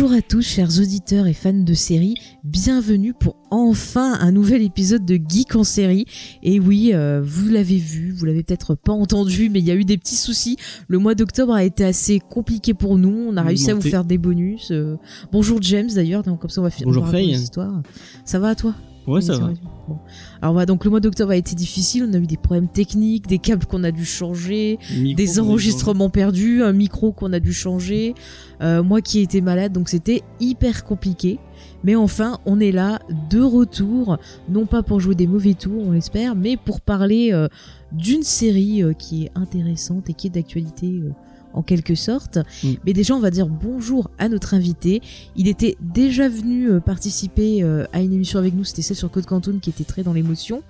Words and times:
Bonjour 0.00 0.16
à 0.16 0.22
tous, 0.22 0.42
chers 0.42 0.78
auditeurs 0.78 1.26
et 1.26 1.32
fans 1.32 1.52
de 1.52 1.74
séries. 1.74 2.14
Bienvenue 2.44 3.14
pour 3.14 3.34
enfin 3.50 4.16
un 4.20 4.30
nouvel 4.30 4.62
épisode 4.62 5.04
de 5.04 5.16
Geek 5.16 5.56
en 5.56 5.64
série. 5.64 6.04
Et 6.44 6.60
oui, 6.60 6.92
euh, 6.94 7.20
vous 7.20 7.48
l'avez 7.48 7.78
vu, 7.78 8.12
vous 8.12 8.24
l'avez 8.24 8.44
peut-être 8.44 8.76
pas 8.76 8.92
entendu, 8.92 9.48
mais 9.50 9.58
il 9.58 9.64
y 9.64 9.72
a 9.72 9.74
eu 9.74 9.84
des 9.84 9.98
petits 9.98 10.14
soucis. 10.14 10.56
Le 10.86 10.98
mois 10.98 11.16
d'octobre 11.16 11.52
a 11.52 11.64
été 11.64 11.84
assez 11.84 12.20
compliqué 12.20 12.74
pour 12.74 12.96
nous. 12.96 13.26
On 13.28 13.36
a 13.36 13.42
réussi 13.42 13.72
à 13.72 13.74
vous 13.74 13.80
faire 13.80 14.04
des 14.04 14.18
bonus. 14.18 14.70
Euh, 14.70 14.94
bonjour 15.32 15.60
James 15.62 15.90
d'ailleurs, 15.92 16.22
donc 16.22 16.38
comme 16.42 16.50
ça 16.50 16.60
on 16.60 16.64
va 16.64 16.70
finir 16.70 16.86
Bonjour 16.86 17.08
Faye. 17.08 17.32
histoire. 17.32 17.82
Ça 18.24 18.38
va 18.38 18.50
à 18.50 18.54
toi? 18.54 18.76
Ouais, 19.08 19.20
ça 19.20 19.38
va. 19.38 19.48
Bon. 19.88 19.98
Alors 20.42 20.52
voilà, 20.52 20.66
donc 20.66 20.84
le 20.84 20.90
mois 20.90 21.00
d'octobre 21.00 21.32
a 21.32 21.36
été 21.36 21.54
difficile. 21.54 22.06
On 22.08 22.14
a 22.14 22.18
eu 22.18 22.26
des 22.26 22.36
problèmes 22.36 22.68
techniques, 22.68 23.26
des 23.26 23.38
câbles 23.38 23.66
qu'on 23.66 23.84
a 23.84 23.90
dû 23.90 24.04
changer, 24.04 24.78
Micro, 24.90 25.16
des 25.16 25.40
enregistrements 25.40 26.10
perdus, 26.10 26.62
un 26.62 26.72
micro 26.72 27.12
qu'on 27.12 27.32
a 27.32 27.40
dû 27.40 27.52
changer, 27.52 28.14
euh, 28.60 28.82
moi 28.82 29.00
qui 29.00 29.20
ai 29.20 29.22
été 29.22 29.40
malade, 29.40 29.72
donc 29.72 29.88
c'était 29.88 30.22
hyper 30.40 30.84
compliqué. 30.84 31.38
Mais 31.84 31.94
enfin, 31.94 32.38
on 32.44 32.60
est 32.60 32.72
là, 32.72 33.00
de 33.30 33.40
retour, 33.40 34.18
non 34.48 34.66
pas 34.66 34.82
pour 34.82 35.00
jouer 35.00 35.14
des 35.14 35.26
mauvais 35.26 35.54
tours, 35.54 35.86
on 35.86 35.92
l'espère, 35.92 36.34
mais 36.34 36.56
pour 36.56 36.80
parler 36.80 37.32
euh, 37.32 37.48
d'une 37.92 38.22
série 38.22 38.82
euh, 38.82 38.92
qui 38.92 39.24
est 39.24 39.30
intéressante 39.34 40.10
et 40.10 40.14
qui 40.14 40.26
est 40.26 40.30
d'actualité 40.30 40.86
euh, 40.86 41.10
en 41.52 41.62
quelque 41.62 41.94
sorte. 41.94 42.38
Mm. 42.62 42.68
Mais 42.86 42.92
déjà, 42.92 43.14
on 43.14 43.20
va 43.20 43.30
dire 43.30 43.46
bonjour 43.46 44.10
à 44.18 44.28
notre 44.28 44.54
invité. 44.54 45.02
Il 45.36 45.48
était 45.48 45.76
déjà 45.80 46.28
venu 46.28 46.70
euh, 46.70 46.80
participer 46.80 47.62
euh, 47.62 47.84
à 47.92 48.00
une 48.00 48.12
émission 48.12 48.38
avec 48.38 48.54
nous, 48.54 48.64
c'était 48.64 48.82
celle 48.82 48.96
sur 48.96 49.10
Code 49.10 49.26
Quantum 49.26 49.60
qui 49.60 49.70
était 49.70 49.84
très 49.84 50.02
dans 50.02 50.12
l'émotion. 50.12 50.62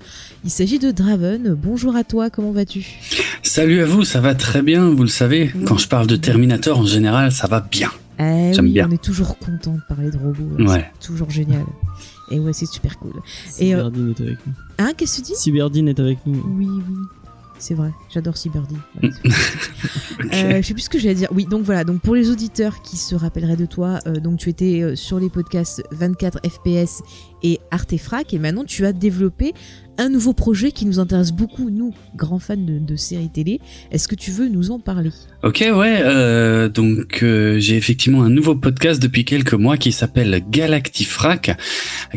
Il 0.45 0.51
s'agit 0.51 0.79
de 0.79 0.91
Draven. 0.91 1.55
Bonjour 1.55 1.97
à 1.97 2.05
toi, 2.05 2.31
comment 2.31 2.53
vas-tu? 2.53 2.87
Salut 3.43 3.81
à 3.81 3.87
vous, 3.87 4.05
ça 4.05 4.21
va 4.21 4.35
très 4.35 4.63
bien, 4.63 4.91
vous 4.91 5.03
le 5.03 5.09
savez. 5.09 5.51
Oui. 5.55 5.65
Quand 5.65 5.79
je 5.79 5.89
parle 5.89 6.07
de 6.07 6.17
Terminator 6.17 6.79
en 6.79 6.87
général, 6.87 7.33
ça 7.33 7.47
va 7.47 7.61
bien. 7.61 7.91
Eh 8.21 8.53
J'aime 8.53 8.65
oui, 8.65 8.73
bien. 8.73 8.89
on 8.91 8.93
est 8.93 9.03
toujours 9.03 9.39
content 9.39 9.75
de 9.75 9.81
parler 9.89 10.11
de 10.11 10.19
robots. 10.19 10.65
Ouais. 10.65 10.91
C'est 10.99 11.07
toujours 11.07 11.31
génial. 11.31 11.65
Et 12.31 12.39
ouais, 12.41 12.53
c'est 12.53 12.67
super 12.67 12.99
cool. 12.99 13.13
Et, 13.59 13.75
euh, 13.75 13.79
Cyberdine 13.79 14.11
est 14.11 14.21
avec 14.21 14.47
nous. 14.47 14.53
Hein, 14.79 14.93
qu'est-ce 14.97 15.21
que 15.21 15.27
tu 15.27 15.33
dis? 15.33 15.39
Cyberdine 15.39 15.89
est 15.89 16.01
avec 16.01 16.19
nous. 16.27 16.43
Oui, 16.57 16.67
oui. 16.69 16.97
C'est 17.59 17.75
vrai, 17.75 17.93
j'adore 18.09 18.37
Cyberdy. 18.37 18.77
Ouais, 19.03 19.11
vrai. 19.11 20.57
Euh, 20.57 20.63
je 20.63 20.67
sais 20.67 20.75
plus 20.75 20.83
ce 20.83 20.91
que 20.91 20.99
j'allais 20.99 21.15
dire. 21.15 21.29
Oui, 21.33 21.47
donc 21.47 21.63
voilà. 21.63 21.85
Donc 21.85 22.01
pour 22.01 22.15
les 22.15 22.31
auditeurs 22.31 22.83
qui 22.83 22.97
se 22.97 23.15
rappelleraient 23.15 23.57
de 23.57 23.67
toi, 23.67 24.01
euh, 24.07 24.15
donc 24.15 24.39
tu 24.39 24.51
étais 24.51 24.83
euh, 24.83 24.97
sur 24.97 25.21
les 25.21 25.29
podcasts 25.29 25.83
24 25.93 26.41
FPS 26.49 27.03
et 27.43 27.61
Artefrac, 27.71 28.35
et 28.35 28.39
maintenant 28.39 28.65
tu 28.65 28.87
as 28.87 28.93
développé 28.93 29.55
un 29.99 30.09
nouveau 30.09 30.33
projet 30.33 30.71
qui 30.71 30.87
nous 30.87 31.01
intéresse 31.01 31.33
beaucoup, 31.33 31.71
nous, 31.71 31.93
grands 32.17 32.39
fans 32.39 32.57
de, 32.57 32.97
séries 32.97 33.31
télé. 33.31 33.61
Est-ce 33.91 34.07
que 34.07 34.15
tu 34.15 34.31
veux 34.31 34.49
nous 34.49 34.71
en 34.71 34.79
parler? 34.79 35.11
Ok, 35.43 35.59
ouais. 35.61 36.01
euh, 36.03 36.69
donc 36.69 37.23
euh, 37.23 37.59
j'ai 37.59 37.77
effectivement 37.77 38.23
un 38.23 38.31
nouveau 38.31 38.55
podcast 38.55 39.03
depuis 39.03 39.25
quelques 39.25 39.55
mois 39.55 39.77
qui 39.77 39.91
s'appelle 39.91 40.43
Galactifrac, 40.49 41.57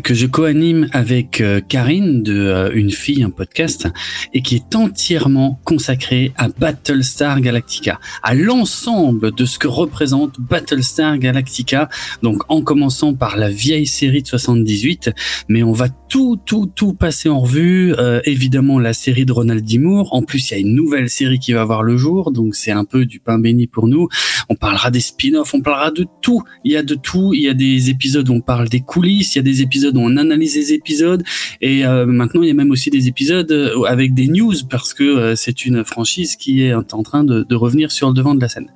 que 0.02 0.14
je 0.14 0.26
co-anime 0.26 0.88
avec 0.92 1.40
euh, 1.40 1.60
Karine 1.60 2.22
de 2.22 2.70
Une 2.74 2.92
fille, 2.92 3.24
un 3.24 3.30
podcast, 3.30 3.88
et 4.32 4.42
qui 4.42 4.56
est 4.56 4.76
entièrement 4.76 5.60
consacré 5.64 6.32
à 6.36 6.48
Battlestar 6.48 7.40
Galactica, 7.40 7.98
à 8.22 8.34
l'ensemble 8.34 9.34
de 9.34 9.44
ce 9.44 9.58
que 9.58 9.68
représente 9.68 10.40
Battlestar 10.40 11.18
Galactica. 11.18 11.88
Donc 12.22 12.42
en 12.48 12.62
commençant 12.62 13.14
par 13.14 13.36
la 13.36 13.50
vieille 13.50 13.86
série 13.86 14.22
de 14.22 14.28
78, 14.28 15.10
mais 15.48 15.62
on 15.62 15.72
va 15.72 15.88
tout, 15.88 16.38
tout, 16.44 16.66
tout 16.66 16.94
passer 16.94 17.28
en 17.28 17.40
revue. 17.40 17.94
Euh, 17.98 18.20
évidemment, 18.24 18.78
la 18.78 18.92
série 18.92 19.24
de 19.24 19.32
Ronald 19.32 19.64
D. 19.64 19.78
Moore. 19.78 20.12
En 20.12 20.22
plus, 20.22 20.50
il 20.50 20.54
y 20.54 20.56
a 20.56 20.60
une 20.60 20.74
nouvelle 20.74 21.08
série 21.08 21.38
qui 21.38 21.52
va 21.52 21.64
voir 21.64 21.82
le 21.82 21.96
jour, 21.96 22.32
donc 22.32 22.54
c'est 22.54 22.70
un 22.70 22.84
peu 22.84 23.06
du 23.06 23.20
pain 23.20 23.38
béni 23.38 23.66
pour 23.66 23.88
nous. 23.88 24.08
On 24.48 24.54
parlera 24.54 24.90
des 24.90 25.00
spin-offs, 25.00 25.54
on 25.54 25.60
parlera 25.60 25.90
de 25.90 26.06
tout. 26.20 26.42
Il 26.64 26.72
y 26.72 26.76
a 26.76 26.82
de 26.82 26.94
tout. 26.94 27.32
Il 27.34 27.42
y 27.42 27.48
a 27.48 27.54
des 27.54 27.90
épisodes 27.90 28.28
où 28.28 28.32
on 28.32 28.40
parle 28.40 28.68
des 28.68 28.80
coulisses, 28.80 29.34
il 29.34 29.38
y 29.38 29.40
a 29.40 29.42
des 29.42 29.62
épisodes 29.62 29.96
où 29.96 30.00
on 30.00 30.16
analyse 30.16 30.56
les 30.56 30.72
épisodes, 30.72 31.22
et 31.60 31.84
euh, 31.84 32.06
maintenant 32.06 32.42
il 32.42 32.48
y 32.48 32.50
a 32.50 32.54
même 32.54 32.70
aussi 32.70 32.90
des 32.90 33.08
épisodes 33.08 33.50
euh, 33.50 33.82
avec 33.84 34.14
des 34.14 34.28
news 34.28 34.54
parce 34.68 34.94
que 34.94 35.04
euh, 35.04 35.34
c'est 35.36 35.64
une 35.64 35.84
franchise 35.84 36.36
qui 36.36 36.62
est 36.62 36.74
en 36.74 37.02
train 37.02 37.24
de, 37.24 37.42
de 37.42 37.54
revenir 37.54 37.90
sur 37.90 38.08
le 38.08 38.14
devant 38.14 38.34
de 38.34 38.40
la 38.40 38.48
scène. 38.48 38.68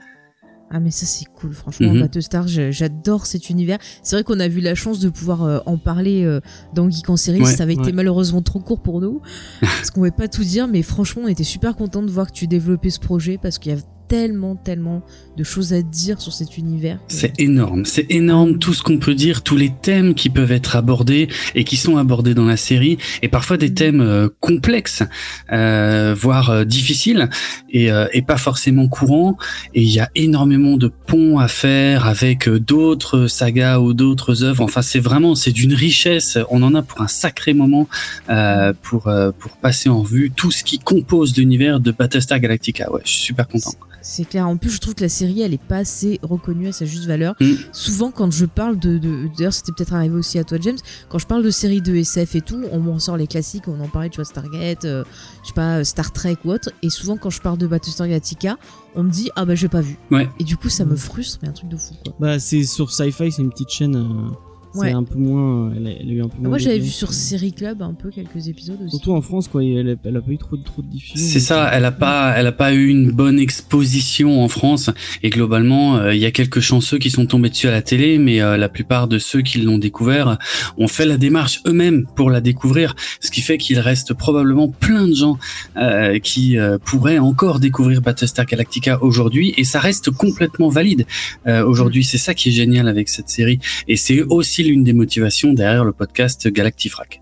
Ah 0.71 0.81
mais 0.81 0.91
ça 0.91 1.06
c'est 1.06 1.27
cool, 1.27 1.53
franchement, 1.54 1.93
Mhm. 1.94 2.00
Battlestar, 2.00 2.49
je- 2.49 2.72
j'adore 2.72 3.27
cet 3.27 3.50
univers. 3.50 3.78
C'est 4.03 4.16
vrai 4.16 4.25
qu'on 4.25 4.41
a 4.41 4.47
eu 4.47 4.60
la 4.60 4.75
chance 4.75 4.99
de 4.99 5.09
pouvoir 5.09 5.44
euh, 5.44 5.59
en 5.65 5.78
parler 5.78 6.25
euh, 6.25 6.41
dans 6.75 6.91
Geek 6.91 7.09
en 7.09 7.16
série, 7.16 7.41
Ouais, 7.41 7.53
ça 7.53 7.62
avait 7.62 7.75
été 7.75 7.93
malheureusement 7.93 8.43
trop 8.43 8.59
court 8.59 8.81
pour 8.81 9.00
nous, 9.00 9.21
parce 9.60 9.91
qu'on 9.91 10.00
pouvait 10.00 10.10
pas 10.10 10.27
tout 10.28 10.43
dire, 10.43 10.66
mais 10.66 10.82
franchement 10.82 11.22
on 11.25 11.28
était 11.28 11.44
super 11.44 11.77
content 11.77 12.03
de 12.03 12.10
voir 12.10 12.27
que 12.27 12.32
tu 12.32 12.47
développais 12.49 12.91
ce 12.91 12.99
projet, 12.99 13.38
parce 13.41 13.59
qu'il 13.59 13.72
y 13.72 13.75
a 13.77 13.78
tellement, 14.08 14.56
tellement 14.56 15.02
de 15.36 15.44
choses 15.44 15.72
à 15.72 15.82
dire 15.82 16.20
sur 16.20 16.32
cet 16.32 16.56
univers. 16.58 16.98
C'est 17.08 17.38
énorme, 17.38 17.84
c'est 17.84 18.06
énorme 18.10 18.58
tout 18.58 18.72
ce 18.72 18.82
qu'on 18.82 18.98
peut 18.98 19.14
dire, 19.14 19.42
tous 19.42 19.56
les 19.56 19.72
thèmes 19.82 20.14
qui 20.14 20.30
peuvent 20.30 20.52
être 20.52 20.76
abordés 20.76 21.28
et 21.54 21.64
qui 21.64 21.76
sont 21.76 21.96
abordés 21.96 22.34
dans 22.34 22.44
la 22.44 22.56
série, 22.56 22.98
et 23.22 23.28
parfois 23.28 23.56
des 23.56 23.74
thèmes 23.74 24.00
euh, 24.00 24.28
complexes, 24.40 25.02
euh, 25.52 26.14
voire 26.18 26.50
euh, 26.50 26.64
difficiles, 26.64 27.28
et, 27.70 27.88
et 28.12 28.22
pas 28.22 28.38
forcément 28.38 28.88
courants. 28.88 29.36
Et 29.74 29.82
il 29.82 29.90
y 29.90 30.00
a 30.00 30.08
énormément 30.14 30.78
de 30.78 30.88
ponts 30.88 31.38
à 31.38 31.48
faire 31.48 32.06
avec 32.06 32.48
d'autres 32.48 33.26
sagas 33.26 33.80
ou 33.80 33.92
d'autres 33.92 34.44
œuvres. 34.44 34.64
Enfin, 34.64 34.80
c'est 34.80 34.98
vraiment, 34.98 35.34
c'est 35.34 35.52
d'une 35.52 35.74
richesse. 35.74 36.38
On 36.50 36.62
en 36.62 36.74
a 36.74 36.82
pour 36.82 37.02
un 37.02 37.08
sacré 37.08 37.52
moment 37.52 37.86
pour 38.82 39.10
pour 39.38 39.56
passer 39.60 39.90
en 39.90 40.00
revue 40.00 40.30
tout 40.34 40.50
ce 40.50 40.64
qui 40.64 40.78
compose 40.78 41.36
l'univers 41.36 41.80
de 41.80 41.90
Battlestar 41.90 42.40
Galactica. 42.40 42.90
Ouais, 42.90 43.02
je 43.04 43.10
suis 43.10 43.20
super 43.20 43.46
content. 43.46 43.74
C'est 44.08 44.24
clair. 44.24 44.46
En 44.46 44.56
plus, 44.56 44.70
je 44.70 44.78
trouve 44.78 44.94
que 44.94 45.02
la 45.02 45.08
série, 45.08 45.40
elle 45.42 45.52
est 45.52 45.60
pas 45.60 45.78
assez 45.78 46.20
reconnue 46.22 46.68
à 46.68 46.72
sa 46.72 46.84
juste 46.84 47.06
valeur. 47.06 47.34
Mm. 47.40 47.54
Souvent, 47.72 48.12
quand 48.12 48.30
je 48.30 48.46
parle 48.46 48.78
de, 48.78 48.98
de- 48.98 49.28
d'ailleurs, 49.36 49.52
c'était 49.52 49.72
peut-être 49.72 49.94
arrivé 49.94 50.14
aussi 50.14 50.38
à 50.38 50.44
toi, 50.44 50.58
James. 50.60 50.76
Quand 51.08 51.18
je 51.18 51.26
parle 51.26 51.42
de 51.42 51.50
séries 51.50 51.82
de 51.82 51.92
SF 51.96 52.36
et 52.36 52.40
tout, 52.40 52.62
on 52.70 52.78
m'en 52.78 53.00
sort 53.00 53.16
les 53.16 53.26
classiques. 53.26 53.66
On 53.66 53.80
en 53.80 53.88
parlait, 53.88 54.08
tu 54.08 54.16
vois, 54.16 54.24
Stargate, 54.24 54.84
euh, 54.84 55.02
je 55.42 55.48
sais 55.48 55.54
pas, 55.54 55.82
Star 55.82 56.12
Trek 56.12 56.36
ou 56.44 56.52
autre. 56.52 56.70
Et 56.82 56.88
souvent, 56.90 57.16
quand 57.16 57.30
je 57.30 57.40
parle 57.40 57.58
de 57.58 57.66
Battlestar 57.66 58.06
Galactica, 58.06 58.58
on 58.94 59.02
me 59.02 59.10
dit 59.10 59.28
ah 59.34 59.44
bah 59.44 59.56
j'ai 59.56 59.68
pas 59.68 59.80
vu. 59.80 59.98
Ouais. 60.12 60.28
Et 60.38 60.44
du 60.44 60.56
coup, 60.56 60.68
ça 60.68 60.84
me 60.84 60.94
frustre, 60.94 61.40
mais 61.42 61.48
un 61.48 61.52
truc 61.52 61.68
de 61.68 61.76
fou 61.76 61.94
quoi. 62.04 62.14
Bah, 62.20 62.38
c'est 62.38 62.62
sur 62.62 62.92
Sci-Fi, 62.92 63.32
c'est 63.32 63.42
une 63.42 63.50
petite 63.50 63.70
chaîne. 63.70 63.96
euh, 63.96 64.30
Ouais. 64.76 64.88
C'est 64.88 64.94
un 64.94 65.03
peu 65.04 65.19
moins. 65.19 65.72
Elle 65.76 65.87
a, 65.87 65.91
elle 65.91 66.09
a 66.10 66.12
eu 66.12 66.22
un 66.22 66.28
peu 66.28 66.38
moins. 66.41 66.48
Moi, 66.50 66.59
j'avais 66.59 66.78
vu 66.78 66.91
sur 66.91 67.12
Série 67.12 67.53
Club 67.53 67.82
un 67.82 67.94
peu 67.94 68.10
quelques 68.10 68.48
épisodes 68.48 68.78
aussi. 68.82 68.91
Surtout 68.91 69.12
en 69.12 69.20
France, 69.22 69.48
quoi. 69.48 69.62
Elle 69.64 69.91
a, 69.91 69.94
elle 70.04 70.16
a 70.16 70.20
pas 70.20 70.31
eu 70.31 70.38
trop, 70.38 70.56
de- 70.56 70.62
trop 70.64 70.82
de 70.82 70.87
diffusion. 70.88 71.16
C'est 71.26 71.41
ça, 71.41 71.66
euh, 71.66 71.70
elle 71.72 71.84
a 71.84 71.92
pas, 71.92 72.34
elle 72.37 72.47
a 72.47 72.53
pas 72.53 72.72
eu 72.75 72.88
une 72.88 73.10
bonne 73.10 73.38
exposition 73.38 74.42
en 74.42 74.48
France 74.48 74.91
et 75.22 75.31
globalement, 75.31 75.97
euh, 75.97 76.15
il 76.15 76.20
y 76.20 76.26
a 76.26 76.31
quelques 76.31 76.60
chanceux 76.60 76.98
qui 76.98 77.10
sont 77.10 77.26
tombés 77.26 77.50
dessus 77.50 77.69
à 77.69 77.70
la 77.70 77.82
télé, 77.82 78.19
mais 78.19 78.41
euh, 78.41 78.56
la 78.56 78.69
plupart 78.69 79.09
de 79.09 79.19
ceux 79.19 79.42
qui 79.42 79.59
l'ont 79.60 79.78
découvert 79.78 80.38
ont 80.78 80.88
fait 80.88 81.04
la 81.06 81.16
démarche 81.16 81.60
eux-mêmes 81.66 82.06
pour 82.15 82.31
la 82.31 82.41
découvrir, 82.41 82.94
ce 83.20 83.31
qui 83.31 83.41
fait 83.41 83.59
qu'il 83.59 83.78
reste 83.78 84.15
probablement 84.15 84.69
plein 84.69 85.06
de 85.09 85.15
gens 85.15 85.38
euh, 85.76 86.19
qui 86.19 86.59
euh, 86.59 86.78
pourraient 86.84 87.19
encore 87.19 87.60
découvrir 87.60 88.00
Battlestar 88.03 88.47
Galactica 88.47 89.03
aujourd'hui 89.03 89.54
et 89.56 89.65
ça 89.65 89.81
reste 89.81 90.10
complètement 90.10 90.69
valide 90.69 91.06
euh, 91.47 91.65
aujourd'hui. 91.66 92.04
C'est 92.04 92.18
ça 92.18 92.34
qui 92.34 92.48
est 92.50 92.53
génial 92.53 92.89
avec 92.89 93.09
cette 93.09 93.28
série 93.28 93.59
et 93.89 93.97
c'est 93.97 94.22
aussi 94.22 94.62
l'une 94.68 94.84
des 94.84 94.92
motivations 94.92 95.53
derrière 95.53 95.84
le 95.84 95.92
podcast 95.92 96.48
Galactifrac. 96.48 97.21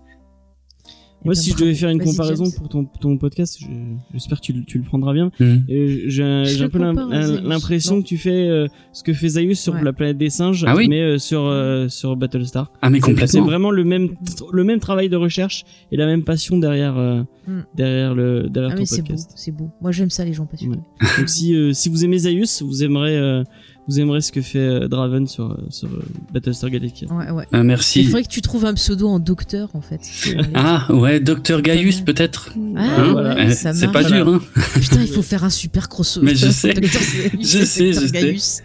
Eh 0.87 1.27
Moi, 1.27 1.33
bien, 1.33 1.41
si 1.41 1.49
je 1.49 1.53
bravo. 1.55 1.65
devais 1.65 1.75
faire 1.75 1.89
une 1.89 2.03
comparaison 2.03 2.51
pour 2.51 2.69
ton, 2.69 2.85
ton 2.85 3.17
podcast, 3.17 3.57
je- 3.59 3.65
j'espère 4.13 4.39
que 4.39 4.45
tu, 4.45 4.53
le- 4.53 4.63
tu 4.63 4.77
le 4.77 4.83
prendras 4.83 5.11
bien. 5.11 5.31
Mhm. 5.39 5.63
J'ai 5.67 6.45
Je 6.45 6.63
un 6.65 6.69
peu 6.69 6.77
l'impression 6.77 7.99
que 8.01 8.05
tu 8.07 8.19
fais 8.19 8.47
euh, 8.47 8.67
ce 8.93 9.01
que 9.01 9.11
fait 9.11 9.29
Zaius 9.29 9.59
sur 9.59 9.73
Ouais. 9.73 9.83
la 9.83 9.91
planète 9.91 10.19
des 10.19 10.29
singes, 10.29 10.63
Ah 10.67 10.75
oui 10.75 10.87
mais 10.87 11.01
euh, 11.01 11.17
sur, 11.17 11.45
euh, 11.45 11.87
sur 11.89 12.15
Battlestar. 12.15 12.71
Ah 12.83 12.91
mais 12.91 12.99
C'est- 12.99 13.05
C'est 13.07 13.11
complètement. 13.13 13.45
vraiment 13.45 13.71
le 13.71 13.83
même, 13.83 14.09
le 14.51 14.63
même 14.63 14.79
travail 14.79 15.09
de 15.09 15.15
recherche 15.15 15.63
et 15.91 15.97
la 15.97 16.05
même 16.05 16.23
passion 16.23 16.57
derrière, 16.59 16.95
euh, 16.97 17.23
Mm. 17.47 17.59
derrière, 17.75 18.13
le, 18.13 18.47
derrière 18.49 18.71
Ah 18.73 18.75
ton 18.75 18.81
mais 18.81 18.85
c'est 18.85 19.01
beau, 19.01 19.07
podcast. 19.07 19.31
c'est 19.35 19.51
beau. 19.51 19.71
Moi, 19.81 19.91
j'aime 19.91 20.11
ça 20.11 20.25
les 20.25 20.33
gens 20.33 20.45
passionnés. 20.45 20.77
Donc 21.17 21.27
si, 21.27 21.55
euh, 21.55 21.73
si 21.73 21.89
vous 21.89 22.05
aimez 22.05 22.19
Zaius, 22.19 22.61
vous 22.61 22.83
aimerez, 22.83 23.17
euh, 23.17 23.43
vous 23.87 23.99
aimerez 23.99 24.21
ce 24.21 24.31
que 24.31 24.41
fait 24.41 24.57
euh, 24.57 24.87
Draven 24.87 25.27
sur, 25.27 25.51
euh, 25.51 25.57
sur 25.69 25.87
euh, 25.89 26.03
Battlestar 26.33 26.69
Galactica. 26.71 27.13
Ouais, 27.13 27.29
ouais. 27.29 27.45
Ah, 27.51 27.57
Il 27.59 27.63
merci. 27.63 28.03
faudrait 28.05 28.23
que 28.23 28.29
tu 28.29 28.41
trouves 28.41 28.65
un 28.65 28.73
pseudo 28.73 29.07
en 29.07 29.19
docteur 29.19 29.69
en 29.75 29.81
fait. 29.81 30.01
Ah 30.55 30.87
ouais, 30.93 31.19
Docteur 31.19 31.61
Gaius 31.61 32.01
peut-être. 32.01 32.49
Ah, 32.75 32.79
Hein 32.81 33.11
voilà. 33.11 33.35
ouais, 33.35 33.45
Eh, 33.49 33.53
ça 33.53 33.73
c'est 33.73 33.91
pas 33.91 34.03
dur, 34.03 34.27
hein. 34.27 34.41
Putain, 34.73 35.01
il 35.01 35.07
faut 35.07 35.21
faire 35.21 35.43
un 35.43 35.49
super 35.49 35.87
crossover. 35.89 36.25
Mais 36.25 36.35
je 36.35 36.49
sais, 36.49 36.73
Docteur 36.73 37.01
je 37.39 37.63
sais, 37.63 37.93
je 37.93 37.99
sais. 37.99 38.11
Gaius. 38.11 38.61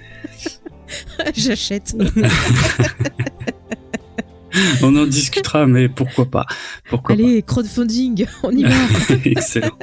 J'achète. 1.36 1.94
On 4.82 4.96
en 4.96 5.06
discutera, 5.06 5.66
mais 5.66 5.88
pourquoi 5.88 6.28
pas 6.28 6.46
Pourquoi 6.88 7.14
Allez, 7.14 7.42
crowdfunding, 7.42 8.26
on 8.42 8.50
y 8.50 8.64
va. 8.64 8.70
Excellent. 9.24 9.76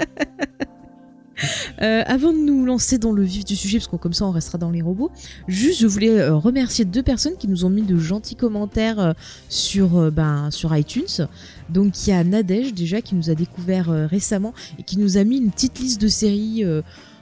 Euh, 1.84 2.01
avant 2.07 2.34
de 2.34 2.39
nous 2.39 2.66
lancer 2.66 2.98
dans 2.98 3.12
le 3.12 3.22
vif 3.22 3.45
du 3.45 3.56
sujet, 3.56 3.78
parce 3.78 3.88
que 3.88 3.98
comme 3.98 4.13
ça 4.13 4.25
on 4.25 4.31
restera 4.31 4.57
dans 4.57 4.72
les 4.72 4.81
robots, 4.81 5.12
juste 5.48 5.80
je 5.80 5.86
voulais 5.86 6.19
euh, 6.19 6.34
remercier 6.34 6.86
deux 6.86 7.04
personnes 7.04 7.36
qui 7.38 7.48
nous 7.48 7.66
ont 7.66 7.69
mis 7.69 7.84
de 7.84 8.00
gentils 8.00 8.36
commentaires 8.36 9.00
euh, 9.00 9.13
sur, 9.48 10.12
ben, 10.12 10.50
sur 10.50 10.75
iTunes. 10.75 11.28
Donc 11.69 12.07
il 12.07 12.10
y 12.10 12.13
a 12.13 12.24
Nadège 12.24 12.74
déjà 12.74 13.01
qui 13.01 13.13
nous 13.13 13.30
a 13.30 13.36
découvert 13.36 13.89
récemment 14.10 14.56
et 14.80 14.84
qui 14.84 14.98
nous 14.98 15.18
a 15.18 15.24
mis 15.24 15.38
une 15.38 15.51
petite 15.51 15.78
liste 15.78 16.01
de 16.01 16.07
séries. 16.07 16.63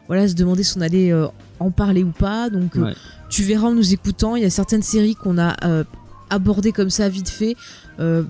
voilà, 0.07 0.25
se 0.27 0.35
demander 0.35 0.63
si 0.63 0.77
on 0.77 0.81
allait 0.81 1.11
en 1.59 1.71
parler 1.71 2.03
ou 2.03 2.11
pas. 2.11 2.49
Donc 2.49 2.75
Ouais. 2.75 2.93
tu 3.29 3.43
verras 3.43 3.67
en 3.67 3.73
nous 3.73 3.93
écoutant, 3.93 4.37
il 4.37 4.43
y 4.43 4.45
a 4.45 4.49
certaines 4.49 4.83
séries 4.83 5.15
qu'on 5.15 5.37
a 5.37 5.55
abordées 6.29 6.71
comme 6.71 6.89
ça 6.89 7.09
vite 7.09 7.29
fait 7.29 7.55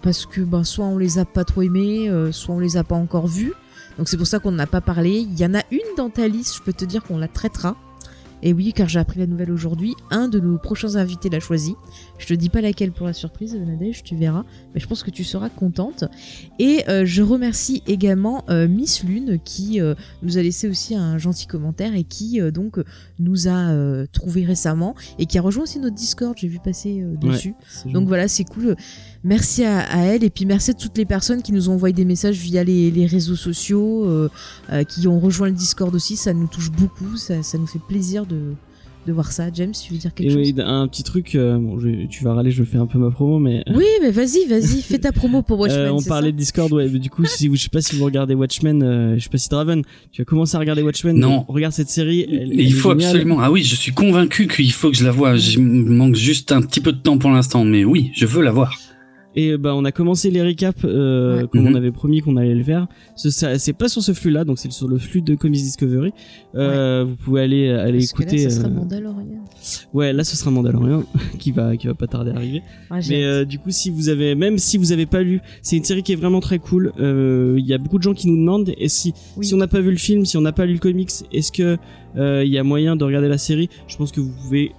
parce 0.01 0.25
que 0.25 0.41
ben, 0.41 0.63
soit 0.63 0.85
on 0.85 0.97
les 0.97 1.19
a 1.19 1.25
pas 1.25 1.43
trop 1.43 1.61
aimées, 1.61 2.09
soit 2.31 2.55
on 2.55 2.59
les 2.59 2.77
a 2.77 2.83
pas 2.83 2.95
encore 2.95 3.27
vues. 3.27 3.53
Donc 3.97 4.09
c'est 4.09 4.17
pour 4.17 4.27
ça 4.27 4.39
qu'on 4.39 4.51
n'en 4.51 4.59
a 4.59 4.67
pas 4.67 4.81
parlé. 4.81 5.19
Il 5.19 5.39
y 5.39 5.45
en 5.45 5.53
a 5.53 5.61
une 5.71 5.95
dans 5.97 6.09
ta 6.09 6.27
liste, 6.27 6.55
je 6.57 6.61
peux 6.61 6.73
te 6.73 6.85
dire 6.85 7.03
qu'on 7.03 7.17
la 7.17 7.27
traitera. 7.27 7.75
Et 8.43 8.53
oui, 8.53 8.73
car 8.73 8.87
j'ai 8.87 8.99
appris 8.99 9.19
la 9.19 9.25
nouvelle 9.25 9.51
aujourd'hui, 9.51 9.95
un 10.11 10.27
de 10.27 10.39
nos 10.39 10.59
prochains 10.59 10.97
invités 10.97 11.29
l'a 11.29 11.39
choisi. 11.39 11.75
Je 12.19 12.27
te 12.27 12.33
dis 12.33 12.49
pas 12.49 12.61
laquelle 12.61 12.91
pour 12.91 13.07
la 13.07 13.13
surprise, 13.13 13.55
Nadège, 13.55 14.03
tu 14.03 14.15
verras, 14.15 14.43
mais 14.73 14.79
je 14.79 14.87
pense 14.87 15.01
que 15.01 15.09
tu 15.09 15.23
seras 15.23 15.49
contente. 15.49 16.03
Et 16.59 16.83
euh, 16.87 17.05
je 17.05 17.23
remercie 17.23 17.81
également 17.87 18.43
euh, 18.49 18.67
Miss 18.67 19.03
Lune 19.03 19.39
qui 19.43 19.81
euh, 19.81 19.95
nous 20.21 20.37
a 20.37 20.43
laissé 20.43 20.69
aussi 20.69 20.95
un 20.95 21.17
gentil 21.17 21.47
commentaire 21.47 21.95
et 21.95 22.03
qui 22.03 22.39
donc 22.51 22.79
nous 23.17 23.47
a 23.47 23.73
trouvé 24.11 24.45
récemment 24.45 24.95
et 25.17 25.25
qui 25.25 25.39
a 25.39 25.41
rejoint 25.41 25.63
aussi 25.63 25.79
notre 25.79 25.95
Discord, 25.95 26.37
j'ai 26.37 26.47
vu 26.47 26.59
passer 26.59 27.03
Ouais, 27.03 27.17
dessus. 27.17 27.55
Donc 27.85 28.07
voilà, 28.07 28.27
c'est 28.27 28.43
cool. 28.43 28.75
Merci 29.25 29.63
à, 29.63 29.79
à 29.79 30.03
elle 30.03 30.23
et 30.23 30.29
puis 30.29 30.45
merci 30.45 30.71
à 30.71 30.73
toutes 30.75 30.97
les 30.97 31.05
personnes 31.05 31.41
qui 31.41 31.51
nous 31.51 31.69
ont 31.69 31.73
envoyé 31.73 31.93
des 31.93 32.05
messages 32.05 32.37
via 32.37 32.63
les, 32.63 32.91
les 32.91 33.05
réseaux 33.07 33.35
sociaux, 33.35 34.05
euh, 34.07 34.29
euh, 34.71 34.83
qui 34.83 35.07
ont 35.07 35.19
rejoint 35.19 35.47
le 35.47 35.53
Discord 35.55 35.93
aussi. 35.95 36.15
Ça 36.15 36.31
nous 36.33 36.47
touche 36.47 36.71
beaucoup, 36.71 37.17
ça, 37.17 37.41
ça 37.41 37.57
nous 37.57 37.65
fait 37.65 37.79
plaisir 37.87 38.27
de, 38.27 38.53
de 39.07 39.11
voir 39.11 39.31
ça. 39.31 39.45
James, 39.51 39.71
tu 39.71 39.93
veux 39.93 39.97
dire 39.99 40.13
quelque 40.13 40.29
Et 40.29 40.33
chose? 40.33 40.53
oui, 40.55 40.63
un 40.63 40.87
petit 40.87 41.01
truc, 41.01 41.33
euh, 41.33 41.57
bon, 41.57 41.79
je- 41.79 42.05
tu 42.05 42.23
vas 42.23 42.35
râler, 42.35 42.51
je 42.51 42.63
fais 42.63 42.77
un 42.77 42.85
peu 42.85 42.99
ma 42.99 43.09
promo, 43.09 43.39
mais 43.39 43.63
Oui, 43.73 43.85
mais 43.99 44.11
vas-y, 44.11 44.45
vas-y, 44.47 44.83
fais 44.83 44.99
ta 44.99 45.11
promo 45.11 45.41
pour 45.41 45.59
Watchmen. 45.61 45.79
Euh, 45.87 45.93
on 45.93 46.03
parlait 46.03 46.27
ça 46.27 46.31
de 46.31 46.37
Discord, 46.37 46.71
ouais. 46.73 46.87
mais 46.87 46.99
du 46.99 47.09
coup, 47.09 47.25
si 47.25 47.47
vous, 47.47 47.55
je 47.55 47.63
sais 47.63 47.69
pas 47.69 47.81
si 47.81 47.95
vous 47.95 48.05
regardez 48.05 48.35
Watchmen, 48.35 48.83
euh, 48.83 49.15
je 49.17 49.23
sais 49.23 49.29
pas 49.29 49.39
si 49.39 49.49
Draven, 49.49 49.81
tu 50.11 50.21
as 50.21 50.25
commencé 50.25 50.55
à 50.55 50.59
regarder 50.59 50.83
Watchmen. 50.83 51.17
Non. 51.17 51.45
Regarde 51.47 51.73
cette 51.73 51.89
série. 51.89 52.21
elle- 52.29 52.33
Et 52.33 52.41
elle 52.43 52.61
il 52.61 52.73
faut 52.73 52.91
géniale. 52.91 53.07
absolument. 53.09 53.39
Ah 53.41 53.51
oui, 53.51 53.63
je 53.63 53.73
suis 53.75 53.91
convaincu 53.91 54.47
qu'il 54.47 54.71
faut 54.71 54.91
que 54.91 54.97
je 54.97 55.03
la 55.03 55.11
voie. 55.11 55.35
Il 55.35 55.61
me 55.63 55.89
manque 55.89 56.13
juste 56.15 56.51
un 56.51 56.61
petit 56.61 56.79
peu 56.79 56.91
de 56.91 56.99
temps 56.99 57.17
pour 57.17 57.31
l'instant, 57.31 57.65
mais 57.65 57.83
oui, 57.83 58.11
je 58.15 58.27
veux 58.27 58.43
la 58.43 58.51
voir. 58.51 58.77
Et 59.35 59.57
bah, 59.57 59.73
on 59.75 59.83
a 59.83 59.91
commencé 59.91 60.31
les 60.31 60.41
récaps, 60.41 60.83
euh, 60.85 61.41
Ouais. 61.41 61.47
comme 61.51 61.61
Mhm. 61.63 61.71
on 61.73 61.75
avait 61.75 61.91
promis 61.91 62.21
qu'on 62.21 62.37
allait 62.37 62.55
le 62.55 62.63
faire. 62.63 62.87
Ce- 63.15 63.29
ça- 63.29 63.59
C'est 63.59 63.73
pas 63.73 63.89
sur 63.89 64.01
ce 64.01 64.13
flux-là, 64.13 64.45
donc 64.45 64.59
c'est 64.59 64.71
sur 64.71 64.87
le 64.87 64.97
flux 64.97 65.21
de 65.21 65.35
Comics 65.35 65.61
Discovery. 65.61 66.13
Euh, 66.55 67.05
Vous 67.07 67.15
pouvez 67.15 67.41
aller, 67.41 67.69
aller 67.69 67.99
Parce 67.99 68.13
que 68.13 68.23
écouter. 68.23 68.43
là, 68.43 68.49
ça 68.49 68.55
sera 68.57 68.67
euh, 68.67 68.71
Mandalorian. 68.71 69.25
Ouais, 69.93 70.13
là, 70.13 70.23
ce 70.23 70.35
sera 70.37 70.51
Mandalorian 70.51 71.03
qui 71.39 71.51
va, 71.51 71.75
qui 71.75 71.87
va 71.87 71.93
pas 71.95 72.07
tarder 72.07 72.31
à 72.31 72.35
arriver. 72.35 72.61
Ah, 72.89 72.99
Mais 73.09 73.23
euh, 73.25 73.45
du 73.45 73.59
coup, 73.59 73.71
si 73.71 73.89
vous 73.89 74.09
avez, 74.09 74.35
même 74.35 74.57
si 74.57 74.77
vous 74.77 74.91
avez 74.91 75.05
pas 75.05 75.21
lu, 75.21 75.41
c'est 75.61 75.75
une 75.77 75.83
série 75.83 76.03
qui 76.03 76.13
est 76.13 76.17
vraiment 76.17 76.39
très 76.39 76.59
cool. 76.59 76.93
Euh, 76.99 77.55
Il 77.57 77.65
y 77.65 77.73
a 77.73 77.77
beaucoup 77.77 77.97
de 77.97 78.03
gens 78.03 78.13
qui 78.13 78.27
nous 78.27 78.37
demandent, 78.37 78.71
et 78.77 78.87
si, 78.89 79.13
Oui. 79.37 79.45
si 79.45 79.53
on 79.53 79.57
n'a 79.57 79.67
pas 79.67 79.79
vu 79.81 79.91
le 79.91 79.97
film, 79.97 80.25
si 80.25 80.37
on 80.37 80.41
n'a 80.41 80.51
pas 80.53 80.65
lu 80.65 80.73
le 80.73 80.79
comics, 80.79 81.09
est-ce 81.33 81.51
que 81.51 81.77
euh, 82.17 82.43
il 82.45 82.51
y 82.51 82.57
a 82.57 82.63
moyen 82.63 82.95
de 82.95 83.03
regarder 83.03 83.27
la 83.27 83.37
série? 83.37 83.69
Je 83.87 83.97
pense 83.97 84.11
que 84.11 84.21
vous 84.21 84.31
pouvez. 84.43 84.71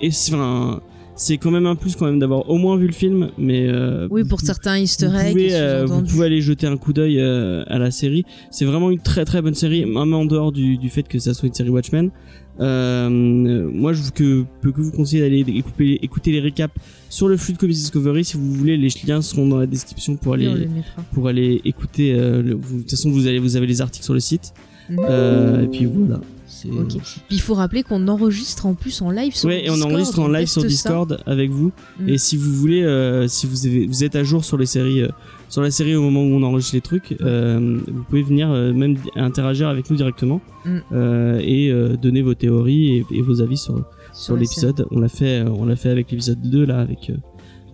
Et 0.00 0.08
enfin, 0.08 0.80
c'est 1.16 1.38
quand 1.38 1.50
même 1.50 1.66
un 1.66 1.74
plus 1.74 1.96
quand 1.96 2.06
même 2.06 2.18
d'avoir 2.18 2.48
au 2.50 2.56
moins 2.58 2.76
vu 2.76 2.86
le 2.86 2.92
film, 2.92 3.30
mais 3.38 3.66
euh, 3.68 4.06
Oui, 4.10 4.22
vous- 4.22 4.28
pour 4.28 4.40
certains 4.40 4.78
Easter 4.78 5.08
vous 5.08 5.14
eggs. 5.16 5.32
pouvez, 5.32 5.54
euh, 5.54 5.80
vous 5.82 5.88
sous-entendus. 5.88 6.12
pouvez 6.12 6.26
aller 6.26 6.40
jeter 6.42 6.66
un 6.66 6.76
coup 6.76 6.92
d'œil 6.92 7.18
euh, 7.20 7.64
à 7.66 7.78
la 7.78 7.90
série. 7.90 8.24
C'est 8.50 8.64
vraiment 8.66 8.90
une 8.90 9.00
très 9.00 9.24
très 9.24 9.40
bonne 9.42 9.54
série, 9.54 9.84
même 9.86 10.14
en 10.14 10.24
dehors 10.26 10.52
du, 10.52 10.76
du 10.78 10.88
fait 10.90 11.08
que 11.08 11.18
ça 11.18 11.34
soit 11.34 11.48
une 11.48 11.54
série 11.54 11.70
Watchmen. 11.70 12.10
Euh, 12.58 13.08
moi, 13.10 13.92
je 13.92 14.02
vous- 14.02 14.10
que, 14.12 14.44
peux 14.62 14.72
que 14.72 14.80
vous 14.80 14.90
conseiller 14.92 15.22
d'aller 15.22 15.40
écouter, 15.58 15.98
écouter 16.02 16.32
les 16.32 16.40
récaps 16.40 16.74
sur 17.10 17.28
le 17.28 17.36
flux 17.36 17.52
de 17.52 17.58
Comics 17.58 17.76
Discovery. 17.76 18.24
Si 18.24 18.36
vous 18.36 18.52
voulez, 18.52 18.76
les 18.76 18.88
liens 19.06 19.20
seront 19.22 19.46
dans 19.46 19.58
la 19.58 19.66
description 19.66 20.16
pour 20.16 20.34
aller 20.34 20.66
pour 21.12 21.28
aller 21.28 21.60
écouter. 21.64 22.14
euh, 22.14 22.42
le- 22.42 22.54
vous- 22.54 22.76
de 22.78 22.80
toute 22.82 22.90
façon, 22.90 23.10
vous 23.10 23.26
allez 23.26 23.38
vous 23.38 23.56
avez 23.56 23.66
les 23.66 23.80
articles 23.80 24.04
sur 24.04 24.14
le 24.14 24.20
site. 24.20 24.52
Mhm. 24.88 24.98
Euh, 25.08 25.62
et 25.64 25.66
puis 25.68 25.84
voilà. 25.86 26.20
Puis 26.62 27.10
il 27.30 27.40
faut 27.40 27.54
rappeler 27.54 27.82
qu'on 27.82 28.06
enregistre 28.08 28.66
en 28.66 28.74
plus 28.74 29.00
en 29.02 29.10
live 29.10 29.34
sur 29.34 29.48
Ouais, 29.48 29.60
et 29.60 29.62
Discord. 29.68 29.80
on 29.82 29.90
enregistre 29.92 30.18
en 30.20 30.28
live 30.28 30.46
sur 30.46 30.62
ça. 30.62 30.68
Discord 30.68 31.18
avec 31.26 31.50
vous. 31.50 31.72
Mm. 32.00 32.08
Et 32.08 32.18
si 32.18 32.36
vous 32.36 32.52
voulez, 32.52 32.82
euh, 32.82 33.28
si 33.28 33.46
vous, 33.46 33.66
avez, 33.66 33.86
vous 33.86 34.04
êtes 34.04 34.16
à 34.16 34.24
jour 34.24 34.44
sur 34.44 34.56
les 34.58 34.66
séries, 34.66 35.02
euh, 35.02 35.08
sur 35.48 35.62
la 35.62 35.70
série 35.70 35.94
au 35.94 36.02
moment 36.02 36.22
où 36.22 36.34
on 36.38 36.42
enregistre 36.42 36.74
les 36.74 36.80
trucs, 36.80 37.16
euh, 37.20 37.78
vous 37.86 38.02
pouvez 38.04 38.22
venir 38.22 38.48
même 38.48 38.96
interagir 39.16 39.68
avec 39.68 39.90
nous 39.90 39.96
directement 39.96 40.40
Mm. 40.64 41.38
et 41.40 41.72
donner 42.02 42.22
vos 42.22 42.34
théories 42.34 42.96
et, 42.96 43.06
et 43.12 43.22
vos 43.22 43.40
avis 43.40 43.56
sur, 43.56 44.36
l'épisode. 44.36 44.86
On 44.90 44.98
l'a 44.98 45.08
fait, 45.08 45.42
on 45.42 45.64
l'a 45.66 45.76
fait 45.76 45.90
avec 45.90 46.10
l'épisode 46.10 46.40
2 46.42 46.64
là, 46.66 46.80
avec 46.80 47.12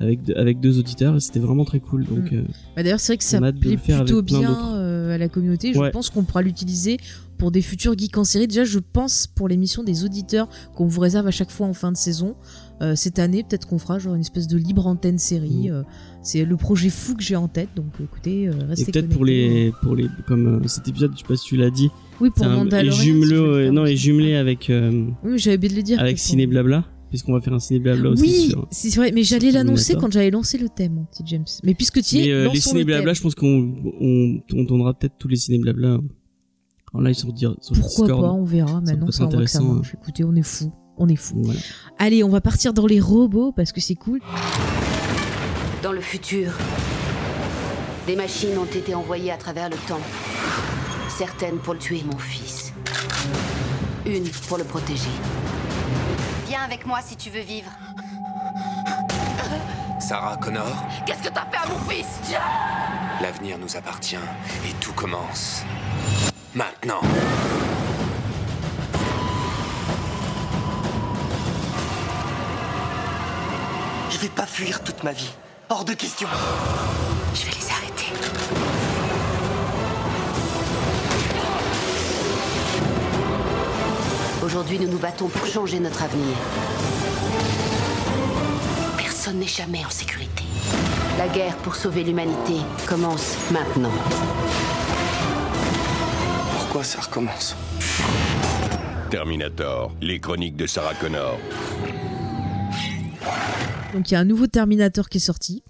avec 0.00 0.25
deux- 0.25 0.35
avec 0.35 0.58
deux 0.58 0.78
auditeurs 0.81 1.14
et 1.17 1.20
c'était 1.20 1.38
vraiment 1.38 1.64
très 1.64 1.78
cool. 1.78 2.05
Donc 2.05 2.32
Mm. 2.32 2.44
Bah 2.76 2.82
D'ailleurs, 2.82 2.99
c'est 3.00 3.12
vrai 3.12 3.19
que 3.19 3.25
ça 3.25 3.38
plaît 3.40 3.76
plutôt 3.76 4.20
bien 4.23 4.40
à 5.12 5.19
la 5.19 5.29
communauté. 5.29 5.73
Je 5.73 5.79
Ouais. 5.79 5.91
pense 5.91 6.11
qu'on 6.11 6.25
pourra 6.25 6.43
l'utiliser 6.43 6.99
pour 7.38 7.50
des 7.50 7.62
futurs 7.62 7.97
geeks 7.99 8.17
en 8.19 8.25
série. 8.25 8.47
Déjà, 8.47 8.64
je 8.64 8.79
pense 8.79 9.26
pour 9.26 9.49
l'émission 9.49 9.82
des 9.82 10.05
auditeurs 10.05 10.49
qu'on 10.76 10.87
vous 10.87 11.00
réserve 11.00 11.26
à 11.26 11.31
chaque 11.32 11.50
fois 11.50 11.67
en 11.67 11.75
fin 11.75 11.91
de 11.93 11.97
saison. 11.97 12.35
Euh, 12.81 12.94
cette 12.97 13.19
année, 13.19 13.43
peut-être 13.44 13.67
qu'on 13.69 13.79
fera 13.79 13.99
genre 13.99 14.14
une 14.14 14.20
espèce 14.20 14.47
de 14.49 14.56
libre 14.56 14.87
antenne 14.87 15.19
série. 15.19 15.69
Mm. 15.70 15.73
Euh, 15.73 15.82
c'est 16.23 16.44
le 16.44 16.56
projet 16.56 16.88
fou 16.91 17.14
que 17.17 17.23
j'ai 17.23 17.37
en 17.37 17.49
tête. 17.49 17.69
Donc, 17.76 17.87
écoutez, 18.03 18.49
euh, 18.49 18.53
et 18.61 18.64
restez 18.64 18.93
peut-être 18.93 19.09
pour 19.09 19.25
les 19.25 19.73
pour 19.82 19.97
les 19.97 20.06
comme 20.26 20.62
euh, 20.64 20.69
cet 20.69 20.87
épisode, 20.88 21.12
je 21.14 21.19
sais 21.19 21.26
pas 21.26 21.37
si 21.37 21.44
tu 21.47 21.56
l'as 21.56 21.70
dit, 21.70 21.91
Oui, 22.20 22.31
pour 22.31 22.44
c'est 22.44 22.50
un- 22.50 22.56
Mandalorian. 22.56 22.93
et 23.00 23.05
jumelé, 23.05 23.70
non 23.70 23.87
et 23.87 23.97
jumelé 23.97 24.35
avec 24.37 24.70
Oui, 25.25 25.38
j'avais 25.38 25.56
oublié 25.56 25.70
de 25.73 25.76
le 25.76 25.82
dire. 25.82 26.00
avec 26.00 26.19
Ciné 26.19 26.47
Blabla, 26.47 26.85
puisqu'on 27.12 27.35
va 27.35 27.43
faire 27.43 27.53
un 27.53 27.59
Ciné 27.59 27.79
Blabla 27.79 28.09
aussi 28.09 28.23
Oui, 28.23 28.55
c'est 28.70 28.88
vrai, 28.97 29.12
mais 29.12 29.23
j'allais 29.23 29.50
l'annoncer 29.50 29.97
quand 29.97 30.11
j'avais 30.11 30.31
lancé 30.31 30.56
le 30.56 30.70
thème, 30.70 30.94
mon 30.94 31.05
petit 31.05 31.23
James. 31.26 31.44
Mais 31.62 31.75
puisque 31.75 32.00
tu 32.03 32.17
y 32.17 32.29
es, 32.31 32.32
euh, 32.32 32.38
les 32.38 32.44
lançons 32.47 32.70
ciné 32.70 32.81
le 32.81 32.87
blabla, 32.87 33.05
thème. 33.05 33.14
je 33.17 33.20
pense 33.20 33.35
qu'on 33.35 33.75
on, 34.00 34.41
on 34.55 34.64
donnera 34.64 34.94
peut-être 34.94 35.17
tous 35.19 35.29
les 35.29 35.37
ciné 35.37 35.59
blabla 35.59 35.99
en 36.94 37.00
live 37.03 37.14
sur, 37.14 37.29
sur 37.37 37.50
le 37.75 37.81
Pourquoi 37.81 38.06
Discord. 38.06 38.23
pas, 38.23 38.32
on 38.32 38.44
verra. 38.44 38.81
Maintenant, 38.81 39.11
ça, 39.11 39.19
ça 39.19 39.25
intéressant, 39.25 39.75
marche. 39.75 39.94
Écoutez, 40.00 40.25
on 40.25 40.35
est 40.35 40.43
fou. 40.43 40.73
On 40.97 41.06
est 41.06 41.17
fou. 41.17 41.43
Voilà. 41.43 41.61
Allez, 41.99 42.25
on 42.25 42.31
va 42.31 42.41
partir 42.41 42.73
dans 42.73 42.87
les 42.87 42.99
robots 43.00 43.53
parce 43.53 43.73
que 43.73 43.81
c'est 43.83 43.95
cool. 43.95 44.21
Dans 45.83 45.92
le 45.92 46.00
futur, 46.00 46.52
des 48.07 48.16
machines 48.16 48.57
ont 48.59 48.64
été 48.64 48.95
envoyées 48.95 49.33
à 49.33 49.37
travers 49.37 49.69
le 49.69 49.76
temps. 49.87 50.00
Certaines 51.11 51.57
pour 51.59 51.76
tuer 51.76 52.02
mon 52.11 52.16
fils. 52.16 52.73
Une 54.07 54.25
pour 54.49 54.57
le 54.57 54.64
protéger. 54.64 55.11
Viens 56.52 56.64
avec 56.64 56.85
moi 56.85 56.99
si 57.00 57.16
tu 57.16 57.30
veux 57.30 57.40
vivre. 57.40 57.71
Sarah 59.99 60.37
Connor, 60.37 60.66
Qu'est-ce 61.06 61.23
que 61.23 61.30
t'as 61.32 61.47
fait 61.47 61.56
à 61.56 61.66
mon 61.66 61.78
fils? 61.88 62.21
l'avenir 63.23 63.56
nous 63.56 63.75
appartient 63.75 64.16
et 64.16 64.73
tout 64.78 64.92
commence 64.92 65.62
maintenant. 66.54 67.00
Je 74.11 74.18
vais 74.18 74.28
pas 74.28 74.47
fuir 74.47 74.82
toute 74.82 75.02
ma 75.04 75.12
vie. 75.12 75.30
Hors 75.68 75.85
de 75.85 75.94
question. 75.94 76.28
Je 77.35 77.47
vais 77.47 77.52
les 77.52 77.72
Aujourd'hui, 84.52 84.78
nous 84.78 84.88
nous 84.88 84.99
battons 84.99 85.28
pour 85.28 85.47
changer 85.47 85.80
notre 85.80 86.02
avenir. 86.02 86.37
Personne 88.99 89.38
n'est 89.38 89.47
jamais 89.47 89.82
en 89.82 89.88
sécurité. 89.88 90.44
La 91.16 91.26
guerre 91.26 91.56
pour 91.56 91.75
sauver 91.75 92.04
l'humanité 92.04 92.56
commence 92.87 93.38
maintenant. 93.50 93.90
Pourquoi 96.59 96.85
ça 96.85 97.00
recommence 97.00 97.56
Terminator, 99.09 99.90
les 100.02 100.21
chroniques 100.21 100.56
de 100.56 100.66
Sarah 100.66 100.92
Connor. 100.97 101.38
Donc 103.94 104.11
il 104.11 104.12
y 104.12 104.16
a 104.18 104.21
un 104.21 104.26
nouveau 104.26 104.49
Terminator 104.49 105.09
qui 105.09 105.16
est 105.16 105.21
sorti. 105.23 105.62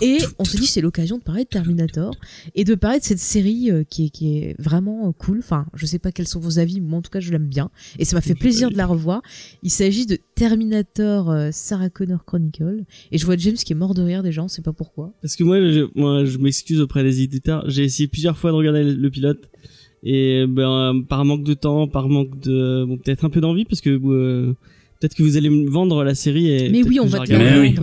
Et 0.00 0.18
on 0.38 0.44
se 0.44 0.56
dit 0.56 0.66
c'est 0.66 0.80
l'occasion 0.80 1.18
de 1.18 1.22
parler 1.22 1.44
de 1.44 1.48
Terminator 1.48 2.14
et 2.54 2.64
de 2.64 2.74
parler 2.74 2.98
de 2.98 3.04
cette 3.04 3.18
série 3.18 3.70
euh, 3.70 3.84
qui, 3.88 4.06
est, 4.06 4.08
qui 4.10 4.38
est 4.38 4.56
vraiment 4.58 5.08
euh, 5.08 5.12
cool. 5.12 5.38
Enfin, 5.38 5.66
je 5.74 5.86
sais 5.86 5.98
pas 5.98 6.12
quels 6.12 6.28
sont 6.28 6.40
vos 6.40 6.58
avis, 6.58 6.80
mais 6.80 6.88
moi 6.88 6.98
en 6.98 7.02
tout 7.02 7.10
cas 7.10 7.20
je 7.20 7.30
l'aime 7.30 7.46
bien. 7.46 7.70
Et 7.98 8.04
ça 8.04 8.16
m'a 8.16 8.20
fait 8.20 8.34
plaisir 8.34 8.70
de 8.70 8.76
la 8.76 8.86
revoir. 8.86 9.22
Il 9.62 9.70
s'agit 9.70 10.06
de 10.06 10.18
Terminator 10.34 11.30
euh, 11.30 11.50
Sarah 11.52 11.90
Connor 11.90 12.24
Chronicle. 12.24 12.84
Et 13.12 13.18
je 13.18 13.26
vois 13.26 13.36
James 13.36 13.54
qui 13.54 13.72
est 13.72 13.76
mort 13.76 13.94
de 13.94 14.02
rire 14.02 14.22
déjà, 14.22 14.42
on 14.42 14.48
sait 14.48 14.62
pas 14.62 14.72
pourquoi. 14.72 15.12
Parce 15.22 15.36
que 15.36 15.44
moi, 15.44 15.60
je, 15.60 15.86
moi, 15.94 16.24
je 16.24 16.38
m'excuse 16.38 16.80
auprès 16.80 17.02
des 17.02 17.22
éditeurs. 17.22 17.68
J'ai 17.68 17.84
essayé 17.84 18.08
plusieurs 18.08 18.36
fois 18.36 18.50
de 18.50 18.56
regarder 18.56 18.84
le, 18.84 19.10
pilote. 19.10 19.48
Et 20.02 20.44
ben, 20.46 21.02
par 21.08 21.24
manque 21.24 21.44
de 21.44 21.54
temps, 21.54 21.88
par 21.88 22.08
manque 22.08 22.38
de, 22.40 22.84
bon, 22.84 22.98
peut-être 22.98 23.24
un 23.24 23.30
peu 23.30 23.40
d'envie, 23.40 23.64
parce 23.64 23.80
que 23.80 23.90
euh, 23.90 24.54
peut-être 25.00 25.14
que 25.14 25.22
vous 25.22 25.36
allez 25.36 25.48
me 25.48 25.68
vendre 25.70 26.04
la 26.04 26.14
série 26.14 26.50
et 26.50 26.68
Mais 26.68 26.82
oui, 26.82 27.00
on 27.00 27.06
va 27.06 27.20
te 27.20 27.32
la 27.32 27.60
oui. 27.60 27.74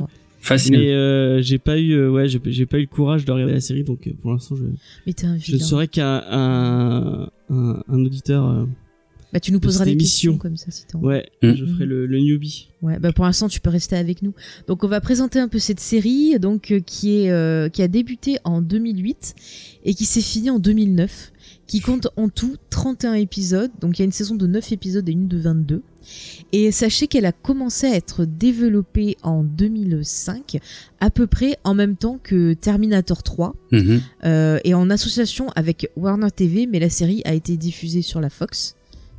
Facile. 0.41 0.71
Mais 0.77 0.91
euh, 0.91 1.41
j'ai 1.41 1.57
pas 1.59 1.77
eu, 1.79 1.91
euh, 1.91 2.09
ouais, 2.09 2.27
j'ai 2.27 2.65
pas 2.65 2.77
eu 2.77 2.81
le 2.81 2.87
courage 2.87 3.25
de 3.25 3.31
regarder 3.31 3.53
la 3.53 3.61
série, 3.61 3.83
donc 3.83 4.07
euh, 4.07 4.11
pour 4.21 4.31
l'instant, 4.33 4.55
je, 4.55 4.63
Mais 5.05 5.13
t'es 5.13 5.27
un 5.27 5.37
je 5.37 5.53
ne 5.53 5.59
saurais 5.59 5.87
qu'un 5.87 6.23
un, 6.29 7.29
un, 7.49 7.83
un 7.87 8.05
auditeur. 8.05 8.47
euh, 8.49 8.65
Bah, 9.33 9.39
tu 9.39 9.51
nous 9.51 9.59
poseras 9.59 9.85
des 9.85 9.91
émission. 9.91 10.31
questions 10.33 10.37
comme 10.41 10.57
ça 10.57 10.71
si 10.71 10.85
envie. 10.95 11.05
ouais, 11.05 11.29
Mm. 11.43 11.53
je 11.55 11.65
ferai 11.65 11.85
le, 11.85 12.05
le 12.07 12.19
newbie. 12.19 12.67
Ouais, 12.81 12.97
bah 12.99 13.11
pour 13.13 13.25
l'instant 13.25 13.47
tu 13.47 13.59
peux 13.61 13.69
rester 13.69 13.95
avec 13.95 14.23
nous. 14.23 14.33
Donc 14.67 14.83
on 14.83 14.87
va 14.87 14.99
présenter 14.99 15.37
un 15.39 15.47
peu 15.47 15.59
cette 15.59 15.79
série 15.79 16.39
donc 16.39 16.71
euh, 16.71 16.79
qui 16.79 17.13
est 17.19 17.29
euh, 17.31 17.69
qui 17.69 17.81
a 17.83 17.87
débuté 17.87 18.37
en 18.43 18.61
2008 18.61 19.35
et 19.85 19.93
qui 19.93 20.05
s'est 20.05 20.21
finie 20.21 20.49
en 20.49 20.57
2009, 20.59 21.30
qui 21.71 21.79
compte 21.79 22.09
en 22.17 22.27
tout 22.27 22.57
31 22.69 23.13
épisodes. 23.13 23.71
Donc 23.79 23.97
il 23.97 24.01
y 24.01 24.03
a 24.03 24.05
une 24.05 24.11
saison 24.11 24.35
de 24.35 24.45
9 24.45 24.73
épisodes 24.73 25.07
et 25.07 25.13
une 25.13 25.29
de 25.29 25.37
22. 25.37 25.81
Et 26.51 26.69
sachez 26.73 27.07
qu'elle 27.07 27.25
a 27.25 27.31
commencé 27.31 27.87
à 27.87 27.95
être 27.95 28.25
développée 28.25 29.15
en 29.23 29.43
2005, 29.43 30.57
à 30.99 31.09
peu 31.09 31.27
près 31.27 31.57
en 31.63 31.73
même 31.73 31.95
temps 31.95 32.19
que 32.21 32.53
Terminator 32.53 33.23
3, 33.23 33.55
Mhm. 33.71 34.01
euh, 34.25 34.59
et 34.65 34.73
en 34.73 34.89
association 34.89 35.47
avec 35.55 35.89
Warner 35.95 36.29
TV, 36.31 36.67
mais 36.67 36.79
la 36.79 36.89
série 36.89 37.21
a 37.23 37.33
été 37.33 37.55
diffusée 37.55 38.01
sur 38.01 38.19
la 38.19 38.29
Fox, 38.29 38.75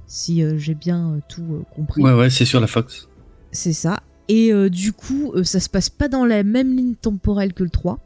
si 0.06 0.42
euh, 0.42 0.58
j'ai 0.58 0.74
bien 0.74 1.12
euh, 1.14 1.18
tout 1.30 1.64
compris. 1.74 2.02
Ouais, 2.02 2.12
ouais, 2.12 2.28
c'est 2.28 2.44
sur 2.44 2.60
la 2.60 2.66
Fox. 2.66 3.08
C'est 3.52 3.72
ça. 3.72 4.02
Et 4.28 4.52
du 4.70 4.92
coup, 4.92 5.32
ça 5.42 5.60
se 5.60 5.68
passe 5.68 5.90
pas 5.90 6.08
dans 6.08 6.24
la 6.24 6.42
même 6.42 6.74
ligne 6.74 6.94
temporelle 6.94 7.52
que 7.52 7.64
le 7.64 7.68
3, 7.70 7.98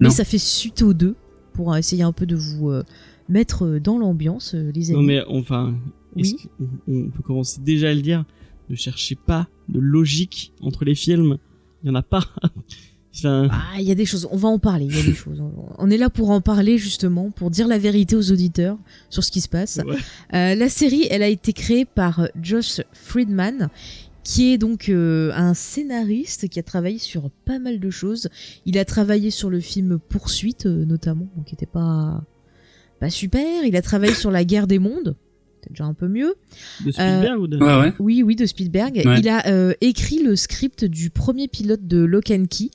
mais 0.00 0.08
ça 0.08 0.24
fait 0.24 0.38
suite 0.38 0.80
au 0.80 0.94
2 0.94 1.14
pour 1.52 1.76
essayer 1.76 2.02
un 2.02 2.12
peu 2.12 2.24
de 2.26 2.36
vous 2.36 2.70
mettre 3.28 3.64
euh, 3.64 3.80
dans 3.80 3.98
l'ambiance, 3.98 4.54
euh, 4.54 4.70
les 4.74 4.90
amis. 4.90 4.98
Non 5.00 5.02
mais 5.06 5.22
enfin, 5.28 5.74
Oui. 6.16 6.36
on 6.88 7.08
peut 7.10 7.22
commencer 7.22 7.60
déjà 7.60 7.90
à 7.90 7.94
le 7.94 8.02
dire? 8.02 8.24
Ne 8.70 8.76
cherchez 8.76 9.14
pas 9.14 9.48
de 9.68 9.78
logique 9.78 10.52
entre 10.60 10.84
les 10.84 10.94
films. 10.94 11.38
Il 11.82 11.88
y 11.88 11.90
en 11.90 11.94
a 11.94 12.02
pas. 12.02 12.24
enfin, 13.14 13.48
Ah, 13.50 13.78
il 13.80 13.84
y 13.86 13.90
a 13.90 13.94
des 13.94 14.06
choses, 14.06 14.26
on 14.30 14.36
va 14.36 14.48
en 14.48 14.58
parler, 14.58 14.86
il 14.86 14.96
y 14.96 15.00
a 15.00 15.04
des 15.04 15.14
choses. 15.24 15.42
On 15.78 15.90
est 15.90 15.98
là 15.98 16.08
pour 16.10 16.30
en 16.30 16.40
parler 16.40 16.78
justement, 16.78 17.30
pour 17.30 17.50
dire 17.50 17.68
la 17.68 17.78
vérité 17.78 18.16
aux 18.16 18.30
auditeurs 18.32 18.78
sur 19.10 19.22
ce 19.24 19.30
qui 19.30 19.40
se 19.40 19.48
passe. 19.48 19.80
ouais. 19.86 19.96
Euh, 20.34 20.54
la 20.54 20.68
série, 20.68 21.06
elle 21.10 21.22
a 21.22 21.28
été 21.28 21.52
créée 21.52 21.84
par 21.84 22.26
Josh 22.40 22.80
Friedman, 22.92 23.68
qui 24.22 24.52
est 24.54 24.58
donc 24.58 24.88
euh, 24.88 25.30
un 25.34 25.52
scénariste 25.52 26.48
qui 26.48 26.58
a 26.58 26.62
travaillé 26.62 26.98
sur 26.98 27.28
pas 27.44 27.58
mal 27.58 27.78
de 27.80 27.90
choses. 27.90 28.30
Il 28.64 28.78
a 28.78 28.86
travaillé 28.86 29.30
sur 29.30 29.50
le 29.50 29.60
film 29.60 29.98
Poursuite, 30.08 30.64
euh, 30.64 30.86
notamment, 30.86 31.28
donc 31.36 31.44
qui 31.44 31.54
était 31.54 31.66
pas 31.66 32.22
pas 33.04 33.10
super. 33.10 33.64
Il 33.64 33.76
a 33.76 33.82
travaillé 33.82 34.14
sur 34.14 34.30
La 34.30 34.44
Guerre 34.44 34.66
des 34.66 34.78
Mondes, 34.78 35.14
c'est 35.62 35.70
déjà 35.70 35.84
un 35.84 35.94
peu 35.94 36.08
mieux. 36.08 36.34
de 36.84 36.90
Spielberg 36.92 37.40
ou 37.40 37.46
de 37.46 37.58
Ouais, 37.58 37.80
ouais. 37.80 37.92
Oui, 37.98 38.22
oui, 38.22 38.36
de 38.36 38.46
Spielberg. 38.46 39.02
Ouais. 39.04 39.20
Il 39.20 39.28
a 39.28 39.46
euh, 39.46 39.72
écrit 39.80 40.22
le 40.22 40.36
script 40.36 40.84
du 40.84 41.10
premier 41.10 41.48
pilote 41.48 41.86
de 41.86 41.98
Lock 41.98 42.30
and 42.30 42.46
Key 42.48 42.70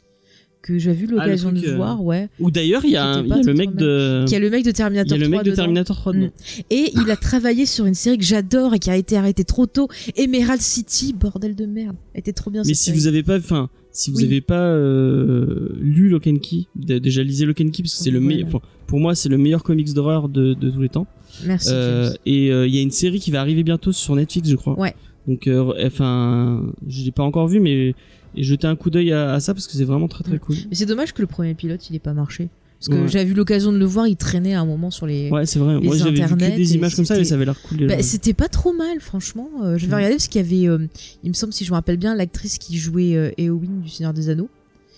que 0.61 0.77
j'avais 0.77 1.05
eu 1.05 1.07
l'occasion 1.07 1.51
truc, 1.51 1.63
de 1.63 1.69
euh, 1.69 1.75
voir, 1.77 2.03
ouais. 2.03 2.27
Ou 2.39 2.51
d'ailleurs, 2.51 2.83
il 2.83 2.91
y 2.91 2.97
a, 2.97 3.21
le 3.21 3.53
mec 3.53 3.75
de. 3.75 4.25
Qui 4.27 4.35
a 4.35 4.39
le 4.39 4.49
mec 4.49 4.63
de 4.63 4.69
Il 4.69 4.71
y 4.71 4.73
Terminator 4.73 5.15
a 5.15 5.17
le 5.17 5.25
3 5.25 5.37
mec 5.37 5.45
de 5.45 5.51
dedans. 5.51 5.63
Terminator 5.63 5.95
3 5.95 6.13
dedans. 6.13 6.29
Et 6.69 6.91
il 6.95 7.09
a 7.09 7.15
travaillé 7.15 7.65
sur 7.65 7.85
une 7.85 7.93
série 7.95 8.17
que 8.17 8.25
j'adore 8.25 8.73
et 8.73 8.79
qui 8.79 8.89
a 8.89 8.97
été 8.97 9.15
arrêtée 9.17 9.45
trop 9.45 9.67
tôt, 9.67 9.87
Emerald 10.15 10.61
City, 10.61 11.13
bordel 11.13 11.55
de 11.55 11.65
merde. 11.65 11.95
Elle 12.13 12.19
était 12.19 12.33
trop 12.33 12.51
bien 12.51 12.61
Mais 12.61 12.73
cette 12.73 12.75
si 12.75 12.83
série. 12.85 12.97
vous 12.97 13.07
avez 13.07 13.23
pas, 13.23 13.37
enfin, 13.37 13.69
si 13.99 14.11
vous 14.11 14.17
Oui. 14.17 14.25
avez 14.25 14.41
pas 14.41 14.61
euh, 14.63 15.69
lu 15.79 16.09
Lock 16.09 16.27
and 16.27 16.37
Key, 16.37 16.67
déjà 16.75 17.21
lisez 17.23 17.45
Lock 17.45 17.59
and 17.61 17.69
Key 17.71 17.83
parce 17.83 17.95
que 17.97 18.03
c'est 18.03 18.11
le 18.11 18.19
meilleur. 18.19 18.61
pour 18.87 18.99
moi, 18.99 19.13
c'est 19.15 19.29
le 19.29 19.37
meilleur 19.37 19.61
comics 19.63 19.93
d'horreur 19.93 20.29
de, 20.29 20.53
de 20.53 20.69
tous 20.69 20.81
les 20.81 20.89
temps. 20.89 21.05
Merci. 21.45 21.69
Euh, 21.73 22.11
et 22.25 22.51
euh, 22.51 22.65
il 22.67 22.73
y 22.75 22.79
a 22.79 22.81
une 22.81 22.91
série 22.91 23.19
qui 23.19 23.29
va 23.31 23.41
arriver 23.41 23.63
bientôt 23.63 23.91
sur 23.91 24.15
Netflix, 24.15 24.49
je 24.49 24.55
crois. 24.55 24.77
Ouais. 24.79 24.95
Donc, 25.27 25.47
euh, 25.47 25.73
enfin, 25.85 26.63
je 26.87 27.03
l'ai 27.03 27.11
pas 27.11 27.23
encore 27.23 27.47
vu, 27.47 27.59
mais 27.59 27.93
et 28.35 28.43
jeter 28.43 28.67
un 28.67 28.75
coup 28.75 28.89
d'œil 28.89 29.11
à, 29.11 29.33
à 29.33 29.39
ça 29.39 29.53
parce 29.53 29.67
que 29.67 29.73
c'est 29.73 29.83
vraiment 29.85 30.07
très 30.07 30.23
très 30.23 30.35
Mm. 30.35 30.39
cool. 30.39 30.55
Mais 30.69 30.75
c'est 30.75 30.85
dommage 30.85 31.13
que 31.13 31.21
le 31.21 31.27
premier 31.27 31.53
pilote 31.55 31.89
il 31.89 31.95
ait 31.95 31.99
pas 31.99 32.13
marché. 32.13 32.47
Parce 32.79 32.87
que 32.87 33.03
Ouais. 33.03 33.07
j'avais 33.09 33.29
eu 33.29 33.33
l'occasion 33.33 33.73
de 33.73 33.77
le 33.77 33.83
voir, 33.85 34.07
il 34.07 34.15
traînait 34.15 34.53
à 34.53 34.61
un 34.61 34.65
moment 34.65 34.89
sur 34.89 35.05
les. 35.05 35.29
Ouais, 35.29 35.45
c'est 35.45 35.59
vrai. 35.59 35.77
les 35.79 35.85
Moi, 35.85 35.97
j'avais 35.97 36.11
vu 36.11 36.21
que 36.21 36.35
des 36.35 36.73
et 36.73 36.75
images 36.77 36.95
comme 36.95 37.03
ça, 37.03 37.15
c'était- 37.15 37.27
ça 37.27 37.35
avait 37.35 37.43
l'air 37.43 37.61
cool. 37.61 37.87
Bah, 37.87 38.01
c'était 38.01 38.33
pas 38.33 38.47
trop 38.47 38.71
mal, 38.71 39.01
franchement. 39.01 39.49
Euh, 39.63 39.77
je 39.77 39.85
vais 39.85 39.91
Mm. 39.91 39.95
regarder 39.95 40.15
parce 40.15 40.27
qu'il 40.29 40.41
y 40.41 40.45
avait, 40.45 40.69
euh, 40.69 40.87
il 41.23 41.29
me 41.29 41.33
semble, 41.33 41.51
si 41.51 41.65
je 41.65 41.71
me 41.71 41.75
rappelle 41.75 41.97
bien, 41.97 42.15
l'actrice 42.15 42.57
qui 42.57 42.77
jouait 42.77 43.15
euh, 43.17 43.31
Éowyn 43.37 43.81
du 43.83 43.89
Seigneur 43.89 44.13
des 44.13 44.29
Anneaux. 44.29 44.49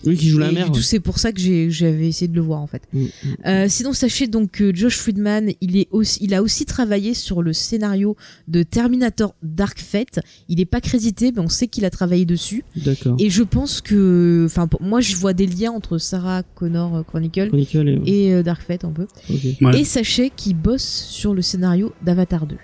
Oui, 0.05 0.15
qui 0.17 0.29
joue 0.29 0.37
la 0.39 0.51
mère. 0.51 0.65
du 0.65 0.71
tout, 0.71 0.77
ouais. 0.77 0.83
c'est 0.83 0.99
pour 0.99 1.17
ça 1.19 1.31
que 1.31 1.39
j'avais 1.69 2.07
essayé 2.07 2.27
de 2.27 2.35
le 2.35 2.41
voir 2.41 2.61
en 2.61 2.67
fait. 2.67 2.83
Mm, 2.93 3.01
mm. 3.03 3.07
Euh, 3.45 3.65
sinon, 3.69 3.93
sachez 3.93 4.27
donc 4.27 4.51
que 4.51 4.73
Josh 4.75 4.97
Friedman, 4.97 5.51
il, 5.61 5.77
est 5.77 5.87
aussi, 5.91 6.19
il 6.21 6.33
a 6.33 6.41
aussi 6.41 6.65
travaillé 6.65 7.13
sur 7.13 7.41
le 7.41 7.53
scénario 7.53 8.15
de 8.47 8.63
Terminator 8.63 9.35
Dark 9.43 9.79
Fate. 9.79 10.19
Il 10.49 10.59
est 10.59 10.65
pas 10.65 10.81
crédité, 10.81 11.31
mais 11.31 11.39
on 11.41 11.49
sait 11.49 11.67
qu'il 11.67 11.85
a 11.85 11.89
travaillé 11.89 12.25
dessus. 12.25 12.63
D'accord. 12.75 13.15
Et 13.19 13.29
je 13.29 13.43
pense 13.43 13.81
que, 13.81 14.43
enfin, 14.45 14.67
moi, 14.79 15.01
je 15.01 15.15
vois 15.15 15.33
des 15.33 15.47
liens 15.47 15.71
entre 15.71 15.97
Sarah 15.97 16.43
Connor 16.55 16.95
euh, 16.97 17.03
Chronicle 17.03 17.47
Chronicle 17.49 18.01
et. 18.05 18.25
et 18.27 18.33
euh, 18.33 18.43
Dark 18.43 18.61
Fate 18.61 18.85
un 18.85 18.91
peu. 18.91 19.07
ok. 19.29 19.39
Ouais. 19.61 19.79
Et 19.79 19.83
sachez 19.85 20.31
qu'il 20.35 20.55
bosse 20.55 20.83
sur 21.09 21.33
le 21.33 21.41
scénario 21.41 21.93
d'Avatar 22.03 22.45
2. 22.47 22.55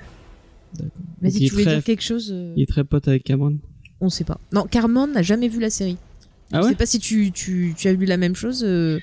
D'accord. 0.74 0.92
Mais 1.22 1.30
Donc, 1.30 1.38
si 1.38 1.44
il 1.44 1.48
tu 1.48 1.54
voulais 1.54 1.66
très- 1.66 1.76
dire 1.76 1.84
quelque 1.84 2.04
chose, 2.04 2.30
euh, 2.34 2.54
Il 2.58 2.64
est 2.64 2.68
très 2.68 2.84
pote 2.84 3.08
avec 3.08 3.24
Cameron? 3.24 3.58
on 4.00 4.10
sait 4.10 4.24
pas. 4.24 4.40
Non, 4.54 4.66
Carmen 4.70 5.12
n'a 5.12 5.24
jamais 5.24 5.48
vu 5.48 5.60
la 5.60 5.70
série. 5.72 5.98
Ah 6.54 6.62
je 6.62 6.68
ouais 6.68 6.70
sais 6.70 6.76
pas 6.76 6.86
si 6.86 7.00
tu, 7.00 7.32
tu, 7.32 7.74
tu 7.78 7.88
as 7.88 7.94
lu 7.94 8.06
la 8.06 8.18
même 8.18 8.36
chose. 8.36 8.64
euh, 8.66 9.00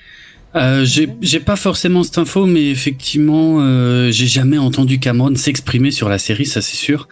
Euh, 0.55 0.85
j'ai 0.85 1.39
pas 1.39 1.55
forcément 1.57 2.03
cette 2.03 2.17
info, 2.17 2.45
mais 2.45 2.69
effectivement, 2.69 3.57
euh, 3.59 4.09
j'ai 4.11 4.27
jamais 4.27 4.57
entendu 4.57 4.99
Cameron 4.99 5.35
s'exprimer 5.35 5.91
sur 5.91 6.07
la 6.07 6.17
série, 6.17 6.45
ça 6.45 6.61
c'est 6.61 6.77
sûr. 6.77 7.09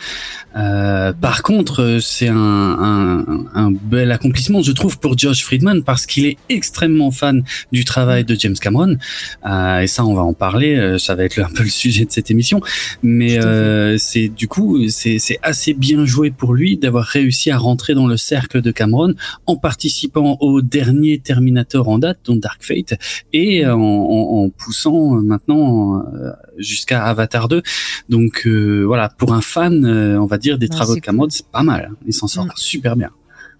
Euh, 0.56 1.14
par 1.14 1.42
contre, 1.42 1.82
euh, 1.82 2.00
c'est 2.00 2.28
un, 2.28 2.36
un, 2.38 3.46
un 3.56 3.72
bel 3.72 4.12
accomplissement, 4.12 4.62
je 4.62 4.72
trouve, 4.72 5.00
pour 5.00 5.18
Josh 5.18 5.44
Friedman, 5.44 5.84
parce 5.84 6.06
qu'il 6.06 6.26
est 6.26 6.38
extrêmement 6.48 7.10
fan 7.12 7.44
du 7.72 7.86
travail 7.86 8.24
de 8.24 8.36
James 8.40 8.56
Cameron. 8.56 8.98
Euh, 9.46 9.80
et 9.80 9.88
ça, 9.88 10.06
on 10.06 10.14
va 10.14 10.22
en 10.22 10.34
parler. 10.34 10.76
euh, 10.76 10.98
Ça 10.98 11.16
va 11.16 11.24
être 11.26 11.40
un 11.40 11.50
peu 11.54 11.64
le 11.64 11.70
sujet 11.70 12.06
de 12.06 12.12
cette 12.12 12.30
émission. 12.30 12.62
Mais 13.02 13.44
euh, 13.44 13.98
c'est 13.98 14.28
du 14.28 14.48
coup, 14.48 14.88
c'est 14.90 15.18
assez 15.42 15.74
bien 15.74 16.06
joué 16.06 16.30
pour 16.32 16.54
lui 16.54 16.78
d'avoir 16.78 17.06
réussi 17.06 17.50
à 17.50 17.58
rentrer 17.58 17.94
dans 17.96 18.08
le 18.08 18.16
cercle 18.18 18.62
de 18.62 18.72
Cameron 18.72 19.16
en 19.48 19.58
participant 19.58 20.38
au 20.40 20.62
dernier 20.62 21.18
Terminator 21.18 21.90
en 21.90 21.98
date, 21.98 22.20
dont 22.26 22.36
Dark 22.36 22.64
Fate, 22.64 22.94
et 23.34 23.66
en, 23.66 23.80
en- 23.80 24.44
en 24.46 24.50
poussant 24.50 25.18
euh, 25.18 25.22
maintenant 25.22 26.00
euh, 26.14 26.32
jusqu'à 26.58 27.04
Avatar 27.06 27.48
2. 27.48 27.62
Donc 28.10 28.44
euh, 28.46 28.84
voilà, 28.86 29.10
pour 29.10 29.34
un 29.34 29.42
fan, 29.42 29.86
euh, 29.86 30.20
on 30.22 30.26
va 30.26 30.38
dire 30.38 30.58
des 30.58 30.68
Ah, 30.72 30.76
travaux 30.76 30.96
de 30.96 31.00
Cameron, 31.02 31.28
c'est 31.30 31.48
pas 31.48 31.64
mal. 31.64 31.92
Il 32.06 32.14
s'en 32.14 32.28
sort 32.28 32.46
Mm. 32.46 32.52
super 32.56 32.96
bien. 32.96 33.10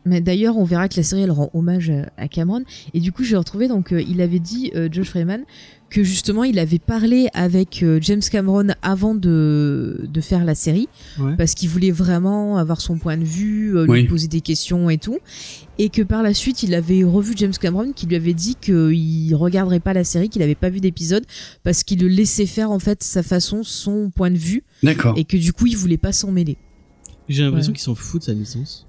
Mais 0.06 0.20
d'ailleurs, 0.22 0.58
on 0.58 0.64
verra 0.66 0.90
que 0.90 0.96
la 0.98 1.04
série 1.04 1.22
elle 1.22 1.32
rend 1.32 1.50
hommage 1.54 1.90
à- 1.90 2.10
à 2.18 2.28
Cameron. 2.28 2.64
Et 2.94 3.00
du 3.00 3.12
coup, 3.12 3.24
j'ai 3.24 3.38
retrouvé 3.38 3.68
donc 3.68 3.94
euh, 3.94 4.02
il 4.02 4.22
avait 4.22 4.40
dit 4.40 4.72
euh, 4.76 4.90
Josh 4.92 5.10
Freeman 5.10 5.44
que 5.90 6.04
justement 6.04 6.44
il 6.44 6.58
avait 6.58 6.80
parlé 6.80 7.28
avec 7.36 7.84
euh, 7.84 8.00
James 8.02 8.22
Cameron 8.32 8.70
avant 8.82 9.14
de 9.14 10.02
de 10.12 10.22
faire 10.22 10.44
la 10.44 10.56
série 10.56 10.90
Ouais. 11.20 11.36
parce 11.38 11.54
qu'il 11.54 11.70
voulait 11.70 11.92
vraiment 11.92 12.58
avoir 12.58 12.82
son 12.82 12.98
point 12.98 13.16
de 13.16 13.24
vue, 13.24 13.78
euh, 13.78 13.84
lui 13.86 13.92
Oui. 13.92 14.04
poser 14.06 14.28
des 14.28 14.42
questions 14.42 14.90
et 14.90 14.98
tout. 14.98 15.20
Et 15.78 15.90
que 15.90 16.02
par 16.02 16.22
la 16.24 16.34
suite, 16.34 16.64
il 16.64 16.74
avait 16.74 17.04
revu 17.04 17.34
James 17.38 17.54
Cameron 17.60 17.94
qui 17.94 18.06
lui 18.08 18.16
avait 18.16 18.34
dit 18.34 18.56
qu'il 18.60 19.34
regarderait 19.36 19.80
pas 19.80 19.94
la 19.94 20.04
série, 20.04 20.30
qu'il 20.30 20.42
avait 20.42 20.56
pas 20.56 20.70
vu 20.70 20.80
d'épisode 20.80 21.24
parce 21.64 21.84
qu'il 21.84 22.00
le 22.02 22.08
laissait 22.08 22.46
faire 22.48 22.72
en 22.72 22.80
fait 22.80 23.04
sa 23.04 23.22
façon, 23.24 23.62
son 23.64 24.10
point 24.10 24.32
de 24.32 24.38
vue 24.38 24.64
D'accord. 24.82 25.14
et 25.18 25.24
que 25.24 25.38
du 25.38 25.54
coup 25.54 25.68
il 25.68 25.78
voulait 25.78 25.98
pas 25.98 26.12
s'en 26.12 26.32
mêler. 26.32 26.58
J'ai 27.30 27.44
l'impression 27.44 27.70
Ouais. 27.72 27.76
qu'ils 27.78 27.84
s'en 27.84 27.96
foutent 27.96 28.22
de 28.22 28.26
sa 28.26 28.34
licence. 28.34 28.86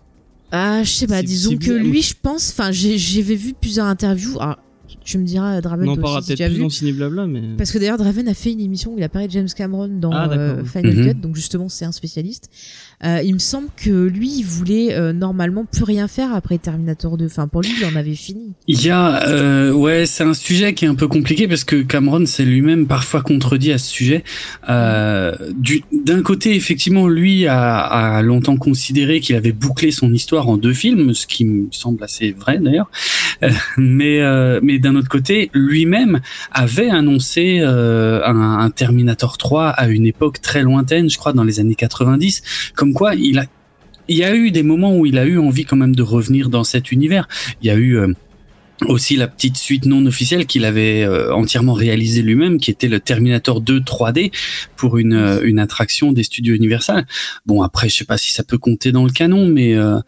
Ah, 0.52 0.82
je 0.84 0.90
sais 0.90 1.06
pas, 1.06 1.18
C'est- 1.18 1.24
disons 1.24 1.56
que 1.56 1.72
lui, 1.72 2.02
je 2.02 2.14
pense, 2.20 2.50
enfin, 2.50 2.70
j'ai- 2.70 2.98
j'avais 2.98 3.34
vu 3.34 3.54
plusieurs 3.60 3.86
interviews. 3.86 4.38
Alors, 4.40 4.56
tu 5.04 5.18
me 5.18 5.24
diras, 5.24 5.60
Draven, 5.60 5.88
On 5.88 5.92
en 5.92 5.96
parlera 5.96 6.18
aussi, 6.20 6.28
si 6.28 6.32
tu 6.34 6.36
peut-être 6.38 6.46
as 6.46 6.50
plus 6.50 6.56
vu. 6.58 6.62
dans 6.62 6.70
Ciné 6.70 6.92
Blabla, 6.92 7.26
mais. 7.26 7.42
Parce 7.58 7.72
que 7.72 7.78
d'ailleurs, 7.78 7.98
Draven 7.98 8.28
a 8.28 8.34
fait 8.34 8.52
une 8.52 8.60
émission 8.60 8.94
où 8.94 8.98
il 8.98 9.02
apparaît 9.02 9.26
James 9.30 9.48
Cameron 9.54 9.88
dans 9.88 10.12
Ah, 10.12 10.30
euh. 10.32 10.64
Final 10.64 10.94
Mhm. 10.96 11.06
Cut, 11.08 11.14
donc 11.20 11.36
justement, 11.36 11.68
c'est 11.68 11.84
un 11.84 11.92
spécialiste. 11.92 12.48
Euh, 13.04 13.20
il 13.22 13.34
me 13.34 13.38
semble 13.38 13.68
que 13.76 13.90
lui, 13.90 14.30
il 14.38 14.44
voulait 14.44 14.94
euh, 14.94 15.12
normalement 15.12 15.64
plus 15.64 15.84
rien 15.84 16.08
faire 16.08 16.34
après 16.34 16.58
Terminator 16.58 17.16
2. 17.18 17.26
Enfin, 17.26 17.48
pour 17.48 17.60
lui, 17.60 17.70
il 17.78 17.84
en 17.84 17.96
avait 17.96 18.14
fini. 18.14 18.52
Il 18.66 18.82
y 18.84 18.90
a, 18.90 19.28
euh, 19.28 19.72
ouais, 19.72 20.06
c'est 20.06 20.24
un 20.24 20.32
sujet 20.34 20.72
qui 20.74 20.84
est 20.86 20.88
un 20.88 20.94
peu 20.94 21.06
compliqué 21.08 21.46
parce 21.46 21.64
que 21.64 21.82
Cameron 21.82 22.24
s'est 22.26 22.44
lui-même 22.44 22.86
parfois 22.86 23.22
contredit 23.22 23.72
à 23.72 23.78
ce 23.78 23.90
sujet. 23.90 24.24
Du- 25.58 25.82
D'un 25.92 26.22
côté, 26.22 26.54
effectivement, 26.54 27.08
lui 27.08 27.46
a, 27.46 28.22
longtemps 28.22 28.56
considéré 28.56 29.20
qu'il 29.20 29.36
avait 29.36 29.52
bouclé 29.52 29.90
son 29.90 30.12
histoire 30.12 30.48
en 30.48 30.56
deux 30.56 30.72
films, 30.72 31.12
ce 31.14 31.26
qui 31.26 31.44
me 31.44 31.66
semble 31.70 32.02
assez 32.02 32.32
vrai 32.32 32.58
d'ailleurs. 32.58 32.90
Mais 33.76 34.20
mais 34.62 34.78
d'un 34.78 34.96
autre 34.96 35.08
côté, 35.08 35.50
lui-même 35.52 36.20
avait 36.52 36.88
annoncé 36.90 37.60
un, 37.60 38.58
un 38.58 38.70
Terminator 38.70 39.36
3 39.36 39.68
à 39.68 39.88
une 39.88 40.06
époque 40.06 40.40
très 40.40 40.62
lointaine, 40.62 41.10
je 41.10 41.18
crois 41.18 41.32
dans 41.32 41.44
les 41.44 41.60
années 41.60 41.74
90, 41.74 42.72
comme 42.74 42.93
quoi 42.94 43.14
il 43.14 43.38
a 43.38 43.44
il 44.08 44.16
y 44.16 44.24
a 44.24 44.34
eu 44.34 44.50
des 44.50 44.62
moments 44.62 44.96
où 44.96 45.06
il 45.06 45.18
a 45.18 45.24
eu 45.24 45.38
envie 45.38 45.64
quand 45.64 45.76
même 45.76 45.94
de 45.94 46.02
revenir 46.02 46.50
dans 46.50 46.64
cet 46.64 46.92
univers. 46.92 47.26
Il 47.62 47.68
y 47.68 47.70
a 47.70 47.74
eu 47.74 47.96
euh, 47.96 48.12
aussi 48.86 49.16
la 49.16 49.28
petite 49.28 49.56
suite 49.56 49.86
non 49.86 50.04
officielle 50.06 50.46
qu'il 50.46 50.64
avait 50.64 51.04
euh, 51.04 51.32
entièrement 51.32 51.74
réalisée 51.74 52.22
lui-même, 52.22 52.58
qui 52.58 52.70
était 52.70 52.88
le 52.88 53.00
Terminator 53.00 53.60
2 53.60 53.80
3D 53.80 54.32
pour 54.76 54.98
une, 54.98 55.14
euh, 55.14 55.40
une 55.44 55.58
attraction 55.58 56.12
des 56.12 56.22
studios 56.24 56.54
Universal. 56.54 57.06
Bon, 57.46 57.62
après, 57.62 57.88
je 57.88 57.96
sais 57.96 58.04
pas 58.04 58.18
si 58.18 58.32
ça 58.32 58.42
peut 58.42 58.58
compter 58.58 58.92
dans 58.92 59.04
le 59.04 59.10
canon, 59.12 59.46
mais 59.46 59.74
euh, 59.74 59.98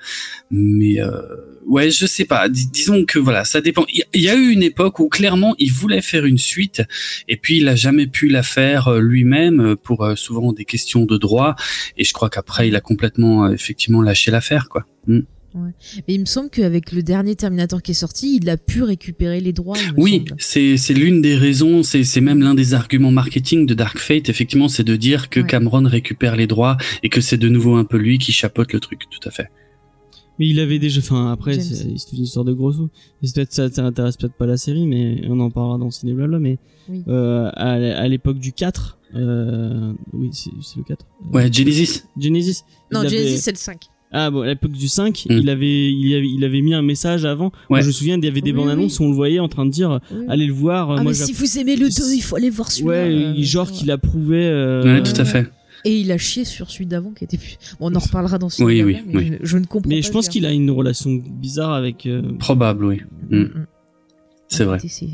mais 0.50 1.00
euh, 1.00 1.20
ouais, 1.66 1.90
je 1.90 2.06
sais 2.06 2.24
pas. 2.24 2.48
Dis- 2.48 2.68
disons 2.68 3.04
que 3.04 3.18
voilà, 3.18 3.44
ça 3.44 3.60
dépend. 3.60 3.84
Il 4.14 4.20
y- 4.20 4.28
a 4.28 4.34
eu 4.34 4.50
une 4.50 4.62
époque 4.64 4.98
où 4.98 5.08
clairement 5.08 5.54
il 5.58 5.72
voulait 5.72 6.02
faire 6.02 6.24
une 6.26 6.38
suite, 6.38 6.82
et 7.28 7.36
puis 7.36 7.58
il 7.58 7.68
a 7.68 7.76
jamais 7.76 8.08
pu 8.08 8.28
la 8.28 8.42
faire 8.42 8.88
euh, 8.88 9.00
lui-même 9.00 9.76
pour 9.82 10.06
souvent 10.16 10.52
des 10.52 10.64
questions 10.64 11.04
de 11.04 11.16
droit. 11.16 11.54
Et 11.96 12.04
je 12.04 12.12
crois 12.12 12.30
qu'après, 12.30 12.68
il 12.68 12.74
a 12.76 12.80
complètement 12.80 13.48
effectivement 13.50 14.02
lâché 14.02 14.30
l'affaire, 14.32 14.68
quoi. 14.68 14.84
Mm. 15.06 15.20
Mais 16.08 16.14
il 16.14 16.20
me 16.20 16.24
semble 16.26 16.50
qu'avec 16.50 16.92
le 16.92 17.02
dernier 17.02 17.34
Terminator 17.36 17.82
qui 17.82 17.90
est 17.92 17.94
sorti, 17.94 18.38
il 18.40 18.48
a 18.50 18.56
pu 18.56 18.82
récupérer 18.82 19.40
les 19.40 19.52
droits. 19.52 19.76
Oui, 19.96 20.24
c'est 20.38 20.76
c'est 20.76 20.94
l'une 20.94 21.22
des 21.22 21.36
raisons, 21.36 21.82
c'est 21.82 22.04
c'est 22.04 22.20
même 22.20 22.40
l'un 22.42 22.54
des 22.54 22.74
arguments 22.74 23.10
marketing 23.10 23.66
de 23.66 23.74
Dark 23.74 23.98
Fate, 23.98 24.28
effectivement, 24.28 24.68
c'est 24.68 24.84
de 24.84 24.96
dire 24.96 25.30
que 25.30 25.40
Ouais. 25.40 25.46
Cameron 25.46 25.82
récupère 25.84 26.36
les 26.36 26.46
droits 26.46 26.76
et 27.02 27.08
que 27.08 27.20
c'est 27.20 27.38
de 27.38 27.48
nouveau 27.48 27.76
un 27.76 27.84
peu 27.84 27.96
lui 27.96 28.18
qui 28.18 28.32
chapeaute 28.32 28.72
le 28.72 28.80
truc, 28.80 29.02
tout 29.10 29.28
à 29.28 29.30
fait. 29.30 29.48
Mais 30.38 30.46
il 30.48 30.60
avait 30.60 30.78
déjà, 30.78 31.00
enfin 31.00 31.32
après, 31.32 31.58
c'est 31.58 31.84
une 32.12 32.22
histoire 32.24 32.44
de 32.44 32.52
gros 32.52 32.70
sous. 32.72 32.90
Peut-être 33.22 33.52
ça 33.54 33.70
t'intéresse 33.70 34.18
peut-être 34.18 34.34
pas 34.34 34.44
la 34.44 34.58
série, 34.58 34.86
mais 34.86 35.22
on 35.28 35.40
en 35.40 35.50
parlera 35.50 35.78
dans 35.78 35.90
Ciné 35.90 36.12
Blabla. 36.12 36.38
Mais 36.38 36.58
Oui. 36.90 37.02
euh, 37.08 37.48
à, 37.54 37.70
à 37.72 38.06
l'époque 38.06 38.38
du 38.38 38.52
4, 38.52 38.98
euh, 39.14 39.92
oui, 40.12 40.28
c'est 40.32 40.50
le 40.76 40.82
4. 40.84 41.06
Euh, 41.24 41.32
Ouais, 41.34 41.50
Genesis. 41.50 42.02
Genesis. 42.18 42.64
Non, 42.92 43.00
avait- 43.00 43.08
Genesis, 43.08 43.38
c'est 43.38 43.52
le 43.52 43.56
5. 43.56 43.80
Ah 44.18 44.30
bon, 44.30 44.40
à 44.40 44.46
l'époque 44.46 44.72
du 44.72 44.88
5, 44.88 45.26
Mm. 45.28 45.32
il 45.32 45.50
avait, 45.50 45.90
il 45.92 46.14
avait, 46.14 46.28
il 46.28 46.44
avait 46.44 46.62
mis 46.62 46.72
un 46.74 46.80
message 46.82 47.24
avant. 47.26 47.52
Moi, 47.68 47.80
je 47.82 47.88
me 47.88 47.92
souviens, 47.92 48.16
il 48.16 48.24
y 48.24 48.28
avait 48.28 48.40
des 48.40 48.50
Oui, 48.52 48.56
bandes 48.56 48.70
annonces 48.70 48.98
où 48.98 49.04
on 49.04 49.08
le 49.10 49.14
voyait 49.14 49.40
en 49.40 49.48
train 49.48 49.66
de 49.66 49.70
dire, 49.70 50.00
Oui. 50.10 50.24
allez 50.28 50.46
le 50.46 50.52
voir. 50.54 50.90
Ah, 50.92 51.02
moi, 51.02 51.12
mais 51.12 51.14
si 51.14 51.32
vous 51.34 51.58
aimez 51.58 51.76
le 51.76 51.88
2, 51.88 52.14
il 52.14 52.20
faut 52.22 52.36
aller 52.36 52.48
voir 52.50 52.72
celui-là. 52.72 52.90
Ouais, 53.04 53.12
Euh, 53.12 53.34
genre 53.42 53.66
ouais. 53.68 53.72
qu'il 53.74 53.90
approuvait. 53.90 54.46
Euh, 54.46 54.82
Ouais, 54.84 55.02
tout 55.02 55.20
à 55.20 55.24
fait. 55.24 55.46
Et 55.84 56.00
il 56.00 56.10
a 56.10 56.18
chié 56.18 56.44
sur 56.44 56.70
celui 56.70 56.86
d'avant 56.86 57.10
qui 57.12 57.24
était 57.24 57.36
plus. 57.36 57.58
Bon, 57.78 57.90
on 57.92 57.94
en 57.94 57.98
reparlera 58.00 58.38
dans 58.38 58.48
ce 58.48 58.62
Oui, 58.62 58.76
film, 58.76 58.86
oui, 58.88 58.96
mais 59.06 59.16
oui. 59.18 59.32
Je, 59.42 59.46
je 59.46 59.58
ne 59.58 59.66
comprends 59.66 59.88
Mais 59.88 60.00
pas. 60.00 60.06
je 60.06 60.10
pense 60.12 60.28
qu'il 60.28 60.44
a 60.46 60.50
une 60.52 60.70
relation 60.70 61.10
bizarre 61.12 61.74
avec. 61.74 62.06
euh, 62.06 62.22
Probable, 62.40 62.84
oui. 62.86 63.00
Mm, 63.30 63.44
C'est 64.48 64.64
vrai. 64.64 64.78
C'est 64.88 65.06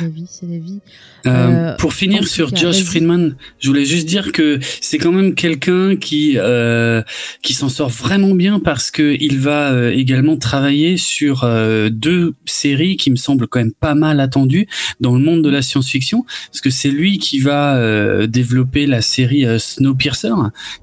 la 0.00 0.08
vie, 0.08 0.26
c'est 0.28 0.46
la 0.46 0.58
vie. 0.58 0.80
Euh, 1.26 1.54
Euh, 1.54 1.76
pour 1.76 1.94
finir 1.94 2.26
sur 2.28 2.54
Josh. 2.54 2.82
Friedman, 2.82 3.36
je 3.58 3.68
voulais 3.68 3.84
juste 3.84 4.06
dire 4.06 4.32
que 4.32 4.58
c'est 4.80 4.98
quand 4.98 5.12
même 5.12 5.34
quelqu'un 5.34 5.96
qui 5.96 6.34
euh, 6.36 7.02
qui 7.42 7.54
s'en 7.54 7.68
sort 7.68 7.88
vraiment 7.88 8.34
bien 8.34 8.60
parce 8.60 8.90
que 8.90 9.16
il 9.20 9.38
va 9.38 9.72
euh, 9.72 9.90
également 9.90 10.36
travailler 10.36 10.96
sur 10.96 11.46
deux 11.90 12.34
séries 12.46 12.96
qui 12.96 13.10
me 13.10 13.16
semblent 13.16 13.46
quand 13.48 13.58
même 13.58 13.72
pas 13.72 13.94
mal 13.94 14.20
attendues 14.20 14.66
dans 15.00 15.14
le 15.14 15.22
monde 15.22 15.42
de 15.42 15.50
la 15.50 15.62
science-fiction 15.62 16.24
parce 16.50 16.60
que 16.60 16.70
c'est 16.70 16.90
lui 16.90 17.18
qui 17.18 17.38
va 17.40 18.26
développer 18.26 18.86
la 18.86 19.02
série 19.02 19.44
Snowpiercer 19.58 20.34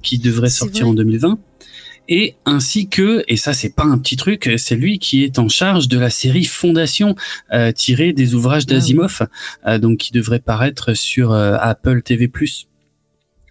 qui 0.02 0.18
devrait 0.18 0.50
sortir 0.50 0.88
en 0.88 0.94
2020 0.94 1.40
et 2.08 2.36
ainsi 2.46 2.88
que, 2.88 3.24
et 3.28 3.38
ça 3.38 3.54
c'est 3.54 3.76
pas 3.76 3.84
un 3.84 3.98
petit 3.98 4.16
truc, 4.16 4.50
c'est 4.58 4.76
lui 4.76 5.00
qui 5.00 5.24
est 5.24 5.40
en 5.40 5.48
charge 5.48 5.88
de 5.88 5.98
la 5.98 6.10
série 6.10 6.44
Fondation 6.44 7.16
euh, 7.54 7.72
tirée 7.72 8.14
des 8.14 8.34
ouvrages 8.34 8.64
Ah 8.68 8.74
d'Asimov, 8.74 9.28
euh, 9.68 9.78
donc 9.78 10.00
qui 10.00 10.12
devrait 10.12 10.40
paraître 10.40 10.94
sur 10.94 11.32
euh, 11.32 11.56
Apple 11.60 12.02
TV+. 12.02 12.30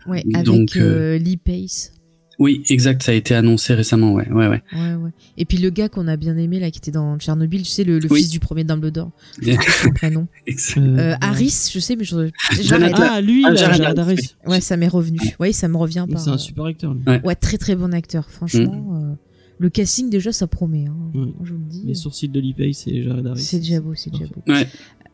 Ouais, 0.06 0.24
avec 0.34 0.46
Donc, 0.46 0.76
euh, 0.76 1.18
Lee 1.18 1.36
Pace. 1.36 1.92
Oui, 2.40 2.62
exact, 2.70 3.02
ça 3.02 3.12
a 3.12 3.14
été 3.14 3.34
annoncé 3.34 3.74
récemment, 3.74 4.12
ouais, 4.14 4.28
ouais, 4.30 4.48
ouais. 4.48 4.62
Ouais, 4.72 4.94
ouais. 4.94 5.10
Et 5.36 5.44
puis 5.44 5.58
le 5.58 5.68
gars 5.70 5.88
qu'on 5.90 6.08
a 6.08 6.16
bien 6.16 6.36
aimé 6.38 6.58
là, 6.58 6.70
qui 6.70 6.78
était 6.78 6.90
dans 6.90 7.18
Tchernobyl, 7.18 7.62
tu 7.62 7.68
sais, 7.68 7.84
le, 7.84 7.98
le 7.98 8.08
Oui. 8.10 8.20
fils 8.22 8.30
du 8.30 8.40
premier 8.40 8.64
Dumbledore. 8.64 9.10
Je 9.42 9.54
pas 9.54 9.62
son 9.84 9.90
prénom. 9.90 10.26
Euh, 10.48 10.80
Euh, 10.80 11.14
Harris, 11.20 11.70
je 11.72 11.78
sais, 11.78 11.96
mais 11.96 12.04
je. 12.04 12.16
Ah, 12.72 13.20
lui, 13.20 13.44
Ah, 13.46 13.50
là, 13.50 13.54
Jared 13.56 13.76
Jared 13.82 13.98
Harris, 13.98 14.14
Harris. 14.14 14.36
Ouais, 14.46 14.60
ça 14.60 14.76
m'est 14.76 14.88
revenu. 14.88 15.18
Ouais, 15.38 15.52
ça 15.52 15.68
me 15.68 15.76
revient 15.76 16.06
par. 16.10 16.20
C'est 16.20 16.30
un 16.30 16.34
euh, 16.34 16.38
super 16.38 16.64
acteur. 16.64 16.94
lui. 16.94 17.02
Ouais, 17.24 17.34
très 17.34 17.58
très 17.58 17.76
bon 17.76 17.92
acteur, 17.94 18.28
franchement. 18.30 18.94
euh, 19.02 19.14
le 19.58 19.68
casting 19.68 20.08
déjà, 20.08 20.32
ça 20.32 20.46
promet. 20.46 20.86
Hein. 20.86 20.96
Ouais. 21.14 21.32
Je 21.44 21.52
vous 21.52 21.58
le 21.58 21.64
dis. 21.68 21.82
Les 21.84 21.94
sourcils 21.94 22.28
de 22.30 22.40
Lee 22.40 22.54
Pace 22.54 22.86
et 22.86 23.02
Jared 23.02 23.26
Harris. 23.26 23.42
C'est 23.42 23.58
déjà 23.58 23.80
beau, 23.80 23.94
c'est 23.94 24.10
déjà 24.10 24.24
beau. 24.24 24.42
Ouais. 24.50 24.66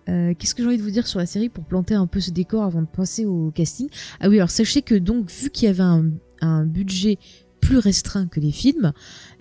Euh, 0.08 0.32
Qu'est-ce 0.38 0.54
que 0.54 0.62
j'ai 0.62 0.68
envie 0.68 0.78
de 0.78 0.82
vous 0.84 0.92
dire 0.92 1.08
sur 1.08 1.18
la 1.18 1.26
série 1.26 1.48
pour 1.48 1.64
planter 1.64 1.94
un 1.94 2.06
peu 2.06 2.20
ce 2.20 2.30
décor 2.30 2.62
avant 2.62 2.80
de 2.82 2.86
passer 2.86 3.24
au 3.24 3.50
casting? 3.52 3.88
Ah 4.20 4.28
oui, 4.28 4.36
alors 4.36 4.50
sachez 4.50 4.82
que 4.82 4.94
donc 4.94 5.28
vu 5.32 5.50
qu'il 5.50 5.66
y 5.66 5.68
avait 5.68 5.82
un, 5.82 6.04
un 6.40 6.64
budget 6.64 7.18
plus 7.60 7.78
restreint 7.78 8.26
que 8.28 8.38
les 8.38 8.52
films, 8.52 8.92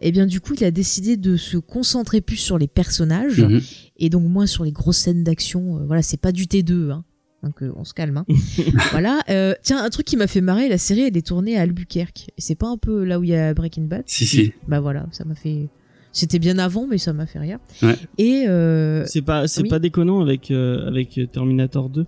et 0.01 0.11
bien 0.11 0.25
du 0.25 0.39
coup 0.41 0.53
il 0.55 0.63
a 0.63 0.71
décidé 0.71 1.15
de 1.15 1.37
se 1.37 1.57
concentrer 1.57 2.21
plus 2.21 2.37
sur 2.37 2.57
les 2.57 2.67
personnages 2.67 3.41
Mhm. 3.41 3.61
et 3.97 4.09
donc 4.09 4.23
moins 4.23 4.47
sur 4.47 4.63
les 4.63 4.71
grosses 4.71 4.97
scènes 4.97 5.23
d'action. 5.23 5.77
Euh, 5.77 5.85
voilà, 5.85 6.01
c'est 6.01 6.19
pas 6.19 6.31
du 6.31 6.45
T2, 6.45 6.89
hein. 6.91 7.03
Donc 7.43 7.61
euh, 7.61 7.71
on 7.75 7.83
se 7.83 7.93
calme. 7.93 8.17
Hein. 8.17 8.25
voilà. 8.91 9.19
Euh, 9.29 9.53
tiens, 9.61 9.83
un 9.83 9.89
truc 9.91 10.07
qui 10.07 10.17
m'a 10.17 10.25
fait 10.25 10.41
marrer, 10.41 10.67
la 10.69 10.79
série 10.79 11.01
elle 11.01 11.15
est 11.15 11.27
tournée 11.27 11.55
à 11.57 11.61
Albuquerque. 11.61 12.29
Et 12.35 12.41
c'est 12.41 12.55
pas 12.55 12.67
un 12.67 12.77
peu 12.77 13.03
là 13.03 13.19
où 13.19 13.23
il 13.23 13.29
y 13.29 13.35
a 13.35 13.53
Breaking 13.53 13.83
Bad? 13.83 14.03
Si, 14.07 14.25
si. 14.25 14.53
Bah 14.67 14.79
voilà, 14.79 15.05
ça 15.11 15.23
m'a 15.25 15.35
fait. 15.35 15.67
C'était 16.11 16.39
bien 16.39 16.57
avant, 16.57 16.87
mais 16.87 16.97
ça 16.97 17.13
m'a 17.13 17.27
fait 17.27 17.37
rire. 17.39 17.59
Ouais. 17.83 17.97
Et 18.17 18.45
euh, 18.47 19.05
C'est 19.05 19.21
pas, 19.21 19.47
c'est 19.47 19.61
oui. 19.63 19.69
pas 19.69 19.77
déconnant 19.79 20.21
avec 20.21 20.49
euh, 20.49 20.87
avec 20.87 21.19
Terminator 21.31 21.89
2 21.89 22.07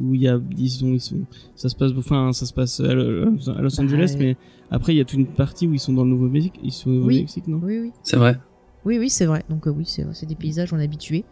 où 0.00 0.14
il 0.14 0.22
y 0.22 0.28
a 0.28 0.38
ils 0.58 0.70
sont, 0.70 0.92
ils 0.92 1.00
sont 1.00 1.20
ça 1.54 1.68
se 1.68 1.74
passe 1.76 1.92
enfin 1.96 2.32
ça 2.32 2.46
se 2.46 2.52
passe 2.52 2.80
à 2.80 2.94
Los 2.94 3.48
à 3.50 3.60
Los 3.62 3.80
Angeles 3.80 4.14
mais 4.18 4.36
après 4.70 4.94
il 4.94 4.98
y 4.98 5.00
a 5.00 5.04
toute 5.04 5.18
une 5.18 5.26
partie 5.26 5.66
où 5.66 5.72
ils 5.74 5.80
sont 5.80 5.92
dans 5.92 6.04
le 6.04 6.10
Nouveau-Mexique 6.10 6.54
ils 6.62 6.72
sont 6.72 6.90
au 6.90 6.92
Oui. 6.92 6.98
Nouveau-Mexique 7.00 7.48
non? 7.48 7.60
Oui, 7.62 7.78
oui. 7.80 7.92
C'est 8.02 8.16
vrai. 8.16 8.38
Oui, 8.84 8.98
oui, 9.00 9.10
c'est 9.10 9.26
vrai. 9.26 9.42
Donc 9.50 9.66
euh, 9.66 9.70
oui, 9.70 9.82
c'est 9.84 10.06
c'est 10.12 10.26
des 10.26 10.36
paysages, 10.36 10.72
on 10.72 10.78
est 10.78 10.84
habitué. 10.84 11.24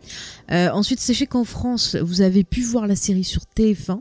Euh, 0.50 0.70
ensuite, 0.70 0.98
sachez 0.98 1.28
qu'en 1.28 1.44
France, 1.44 1.94
vous 1.94 2.20
avez 2.20 2.42
pu 2.42 2.62
voir 2.62 2.88
la 2.88 2.96
série 2.96 3.22
sur 3.22 3.42
TF1. 3.56 4.00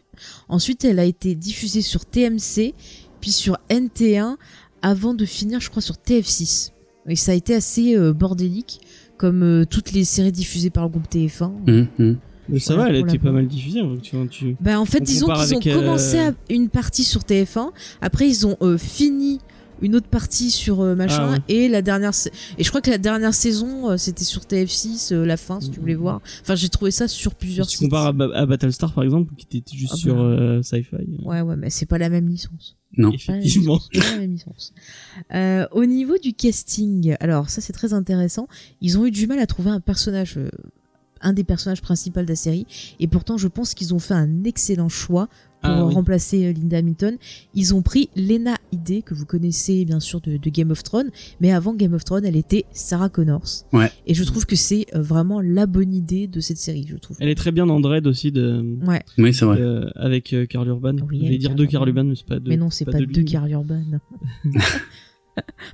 Ensuite, 0.49 0.83
elle 0.85 0.97
a 0.97 1.05
été 1.05 1.35
diffusée 1.35 1.83
sur 1.83 2.03
TMC, 2.03 2.73
puis 3.21 3.31
sur 3.31 3.59
NT1, 3.69 4.37
avant 4.81 5.13
de 5.13 5.23
finir, 5.23 5.59
je 5.59 5.69
crois, 5.69 5.83
sur 5.83 5.95
TF6. 5.95 6.71
Et 7.07 7.15
ça 7.15 7.33
a 7.33 7.35
été 7.35 7.53
assez 7.53 7.95
euh, 7.95 8.11
bordélique, 8.11 8.81
comme 9.17 9.43
euh, 9.43 9.65
toutes 9.65 9.91
les 9.91 10.03
séries 10.03 10.31
diffusées 10.31 10.71
par 10.71 10.85
le 10.85 10.89
groupe 10.89 11.07
TF1. 11.07 11.51
Mhm, 11.67 11.87
mhm. 11.99 12.17
Mais 12.49 12.59
ça 12.59 12.73
Voilà, 12.75 12.91
va 12.91 12.97
elle 12.97 13.05
la 13.05 13.09
était 13.09 13.19
pas 13.19 13.31
mal 13.31 13.47
diffusée 13.47 13.79
hein, 13.79 13.95
tu 14.01 14.15
tu 14.29 14.55
Bah, 14.59 14.79
en 14.79 14.85
fait, 14.85 15.01
On 15.01 15.03
disons 15.03 15.27
qu'ils 15.59 15.73
ont 15.73 15.77
euh, 15.77 15.79
commencé 15.79 16.19
à 16.19 16.33
une 16.49 16.69
partie 16.69 17.03
sur 17.03 17.21
TF1, 17.21 17.69
après 18.01 18.27
ils 18.29 18.45
ont 18.47 18.57
euh, 18.61 18.77
fini 18.77 19.39
une 19.81 19.95
autre 19.97 20.07
partie 20.07 20.49
sur 20.51 20.79
euh, 20.81 20.95
machin, 20.95 21.25
Ah 21.27 21.31
ouais. 21.31 21.37
et 21.49 21.67
la 21.67 21.81
dernière 21.81 22.11
et 22.57 22.63
je 22.63 22.69
crois 22.69 22.79
que 22.79 22.89
la 22.91 22.97
dernière 22.97 23.33
saison 23.33 23.89
euh, 23.89 23.97
c'était 23.97 24.23
sur 24.23 24.43
TF6 24.43 25.13
euh, 25.13 25.25
la 25.25 25.35
fin 25.35 25.59
si 25.59 25.71
tu 25.71 25.79
voulais 25.81 25.95
voir. 25.95 26.21
Enfin, 26.41 26.55
j'ai 26.55 26.69
trouvé 26.69 26.91
ça 26.91 27.07
sur 27.09 27.35
plusieurs. 27.35 27.65
si 27.65 27.73
tu 27.73 27.77
sites. 27.79 27.89
compares 27.89 28.05
à, 28.07 28.13
Ba- 28.13 28.29
à 28.33 28.45
Battlestar 28.45 28.93
par 28.93 29.03
exemple 29.03 29.33
qui 29.35 29.57
était 29.57 29.75
juste 29.75 29.93
Ah 29.95 29.97
sur 29.97 30.15
bah. 30.15 30.21
euh, 30.21 30.61
Sci-Fi 30.61 30.95
Ouais, 31.23 31.41
ouais, 31.41 31.55
mais 31.57 31.69
c'est 31.69 31.85
pas 31.87 31.97
la 31.97 32.09
même 32.09 32.29
licence. 32.29 32.77
Non. 32.97 33.11
Effectivement 33.11 33.79
c'est 33.91 33.99
pas 33.99 34.11
la 34.11 34.17
même 34.19 34.31
licence. 34.33 34.73
Euh, 35.33 35.65
au 35.71 35.85
niveau 35.85 36.17
du 36.17 36.33
casting, 36.33 37.15
alors 37.19 37.49
ça 37.49 37.59
c'est 37.59 37.73
très 37.73 37.91
intéressant. 37.93 38.47
Ils 38.79 38.97
ont 38.99 39.05
eu 39.05 39.11
du 39.11 39.27
mal 39.27 39.39
à 39.39 39.47
trouver 39.47 39.71
un 39.71 39.81
personnage, 39.81 40.37
euh, 40.37 40.49
un 41.23 41.33
des 41.33 41.43
personnages 41.43 41.81
principaux 41.81 42.21
de 42.21 42.27
la 42.27 42.35
série, 42.35 42.65
et 42.99 43.07
pourtant 43.07 43.37
je 43.37 43.47
pense 43.47 43.73
qu'ils 43.73 43.93
ont 43.93 43.99
fait 43.99 44.13
un 44.13 44.43
excellent 44.43 44.89
choix 44.89 45.27
pour 45.61 45.71
Ah 45.71 45.85
oui. 45.85 45.93
remplacer 45.93 46.45
euh, 46.45 46.51
Linda 46.51 46.77
Hamilton. 46.79 47.15
Ils 47.55 47.73
ont 47.73 47.81
pris 47.81 48.09
Lena 48.17 48.55
Headey 48.73 49.01
que 49.01 49.13
vous 49.13 49.25
connaissez 49.25 49.85
bien 49.85 50.01
sûr 50.01 50.19
de, 50.19 50.35
de 50.35 50.49
Game 50.49 50.71
of 50.71 50.83
Thrones, 50.83 51.09
mais 51.39 51.53
avant 51.53 51.73
Game 51.73 51.93
of 51.93 52.03
Thrones, 52.03 52.25
elle 52.25 52.35
était 52.35 52.65
Sarah 52.73 53.07
Connors. 53.07 53.63
Ouais. 53.71 53.89
Et 54.05 54.13
je 54.13 54.25
trouve 54.25 54.45
que 54.45 54.57
c'est 54.57 54.87
euh, 54.93 55.01
vraiment 55.01 55.39
la 55.39 55.65
bonne 55.65 55.93
idée 55.93 56.27
de 56.27 56.41
cette 56.41 56.57
série, 56.57 56.85
je 56.89 56.97
trouve. 56.97 57.15
elle 57.21 57.29
est 57.29 57.35
très 57.35 57.53
bien 57.53 57.65
dans 57.65 57.79
Dread 57.79 58.05
aussi 58.07 58.33
de 58.33 58.77
Ouais, 58.85 59.01
Oui, 59.17 59.33
c'est 59.33 59.45
vrai. 59.45 59.61
euh, 59.61 59.89
avec 59.95 60.35
Karl 60.49 60.67
Urban 60.67 60.95
Oui, 61.09 61.21
je 61.23 61.29
vais 61.29 61.37
dire 61.37 61.49
Karl 61.51 61.57
deux 61.59 61.65
Karl 61.67 61.87
Urban. 61.87 62.03
Mais 62.03 62.15
c'est 62.17 62.27
pas 62.27 62.39
deux 62.39 62.49
mais 62.49 62.57
non, 62.57 62.69
c'est 62.69 62.83
pas, 62.83 62.99
de 62.99 63.05
deux 63.05 63.21
lui. 63.21 63.25
Karl 63.25 63.49
Urban. 63.49 63.83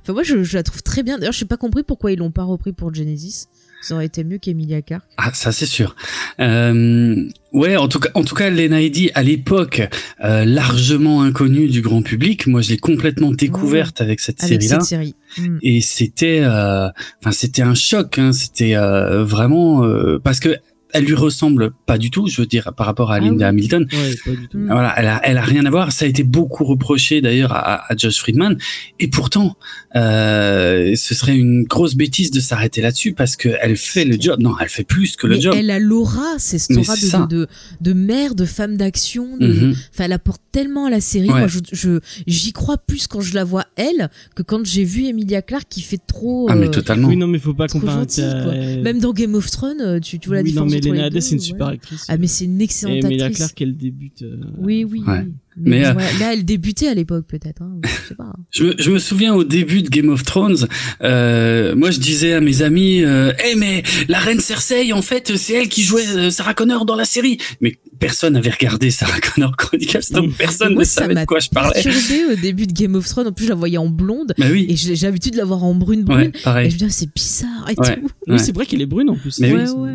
enfin, 0.02 0.12
moi, 0.12 0.22
je, 0.22 0.42
je 0.42 0.56
la 0.56 0.62
trouve 0.62 0.82
très 0.82 1.02
bien. 1.02 1.18
D'ailleurs, 1.18 1.32
je 1.32 1.44
n'ai 1.44 1.48
pas 1.48 1.56
compris 1.56 1.82
pourquoi 1.82 2.12
ils 2.12 2.18
l'ont 2.18 2.30
pas 2.30 2.44
repris 2.44 2.72
pour 2.72 2.94
Genesis. 2.94 3.46
Ça 3.80 3.94
aurait 3.94 4.06
été 4.06 4.24
mieux 4.24 4.38
qu'Emilia 4.38 4.82
Clarke. 4.82 5.04
Ah, 5.16 5.30
ça 5.32 5.52
c'est 5.52 5.66
sûr. 5.66 5.96
Euh, 6.38 7.28
ouais, 7.52 7.76
en 7.76 7.88
tout 7.88 7.98
cas, 7.98 8.10
en 8.14 8.24
tout 8.24 8.34
cas, 8.34 8.50
Lena 8.50 8.78
à 9.14 9.22
l'époque, 9.22 9.82
euh, 10.22 10.44
largement 10.44 11.22
inconnue 11.22 11.68
du 11.68 11.80
grand 11.80 12.02
public. 12.02 12.46
Moi, 12.46 12.60
je 12.60 12.70
l'ai 12.70 12.78
complètement 12.78 13.30
découverte 13.30 14.00
avec 14.00 14.20
cette 14.20 14.40
série-là. 14.40 14.80
cette 14.80 14.88
série. 14.88 15.14
Mm. 15.38 15.58
et 15.62 15.80
c'était 15.80 16.40
euh, 16.42 16.88
enfin 17.20 17.30
c'était 17.30 17.62
un 17.62 17.74
choc 17.74 18.18
hein, 18.18 18.32
c'était 18.32 18.74
euh, 18.74 19.22
vraiment 19.22 19.84
euh, 19.84 20.18
parce 20.18 20.40
que 20.40 20.56
elle 20.92 21.04
lui 21.04 21.14
ressemble 21.14 21.70
pas 21.86 21.98
du 21.98 22.10
tout, 22.10 22.26
je 22.26 22.40
veux 22.40 22.46
dire, 22.46 22.72
par 22.76 22.86
rapport 22.86 23.10
à 23.12 23.16
Ah 23.16 23.20
Linda 23.20 23.46
oui. 23.46 23.48
Hamilton. 23.50 23.86
Ouais, 23.92 24.14
pas 24.24 24.30
du 24.32 24.48
tout. 24.48 24.58
Mm. 24.58 24.66
Voilà, 24.66 24.94
elle 24.96 25.06
a, 25.06 25.20
elle 25.24 25.38
a 25.38 25.42
rien 25.42 25.64
à 25.66 25.70
voir. 25.70 25.92
Ça 25.92 26.04
a 26.04 26.08
été 26.08 26.22
beaucoup 26.22 26.64
reproché 26.64 27.20
d'ailleurs 27.20 27.52
à, 27.52 27.90
à 27.92 27.96
Josh 27.96 28.18
Friedman. 28.18 28.56
Et 28.98 29.08
pourtant, 29.08 29.56
euh, 29.96 30.94
ce 30.96 31.14
serait 31.14 31.36
une 31.36 31.64
grosse 31.64 31.94
bêtise 31.94 32.30
de 32.30 32.40
s'arrêter 32.40 32.80
là-dessus 32.80 33.12
parce 33.12 33.36
qu'elle 33.36 33.76
fait 33.76 34.04
le 34.04 34.16
job. 34.20 34.40
Non, 34.40 34.54
elle 34.60 34.68
fait 34.68 34.84
plus 34.84 35.16
que 35.16 35.26
le 35.26 35.36
Mais 35.36 35.40
job. 35.40 35.54
elle 35.56 35.70
a 35.70 35.78
l'aura, 35.78 36.34
c'est 36.38 36.58
cette 36.58 36.76
aura 36.76 36.94
de, 36.96 37.26
de, 37.26 37.48
de 37.80 37.92
mère, 37.92 38.34
de 38.34 38.44
femme 38.44 38.76
d'action. 38.76 39.36
de- 39.38 39.46
Mhm. 39.50 39.74
Enfin, 39.92 40.04
elle 40.04 40.12
apporte 40.12 40.40
tellement 40.52 40.86
à 40.86 40.90
la 40.90 41.00
série. 41.00 41.28
Ouais. 41.30 41.40
Moi, 41.40 41.48
je, 41.72 41.98
j'y 42.26 42.52
crois 42.52 42.78
plus 42.78 43.06
quand 43.06 43.20
je 43.20 43.34
la 43.34 43.44
vois 43.44 43.64
elle 43.76 44.10
que 44.36 44.42
quand 44.42 44.64
j'ai 44.64 44.84
vu 44.84 45.06
Emilia 45.06 45.42
Clarke 45.42 45.66
qui 45.68 45.82
fait 45.82 46.00
trop. 46.06 46.46
Ah, 46.48 46.54
mais 46.54 46.66
euh, 46.66 46.70
totalement. 46.70 47.08
Oui, 47.08 47.16
non, 47.16 47.26
mais 47.26 47.38
faut 47.38 47.54
pas 47.54 47.66
comparer. 47.68 47.98
gentille, 48.00 48.24
ta- 48.24 48.42
quoi. 48.42 48.52
Même 48.54 49.00
dans 49.00 49.12
Game 49.12 49.34
of 49.34 49.50
Thrones, 49.50 49.80
euh, 49.80 50.00
tu, 50.00 50.18
tu 50.18 50.28
vois 50.28 50.36
la 50.36 50.42
oui, 50.42 50.50
différence 50.50 50.70
mais 50.84 50.90
entre 50.90 50.94
Lena 50.96 51.00
les 51.02 51.06
Headey, 51.06 51.14
deux, 51.14 51.20
c'est 51.20 51.30
une 51.34 51.38
ouais. 51.40 51.44
super 51.44 51.66
actrice. 51.68 52.04
Ah, 52.08 52.16
mais 52.16 52.26
c'est 52.26 52.44
une 52.44 52.60
Et 52.60 52.64
excellente 52.64 53.04
Emilia 53.04 53.26
actrice. 53.26 53.38
Clarke, 53.38 53.60
elle 53.62 53.76
débute. 53.76 54.22
euh, 54.22 54.36
Oui, 54.58 54.84
oui. 54.84 55.02
Ouais. 55.06 55.20
oui. 55.24 55.32
Mais, 55.56 55.80
Mais, 55.80 55.86
euh, 55.86 55.92
voilà, 55.92 56.12
là, 56.20 56.32
elle 56.32 56.44
débutait 56.44 56.86
à 56.88 56.94
l'époque, 56.94 57.26
peut-être. 57.26 57.60
Hein. 57.60 57.80
Je 57.84 58.08
sais 58.08 58.14
pas. 58.14 58.32
Je 58.50 58.64
me, 58.64 58.74
je 58.78 58.90
me 58.90 58.98
souviens 58.98 59.34
au 59.34 59.42
début 59.44 59.82
de 59.82 59.88
Game 59.88 60.08
of 60.08 60.22
Thrones, 60.22 60.66
euh, 61.02 61.74
moi 61.74 61.90
je 61.90 61.98
disais 61.98 62.34
à 62.34 62.40
mes 62.40 62.62
amis, 62.62 63.02
euh, 63.02 63.32
Eh, 63.50 63.56
mais 63.56 63.82
la 64.08 64.18
reine 64.20 64.40
Cersei, 64.40 64.92
en 64.92 65.02
fait, 65.02 65.36
c'est 65.36 65.54
elle 65.54 65.68
qui 65.68 65.82
jouait 65.82 66.06
euh, 66.14 66.30
Sarah 66.30 66.54
Connor 66.54 66.84
dans 66.86 66.94
la 66.96 67.04
série. 67.04 67.38
Mais 67.60 67.78
personne 67.98 68.34
n'avait 68.34 68.50
regardé 68.50 68.90
Sarah 68.92 69.20
Connor 69.20 69.56
Chronicles, 69.56 69.98
donc 70.12 70.32
personne 70.36 70.72
Moi, 70.74 70.82
ne 70.82 70.86
ça 70.88 71.02
savait 71.02 71.14
m'a 71.14 71.22
de 71.22 71.26
quoi 71.26 71.40
je 71.40 71.48
parlais. 71.50 71.82
perturbée 71.82 72.32
au 72.32 72.36
début 72.36 72.66
de 72.66 72.72
Game 72.72 72.94
of 72.94 73.06
Thrones. 73.08 73.26
En 73.26 73.32
plus, 73.32 73.44
je 73.46 73.50
la 73.50 73.56
voyais 73.56 73.78
en 73.78 73.88
blonde. 73.88 74.32
Bah 74.38 74.46
oui, 74.50 74.66
Et 74.68 74.76
j'ai 74.76 74.94
l'habitude 74.94 75.32
de 75.32 75.38
la 75.38 75.44
voir 75.44 75.64
en 75.64 75.74
brune 75.74 76.04
brune. 76.04 76.18
ouais, 76.18 76.26
Et 76.28 76.42
pareil. 76.42 76.70
je 76.70 76.74
me 76.74 76.78
dis, 76.78 76.84
ah, 76.86 76.90
c'est 76.90 77.12
bizarre 77.12 77.68
et 77.70 77.74
Ouais. 77.80 77.96
tout. 78.00 78.08
Oui, 78.28 78.38
c'est 78.38 78.54
vrai 78.54 78.66
qu'elle 78.66 78.82
est 78.82 78.86
brune 78.86 79.10
en 79.10 79.16
plus. 79.16 79.40
Mais 79.40 79.52
ouais, 79.52 79.64
oui. 79.76 79.90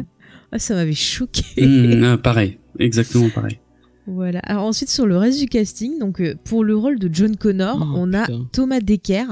Ah, 0.56 0.60
ça 0.60 0.74
m'avait 0.74 0.94
choqué. 0.94 1.44
Mmh, 1.58 2.04
ah, 2.06 2.18
pareil, 2.18 2.60
exactement 2.80 3.30
pareil. 3.30 3.60
Voilà. 4.08 4.40
Alors 4.44 4.64
ensuite 4.64 4.90
sur 4.90 5.06
le 5.06 5.18
reste 5.18 5.40
du 5.40 5.48
casting, 5.48 5.98
donc 6.00 6.22
euh, 6.22 6.36
pour 6.44 6.64
le 6.64 6.76
rôle 6.76 7.00
de 7.00 7.10
John 7.12 7.36
Connor, 7.36 7.80
Oh, 7.82 7.94
on 7.98 8.14
a. 8.14 8.26
Thomas 8.52 8.80
Decker, 8.80 9.26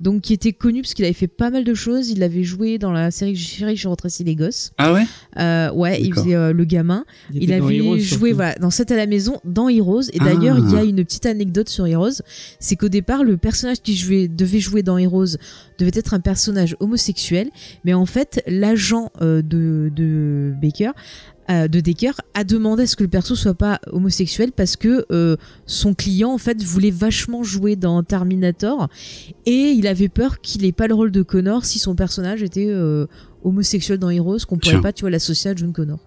donc 0.00 0.22
qui 0.22 0.32
était 0.34 0.52
connu 0.52 0.82
parce 0.82 0.94
qu'il 0.94 1.04
avait 1.04 1.14
fait 1.14 1.26
pas 1.28 1.50
mal 1.50 1.64
de 1.64 1.74
choses. 1.74 2.10
Il 2.10 2.22
avait 2.22 2.44
joué 2.44 2.78
dans 2.78 2.92
la 2.92 3.10
série 3.10 3.34
Chérie, 3.36 3.76
je 3.76 3.88
retracie 3.88 4.24
les 4.24 4.34
gosses. 4.36 4.72
Ah 4.78 4.92
ouais? 4.92 5.04
Euh, 5.38 5.72
ouais, 5.72 6.00
il 6.02 6.12
faisait 6.14 6.34
euh, 6.34 6.52
le 6.52 6.64
gamin. 6.64 7.04
Il, 7.32 7.52
avait 7.52 7.76
Heroes, 7.78 7.98
joué 7.98 8.32
voilà 8.32 8.54
dans 8.56 8.70
7 8.70 8.90
à 8.92 8.96
la 8.96 9.06
maison, 9.06 9.40
dans 9.44 9.68
Heroes. 9.68 10.10
Et 10.12 10.18
Ah. 10.20 10.24
d'ailleurs, 10.24 10.58
il 10.58 10.70
y 10.72 10.76
a 10.76 10.84
une 10.84 11.02
petite 11.04 11.26
anecdote 11.26 11.68
sur 11.68 11.86
Heroes, 11.86 12.20
c'est 12.60 12.76
qu'au 12.76 12.88
départ, 12.88 13.24
le 13.24 13.36
personnage 13.36 13.80
qui 13.82 13.96
jouait, 13.96 14.28
devait 14.28 14.60
jouer 14.60 14.82
dans 14.82 14.98
Heroes 14.98 15.36
devait 15.78 15.92
être 15.94 16.12
un 16.12 16.20
personnage 16.20 16.76
homosexuel, 16.80 17.50
mais 17.84 17.94
en 17.94 18.06
fait, 18.06 18.42
l'agent 18.46 19.10
euh, 19.22 19.42
de, 19.42 19.90
de 19.94 20.52
Baker 20.60 20.90
euh, 21.50 21.66
de 21.68 21.80
Decker 21.80 22.12
a 22.34 22.44
demandé 22.44 22.82
à 22.82 22.86
ce 22.86 22.94
que 22.96 23.02
le 23.02 23.08
perso 23.08 23.34
soit 23.34 23.54
pas 23.54 23.80
homosexuel 23.92 24.52
parce 24.52 24.76
que 24.76 25.06
euh, 25.10 25.36
son 25.66 25.94
client 25.94 26.30
en 26.32 26.38
fait 26.38 26.62
voulait 26.62 26.90
vachement 26.90 27.42
jouer 27.42 27.74
dans 27.76 28.02
Terminator 28.02 28.88
et 29.46 29.70
il 29.70 29.86
avait 29.86 30.08
peur 30.08 30.40
qu'il 30.40 30.64
ait 30.64 30.72
pas 30.72 30.86
le 30.88 30.94
rôle 30.94 31.10
de 31.10 31.22
Connor 31.22 31.64
si 31.64 31.78
son 31.78 31.94
personnage 31.94 32.42
était 32.42 32.68
euh, 32.68 33.06
homosexuel 33.44 33.98
dans 33.98 34.10
Heroes 34.10 34.38
qu'on 34.46 34.58
pourrait 34.58 34.72
Tiens. 34.74 34.82
pas 34.82 34.92
tu 34.92 35.02
vois 35.02 35.10
l'associer 35.10 35.50
à 35.50 35.54
John 35.56 35.72
Connor 35.72 35.98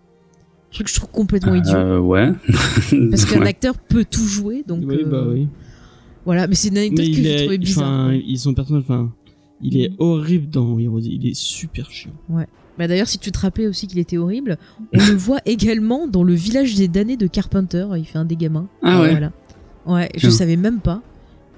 truc 0.71 0.86
que 0.88 0.93
je 0.93 0.97
trouve 0.99 1.10
complètement 1.12 1.56
idiot 1.56 1.99
ouais. 1.99 2.32
parce 3.10 3.25
qu'un 3.25 3.41
Ouais. 3.41 3.47
acteur 3.47 3.75
peut 3.77 4.06
tout 4.10 4.25
jouer 4.27 4.63
donc 4.67 4.84
Oui, 4.86 4.99
euh, 5.01 5.06
bah 5.06 5.23
oui. 5.27 5.47
voilà 6.25 6.47
mais 6.47 6.56
c'est 6.56 6.67
une 6.69 6.77
anecdote 6.77 7.06
Mais 7.06 7.12
que 7.12 7.23
j'ai 7.23 7.36
trouvé 7.41 7.58
bizarre 7.58 7.88
enfin, 8.08 8.13
ils 8.13 8.39
sont 8.39 8.54
personnage, 8.54 8.84
enfin, 8.88 9.12
il 9.63 9.77
est 9.77 9.91
horrible 9.99 10.49
dans 10.49 10.80
Heroes. 10.80 11.01
Il 11.04 11.27
est 11.27 11.36
super 11.36 11.91
chiant. 11.91 12.12
Bah 12.78 12.88
d'ailleurs, 12.88 13.08
si 13.08 13.18
tu 13.20 13.32
te 13.32 13.40
rappelais 13.40 13.68
aussi 13.68 13.86
qu'il 13.88 14.00
était 14.00 14.18
horrible, 14.18 14.58
on 14.94 14.98
le 14.98 15.14
voit 15.16 15.40
également 15.46 16.08
dans 16.08 16.24
le 16.24 16.34
village 16.34 16.76
des 16.76 16.88
damnés 16.88 17.18
de 17.18 17.28
Carpenter. 17.28 17.86
Il 17.98 18.06
fait 18.06 18.18
un 18.18 18.26
des 18.26 18.36
gamins. 18.38 18.68
Ah 18.82 19.02
ouais. 19.02 19.12
Voilà. 19.12 19.32
Ouais, 19.86 20.10
je 20.16 20.20
Tiens. 20.22 20.30
savais 20.32 20.56
même 20.56 20.80
pas. 20.80 21.02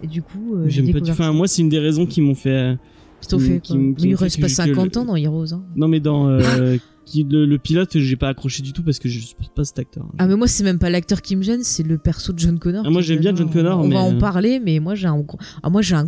Et 0.02 0.08
du 0.08 0.22
coup, 0.22 0.56
euh, 0.56 0.66
j'ai 0.68 0.84
J'aime 0.84 0.94
pas 0.94 1.00
du. 1.00 1.12
Enfin, 1.12 1.32
moi, 1.32 1.48
c'est 1.48 1.62
une 1.62 1.70
des 1.70 1.80
raisons 1.80 2.06
qui 2.06 2.20
m'ont 2.22 2.36
fait. 2.36 2.50
euh, 2.50 2.76
Qui 3.22 3.28
t'ont 3.30 3.40
fait, 3.40 3.60
qui 3.62 3.74
quoi. 3.74 3.82
m- 3.82 3.96
qui 3.96 4.06
Mais 4.06 4.12
il 4.12 4.16
reste 4.16 4.42
pas 4.42 4.48
je- 4.48 4.54
50 4.56 4.92
que- 4.92 5.00
ans 5.00 5.06
dans 5.06 5.16
Heroes. 5.16 5.54
hein. 5.54 5.62
Non, 5.76 5.88
mais 5.88 6.00
dans 6.02 6.28
euh, 6.30 6.78
qui, 7.06 7.24
le, 7.24 7.46
le 7.46 7.58
pilote, 7.58 7.98
j'ai 7.98 8.16
pas 8.16 8.30
accroché 8.30 8.64
du 8.64 8.74
tout 8.74 8.82
parce 8.84 8.98
que 9.00 9.08
je 9.08 9.20
supporte 9.20 9.54
pas 9.54 9.64
cet 9.64 9.78
acteur. 9.80 10.06
Ah 10.18 10.26
mais 10.28 10.36
moi 10.36 10.48
c'est 10.48 10.64
même 10.64 10.80
pas 10.80 10.90
l'acteur 10.90 11.22
qui 11.22 11.36
me 11.36 11.44
gêne, 11.44 11.60
c'est 11.64 11.84
le 11.84 11.98
perso 11.98 12.34
de 12.34 12.40
John 12.40 12.60
Connor. 12.60 12.84
Ah, 12.86 12.90
moi, 12.90 13.02
j'aime 13.02 13.18
me 13.18 13.22
bien. 13.22 13.36
John 13.36 13.50
Connor, 13.50 13.80
On 13.80 13.88
mais, 13.88 13.94
va 13.96 14.02
en 14.02 14.16
euh, 14.16 14.20
parler, 14.20 14.60
mais 14.60 14.80
moi 14.80 14.96
j'ai 14.96 15.08
un. 15.08 15.24
Ah 15.62 15.70
moi 15.70 15.82
j'ai 15.82 15.96
un. 15.96 16.06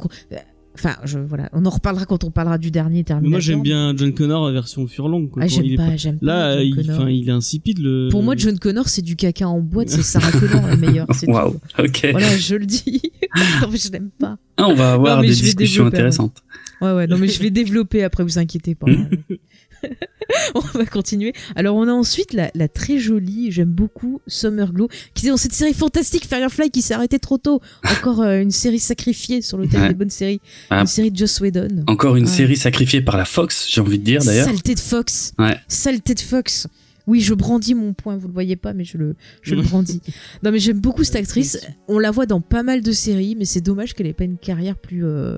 Enfin, 0.76 0.96
je 1.04 1.20
voilà, 1.20 1.50
on 1.54 1.66
en 1.66 1.70
reparlera 1.70 2.06
quand 2.06 2.24
on 2.24 2.32
parlera 2.32 2.58
du 2.58 2.70
dernier 2.72 3.00
Mais 3.00 3.04
Terminator. 3.04 3.32
moi, 3.32 3.40
j'aime 3.40 3.62
bien 3.62 3.94
John 3.96 4.14
Connor 4.14 4.52
version 4.52 4.86
furlong. 4.88 5.28
Quoi, 5.30 5.44
Ah 5.44 5.48
j'aime 5.48 5.76
pas, 5.76 5.96
j'aime 5.96 6.20
pas. 6.20 6.26
Là, 6.26 6.58
John 6.58 6.66
il, 6.68 6.92
enfin, 6.92 7.10
il 7.10 7.28
est 7.30 7.32
insipide 7.32 7.80
le. 7.80 8.10
Pour 8.12 8.24
moi, 8.24 8.36
John 8.38 8.60
Connor, 8.60 8.88
c'est 8.90 9.02
du 9.02 9.16
caca 9.16 9.48
en 9.48 9.60
boîte, 9.62 9.90
c'est 9.90 10.04
Sarah 10.04 10.32
Connor 10.40 10.68
la 10.68 10.76
meilleure. 10.76 11.08
c'est 11.14 11.28
Waouh. 11.30 11.54
tout. 11.54 11.82
Ok. 11.82 12.08
Voilà, 12.12 12.38
je 12.38 12.56
le 12.56 12.66
dis. 12.66 13.02
non, 13.62 13.68
mais 13.72 13.78
je 13.78 13.92
l'aime 13.92 14.10
pas. 14.20 14.38
Ah, 14.58 14.68
on 14.68 14.74
va 14.74 14.94
avoir 14.94 15.18
Non, 15.18 15.22
des 15.24 15.28
discussions 15.30 15.84
développer, 15.84 15.98
intéressantes. 15.98 16.38
Ouais, 16.82 16.92
ouais, 16.94 17.08
non, 17.08 17.18
mais 17.18 17.28
je 17.28 17.42
vais 17.42 17.50
développer 17.50 18.04
après, 18.04 18.24
vous 18.24 18.38
inquiétez 18.38 18.76
pas. 18.76 18.88
on 20.56 20.60
va 20.60 20.86
continuer. 20.86 21.34
Alors, 21.56 21.76
on 21.76 21.88
a 21.88 21.92
ensuite 21.92 22.34
la, 22.34 22.50
la 22.56 22.68
très 22.68 22.98
jolie, 22.98 23.52
j'aime 23.52 23.70
beaucoup, 23.70 24.22
Summer 24.28 24.72
Glow, 24.72 24.90
qui 25.14 25.28
est 25.28 25.30
dans 25.30 25.38
cette 25.38 25.54
série 25.54 25.74
fantastique 25.74 26.26
Firefly 26.28 26.72
qui 26.72 26.82
s'est 26.82 26.94
arrêtée 26.94 27.20
trop 27.20 27.38
tôt. 27.38 27.62
Encore 27.90 28.22
euh, 28.22 28.42
une 28.42 28.52
série 28.52 28.80
sacrifiée 28.80 29.42
sur 29.42 29.58
le 29.58 29.68
thème 29.68 29.82
Ouais. 29.84 29.88
des 29.90 29.94
bonnes 29.94 30.10
séries. 30.10 30.42
Ah. 30.70 30.82
Une 30.82 30.88
série 30.88 31.12
de 31.12 31.18
Joss 31.18 31.40
Whedon. 31.40 31.84
Encore 31.88 32.16
une 32.16 32.26
Ouais. 32.26 32.30
série 32.30 32.58
sacrifiée 32.58 33.02
par 33.02 33.18
la 33.18 33.26
Fox, 33.26 33.68
j'ai 33.70 33.82
envie 33.82 34.00
de 34.00 34.04
dire 34.04 34.24
d'ailleurs. 34.24 34.48
Saleté 34.48 34.74
de 34.76 34.80
Fox. 34.80 35.34
Ouais. 35.38 35.58
Saleté 35.68 36.14
de 36.16 36.20
Fox. 36.22 36.68
Oui, 37.08 37.22
je 37.22 37.34
brandis 37.34 37.76
mon 37.76 37.94
point, 37.94 38.18
vous 38.18 38.28
le 38.28 38.34
voyez 38.34 38.56
pas, 38.56 38.74
mais 38.74 38.84
je 38.84 38.98
le, 38.98 39.16
je 39.42 39.56
le 39.56 39.62
brandis. 39.64 40.02
Non, 40.44 40.52
mais 40.52 40.60
j'aime 40.60 40.80
beaucoup 40.80 41.04
cette 41.04 41.16
actrice. 41.18 41.60
On 41.88 42.00
la 42.00 42.12
voit 42.12 42.26
dans 42.26 42.42
pas 42.42 42.64
mal 42.64 42.82
de 42.82 42.92
séries, 42.92 43.36
mais 43.38 43.46
c'est 43.46 43.62
dommage 43.62 43.94
qu'elle 43.94 44.08
ait 44.08 44.14
pas 44.14 44.24
une 44.24 44.38
carrière 44.38 44.76
plus, 44.78 45.06
euh, 45.06 45.38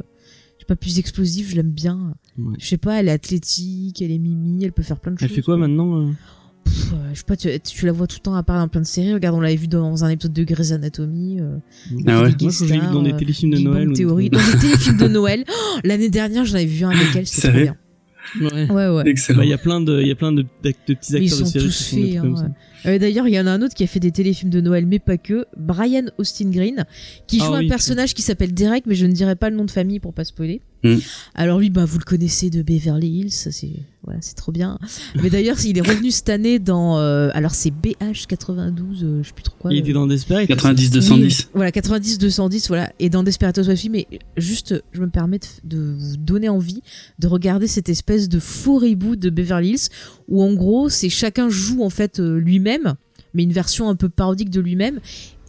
pas, 0.67 0.75
plus 0.75 0.99
explosive. 0.99 1.49
Je 1.49 1.55
l'aime 1.55 1.71
bien. 1.71 2.13
Ouais. 2.37 2.55
Je 2.59 2.67
sais 2.67 2.77
pas, 2.77 2.99
elle 2.99 3.07
est 3.07 3.11
athlétique, 3.11 4.01
elle 4.01 4.11
est 4.11 4.17
mimi, 4.19 4.63
elle 4.63 4.73
peut 4.73 4.83
faire 4.83 4.99
plein 4.99 5.11
de 5.13 5.17
Elle 5.21 5.27
choses. 5.27 5.35
fait 5.35 5.41
quoi 5.41 5.57
maintenant 5.57 6.01
euh 6.01 6.11
Pff, 6.65 6.91
euh, 6.93 6.95
Je 7.13 7.19
sais 7.19 7.23
pas, 7.25 7.37
tu, 7.37 7.47
tu 7.61 7.85
la 7.85 7.93
vois 7.93 8.07
tout 8.07 8.17
le 8.19 8.23
temps 8.23 8.35
à 8.35 8.43
part 8.43 8.59
dans 8.59 8.67
plein 8.67 8.81
de 8.81 8.85
séries. 8.85 9.13
Regarde, 9.13 9.35
on 9.35 9.39
l'avait 9.39 9.55
vu 9.55 9.69
dans 9.69 10.03
un 10.03 10.09
épisode 10.09 10.33
de 10.33 10.43
Grey's 10.43 10.71
Anatomy. 10.73 11.39
euh, 11.39 11.57
Ah 12.05 12.21
ouais. 12.23 12.35
Moi, 12.41 12.51
je 12.51 12.65
l'ai 12.65 12.79
vu 12.79 12.87
dans 12.91 13.01
des 13.03 13.15
téléfilms 13.15 13.51
de 13.53 13.59
Noël. 13.59 13.89
ou 13.89 13.93
trucs 13.93 14.07
Dans 14.31 14.39
des 14.39 14.57
téléfilms 14.61 14.97
de 14.97 15.07
Noël. 15.07 15.45
Oh, 15.49 15.77
L'année 15.85 16.09
dernière, 16.09 16.43
j'en 16.43 16.55
avais 16.55 16.65
vu 16.65 16.83
un 16.83 16.89
avec 16.89 17.15
elle, 17.15 17.27
c'était 17.27 17.63
bien. 17.63 17.75
Ouais. 18.41 18.69
Ouais, 18.71 18.87
ouais. 18.89 19.03
Excellent. 19.09 19.39
Bah, 19.39 19.45
il 19.45 19.49
y 19.49 19.53
a 19.53 19.57
plein 19.57 19.81
de, 19.81 20.01
il 20.01 20.07
y 20.07 20.11
a 20.11 20.15
plein 20.15 20.31
de, 20.31 20.45
d'ac- 20.63 20.75
de 20.87 20.93
petits 20.93 21.13
ils 21.13 21.23
acteurs 21.23 21.39
de 21.39 21.43
sont 21.45 21.51
séries 21.51 21.65
tous 21.65 21.89
qui 21.89 22.11
faits. 22.13 22.17
hein, 22.23 22.33
ouais. 22.85 22.91
Euh, 22.93 22.99
D'ailleurs, 22.99 23.27
il 23.27 23.33
y 23.33 23.39
en 23.39 23.47
a 23.47 23.51
un 23.51 23.61
autre 23.61 23.73
qui 23.73 23.83
a 23.83 23.87
fait 23.87 23.99
des 23.99 24.11
téléfilms 24.11 24.49
de 24.51 24.61
Noël, 24.61 24.85
mais 24.85 24.99
pas 24.99 25.17
que. 25.17 25.45
Brian 25.57 26.05
Austin 26.17 26.49
Green, 26.51 26.85
qui 27.27 27.39
Ah 27.41 27.45
joue 27.45 27.53
un 27.55 27.67
personnage 27.67 28.13
qui 28.13 28.21
s'appelle 28.21 28.53
Derek, 28.53 28.85
mais 28.85 28.95
je 28.95 29.05
ne 29.05 29.11
dirai 29.13 29.35
pas 29.35 29.49
le 29.49 29.55
nom 29.55 29.65
de 29.65 29.71
famille 29.71 29.99
pour 29.99 30.13
pas 30.13 30.23
spoiler. 30.23 30.61
Mm. 30.83 30.95
Alors 31.35 31.59
lui, 31.59 31.69
bah, 31.69 31.85
vous 31.85 31.97
le 31.99 32.03
connaissez 32.03 32.49
de 32.49 32.61
Beverly 32.61 33.07
Hills, 33.07 33.31
c'est 33.31 33.71
voilà, 34.03 34.21
c'est 34.21 34.35
trop 34.35 34.53
bien. 34.53 34.79
Mais 35.21 35.29
d'ailleurs, 35.29 35.57
il 35.65 35.77
est 35.77 35.81
revenu 35.81 36.11
cette 36.11 36.29
année 36.29 36.59
dans. 36.59 36.97
euh, 36.97 37.29
alors 37.33 37.53
c'est 37.53 37.71
BH92, 37.71 39.03
euh, 39.03 39.21
je 39.21 39.27
sais 39.27 39.33
plus 39.33 39.43
trop 39.43 39.55
quoi. 39.59 39.73
Il 39.73 39.77
euh, 39.77 39.79
était 39.81 39.91
dans 39.91 40.07
Desperate. 40.07 40.47
90 40.47 40.85
oui, 40.85 40.89
210. 40.91 41.49
voilà, 41.53 41.71
90 41.71 42.17
210, 42.17 42.67
voilà, 42.69 42.91
et 42.99 43.09
dans 43.09 43.23
Desperate 43.23 43.57
Housewives, 43.57 43.91
mais 43.91 44.07
juste, 44.37 44.81
je 44.93 45.01
me 45.01 45.09
permets 45.09 45.39
de, 45.39 45.77
de 45.77 45.95
vous 45.99 46.17
donner 46.17 46.47
envie 46.47 46.81
de 47.19 47.27
regarder 47.27 47.67
cette 47.67 47.89
espèce 47.89 48.29
de 48.29 48.39
faux 48.39 48.77
reboot 48.77 49.19
de 49.19 49.29
Beverly 49.29 49.71
Hills, 49.71 49.89
où 50.29 50.41
en 50.41 50.53
gros, 50.53 50.87
c'est 50.89 51.09
chacun 51.09 51.49
joue 51.49 51.83
en 51.83 51.89
fait 51.89 52.19
euh, 52.19 52.37
lui-même, 52.37 52.95
mais 53.37 53.43
une 53.43 53.53
version 53.53 53.87
un 53.87 53.95
peu 53.95 54.09
parodique 54.09 54.49
de 54.49 54.59
lui-même, 54.59 54.99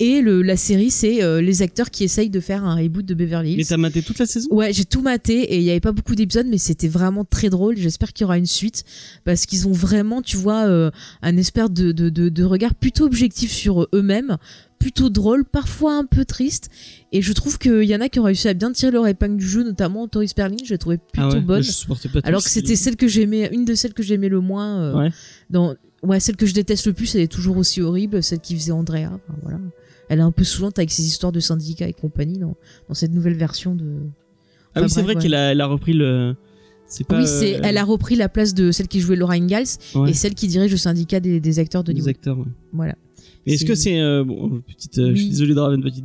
et 0.01 0.21
le, 0.21 0.43
la 0.43 0.57
série, 0.57 0.93
c'est 0.93 1.25
euh, 1.25 1.41
les 1.41 1.61
acteurs 1.63 1.91
qui 1.91 2.05
essayent 2.05 2.31
de 2.31 2.39
faire 2.39 2.65
un 2.65 2.77
reboot 2.77 3.05
de 3.05 3.15
Beverly 3.15 3.57
Mais 3.57 3.63
Hills. 3.63 3.67
t'as 3.67 3.77
maté 3.79 4.01
toute 4.03 4.21
la 4.21 4.27
saison? 4.27 4.47
Ouais, 4.53 4.73
j'ai 4.73 4.85
tout 4.85 5.01
maté 5.03 5.41
et 5.43 5.57
il 5.59 5.65
n'y 5.65 5.71
avait 5.71 5.81
pas 5.81 5.91
beaucoup 5.91 6.15
d'épisodes, 6.15 6.47
mais 6.49 6.59
c'était 6.59 6.87
vraiment 6.87 7.25
très 7.25 7.51
drôle. 7.51 7.77
J'espère 7.77 8.13
qu'il 8.13 8.23
y 8.23 8.27
aura 8.27 8.39
une 8.39 8.47
suite 8.47 8.85
parce 9.25 9.45
qu'ils 9.45 9.67
ont 9.67 9.73
vraiment, 9.73 10.23
tu 10.23 10.37
vois, 10.37 10.67
euh, 10.69 10.93
un 11.23 11.37
espèce 11.37 11.73
de, 11.73 11.91
de, 11.91 12.11
de, 12.11 12.29
de 12.29 12.45
regard 12.45 12.77
plutôt 12.77 13.07
objectif 13.07 13.51
sur 13.51 13.89
eux-mêmes, 13.93 14.37
plutôt 14.79 15.11
drôle, 15.11 15.45
parfois 15.45 15.95
un 15.97 16.05
peu 16.05 16.25
triste. 16.25 16.69
Et 17.11 17.21
je 17.21 17.33
trouve 17.33 17.59
qu'il 17.59 17.83
y 17.83 17.97
en 17.97 18.01
a 18.01 18.09
qui 18.09 18.21
ont 18.21 18.25
réussi 18.25 18.47
à 18.47 18.55
bien 18.55 18.71
tirer 18.71 18.93
leur 18.93 19.05
épingle 19.09 19.37
du 19.39 19.49
jeu, 19.49 19.65
notamment 19.65 20.07
Tori 20.07 20.29
Sperling, 20.29 20.61
je 20.65 20.71
l'ai 20.75 20.79
trouvé 20.79 20.99
plutôt 20.99 21.29
Ah 21.29 21.35
ouais, 21.35 21.41
bonne. 21.41 21.63
Je 21.65 22.09
pas 22.09 22.21
Alors 22.23 22.45
que 22.45 22.51
c'était 22.51 22.77
celle 22.77 22.95
que 22.95 23.09
j'aimais, 23.09 23.49
une 23.53 23.65
de 23.65 23.75
celles 23.75 23.95
que 23.95 24.05
j'aimais 24.05 24.29
le 24.29 24.39
moins. 24.41 24.79
euh, 24.81 24.95
Ouais. 24.97 25.11
dans, 25.51 25.75
ouais, 26.03 26.21
celle 26.21 26.37
que 26.37 26.47
je 26.47 26.55
déteste 26.55 26.87
le 26.87 26.93
plus, 26.93 27.15
elle 27.15 27.23
est 27.23 27.33
toujours 27.33 27.57
aussi 27.57 27.81
horrible, 27.83 28.23
celle 28.23 28.41
qui 28.41 28.55
faisait 28.57 28.73
Andrea. 28.73 29.07
Enfin, 29.07 29.39
voilà. 29.43 29.59
Elle 30.09 30.21
est 30.21 30.23
un 30.23 30.33
peu 30.33 30.45
saoulante 30.45 30.79
avec 30.79 30.91
ses 30.91 31.03
histoires 31.03 31.33
de 31.33 31.41
syndicats 31.41 31.87
et 31.87 31.93
compagnie 31.93 32.39
dans, 32.39 32.57
dans 32.89 32.95
cette 32.95 33.13
nouvelle 33.13 33.35
version 33.35 33.75
de. 33.75 33.85
Ah 34.75 34.81
oui, 34.81 34.85
Enfin, 34.85 34.89
c'est 34.89 35.03
vrai 35.03 35.17
ouais. 35.17 35.23
qu'elle 35.23 35.35
a, 35.35 35.67
repris 35.67 35.93
le. 35.93 36.35
C'est 36.87 37.07
pas. 37.07 37.19
oui, 37.19 37.27
c'est, 37.27 37.57
euh, 37.57 37.61
elle 37.65 37.77
a 37.77 37.85
repris 37.85 38.17
la 38.17 38.31
place 38.31 38.55
de 38.55 38.71
celle 38.73 38.89
qui 38.89 39.01
jouait 39.01 39.17
Laura 39.17 39.35
Ingalls 39.35 39.67
ouais, 39.95 40.11
et 40.11 40.15
celle 40.15 40.35
qui 40.35 40.49
dirige 40.49 40.71
le 40.71 40.79
syndicat 40.79 41.21
des, 41.21 41.41
des 41.41 41.59
acteurs 41.59 41.85
de 41.85 41.93
des 41.93 42.09
acteurs. 42.09 42.39
ouais. 42.39 42.47
Voilà. 42.73 42.95
Mais 43.49 43.55
est-ce 43.55 43.65
que 43.65 43.75
c'est 43.75 43.99
euh, 44.01 44.25
bon 44.25 44.61
petite 44.67 44.99
euh, 44.99 45.11
je 45.11 45.15
suis 45.17 45.25
Oui. 45.25 45.31
désolé 45.31 45.55
de 45.55 45.61
une 45.75 45.83
petite 45.83 46.05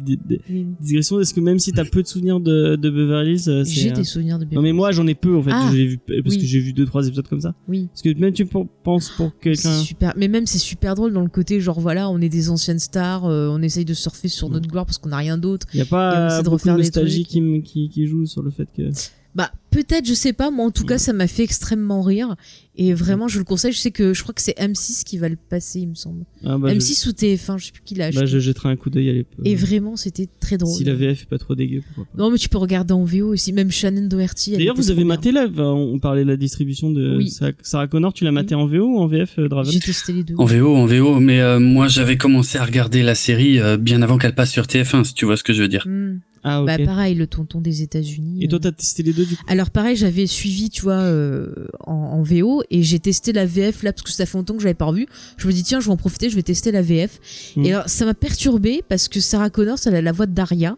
digression 0.82 1.20
est-ce 1.20 1.34
que 1.34 1.40
même 1.42 1.60
si 1.60 1.72
t'as 1.72 1.86
peu 1.86 2.02
de 2.02 2.08
souvenirs 2.08 2.40
de, 2.40 2.76
de 2.76 2.90
Beverly 2.90 3.34
Hills 3.34 3.50
euh, 3.50 3.64
J'ai 3.66 3.92
euh, 3.92 3.94
des 3.96 4.04
souvenirs 4.04 4.40
de 4.40 4.46
non 4.52 4.62
mais 4.62 4.74
moi 4.74 4.92
j'en 4.92 5.06
ai 5.08 5.16
peu 5.16 5.36
en 5.36 5.44
fait 5.44 5.52
Ah, 5.54 5.70
vu 5.72 5.98
parce 6.24 6.36
oui. 6.36 6.42
que 6.42 6.46
j'ai 6.48 6.60
vu 6.60 6.74
deux 6.74 6.86
trois 6.86 7.06
épisodes 7.08 7.28
comme 7.28 7.42
ça 7.42 7.54
Oui. 7.68 7.88
parce 7.88 8.02
que 8.02 8.14
même 8.18 8.34
tu 8.34 8.46
penses 8.46 9.10
pour 9.12 9.38
quelqu'un 9.40 9.78
super, 9.80 10.14
mais 10.18 10.28
même 10.28 10.46
c'est 10.46 10.58
super 10.58 10.96
drôle 10.96 11.14
dans 11.14 11.22
le 11.22 11.30
côté 11.30 11.60
genre 11.60 11.80
voilà, 11.80 12.10
on 12.10 12.20
est 12.22 12.30
des 12.30 12.50
anciennes 12.50 12.80
stars, 12.80 13.26
euh, 13.26 13.50
on 13.52 13.62
essaye 13.62 13.86
de 13.86 13.94
surfer 13.94 14.28
sur 14.28 14.50
notre 14.50 14.68
gloire 14.70 14.86
parce 14.86 14.98
qu'on 14.98 15.10
n'a 15.10 15.18
rien 15.18 15.38
d'autre. 15.38 15.68
il 15.74 15.78
y 15.78 15.82
a 15.82 15.84
Et 15.84 15.88
on 15.88 15.90
pas 15.90 16.28
essaie 16.40 16.44
de 16.44 16.50
des 16.78 16.84
nostalgie 16.84 17.26
qui 17.26 18.08
joue 18.08 18.26
sur 18.26 18.42
le 18.42 18.52
fait 18.52 18.68
que 18.76 18.90
Bah 19.36 19.52
peut-être, 19.74 20.08
je 20.08 20.14
sais 20.14 20.34
pas, 20.34 20.52
moi 20.52 20.66
en 20.66 20.72
tout 20.72 20.86
cas 20.86 20.98
ça 20.98 21.12
m'a 21.14 21.28
fait 21.28 21.44
extrêmement 21.44 22.02
rire 22.02 22.36
et 22.76 22.94
vraiment 22.94 23.28
je 23.28 23.38
le 23.40 23.44
conseille. 23.46 23.72
Je 23.74 23.78
sais 23.80 23.92
que 23.92 24.14
je 24.14 24.24
crois 24.24 24.34
que 24.34 24.42
c'est 24.42 24.58
M6 24.58 25.04
qui 25.04 25.18
va 25.18 25.30
le 25.30 25.36
passer, 25.36 25.82
il 25.82 25.90
me 25.90 25.96
semble. 25.96 26.24
ah, 26.46 26.58
bah, 26.58 26.74
M6 26.74 27.08
ou 27.08 27.12
TF1, 27.12 27.58
je 27.60 27.66
sais 27.66 27.72
plus 27.72 27.82
qui 27.84 27.96
l'a 27.96 28.06
je, 28.12 28.18
acheté. 28.18 28.22
bah, 28.22 28.26
je 28.26 28.40
jetterai 28.40 28.70
un 28.70 28.76
coup 28.76 28.90
d'œil 28.90 29.10
à 29.10 29.14
l'époque 29.14 29.46
Et 29.46 29.56
vraiment 29.56 29.96
c'était 29.96 30.28
très 30.40 30.58
drôle. 30.58 30.74
si 30.76 30.84
la 30.84 30.94
VF 30.96 31.24
est 31.24 31.30
pas 31.30 31.38
trop 31.38 31.56
dégueu 31.56 31.82
pourquoi 31.86 32.06
pas 32.06 32.24
Non 32.24 32.32
mais 32.32 32.38
tu 32.38 32.50
peux 32.50 32.58
regarder 32.58 32.94
en 32.94 33.04
VO 33.04 33.28
aussi, 33.34 33.54
même 33.54 33.72
Shannon 33.72 34.08
Doherty. 34.08 34.52
D'ailleurs, 34.52 34.76
vous 34.76 34.92
avez 34.92 35.04
maté 35.04 35.32
là, 35.32 35.48
on 35.58 36.00
parlait 36.00 36.24
de 36.24 36.30
la 36.30 36.38
distribution 36.38 36.92
de 36.92 37.18
Oui. 37.18 37.30
Sarah- 37.62 37.88
Connor, 37.88 38.14
tu 38.14 38.24
l'as 38.24 38.32
maté 38.32 38.56
en 38.56 38.66
VO 38.66 38.86
ou 38.86 39.00
en 39.00 39.08
VF, 39.08 39.40
euh, 39.40 39.48
Draven 39.50 39.72
J'ai 39.72 39.80
testé 39.80 40.14
les 40.14 40.24
deux. 40.24 40.36
En 40.38 40.46
VO, 40.46 40.76
en 40.76 40.86
VO, 40.86 41.20
mais 41.20 41.42
euh, 41.42 41.60
moi 41.60 41.88
j'avais 41.88 42.18
commencé 42.18 42.58
à 42.58 42.66
regarder 42.66 43.04
la 43.04 43.16
série 43.16 43.60
euh, 43.60 43.78
bien 43.78 44.02
avant 44.02 44.18
qu'elle 44.18 44.36
passe 44.36 44.52
sur 44.52 44.64
TF1, 44.66 45.04
si 45.04 45.14
tu 45.14 45.26
vois 45.26 45.38
ce 45.38 45.44
que 45.44 45.54
je 45.54 45.62
veux 45.62 45.68
dire. 45.68 45.86
Hmm. 45.88 46.20
Ah, 46.46 46.62
ok. 46.62 46.68
Bah 46.68 46.78
pareil, 46.78 47.16
le 47.16 47.26
tonton 47.26 47.62
des 47.62 47.84
États-Unis. 47.84 48.44
Et 48.44 48.50
toi, 48.50 48.60
t'as 48.60 48.74
testé 48.74 49.02
les 49.02 49.14
deux 49.14 49.26
du 49.26 49.38
coup? 49.38 49.44
Alors 49.48 49.63
pareil, 49.70 49.96
j'avais 49.96 50.28
suivi, 50.28 50.70
tu 50.70 50.82
vois, 50.82 50.94
euh, 50.94 51.54
en, 51.86 51.94
en 51.94 52.22
VO 52.24 52.64
et 52.70 52.84
j'ai 52.84 53.00
testé 53.00 53.34
la 53.34 53.46
VF 53.46 53.84
là 53.84 53.94
parce 53.94 54.04
que 54.04 54.12
ça 54.12 54.26
fait 54.26 54.38
longtemps 54.38 54.56
que 54.56 54.62
j'avais 54.62 54.74
pas 54.74 54.86
revu. 54.86 55.08
Je 55.38 55.48
me 55.48 55.54
dis 55.54 55.64
tiens, 55.64 55.80
je 55.80 55.86
vais 55.86 55.92
en 55.92 55.98
profiter, 55.98 56.30
je 56.30 56.36
vais 56.36 56.44
tester 56.44 56.72
la 56.72 56.82
VF. 56.82 57.20
Mm. 57.56 57.66
Et 57.66 57.74
alors 57.74 57.88
ça 57.88 58.06
m'a 58.06 58.14
perturbé 58.14 58.84
parce 58.88 59.08
que 59.08 59.20
Sarah 59.20 59.50
Connor, 59.50 59.78
elle 59.86 59.96
a 59.96 60.02
la 60.02 60.12
voix 60.12 60.26
de 60.26 60.34
Daria. 60.34 60.76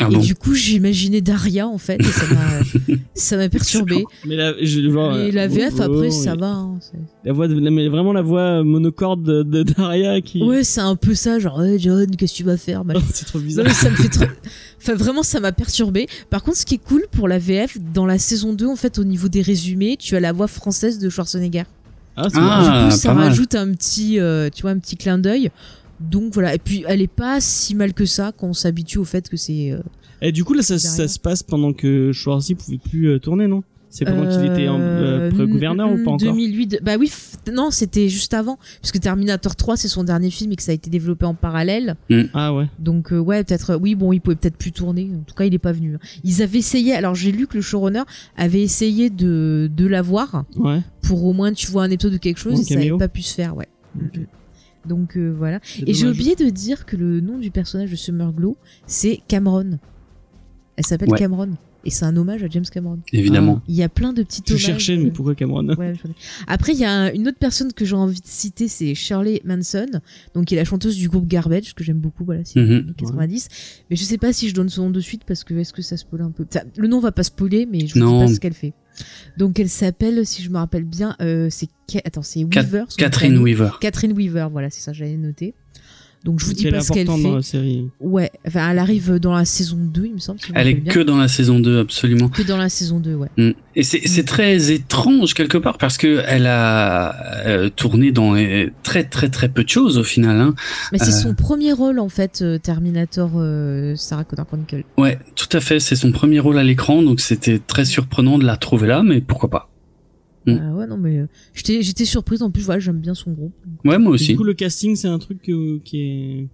Ah 0.00 0.06
et 0.08 0.14
bon 0.14 0.20
du 0.20 0.36
coup, 0.36 0.54
j'imaginais 0.54 1.20
Daria 1.20 1.66
en 1.66 1.76
fait 1.78 2.00
et 2.00 2.04
ça 2.04 2.24
m'a 2.32 2.94
ça 3.14 3.36
m'a 3.36 3.48
perturbé. 3.48 4.04
Mais 4.24 4.36
la, 4.36 4.52
je, 4.62 4.88
genre, 4.90 5.16
Et 5.16 5.30
euh, 5.30 5.32
la 5.32 5.48
VF 5.48 5.74
oh, 5.78 5.82
après 5.82 6.06
oh, 6.08 6.10
ça 6.10 6.36
va. 6.36 6.50
hein, 6.50 6.78
La 7.24 7.32
voix, 7.32 7.48
de, 7.48 7.58
la- 7.58 7.70
mais 7.72 7.88
vraiment 7.88 8.12
la 8.12 8.22
voix 8.22 8.62
monocorde 8.62 9.24
de, 9.24 9.42
de 9.42 9.62
Daria 9.64 10.20
qui. 10.20 10.40
ouais, 10.44 10.62
c'est 10.62 10.80
un 10.82 10.94
peu 10.94 11.14
ça, 11.16 11.40
genre 11.40 11.58
ouais, 11.58 11.80
John, 11.80 12.14
qu'est-ce 12.14 12.32
que 12.32 12.36
tu 12.38 12.44
vas 12.44 12.56
faire. 12.56 12.84
Oh, 12.94 12.98
c'est 13.12 13.24
trop 13.26 13.40
bizarre. 13.40 13.68
ça 13.72 13.90
me 13.90 13.96
fait 13.96 14.08
trop... 14.08 14.24
Enfin, 14.80 14.94
vraiment, 14.94 15.24
ça 15.24 15.40
m'a 15.40 15.50
perturbé. 15.50 16.06
Par 16.30 16.44
contre, 16.44 16.58
ce 16.58 16.64
qui 16.66 16.74
est 16.76 16.84
cool 16.84 17.02
pour 17.10 17.26
la 17.26 17.40
VF, 17.40 17.76
dans 17.92 18.06
la 18.06 18.18
saison 18.18 18.52
2, 18.52 18.66
en 18.68 18.76
fait, 18.76 18.98
au 19.00 19.04
niveau 19.04 19.26
des 19.28 19.42
résumés, 19.42 19.96
tu 19.98 20.14
as 20.14 20.20
la 20.20 20.32
voix 20.32 20.46
française 20.46 21.00
de 21.00 21.08
Schwarzenegger. 21.10 21.64
Ah, 22.16 22.28
Ah, 22.34 22.88
du 22.88 22.90
coup, 22.94 22.96
ça 23.00 23.14
mal. 23.14 23.28
rajoute 23.28 23.54
un 23.56 23.72
petit, 23.72 24.18
euh, 24.20 24.48
tu 24.52 24.62
vois, 24.62 24.70
un 24.72 24.78
petit 24.78 24.96
clin 24.96 25.18
d'œil. 25.18 25.50
Donc 26.00 26.32
voilà. 26.32 26.54
Et 26.54 26.58
puis, 26.58 26.84
elle 26.86 27.02
est 27.02 27.06
pas 27.06 27.40
si 27.40 27.74
mal 27.74 27.92
que 27.94 28.04
ça 28.06 28.32
quand 28.36 28.48
on 28.48 28.52
s'habitue 28.52 28.98
au 28.98 29.04
fait 29.04 29.28
que 29.28 29.36
c'est. 29.36 29.72
euh, 29.72 29.80
Et 30.22 30.32
du 30.32 30.44
coup, 30.44 30.54
là, 30.54 30.62
ça, 30.62 30.78
se 30.78 31.18
passe 31.18 31.42
pendant 31.42 31.72
que 31.72 32.12
Schwarzy 32.12 32.54
pouvait 32.54 32.78
plus 32.78 33.08
euh, 33.08 33.18
tourner, 33.18 33.46
non? 33.46 33.62
C'est 33.90 34.04
pendant 34.04 34.28
qu'il 34.30 34.44
était 34.44 34.68
en, 34.68 34.78
euh, 34.78 35.30
pré-gouverneur 35.30 35.90
ou 35.90 35.94
pas 36.04 36.10
encore? 36.10 36.18
2008. 36.18 36.80
Bah 36.82 36.96
oui, 37.00 37.10
non, 37.50 37.70
c'était 37.70 38.10
juste 38.10 38.34
avant. 38.34 38.58
Puisque 38.82 39.00
Terminator 39.00 39.56
3, 39.56 39.78
c'est 39.78 39.88
son 39.88 40.04
dernier 40.04 40.28
film 40.28 40.52
et 40.52 40.56
que 40.56 40.62
ça 40.62 40.72
a 40.72 40.74
été 40.74 40.90
développé 40.90 41.24
en 41.24 41.32
parallèle. 41.32 41.96
Ah 42.34 42.52
ouais. 42.54 42.66
Donc 42.78 43.14
euh, 43.14 43.18
ouais, 43.18 43.42
peut-être. 43.44 43.76
Oui, 43.76 43.94
bon, 43.94 44.12
il 44.12 44.20
pouvait 44.20 44.36
peut-être 44.36 44.58
plus 44.58 44.72
tourner. 44.72 45.08
En 45.18 45.22
tout 45.24 45.34
cas, 45.34 45.44
il 45.46 45.54
est 45.54 45.58
pas 45.58 45.72
venu. 45.72 45.96
Ils 46.22 46.42
avaient 46.42 46.58
essayé. 46.58 46.92
Alors 46.92 47.14
j'ai 47.14 47.32
lu 47.32 47.46
que 47.46 47.54
le 47.56 47.62
showrunner 47.62 48.02
avait 48.36 48.60
essayé 48.60 49.08
de 49.08 49.70
de 49.74 49.86
l'avoir 49.86 50.44
Ouais. 50.56 50.82
pour 51.00 51.24
au 51.24 51.32
moins 51.32 51.54
tu 51.54 51.70
vois 51.70 51.84
un 51.84 51.90
épisode 51.90 52.12
de 52.12 52.18
quelque 52.18 52.38
chose 52.40 52.58
En 52.58 52.60
et 52.60 52.64
ça 52.64 52.74
n'avait 52.74 52.90
pas 52.98 53.08
pu 53.08 53.22
se 53.22 53.34
faire. 53.34 53.56
Ouais. 53.56 53.68
Mhm. 53.96 54.26
Donc 54.88 55.16
euh, 55.16 55.32
voilà. 55.36 55.60
Et 55.86 55.94
j'ai 55.94 56.08
oublié 56.08 56.34
de 56.36 56.48
dire 56.50 56.86
que 56.86 56.96
le 56.96 57.20
nom 57.20 57.38
du 57.38 57.50
personnage 57.50 57.90
de 57.90 57.96
Summer 57.96 58.32
Glow, 58.32 58.56
c'est 58.86 59.20
Cameron. 59.28 59.78
Elle 60.76 60.86
s'appelle 60.86 61.10
Ouais. 61.10 61.18
Cameron. 61.18 61.50
Et 61.84 61.90
c'est 61.90 62.04
un 62.04 62.16
hommage 62.16 62.42
à 62.42 62.48
James 62.48 62.64
Cameron. 62.70 62.98
Évidemment. 63.12 63.62
Il 63.68 63.74
y 63.74 63.82
a 63.84 63.88
plein 63.88 64.12
de 64.12 64.22
petits 64.22 64.42
Tu 64.42 64.52
hommages. 64.52 64.62
cherchais, 64.66 64.96
mais 64.96 65.10
pourquoi 65.10 65.34
Cameron? 65.36 65.66
Ouais, 65.76 65.94
je. 65.94 66.08
Après, 66.48 66.72
il 66.72 66.78
y 66.80 66.84
a 66.84 66.90
un- 66.92 67.12
une 67.12 67.28
autre 67.28 67.38
personne 67.38 67.72
que 67.72 67.84
j'ai 67.84 67.94
envie 67.94 68.20
de 68.20 68.26
citer, 68.26 68.66
c'est 68.68 68.94
Shirley 68.96 69.40
Manson, 69.44 69.86
donc 70.34 70.46
qui 70.46 70.54
est 70.54 70.58
la 70.58 70.64
chanteuse 70.64 70.96
du 70.96 71.08
groupe 71.08 71.26
Garbage, 71.28 71.74
que 71.74 71.84
j'aime 71.84 71.98
beaucoup, 71.98 72.24
voilà, 72.24 72.44
c'est 72.44 72.58
les 72.60 72.74
années 72.74 72.92
90. 72.96 73.48
Mais 73.90 73.96
je 73.96 74.02
sais 74.04 74.18
pas 74.18 74.32
si 74.32 74.48
je 74.48 74.54
donne 74.54 74.68
son 74.68 74.84
nom 74.86 74.90
de 74.90 75.00
suite 75.00 75.22
parce 75.24 75.44
que 75.44 75.54
est-ce 75.54 75.72
que 75.72 75.80
ça 75.82 75.96
spoil 75.96 76.22
un 76.22 76.30
peu? 76.32 76.44
Le 76.76 76.88
nom 76.88 76.98
va 77.00 77.12
pas 77.12 77.22
spoiler, 77.22 77.64
mais 77.70 77.86
je 77.86 77.94
vous 77.94 78.00
Non. 78.00 78.18
dis 78.24 78.26
pas 78.26 78.34
ce 78.34 78.40
qu'elle 78.40 78.54
fait. 78.54 78.74
Donc 79.36 79.58
elle 79.58 79.68
s'appelle, 79.68 80.26
si 80.26 80.42
je 80.42 80.50
me 80.50 80.58
rappelle 80.58 80.84
bien, 80.84 81.16
euh, 81.20 81.48
c'est 81.50 81.68
attends, 82.04 82.22
Weaver. 82.36 82.84
Catherine. 82.96 83.38
Weaver. 83.38 83.70
Catherine 83.80 84.12
Weaver, 84.12 84.48
voilà, 84.50 84.70
c'est 84.70 84.80
ça, 84.80 84.92
j'avais 84.92 85.16
noté. 85.16 85.54
Donc 86.24 86.40
je 86.40 86.46
vous 86.46 86.52
dis 86.52 86.66
Elle 86.66 86.74
est 86.74 86.78
pas 86.78 86.84
ce 86.84 86.92
qu'elle 86.92 87.02
importante 87.02 87.22
dans 87.22 87.28
fait. 87.30 87.36
la 87.36 87.42
série. 87.42 87.88
Ouais, 88.00 88.30
enfin 88.46 88.70
elle 88.70 88.78
arrive 88.78 89.14
dans 89.18 89.34
la 89.34 89.44
saison 89.44 89.76
2, 89.80 90.04
il 90.06 90.14
me 90.14 90.18
semble. 90.18 90.40
si 90.40 90.46
Elle 90.54 90.66
est 90.68 90.74
bien. 90.74 90.92
que 90.92 91.00
dans 91.00 91.16
la 91.16 91.28
saison 91.28 91.60
2, 91.60 91.78
absolument. 91.78 92.28
que 92.28 92.42
dans 92.42 92.56
la 92.56 92.68
saison 92.68 92.98
2, 92.98 93.14
ouais. 93.14 93.28
Mm. 93.36 93.50
Et 93.76 93.82
c'est 93.84 94.00
c'est 94.06 94.24
très 94.24 94.72
étrange 94.72 95.34
quelque 95.34 95.58
part 95.58 95.78
parce 95.78 95.96
que 95.96 96.22
elle 96.26 96.46
a 96.48 97.46
euh, 97.46 97.68
tourné 97.70 98.10
dans 98.10 98.34
euh, 98.36 98.70
très 98.82 99.04
très 99.04 99.28
très 99.28 99.48
peu 99.48 99.62
de 99.62 99.68
choses 99.68 99.96
au 99.96 100.02
final. 100.04 100.40
Hein. 100.40 100.54
Mais 100.92 100.98
c'est 100.98 101.10
Euh. 101.10 101.22
son 101.22 101.34
premier 101.34 101.72
rôle 101.72 101.98
en 102.00 102.08
fait, 102.08 102.40
euh, 102.42 102.58
Terminator 102.58 103.30
euh, 103.36 103.94
Sarah 103.96 104.24
Connor 104.24 104.46
Chronicle. 104.46 104.82
Ouais, 104.96 105.18
tout 105.36 105.48
à 105.56 105.60
fait. 105.60 105.78
C'est 105.78 105.96
son 105.96 106.10
premier 106.10 106.40
rôle 106.40 106.58
à 106.58 106.64
l'écran, 106.64 107.02
donc 107.02 107.20
c'était 107.20 107.60
très 107.60 107.84
surprenant 107.84 108.38
de 108.38 108.44
la 108.44 108.56
trouver 108.56 108.88
là, 108.88 109.02
mais 109.04 109.20
pourquoi 109.20 109.48
pas. 109.50 109.67
Mm. 110.54 110.60
Ah 110.62 110.74
ouais, 110.76 110.86
non, 110.86 110.96
mais 110.96 111.18
euh, 111.18 111.26
j'étais 111.54 111.82
j'étais 111.82 112.04
surprise. 112.04 112.42
En 112.42 112.50
plus, 112.50 112.62
voilà, 112.64 112.80
j'aime 112.80 113.00
bien 113.00 113.14
son 113.14 113.32
groupe. 113.32 113.54
Ouais, 113.84 113.98
moi 113.98 114.12
aussi. 114.12 114.32
du 114.32 114.36
coup, 114.36 114.44
le 114.44 114.54
casting, 114.54 114.96
c'est 114.96 115.08
un 115.08 115.18
truc 115.18 115.42
que- 115.42 115.78
qui 115.78 116.00
est 116.02 116.48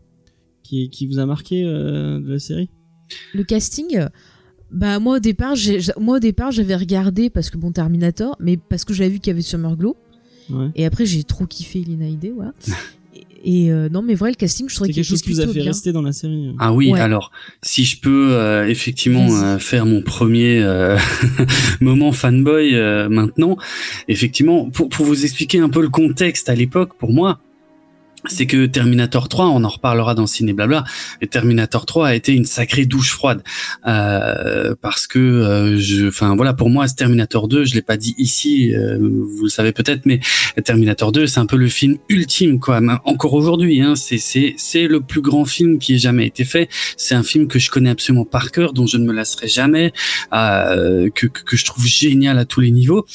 qui, 0.62 0.88
qui 0.90 1.06
vous 1.06 1.18
a 1.18 1.26
marqué 1.26 1.64
euh, 1.64 2.20
de 2.20 2.32
la 2.32 2.38
série? 2.38 2.70
Le 3.34 3.44
casting, 3.44 3.96
euh, 3.98 4.08
bah 4.70 4.98
moi 4.98 5.16
au 5.16 5.20
départ, 5.20 5.54
j'ai- 5.56 5.78
j'a- 5.80 5.92
moi 6.00 6.16
au 6.16 6.20
départ, 6.20 6.50
j'avais 6.52 6.74
regardé 6.74 7.28
parce 7.30 7.50
que 7.50 7.58
bon 7.58 7.70
Terminator, 7.70 8.34
mais 8.40 8.56
parce 8.56 8.84
que 8.84 8.94
j'avais 8.94 9.10
vu 9.10 9.18
qu'il 9.20 9.30
y 9.30 9.32
avait 9.32 9.42
Summer 9.42 9.76
Glow. 9.76 9.96
Ouais. 10.50 10.70
Et 10.74 10.84
après, 10.86 11.04
j'ai 11.06 11.22
trop 11.24 11.46
kiffé 11.46 11.80
Lina 11.80 12.06
Headey. 12.08 12.32
et 13.46 13.70
euh, 13.70 13.88
non, 13.90 14.00
mais 14.02 14.14
vrai, 14.14 14.30
le 14.30 14.36
casting, 14.36 14.68
je 14.68 14.74
trouvais 14.74 14.88
qu'il 14.88 14.96
quelque 14.96 15.04
chose 15.10 15.20
qui 15.22 15.32
vous 15.32 15.40
a 15.40 15.46
fait 15.46 15.52
bien. 15.52 15.64
rester 15.64 15.92
dans 15.92 16.00
la 16.02 16.12
série. 16.12 16.54
Ah 16.58 16.72
oui, 16.72 16.90
Ouais. 16.92 17.00
alors 17.00 17.30
si 17.62 17.84
je 17.84 18.00
peux 18.00 18.32
euh, 18.32 18.66
effectivement 18.66 19.28
euh, 19.42 19.58
faire 19.58 19.84
mon 19.84 20.00
premier 20.02 20.62
euh, 20.62 20.96
moment 21.80 22.12
fanboy 22.12 22.74
euh, 22.74 23.08
maintenant, 23.10 23.56
effectivement, 24.08 24.70
pour, 24.70 24.88
pour 24.88 25.04
vous 25.04 25.24
expliquer 25.24 25.58
un 25.58 25.68
peu 25.68 25.82
le 25.82 25.90
contexte 25.90 26.48
à 26.48 26.54
l'époque, 26.54 26.94
pour 26.98 27.12
moi, 27.12 27.38
c'est 28.26 28.46
que 28.46 28.66
Terminator 28.66 29.28
3, 29.28 29.46
on 29.46 29.64
en 29.64 29.68
reparlera 29.68 30.14
dans 30.14 30.26
Ciné 30.26 30.52
Blabla, 30.52 30.84
et 31.20 31.26
Terminator 31.26 31.86
3 31.86 32.08
a 32.08 32.14
été 32.14 32.32
une 32.32 32.44
sacrée 32.44 32.86
douche 32.86 33.12
froide 33.12 33.42
euh, 33.86 34.74
parce 34.80 35.06
que 35.06 35.18
euh, 35.18 35.78
je, 35.78 36.08
enfin 36.08 36.34
voilà, 36.34 36.54
pour 36.54 36.70
moi, 36.70 36.88
ce 36.88 36.94
Terminator 36.94 37.48
2, 37.48 37.64
je 37.64 37.74
l'ai 37.74 37.82
pas 37.82 37.96
dit 37.96 38.14
ici, 38.18 38.74
euh, 38.74 38.98
vous 38.98 39.44
le 39.44 39.48
savez 39.48 39.72
peut-être, 39.72 40.06
mais 40.06 40.20
Terminator 40.64 41.12
2, 41.12 41.26
c'est 41.26 41.40
un 41.40 41.46
peu 41.46 41.56
le 41.56 41.68
film 41.68 41.98
ultime, 42.08 42.60
quoi. 42.60 42.80
Encore 43.04 43.34
aujourd'hui, 43.34 43.80
hein, 43.80 43.94
c'est 43.94 44.18
c'est 44.18 44.54
c'est 44.56 44.86
le 44.86 45.00
plus 45.00 45.20
grand 45.20 45.44
film 45.44 45.78
qui 45.78 45.94
ait 45.94 45.98
jamais 45.98 46.26
été 46.26 46.44
fait. 46.44 46.68
C'est 46.96 47.14
un 47.14 47.22
film 47.22 47.48
que 47.48 47.58
je 47.58 47.70
connais 47.70 47.90
absolument 47.90 48.24
par 48.24 48.50
cœur, 48.50 48.72
dont 48.72 48.86
je 48.86 48.96
ne 48.96 49.04
me 49.04 49.12
lasserai 49.12 49.48
jamais, 49.48 49.92
euh, 50.32 51.10
que, 51.14 51.26
que 51.26 51.42
que 51.42 51.56
je 51.56 51.64
trouve 51.64 51.86
génial 51.86 52.38
à 52.38 52.44
tous 52.44 52.60
les 52.60 52.70
niveaux. 52.70 53.06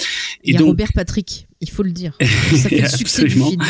Il 0.44 0.54
y 0.54 0.58
a 0.58 0.62
Robert 0.62 0.94
Patrick, 0.94 1.49
il 1.62 1.70
faut 1.70 1.84
le 1.84 1.92
dire. 1.92 2.14
Ça 2.56 2.70
fait 2.70 2.82
le 2.82 2.88
succès 2.88 3.24
du 3.26 3.28
Absolument. 3.42 3.50
film. 3.50 3.62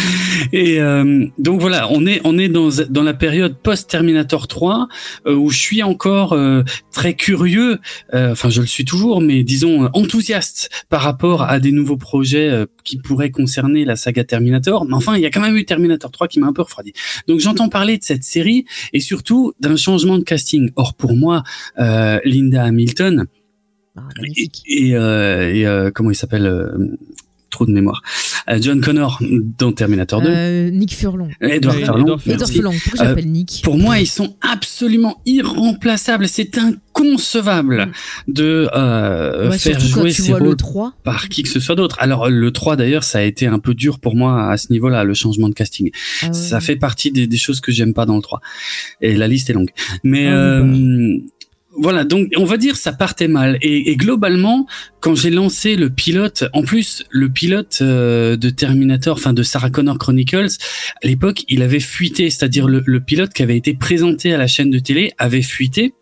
Et 0.54 0.80
euh, 0.80 1.26
donc 1.40 1.60
voilà, 1.60 1.88
on 1.92 2.06
est 2.06 2.22
on 2.24 2.38
est 2.38 2.48
dans 2.50 2.70
dans 2.90 3.02
la 3.04 3.14
période 3.16 3.58
post 3.64 3.90
Terminator 3.90 4.48
3 4.48 4.88
euh, 5.26 5.34
où 5.36 5.50
je 5.50 5.58
suis 5.58 5.82
encore 5.82 6.34
euh, 6.34 6.62
très 6.92 7.16
curieux. 7.16 7.80
euh, 8.14 8.32
Enfin, 8.32 8.50
je 8.50 8.62
le 8.62 8.68
suis 8.68 8.86
toujours, 8.86 9.22
mais 9.22 9.44
disons 9.44 9.90
enthousiaste 9.94 10.70
par 10.90 11.02
rapport 11.02 11.42
à 11.44 11.60
des 11.60 11.72
nouveaux 11.72 11.98
projets 11.98 12.50
euh, 12.50 12.66
qui 12.84 12.98
pourraient 12.98 13.32
concerner 13.32 13.86
la 13.86 13.96
saga 13.96 14.24
Terminator. 14.24 14.86
Mais 14.86 14.94
enfin, 14.94 15.16
il 15.16 15.22
y 15.22 15.26
a 15.26 15.32
quand 15.32 15.42
même 15.42 15.58
eu 15.58 15.66
Terminator 15.66 16.12
3 16.12 16.28
qui 16.28 16.40
m'a 16.40 16.48
un 16.48 16.54
peu 16.54 16.62
refroidi. 16.62 16.94
Donc 17.28 17.40
j'entends 17.40 17.70
parler 17.70 17.98
de 17.98 18.04
cette 18.04 18.24
série 18.24 18.66
et 18.94 19.00
surtout 19.00 19.54
d'un 19.60 19.76
changement 19.76 20.18
de 20.20 20.24
casting. 20.24 20.70
Or 20.76 20.94
pour 20.94 21.16
moi, 21.16 21.44
euh, 21.80 22.20
Linda 22.24 22.64
Hamilton 22.66 23.26
Ah, 23.98 24.02
et, 24.38 24.50
et, 24.68 24.96
euh, 24.96 25.52
et, 25.54 25.66
euh, 25.66 25.90
comment 25.92 26.12
il 26.12 26.16
s'appelle 26.16 26.70
Trop 27.60 27.66
de 27.66 27.74
mémoire. 27.74 28.02
Euh, 28.50 28.58
John 28.62 28.80
Connor 28.80 29.20
dans 29.58 29.74
Terminator 29.74 30.22
2. 30.22 30.30
Euh, 30.30 30.70
Nick 30.70 30.94
Furlong. 30.96 31.28
Edward 31.42 31.76
Furlong. 31.78 32.18
Edward 32.26 32.50
Furlong. 32.50 32.72
Pourquoi 32.86 33.06
Euh, 33.06 33.10
j'appelle 33.10 33.28
Nick 33.30 33.60
Pour 33.66 33.78
moi, 33.78 34.00
ils 34.00 34.08
sont 34.08 34.38
absolument 34.40 35.22
irremplaçables. 35.26 36.30
C'est 36.30 36.58
inconcevable 36.58 37.92
de 38.30 38.70
euh, 38.74 39.50
Ouais, 39.50 39.58
faire 39.58 39.78
jouer 39.82 40.12
ces 40.14 40.30
vois 40.30 40.40
le 40.40 40.46
rôles 40.48 40.56
3. 40.56 40.94
par 41.04 41.28
qui 41.28 41.44
que 41.44 41.50
ce 41.50 41.60
soit 41.60 41.76
d'autre. 41.76 41.98
Alors 42.00 42.30
le 42.30 42.52
3 42.52 42.78
d'ailleurs, 42.78 43.04
ça 43.04 43.20
a 43.20 43.24
été 43.24 43.46
un 43.46 43.60
peu 43.60 43.74
dur 43.74 44.00
pour 44.00 44.16
moi 44.16 44.50
à 44.50 44.56
ce 44.56 44.72
niveau-là, 44.72 45.04
le 45.04 45.14
changement 45.14 45.50
de 45.50 45.54
casting. 45.54 45.90
Ah 46.22 46.28
ouais. 46.28 46.34
Ça 46.34 46.62
fait 46.62 46.78
partie 46.78 47.12
des, 47.12 47.28
des 47.28 47.38
choses 47.38 47.60
que 47.60 47.74
j'aime 47.74 47.94
pas 47.94 48.06
dans 48.06 48.16
le 48.16 48.22
3. 48.22 48.40
Et 49.02 49.16
la 49.16 49.28
liste 49.28 49.50
est 49.50 49.54
longue. 49.54 49.72
Mais 50.06 50.28
Ah, 50.28 50.32
euh, 50.62 51.18
Voilà, 51.78 52.04
donc 52.04 52.30
on 52.36 52.46
va 52.46 52.58
dire 52.58 52.76
ça 52.76 52.94
partait 52.94 53.28
mal. 53.28 53.58
Et, 53.62 53.92
et 53.92 53.96
globalement, 53.96 54.66
quand 55.02 55.14
j'ai 55.14 55.30
lancé 55.30 55.76
le 55.76 55.90
pilote, 55.90 56.46
en 56.54 56.64
plus 56.64 57.04
le 57.12 57.30
pilote 57.30 57.80
euh, 57.82 58.36
de 58.36 58.50
Terminator, 58.50 59.18
enfin 59.18 59.34
de 59.34 59.44
Sarah 59.44 59.70
Connor 59.70 60.00
Chronicles, 60.00 60.50
à 61.04 61.08
l'époque 61.08 61.44
il 61.48 61.62
avait 61.62 61.80
fuité, 61.80 62.30
c'est-à-dire 62.30 62.68
le, 62.68 62.82
le 62.86 63.00
pilote 63.00 63.34
qui 63.34 63.44
avait 63.44 63.58
été 63.58 63.76
présenté 63.76 64.34
à 64.34 64.38
la 64.38 64.48
chaîne 64.48 64.72
de 64.72 64.80
télé 64.80 65.14
avait 65.20 65.44
fuité. 65.44 65.94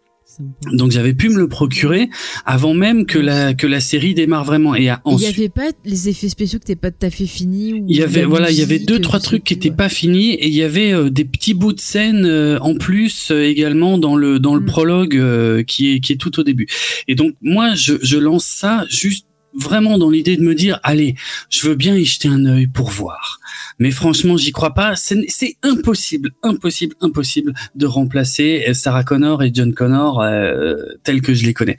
Donc 0.73 0.91
j'avais 0.91 1.13
pu 1.13 1.29
me 1.29 1.37
le 1.37 1.47
procurer 1.47 2.09
avant 2.45 2.73
même 2.73 3.05
que 3.05 3.17
la 3.19 3.53
que 3.53 3.65
la 3.67 3.79
série 3.79 4.13
démarre 4.13 4.43
vraiment. 4.45 4.75
Et 4.75 4.89
à- 4.89 5.01
Il 5.05 5.11
y 5.11 5.15
ensuite, 5.15 5.37
avait 5.37 5.49
pas 5.49 5.69
les 5.85 6.09
effets 6.09 6.29
spéciaux 6.29 6.59
que 6.59 6.65
t'es 6.65 6.75
pas 6.75 6.91
tout 6.91 7.05
à 7.05 7.09
fait 7.09 7.25
fini 7.25 7.73
ou 7.73 7.85
il 7.87 7.95
y 7.97 8.03
avait 8.03 8.23
voilà, 8.23 8.51
il 8.51 8.57
y 8.57 8.61
avait 8.61 8.79
deux 8.79 8.99
trois 8.99 9.19
trucs 9.19 9.43
qui 9.43 9.53
plus, 9.55 9.59
étaient 9.59 9.69
ouais. 9.69 9.75
pas 9.75 9.89
finis 9.89 10.31
et 10.33 10.47
il 10.47 10.53
y 10.53 10.63
avait 10.63 10.91
euh, 10.93 11.09
des 11.09 11.25
petits 11.25 11.53
bouts 11.53 11.73
de 11.73 11.79
scène 11.79 12.25
euh, 12.25 12.59
en 12.59 12.75
plus 12.75 13.29
euh, 13.31 13.43
également 13.43 13.97
dans 13.97 14.15
le 14.15 14.39
dans 14.39 14.55
le 14.55 14.61
Mm. 14.61 14.65
prologue 14.65 15.15
euh, 15.17 15.63
qui 15.63 15.93
est 15.93 15.99
qui 15.99 16.13
est 16.13 16.17
tout 16.17 16.39
au 16.39 16.43
début. 16.43 16.67
Et 17.07 17.15
donc 17.15 17.33
moi 17.41 17.73
je 17.75 17.93
je 18.01 18.17
lance 18.17 18.45
ça 18.45 18.85
juste 18.89 19.26
vraiment 19.57 19.97
dans 19.97 20.09
l'idée 20.09 20.37
de 20.37 20.43
me 20.43 20.55
dire 20.55 20.79
allez, 20.83 21.15
je 21.49 21.67
veux 21.67 21.75
bien 21.75 21.95
y 21.95 22.05
jeter 22.05 22.27
un 22.27 22.45
œil 22.45 22.67
pour 22.67 22.89
voir. 22.89 23.39
Mais 23.79 23.91
franchement, 23.91 24.37
j'y 24.37 24.51
crois 24.51 24.73
pas. 24.73 24.95
C'est 24.95 25.57
impossible, 25.63 26.31
impossible, 26.43 26.95
impossible 27.01 27.53
de 27.75 27.85
remplacer 27.85 28.65
euh, 28.67 28.73
Sarah 28.73 29.03
Connor 29.03 29.43
et 29.43 29.51
John 29.53 29.73
Connor 29.73 30.21
euh, 30.21 30.75
tels 31.03 31.21
que 31.21 31.33
je 31.33 31.45
les 31.45 31.53
connais. 31.53 31.77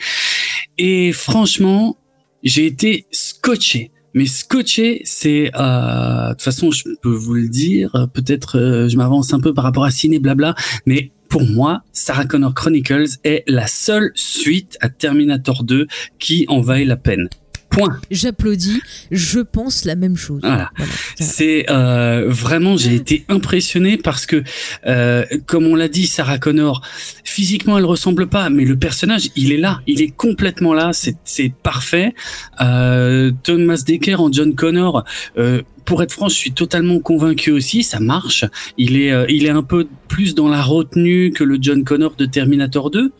Et 0.77 1.13
franchement, 1.13 1.97
j'ai 2.43 2.67
été 2.67 3.07
scotché. 3.11 3.91
Mais 4.15 4.27
scotché, 4.27 5.03
c'est 5.05 5.51
euh, 5.55 6.29
de 6.29 6.33
toute 6.33 6.43
façon, 6.43 6.71
je 6.71 6.85
peux 7.03 7.11
vous 7.11 7.35
le 7.35 7.49
dire. 7.49 8.09
Peut-être, 8.15 8.59
euh, 8.59 8.89
je 8.89 8.97
m'avance 8.97 9.33
un 9.33 9.41
peu 9.41 9.53
par 9.53 9.65
rapport 9.65 9.85
à 9.85 9.91
Ciné 9.91 10.19
Blabla, 10.19 10.55
mais 10.87 11.11
pour 11.29 11.43
moi, 11.43 11.83
Sarah 11.93 12.25
Connor 12.25 12.55
Chronicles 12.55 13.19
est 13.25 13.45
la 13.47 13.67
seule 13.67 14.11
suite 14.15 14.79
à 14.81 14.89
Terminator 14.89 15.63
2 15.63 15.87
qui 16.19 16.47
en 16.49 16.61
vaille 16.61 16.87
la 16.87 16.97
peine. 16.97 17.29
Point. 17.71 18.01
J'applaudis, 18.11 18.81
je 19.11 19.41
pense 19.41 19.85
la 19.85 19.95
même 19.95 20.17
chose. 20.17 20.41
Voilà. 20.43 20.71
Voilà. 20.77 20.93
C'est 21.21 21.67
euh, 21.71 22.27
vraiment, 22.29 22.77
j'ai 22.77 22.95
été 22.95 23.25
impressionné 23.29 23.97
parce 23.97 24.27
que, 24.27 24.43
euh, 24.87 25.25
comme 25.47 25.67
on 25.67 25.75
l'a 25.75 25.89
dit, 25.89 26.07
Sarah 26.07 26.39
Connor, 26.39 26.83
physiquement, 27.25 27.79
elle 27.79 27.85
ressemble 27.85 28.27
pas, 28.29 28.51
mais 28.51 28.65
le 28.65 28.77
personnage, 28.77 29.29
il 29.37 29.53
est 29.53 29.59
là, 29.59 29.81
il 29.87 30.01
est 30.01 30.11
complètement 30.11 30.75
là, 30.75 30.93
c'est 30.93 31.17
c'est 31.25 31.53
parfait. 31.63 32.15
Euh, 32.61 33.31
Thomas 33.43 33.83
Decker 33.87 34.21
en 34.21 34.33
John 34.33 34.55
Connor. 34.55 35.05
Euh, 35.37 35.63
pour 35.85 36.03
être 36.03 36.13
franc, 36.13 36.29
je 36.29 36.35
suis 36.35 36.53
totalement 36.53 37.01
convaincu 37.01 37.51
aussi, 37.51 37.83
ça 37.83 37.99
marche. 37.99 38.45
Il 38.77 39.01
est, 39.01 39.11
euh, 39.11 39.25
il 39.29 39.47
est 39.47 39.51
un 39.51 39.63
peu 39.63 39.87
plus 40.09 40.35
dans 40.35 40.49
la 40.49 40.61
retenue 40.61 41.31
que 41.31 41.45
le 41.45 41.59
John 41.61 41.83
Connor 41.85 42.15
de 42.17 42.27
Terminator 42.27 42.91
2. 42.91 43.11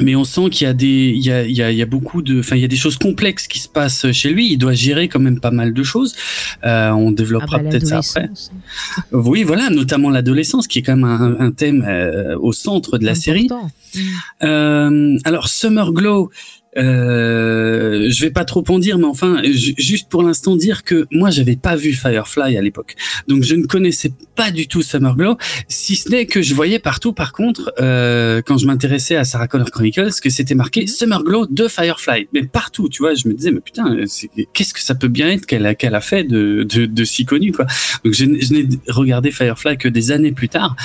Mais 0.00 0.14
on 0.16 0.24
sent 0.24 0.48
qu'il 0.50 0.66
y 0.66 0.70
a 0.70 0.72
des, 0.72 1.12
il 1.14 1.24
y 1.24 1.30
a, 1.30 1.44
il 1.44 1.54
y 1.54 1.62
a, 1.62 1.70
il 1.70 1.76
y 1.76 1.82
a 1.82 1.86
beaucoup 1.86 2.22
de, 2.22 2.40
enfin, 2.40 2.56
il 2.56 2.62
y 2.62 2.64
a 2.64 2.68
des 2.68 2.76
choses 2.76 2.96
complexes 2.96 3.46
qui 3.46 3.58
se 3.58 3.68
passent 3.68 4.10
chez 4.12 4.30
lui. 4.30 4.50
Il 4.50 4.56
doit 4.56 4.72
gérer 4.72 5.08
quand 5.08 5.20
même 5.20 5.40
pas 5.40 5.50
mal 5.50 5.74
de 5.74 5.82
choses. 5.82 6.14
Euh, 6.64 6.90
on 6.90 7.10
Ah 7.10 7.14
développera 7.14 7.58
bah, 7.58 7.68
peut-être 7.68 7.86
ça 7.86 7.98
après. 7.98 8.22
l'adolescence. 8.22 8.52
Oui, 9.12 9.42
voilà, 9.42 9.70
notamment 9.70 10.10
l'adolescence, 10.10 10.66
qui 10.66 10.78
est 10.78 10.82
quand 10.82 10.96
même 10.96 11.04
un, 11.04 11.36
un 11.38 11.50
thème 11.50 11.84
euh, 11.86 12.36
au 12.38 12.52
centre 12.52 12.96
de 12.98 13.04
la 13.04 13.14
série. 13.14 13.44
Important. 13.50 13.70
Euh, 14.42 15.18
alors, 15.24 15.48
Summer 15.48 15.92
Glow, 15.92 16.30
euh, 17.94 18.10
je 18.10 18.20
vais 18.20 18.30
pas 18.30 18.44
trop 18.44 18.64
en 18.68 18.78
dire, 18.78 18.98
mais 18.98 19.06
enfin, 19.06 19.42
ju- 19.44 19.74
juste 19.78 20.08
pour 20.08 20.22
l'instant 20.22 20.56
dire 20.56 20.82
que 20.84 21.06
moi, 21.10 21.30
j'avais 21.30 21.56
pas 21.56 21.76
vu 21.76 21.92
Firefly 21.92 22.56
à 22.56 22.62
l'époque, 22.62 22.94
donc 23.28 23.42
je 23.42 23.54
ne 23.54 23.64
connaissais 23.66 24.12
pas 24.36 24.50
du 24.50 24.66
tout 24.68 24.82
Summer 24.82 25.16
Glow, 25.16 25.36
si 25.68 25.96
ce 25.96 26.08
n'est 26.10 26.26
que 26.26 26.42
je 26.42 26.54
voyais 26.54 26.78
partout, 26.78 27.12
par 27.12 27.32
contre, 27.32 27.72
euh, 27.80 28.42
quand 28.44 28.58
je 28.58 28.66
m'intéressais 28.66 29.16
à 29.16 29.24
Sarah 29.24 29.48
Connor 29.48 29.70
Chronicles, 29.70 30.10
que 30.22 30.30
c'était 30.30 30.54
marqué 30.54 30.86
Summer 30.86 31.22
Glow 31.22 31.46
de 31.46 31.68
Firefly, 31.68 32.28
mais 32.32 32.42
partout, 32.44 32.88
tu 32.88 33.02
vois, 33.02 33.14
je 33.14 33.28
me 33.28 33.34
disais, 33.34 33.50
mais 33.52 33.60
putain, 33.60 33.96
qu'est-ce 34.52 34.74
que 34.74 34.80
ça 34.80 34.94
peut 34.94 35.08
bien 35.08 35.28
être 35.30 35.46
qu'elle 35.46 35.66
a, 35.66 35.74
qu'elle 35.74 35.94
a 35.94 36.00
fait 36.00 36.24
de, 36.24 36.64
de, 36.64 36.86
de 36.86 37.04
si 37.04 37.24
connu, 37.24 37.52
quoi. 37.52 37.66
Donc 38.04 38.14
je 38.14 38.24
n'ai 38.24 38.68
regardé 38.88 39.30
Firefly 39.30 39.76
que 39.78 39.88
des 39.88 40.10
années 40.12 40.32
plus 40.32 40.48
tard, 40.48 40.76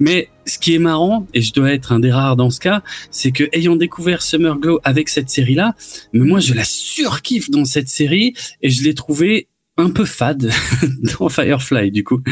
mais 0.00 0.28
ce 0.48 0.58
qui 0.60 0.74
est 0.74 0.78
marrant, 0.78 1.26
et 1.34 1.42
je 1.42 1.52
dois 1.52 1.72
être 1.72 1.90
un 1.90 1.98
des 1.98 2.12
rares 2.12 2.36
dans 2.36 2.50
ce 2.50 2.60
cas, 2.60 2.82
c'est 3.10 3.32
que 3.32 3.44
ayant 3.52 3.74
découvert 3.74 4.22
Summer 4.22 4.56
Glow 4.58 4.78
avec 4.84 5.08
cette 5.08 5.28
série-là, 5.28 5.74
mais 6.12 6.24
moi 6.24 6.38
je 6.46 6.54
la 6.54 6.64
surkiffe 6.64 7.50
dans 7.50 7.64
cette 7.64 7.88
série 7.88 8.34
et 8.62 8.70
je 8.70 8.82
l'ai 8.84 8.94
trouvée 8.94 9.48
un 9.76 9.90
peu 9.90 10.04
fade 10.04 10.50
dans 11.18 11.28
Firefly 11.28 11.90
du 11.90 12.02
coup. 12.04 12.22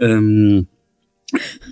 Euh, 0.00 0.62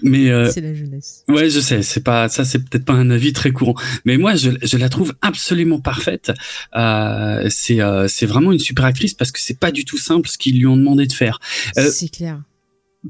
mais 0.02 0.31
euh, 0.31 0.50
C'est 0.52 0.61
la 0.61 0.72
jeunesse. 0.72 1.24
Ouais, 1.28 1.50
je 1.50 1.59
sais, 1.59 1.83
c'est 1.83 2.02
pas 2.04 2.28
ça, 2.28 2.44
c'est 2.44 2.61
peut-être 2.61 2.85
pas 2.85 2.92
un 2.92 3.11
avis 3.11 3.33
très 3.33 3.50
courant, 3.50 3.74
mais 4.04 4.16
moi 4.16 4.37
je, 4.37 4.50
je 4.62 4.76
la 4.76 4.88
trouve 4.88 5.14
absolument 5.20 5.81
parfaite. 5.81 6.31
Euh, 6.76 7.48
c'est 7.50 7.78
c'est 8.09 8.26
vraiment 8.26 8.52
une 8.52 8.61
super 8.61 8.85
actrice 8.85 9.14
parce 9.14 9.33
que 9.33 9.40
c'est 9.40 9.59
pas 9.59 9.72
du 9.72 9.85
tout 9.85 9.98
simple 9.98 10.28
ce 10.28 10.38
qu'ils 10.38 10.59
lui 10.59 10.66
ont 10.66 10.76
demandé 10.76 11.07
de 11.07 11.12
faire. 11.12 11.40
C'est 11.74 12.09
clair. 12.09 12.40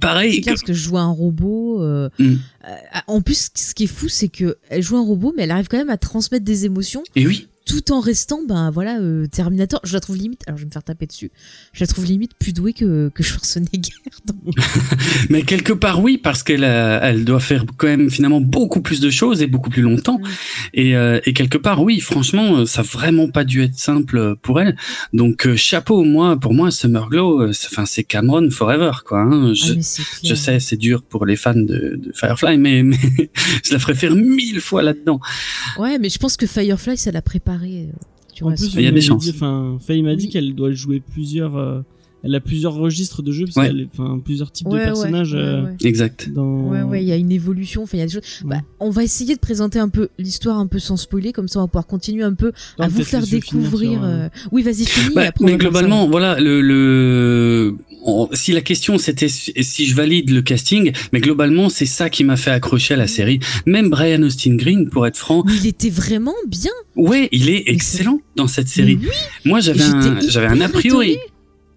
pareil, 0.01 0.37
C'est 0.37 0.41
clair 0.41 0.55
parce 0.55 0.63
que 0.63 0.73
je 0.73 0.83
joue 0.83 0.97
un 0.99 1.11
robot. 1.11 1.83
euh, 1.83 2.09
Mm. 2.19 2.35
euh, 2.67 2.77
en 3.09 3.21
plus, 3.21 3.51
ce 3.55 3.75
qui 3.75 3.85
est 3.85 3.87
fou, 3.87 4.09
c'est 4.09 4.29
que 4.29 4.57
elle 4.71 4.83
joue 4.83 4.97
un 4.97 5.05
robot, 5.05 5.35
mais 5.37 5.43
elle 5.43 5.51
arrive 5.51 5.69
quand 5.69 5.77
même 5.79 5.91
à 5.91 5.99
transmettre 5.99 6.45
des 6.47 6.65
émotions 6.65 7.03
et 7.15 7.27
oui, 7.27 7.49
tout 7.69 7.93
en 7.93 8.01
restant, 8.01 8.41
ben 8.49 8.71
voilà, 8.71 8.99
euh, 8.99 9.27
Terminator. 9.27 9.81
Je 9.85 9.93
la 9.93 10.01
trouve 10.01 10.17
limite. 10.17 10.43
Alors, 10.47 10.57
je 10.59 10.63
vais 10.65 10.69
me 10.69 10.73
faire 10.73 10.83
taper 10.83 11.07
dessus. 11.07 11.31
Je 11.73 11.81
la 11.81 11.87
trouve 11.87 12.05
limite 12.07 12.33
plus 12.39 12.53
douée 12.53 12.73
que 12.73 13.11
que 13.15 13.23
Schwarzenegger. 13.23 13.93
dans- 14.25 14.35
mais 15.31 15.43
quelque 15.43 15.73
part 15.73 16.03
oui 16.03 16.19
parce 16.19 16.43
qu'elle 16.43 16.65
a- 16.65 17.01
elle 17.09 17.25
doit 17.25 17.41
faire 17.41 17.65
quand 17.77 17.87
même 17.87 18.11
finalement 18.11 18.41
beaucoup 18.41 18.81
plus 18.81 19.01
de 19.01 19.11
choses 19.11 19.43
et 19.43 19.47
beaucoup 19.47 19.71
plus 19.71 19.83
longtemps. 19.83 20.21
Et, 20.75 20.97
euh, 20.97 21.21
et 21.27 21.33
quelque 21.35 21.59
part 21.59 21.83
oui, 21.83 22.01
franchement, 22.01 22.59
euh, 22.59 22.65
ça 22.65 22.81
a 22.81 22.85
vraiment 22.85 23.29
pas 23.31 23.45
dû 23.45 23.63
être 23.63 23.79
simple 23.79 24.37
pour 24.43 24.61
elle. 24.61 24.77
Donc 25.13 25.47
euh, 25.47 25.57
chapeau, 25.57 26.05
moi 26.05 26.39
pour 26.41 26.55
moi 26.55 26.71
Summer 26.71 27.09
Glow, 27.11 27.43
euh, 27.43 27.53
c'est- 27.53 27.69
enfin 27.71 27.85
c'est 27.87 28.05
Cameron 28.05 28.49
forever 28.51 28.93
quoi. 29.07 29.21
hein. 29.21 29.53
Je, 29.55 29.75
Ah, 29.75 30.03
Je 30.25 30.35
sais, 30.35 30.59
c'est 30.61 30.77
dur 30.77 31.03
pour 31.03 31.27
les 31.27 31.37
fans 31.37 31.55
de, 31.55 31.99
de 32.03 32.13
Firefly, 32.15 32.57
mais, 32.59 32.83
mais 32.89 32.97
je 33.65 33.73
la 33.73 33.79
ferais 33.79 33.95
faire 33.95 34.15
mille 34.15 34.61
fois 34.61 34.83
là-dedans. 34.83 35.21
Ouais, 35.79 35.99
mais 35.99 36.09
je 36.09 36.19
pense 36.19 36.37
que 36.37 36.47
Firefly, 36.47 36.97
ça 36.97 37.11
l'a 37.11 37.23
préparé. 37.23 37.58
Euh, 37.63 37.87
Tu 38.35 38.45
En 38.45 38.49
vois, 38.51 38.57
il 38.75 38.81
y 38.83 38.87
a 38.87 38.91
des 38.93 39.01
chances. 39.01 39.29
Enfin, 39.29 39.79
Faye 39.81 40.03
m'a 40.03 40.15
dit 40.17 40.27
Oui. 40.27 40.31
qu'elle 40.31 40.55
doit 40.55 40.73
jouer 40.73 41.01
plusieurs. 41.01 41.57
Elle 42.25 42.35
a 42.35 42.41
plusieurs 42.41 42.75
registres 42.75 43.23
de 43.23 43.33
jeux, 43.33 43.45
parce 43.47 43.57
Ouais. 43.57 43.67
qu'elle 43.69 43.89
enfin, 43.93 44.21
plusieurs 44.25 44.51
types 44.53 44.67
Ouais, 44.69 44.81
de 44.81 44.85
personnages 44.85 45.33
ouais, 45.35 45.39
euh, 45.41 45.65
ouais. 45.65 45.77
Exact. 45.85 46.29
dans. 46.33 46.63
Ouais, 46.69 46.83
ouais, 46.83 47.03
il 47.03 47.09
y 47.09 47.13
a 47.13 47.17
une 47.17 47.31
évolution, 47.33 47.83
enfin, 47.85 47.97
il 47.97 48.01
y 48.01 48.03
a 48.03 48.07
des 48.07 48.13
choses. 48.13 48.23
Ouais. 48.45 48.57
Bah, 48.57 48.63
on 48.81 48.91
va 48.91 49.05
essayer 49.05 49.35
de 49.35 49.41
présenter 49.41 49.79
un 49.79 49.89
peu 49.89 50.09
l'histoire 50.19 50.59
un 50.59 50.67
peu 50.67 50.79
sans 50.79 50.97
spoiler, 50.97 51.33
comme 51.33 51.49
ça 51.49 51.59
on 51.61 51.63
va 51.63 51.69
pouvoir 51.69 51.87
continuer 51.87 52.25
un 52.25 52.35
peu 52.35 52.53
Non, 52.79 52.85
à 52.87 52.89
vous 52.89 53.03
faire 53.05 53.27
découvrir. 53.27 53.93
sur, 53.93 54.05
euh, 54.05 54.07
euh, 54.07 54.29
Oui, 54.53 54.63
vas-y, 54.63 54.85
finis. 54.85 55.15
Bah, 55.15 55.25
après 55.29 55.45
mais 55.45 55.53
ça. 55.53 55.57
globalement, 55.59 56.09
voilà, 56.09 56.39
le, 56.41 56.61
le 56.61 57.77
on- 58.05 58.29
si 58.33 58.53
la 58.53 58.61
question 58.61 58.97
c'était 58.99 59.29
si 59.29 59.87
je 59.87 59.95
valide 59.95 60.31
le 60.31 60.41
casting, 60.43 60.93
mais 61.13 61.21
globalement 61.21 61.69
c'est 61.69 61.87
ça 61.87 62.09
qui 62.11 62.25
m'a 62.25 62.37
fait 62.37 62.51
accrocher 62.51 62.95
à 62.95 62.97
la 62.97 63.07
série. 63.07 63.41
Même 63.67 63.91
Brian 63.91 64.23
Austin 64.23 64.57
Green, 64.57 64.89
pour 64.89 65.07
être 65.07 65.17
franc, 65.17 65.43
Mais 65.47 65.53
il 65.57 65.67
était 65.67 65.91
vraiment 65.91 66.35
bien. 66.47 66.71
ouais, 66.97 67.29
il 67.33 67.49
est 67.51 67.65
Mais 67.67 67.73
excellent 67.75 68.21
dans 68.37 68.47
cette 68.49 68.69
série. 68.69 68.99
oui, 69.03 69.09
Moi 69.45 69.61
j'avais 69.61 69.83
un 69.83 70.21
j'avais 70.29 70.47
un 70.47 70.61
a 70.61 70.69
priori. 70.69 71.13
étonnée. 71.13 71.23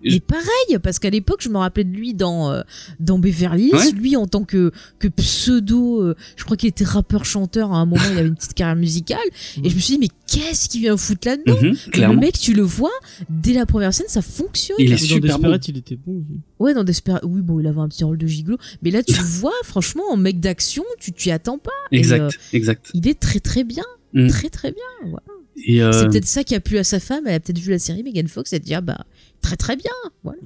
Mais 0.03 0.19
pareil, 0.19 0.79
parce 0.81 0.99
qu'à 0.99 1.09
l'époque, 1.09 1.41
je 1.41 1.49
me 1.49 1.57
rappelais 1.57 1.83
de 1.83 1.95
lui 1.95 2.13
dans 2.13 2.51
euh, 2.51 2.61
dans 2.99 3.19
Beverly 3.19 3.65
Hills, 3.67 3.73
Ouais. 3.75 3.91
lui 3.91 4.15
en 4.15 4.27
tant 4.27 4.43
que 4.43 4.71
que 4.99 5.07
pseudo, 5.07 6.01
euh, 6.01 6.15
je 6.35 6.43
crois 6.43 6.57
qu'il 6.57 6.69
était 6.69 6.83
rappeur-chanteur 6.85 7.71
à 7.73 7.77
un 7.77 7.85
moment, 7.85 8.01
il 8.11 8.17
avait 8.17 8.27
une 8.27 8.35
petite 8.35 8.53
carrière 8.53 8.75
musicale, 8.75 9.19
et 9.63 9.69
je 9.69 9.75
me 9.75 9.79
suis 9.79 9.95
dit 9.95 9.99
mais 9.99 10.07
qu'est-ce 10.27 10.69
qu'il 10.69 10.81
vient 10.81 10.97
foutre 10.97 11.27
là-dedans 11.27 11.57
Mhm, 11.61 11.75
Et 11.93 11.99
Le 12.01 12.15
mec, 12.15 12.37
tu 12.39 12.53
le 12.53 12.61
vois 12.63 12.91
dès 13.29 13.53
la 13.53 13.65
première 13.65 13.93
scène, 13.93 14.07
ça 14.09 14.21
fonctionne. 14.21 14.77
Il 14.79 14.87
est 14.87 14.95
Dans 14.95 14.97
super 14.97 15.19
bon. 15.39 15.43
Desperate, 15.43 15.67
il 15.67 15.77
était 15.77 15.95
bon. 15.97 16.13
aussi. 16.17 16.39
Ouais, 16.59 16.73
dans 16.73 16.83
Desperate, 16.83 17.23
oui, 17.25 17.41
bon, 17.41 17.59
il 17.59 17.67
avait 17.67 17.79
un 17.79 17.87
petit 17.89 18.03
rôle 18.03 18.17
de 18.17 18.27
gigolo, 18.27 18.57
mais 18.81 18.91
là, 18.91 19.03
tu 19.03 19.13
le 19.13 19.23
vois, 19.23 19.53
franchement, 19.63 20.03
en 20.11 20.17
mec 20.17 20.39
d'action, 20.39 20.83
tu 20.99 21.11
t'y 21.11 21.31
attends 21.31 21.57
pas. 21.57 21.71
Et, 21.91 21.97
euh, 21.97 21.99
Exact, 21.99 22.39
exact. 22.53 22.91
il 22.93 23.07
est 23.07 23.19
très 23.19 23.39
très 23.39 23.63
bien, 23.63 23.83
Mm. 24.13 24.27
très 24.27 24.49
très 24.49 24.71
bien. 24.71 25.09
voilà. 25.09 25.23
Euh, 25.69 25.91
C'est 25.93 26.07
peut-être 26.09 26.25
ça 26.25 26.43
qui 26.43 26.55
a 26.55 26.59
plu 26.59 26.77
à 26.77 26.83
sa 26.83 26.99
femme. 26.99 27.23
Elle 27.27 27.35
a 27.35 27.39
peut-être 27.39 27.59
vu 27.59 27.69
la 27.71 27.79
série 27.79 28.03
Megan 28.03 28.27
Fox 28.27 28.51
et 28.51 28.55
elle 28.55 28.61
dit 28.61 28.73
ah 28.73 28.81
bah 28.81 29.05
très 29.41 29.57
très 29.57 29.75
bien. 29.75 29.91
Voilà. 30.23 30.41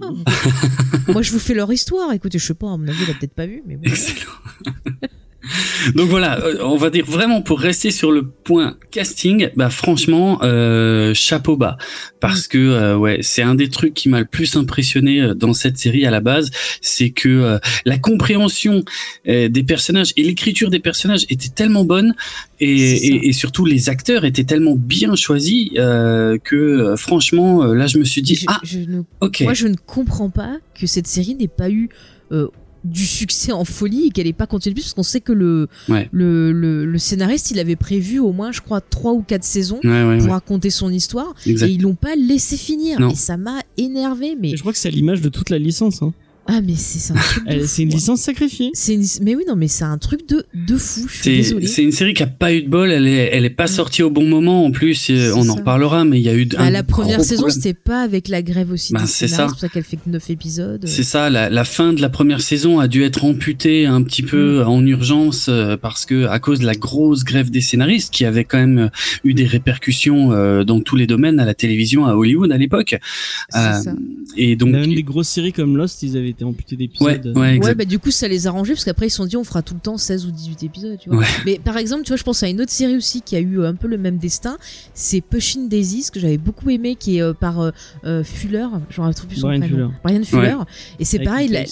Moi, 1.08 1.22
je 1.22 1.32
vous 1.32 1.40
fais 1.40 1.54
leur 1.54 1.72
histoire. 1.72 2.12
Écoutez, 2.14 2.40
je 2.40 2.46
sais 2.46 2.54
pas, 2.54 2.72
à 2.72 2.78
mon 2.78 2.88
avis, 2.88 3.04
elle 3.04 3.12
a 3.12 3.14
peut-être 3.18 3.34
pas 3.34 3.46
vu, 3.46 3.62
mais 3.66 3.76
bon. 3.76 3.84
Excellent. 3.84 4.32
Donc 5.96 6.10
voilà, 6.10 6.40
euh, 6.44 6.58
on 6.64 6.76
va 6.78 6.90
dire 6.90 7.06
vraiment 7.06 7.42
pour 7.42 7.60
rester 7.60 7.92
sur 7.92 8.12
le 8.12 8.24
point 8.26 8.78
casting, 8.92 9.50
bah 9.56 9.70
franchement 9.70 10.40
euh, 10.44 11.14
chapeau 11.14 11.58
bas. 11.58 11.78
Parce 12.20 12.48
que 12.48 12.58
euh, 12.58 12.98
ouais 12.98 13.20
c'est 13.22 13.42
un 13.42 13.56
des 13.56 13.70
trucs 13.70 13.94
qui 13.94 14.10
m'a 14.10 14.20
le 14.20 14.26
plus 14.26 14.56
impressionné 14.56 15.34
dans 15.36 15.54
cette 15.54 15.78
série 15.78 16.06
à 16.06 16.12
la 16.12 16.22
base, 16.22 16.50
c'est 16.82 17.10
que 17.12 17.30
euh, 17.30 17.58
la 17.86 17.98
compréhension 17.98 18.84
des 19.26 19.64
personnages 19.68 20.12
et 20.18 20.24
l'écriture 20.24 20.70
des 20.70 20.80
personnages 20.80 21.26
était 21.30 21.50
tellement 21.50 21.86
bonne 21.86 22.14
et, 22.60 23.32
surtout 23.34 23.66
les 23.66 23.90
acteurs 23.90 24.24
étaient 24.26 24.44
tellement 24.44 24.76
bien 24.76 25.16
choisis 25.16 25.70
que 25.74 26.96
franchement 26.98 27.64
là 27.66 27.88
je 27.88 27.98
me 27.98 28.04
suis 28.04 28.22
dit 28.22 28.36
Je- 28.36 28.46
ah 28.48 28.60
je 28.64 28.80
ne- 28.80 29.04
ok. 29.22 29.42
Moi, 29.42 29.54
je 29.54 29.68
ne 29.68 29.76
comprends 29.76 30.30
pas 30.30 30.58
que 30.80 30.88
cette 30.88 31.08
série 31.08 31.36
n'ait 31.36 31.48
pas 31.48 31.70
eu 31.70 31.90
euh, 32.32 32.48
du 32.86 33.06
succès 33.06 33.52
en 33.52 33.66
folie 33.66 34.08
et 34.08 34.10
qu'elle 34.12 34.28
ait 34.28 34.34
pas 34.34 34.48
continué 34.48 34.74
plus 34.76 34.84
parce 34.84 34.94
qu'on 34.94 35.04
sait 35.04 35.20
que 35.22 35.34
le, 35.34 35.68
Ouais. 35.90 36.08
le, 36.12 36.52
le, 36.52 36.86
le 36.86 36.98
scénariste 36.98 37.52
il 37.52 37.60
avait 37.60 37.76
prévu 37.76 38.20
au 38.20 38.32
moins 38.32 38.52
je 38.52 38.62
crois 38.62 38.80
trois 38.82 39.12
ou 39.14 39.22
quatre 39.24 39.44
saisons 39.44 39.80
Ouais, 39.84 39.90
ouais, 40.04 40.18
pour 40.18 40.28
ouais. 40.28 40.32
raconter 40.32 40.70
son 40.70 40.92
histoire 40.92 41.34
Exact. 41.46 41.68
et 41.68 41.72
ils 41.74 41.82
l'ont 41.82 41.96
pas 41.96 42.16
laissé 42.16 42.56
finir 42.58 43.00
Non. 43.00 43.10
et 43.10 43.16
ça 43.16 43.38
m'a 43.38 43.60
énervé 43.78 44.38
mais 44.40 44.52
Et 44.52 44.56
je 44.58 44.62
crois 44.62 44.72
que 44.72 44.78
c'est 44.78 44.88
à 44.88 44.92
l'image 44.92 45.22
de 45.22 45.30
toute 45.30 45.50
la 45.50 45.58
licence. 45.60 46.02
Hein. 46.02 46.14
Ah 46.48 46.62
mais 46.62 46.76
c'est 46.76 47.00
c'est 47.00 47.14
un 47.14 47.16
truc 47.16 47.48
de 47.48 47.66
C'est 47.66 47.82
une 47.84 47.92
hein. 47.92 47.96
licence 47.96 48.22
sacrifiée. 48.22 48.70
c'est 48.74 48.94
une- 48.94 49.06
mais 49.24 49.36
oui 49.36 49.44
non 49.48 49.56
mais 49.56 49.68
c'est 49.68 49.84
un 49.84 49.98
truc 49.98 50.28
de 50.30 50.46
de 50.54 50.78
fou 50.78 51.08
C'est 51.10 51.84
une 51.84 51.92
série 51.92 52.14
qui 52.14 52.24
a 52.24 52.28
pas 52.28 52.54
eu 52.54 52.62
de 52.62 52.70
bol, 52.70 52.92
elle 52.92 53.08
est, 53.08 53.30
elle 53.34 53.46
est 53.46 53.50
pas 53.50 53.68
sortie 53.68 54.04
au 54.04 54.10
bon 54.12 54.26
moment 54.28 54.66
en 54.66 54.72
plus, 54.72 55.10
euh, 55.10 55.32
on 55.36 55.40
en 55.42 55.44
ça. 55.44 55.60
reparlera, 55.60 56.06
mais 56.06 56.20
il 56.20 56.24
y 56.24 56.30
a 56.30 56.36
eu 56.36 56.46
Bah, 56.46 56.58
un 56.62 56.70
la 56.70 56.84
première 56.84 57.18
gros 57.18 57.26
saison 57.26 57.50
c'était 57.50 57.74
pas 57.74 58.02
avec 58.04 58.28
la 58.28 58.42
grève 58.42 58.72
aussi 58.72 58.94
Bah, 58.94 59.02
c'est 59.08 59.28
ça. 59.28 59.38
c'est 59.38 59.44
pour 59.52 59.60
ça 59.60 59.70
qu'elle 59.70 59.84
fait 59.84 59.98
que 59.98 60.10
9 60.10 60.30
épisodes 60.30 60.86
C'est 60.88 61.04
ça, 61.04 61.30
la, 61.30 61.50
la 61.50 61.64
fin 61.64 61.94
de 61.94 62.02
la 62.02 62.10
première 62.10 62.42
saison 62.42 62.80
a 62.80 62.88
dû 62.88 63.04
être 63.04 63.24
amputée 63.26 63.86
un 63.88 64.04
petit 64.04 64.22
peu 64.24 64.64
Mm. 64.64 64.68
en 64.68 64.86
urgence 64.86 65.48
euh, 65.50 65.78
parce 65.78 66.06
que 66.06 66.26
à 66.28 66.40
cause 66.40 66.60
de 66.60 66.66
la 66.66 66.76
grosse 66.76 67.24
grève 67.24 67.50
des 67.50 67.62
scénaristes 67.62 68.14
qui 68.14 68.24
avait 68.26 68.44
quand 68.46 68.58
même 68.60 68.78
euh, 68.78 68.88
eu 69.24 69.34
des 69.34 69.46
répercussions 69.46 70.30
dans 70.64 70.80
tous 70.82 70.96
les 70.96 71.08
domaines 71.08 71.40
à 71.40 71.46
la 71.46 71.54
télévision 71.54 72.06
à 72.06 72.14
Hollywood 72.16 72.52
à 72.52 72.58
l'époque. 72.58 72.96
C'est 73.50 73.58
Euh, 73.60 73.82
ça. 73.82 73.94
et 74.38 74.56
donc 74.56 74.70
Même 74.72 74.94
des 74.94 75.04
grosses 75.04 75.30
séries 75.30 75.54
comme 75.54 75.78
Lost, 75.78 76.04
ils 76.04 76.18
avaient 76.18 76.35
été 76.36 76.46
amputés 76.46 76.76
d'épisodes. 76.76 77.26
ouais, 77.28 77.32
ouais, 77.34 77.40
Ouais, 77.40 77.56
exact. 77.56 77.78
bah 77.78 77.86
du 77.86 78.00
coup 78.00 78.12
ça 78.12 78.28
les 78.28 78.48
a 78.48 78.50
arrangés 78.50 78.74
parce 78.74 78.84
qu'après 78.86 79.08
ils 79.08 79.10
se 79.10 79.18
sont 79.18 79.26
dit 79.26 79.38
on 79.38 79.44
fera 79.44 79.62
tout 79.62 79.74
le 79.74 79.80
temps 79.80 79.98
16 79.98 80.26
ou 80.26 80.32
18 80.32 80.64
épisodes, 80.64 80.98
tu 81.00 81.10
vois. 81.10 81.20
Ouais. 81.20 81.26
Mais 81.46 81.60
par 81.60 81.78
exemple, 81.78 82.04
tu 82.04 82.10
vois, 82.10 82.18
je 82.18 82.24
pense 82.24 82.44
à 82.44 82.48
une 82.50 82.62
autre 82.62 82.72
série 82.72 82.96
aussi 82.96 83.22
qui 83.22 83.36
a 83.36 83.40
eu 83.40 83.60
euh, 83.60 83.70
un 83.70 83.76
peu 83.76 83.88
le 83.88 83.98
même 83.98 84.18
destin, 84.18 84.58
c'est 84.94 85.22
Pushing 85.22 85.70
Daisies 85.70 86.08
que 86.12 86.20
j'avais 86.20 86.38
beaucoup 86.38 86.70
aimé 86.70 86.96
qui 86.96 87.18
est 87.18 87.22
euh, 87.22 87.34
par 87.34 87.60
euh, 87.62 87.72
euh, 88.06 88.24
Fuller, 88.24 88.68
je 88.90 89.02
me 89.02 89.08
retrouve 89.08 89.28
plus 89.28 89.38
son 89.40 89.48
Brian. 89.48 89.68
Fuller. 89.68 89.88
Brian 90.04 90.24
Fuller 90.24 90.56
et 91.00 91.06
c'est 91.06 91.20
pareil 91.20 91.48
la- 91.50 91.64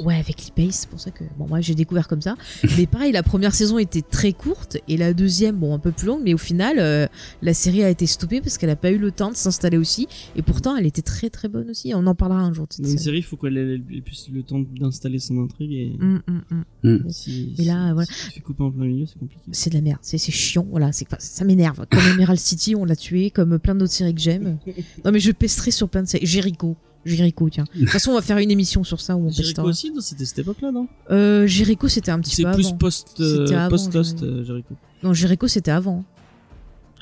Ouais, 0.00 0.16
avec 0.16 0.38
Lee 0.44 0.52
Pace, 0.66 0.80
c'est 0.82 0.88
pour 0.88 1.00
ça 1.00 1.10
que 1.10 1.24
bon 1.38 1.46
moi 1.48 1.60
j'ai 1.60 1.74
découvert 1.74 2.08
comme 2.08 2.22
ça. 2.22 2.36
mais 2.78 2.86
pareil, 2.86 3.12
la 3.12 3.22
première 3.22 3.54
saison 3.54 3.78
était 3.78 4.02
très 4.02 4.32
courte 4.32 4.76
et 4.88 4.96
la 4.96 5.12
deuxième 5.14 5.56
bon 5.56 5.74
un 5.74 5.78
peu 5.78 5.92
plus 5.92 6.06
longue, 6.06 6.22
mais 6.24 6.34
au 6.34 6.38
final 6.38 6.76
euh, 6.78 7.06
la 7.42 7.54
série 7.54 7.82
a 7.84 7.90
été 7.90 8.06
stoppée 8.06 8.40
parce 8.40 8.58
qu'elle 8.58 8.70
a 8.70 8.76
pas 8.76 8.90
eu 8.90 8.98
le 8.98 9.10
temps 9.10 9.30
de 9.30 9.36
s'installer 9.36 9.78
aussi 9.78 10.06
et 10.36 10.42
pourtant 10.42 10.76
elle 10.76 10.86
était 10.86 11.02
très 11.02 11.30
très 11.30 11.48
bonne 11.48 11.70
aussi. 11.70 11.92
On 11.94 12.06
en 12.06 12.14
parlera 12.14 12.40
un 12.40 12.52
jour. 12.52 12.66
une 12.78 12.98
série. 12.98 13.18
il 13.18 13.22
faut 13.22 13.36
qu'elle 13.36 13.56
ait 13.56 13.96
ait 13.96 14.00
plus 14.12 14.28
le 14.32 14.42
temps 14.42 14.60
d'installer 14.78 15.18
son 15.18 15.42
intrigue 15.42 15.72
et 15.72 15.92
Hum, 16.00 16.20
hum, 16.28 16.64
hum. 16.84 17.04
si, 17.10 17.54
Et 17.58 17.64
là, 17.64 17.86
si- 17.88 17.92
voilà. 17.94 18.06
si 18.06 18.26
tu 18.26 18.30
fais 18.34 18.40
couper 18.40 18.62
en 18.62 18.70
plein 18.70 18.84
milieu, 18.84 19.06
c'est 19.06 19.18
compliqué. 19.18 19.40
c'est 19.52 19.70
de 19.70 19.74
la 19.76 19.80
merde, 19.80 19.98
c'est 20.02 20.18
c'est 20.18 20.32
chiant, 20.32 20.66
voilà, 20.70 20.92
c'est 20.92 21.08
pas- 21.08 21.18
ça 21.18 21.44
m'énerve. 21.44 21.86
Comme 21.90 22.02
Emerald 22.14 22.38
City, 22.38 22.74
on 22.76 22.84
l'a 22.84 22.96
tué, 22.96 23.30
comme 23.30 23.58
plein 23.58 23.74
d'autres 23.74 23.92
séries 23.92 24.14
que 24.14 24.20
j'aime. 24.20 24.58
Non 25.04 25.12
mais 25.12 25.20
je 25.20 25.30
pesterai 25.32 25.70
sur 25.70 25.88
plein 25.88 26.02
de 26.02 26.08
séries. 26.08 26.26
Jericho, 26.26 26.76
Jericho, 27.06 27.48
tiens. 27.50 27.64
De 27.74 27.80
toute 27.80 27.88
façon, 27.88 28.10
on 28.10 28.14
va 28.14 28.22
faire 28.22 28.38
une 28.38 28.50
émission 28.50 28.84
sur 28.84 29.00
ça 29.00 29.16
où 29.16 29.20
on 29.26 29.30
Jericho 29.30 29.62
pestera. 29.62 29.64
aussi, 29.66 29.90
c'était 30.00 30.24
cette 30.26 30.40
époque-là, 30.40 30.70
non? 30.72 30.86
Euh, 31.10 31.46
Jericho, 31.46 31.88
c'était 31.88 32.10
un 32.10 32.20
petit 32.20 32.36
C'est 32.36 32.42
peu 32.44 32.52
plus 32.52 32.66
avant. 32.66 32.76
post, 32.76 33.08
euh, 33.20 33.46
C'était 33.46 33.56
avant, 33.56 33.70
post-Lost, 33.70 34.18
Jericho. 34.18 34.36
euh, 34.40 34.44
Jericho. 34.44 34.74
Non, 35.02 35.12
Jericho, 35.14 35.48
c'était 35.48 35.70
avant. 35.72 36.04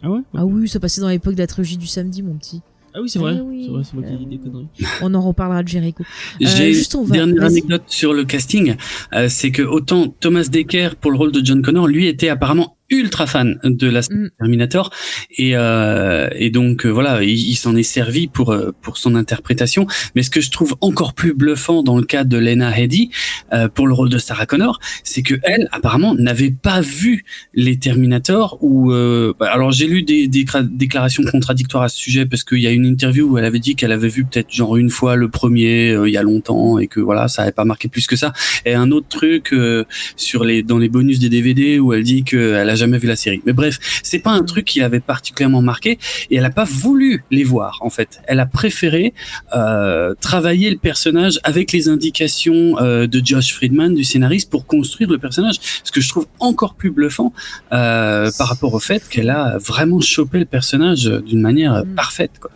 Ah 0.03 0.11
ouais? 0.11 0.21
Ah 0.35 0.47
oui, 0.47 0.69
ça 0.69 0.81
passait 0.81 1.01
dans 1.03 1.09
l'époque 1.11 1.35
de 1.35 1.41
la 1.41 1.47
trilogie 1.47 1.77
du 1.77 1.87
samedi, 1.87 2.23
mon 2.23 2.35
petit. 2.37 2.63
Ah 2.95 3.01
oui, 3.01 3.09
c'est 3.09 3.19
vrai. 3.19 3.37
Ah 3.39 3.43
oui. 3.43 3.65
C'est 3.65 3.71
vrai, 3.71 3.83
c'est 3.85 3.95
moi 3.95 4.03
qui 4.03 4.17
dis 4.17 4.27
des 4.27 4.39
conneries. 4.39 4.69
On 5.03 5.15
en 5.15 5.21
reparlera 5.21 5.63
de 5.63 5.69
Jericho. 5.69 6.03
Euh, 6.43 6.47
J'ai 6.47 6.71
une 6.73 7.07
dernière 7.11 7.45
anecdote 7.45 7.83
sur 7.87 8.13
le 8.13 8.25
casting, 8.25 8.75
euh, 9.13 9.29
c'est 9.29 9.51
que 9.51 9.63
autant 9.63 10.09
Thomas 10.09 10.49
Dekker 10.51 10.91
pour 11.01 11.11
le 11.11 11.17
rôle 11.19 11.33
de 11.33 11.45
John 11.45 11.63
Connor, 11.63 11.87
lui 11.87 12.07
était 12.07 12.29
apparemment 12.29 12.77
ultra 12.91 13.27
fan 13.27 13.59
de 13.65 13.89
la 13.89 14.03
Mm. 14.11 14.31
Terminator 14.39 14.91
et 15.37 15.53
euh, 15.55 16.29
et 16.35 16.51
donc 16.51 16.85
euh, 16.85 16.89
voilà, 16.89 17.23
il, 17.23 17.31
il 17.31 17.55
s'en 17.55 17.77
est 17.77 17.83
servi 17.83 18.27
pour 18.27 18.53
euh, 18.53 18.73
pour 18.83 18.97
son 18.97 19.15
interprétation. 19.15 19.87
Mais 20.15 20.23
ce 20.23 20.31
que 20.31 20.41
je 20.41 20.51
trouve 20.51 20.75
encore 20.81 21.15
plus 21.15 21.35
bluffant 21.35 21.83
dans 21.83 21.97
le 21.97 22.05
cas 22.05 22.25
de 22.25 22.37
Lena 22.39 22.77
Headey 22.77 23.11
euh, 23.53 23.69
pour 23.69 23.87
le 23.87 23.95
rôle 23.95 24.09
de 24.09 24.19
Sarah 24.19 24.47
Connor, 24.47 24.81
c'est 25.05 25.23
que 25.23 25.35
elle 25.43 25.69
apparemment 25.73 26.15
n'avait 26.15 26.51
pas 26.51 26.81
vu 26.81 27.25
les 27.55 27.79
Terminator 27.79 28.59
ou 28.61 28.93
euh, 28.93 29.33
bah, 29.39 29.51
alors 29.53 29.71
j'ai 29.71 29.87
lu 29.87 30.03
des, 30.03 30.29
des 30.29 30.45
déclarations 30.71 31.23
contradictoires 31.25 31.85
à 31.85 31.89
ce 31.89 31.99
sujet 31.99 32.27
parce 32.27 32.45
qu'il 32.45 32.61
y 32.61 32.67
a 32.67 32.71
une 32.71 32.87
interview 32.87 33.27
où 33.29 33.39
elle 33.39 33.45
avait 33.45 33.59
dit 33.59 33.77
qu'elle 33.77 33.93
avait 33.93 34.09
vu 34.09 34.25
peut-être 34.25 34.53
genre 34.53 34.77
une 34.77 34.91
fois 34.91 35.17
le 35.17 35.29
premier 35.29 35.91
euh, 35.91 36.09
il 36.09 36.13
y 36.13 36.17
a 36.17 36.23
longtemps 36.23 36.79
et 36.79 36.87
que 36.87 37.01
voilà 37.01 37.29
ça 37.29 37.43
avait 37.43 37.53
pas 37.53 37.65
marqué 37.65 37.89
plus 37.89 38.07
que 38.07 38.17
ça 38.17 38.33
et 38.65 38.75
un 38.75 38.91
autre 38.91 39.09
truc 39.09 39.53
euh, 39.53 39.85
sur 40.17 40.45
les 40.45 40.63
dans 40.63 40.79
les 40.79 40.89
bonus 40.89 41.19
des 41.19 41.29
DVD 41.29 41.79
où 41.79 41.93
elle 41.93 42.03
dit 42.03 42.25
qu'elle 42.25 42.69
a 42.69 42.77
jamais 42.81 42.99
vu 42.99 43.09
la 43.09 43.17
série 43.17 43.41
mais 43.47 43.53
bref 43.53 43.79
c'est 44.03 44.19
pas 44.19 44.31
un 44.31 44.43
truc 44.43 44.65
qui 44.65 44.79
l'avait 44.81 45.01
particulièrement 45.01 45.63
marqué 45.63 45.99
et 46.31 46.37
elle 46.37 46.45
a 46.45 46.51
pas 46.51 46.65
voulu 46.65 47.25
les 47.31 47.45
voir 47.45 47.79
en 47.83 47.91
fait 47.91 48.21
elle 48.27 48.41
a 48.41 48.47
préféré 48.47 49.13
euh, 49.55 50.15
travailler 50.21 50.71
le 50.71 50.79
personnage 50.79 51.39
avec 51.45 51.73
les 51.73 51.89
indications 51.89 52.79
euh, 52.79 53.07
de 53.07 53.21
Josh 53.25 53.53
Friedman 53.53 53.95
du 53.95 54.05
scénariste 54.05 54.51
pour 54.51 54.67
construire 54.67 55.11
le 55.11 55.19
personnage 55.19 55.57
ce 55.85 55.91
que 55.93 56.01
je 56.01 56.09
trouve 56.09 56.27
encore 56.39 56.75
plus 56.75 56.91
bluffant 56.91 57.33
euh, 57.73 58.31
par 58.39 58.49
rapport 58.49 58.75
au 58.75 58.81
fait 58.81 59.03
qu'elle 59.09 59.31
a 59.31 59.59
vraiment 59.59 60.01
chopé 60.01 60.39
le 60.39 60.45
personnage 60.45 61.05
d'une 61.05 61.41
manière 61.41 61.75
euh, 61.75 61.85
Mm. 61.91 61.95
parfaite 61.95 62.33
quoi. 62.41 62.51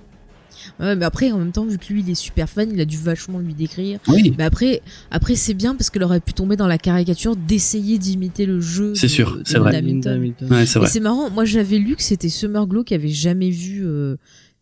Ouais, 0.80 0.96
mais 0.96 1.04
après, 1.04 1.30
en 1.30 1.38
même 1.38 1.52
temps, 1.52 1.64
vu 1.64 1.78
que 1.78 1.92
lui, 1.92 2.00
il 2.00 2.10
est 2.10 2.14
super 2.16 2.48
fan, 2.48 2.68
il 2.72 2.80
a 2.80 2.84
dû 2.84 2.96
vachement 2.96 3.38
lui 3.38 3.54
décrire. 3.54 4.00
Oui. 4.08 4.34
Mais 4.36 4.42
après, 4.44 4.82
après 5.12 5.36
c'est 5.36 5.54
bien 5.54 5.76
parce 5.76 5.88
qu'elle 5.90 6.02
aurait 6.02 6.18
pu 6.20 6.32
tomber 6.32 6.56
dans 6.56 6.66
la 6.66 6.78
caricature 6.78 7.36
d'essayer 7.36 7.96
d'imiter 7.98 8.44
le 8.44 8.60
jeu. 8.60 8.92
C'est 8.96 9.06
de- 9.06 9.12
sûr, 9.12 9.38
c'est 9.44 9.58
vrai. 9.58 9.80
Ouais, 9.80 10.66
c'est 10.66 10.76
Et 10.76 10.78
vrai. 10.80 10.88
c'est 10.88 11.00
marrant, 11.00 11.30
moi 11.30 11.44
j'avais 11.44 11.78
lu 11.78 11.94
que 11.94 12.02
c'était 12.02 12.28
Summer 12.28 12.66
Glow 12.66 12.82
qui 12.82 12.94
avait 12.94 13.08
jamais 13.08 13.50
vu 13.50 13.82
euh, 13.84 14.16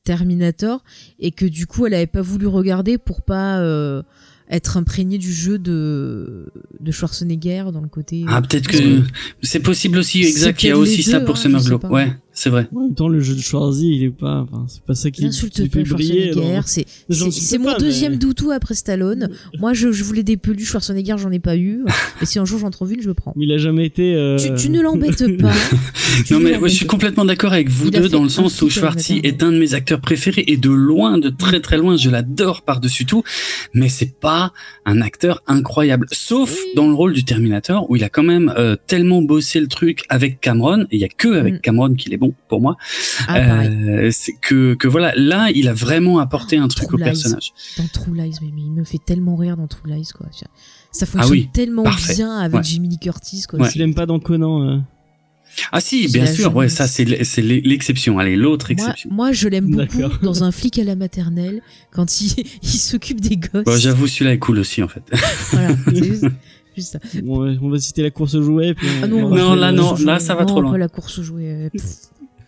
Terminator 0.04 0.82
et 1.18 1.30
que 1.30 1.46
du 1.46 1.66
coup 1.66 1.86
elle 1.86 1.94
avait 1.94 2.06
pas 2.06 2.22
voulu 2.22 2.46
regarder 2.46 2.98
pour 2.98 3.22
pas 3.22 3.58
euh, 3.60 4.02
être 4.50 4.76
imprégnée 4.76 5.16
du 5.18 5.32
jeu 5.32 5.58
de, 5.58 6.52
de 6.80 6.90
Schwarzenegger 6.92 7.64
dans 7.72 7.80
le 7.80 7.88
côté. 7.88 8.24
Ah, 8.28 8.42
peut-être 8.42 8.66
Parce 8.68 8.80
que 8.80 9.02
c'est 9.42 9.60
possible 9.60 9.96
aussi, 9.98 10.22
exact. 10.22 10.62
Il 10.62 10.66
y 10.66 10.70
a 10.70 10.76
aussi 10.76 11.02
ça 11.02 11.20
pour 11.20 11.36
hein, 11.36 11.38
Summer 11.38 11.58
je 11.60 11.64
sais 11.64 11.68
Glow. 11.70 11.78
pas. 11.78 11.88
Ouais, 11.88 12.12
c'est 12.32 12.50
vrai. 12.50 12.66
En 12.74 12.80
même 12.80 12.94
temps, 12.94 13.08
le 13.08 13.20
jeu 13.20 13.34
de 13.34 13.40
Schwarzy, 13.40 13.94
il 13.96 14.04
est 14.04 14.10
pas. 14.10 14.46
Enfin, 14.50 14.64
c'est 14.68 14.82
pas 14.82 14.94
ça 14.94 15.10
qui, 15.10 15.28
qui 15.28 15.68
fait 15.68 15.82
briller. 15.82 16.32
C'est 16.64 16.86
c'est- 17.08 17.58
pas, 17.58 17.64
mon 17.64 17.70
mais- 17.72 17.78
deuxième 17.78 18.16
doutou 18.16 18.50
après 18.50 18.74
Stallone. 18.74 19.28
Moi 19.58 19.72
je, 19.74 19.92
je 19.92 20.04
voulais 20.04 20.22
des 20.22 20.36
peluches 20.36 20.68
Schwarzenegger, 20.70 21.16
j'en 21.18 21.30
ai 21.30 21.38
pas 21.38 21.56
eu. 21.56 21.84
Et 22.22 22.26
si 22.26 22.38
un 22.38 22.44
jour 22.44 22.58
j'en 22.58 22.70
trouve 22.70 22.92
une, 22.92 23.02
je 23.02 23.08
le 23.08 23.14
prends. 23.14 23.32
Mais 23.36 23.44
il 23.44 23.52
a 23.52 23.58
jamais 23.58 23.84
été. 23.86 24.14
euh, 24.14 24.36
Tu, 24.38 24.54
tu 24.54 24.70
ne 24.70 24.80
l'embêtes 24.80 25.24
pas. 25.40 25.52
Non, 26.30 26.40
mais 26.40 26.56
ouais, 26.56 26.68
je 26.68 26.74
suis 26.74 26.86
complètement 26.86 27.24
d'accord 27.24 27.52
avec 27.52 27.68
vous 27.68 27.86
Il 27.86 27.92
deux 27.92 28.08
dans 28.08 28.22
le 28.22 28.28
sens 28.28 28.60
où 28.62 28.68
Schwarzy 28.70 29.20
est 29.22 29.42
un 29.42 29.52
de 29.52 29.58
mes 29.58 29.74
acteurs 29.74 30.00
préférés 30.00 30.44
et 30.46 30.56
de 30.56 30.70
loin, 30.70 31.18
de 31.18 31.28
très 31.28 31.60
très 31.60 31.76
loin, 31.78 31.96
je 31.96 32.10
l'adore 32.10 32.62
par-dessus 32.62 33.06
tout. 33.06 33.22
Mais 33.74 33.88
c'est 33.88 34.14
pas 34.18 34.52
un 34.84 35.00
acteur 35.00 35.42
incroyable, 35.46 36.06
sauf 36.12 36.50
Oui. 36.52 36.72
dans 36.76 36.86
le 36.88 36.94
rôle 36.94 37.12
du 37.12 37.24
Terminator 37.24 37.90
où 37.90 37.96
il 37.96 38.04
a 38.04 38.08
quand 38.08 38.22
même 38.22 38.52
euh, 38.56 38.76
tellement 38.86 39.22
bossé 39.22 39.60
le 39.60 39.68
truc 39.68 40.04
avec 40.08 40.40
Cameron. 40.40 40.82
Et 40.90 40.96
il 40.96 41.00
y 41.00 41.04
a 41.04 41.08
que 41.08 41.28
avec 41.28 41.54
Mm. 41.54 41.58
Cameron 41.60 41.94
qu'il 41.94 42.12
est 42.14 42.16
bon 42.26 42.34
pour 42.48 42.60
moi. 42.60 42.76
Ah. 43.28 43.38
Euh, 43.64 44.10
c'est 44.12 44.32
que 44.40 44.74
que 44.74 44.88
voilà, 44.88 45.12
là, 45.16 45.50
il 45.54 45.68
a 45.68 45.72
vraiment 45.74 46.18
apporté 46.18 46.56
un 46.56 46.68
truc 46.68 46.86
True 46.88 46.94
au 46.94 46.98
Lies. 46.98 47.04
personnage. 47.04 47.52
Dans 47.78 47.86
True 47.88 48.14
Lies, 48.14 48.36
mais, 48.42 48.50
mais 48.54 48.62
il 48.62 48.72
me 48.72 48.84
fait 48.84 49.00
tellement 49.04 49.36
rire 49.36 49.56
dans 49.56 49.66
True 49.66 49.90
Lies, 49.90 50.08
quoi. 50.16 50.26
Ça 50.92 51.06
fonctionne 51.06 51.32
oui, 51.32 51.48
tellement 51.52 51.82
parfait. 51.84 52.14
bien 52.14 52.36
avec 52.38 52.56
Ouais. 52.58 52.62
Jimmy 52.64 52.88
Lee 52.88 52.98
Curtis, 52.98 53.44
quoi. 53.48 53.58
Ouais. 53.60 53.70
Tu 53.70 53.78
l'aimes 53.78 53.94
pas 53.94 54.06
dans 54.06 54.18
Conan. 54.20 54.62
euh. 54.62 54.78
Ah 55.70 55.80
si, 55.82 56.08
bien 56.08 56.24
sûr. 56.26 56.54
Ouais, 56.56 56.68
ça 56.70 56.86
c'est 56.86 57.04
l'exception. 57.04 58.18
Allez, 58.18 58.36
l'autre 58.36 58.66
Moi, 58.72 58.72
exception. 58.86 59.10
moi, 59.12 59.32
je 59.32 59.48
l'aime 59.48 59.70
beaucoup 59.70 60.08
dans 60.22 60.44
un 60.44 60.50
flic 60.52 60.78
à 60.78 60.84
la 60.84 60.96
maternelle 60.96 61.60
quand 61.92 62.20
il, 62.22 62.32
il 62.62 62.68
s'occupe 62.68 63.20
des 63.20 63.36
gosses. 63.36 63.64
Bon, 63.64 63.76
J'avoue, 63.76 64.06
celui-là 64.06 64.32
est 64.32 64.38
cool 64.38 64.58
aussi 64.60 64.82
en 64.82 64.88
fait. 64.88 65.02
voilà, 65.50 65.76
c'est 65.86 66.04
juste, 66.04 66.24
juste 66.74 66.92
ça. 66.92 66.98
Bon, 67.22 67.42
ouais, 67.44 67.58
on 67.60 67.68
va 67.68 67.78
citer 67.78 68.02
la 68.02 68.10
course 68.10 68.34
aux 68.34 68.42
jouets. 68.42 68.72
Puis 68.74 68.86
on- 68.88 69.04
Ah 69.04 69.06
non, 69.08 69.24
on 69.24 69.28
va 69.28 69.36
Non, 69.36 69.46
faire- 69.48 69.56
là, 69.56 69.72
non, 69.72 69.94
là, 69.96 70.18
ça 70.18 70.34
va 70.34 70.40
non, 70.42 70.46
trop 70.46 70.60
loin. 70.62 70.72
pas 70.72 70.78
la 70.78 70.88
course 70.88 71.18
aux 71.18 71.22
jouets. 71.22 71.52
euh, 71.66 71.68
pff. 71.70 71.84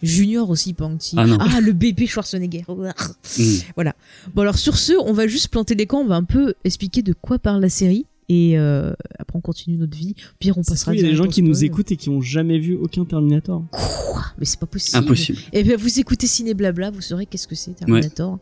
Junior 0.05 0.49
aussi, 0.51 0.75
pas 0.75 0.89
petit. 0.89 1.17
Ah 1.19 1.27
non. 1.27 1.39
le 1.61 1.73
bébé 1.73 2.07
Schwarzenegger. 2.07 2.65
Mm. 2.69 3.93
Bon 4.35 4.43
alors 4.43 4.59
sur 4.59 4.77
ce, 4.77 4.93
on 5.05 5.13
va 5.13 5.27
juste 5.27 5.49
planter 5.49 5.75
les 5.75 5.87
camps, 5.87 6.01
on 6.01 6.07
va 6.07 6.17
un 6.17 6.25
peu 6.25 6.55
expliquer 6.65 7.03
de 7.03 7.13
quoi 7.13 7.39
parle 7.39 7.61
la 7.61 7.69
série 7.69 8.07
et 8.29 8.59
euh, 8.59 8.93
après 9.19 9.37
on 9.39 9.41
continue 9.41 9.77
notre 9.77 9.97
vie. 9.97 10.15
Au 10.19 10.37
Pire 10.39 10.59
on 10.59 10.63
passera. 10.63 10.93
trouve, 10.93 10.95
Il 10.97 11.03
y 11.03 11.07
a 11.07 11.11
des 11.11 11.17
gens 11.17 11.27
qui 11.29 11.43
nous 11.43 11.65
écoutent 11.65 11.93
et 11.93 11.97
qui 11.97 12.09
ont 12.09 12.21
jamais 12.21 12.59
vu 12.59 12.75
aucun 12.77 13.05
Terminator. 13.05 13.65
Quoi? 13.71 14.25
Mais 14.39 14.45
c'est 14.47 14.59
pas 14.59 14.67
possible. 14.67 14.97
Impossible. 14.99 15.39
Et 15.53 15.63
bien 15.63 15.77
vous 15.77 15.99
écoutez 16.01 16.27
Ciné 16.27 16.55
Blabla, 16.55 16.91
vous 16.91 17.01
saurez 17.01 17.27
qu'est-ce 17.27 17.47
que 17.49 17.55
c'est 17.55 17.73
Terminator. 17.73 18.39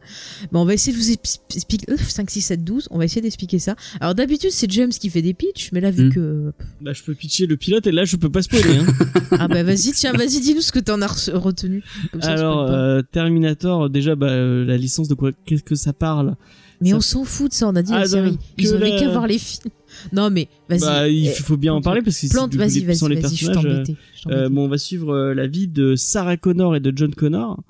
Bon, 0.53 0.61
on 0.61 0.65
va 0.65 0.75
essayer 0.75 0.97
de 0.97 1.03
vous 1.03 1.11
expliquer. 1.11 1.91
euh, 1.93 1.97
5, 1.97 2.31
6, 2.31 2.41
7, 2.41 2.65
12, 2.65 2.89
on 2.91 2.99
va 2.99 3.05
essayer 3.05 3.21
d'expliquer 3.23 3.59
ça. 3.59 3.77
Alors 4.01 4.15
d'habitude 4.15 4.51
c'est 4.53 4.71
James 4.71 4.91
qui 4.91 5.11
fait 5.11 5.23
des 5.23 5.35
pitchs, 5.35 5.71
mais 5.73 5.81
là 5.81 5.91
vu 5.91 6.07
Mm. 6.07 6.13
que. 6.13 6.53
Bah, 6.81 6.93
je 6.93 7.03
peux 7.03 7.15
pitcher 7.15 7.47
le 7.47 7.57
pilote 7.57 7.87
et 7.87 7.93
là, 7.93 8.05
je 8.05 8.17
peux 8.17 8.31
pas 8.31 8.43
spoiler. 8.43 8.79
Hein. 8.79 8.87
Ah 9.39 9.49
bah 9.49 9.63
vas-y, 9.63 9.93
tiens, 9.93 10.13
vas-y, 10.13 10.41
dis-nous 10.41 10.61
ce 10.61 10.73
que 10.73 10.79
t'en 10.79 11.01
as 11.01 11.07
re- 11.07 11.33
retenu. 11.35 11.83
Comme 12.13 12.21
ça, 12.21 12.33
on 12.33 12.37
Alors, 12.37 12.71
euh, 12.71 13.01
Terminator, 13.13 13.89
déjà, 13.89 14.15
bah, 14.15 14.29
euh, 14.29 14.65
la 14.65 14.77
licence 14.77 15.09
de 15.09 15.15
quoi 15.15 15.31
Qu'est-ce 15.47 15.63
que 15.63 15.75
ça 15.75 15.93
parle? 15.95 16.37
Mais 16.83 16.91
ça- 16.91 16.97
on 16.97 17.01
s'en 17.01 17.25
fout 17.25 17.49
de 17.51 17.55
ça, 17.55 17.69
on 17.69 17.77
a 17.77 17.83
dit 17.83 17.93
Ah, 17.95 18.01
la 18.01 18.07
série. 18.07 18.39
Ils 18.59 18.73
avaient 18.75 18.91
la- 18.91 18.99
qu'à 18.99 19.09
voir 19.11 19.27
les 19.27 19.39
films. 19.39 19.71
Non 20.13 20.31
mais 20.31 20.49
vas-y. 20.69 20.81
Bah, 20.81 21.09
il 21.09 21.27
eh, 21.29 21.31
faut 21.31 21.57
bien 21.57 21.75
en 21.75 21.81
parler 21.83 22.01
parce 22.03 22.19
que 22.19 22.27
Plante, 22.29 22.55
vas-y, 22.57 22.81
les- 22.81 22.87
vas-y, 22.87 23.15
vas-y, 23.21 23.37
je 23.37 23.51
euh, 23.51 23.55
t'embêtais. 23.55 23.95
Euh, 24.29 24.49
bon, 24.49 24.65
on 24.65 24.69
va 24.69 24.79
suivre 24.79 25.15
euh, 25.15 25.35
la 25.35 25.47
vie 25.47 25.69
de 25.69 25.95
Sarah 25.97 26.37
Connor 26.37 26.75
et 26.75 26.81
de 26.81 26.93
John 26.97 27.15
Connor. 27.15 27.63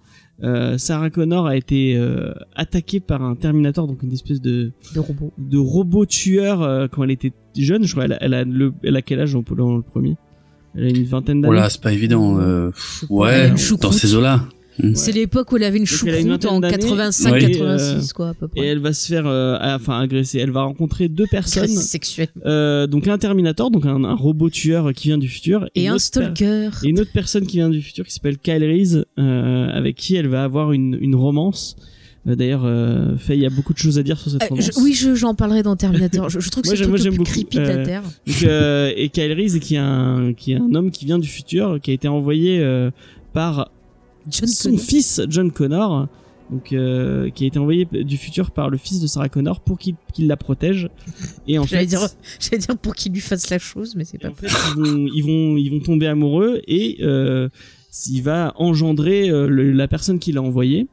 Euh, 0.43 0.79
Sarah 0.79 1.11
Connor 1.11 1.47
a 1.47 1.57
été 1.57 1.95
euh, 1.97 2.33
attaquée 2.57 3.01
par 3.01 3.23
un 3.23 3.35
Terminator, 3.35 3.87
donc 3.87 4.03
une 4.03 4.13
espèce 4.13 4.41
de, 4.41 4.73
De 4.95 5.01
robot. 5.01 5.33
de 5.37 5.59
robot 5.59 6.07
tueur 6.07 6.63
euh, 6.63 6.87
quand 6.91 7.05
elle 7.05 7.11
était 7.11 7.33
jeune, 7.57 7.85
je 7.85 7.93
crois. 7.93 8.05
Elle, 8.05 8.13
a- 8.15 8.19
elle 8.23 8.35
a, 8.35 8.45
le, 8.45 8.73
elle 8.83 8.97
a 8.97 9.03
quel 9.03 9.21
âge 9.21 9.35
dans, 9.35 9.43
dans 9.55 9.77
le 9.77 9.83
premier? 9.83 10.17
Elle 10.75 10.85
a 10.85 10.89
une 10.89 11.05
vingtaine 11.05 11.39
Oh 11.41 11.43
d'années. 11.49 11.57
là, 11.57 11.69
c'est 11.71 11.83
pas 11.83 11.93
évident. 11.93 12.39
euh, 12.41 12.71
ouais, 13.11 13.53
dans 13.81 13.93
ces 13.93 14.15
eaux-là. 14.15 14.45
C'est 14.95 15.12
l'époque 15.12 15.53
où 15.53 15.57
elle 15.57 15.64
avait 15.64 15.79
une 15.79 15.87
choucroute 15.87 16.47
en 16.47 16.61
vingtaine 16.61 16.61
d'années. 16.61 16.87
85-86, 16.87 17.97
Ouais. 18.01 18.03
quoi, 18.14 18.29
à 18.31 18.35
peu 18.35 18.47
Et 18.57 18.61
près. 18.61 18.66
elle 18.68 18.79
va 18.79 18.93
se 18.93 19.07
faire, 19.07 19.27
euh, 19.27 19.59
enfin, 19.61 20.01
agresser. 20.01 20.39
Elle 20.39 20.51
va 20.51 20.62
rencontrer 20.62 21.09
deux 21.09 21.27
personnes. 21.27 21.68
Euh, 22.47 22.87
donc 22.87 23.07
un 23.09 23.18
Terminator, 23.18 23.70
donc 23.70 23.87
un, 23.87 24.03
un 24.05 24.14
robot 24.14 24.51
tueur 24.51 24.93
qui 24.95 25.09
vient 25.09 25.18
du 25.18 25.29
futur. 25.29 25.68
Et 25.75 25.89
un 25.89 25.99
stalker. 25.99 26.70
Et 26.85 26.89
une 26.89 27.01
autre 27.01 27.11
personne 27.12 27.47
qui 27.47 27.59
vient 27.59 27.70
du 27.70 27.83
futur 27.83 28.05
qui 28.07 28.12
s'appelle 28.12 28.39
Kyle 28.39 28.64
Reese, 28.64 29.05
euh, 29.18 29.68
avec 29.70 29.97
qui 29.97 30.16
elle 30.16 30.29
va 30.29 30.45
avoir 30.45 30.73
une, 30.73 30.97
une 31.01 31.14
romance. 31.14 31.77
D'ailleurs, 32.25 32.62
euh, 32.64 33.16
Faye, 33.18 33.39
il 33.39 33.43
y 33.43 33.47
a 33.47 33.51
beaucoup 33.51 33.73
de 33.73 33.79
choses 33.79 33.99
à 33.99 34.05
dire 34.05 34.16
sur 34.18 34.31
cette 34.31 34.43
Euh, 34.43 34.47
romance. 34.49 34.70
je- 34.77 34.81
oui, 34.81 34.95
je- 34.95 35.14
j'en 35.16 35.35
parlerai 35.35 35.64
dans 35.64 35.75
Terminator. 35.75 36.31
Je, 36.31 36.39
je 36.39 36.51
trouve 36.51 36.62
que 36.62 36.68
c'est 36.68 36.77
le 36.77 36.89
plus 36.89 37.09
beaucoup. 37.11 37.25
creepy 37.25 37.57
de 37.57 37.62
la 37.62 37.68
Euh, 37.79 37.85
Terre. 37.85 38.03
Donc, 38.03 38.97
et 38.97 39.09
Kyle 39.09 39.33
Reese, 39.33 39.59
qui 39.59 39.75
est, 39.75 39.79
un, 39.79 40.33
qui 40.37 40.53
est 40.53 40.57
un 40.57 40.73
homme 40.75 40.91
qui 40.93 41.05
vient 41.05 41.18
du 41.18 41.29
futur, 41.29 41.79
qui 41.83 41.91
a 41.91 41.95
été 41.95 42.07
envoyé 42.07 42.64
par 43.33 43.70
John 44.31 44.49
son 44.49 44.70
Connor. 44.70 44.85
fils 44.85 45.20
John 45.29 45.51
Connor, 45.53 46.09
donc 46.51 46.73
euh, 46.73 47.31
qui 47.31 47.45
a 47.45 47.47
été 47.47 47.59
envoyé 47.59 47.87
du 47.91 48.16
futur 48.16 48.51
par 48.51 48.68
le 48.70 48.77
fils 48.79 49.01
de 49.01 49.07
Sarah 49.07 49.29
Connor 49.29 49.61
pour 49.61 49.79
qu'il 49.79 49.95
qu'il 50.12 50.27
la 50.27 50.37
protège. 50.37 50.89
Et 51.49 51.59
en 51.59 51.62
J'allais 51.66 51.83
fait, 51.83 51.87
dire, 51.89 52.09
j'allais 52.41 52.59
dire 52.59 52.77
pour 52.77 52.95
qu'il 52.95 53.12
lui 53.12 53.20
fasse 53.20 53.51
la 53.51 53.59
chose, 53.59 53.95
mais 53.97 54.05
c'est 54.05 54.18
pas 54.18 54.29
en 54.31 54.35
fait, 54.35 54.49
ils 54.77 54.83
vont, 54.83 55.07
ils 55.14 55.23
vont, 55.23 55.57
ils 55.57 55.70
vont 55.70 55.81
tomber 55.81 56.07
amoureux 56.07 56.61
et 56.66 56.99
euh, 57.03 57.49
il 58.09 58.23
va 58.23 58.53
engendrer 58.57 59.31
euh, 59.31 59.47
le- 59.49 59.73
la 59.73 59.89
personne 59.89 60.18
qui 60.18 60.33
l'a 60.33 60.43
envoyé. 60.43 60.87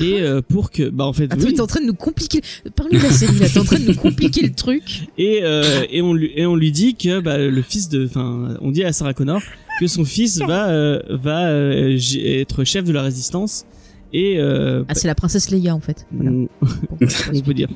Et 0.00 0.20
euh, 0.20 0.40
pour 0.42 0.70
que, 0.70 0.88
bah 0.90 1.04
en 1.06 1.12
fait, 1.12 1.24
Attends, 1.32 1.44
oui. 1.44 1.54
t'es 1.54 1.60
en 1.60 1.66
train 1.66 1.80
de 1.80 1.86
nous 1.86 1.94
compliquer. 1.94 2.40
Parle-nous 2.76 2.98
de 2.98 3.02
la 3.04 3.10
série 3.10 3.38
là, 3.38 3.48
t'es 3.48 3.58
en 3.58 3.64
train 3.64 3.78
de 3.78 3.86
nous 3.86 3.94
compliquer 4.08 4.42
le 4.42 4.52
truc. 4.52 5.08
et 5.18 5.40
euh, 5.42 5.62
et 5.90 6.02
on 6.02 6.14
lui 6.14 6.30
et 6.36 6.46
on 6.46 6.54
lui 6.56 6.70
dit 6.72 6.94
que 6.94 7.20
bah, 7.20 7.38
le 7.38 7.62
fils 7.62 7.88
de, 7.88 8.04
enfin, 8.06 8.56
on 8.60 8.70
dit 8.70 8.84
à 8.84 8.92
Sarah 8.92 9.14
Connor 9.14 9.40
que 9.80 9.86
son 9.86 10.04
fils 10.04 10.38
va 10.38 10.68
euh, 10.70 11.00
va 11.10 11.48
euh, 11.48 11.98
être 12.24 12.64
chef 12.64 12.84
de 12.84 12.92
la 12.92 13.02
résistance 13.02 13.64
et 14.12 14.38
euh, 14.38 14.84
Ah, 14.88 14.94
c'est 14.94 15.06
la 15.06 15.14
princesse 15.14 15.50
Leia 15.50 15.74
en 15.74 15.80
fait. 15.80 16.06
Voilà. 16.12 16.30
Mm, 16.30 16.48
on 17.34 17.40
peut 17.44 17.54
dire. 17.54 17.68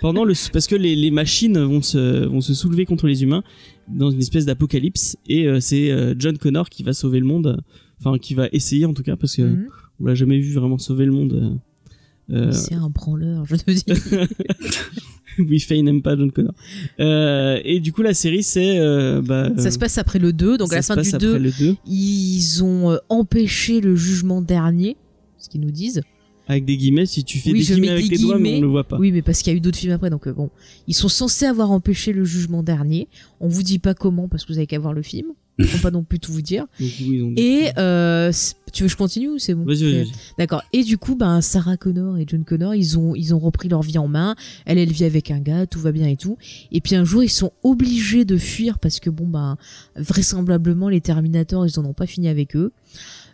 Pendant 0.00 0.24
le, 0.24 0.34
parce 0.52 0.66
que 0.68 0.76
les, 0.76 0.94
les 0.94 1.10
machines 1.10 1.58
vont 1.58 1.82
se, 1.82 2.26
vont 2.26 2.40
se 2.40 2.54
soulever 2.54 2.84
contre 2.86 3.06
les 3.08 3.22
humains 3.24 3.42
dans 3.88 4.10
une 4.10 4.20
espèce 4.20 4.44
d'apocalypse 4.46 5.16
et 5.28 5.46
euh, 5.48 5.58
c'est 5.60 5.90
euh, 5.90 6.14
John 6.18 6.38
Connor 6.38 6.68
qui 6.70 6.82
va 6.84 6.92
sauver 6.92 7.18
le 7.18 7.26
monde, 7.26 7.60
enfin 7.98 8.18
qui 8.18 8.34
va 8.34 8.48
essayer 8.52 8.84
en 8.86 8.94
tout 8.94 9.02
cas 9.02 9.16
parce 9.16 9.34
que 9.34 9.42
Mhm. 9.42 9.66
on 10.00 10.04
l'a 10.06 10.14
jamais 10.14 10.38
vu 10.38 10.52
vraiment 10.54 10.78
sauver 10.78 11.06
le 11.06 11.12
monde. 11.12 11.58
Euh, 12.32 12.52
C'est 12.52 12.74
un 12.74 12.88
branleur, 12.90 13.44
je 13.46 13.56
te 13.56 13.70
dis. 13.70 13.84
oui, 15.38 15.60
Faye 15.60 15.82
n'aime 15.82 16.02
pas 16.02 16.16
John 16.16 16.30
Connor. 16.32 16.54
Euh, 16.98 17.60
et 17.64 17.80
du 17.80 17.92
coup 17.92 18.02
la 18.02 18.14
série 18.14 18.42
c'est, 18.42 18.78
euh, 18.78 19.22
bah, 19.22 19.50
Ça 19.56 19.70
se 19.70 19.78
passe 19.78 19.98
après 19.98 20.18
le 20.18 20.32
2, 20.32 20.58
donc 20.58 20.72
à 20.72 20.76
la 20.76 20.82
fin 20.82 20.96
du 20.96 21.08
après 21.08 21.18
2, 21.18 21.38
le 21.38 21.50
2 21.58 21.76
ils 21.86 22.62
ont 22.64 22.90
euh, 22.92 22.96
empêché 23.08 23.80
le 23.80 23.94
jugement 23.96 24.42
dernier, 24.42 24.96
ce 25.38 25.48
qu'ils 25.48 25.60
nous 25.60 25.70
disent. 25.70 26.02
avec 26.48 26.64
des 26.64 26.76
guillemets. 26.76 27.06
Si 27.06 27.24
tu 27.24 27.38
fais 27.38 27.52
Oui, 27.52 27.60
des 27.60 27.64
je 27.64 27.74
guillemets 27.74 27.86
mets 27.88 27.92
avec 27.92 28.08
des 28.08 28.18
doigts, 28.18 28.38
mais 28.38 28.58
on 28.58 28.60
le 28.62 28.66
voit 28.68 28.84
pas. 28.84 28.98
Oui, 28.98 29.12
mais 29.12 29.22
parce 29.22 29.38
qu'il 29.42 29.52
y 29.52 29.54
a 29.54 29.56
eu 29.56 29.60
d'autres 29.60 29.78
films 29.78 29.92
après, 29.92 30.10
donc 30.10 30.26
euh, 30.26 30.32
bon. 30.32 30.50
Ils 30.88 30.94
sont 30.94 31.08
censés 31.08 31.46
avoir 31.46 31.70
empêché 31.70 32.12
le 32.12 32.24
jugement 32.24 32.62
dernier. 32.62 33.08
On 33.40 33.48
vous 33.48 33.62
dit 33.62 33.78
pas 33.78 33.94
comment, 33.94 34.28
parce 34.28 34.44
que 34.44 34.52
vous 34.52 34.58
avez 34.58 34.66
qu'à 34.66 34.78
voir 34.78 34.92
le 34.92 35.02
film. 35.02 35.28
On 35.68 35.76
peut 35.76 35.82
pas 35.82 35.90
non 35.90 36.02
plus 36.02 36.18
tout 36.18 36.32
vous 36.32 36.42
dire. 36.42 36.66
Oui, 36.80 37.34
Et 37.36 37.68
euh, 37.78 38.32
tu 38.72 38.82
veux 38.82 38.86
que 38.88 38.92
je 38.92 38.96
continue 38.96 39.28
ou 39.28 39.38
c'est 39.38 39.54
bon? 39.54 39.64
Vas-y, 39.64 39.82
vas-y, 39.82 39.94
Euh, 39.94 40.04
vas-y. 40.04 40.12
D'accord. 40.38 40.62
Et 40.72 40.84
du 40.84 40.96
coup, 40.98 41.16
ben 41.16 41.40
Sarah 41.40 41.76
Connor 41.76 42.18
et 42.18 42.24
John 42.26 42.44
Connor, 42.44 42.74
ils 42.74 42.98
ont 42.98 43.14
ils 43.14 43.34
ont 43.34 43.38
repris 43.38 43.68
leur 43.68 43.82
vie 43.82 43.98
en 43.98 44.08
main. 44.08 44.36
Elle, 44.66 44.78
elle 44.78 44.92
vit 44.92 45.04
avec 45.04 45.30
un 45.30 45.40
gars, 45.40 45.66
tout 45.66 45.80
va 45.80 45.92
bien 45.92 46.08
et 46.08 46.16
tout. 46.16 46.38
Et 46.72 46.80
puis 46.80 46.94
un 46.94 47.04
jour, 47.04 47.22
ils 47.22 47.28
sont 47.28 47.52
obligés 47.62 48.24
de 48.24 48.36
fuir 48.36 48.78
parce 48.78 49.00
que 49.00 49.10
bon 49.10 49.26
ben 49.26 49.56
vraisemblablement 49.96 50.88
les 50.88 51.00
Terminators, 51.00 51.66
ils 51.66 51.78
en 51.78 51.84
ont 51.84 51.92
pas 51.92 52.06
fini 52.06 52.28
avec 52.28 52.56
eux. 52.56 52.72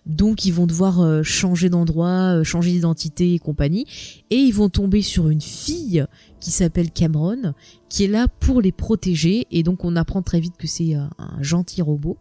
Donc 0.06 0.44
ils 0.44 0.52
vont 0.52 0.66
devoir 0.66 1.00
euh, 1.00 1.22
changer 1.22 1.68
d'endroit, 1.68 2.38
euh, 2.38 2.44
changer 2.44 2.72
d'identité 2.72 3.34
et 3.34 3.38
compagnie. 3.38 3.86
Et 4.30 4.36
ils 4.36 4.52
vont 4.52 4.68
tomber 4.68 5.02
sur 5.02 5.28
une 5.28 5.40
fille 5.40 6.04
qui 6.40 6.50
s'appelle 6.50 6.90
Cameron, 6.90 7.54
qui 7.88 8.04
est 8.04 8.08
là 8.08 8.28
pour 8.40 8.60
les 8.60 8.72
protéger. 8.72 9.46
Et 9.50 9.62
donc 9.62 9.84
on 9.84 9.96
apprend 9.96 10.22
très 10.22 10.40
vite 10.40 10.54
que 10.56 10.66
c'est 10.66 10.94
euh, 10.94 11.02
un 11.18 11.42
gentil 11.42 11.82
robot. 11.82 12.16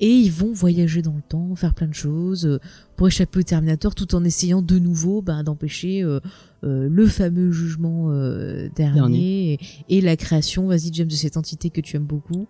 Et 0.00 0.10
ils 0.10 0.32
vont 0.32 0.52
voyager 0.52 1.02
dans 1.02 1.14
le 1.14 1.22
temps, 1.22 1.54
faire 1.54 1.74
plein 1.74 1.86
de 1.86 1.94
choses 1.94 2.58
pour 2.96 3.06
échapper 3.06 3.38
au 3.38 3.42
Terminator, 3.42 3.94
tout 3.94 4.14
en 4.14 4.24
essayant 4.24 4.62
de 4.62 4.78
nouveau 4.78 5.22
ben, 5.22 5.44
d'empêcher 5.44 6.02
euh, 6.02 6.20
euh, 6.64 6.88
le 6.90 7.06
fameux 7.06 7.52
jugement 7.52 8.10
euh, 8.10 8.68
dernier, 8.74 8.94
Dernier. 8.94 9.58
Et, 9.88 9.98
et 9.98 10.00
la 10.00 10.16
création, 10.16 10.66
vas-y 10.66 10.92
James, 10.92 11.08
de 11.08 11.14
cette 11.14 11.36
entité 11.36 11.70
que 11.70 11.80
tu 11.80 11.96
aimes 11.96 12.04
beaucoup, 12.04 12.46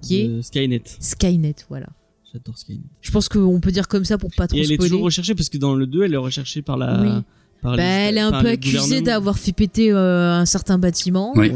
qui 0.00 0.20
est 0.20 0.42
Skynet. 0.42 0.82
Skynet, 1.00 1.56
voilà. 1.68 1.88
J'adore 2.32 2.58
Skynet. 2.58 2.80
Je 3.00 3.10
pense 3.10 3.28
qu'on 3.28 3.58
peut 3.60 3.70
dire 3.72 3.88
comme 3.88 4.04
ça 4.04 4.18
pour 4.18 4.30
pas 4.36 4.46
trop 4.48 4.56
Et 4.58 4.60
elle 4.62 4.72
est 4.72 4.76
toujours 4.78 5.02
recherchée 5.02 5.34
parce 5.34 5.48
que 5.48 5.58
dans 5.58 5.74
le 5.74 5.86
2, 5.86 6.02
elle 6.04 6.14
est 6.14 6.18
recherchée 6.18 6.60
par 6.62 6.76
la. 6.76 7.00
Oui. 7.02 7.08
par 7.62 7.76
Bah, 7.76 7.82
les- 7.82 7.82
elle 8.08 8.16
est 8.18 8.20
un 8.20 8.40
peu 8.42 8.48
accusée 8.48 9.00
d'avoir 9.02 9.38
fait 9.38 9.52
péter 9.52 9.90
euh, 9.92 10.34
un 10.34 10.44
certain 10.46 10.78
bâtiment 10.78 11.32
Oui. 11.36 11.50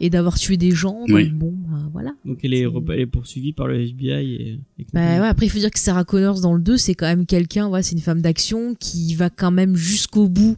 Et 0.00 0.10
d'avoir 0.10 0.36
tué 0.38 0.56
des 0.58 0.72
gens. 0.72 1.00
Donc 1.06 1.16
Oui. 1.16 1.30
bon, 1.30 1.54
bah, 1.68 1.78
voilà. 1.92 2.10
Donc 2.24 2.40
elle 2.42 2.52
est, 2.54 2.58
C'est- 2.60 2.66
rep- 2.66 2.90
elle 2.90 3.00
est 3.00 3.06
poursuivie 3.06 3.52
par 3.52 3.66
le 3.68 3.80
FBI 3.80 4.10
et. 4.34 4.60
et 4.78 4.86
Bah 4.92 5.20
ouais, 5.20 5.26
après 5.28 5.46
il 5.46 5.48
faut 5.48 5.58
dire 5.58 5.70
que 5.70 5.78
Sarah 5.78 6.04
Connors 6.04 6.40
dans 6.40 6.52
le 6.54 6.60
2 6.60 6.76
c'est 6.76 6.94
quand 6.94 7.06
même 7.06 7.24
quelqu'un, 7.24 7.68
ouais, 7.68 7.82
c'est 7.82 7.92
une 7.94 8.02
femme 8.02 8.20
d'action 8.20 8.74
qui 8.78 9.14
va 9.14 9.30
quand 9.30 9.50
même 9.52 9.74
jusqu'au 9.76 10.28
bout 10.28 10.56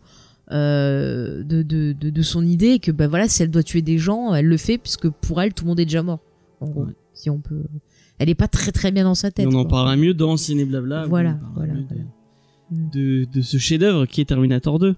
euh, 0.51 1.43
de, 1.45 1.63
de, 1.63 1.93
de, 1.93 2.11
de 2.11 2.23
son 2.23 2.45
idée 2.45 2.69
et 2.71 2.79
que 2.79 2.91
bah 2.91 3.07
voilà 3.07 3.29
si 3.29 3.43
elle 3.43 3.51
doit 3.51 3.63
tuer 3.63 3.83
des 3.83 3.99
gens 3.99 4.35
elle 4.35 4.47
le 4.47 4.57
fait 4.57 4.79
puisque 4.79 5.09
pour 5.11 5.43
elle 5.43 5.53
tout 5.53 5.65
le 5.65 5.69
monde 5.69 5.81
est 5.81 5.85
déjà 5.85 6.03
mort 6.03 6.21
en 6.61 6.69
gros 6.69 6.85
Ouais. 6.87 6.93
si 7.13 7.29
on 7.29 7.39
peut 7.39 7.63
elle 8.19 8.29
est 8.29 8.35
pas 8.35 8.49
très 8.49 8.73
très 8.73 8.91
bien 8.91 9.05
dans 9.05 9.15
sa 9.15 9.29
Et 9.29 9.33
tête 9.33 9.47
on 9.47 9.55
en 9.55 9.63
quoi. 9.65 9.71
parlera 9.79 9.97
mieux 9.97 10.15
dans 10.15 10.37
Ciné 10.37 10.65
Blabla. 10.65 11.07
Voilà, 11.07 11.39
voilà, 11.55 11.75
voilà. 11.87 12.03
De, 12.71 13.27
de, 13.33 13.43
ce 13.43 13.57
chef-d'œuvre 13.57 14.07
qui 14.07 14.21
est 14.21 14.25
Terminator 14.27 14.79
2. 14.79 14.95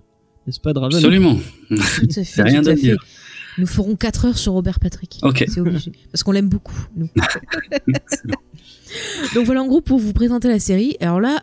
N'est-ce 0.46 0.58
pas, 0.60 0.72
Draven? 0.72 0.96
Absolument. 0.96 1.38
tout 1.68 1.76
à 2.16 2.24
fait, 2.24 2.42
rien 2.42 2.62
tout 2.62 2.70
à 2.70 2.76
fait. 2.76 2.96
nous 3.58 3.66
ferons 3.66 3.94
4 3.94 4.24
heures 4.24 4.38
sur 4.38 4.54
Robert 4.54 4.80
Patrick 4.80 5.18
Ok. 5.22 5.44
c'est 5.48 5.60
obligé 5.60 5.92
parce 6.10 6.22
qu'on 6.24 6.32
l'aime 6.32 6.48
beaucoup 6.48 6.74
nous 6.96 7.08
Donc 9.34 9.46
voilà 9.46 9.62
en 9.62 9.66
gros 9.66 9.80
pour 9.80 9.98
vous 9.98 10.12
présenter 10.12 10.48
la 10.48 10.58
série. 10.58 10.96
Alors 11.00 11.20
là, 11.20 11.42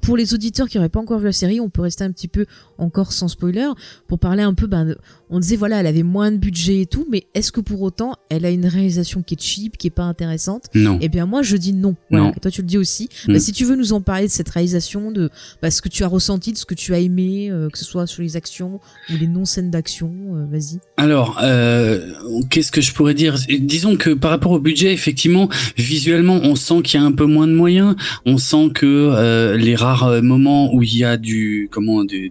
pour 0.00 0.16
les 0.16 0.34
auditeurs 0.34 0.68
qui 0.68 0.76
n'auraient 0.78 0.88
pas 0.88 1.00
encore 1.00 1.18
vu 1.18 1.26
la 1.26 1.32
série, 1.32 1.60
on 1.60 1.68
peut 1.68 1.82
rester 1.82 2.04
un 2.04 2.10
petit 2.10 2.28
peu 2.28 2.46
encore 2.78 3.12
sans 3.12 3.28
spoiler 3.28 3.68
pour 4.06 4.18
parler 4.18 4.42
un 4.42 4.54
peu. 4.54 4.66
Ben, 4.66 4.96
on 5.30 5.40
disait 5.40 5.56
voilà, 5.56 5.80
elle 5.80 5.86
avait 5.86 6.02
moins 6.02 6.32
de 6.32 6.36
budget 6.38 6.80
et 6.80 6.86
tout, 6.86 7.06
mais 7.10 7.26
est-ce 7.34 7.52
que 7.52 7.60
pour 7.60 7.82
autant 7.82 8.14
elle 8.30 8.44
a 8.46 8.50
une 8.50 8.66
réalisation 8.66 9.22
qui 9.22 9.34
est 9.34 9.42
cheap, 9.42 9.76
qui 9.76 9.88
est 9.88 9.90
pas 9.90 10.04
intéressante? 10.04 10.64
Non. 10.74 10.98
Eh 11.02 11.08
bien 11.08 11.26
moi 11.26 11.42
je 11.42 11.56
dis 11.56 11.72
non. 11.72 11.96
Voilà. 12.10 12.26
Non. 12.26 12.32
Et 12.36 12.40
toi 12.40 12.50
tu 12.50 12.62
le 12.62 12.66
dis 12.66 12.78
aussi. 12.78 13.08
Mm. 13.26 13.32
Bah, 13.34 13.38
si 13.40 13.52
tu 13.52 13.64
veux 13.64 13.76
nous 13.76 13.92
en 13.92 14.00
parler 14.00 14.26
de 14.26 14.32
cette 14.32 14.48
réalisation, 14.48 15.10
de 15.12 15.30
bah, 15.60 15.70
ce 15.70 15.82
que 15.82 15.88
tu 15.88 16.02
as 16.04 16.08
ressenti, 16.08 16.52
de 16.52 16.58
ce 16.58 16.64
que 16.64 16.74
tu 16.74 16.94
as 16.94 17.00
aimé, 17.00 17.50
euh, 17.50 17.68
que 17.68 17.78
ce 17.78 17.84
soit 17.84 18.06
sur 18.06 18.22
les 18.22 18.36
actions 18.36 18.80
ou 19.10 19.16
les 19.18 19.26
non 19.26 19.44
scènes 19.44 19.70
d'action, 19.70 20.12
euh, 20.34 20.46
vas-y. 20.50 20.78
Alors, 20.96 21.38
euh, 21.42 22.12
qu'est-ce 22.48 22.72
que 22.72 22.80
je 22.80 22.92
pourrais 22.94 23.14
dire? 23.14 23.36
Disons 23.60 23.96
que 23.96 24.10
par 24.10 24.30
rapport 24.30 24.52
au 24.52 24.60
budget, 24.60 24.92
effectivement, 24.92 25.48
visuellement, 25.76 26.40
on 26.42 26.54
sent 26.54 26.82
qu'il 26.82 27.00
y 27.00 27.02
a 27.02 27.06
un 27.06 27.12
peu 27.12 27.26
moins 27.26 27.46
de 27.46 27.52
moyens. 27.52 27.96
On 28.24 28.38
sent 28.38 28.70
que 28.74 29.56
les 29.56 29.74
rares 29.74 30.22
moments 30.22 30.74
où 30.74 30.82
il 30.82 30.96
y 30.96 31.04
a 31.04 31.16
du 31.16 31.68
comment 31.70 32.04
du- 32.04 32.30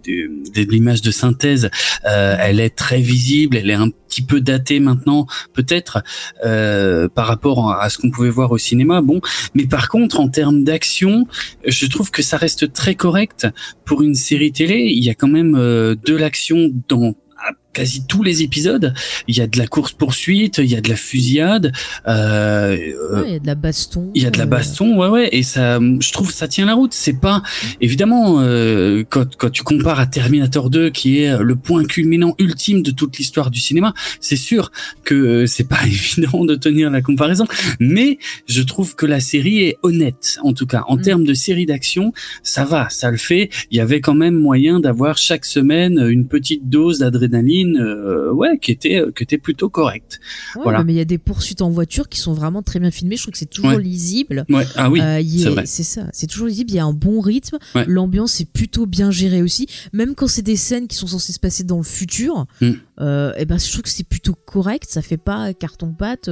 de, 0.54 0.62
l'image 0.62 1.02
de 1.02 1.10
synthèse, 1.10 1.70
euh, 2.06 2.36
elle 2.38 2.60
est 2.60 2.70
très 2.70 3.00
visible. 3.00 3.56
Elle 3.56 3.70
est 3.70 3.74
un 3.74 3.90
petit 3.90 4.22
peu 4.22 4.40
datée 4.40 4.80
maintenant, 4.80 5.26
peut-être 5.52 6.02
euh, 6.44 7.08
par 7.08 7.26
rapport 7.26 7.72
à 7.72 7.88
ce 7.90 7.98
qu'on 7.98 8.10
pouvait 8.10 8.30
voir 8.30 8.52
au 8.52 8.58
cinéma. 8.58 9.00
Bon, 9.00 9.20
mais 9.54 9.66
par 9.66 9.88
contre, 9.88 10.20
en 10.20 10.28
termes 10.28 10.64
d'action, 10.64 11.26
je 11.66 11.86
trouve 11.86 12.10
que 12.10 12.22
ça 12.22 12.36
reste 12.36 12.72
très 12.72 12.94
correct 12.94 13.46
pour 13.84 14.02
une 14.02 14.14
série 14.14 14.52
télé. 14.52 14.88
Il 14.90 15.04
y 15.04 15.10
a 15.10 15.14
quand 15.14 15.28
même 15.28 15.54
euh, 15.56 15.94
de 16.06 16.14
l'action 16.14 16.70
dans 16.88 17.14
quasi 17.78 18.04
tous 18.06 18.22
les 18.22 18.42
épisodes. 18.42 18.92
Il 19.28 19.36
y 19.36 19.40
a 19.40 19.46
de 19.46 19.56
la 19.58 19.66
course 19.66 19.92
poursuite, 19.92 20.58
il 20.58 20.66
y 20.66 20.74
a 20.76 20.80
de 20.80 20.88
la 20.88 20.96
fusillade, 20.96 21.72
euh, 22.06 22.76
euh, 22.76 23.22
Ouais, 23.22 23.28
Il 23.28 23.32
y 23.32 23.36
a 23.36 23.38
de 23.40 23.46
la 23.46 23.54
baston. 23.54 24.10
il 24.14 24.22
y 24.22 24.26
a 24.26 24.30
de 24.30 24.38
la 24.38 24.44
euh, 24.44 24.46
baston, 24.46 24.98
ouais, 24.98 25.08
ouais, 25.08 25.28
et 25.32 25.42
ça, 25.42 25.78
je 25.80 26.12
trouve, 26.12 26.30
ça 26.32 26.48
tient 26.48 26.66
la 26.66 26.74
route. 26.74 26.92
C'est 26.92 27.20
pas, 27.20 27.42
évidemment, 27.80 28.40
euh, 28.40 29.04
quand, 29.08 29.36
quand 29.36 29.50
tu 29.50 29.62
compares 29.62 30.00
à 30.00 30.06
Terminator 30.06 30.70
2, 30.70 30.90
qui 30.90 31.20
est 31.20 31.38
le 31.38 31.56
point 31.56 31.84
culminant 31.84 32.34
ultime 32.38 32.82
de 32.82 32.90
toute 32.90 33.18
l'histoire 33.18 33.50
du 33.50 33.60
cinéma, 33.60 33.94
c'est 34.20 34.36
sûr 34.36 34.70
que 35.04 35.14
euh, 35.14 35.46
c'est 35.46 35.68
pas 35.68 35.80
évident 35.86 36.44
de 36.44 36.54
tenir 36.54 36.90
la 36.90 37.00
comparaison, 37.02 37.46
mais 37.80 38.18
je 38.46 38.62
trouve 38.62 38.94
que 38.96 39.06
la 39.06 39.20
série 39.20 39.62
est 39.62 39.76
honnête, 39.82 40.38
en 40.42 40.52
tout 40.52 40.66
cas, 40.66 40.82
en 40.88 40.96
Mm. 40.98 41.02
termes 41.02 41.24
de 41.24 41.34
série 41.34 41.64
d'action, 41.66 42.12
ça 42.42 42.64
va, 42.64 42.88
ça 42.90 43.10
le 43.10 43.16
fait. 43.18 43.50
Il 43.70 43.76
y 43.76 43.80
avait 43.80 44.00
quand 44.00 44.14
même 44.14 44.34
moyen 44.34 44.80
d'avoir 44.80 45.16
chaque 45.16 45.44
semaine 45.44 45.98
une 46.08 46.26
petite 46.26 46.68
dose 46.68 46.98
d'adrénaline 46.98 47.67
euh, 47.76 48.32
ouais, 48.32 48.58
qui 48.58 48.72
était, 48.72 49.02
qui 49.16 49.22
était 49.22 49.38
plutôt 49.38 49.68
correcte. 49.68 50.20
Ouais, 50.56 50.62
Voilà. 50.62 50.84
mais 50.84 50.92
il 50.94 50.96
y 50.96 51.00
a 51.00 51.04
des 51.04 51.18
poursuites 51.18 51.62
en 51.62 51.70
voiture 51.70 52.08
qui 52.08 52.18
sont 52.18 52.32
vraiment 52.32 52.62
très 52.62 52.78
bien 52.80 52.90
filmées. 52.90 53.16
Je 53.16 53.22
trouve 53.22 53.32
que 53.32 53.38
c'est 53.38 53.46
toujours 53.50 53.70
Ouais. 53.72 53.82
lisible. 53.82 54.44
Ouais, 54.48 54.64
ah 54.76 54.90
oui, 54.90 55.00
Euh, 55.00 55.20
c'est 55.22 55.42
est- 55.48 55.50
vrai. 55.50 55.66
c'est 55.66 55.82
ça, 55.82 56.02
c'est 56.12 56.26
toujours 56.26 56.46
lisible. 56.46 56.70
Il 56.70 56.74
y 56.76 56.78
a 56.78 56.84
un 56.84 56.92
bon 56.92 57.20
rythme. 57.20 57.58
L'ambiance 57.86 58.40
est 58.40 58.50
plutôt 58.50 58.86
bien 58.86 59.10
gérée 59.10 59.42
aussi. 59.42 59.66
Même 59.92 60.14
quand 60.14 60.26
c'est 60.28 60.42
des 60.42 60.56
scènes 60.56 60.88
qui 60.88 60.96
sont 60.96 61.06
censées 61.06 61.32
se 61.32 61.40
passer 61.40 61.64
dans 61.64 61.76
le 61.78 61.82
futur, 61.82 62.46
Mm. 62.60 62.70
euh, 63.00 63.32
et 63.36 63.44
ben 63.44 63.58
je 63.58 63.70
trouve 63.70 63.82
que 63.82 63.88
c'est 63.88 64.06
plutôt 64.08 64.34
correct. 64.34 64.86
Ça 64.88 65.02
fait 65.02 65.16
pas 65.16 65.52
carton 65.54 65.92
pâte. 65.92 66.28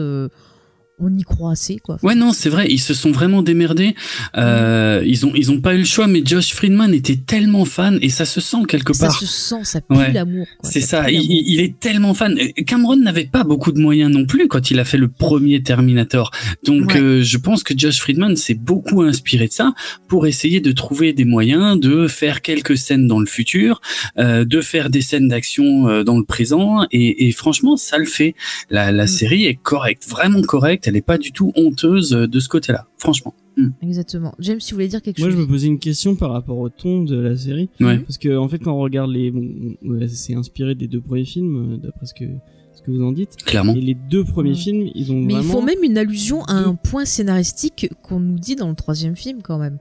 On 0.99 1.15
y 1.17 1.23
croit 1.23 1.53
assez 1.53 1.77
quoi. 1.79 1.99
Ouais, 2.03 2.15
non, 2.15 2.33
c'est 2.33 2.49
vrai, 2.49 2.67
ils 2.71 2.79
se 2.81 2.95
sont 2.95 3.11
vraiment 3.11 3.43
démerdés. 3.43 3.95
Euh, 4.37 5.03
ils 5.07 5.27
ont, 5.27 5.33
ils 5.35 5.51
ont 5.51 5.61
pas 5.61 5.75
eu 5.75 5.79
le 5.79 5.85
choix, 5.85 6.07
mais 6.07 6.23
Josh 6.25 6.53
Friedman 6.55 6.95
était 6.95 7.17
tellement 7.17 7.65
fan 7.65 7.99
et 8.03 8.09
ça 8.09 8.25
se 8.25 8.41
sent 8.41 8.59
quelque 8.69 8.93
ça 8.95 9.07
part. 9.09 9.19
se 9.21 9.27
sent, 9.27 9.65
ça 9.65 9.81
pue 9.81 9.97
Ouais. 9.97 10.13
l'amour. 10.13 10.47
C'est 10.63 10.81
ça, 10.81 11.11
il, 11.11 11.61
est 11.61 11.79
tellement 11.79 12.15
fan. 12.15 12.37
Cameron 12.67 12.97
n'avait 12.97 13.25
pas 13.27 13.45
beaucoup 13.45 13.73
de 13.73 13.79
moyens 13.81 14.11
non 14.11 14.25
plus 14.27 14.49
quand 14.49 14.71
il 14.71 14.79
a 14.81 14.85
fait 14.85 14.97
le 14.99 15.09
premier 15.09 15.63
Terminator. 15.63 16.31
Donc 16.65 16.93
Ouais. 16.93 17.01
euh, 17.01 17.23
je 17.23 17.37
pense 17.39 17.63
que 17.63 17.75
Josh 17.77 17.99
Friedman 18.01 18.37
s'est 18.37 18.55
beaucoup 18.55 19.03
inspiré 19.03 19.49
de 19.49 19.53
ça 19.53 19.75
pour 20.09 20.27
essayer 20.27 20.61
de 20.61 20.73
trouver 20.73 21.13
des 21.13 21.25
moyens 21.25 21.79
de 21.79 22.09
faire 22.09 22.41
quelques 22.43 22.77
scènes 22.79 23.07
dans 23.07 23.21
le 23.21 23.27
futur, 23.27 23.81
euh, 24.19 24.45
de 24.45 24.61
faire 24.61 24.89
des 24.91 25.03
scènes 25.03 25.29
d'action 25.29 25.89
euh, 25.89 26.05
dans 26.05 26.17
le 26.19 26.25
présent. 26.25 26.87
Et, 26.91 27.29
et 27.29 27.33
franchement, 27.33 27.77
ça 27.77 27.99
le 27.99 28.07
fait. 28.07 28.35
La, 28.71 28.93
la 28.93 29.05
Mm. 29.05 29.09
série 29.09 29.45
est 29.45 29.55
correcte, 29.55 30.09
vraiment 30.09 30.43
correcte. 30.43 30.86
Elle 30.87 30.97
est 30.97 31.03
pas 31.03 31.19
du 31.19 31.33
tout 31.33 31.53
honteuse 31.57 32.15
euh, 32.15 32.27
de 32.27 32.41
ce 32.41 32.49
côté-là, 32.49 32.87
franchement. 32.99 33.35
Mm. 33.57 33.69
Exactement. 33.83 34.35
James, 34.39 34.61
si 34.61 34.71
vous 34.73 34.77
voulez 34.77 34.89
dire 34.89 35.03
quelque 35.03 35.19
Moi, 35.21 35.31
je 35.31 35.35
chose. 35.37 35.45
me 35.47 35.49
posais 35.51 35.67
une 35.67 35.79
question 35.79 36.15
par 36.17 36.31
rapport 36.33 36.59
au 36.59 36.69
ton 36.69 37.03
de 37.03 37.17
la 37.17 37.37
série. 37.37 37.69
Ouais. 37.81 37.99
Parce 37.99 38.19
que, 38.19 38.37
en 38.37 38.49
fait, 38.49 38.59
quand 38.59 38.73
on 38.73 38.81
regarde 38.81 39.11
les. 39.11 39.31
Bon, 39.31 39.77
c'est 40.09 40.35
inspiré 40.35 40.75
des 40.75 40.87
deux 40.89 41.01
premiers 41.01 41.25
films, 41.25 41.75
euh, 41.75 41.77
d'après 41.79 42.07
ce 42.07 42.15
que, 42.15 42.25
ce 42.75 42.83
que 42.83 42.91
vous 42.91 43.03
en 43.03 43.13
dites. 43.13 43.37
Clairement. 43.45 43.75
Et 43.75 43.81
les 43.81 43.95
deux 43.95 44.25
premiers 44.25 44.51
Ouais. 44.51 44.57
films, 44.57 44.89
ils 44.95 45.11
ont 45.13 45.17
Mais 45.21 45.35
vraiment. 45.35 45.49
ils 45.49 45.53
font 45.53 45.63
même 45.63 45.83
une 45.83 45.99
allusion 45.99 46.45
à 46.45 46.63
deux- 46.63 46.69
un 46.69 46.75
point 46.75 47.05
scénaristique 47.05 47.89
qu'on 48.03 48.21
nous 48.21 48.39
dit 48.39 48.55
dans 48.57 48.69
le 48.69 48.75
troisième 48.75 49.17
film 49.17 49.41
quand 49.43 49.59
même. 49.59 49.79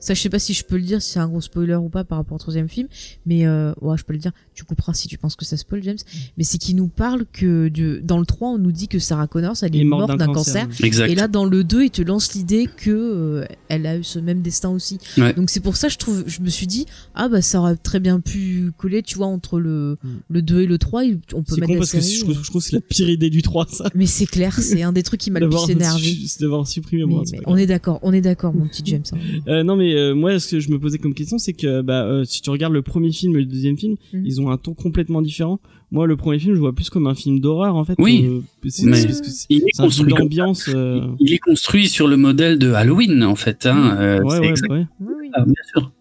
Ça, 0.00 0.14
je 0.14 0.20
sais 0.20 0.28
pas 0.28 0.38
si 0.38 0.54
je 0.54 0.64
peux 0.64 0.76
le 0.76 0.82
dire, 0.82 1.02
si 1.02 1.10
c'est 1.12 1.18
un 1.18 1.26
gros 1.28 1.40
spoiler 1.40 1.74
ou 1.74 1.88
pas 1.88 2.04
par 2.04 2.18
rapport 2.18 2.36
au 2.36 2.38
troisième 2.38 2.68
film, 2.68 2.86
mais 3.26 3.46
euh, 3.46 3.72
ouais, 3.80 3.96
je 3.98 4.04
peux 4.04 4.12
le 4.12 4.18
dire. 4.20 4.30
Tu 4.54 4.64
couperas 4.64 4.94
si 4.94 5.08
tu 5.08 5.18
penses 5.18 5.34
que 5.36 5.44
ça 5.44 5.56
spoil, 5.56 5.82
James. 5.82 5.96
Mais 6.36 6.44
c'est 6.44 6.58
qu'il 6.58 6.76
nous 6.76 6.88
parle 6.88 7.24
que 7.32 7.68
de, 7.68 8.00
dans 8.04 8.18
le 8.18 8.26
3, 8.26 8.50
on 8.50 8.58
nous 8.58 8.72
dit 8.72 8.88
que 8.88 8.98
Sarah 8.98 9.26
Connors, 9.26 9.56
elle 9.62 9.74
est, 9.74 9.80
est 9.80 9.84
mort 9.84 10.00
morte 10.06 10.16
d'un 10.18 10.26
cancer. 10.26 10.66
cancer. 10.68 10.84
Exact. 10.84 11.10
Et 11.10 11.14
là, 11.14 11.26
dans 11.28 11.44
le 11.44 11.64
2, 11.64 11.84
il 11.84 11.90
te 11.90 12.02
lance 12.02 12.34
l'idée 12.34 12.68
que 12.76 12.90
euh, 12.90 13.44
elle 13.68 13.86
a 13.86 13.96
eu 13.98 14.04
ce 14.04 14.18
même 14.18 14.40
destin 14.42 14.70
aussi. 14.70 14.98
Ouais. 15.16 15.32
Donc 15.34 15.50
c'est 15.50 15.60
pour 15.60 15.76
ça, 15.76 15.88
je 15.88 15.96
trouve, 15.98 16.24
je 16.26 16.40
me 16.42 16.48
suis 16.48 16.66
dit, 16.66 16.86
ah 17.14 17.28
bah 17.28 17.42
ça 17.42 17.60
aurait 17.60 17.76
très 17.76 18.00
bien 18.00 18.20
pu 18.20 18.70
coller, 18.76 19.02
tu 19.02 19.16
vois, 19.16 19.26
entre 19.26 19.58
le, 19.60 19.96
Mm. 20.02 20.08
le 20.30 20.42
2 20.42 20.60
et 20.62 20.66
le 20.66 20.78
3, 20.78 21.04
il- 21.04 21.18
on 21.34 21.42
peut 21.42 21.54
mettre 21.56 21.66
con 21.68 21.72
la 21.74 21.78
parce 21.80 21.92
que 21.92 22.00
série. 22.00 22.14
je 22.16 22.20
trouve, 22.24 22.42
je 22.42 22.48
trouve 22.50 22.62
que 22.62 22.68
c'est 22.68 22.76
la 22.76 22.80
pire 22.80 23.08
idée 23.08 23.30
du 23.30 23.42
3, 23.42 23.66
ça. 23.70 23.90
Mais 23.94 24.06
c'est 24.06 24.26
clair, 24.26 24.54
c'est 24.60 24.82
un 24.82 24.92
des 24.92 25.02
trucs 25.02 25.20
qui 25.20 25.30
m'a 25.30 25.40
le 25.40 25.48
plus 25.48 25.70
énervé. 25.70 26.16
c'est 26.26 26.40
d'avoir 26.40 26.66
supprimé 26.68 27.04
moi, 27.04 27.22
mais 27.32 27.40
on 27.46 27.56
est 27.56 27.66
d'accord, 27.66 27.98
on 28.02 28.12
est 28.12 28.20
d'accord, 28.20 28.54
mon 28.54 28.66
petit 28.68 28.82
James. 28.86 29.02
hein. 29.12 29.16
Euh, 29.48 29.62
non 29.62 29.76
mais 29.76 29.87
euh, 29.94 30.14
moi 30.14 30.38
ce 30.38 30.50
que 30.52 30.60
je 30.60 30.70
me 30.70 30.78
posais 30.78 30.98
comme 30.98 31.14
question 31.14 31.38
c'est 31.38 31.52
que 31.52 31.82
bah 31.82 32.04
euh, 32.04 32.24
si 32.24 32.40
tu 32.42 32.50
regardes 32.50 32.72
le 32.72 32.82
premier 32.82 33.12
film 33.12 33.34
et 33.36 33.40
le 33.40 33.44
deuxième 33.46 33.76
film 33.78 33.96
Mhm. 34.12 34.22
ils 34.26 34.40
ont 34.40 34.50
un 34.50 34.56
ton 34.56 34.74
complètement 34.74 35.22
différent 35.22 35.60
moi 35.90 36.06
le 36.06 36.16
premier 36.16 36.38
film 36.38 36.54
je 36.54 36.60
vois 36.60 36.74
plus 36.74 36.90
comme 36.90 37.06
un 37.06 37.14
film 37.14 37.40
d'horreur 37.40 37.76
en 37.76 37.84
fait 37.84 37.94
Oui. 37.98 38.26
euh, 38.26 38.40
c'est 38.68 38.84
Mais 38.86 39.02
parce 39.04 39.20
que 39.20 39.26
c'est 39.28 39.46
il 39.48 39.58
est 39.58 39.64
c'est 39.72 39.82
un 39.82 39.88
film 39.90 40.06
construit 40.08 40.14
d'ambiance 40.14 40.68
euh, 40.68 41.00
Il 41.20 41.32
est 41.32 41.38
construit 41.38 41.88
sur 41.88 42.08
le 42.08 42.16
modèle 42.16 42.58
de 42.58 42.72
Halloween 42.72 43.22
en 43.24 43.34
fait. 43.36 43.66
Hein. 43.66 43.96
Euh, 43.98 44.20
ouais, 44.22 44.30
c'est 44.30 44.40
ouais, 44.40 44.48
exact- 44.48 44.70
ouais. 44.70 44.86
Oui, 45.00 45.12
oui. 45.20 45.30
Ah, 45.34 45.44
bien 45.44 45.54
sûr. 45.74 45.92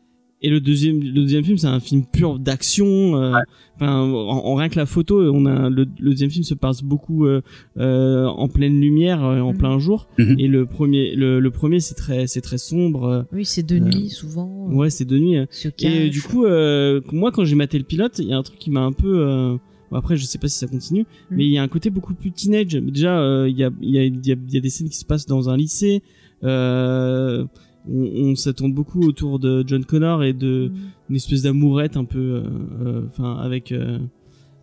Et 0.42 0.50
le 0.50 0.60
deuxième 0.62 1.02
le 1.02 1.12
deuxième 1.22 1.44
film 1.44 1.58
c'est 1.58 1.66
un 1.68 1.80
film 1.80 2.06
pur 2.06 2.38
d'action 2.38 3.20
euh, 3.20 3.34
enfin 3.76 4.02
en, 4.02 4.14
en 4.14 4.54
rien 4.56 4.70
que 4.70 4.76
la 4.78 4.86
photo 4.86 5.20
on 5.34 5.46
a 5.48 5.70
le, 5.70 5.88
le 6.00 6.10
deuxième 6.12 6.30
film 6.30 6.44
se 6.44 6.54
passe 6.54 6.84
beaucoup 6.84 7.26
euh, 7.26 7.42
euh, 7.80 8.26
en 8.26 8.48
pleine 8.48 8.80
lumière 8.80 9.24
euh, 9.26 9.40
en 9.42 9.54
Mhm. 9.54 9.58
plein 9.58 9.80
jour 9.80 10.08
Mhm. 10.20 10.36
et 10.40 10.48
le 10.48 10.66
premier 10.68 11.16
le, 11.16 11.40
le 11.40 11.50
premier 11.52 11.80
c'est 11.80 11.96
très 11.96 12.28
c'est 12.28 12.42
très 12.42 12.60
sombre 12.60 13.04
euh, 13.06 13.24
Oui, 13.34 13.46
c'est 13.46 13.64
de 13.66 13.80
nuit 13.80 14.10
souvent. 14.10 14.68
ouais 14.72 14.92
c'est 14.92 15.06
de 15.06 15.18
nuit 15.18 15.38
euh. 15.38 15.46
Et 15.64 15.68
euh, 15.68 15.72
cache. 16.06 16.10
du 16.12 16.22
coup, 16.22 16.46
euh, 16.46 17.02
moi, 17.12 17.32
quand 17.32 17.44
j'ai 17.44 17.56
maté 17.56 17.80
le 17.80 17.84
pilote, 17.84 18.20
il 18.20 18.28
y 18.28 18.34
a 18.34 18.38
un 18.38 18.44
truc 18.44 18.60
qui 18.60 18.70
m'a 18.70 18.82
un 18.82 18.92
peu. 18.92 19.20
euh, 19.28 19.56
bon, 19.90 19.98
après, 19.98 20.18
je 20.18 20.24
sais 20.26 20.38
pas 20.38 20.48
si 20.48 20.58
ça 20.60 20.68
continue, 20.68 21.02
Mm. 21.32 21.36
mais 21.36 21.46
il 21.46 21.52
y 21.52 21.58
a 21.58 21.64
un 21.64 21.68
côté 21.68 21.90
beaucoup 21.90 22.14
plus 22.14 22.32
teenage. 22.32 22.74
Déjà, 22.76 23.20
euh, 23.20 23.48
il 23.50 23.58
y, 23.58 23.64
a, 23.64 23.70
il 23.82 23.90
y, 23.90 23.98
a, 24.00 24.04
il 24.04 24.16
y, 24.26 24.32
a, 24.32 24.36
il 24.48 24.54
y 24.54 24.58
a 24.58 24.60
des 24.62 24.70
scènes 24.70 24.90
qui 24.90 24.98
se 24.98 25.06
passent 25.06 25.26
dans 25.26 25.50
un 25.50 25.58
lycée. 25.58 26.04
Euh, 26.44 27.46
on, 27.92 28.34
on 28.34 28.52
tourne 28.54 28.74
beaucoup 28.74 29.02
autour 29.04 29.40
de 29.40 29.64
John 29.68 29.84
Connor 29.86 30.24
et 30.24 30.34
de 30.34 30.72
une 31.10 31.16
espèce 31.16 31.42
d'amourette 31.44 31.98
un 31.98 32.06
peu, 32.06 32.18
euh, 32.20 32.44
euh, 32.86 33.02
enfin, 33.08 33.38
avec. 33.38 33.72
euh, 33.72 34.00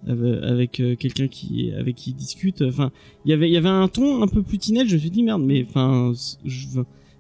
avec, 0.07 0.81
euh, 0.81 0.97
quelqu'un 0.97 1.29
qui 1.29 1.73
avec 1.73 1.95
qui 1.97 2.11
il 2.11 2.15
discute. 2.17 2.61
Enfin 2.61 2.91
il 3.25 3.31
y 3.31 3.33
avait 3.33 3.49
il 3.49 3.53
y 3.55 3.57
avait 3.57 3.71
un 3.71 3.89
ton 3.89 4.23
un 4.23 4.27
peu 4.29 4.43
plus 4.43 4.59
teenage 4.59 4.89
je 4.89 4.97
me 4.97 5.01
suis 5.01 5.09
dit 5.11 5.23
merde 5.23 5.43
mais 5.43 5.65
enfin 5.67 6.13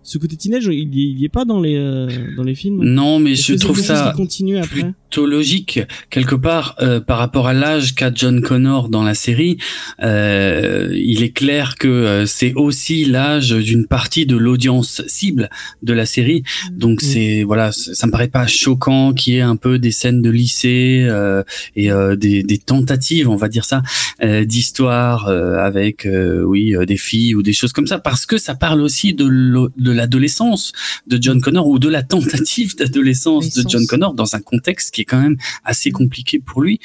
ce 0.02 0.18
côté 0.18 0.36
teenage 0.36 0.66
il 0.66 0.94
y, 0.94 1.00
est- 1.00 1.10
il 1.12 1.18
y 1.18 1.24
est 1.24 1.30
pas 1.30 1.46
dans 1.46 1.60
les 1.62 1.76
euh, 1.76 2.08
dans 2.36 2.42
les 2.42 2.54
films. 2.54 2.84
Non, 2.84 3.18
mais 3.18 3.36
je 3.36 3.54
trouve 3.54 3.78
ça 3.78 4.10
qui 4.10 4.16
continue 4.18 4.58
après? 4.58 4.92
Plutôt 5.14 5.26
logique 5.26 5.80
quelque 6.10 6.34
part 6.34 6.74
euh, 6.80 6.98
par 6.98 7.18
rapport 7.18 7.46
à 7.46 7.52
l'âge 7.52 7.94
qu'a 7.94 8.10
John 8.12 8.42
Connor 8.42 8.88
dans 8.88 9.04
la 9.04 9.14
série. 9.14 9.58
Euh, 10.02 10.88
il 10.92 11.22
est 11.22 11.30
clair 11.30 11.76
que 11.78 11.86
euh, 11.86 12.26
c'est 12.26 12.52
aussi 12.54 13.04
l'âge 13.04 13.50
d'une 13.50 13.86
partie 13.86 14.26
de 14.26 14.36
l'audience 14.36 15.02
cible 15.06 15.50
de 15.84 15.92
la 15.92 16.04
série. 16.04 16.42
Donc 16.72 17.00
Mm. 17.00 17.06
c'est 17.06 17.42
voilà, 17.44 17.70
ça 17.70 18.06
me 18.08 18.12
paraît 18.12 18.28
pas 18.28 18.48
choquant 18.48 19.12
qu'il 19.12 19.34
y 19.34 19.36
ait 19.36 19.40
un 19.40 19.54
peu 19.54 19.78
des 19.78 19.92
scènes 19.92 20.20
de 20.20 20.30
lycée 20.30 21.06
euh, 21.08 21.44
et 21.76 21.92
euh, 21.92 22.16
des, 22.16 22.42
des 22.42 22.58
tentatives, 22.58 23.28
on 23.28 23.36
va 23.36 23.48
dire 23.48 23.64
ça, 23.64 23.82
euh, 24.22 24.44
d'histoire 24.44 25.28
euh, 25.28 25.58
avec 25.58 26.06
euh, 26.06 26.42
oui 26.42 26.74
euh, 26.74 26.86
des 26.86 26.96
filles 26.96 27.36
ou 27.36 27.42
des 27.42 27.52
choses 27.52 27.72
comme 27.72 27.86
ça, 27.86 27.98
parce 27.98 28.26
que 28.26 28.36
ça 28.36 28.56
parle 28.56 28.80
aussi 28.80 29.14
de 29.14 29.92
l'adolescence 29.92 30.72
de 31.06 31.18
John 31.22 31.40
Connor 31.40 31.68
ou 31.68 31.78
de 31.78 31.88
la 31.88 32.02
tentative 32.02 32.74
d'adolescence 32.76 33.50
de. 33.50 33.64
John 33.68 33.86
Connor 33.86 34.14
dans 34.14 34.34
un 34.34 34.40
contexte 34.40 34.92
qui 34.94 35.02
est 35.02 35.03
quand 35.04 35.20
même 35.20 35.36
assez 35.64 35.90
compliqué 35.90 36.38
pour 36.38 36.62
lui. 36.62 36.80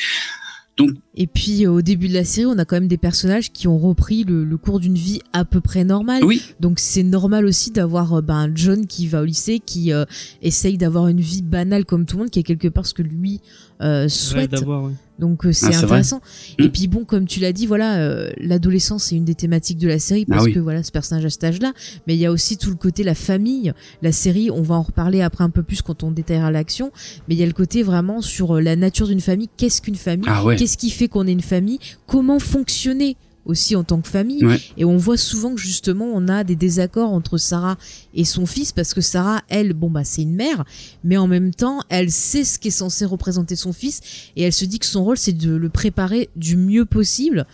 Et 1.16 1.28
puis 1.28 1.66
euh, 1.66 1.72
au 1.72 1.82
début 1.82 2.08
de 2.08 2.14
la 2.14 2.24
série, 2.24 2.46
on 2.46 2.58
a 2.58 2.66
quand 2.66 2.76
même 2.76 2.88
des 2.88 2.98
personnages 2.98 3.52
qui 3.52 3.68
ont 3.68 3.78
repris 3.78 4.24
le, 4.24 4.44
le 4.44 4.58
cours 4.58 4.80
d'une 4.80 4.96
vie 4.96 5.22
à 5.34 5.46
peu 5.46 5.62
près 5.62 5.84
normale. 5.84 6.24
Oui, 6.24 6.42
Donc 6.60 6.80
c'est 6.80 7.04
normal 7.04 7.46
aussi 7.46 7.72
d'avoir 7.72 8.14
euh, 8.14 8.22
ben, 8.22 8.52
John 8.54 8.88
qui 8.88 9.08
va 9.08 9.22
au 9.22 9.26
lycée, 9.26 9.60
qui 9.60 9.92
euh, 9.92 10.06
essaye 10.42 10.78
d'avoir 10.78 11.08
une 11.08 11.20
vie 11.20 11.42
banale 11.42 11.86
comme 11.86 12.06
tout 12.06 12.18
le 12.18 12.24
monde, 12.24 12.32
qui 12.32 12.40
est 12.40 12.44
quelque 12.44 12.68
part 12.68 12.86
ce 12.86 12.94
que 12.94 13.04
lui 13.04 13.42
euh, 13.82 14.02
Rêve 14.02 14.10
souhaite. 14.10 14.52
d'avoir 14.52 14.84
ouais. 14.84 14.92
Donc 15.20 15.46
euh, 15.46 15.52
c'est 15.52 15.66
Ah, 15.66 15.70
vrai. 15.72 15.84
intéressant. 15.84 16.22
Et 16.58 16.64
Mm. 16.68 16.70
puis 16.72 16.88
bon, 16.88 17.04
comme 17.04 17.26
tu 17.28 17.40
l'as 17.42 17.52
dit, 17.52 17.66
voilà, 17.66 17.98
euh, 17.98 18.30
l'adolescence 18.38 19.06
c'est 19.06 19.16
une 19.18 19.26
des 19.26 19.36
thématiques 19.36 19.78
de 19.78 19.88
la 19.90 20.00
série 20.00 20.26
Ah 20.30 20.34
parce 20.36 20.46
oui. 20.46 20.54
que 20.54 20.60
voilà, 20.60 20.82
ce 20.82 20.92
personnage 20.92 21.26
à 21.26 21.30
cet 21.30 21.44
âge-là. 21.44 21.74
Mais 22.08 22.16
il 22.16 22.20
y 22.20 22.26
a 22.26 22.32
aussi 22.32 22.58
tout 22.58 22.70
le 22.70 22.78
côté 22.78 23.04
la 23.04 23.16
famille. 23.16 23.74
La 24.02 24.12
série, 24.14 24.50
on 24.50 24.62
va 24.62 24.76
en 24.76 24.82
reparler 24.82 25.22
après 25.22 25.44
un 25.44 25.50
peu 25.50 25.62
plus 25.64 25.82
quand 25.82 26.04
on 26.04 26.12
détaillera 26.12 26.52
l'action. 26.52 26.92
Mais 27.28 27.36
il 27.36 27.38
y 27.40 27.44
a 27.44 27.48
le 27.48 27.52
côté 27.54 27.84
vraiment 27.84 28.22
sur 28.22 28.62
la 28.62 28.76
nature 28.78 29.08
d'une 29.08 29.20
famille. 29.22 29.50
Qu'est-ce 29.58 29.82
qu'une 29.82 29.96
famille? 29.96 30.28
Ah 30.30 30.46
ouais. 30.46 30.56
Qu'est-ce 30.56 30.78
qui 30.78 30.90
fait 30.90 31.08
qu'on 31.10 31.28
est 31.28 31.32
une 31.34 31.42
famille? 31.42 31.80
Comment 32.08 32.40
fonctionner? 32.40 33.18
Aussi 33.50 33.76
en 33.76 33.84
tant 33.84 34.00
que 34.00 34.08
famille 34.08 34.46
Ouais. 34.46 34.60
et 34.78 34.86
on 34.86 34.96
voit 34.98 35.18
souvent 35.18 35.54
que 35.56 35.60
justement 35.62 36.06
on 36.14 36.28
a 36.28 36.44
des 36.44 36.56
désaccords 36.56 37.12
entre 37.12 37.38
Sarah 37.38 37.78
et 38.14 38.24
son 38.24 38.46
fils 38.46 38.72
parce 38.72 38.94
que 38.94 39.02
Sarah 39.02 39.42
elle 39.50 39.74
bon 39.74 39.90
bah 39.90 40.04
c'est 40.04 40.22
une 40.22 40.36
mère 40.36 40.64
mais 41.04 41.18
en 41.18 41.28
même 41.28 41.54
temps 41.54 41.82
elle 41.90 42.12
sait 42.12 42.44
ce 42.44 42.60
qui 42.60 42.68
est 42.70 42.72
censé 42.72 43.06
représenter 43.06 43.56
son 43.56 43.74
fils 43.74 44.02
et 44.36 44.44
elle 44.44 44.54
se 44.54 44.66
dit 44.66 44.80
que 44.80 44.86
son 44.86 45.04
rôle 45.04 45.18
c'est 45.18 45.34
de 45.34 45.54
le 45.56 45.70
préparer 45.70 46.30
du 46.36 46.56
mieux 46.58 46.86
possible 46.86 47.46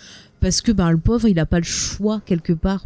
parce 0.42 0.62
que 0.62 0.72
bah 0.72 0.92
le 0.92 0.98
pauvre 0.98 1.28
il 1.28 1.40
a 1.40 1.46
pas 1.46 1.60
le 1.60 1.66
choix 1.66 2.22
quelque 2.26 2.54
part 2.54 2.86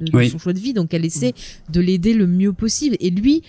de, 0.00 0.06
de 0.06 0.16
Oui. 0.16 0.30
son 0.30 0.38
choix 0.38 0.52
de 0.52 0.58
vie 0.60 0.72
donc 0.72 0.94
elle 0.94 1.04
essaie 1.04 1.34
de 1.70 1.80
l'aider 1.80 2.14
le 2.14 2.26
mieux 2.26 2.52
possible 2.52 2.96
et 3.00 3.10
lui 3.10 3.42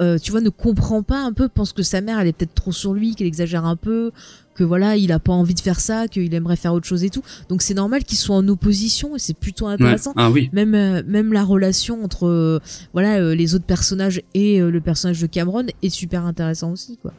euh, 0.00 0.18
tu 0.18 0.30
vois 0.30 0.40
ne 0.40 0.48
comprend 0.48 1.02
pas 1.02 1.18
un 1.20 1.32
peu 1.34 1.48
pense 1.48 1.74
que 1.74 1.82
sa 1.82 2.00
mère 2.00 2.18
elle 2.20 2.28
est 2.28 2.32
peut-être 2.32 2.54
trop 2.54 2.72
sur 2.72 2.94
lui 2.94 3.14
qu'elle 3.14 3.26
exagère 3.26 3.66
un 3.66 3.76
peu 3.76 4.12
que 4.60 4.64
voilà 4.64 4.96
il 4.96 5.10
a 5.12 5.18
pas 5.18 5.32
envie 5.32 5.54
de 5.54 5.60
faire 5.60 5.80
ça 5.80 6.06
qu'il 6.06 6.34
aimerait 6.34 6.56
faire 6.56 6.74
autre 6.74 6.86
chose 6.86 7.02
et 7.02 7.08
tout 7.10 7.22
donc 7.48 7.62
c'est 7.62 7.72
normal 7.74 8.04
qu'ils 8.04 8.18
soient 8.18 8.36
en 8.36 8.46
opposition 8.48 9.16
et 9.16 9.18
c'est 9.18 9.32
plutôt 9.32 9.66
Ouais. 9.66 9.72
intéressant 9.72 10.12
Ah 10.16 10.30
oui. 10.30 10.50
même 10.52 10.74
euh, 10.74 11.02
même 11.06 11.32
la 11.32 11.44
relation 11.44 12.04
entre 12.04 12.26
euh, 12.26 12.60
voilà 12.92 13.16
euh, 13.20 13.34
les 13.34 13.54
autres 13.54 13.64
personnages 13.64 14.20
et 14.34 14.60
le 14.60 14.80
personnage 14.80 15.20
de 15.20 15.26
Cameron 15.26 15.64
est 15.82 15.88
super 15.88 16.26
intéressant 16.26 16.72
aussi 16.72 16.98
quoi 17.00 17.12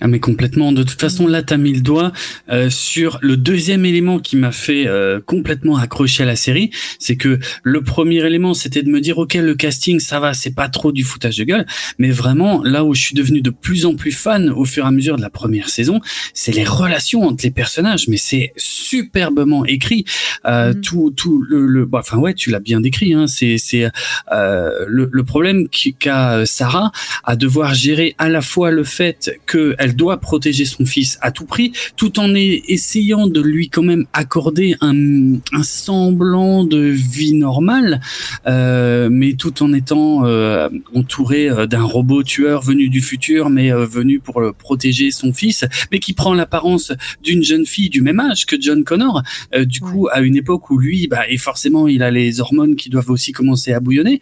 Ah 0.00 0.08
mais 0.08 0.18
complètement. 0.20 0.72
De 0.72 0.82
toute 0.82 1.00
façon, 1.00 1.26
là, 1.26 1.42
t'as 1.42 1.56
mis 1.56 1.72
le 1.72 1.80
doigt 1.80 2.12
euh, 2.50 2.68
sur 2.68 3.18
le 3.22 3.36
deuxième 3.36 3.84
élément 3.86 4.18
qui 4.18 4.36
m'a 4.36 4.52
fait 4.52 4.86
euh, 4.86 5.20
complètement 5.24 5.76
accrocher 5.76 6.24
à 6.24 6.26
la 6.26 6.36
série, 6.36 6.70
c'est 6.98 7.16
que 7.16 7.38
le 7.62 7.82
premier 7.82 8.24
élément, 8.26 8.54
c'était 8.54 8.82
de 8.82 8.90
me 8.90 9.00
dire, 9.00 9.18
ok, 9.18 9.34
le 9.34 9.54
casting, 9.54 10.00
ça 10.00 10.20
va, 10.20 10.34
c'est 10.34 10.54
pas 10.54 10.68
trop 10.68 10.92
du 10.92 11.04
foutage 11.04 11.36
de 11.36 11.44
gueule, 11.44 11.66
mais 11.98 12.10
vraiment, 12.10 12.62
là 12.62 12.84
où 12.84 12.94
je 12.94 13.00
suis 13.00 13.14
devenu 13.14 13.40
de 13.40 13.50
plus 13.50 13.86
en 13.86 13.94
plus 13.94 14.12
fan 14.12 14.50
au 14.50 14.64
fur 14.64 14.84
et 14.84 14.88
à 14.88 14.90
mesure 14.90 15.16
de 15.16 15.22
la 15.22 15.30
première 15.30 15.68
saison, 15.68 16.00
c'est 16.34 16.52
les 16.52 16.64
relations 16.64 17.22
entre 17.22 17.44
les 17.44 17.50
personnages, 17.52 18.08
mais 18.08 18.16
c'est 18.16 18.52
superbement 18.56 19.64
écrit. 19.64 20.04
Euh, 20.46 20.74
Mhm. 20.74 20.80
Tout, 20.80 21.12
tout 21.16 21.42
le, 21.42 21.66
le 21.66 21.84
bah, 21.86 22.00
enfin 22.00 22.18
ouais, 22.18 22.34
tu 22.34 22.50
l'as 22.50 22.60
bien 22.60 22.80
décrit. 22.80 23.14
Hein, 23.14 23.26
c'est, 23.26 23.58
c'est 23.58 23.88
euh, 24.32 24.84
le, 24.86 25.08
le 25.12 25.24
problème 25.24 25.68
qu'a 25.68 26.44
Sarah 26.46 26.90
à 27.24 27.36
devoir 27.36 27.74
gérer 27.74 28.14
à 28.18 28.28
la 28.28 28.40
fois 28.42 28.70
le 28.70 28.84
fait 28.84 29.38
qu'elle 29.46 29.83
elle 29.84 29.94
doit 29.94 30.16
protéger 30.16 30.64
son 30.64 30.86
fils 30.86 31.18
à 31.20 31.30
tout 31.30 31.44
prix, 31.44 31.72
tout 31.96 32.18
en 32.18 32.34
essayant 32.34 33.26
de 33.26 33.42
lui 33.42 33.68
quand 33.68 33.82
même 33.82 34.06
accorder 34.14 34.76
un, 34.80 35.34
un 35.52 35.62
semblant 35.62 36.64
de 36.64 36.78
vie 36.78 37.34
normale, 37.34 38.00
euh, 38.46 39.10
mais 39.10 39.34
tout 39.34 39.62
en 39.62 39.74
étant 39.74 40.24
euh, 40.24 40.70
entouré 40.94 41.50
euh, 41.50 41.66
d'un 41.66 41.82
robot 41.82 42.22
tueur 42.22 42.62
venu 42.62 42.88
du 42.88 43.02
futur, 43.02 43.50
mais 43.50 43.70
venu 43.70 44.20
pour 44.20 44.40
protéger 44.58 45.10
son 45.10 45.34
fils, 45.34 45.66
mais 45.92 45.98
qui 45.98 46.14
prend 46.14 46.32
l'apparence 46.32 46.92
d'une 47.22 47.42
jeune 47.42 47.66
fille 47.66 47.90
du 47.90 48.00
même 48.00 48.20
âge 48.20 48.46
que 48.46 48.56
John 48.58 48.84
Connor, 48.84 49.22
du 49.66 49.80
coup 49.80 50.08
à 50.10 50.20
une 50.20 50.36
époque 50.36 50.70
où 50.70 50.78
lui, 50.78 51.08
bah, 51.08 51.28
et 51.28 51.36
forcément 51.36 51.88
il 51.88 52.02
a 52.02 52.10
les 52.10 52.40
hormones 52.40 52.74
qui 52.76 52.88
doivent 52.88 53.10
aussi 53.10 53.32
commencer 53.32 53.72
à 53.74 53.80
bouillonner. 53.80 54.20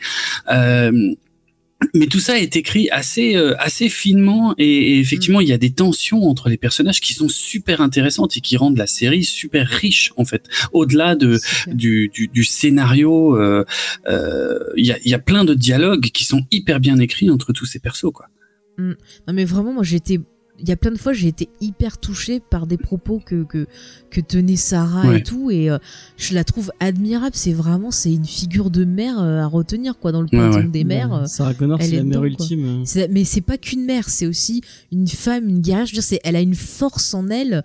Euh, 0.52 1.14
mais 1.94 2.06
tout 2.06 2.20
ça 2.20 2.38
est 2.38 2.56
écrit 2.56 2.88
assez 2.90 3.36
euh, 3.36 3.54
assez 3.58 3.88
finement 3.88 4.54
et, 4.58 4.98
effectivement 4.98 5.40
il 5.40 5.48
y 5.48 5.52
a 5.52 5.58
des 5.58 5.72
tensions 5.72 6.22
entre 6.24 6.48
les 6.48 6.56
personnages 6.56 7.00
qui 7.00 7.14
sont 7.14 7.28
super 7.28 7.80
intéressantes 7.80 8.36
et 8.36 8.40
qui 8.40 8.56
rendent 8.56 8.76
la 8.76 8.86
série 8.86 9.24
super 9.24 9.66
riche 9.66 10.12
en 10.16 10.24
fait. 10.24 10.44
Au-delà 10.72 11.14
de 11.14 11.38
du, 11.66 12.10
du, 12.12 12.28
du, 12.28 12.44
scénario 12.44 13.36
euh, 13.36 13.64
euh, 14.08 14.58
il 14.76 14.86
y, 14.86 14.92
a, 14.92 14.98
y 15.04 15.14
a 15.14 15.18
plein 15.18 15.44
de 15.44 15.54
dialogues 15.54 16.10
qui 16.12 16.24
sont 16.24 16.44
hyper 16.50 16.80
bien 16.80 16.98
écrits 16.98 17.30
entre 17.30 17.52
tous 17.52 17.66
ces 17.66 17.78
persos 17.78 18.12
quoi. 18.12 18.26
Mm. 18.78 18.92
non 19.26 19.34
mais 19.34 19.44
vraiment 19.44 19.72
moi 19.72 19.82
j'étais 19.82 20.18
il 20.62 20.68
y 20.68 20.72
a 20.72 20.76
plein 20.76 20.92
de 20.92 20.98
fois 20.98 21.12
j'ai 21.12 21.28
été 21.28 21.48
hyper 21.60 21.98
touchée 21.98 22.40
par 22.40 22.66
des 22.66 22.76
propos 22.76 23.20
que 23.24 23.42
que, 23.42 23.66
que 24.10 24.20
tenait 24.20 24.56
Sarah 24.56 25.16
et 25.16 25.22
tout 25.22 25.50
et 25.50 25.70
euh, 25.70 25.78
je 26.16 26.34
la 26.34 26.44
trouve 26.44 26.72
admirable. 26.80 27.34
C'est 27.34 27.52
vraiment 27.52 27.90
c'est 27.90 28.12
une 28.12 28.24
figure 28.24 28.70
de 28.70 28.84
mère 28.84 29.20
euh, 29.20 29.40
à 29.40 29.46
retenir 29.46 29.98
quoi 29.98 30.12
dans 30.12 30.20
le 30.20 30.28
panthéon 30.28 30.68
des 30.68 30.84
mères 30.84 31.12
euh, 31.12 31.26
Sarah 31.26 31.54
Connor 31.54 31.78
c'est 31.82 31.96
la 31.96 32.04
mère 32.04 32.24
ultime 32.24 32.84
mais 33.10 33.24
c'est 33.24 33.40
pas 33.40 33.58
qu'une 33.58 33.84
mère 33.84 34.08
c'est 34.08 34.26
aussi 34.26 34.62
une 34.92 35.08
femme 35.08 35.48
une 35.48 35.60
guerrière. 35.60 35.86
Je 35.86 35.96
veux 35.96 36.00
dire 36.00 36.18
elle 36.24 36.36
a 36.36 36.40
une 36.40 36.54
force 36.54 37.12
en 37.14 37.28
elle 37.28 37.64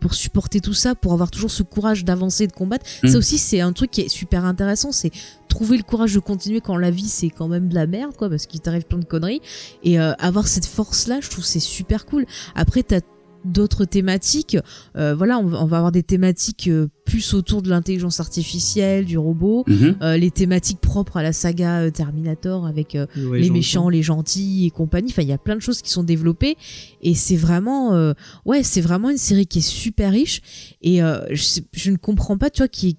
pour 0.00 0.14
supporter 0.14 0.60
tout 0.60 0.74
ça 0.74 0.94
pour 0.94 1.12
avoir 1.12 1.30
toujours 1.30 1.50
ce 1.50 1.62
courage 1.62 2.04
d'avancer 2.04 2.46
de 2.46 2.52
combattre. 2.52 2.86
Mm. 3.02 3.08
ça 3.08 3.18
aussi 3.18 3.38
c'est 3.38 3.60
un 3.60 3.72
truc 3.72 3.90
qui 3.90 4.02
est 4.02 4.08
super 4.08 4.44
intéressant 4.44 4.92
c'est 4.92 5.10
trouver 5.56 5.76
le 5.76 5.82
courage 5.82 6.14
de 6.14 6.20
continuer 6.20 6.60
quand 6.60 6.76
la 6.76 6.90
vie 6.90 7.08
c'est 7.08 7.30
quand 7.30 7.48
même 7.48 7.68
de 7.68 7.74
la 7.74 7.86
merde 7.86 8.14
quoi 8.16 8.28
parce 8.28 8.46
qu'il 8.46 8.60
t'arrive 8.60 8.84
plein 8.84 8.98
de 8.98 9.04
conneries 9.04 9.40
et 9.82 9.98
avoir 9.98 10.48
cette 10.48 10.66
force 10.66 11.06
là 11.08 11.18
je 11.20 11.30
trouve 11.30 11.44
c'est 11.44 11.60
super 11.60 12.06
cool 12.06 12.26
après, 12.54 12.82
tu 12.82 12.94
as 12.94 13.00
d'autres 13.44 13.84
thématiques. 13.84 14.56
Euh, 14.96 15.14
voilà, 15.14 15.38
on, 15.38 15.46
va 15.46 15.76
avoir 15.76 15.92
des 15.92 16.02
thématiques 16.02 16.66
euh, 16.66 16.88
plus 17.04 17.32
autour 17.32 17.62
de 17.62 17.70
l'intelligence 17.70 18.18
artificielle, 18.18 19.04
du 19.04 19.18
robot, 19.18 19.62
mhm. 19.68 19.96
euh, 20.02 20.16
les 20.16 20.32
thématiques 20.32 20.80
propres 20.80 21.18
à 21.18 21.22
la 21.22 21.32
saga 21.32 21.88
Terminator 21.92 22.66
avec 22.66 22.98
les 23.14 23.50
méchants, 23.50 23.88
les 23.88 24.02
gentils 24.02 24.66
et 24.66 24.70
compagnie. 24.70 25.10
Enfin, 25.12 25.22
il 25.22 25.28
y 25.28 25.32
a 25.32 25.38
plein 25.38 25.54
de 25.54 25.60
choses 25.60 25.80
qui 25.80 25.90
sont 25.90 26.02
développées 26.02 26.56
et 27.02 27.14
c'est 27.14 27.36
vraiment, 27.36 28.12
ouais, 28.44 28.64
c'est 28.64 28.80
vraiment 28.80 29.10
une 29.10 29.18
série 29.18 29.46
qui 29.46 29.58
est 29.58 29.68
super 29.68 30.10
riche 30.10 30.42
et 30.82 30.98
je, 30.98 31.60
je, 31.72 31.90
ne 31.92 31.96
comprends 31.96 32.36
pas, 32.36 32.50
tu 32.50 32.58
vois, 32.58 32.68
qui 32.68 32.96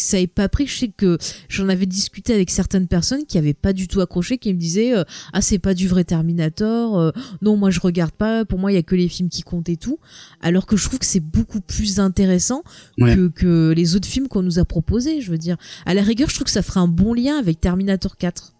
ça 0.00 0.20
ait 0.20 0.26
pas 0.26 0.48
pris. 0.48 0.66
Je 0.66 0.78
sais 0.78 0.88
que 0.88 1.18
j'en 1.48 1.68
avais 1.68 1.86
discuté 1.86 2.34
avec 2.34 2.50
certaines 2.50 2.86
personnes 2.86 3.24
qui 3.26 3.38
avaient 3.38 3.54
pas 3.54 3.72
du 3.72 3.88
tout 3.88 4.00
accroché, 4.00 4.38
qui 4.38 4.52
me 4.52 4.58
disaient 4.58 4.96
euh, 4.96 5.04
ah 5.32 5.40
c'est 5.40 5.58
pas 5.58 5.74
du 5.74 5.88
vrai 5.88 6.04
Terminator, 6.04 6.98
euh, 6.98 7.10
non 7.42 7.56
moi 7.56 7.70
je 7.70 7.80
regarde 7.80 8.12
pas, 8.12 8.44
pour 8.44 8.58
moi 8.58 8.72
il 8.72 8.74
y 8.74 8.78
a 8.78 8.82
que 8.82 8.94
les 8.94 9.08
films 9.08 9.28
qui 9.28 9.42
comptent 9.42 9.68
et 9.68 9.76
tout. 9.76 9.98
Alors 10.40 10.66
que 10.66 10.76
je 10.76 10.86
trouve 10.86 10.98
que 10.98 11.06
c'est 11.06 11.20
beaucoup 11.20 11.60
plus 11.60 12.00
intéressant 12.00 12.62
que, 12.98 13.28
que 13.28 13.72
les 13.76 13.96
autres 13.96 14.08
films 14.08 14.28
qu'on 14.28 14.42
nous 14.42 14.58
a 14.58 14.64
proposés. 14.64 15.20
Je 15.20 15.30
veux 15.30 15.38
dire, 15.38 15.56
à 15.84 15.94
la 15.94 16.02
rigueur, 16.02 16.28
je 16.28 16.34
trouve 16.34 16.46
que 16.46 16.50
ça 16.50 16.62
ferait 16.62 16.80
un 16.80 16.88
bon 16.88 17.14
lien 17.14 17.38
avec 17.38 17.60
Terminator 17.60 18.16
4 18.16 18.52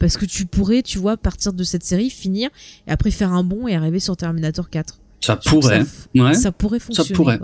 parce 0.00 0.16
que 0.16 0.24
tu 0.24 0.46
pourrais, 0.46 0.82
tu 0.82 0.98
vois, 0.98 1.16
partir 1.16 1.52
de 1.52 1.62
cette 1.62 1.84
série, 1.84 2.10
finir 2.10 2.48
et 2.88 2.90
après 2.90 3.10
faire 3.10 3.32
un 3.32 3.44
bond 3.44 3.68
et 3.68 3.74
arriver 3.74 4.00
sur 4.00 4.16
Terminator 4.16 4.70
4. 4.70 4.98
Ça 5.20 5.36
pourrait, 5.36 5.84
ça, 5.84 6.22
ouais. 6.22 6.34
ça 6.34 6.50
pourrait 6.50 6.78
fonctionner. 6.78 7.08
Ça 7.08 7.14
pourrait. 7.14 7.38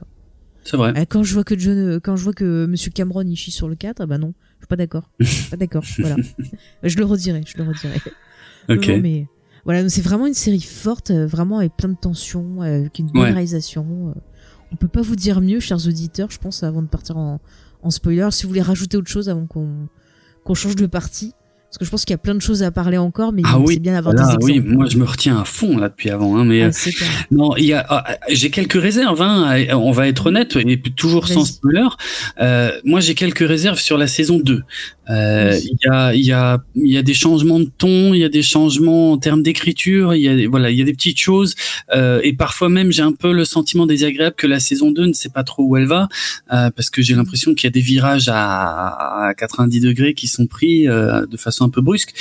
C'est 0.66 0.76
vrai. 0.76 0.92
Euh, 0.98 1.04
quand 1.08 1.22
je 1.22 1.32
vois 1.32 1.44
que 1.44 1.56
John, 1.58 1.78
euh, 1.78 2.00
quand 2.02 2.16
je 2.16 2.24
vois 2.24 2.32
que 2.32 2.66
Monsieur 2.66 2.90
Cameron 2.90 3.22
il 3.22 3.36
chie 3.36 3.50
sur 3.52 3.68
le 3.68 3.76
4, 3.76 4.04
bah 4.06 4.18
non, 4.18 4.34
je 4.58 4.64
suis 4.64 4.66
pas 4.66 4.76
d'accord. 4.76 5.08
pas 5.50 5.56
d'accord. 5.56 5.84
voilà. 5.98 6.16
Je 6.82 6.96
le 6.98 7.04
redirai, 7.04 7.42
je 7.46 7.56
le 7.58 7.64
redirai. 7.64 8.00
Ok. 8.68 8.88
mais 9.00 9.28
voilà, 9.64 9.88
c'est 9.88 10.02
vraiment 10.02 10.26
une 10.26 10.34
série 10.34 10.60
forte, 10.60 11.12
euh, 11.12 11.26
vraiment 11.26 11.58
avec 11.58 11.76
plein 11.76 11.88
de 11.88 11.96
tensions, 11.96 12.62
avec 12.62 12.98
une 12.98 13.06
bonne 13.06 13.32
réalisation. 13.32 14.14
On 14.72 14.76
peut 14.76 14.88
pas 14.88 15.02
vous 15.02 15.16
dire 15.16 15.40
mieux, 15.40 15.60
chers 15.60 15.86
auditeurs, 15.86 16.30
je 16.32 16.38
pense, 16.38 16.64
avant 16.64 16.82
de 16.82 16.88
partir 16.88 17.16
en, 17.16 17.40
en 17.82 17.90
spoiler. 17.90 18.28
Si 18.32 18.42
vous 18.42 18.48
voulez 18.48 18.62
rajouter 18.62 18.96
autre 18.96 19.08
chose 19.08 19.28
avant 19.28 19.46
qu'on 19.46 19.88
qu'on 20.46 20.54
change 20.54 20.76
de 20.76 20.86
partie. 20.86 21.34
Parce 21.68 21.78
que 21.78 21.84
je 21.84 21.90
pense 21.90 22.04
qu'il 22.04 22.14
y 22.14 22.14
a 22.14 22.18
plein 22.18 22.34
de 22.34 22.40
choses 22.40 22.62
à 22.62 22.70
parler 22.70 22.96
encore, 22.96 23.32
mais 23.32 23.42
ah 23.44 23.58
c'est 23.66 23.80
bien 23.80 23.92
d'avoir 23.92 24.14
des 24.14 24.22
exemples. 24.22 24.44
Oui, 24.44 24.60
moi 24.60 24.86
je 24.88 24.96
me 24.98 25.04
retiens 25.04 25.40
à 25.40 25.44
fond 25.44 25.76
là 25.76 25.88
depuis 25.88 26.10
avant. 26.10 26.36
Hein, 26.36 26.44
mais 26.44 26.62
ah, 26.62 26.66
euh, 26.68 26.90
non, 27.32 27.56
il 27.56 27.64
y 27.64 27.72
a, 27.72 27.84
ah, 27.88 28.16
j'ai 28.30 28.50
quelques 28.50 28.80
réserves. 28.80 29.20
Hein, 29.20 29.66
on 29.74 29.90
va 29.90 30.06
être 30.06 30.26
honnête 30.26 30.56
et 30.56 30.80
toujours 30.80 31.26
sans 31.26 31.44
spoiler. 31.44 31.88
Euh, 32.40 32.70
moi 32.84 33.00
j'ai 33.00 33.14
quelques 33.14 33.46
réserves 33.46 33.80
sur 33.80 33.98
la 33.98 34.06
saison 34.06 34.38
2. 34.38 34.62
Euh, 35.08 35.56
il 35.62 35.76
y, 35.84 35.88
a, 35.88 36.14
y, 36.14 36.32
a, 36.32 36.58
y 36.74 36.96
a 36.96 37.02
des 37.02 37.14
changements 37.14 37.60
de 37.60 37.70
ton, 37.78 38.12
il 38.12 38.20
y 38.20 38.24
a 38.24 38.28
des 38.28 38.42
changements 38.42 39.12
en 39.12 39.18
termes 39.18 39.42
d'écriture, 39.42 40.14
il 40.14 40.22
y 40.22 40.28
a 40.28 40.48
voilà, 40.48 40.70
il 40.70 40.76
y 40.76 40.82
a 40.82 40.84
des 40.84 40.94
petites 40.94 41.20
choses 41.20 41.54
et 41.94 42.32
parfois 42.32 42.68
même 42.68 42.90
j'ai 42.90 43.02
un 43.02 43.12
peu 43.12 43.32
le 43.32 43.44
sentiment 43.44 43.86
désagréable 43.86 44.36
que 44.36 44.46
la 44.46 44.60
saison 44.60 44.90
2 44.90 45.06
ne 45.06 45.12
sait 45.12 45.28
pas 45.28 45.44
trop 45.44 45.64
où 45.64 45.76
elle 45.76 45.86
va 45.86 46.08
parce 46.48 46.90
que 46.90 47.02
j'ai 47.02 47.14
l'impression 47.14 47.54
qu'il 47.54 47.64
y 47.64 47.68
a 47.68 47.70
des 47.70 47.80
virages 47.80 48.28
à, 48.28 49.28
à 49.28 49.34
90 49.34 49.80
degrés 49.80 50.14
qui 50.14 50.26
sont 50.26 50.46
pris 50.46 50.86
de 50.86 51.36
façon 51.36 51.55
un 51.64 51.70
peu 51.70 51.80
brusque. 51.80 52.14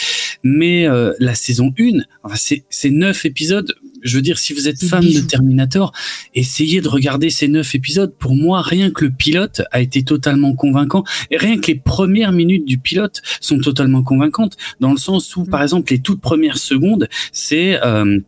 Mais 0.44 0.88
euh, 0.88 1.14
la 1.20 1.36
saison 1.36 1.74
1, 1.80 2.00
enfin 2.24 2.36
c'est 2.70 2.90
neuf 2.92 3.26
épisodes 3.26 3.74
je 4.06 4.16
veux 4.16 4.22
dire, 4.22 4.38
si 4.38 4.54
vous 4.54 4.68
êtes 4.68 4.82
fan 4.84 5.04
de 5.04 5.20
Terminator, 5.20 5.92
essayez 6.36 6.80
de 6.80 6.88
regarder 6.88 7.32
ces 7.32 7.48
neuf 7.48 7.74
épisodes. 7.74 8.14
Pour 8.18 8.36
moi, 8.36 8.62
rien 8.62 8.92
que 8.92 9.04
le 9.04 9.12
pilote 9.12 9.64
a 9.72 9.82
été 9.82 10.04
totalement 10.04 10.54
convaincant. 10.54 11.04
Et 11.32 11.38
rien 11.38 11.60
que 11.60 11.68
les 11.68 11.76
premières 11.76 12.32
minutes 12.32 12.66
du 12.66 12.78
pilote 12.78 13.22
sont 13.42 13.58
totalement 13.58 14.04
convaincantes. 14.04 14.58
Dans 14.80 14.92
le 14.92 14.98
sens 14.98 15.36
où, 15.36 15.42
mm. 15.42 15.50
par 15.50 15.64
exemple, 15.64 15.92
les 15.92 16.00
toutes 16.00 16.22
premières 16.22 16.60
secondes, 16.60 17.10
c'est... 17.34 17.84
Euh, 17.84 18.20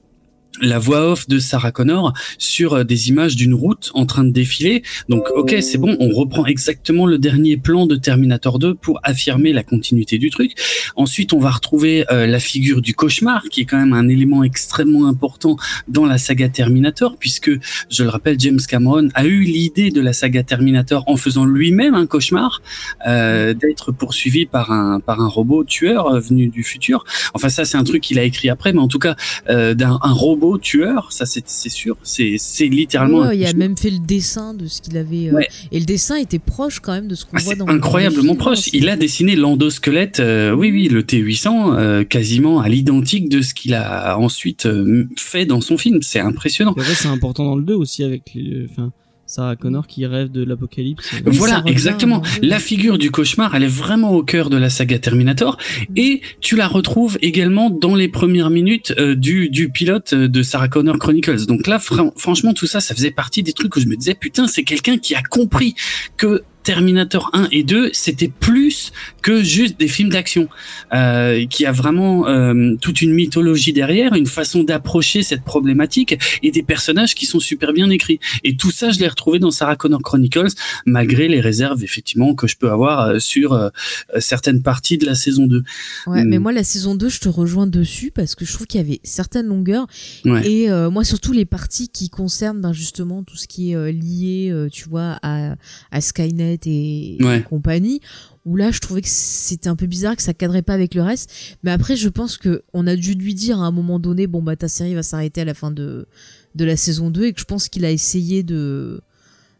la 0.61 0.79
voix 0.79 1.11
off 1.11 1.27
de 1.27 1.39
Sarah 1.39 1.71
Connor 1.71 2.13
sur 2.37 2.73
euh, 2.73 2.83
des 2.83 3.09
images 3.09 3.35
d'une 3.35 3.53
route 3.53 3.91
en 3.93 4.05
train 4.05 4.23
de 4.23 4.31
défiler. 4.31 4.83
Donc, 5.09 5.25
ok, 5.35 5.55
c'est 5.61 5.77
bon, 5.77 5.95
on 5.99 6.09
reprend 6.09 6.45
exactement 6.45 7.05
le 7.05 7.17
dernier 7.17 7.57
plan 7.57 7.85
de 7.85 7.95
Terminator 7.95 8.59
2 8.59 8.75
pour 8.75 8.99
affirmer 9.03 9.53
la 9.53 9.63
continuité 9.63 10.17
du 10.17 10.29
truc. 10.29 10.53
Ensuite, 10.95 11.33
on 11.33 11.39
va 11.39 11.51
retrouver 11.51 12.05
euh, 12.11 12.27
la 12.27 12.39
figure 12.39 12.81
du 12.81 12.93
cauchemar, 12.93 13.43
qui 13.49 13.61
est 13.61 13.65
quand 13.65 13.77
même 13.77 13.93
un 13.93 14.07
élément 14.07 14.43
extrêmement 14.43 15.07
important 15.07 15.57
dans 15.87 16.05
la 16.05 16.17
saga 16.17 16.49
Terminator, 16.49 17.17
puisque, 17.17 17.51
je 17.89 18.03
le 18.03 18.09
rappelle, 18.09 18.39
James 18.39 18.59
Cameron 18.67 19.09
a 19.13 19.25
eu 19.25 19.41
l'idée 19.41 19.91
de 19.91 20.01
la 20.01 20.13
saga 20.13 20.43
Terminator 20.43 21.03
en 21.07 21.17
faisant 21.17 21.45
lui-même 21.45 21.95
un 21.95 22.05
cauchemar, 22.05 22.61
euh, 23.07 23.53
d'être 23.53 23.91
poursuivi 23.91 24.45
par 24.45 24.71
un 24.71 24.99
par 24.99 25.21
un 25.21 25.27
robot 25.27 25.63
tueur 25.63 26.19
venu 26.19 26.47
du 26.47 26.63
futur. 26.63 27.03
Enfin, 27.33 27.49
ça, 27.49 27.65
c'est 27.65 27.77
un 27.77 27.83
truc 27.83 28.01
qu'il 28.01 28.19
a 28.19 28.23
écrit 28.23 28.49
après, 28.49 28.73
mais 28.73 28.79
en 28.79 28.87
tout 28.87 28.99
cas, 28.99 29.15
d'un 29.47 29.99
un 30.01 30.13
robot 30.13 30.46
tueur, 30.55 31.11
ça 31.11 31.25
c'est 31.25 31.69
sûr, 31.69 31.97
c'est 32.03 32.37
littéralement. 32.61 33.31
il 33.31 33.45
a 33.45 33.53
même 33.53 33.77
fait 33.77 33.89
le 33.89 33.99
dessin 33.99 34.53
de 34.53 34.67
ce 34.67 34.81
qu'il 34.81 34.97
avait. 34.97 35.29
Euh, 35.29 35.41
et 35.71 35.79
le 35.79 35.85
dessin 35.85 36.15
était 36.15 36.39
proche 36.39 36.79
quand 36.79 36.93
même 36.93 37.07
de 37.07 37.15
ce 37.15 37.25
qu'on 37.25 37.37
ah, 37.37 37.41
voit 37.43 37.55
dans 37.55 37.67
incroyablement 37.67 38.35
proche. 38.35 38.69
Il 38.71 38.87
a 38.89 38.95
dessiné 38.95 39.35
l'endosquelette, 39.35 40.19
euh, 40.19 40.53
oui, 40.53 40.71
oui, 40.71 40.87
le 40.87 41.01
T800, 41.01 41.75
euh, 41.75 42.03
quasiment 42.03 42.61
à 42.61 42.69
l'identique 42.69 43.29
de 43.29 43.41
ce 43.41 43.53
qu'il 43.53 43.73
a 43.73 44.17
ensuite 44.17 44.67
fait 45.17 45.45
dans 45.45 45.61
son 45.61 45.77
film. 45.77 46.01
C'est 46.01 46.19
impressionnant. 46.19 46.75
C'est 46.95 47.07
important 47.07 47.43
dans 47.43 47.55
le 47.55 47.63
2 47.63 47.73
aussi 47.73 48.03
avec 48.03 48.33
les. 48.33 48.67
Sarah 49.27 49.57
Connor 49.57 49.87
qui 49.87 50.05
rêve 50.05 50.31
de 50.31 50.43
l'apocalypse. 50.43 51.11
Voilà, 51.25 51.61
exactement. 51.65 52.21
La 52.41 52.59
figure 52.59 52.97
du 52.97 53.11
cauchemar, 53.11 53.53
elle 53.55 53.63
est 53.63 53.67
vraiment 53.67 54.11
au 54.13 54.23
cœur 54.23 54.49
de 54.49 54.57
la 54.57 54.69
saga 54.69 54.99
Terminator 54.99 55.57
et 55.95 56.21
tu 56.39 56.55
la 56.55 56.67
retrouves 56.67 57.17
également 57.21 57.69
dans 57.69 57.95
les 57.95 58.07
premières 58.07 58.49
minutes 58.49 58.93
euh, 58.97 59.15
du, 59.15 59.49
du 59.49 59.69
pilote 59.69 60.13
euh, 60.13 60.27
de 60.27 60.41
Sarah 60.41 60.69
Connor 60.69 60.97
Chronicles. 60.97 61.45
Donc 61.45 61.67
là, 61.67 61.77
franchement, 61.79 62.53
tout 62.53 62.67
ça, 62.67 62.79
ça 62.79 62.95
faisait 62.95 63.11
partie 63.11 63.43
des 63.43 63.53
trucs 63.53 63.75
où 63.75 63.79
je 63.81 63.87
me 63.87 63.95
disais, 63.95 64.15
putain, 64.15 64.47
c'est 64.47 64.63
quelqu'un 64.63 64.97
qui 64.97 65.13
a 65.13 65.21
compris 65.21 65.75
que 66.15 66.43
Terminator 66.67 67.29
1 67.31 67.47
et 67.53 67.63
2, 67.63 67.91
c'était 67.93 68.27
plus 68.27 68.91
que 69.21 69.41
juste 69.41 69.79
des 69.79 69.87
films 69.87 70.09
d'action, 70.09 70.49
euh, 70.93 71.45
qui 71.45 71.65
a 71.65 71.71
vraiment 71.71 72.27
euh, 72.27 72.75
toute 72.81 73.01
une 73.01 73.13
mythologie 73.13 73.71
derrière, 73.71 74.15
une 74.15 74.25
façon 74.25 74.63
d'approcher 74.63 75.23
cette 75.23 75.45
problématique 75.45 76.19
et 76.43 76.51
des 76.51 76.63
personnages 76.63 77.15
qui 77.15 77.25
sont 77.25 77.39
super 77.39 77.71
bien 77.71 77.89
écrits. 77.89 78.19
Et 78.43 78.57
tout 78.57 78.69
ça, 78.69 78.91
je 78.91 78.99
l'ai 78.99 79.07
retrouvé 79.07 79.39
dans 79.39 79.49
Sarah 79.49 79.77
Connor 79.77 80.01
Chronicles, 80.01 80.49
malgré 80.85 81.29
les 81.29 81.39
réserves 81.39 81.85
effectivement 81.85 82.35
que 82.35 82.47
je 82.47 82.57
peux 82.57 82.69
avoir 82.69 82.99
euh, 82.99 83.19
sur 83.19 83.53
euh, 83.53 83.69
certaines 84.19 84.61
parties 84.61 84.97
de 84.97 85.05
la 85.05 85.15
saison 85.15 85.47
2. 85.47 85.63
Ouais, 86.07 86.25
mais 86.25 86.37
hmm. 86.37 86.41
moi 86.41 86.51
la 86.51 86.65
saison 86.65 86.95
2, 86.95 87.07
je 87.07 87.19
te 87.21 87.29
rejoins 87.29 87.67
dessus 87.67 88.11
parce 88.11 88.35
que 88.35 88.43
je 88.43 88.51
trouve 88.51 88.67
qu'il 88.67 88.81
y 88.81 88.83
avait 88.83 88.99
certaines 89.03 89.47
longueurs 89.47 89.87
et 90.25 90.67
moi 90.91 91.05
surtout 91.05 91.31
les 91.31 91.45
parties 91.45 91.87
qui 91.87 92.09
concernent 92.09 92.59
ben, 92.59 92.73
justement 92.73 93.23
tout 93.23 93.37
ce 93.37 93.47
qui 93.47 93.71
est 93.71 93.91
lié, 93.93 94.67
tu 94.71 94.89
vois, 94.89 95.17
à, 95.21 95.55
à 95.91 96.01
Skynet 96.01 96.56
et, 96.65 97.17
compagnie 97.49 98.01
où 98.45 98.55
là 98.55 98.71
je 98.71 98.79
trouvais 98.79 99.01
que 99.01 99.09
c'était 99.09 99.67
un 99.69 99.75
peu 99.75 99.85
bizarre 99.85 100.15
que 100.15 100.23
ça 100.23 100.33
cadrait 100.33 100.61
pas 100.61 100.73
avec 100.73 100.95
le 100.95 101.01
reste 101.01 101.29
mais 101.63 101.71
après 101.71 101.95
je 101.97 102.07
pense 102.09 102.37
que 102.37 102.63
on 102.73 102.87
a 102.87 102.95
dû 102.95 103.13
lui 103.13 103.33
dire 103.35 103.59
à 103.61 103.65
un 103.65 103.71
moment 103.71 103.99
donné 103.99 104.25
bon 104.25 104.41
bah 104.41 104.55
ta 104.55 104.67
série 104.69 104.95
va 104.95 105.03
s'arrêter 105.03 105.41
à 105.41 105.45
la 105.45 105.53
fin 105.53 105.69
de 105.71 106.07
de 106.55 106.65
la 106.65 106.77
saison 106.77 107.09
2 107.09 107.25
et 107.25 107.33
que 107.33 107.39
je 107.41 107.45
pense 107.45 107.67
qu'il 107.69 107.83
a 107.85 107.91
essayé 107.91 108.41
de 108.43 109.01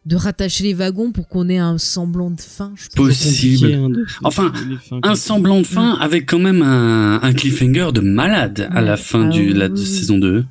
de 0.06 0.16
rattacher 0.16 0.64
les 0.64 0.74
wagons 0.74 1.12
pour 1.12 1.28
qu'on 1.28 1.50
ait 1.50 1.58
un 1.58 1.78
semblant 1.78 2.32
de 2.32 2.40
fin. 2.40 2.72
Je 2.78 2.88
pense. 2.88 3.08
Possible. 3.08 3.74
Hein, 3.74 3.90
de- 3.90 4.06
Enfin, 4.24 4.54
fins, 4.90 5.02
Un 5.04 5.16
semblant 5.16 5.60
de 5.60 5.66
fin 5.66 5.96
avec 5.96 6.26
quand 6.30 6.40
même 6.40 6.62
un, 6.62 7.20
un 7.22 7.34
cliffhanger 7.34 7.90
de 7.94 8.00
malade 8.00 8.70
à 8.72 8.80
la 8.80 8.96
fin 8.96 9.26
Ah 9.28 9.30
du, 9.30 9.52
la 9.52 9.66
oui, 9.66 9.74
oui. 9.76 9.86
saison 9.86 10.18
2. 10.18 10.46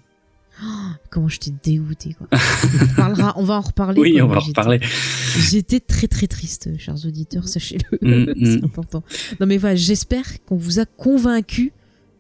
Comment 1.10 1.28
je 1.28 1.38
t'ai 1.38 1.52
dégoûté 1.62 2.14
quoi. 2.14 2.26
on, 2.32 2.94
parlera, 2.94 3.34
on 3.36 3.44
va 3.44 3.54
en 3.54 3.60
reparler. 3.60 4.00
Oui, 4.00 4.22
on 4.22 4.26
va 4.28 4.36
en 4.36 4.40
reparler. 4.40 4.80
J'étais 5.50 5.80
très 5.80 6.08
très 6.08 6.26
triste, 6.26 6.70
chers 6.78 7.04
auditeurs, 7.04 7.46
sachez-le. 7.46 7.98
Mm, 8.00 8.34
c'est 8.44 8.62
mm. 8.62 8.64
important. 8.64 9.02
Non 9.40 9.46
mais 9.46 9.58
voilà, 9.58 9.76
j'espère 9.76 10.24
qu'on 10.44 10.56
vous 10.56 10.80
a 10.80 10.86
convaincu 10.86 11.72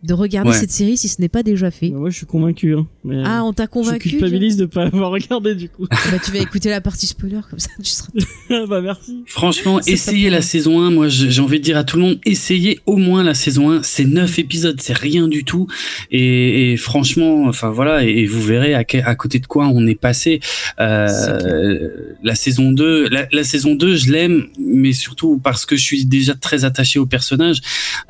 de 0.06 0.14
regarder 0.14 0.50
Ouais. 0.50 0.56
cette 0.56 0.70
série 0.70 0.96
si 0.96 1.08
ce 1.08 1.20
n'est 1.20 1.28
pas 1.28 1.42
déjà 1.42 1.70
fait. 1.70 1.90
Moi, 1.90 2.10
je 2.10 2.16
suis 2.16 2.26
convaincu. 2.26 2.74
Hein, 2.74 2.86
mais, 3.04 3.22
Ah, 3.24 3.42
on 3.44 3.52
t'a 3.52 3.64
je 3.64 3.68
convaincu 3.68 4.08
culpabilise 4.10 4.56
de 4.56 4.66
pas 4.66 4.84
avoir 4.86 5.10
regardé 5.10 5.54
du 5.54 5.68
coup. 5.68 5.86
Jean 5.90 6.10
Bah 6.12 6.18
tu 6.24 6.30
vas 6.32 6.38
écouter 6.38 6.70
la 6.70 6.80
partie 6.80 7.06
spoiler 7.06 7.40
comme 7.50 7.58
ça 7.58 7.68
tu 7.82 7.90
seras. 7.90 8.08
bah 8.68 8.80
merci. 8.80 9.22
Franchement, 9.26 9.80
essayez 9.80 10.30
la 10.30 10.40
saison 10.42 10.80
1. 10.80 10.90
Moi, 10.90 11.08
j'ai 11.08 11.40
envie 11.40 11.58
de 11.58 11.64
dire 11.64 11.76
à 11.76 11.84
tout 11.84 11.96
le 11.96 12.02
monde, 12.02 12.18
essayez 12.24 12.80
au 12.86 12.96
moins 12.96 13.22
la 13.22 13.34
saison 13.34 13.70
1. 13.70 13.82
C'est 13.82 14.04
9 14.04 14.38
épisodes, 14.38 14.80
c'est 14.80 14.96
rien 14.96 15.28
du 15.28 15.44
tout. 15.44 15.66
Et, 16.10 16.72
et 16.72 16.76
franchement, 16.76 17.44
enfin 17.46 17.70
voilà, 17.70 18.04
et, 18.04 18.10
et 18.20 18.26
vous 18.26 18.40
verrez 18.42 18.74
à, 18.74 18.84
que- 18.84 18.98
à 18.98 19.14
côté 19.14 19.38
de 19.40 19.46
quoi 19.46 19.66
on 19.68 19.86
est 19.86 19.94
passé. 20.00 20.40
Euh, 20.80 21.88
la 22.22 22.34
saison 22.34 22.72
2, 22.72 23.08
la, 23.08 23.26
la 23.32 23.44
saison 23.44 23.74
2, 23.74 23.96
je 23.96 24.12
l'aime, 24.12 24.46
mais 24.58 24.92
surtout 24.92 25.38
parce 25.42 25.66
que 25.66 25.76
je 25.76 25.82
suis 25.82 26.04
déjà 26.04 26.34
très 26.34 26.64
attaché 26.64 26.98
au 26.98 27.06
personnage. 27.06 27.60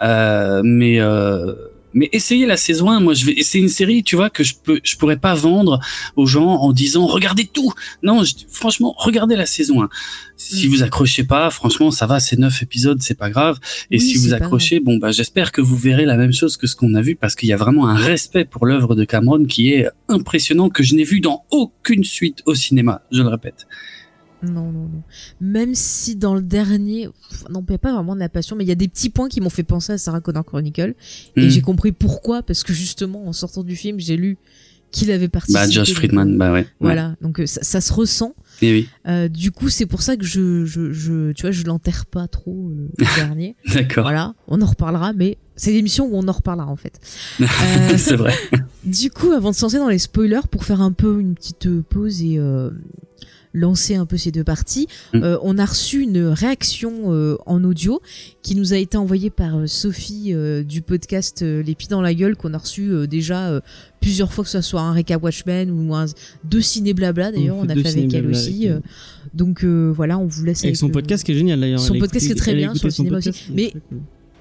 Euh, 0.02 0.62
mais 0.64 1.00
euh, 1.00 1.52
mais 1.94 2.08
essayez 2.12 2.46
la 2.46 2.56
saison 2.56 2.90
1. 2.90 3.00
Moi, 3.00 3.14
je 3.14 3.24
vais. 3.24 3.36
C'est 3.42 3.58
une 3.58 3.68
série, 3.68 4.02
tu 4.02 4.16
vois, 4.16 4.28
que 4.30 4.44
je 4.44 4.54
peux, 4.62 4.80
je 4.84 4.96
pourrais 4.96 5.16
pas 5.16 5.34
vendre 5.34 5.80
aux 6.16 6.26
gens 6.26 6.46
en 6.46 6.72
disant 6.72 7.06
regardez 7.06 7.44
tout. 7.46 7.72
Non, 8.02 8.22
je- 8.24 8.34
franchement, 8.48 8.94
regardez 8.98 9.36
la 9.36 9.46
saison 9.46 9.82
1. 9.82 9.88
Si 10.36 10.68
Mm. 10.68 10.70
vous 10.70 10.82
accrochez 10.82 11.24
pas, 11.24 11.48
franchement, 11.50 11.90
ça 11.90 12.06
va, 12.06 12.20
c'est 12.20 12.38
neuf 12.38 12.62
épisodes, 12.62 12.98
c'est 13.00 13.14
pas 13.18 13.30
grave. 13.30 13.58
Et 13.90 13.96
Oui, 13.96 14.00
si 14.00 14.16
vous 14.18 14.34
accrochez, 14.34 14.80
bon, 14.80 14.98
bah, 14.98 15.10
j'espère 15.10 15.50
que 15.52 15.60
vous 15.62 15.76
verrez 15.76 16.04
la 16.04 16.16
même 16.16 16.32
chose 16.32 16.56
que 16.58 16.66
ce 16.66 16.76
qu'on 16.76 16.94
a 16.94 17.00
vu 17.00 17.16
parce 17.16 17.34
qu'il 17.34 17.48
y 17.48 17.52
a 17.54 17.56
vraiment 17.56 17.88
un 17.88 17.94
respect 17.96 18.44
pour 18.44 18.66
l'œuvre 18.66 18.94
de 18.94 19.04
Cameron 19.04 19.44
qui 19.46 19.72
est 19.72 19.88
impressionnant 20.08 20.68
que 20.68 20.82
je 20.82 20.94
n'ai 20.94 21.04
vu 21.04 21.20
dans 21.20 21.44
aucune 21.50 22.04
suite 22.04 22.42
au 22.46 22.54
cinéma. 22.54 23.02
Je 23.10 23.22
le 23.22 23.28
répète. 23.28 23.66
Non, 24.42 24.70
non, 24.70 24.82
non. 24.88 25.02
Même 25.40 25.74
si 25.74 26.14
dans 26.16 26.34
le 26.34 26.42
dernier, 26.42 27.08
non, 27.50 27.64
il 27.66 27.70
n'y 27.70 27.74
a 27.74 27.78
pas 27.78 27.94
vraiment 27.94 28.14
de 28.14 28.20
la 28.20 28.28
passion, 28.28 28.54
mais 28.56 28.64
il 28.64 28.68
y 28.68 28.72
a 28.72 28.76
des 28.76 28.88
petits 28.88 29.10
points 29.10 29.28
qui 29.28 29.40
m'ont 29.40 29.50
fait 29.50 29.62
penser 29.64 29.92
à 29.94 29.98
Sarah 29.98 30.20
Connor 30.20 30.44
Chronicle. 30.44 30.94
Et 31.36 31.46
Mm. 31.46 31.48
j'ai 31.50 31.62
compris 31.62 31.92
pourquoi, 31.92 32.42
parce 32.42 32.62
que 32.62 32.72
justement, 32.72 33.26
en 33.26 33.32
sortant 33.32 33.62
du 33.62 33.76
film, 33.76 33.98
j'ai 33.98 34.16
lu 34.16 34.36
qu'il 34.92 35.10
avait 35.10 35.28
participé. 35.28 35.58
Bah, 35.60 35.68
Josh 35.70 35.92
Friedman, 35.94 36.36
bah 36.38 36.52
ouais. 36.52 36.60
ouais. 36.60 36.66
Voilà, 36.80 37.16
donc 37.20 37.40
euh, 37.40 37.46
ça, 37.46 37.62
ça 37.62 37.80
se 37.80 37.92
ressent. 37.92 38.34
Eh 38.62 38.72
oui, 38.72 38.88
Euh, 39.06 39.28
du 39.28 39.50
coup, 39.50 39.68
c'est 39.68 39.84
pour 39.84 40.00
ça 40.00 40.16
que 40.16 40.24
je, 40.24 40.64
je, 40.64 40.92
je, 40.92 41.32
tu 41.32 41.42
vois, 41.42 41.50
je 41.50 41.64
l'enterre 41.64 42.06
pas 42.06 42.28
trop 42.28 42.70
euh, 42.70 42.88
le 42.98 43.04
dernier. 43.16 43.56
d'accord. 43.74 44.04
Voilà, 44.04 44.34
on 44.48 44.62
en 44.62 44.66
reparlera, 44.66 45.12
mais 45.12 45.38
c'est 45.56 45.72
l'émission 45.72 46.06
où 46.06 46.14
on 46.16 46.28
en 46.28 46.32
reparlera 46.32 46.68
en 46.70 46.76
fait. 46.76 47.00
Euh, 47.40 47.98
c'est 47.98 48.16
vrai. 48.16 48.32
Du 48.84 49.10
coup, 49.10 49.32
avant 49.32 49.50
de 49.50 49.56
se 49.56 49.62
lancer 49.62 49.78
dans 49.78 49.88
les 49.88 49.98
spoilers, 49.98 50.46
pour 50.50 50.64
faire 50.64 50.80
un 50.80 50.92
peu 50.92 51.20
une 51.20 51.34
petite 51.34 51.68
pause 51.82 52.22
et 52.22 52.38
euh, 52.38 52.70
lancer 53.56 53.94
un 53.96 54.04
peu 54.06 54.16
ces 54.16 54.30
deux 54.30 54.44
parties, 54.44 54.86
Mm. 55.14 55.22
euh, 55.22 55.38
on 55.42 55.56
a 55.58 55.64
reçu 55.64 56.02
une 56.02 56.18
réaction 56.26 56.92
euh, 57.12 57.36
en 57.46 57.64
audio 57.64 58.00
qui 58.42 58.54
nous 58.54 58.72
a 58.74 58.76
été 58.76 58.96
envoyée 58.96 59.30
par 59.30 59.56
euh, 59.58 59.66
Sophie 59.66 60.32
euh, 60.34 60.62
du 60.62 60.82
podcast 60.82 61.42
euh, 61.42 61.62
Les 61.62 61.74
Pieds 61.74 61.88
dans 61.88 62.02
la 62.02 62.12
Gueule, 62.14 62.36
qu'on 62.36 62.52
a 62.54 62.58
reçu 62.58 62.90
euh, 62.90 63.06
déjà 63.06 63.48
euh, 63.48 63.60
plusieurs 64.00 64.32
fois, 64.32 64.44
que 64.44 64.50
ce 64.50 64.60
soit 64.60 64.82
un 64.82 64.92
récap 64.92 65.22
Watchmen 65.22 65.70
ou 65.70 65.94
un, 65.94 66.04
deux 66.44 66.60
ciné 66.60 66.92
blabla 66.94 67.32
d'ailleurs, 67.32 67.56
On 67.56 67.68
a 67.68 67.74
fait 67.74 67.88
avec 67.88 68.12
elle 68.14 68.26
aussi. 68.26 68.68
avec 68.68 68.78
euh, 68.84 68.88
donc 69.34 69.64
euh, 69.64 69.90
voilà, 69.94 70.18
on 70.18 70.26
vous 70.26 70.44
laisse 70.44 70.62
Avec 70.62 70.76
son 70.76 70.86
le- 70.86 70.92
podcast 70.92 71.24
qui 71.24 71.32
est 71.32 71.36
génial 71.36 71.58
d'ailleurs. 71.60 71.80
Son 71.80 71.98
podcast 71.98 72.26
qui 72.26 72.32
est 72.32 72.36
très 72.36 72.54
bien 72.54 72.74
sur 72.74 72.86
le 72.86 72.90
cinéma 72.92 73.16
podcast, 73.16 73.38
aussi. 73.42 73.52
Mais-. 73.54 73.72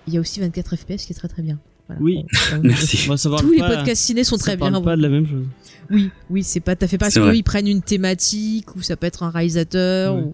Il 0.07 0.13
y 0.13 0.17
a 0.17 0.19
aussi 0.19 0.39
24 0.39 0.75
FPS 0.75 1.05
qui 1.05 1.13
est 1.13 1.15
très 1.15 1.27
très 1.27 1.41
bien. 1.41 1.57
Voilà. 1.87 2.01
Oui. 2.01 2.25
On- 2.53 2.57
on- 2.57 2.61
Merci. 2.63 3.07
Tous 3.07 3.51
les 3.51 3.57
podcasts 3.59 4.03
ciné 4.03 4.23
sont 4.23 4.37
ça 4.37 4.43
très 4.43 4.57
bien. 4.57 4.69
parle 4.71 4.83
pas 4.83 4.95
de 4.97 5.01
la 5.01 5.09
même 5.09 5.25
chose. 5.27 5.45
Oui, 5.89 6.09
oui, 6.29 6.43
c'est 6.43 6.59
pas 6.59 6.75
tout 6.75 6.85
à 6.85 6.87
fait 6.87 6.97
parce 6.97 7.13
qu'ils 7.15 7.43
prennent 7.43 7.67
une 7.67 7.81
thématique 7.81 8.75
ou 8.75 8.81
ça 8.81 8.95
peut 8.95 9.07
être 9.07 9.23
un 9.23 9.29
réalisateur 9.29 10.15
ou 10.15 10.33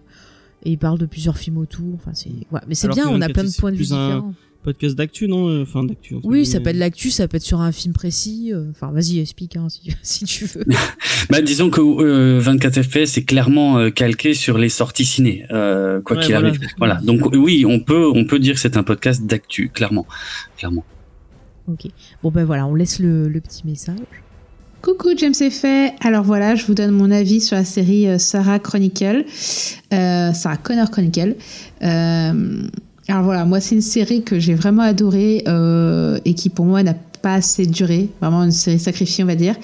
et 0.64 0.70
ils 0.70 0.78
parlent 0.78 0.98
de 0.98 1.06
plusieurs 1.06 1.36
films 1.38 1.58
autour. 1.58 1.94
Enfin, 1.96 2.12
c'est 2.14 2.30
ouais, 2.52 2.60
mais 2.68 2.74
c'est 2.76 2.88
bien, 2.88 3.08
on 3.08 3.16
a 3.20 3.26
24, 3.26 3.32
plein 3.32 3.44
de 3.44 3.56
points 3.58 3.72
de 3.72 3.76
vue 3.76 3.82
un- 3.92 4.06
différents. 4.08 4.34
Podcast 4.62 4.94
d'actu, 4.94 5.26
non 5.26 5.48
Euh, 5.48 5.62
Enfin, 5.62 5.82
d'actu. 5.82 6.14
Oui, 6.22 6.46
ça 6.46 6.60
peut 6.60 6.70
être 6.70 6.76
l'actu, 6.76 7.10
ça 7.10 7.26
peut 7.26 7.38
être 7.38 7.42
sur 7.42 7.60
un 7.60 7.72
film 7.72 7.92
précis. 7.92 8.52
euh, 8.54 8.70
Enfin, 8.70 8.92
vas-y, 8.92 9.18
explique 9.18 9.56
hein, 9.56 9.66
si, 9.68 9.90
si 10.02 10.24
tu 10.24 10.44
veux. 10.44 10.64
Bah, 11.30 11.40
disons 11.42 11.68
que 11.68 11.80
euh, 11.80 12.38
24 12.38 12.80
FPS 12.82 13.16
est 13.18 13.24
clairement 13.24 13.78
euh, 13.78 13.90
calqué 13.90 14.34
sur 14.34 14.58
les 14.58 14.68
sorties 14.68 15.04
ciné, 15.04 15.46
euh, 15.50 16.00
quoi 16.00 16.16
Ouais, 16.16 16.22
qu'il 16.22 16.32
voilà. 16.34 16.48
arrive. 16.50 16.60
Voilà. 16.78 17.00
Donc 17.02 17.22
oui, 17.34 17.64
on 17.66 17.80
peut 17.80 18.06
on 18.14 18.24
peut 18.24 18.38
dire 18.38 18.54
que 18.54 18.60
c'est 18.60 18.76
un 18.76 18.84
podcast 18.84 19.26
d'actu, 19.26 19.68
clairement, 19.68 20.06
clairement. 20.56 20.84
ok. 21.66 21.88
Bon 22.22 22.30
ben 22.30 22.44
voilà, 22.44 22.64
on 22.68 22.76
laisse 22.76 23.00
le, 23.00 23.28
le 23.28 23.40
petit 23.40 23.66
message. 23.66 23.96
Coucou 24.82 25.10
James 25.16 25.32
et 25.40 25.50
Fait. 25.50 25.94
Alors 26.00 26.24
voilà, 26.24 26.56
je 26.56 26.66
vous 26.66 26.74
donne 26.74 26.90
mon 26.90 27.12
avis 27.12 27.40
sur 27.40 27.54
la 27.54 27.64
série 27.64 28.08
euh, 28.08 28.18
Sarah 28.18 28.58
Chronicle, 28.58 29.24
euh, 29.94 30.32
Sarah 30.32 30.56
Connor 30.56 30.90
Chronicle. 30.90 31.36
Euh, 31.84 32.62
alors 33.06 33.22
voilà, 33.22 33.44
moi 33.44 33.60
c'est 33.60 33.76
une 33.76 33.80
série 33.80 34.24
que 34.24 34.40
j'ai 34.40 34.54
vraiment 34.54 34.82
adorée 34.82 35.44
et 36.24 36.34
qui 36.34 36.48
pour 36.48 36.64
moi 36.64 36.82
n'a 36.82 36.94
pas 37.22 37.34
assez 37.34 37.64
duré, 37.64 38.08
vraiment 38.20 38.42
une 38.42 38.50
série 38.50 38.80
sacrifiée 38.80 39.22
on 39.22 39.28
va 39.28 39.36
dire, 39.36 39.54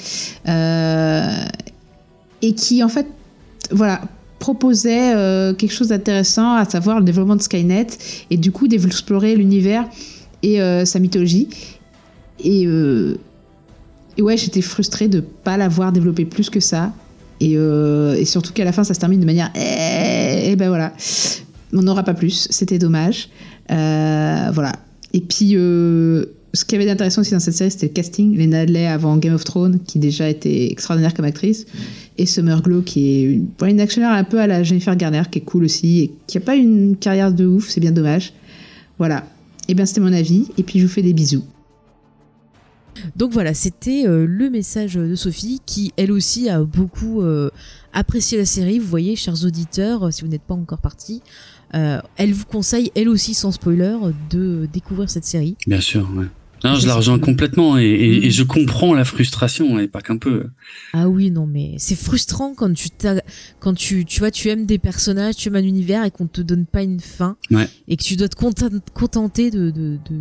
et 2.42 2.52
qui 2.54 2.84
en 2.84 2.88
fait, 2.88 3.06
voilà, 3.72 4.02
proposait 4.38 5.12
quelque 5.56 5.72
chose 5.72 5.88
d'intéressant, 5.88 6.54
à 6.54 6.64
savoir 6.64 6.98
le 6.98 7.04
développement 7.04 7.36
de 7.36 7.42
Skynet 7.42 7.88
et 8.30 8.36
du 8.36 8.52
coup 8.52 8.68
d'explorer 8.68 9.34
l'univers 9.34 9.84
et 10.42 10.60
sa 10.84 10.98
mythologie. 10.98 11.48
Et 14.18 14.22
ouais, 14.22 14.36
j'étais 14.36 14.62
frustrée 14.62 15.06
de 15.06 15.20
pas 15.20 15.56
l'avoir 15.56 15.92
développé 15.92 16.24
plus 16.24 16.50
que 16.50 16.58
ça. 16.58 16.92
Et, 17.40 17.56
euh, 17.56 18.24
surtout 18.24 18.52
qu'à 18.52 18.64
la 18.64 18.72
fin, 18.72 18.82
ça 18.82 18.92
se 18.92 18.98
termine 18.98 19.20
de 19.20 19.26
manière. 19.26 19.50
Et 19.54 20.56
ben 20.56 20.68
voilà. 20.68 20.92
On 21.72 21.82
n'aura 21.82 22.02
pas 22.02 22.14
plus. 22.14 22.48
C'était 22.50 22.80
dommage. 22.80 23.28
Euh, 23.70 24.50
voilà. 24.52 24.72
Et 25.12 25.20
puis, 25.20 25.52
euh, 25.54 26.24
ce 26.52 26.64
qui 26.64 26.74
avait 26.74 26.86
d'intéressant 26.86 27.20
aussi 27.20 27.30
dans 27.30 27.38
cette 27.38 27.54
série, 27.54 27.70
c'était 27.70 27.86
le 27.86 27.92
casting. 27.92 28.36
Lena 28.36 28.64
Headey 28.64 28.86
avant 28.86 29.16
Game 29.18 29.34
of 29.34 29.44
Thrones, 29.44 29.78
qui 29.86 30.00
déjà 30.00 30.28
était 30.28 30.72
extraordinaire 30.72 31.14
comme 31.14 31.24
actrice. 31.24 31.66
Et 32.16 32.26
Summer 32.26 32.60
Glow, 32.60 32.82
qui 32.82 33.10
est 33.10 33.68
une, 33.68 33.80
actionnaire 33.80 34.10
un 34.10 34.24
peu 34.24 34.40
à 34.40 34.48
la 34.48 34.64
Jennifer 34.64 34.96
Garner, 34.96 35.22
qui 35.30 35.38
est 35.38 35.42
cool 35.42 35.62
aussi. 35.62 36.00
Et 36.00 36.12
qui 36.26 36.38
a 36.38 36.40
pas 36.40 36.56
une 36.56 36.96
carrière 36.96 37.32
de 37.32 37.46
ouf. 37.46 37.68
C'est 37.68 37.80
bien 37.80 37.92
dommage. 37.92 38.32
Voilà. 38.98 39.24
Et 39.68 39.74
bien, 39.74 39.86
c'était 39.86 40.00
mon 40.00 40.12
avis. 40.12 40.48
Et 40.58 40.64
puis, 40.64 40.80
je 40.80 40.86
vous 40.86 40.92
fais 40.92 41.02
des 41.02 41.12
bisous. 41.12 41.44
Donc 43.16 43.32
voilà, 43.32 43.54
c'était 43.54 44.04
euh, 44.06 44.26
le 44.26 44.50
message 44.50 44.94
de 44.94 45.14
Sophie 45.14 45.60
qui, 45.66 45.92
elle 45.96 46.12
aussi, 46.12 46.48
a 46.48 46.62
beaucoup 46.62 47.22
euh, 47.22 47.50
apprécié 47.92 48.38
la 48.38 48.44
série. 48.46 48.78
Vous 48.78 48.88
voyez, 48.88 49.16
chers 49.16 49.44
auditeurs, 49.44 50.12
si 50.12 50.22
vous 50.22 50.28
n'êtes 50.28 50.42
pas 50.42 50.54
encore 50.54 50.78
partis, 50.80 51.22
euh, 51.74 52.00
elle 52.16 52.32
vous 52.32 52.44
conseille, 52.46 52.90
elle 52.94 53.08
aussi, 53.08 53.34
sans 53.34 53.52
spoiler, 53.52 53.96
de 54.30 54.68
découvrir 54.72 55.10
cette 55.10 55.24
série. 55.24 55.56
Bien 55.66 55.80
sûr. 55.80 56.08
Ouais. 56.14 56.26
Non, 56.64 56.74
je 56.74 56.88
la 56.88 56.96
rejoins 56.96 57.20
complètement 57.20 57.78
et, 57.78 57.84
et- 57.84 58.20
Mm. 58.20 58.24
et 58.24 58.30
je 58.32 58.42
comprends 58.42 58.92
la 58.92 59.04
frustration 59.04 59.78
et 59.78 59.86
pas 59.86 60.00
qu'un 60.00 60.16
peu. 60.16 60.46
Ah 60.92 61.08
oui, 61.08 61.30
non, 61.30 61.46
mais 61.46 61.74
c'est 61.78 61.94
frustrant 61.94 62.52
quand 62.52 62.72
tu 62.74 62.88
quand 63.60 63.74
tu, 63.74 64.04
tu 64.04 64.18
vois, 64.18 64.32
tu 64.32 64.48
aimes 64.48 64.66
des 64.66 64.78
personnages, 64.78 65.36
tu 65.36 65.46
aimes 65.48 65.54
un 65.54 65.62
univers 65.62 66.04
et 66.04 66.10
qu'on 66.10 66.26
te 66.26 66.40
donne 66.40 66.66
pas 66.66 66.82
une 66.82 66.98
fin 66.98 67.36
Ouais. 67.52 67.68
et 67.86 67.96
que 67.96 68.02
tu 68.02 68.16
dois 68.16 68.28
te 68.28 68.34
conten- 68.34 68.80
contenter 68.92 69.52
de, 69.52 69.70
de, 69.70 69.98
de 70.10 70.18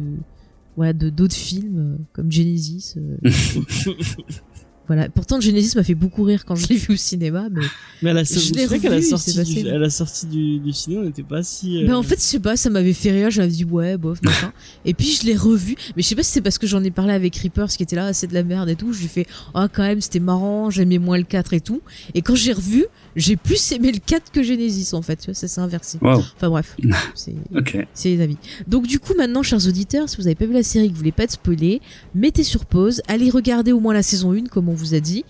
voilà, 0.77 0.93
de 0.93 1.09
d'autres 1.09 1.35
films 1.35 1.77
euh, 1.77 1.97
comme 2.13 2.31
Genesis. 2.31 2.95
voilà. 4.87 5.09
Pourtant, 5.09 5.39
Genesis 5.41 5.75
m'a 5.75 5.83
fait 5.83 5.95
beaucoup 5.95 6.23
rire 6.23 6.45
quand 6.45 6.55
je 6.55 6.67
l'ai 6.67 6.75
vu 6.77 6.93
au 6.93 6.97
cinéma, 6.97 7.47
mais 7.51 7.61
Mais 8.01 8.11
à 8.11 8.13
la, 8.13 8.23
Je 8.23 8.33
la 8.53 8.67
revu, 8.95 9.01
sortie, 9.03 9.31
c'est 9.31 9.43
du, 9.43 9.55
passé. 9.55 9.69
à 9.71 9.77
la 9.77 9.89
sortie 9.89 10.25
du, 10.27 10.59
du 10.59 10.71
ciné, 10.73 10.97
on 10.99 11.03
n'était 11.03 11.23
pas 11.23 11.41
si. 11.43 11.83
euh, 11.83 11.87
Ben 11.87 11.95
en 11.95 12.03
fait, 12.03 12.15
je 12.17 12.21
sais 12.21 12.39
pas, 12.39 12.55
ça 12.57 12.69
m'avait 12.69 12.93
fait 12.93 13.11
rire, 13.11 13.31
j'avais 13.31 13.47
dit 13.49 13.63
ouais, 13.65 13.97
bof, 13.97 14.19
machin. 14.23 14.53
et 14.85 14.93
puis 14.93 15.17
je 15.19 15.25
l'ai 15.25 15.35
revu, 15.35 15.75
mais 15.95 16.03
je 16.03 16.07
sais 16.07 16.15
pas 16.15 16.23
si 16.23 16.31
c'est 16.31 16.41
parce 16.41 16.57
que 16.57 16.67
j'en 16.67 16.83
ai 16.83 16.91
parlé 16.91 17.13
avec 17.13 17.35
Reapers 17.37 17.69
qui 17.69 17.83
était 17.83 17.95
là, 17.95 18.13
c'est 18.13 18.27
de 18.27 18.33
la 18.33 18.43
merde 18.43 18.69
et 18.69 18.75
tout. 18.75 18.93
Je 18.93 18.99
lui 18.99 19.05
ai 19.05 19.09
fait, 19.09 19.27
ah, 19.53 19.67
quand 19.71 19.83
même, 19.83 19.99
c'était 20.01 20.19
marrant, 20.19 20.69
j'aimais 20.69 20.99
moins 20.99 21.17
le 21.17 21.23
4 21.23 21.53
et 21.53 21.61
tout. 21.61 21.81
Et 22.13 22.21
quand 22.21 22.35
j'ai 22.35 22.53
revu, 22.53 22.85
j'ai 23.15 23.35
plus 23.35 23.71
aimé 23.71 23.91
le 23.91 23.97
4 23.99 24.31
que 24.31 24.43
Genesis 24.43 24.93
en 24.93 25.01
fait, 25.01 25.15
tu 25.17 25.25
vois, 25.25 25.33
ça 25.33 25.47
s'est 25.47 25.59
inversé. 25.61 25.97
Waouh. 26.01 26.19
Enfin 26.35 26.49
bref, 26.49 26.77
c'est 27.15 27.33
Ok. 27.55 27.77
c'est 27.95 28.09
les 28.09 28.21
avis. 28.21 28.37
Donc 28.67 28.85
du 28.85 28.99
coup, 28.99 29.13
maintenant, 29.17 29.41
chers 29.41 29.65
auditeurs, 29.67 30.07
si 30.07 30.17
vous 30.17 30.27
avez 30.27 30.35
pas 30.35 30.45
vu 30.45 30.53
la 30.53 30.61
série, 30.63 30.87
que 30.87 30.93
vous 30.93 30.99
voulez 30.99 31.11
pas 31.11 31.23
être 31.23 31.31
spoilé, 31.31 31.81
mettez 32.13 32.43
sur 32.43 32.65
pause, 32.65 33.01
allez 33.07 33.31
regarder 33.31 33.71
au 33.71 33.79
moins 33.79 33.95
la 33.95 34.03
saison 34.03 34.33
1, 34.33 34.45
comme 34.45 34.69
on 34.69 34.75
vous 34.77 34.93
a 34.93 34.99
dit. 34.99 35.25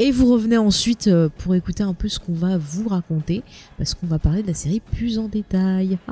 Et 0.00 0.10
vous 0.10 0.26
revenez 0.26 0.56
ensuite 0.56 1.06
euh, 1.06 1.28
pour 1.38 1.54
écouter 1.54 1.84
un 1.84 1.94
peu 1.94 2.08
ce 2.08 2.18
qu'on 2.18 2.32
va 2.32 2.58
vous 2.58 2.88
raconter, 2.88 3.42
parce 3.78 3.94
qu'on 3.94 4.08
va 4.08 4.18
parler 4.18 4.42
de 4.42 4.48
la 4.48 4.54
série 4.54 4.80
plus 4.80 5.18
en 5.18 5.28
détail. 5.28 5.98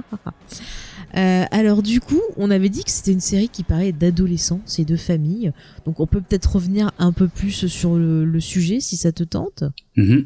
Euh, 1.14 1.44
alors 1.50 1.82
du 1.82 2.00
coup, 2.00 2.22
on 2.38 2.50
avait 2.50 2.70
dit 2.70 2.84
que 2.84 2.90
c'était 2.90 3.12
une 3.12 3.20
série 3.20 3.50
qui 3.50 3.64
parlait 3.64 3.92
d'adolescents 3.92 4.62
et 4.78 4.84
de 4.86 4.96
famille, 4.96 5.52
donc 5.84 6.00
on 6.00 6.06
peut 6.06 6.22
peut-être 6.22 6.54
revenir 6.54 6.90
un 6.98 7.12
peu 7.12 7.28
plus 7.28 7.66
sur 7.66 7.96
le, 7.96 8.40
sujet 8.40 8.80
si 8.80 8.96
ça 8.96 9.12
te 9.12 9.22
tente. 9.22 9.64
Mhm. 9.96 10.24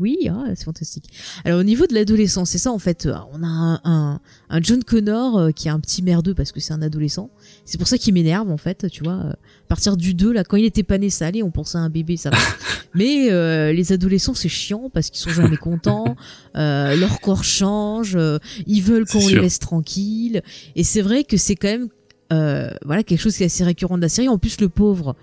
Oui, 0.00 0.28
ah, 0.28 0.46
c'est 0.56 0.64
fantastique. 0.64 1.04
Alors 1.44 1.60
au 1.60 1.62
niveau 1.62 1.86
de 1.86 1.94
l'adolescence, 1.94 2.50
c'est 2.50 2.58
ça 2.58 2.72
en 2.72 2.80
fait. 2.80 3.06
euh, 3.06 3.14
On 3.32 3.44
a 3.44 3.46
un, 3.46 3.80
un, 3.84 4.20
un 4.50 4.60
John 4.60 4.82
Connor 4.82 5.38
euh, 5.38 5.50
qui 5.52 5.68
est 5.68 5.70
un 5.70 5.78
petit 5.78 6.02
merdeux 6.02 6.34
parce 6.34 6.50
que 6.50 6.58
c'est 6.58 6.72
un 6.72 6.82
adolescent. 6.82 7.30
C'est 7.64 7.78
pour 7.78 7.86
ça 7.86 7.96
qu'il 7.96 8.12
m'énerve 8.12 8.50
en 8.50 8.56
fait, 8.56 8.88
tu 8.90 9.04
vois. 9.04 9.12
euh, 9.24 9.30
À 9.32 9.66
partir 9.68 9.96
du 9.96 10.14
2, 10.14 10.32
là, 10.32 10.42
quand 10.42 10.56
il 10.56 10.64
était 10.64 10.82
pas 10.82 10.98
né, 10.98 11.10
ça 11.10 11.28
allait, 11.28 11.44
on 11.44 11.52
pensait 11.52 11.78
à 11.78 11.82
un 11.82 11.90
bébé, 11.90 12.16
ça 12.16 12.30
va. 12.30 12.36
Mais 12.94 13.30
euh, 13.30 13.72
les 13.72 13.92
adolescents, 13.92 14.34
c'est 14.34 14.48
chiant 14.48 14.90
parce 14.92 15.10
qu'ils 15.10 15.20
sont 15.20 15.30
jamais 15.30 15.56
contents. 15.56 16.16
euh, 16.56 16.96
leur 16.96 17.20
corps 17.20 17.44
change, 17.44 18.14
euh, 18.16 18.38
ils 18.66 18.82
veulent 18.82 19.06
qu'on 19.06 19.18
les 19.28 19.34
laisse 19.42 19.58
tranquilles. 19.60 20.42
Et 20.74 20.82
c'est 20.82 21.02
vrai 21.02 21.22
que 21.22 21.36
c'est 21.36 21.54
quand 21.56 21.68
même 21.68 21.88
euh, 22.32 22.70
voilà 22.84 23.02
quelque 23.04 23.20
chose 23.20 23.36
qui 23.36 23.42
est 23.44 23.46
assez 23.46 23.62
récurrent 23.64 23.96
de 23.96 24.02
la 24.02 24.08
série. 24.08 24.28
En 24.28 24.38
plus, 24.38 24.60
le 24.60 24.68
pauvre. 24.68 25.14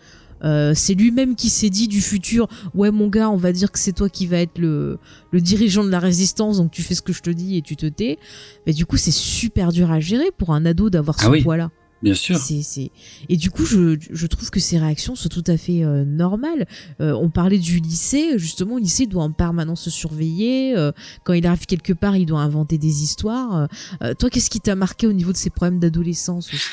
Euh, 0.43 0.73
c'est 0.75 0.93
lui-même 0.93 1.35
qui 1.35 1.49
s'est 1.49 1.69
dit 1.69 1.87
du 1.87 2.01
futur 2.01 2.47
ouais 2.73 2.91
mon 2.91 3.07
gars 3.07 3.29
on 3.29 3.37
va 3.37 3.51
dire 3.51 3.71
que 3.71 3.79
c'est 3.79 3.93
toi 3.93 4.09
qui 4.09 4.27
va 4.27 4.37
être 4.37 4.57
le, 4.57 4.97
le 5.31 5.41
dirigeant 5.41 5.83
de 5.83 5.89
la 5.89 5.99
résistance 5.99 6.57
donc 6.57 6.71
tu 6.71 6.81
fais 6.83 6.95
ce 6.95 7.01
que 7.01 7.13
je 7.13 7.21
te 7.21 7.29
dis 7.29 7.57
et 7.57 7.61
tu 7.61 7.75
te 7.75 7.85
tais 7.85 8.17
mais 8.65 8.73
du 8.73 8.85
coup 8.85 8.97
c'est 8.97 9.11
super 9.11 9.71
dur 9.71 9.91
à 9.91 9.99
gérer 9.99 10.31
pour 10.37 10.51
un 10.53 10.65
ado 10.65 10.89
d'avoir 10.89 11.17
Ah 11.19 11.25
ce 11.25 11.29
oui. 11.29 11.41
poids 11.43 11.57
là 11.57 11.69
Bien 12.03 12.15
sûr. 12.15 12.35
c'est. 12.39 12.89
Et 13.29 13.37
du 13.37 13.51
coup, 13.51 13.63
je, 13.63 13.95
je 14.09 14.25
trouve 14.25 14.49
que 14.49 14.59
ces 14.59 14.79
réactions 14.79 15.13
sont 15.15 15.29
tout 15.29 15.43
à 15.45 15.55
fait 15.55 15.83
euh, 15.83 16.03
normales. 16.03 16.65
Euh, 16.99 17.13
on 17.13 17.29
parlait 17.29 17.59
du 17.59 17.79
lycée, 17.79 18.39
justement, 18.39 18.77
le 18.77 18.81
lycée 18.81 19.05
doit 19.05 19.21
en 19.23 19.31
permanence 19.31 19.81
se 19.81 19.91
surveiller. 19.91 20.75
euh, 20.75 20.91
quand 21.23 21.33
il 21.33 21.45
arrive 21.45 21.67
quelque 21.67 21.93
part, 21.93 22.17
il 22.17 22.25
doit 22.25 22.39
inventer 22.41 22.79
des 22.79 23.03
histoires. 23.03 23.67
Euh, 24.01 24.15
toi, 24.15 24.31
qu'est-ce 24.31 24.49
qui 24.49 24.59
t'a 24.59 24.73
marqué 24.73 25.05
au 25.05 25.13
niveau 25.13 25.31
de 25.31 25.37
ces 25.37 25.51
problèmes 25.51 25.77
d'adolescence 25.77 26.51
aussi? 26.51 26.63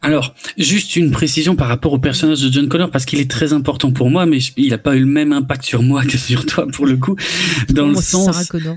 Alors, 0.00 0.34
juste 0.56 0.94
une 0.94 1.10
précision 1.10 1.56
par 1.56 1.66
rapport 1.66 1.92
au 1.92 1.98
personnage 1.98 2.40
de 2.40 2.52
John 2.52 2.68
Connor, 2.68 2.90
parce 2.90 3.04
qu'il 3.04 3.18
est 3.18 3.30
très 3.30 3.52
important 3.52 3.90
pour 3.90 4.10
moi, 4.10 4.26
mais 4.26 4.38
il 4.56 4.70
n'a 4.70 4.78
pas 4.78 4.94
eu 4.94 5.00
le 5.00 5.06
même 5.06 5.32
impact 5.32 5.64
sur 5.64 5.82
moi 5.82 6.04
que 6.04 6.16
sur 6.16 6.46
toi, 6.46 6.66
pour 6.72 6.86
le 6.86 6.96
coup, 6.96 7.16
dans 7.70 7.86
le 7.86 7.94
Moi, 7.94 8.02
sens 8.02 8.46
Connors. 8.46 8.76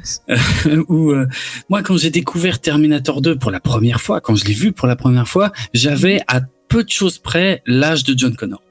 où, 0.89 1.11
euh, 1.11 1.27
moi, 1.69 1.83
quand 1.83 1.95
j'ai 1.95 2.09
découvert 2.09 2.59
Terminator 2.59 3.21
2 3.21 3.35
pour 3.37 3.51
la 3.51 3.59
première 3.59 4.01
fois, 4.01 4.19
quand 4.19 4.35
je 4.35 4.45
l'ai 4.45 4.53
vu 4.53 4.71
pour 4.71 4.87
la 4.87 4.95
première 4.95 5.27
fois, 5.27 5.51
j'avais 5.75 6.21
à 6.27 6.41
peu 6.67 6.83
de 6.83 6.89
choses 6.89 7.19
près 7.19 7.61
l'âge 7.67 8.03
de 8.03 8.17
John 8.17 8.35
Connor. 8.35 8.61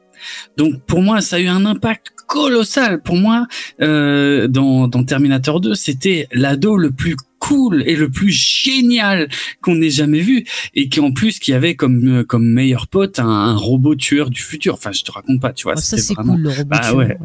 Donc, 0.57 0.82
pour 0.86 1.03
moi, 1.03 1.20
ça 1.20 1.36
a 1.36 1.38
eu 1.38 1.46
un 1.46 1.64
impact 1.66 2.09
colossal. 2.26 3.01
Pour 3.01 3.16
moi, 3.16 3.46
euh, 3.80 4.48
dans, 4.48 4.88
dans 4.88 5.05
Terminator 5.05 5.61
2, 5.61 5.74
c'était 5.74 6.26
l'ado 6.32 6.76
le 6.76 6.90
plus 6.90 7.16
cool 7.51 7.82
et 7.84 7.96
le 7.96 8.09
plus 8.09 8.30
génial 8.30 9.28
qu'on 9.61 9.80
ait 9.82 9.90
jamais 9.90 10.20
vu 10.20 10.44
et 10.74 10.88
qui 10.88 11.01
en 11.01 11.11
plus 11.12 11.38
qui 11.40 11.53
avait 11.53 11.74
comme 11.74 12.07
euh, 12.20 12.24
comme 12.24 12.46
meilleur 12.48 12.86
pote 12.86 13.18
un, 13.18 13.26
un 13.28 13.57
robot 13.57 13.96
tueur 13.96 14.30
du 14.30 14.40
futur. 14.40 14.74
Enfin, 14.74 14.92
je 14.92 15.03
te 15.03 15.11
raconte 15.11 15.40
pas, 15.40 15.53
tu 15.53 15.64
vois. 15.64 15.74
Ah, 15.76 15.80
ça, 15.80 15.96
c'est 15.98 16.14
vraiment- 16.14 16.34
cool, 16.34 16.42
le 16.42 16.51
robot. 16.51 16.64
Bah 16.68 16.80
tueur, 16.82 16.96
ouais. 16.96 17.18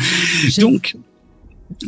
Donc, 0.58 0.96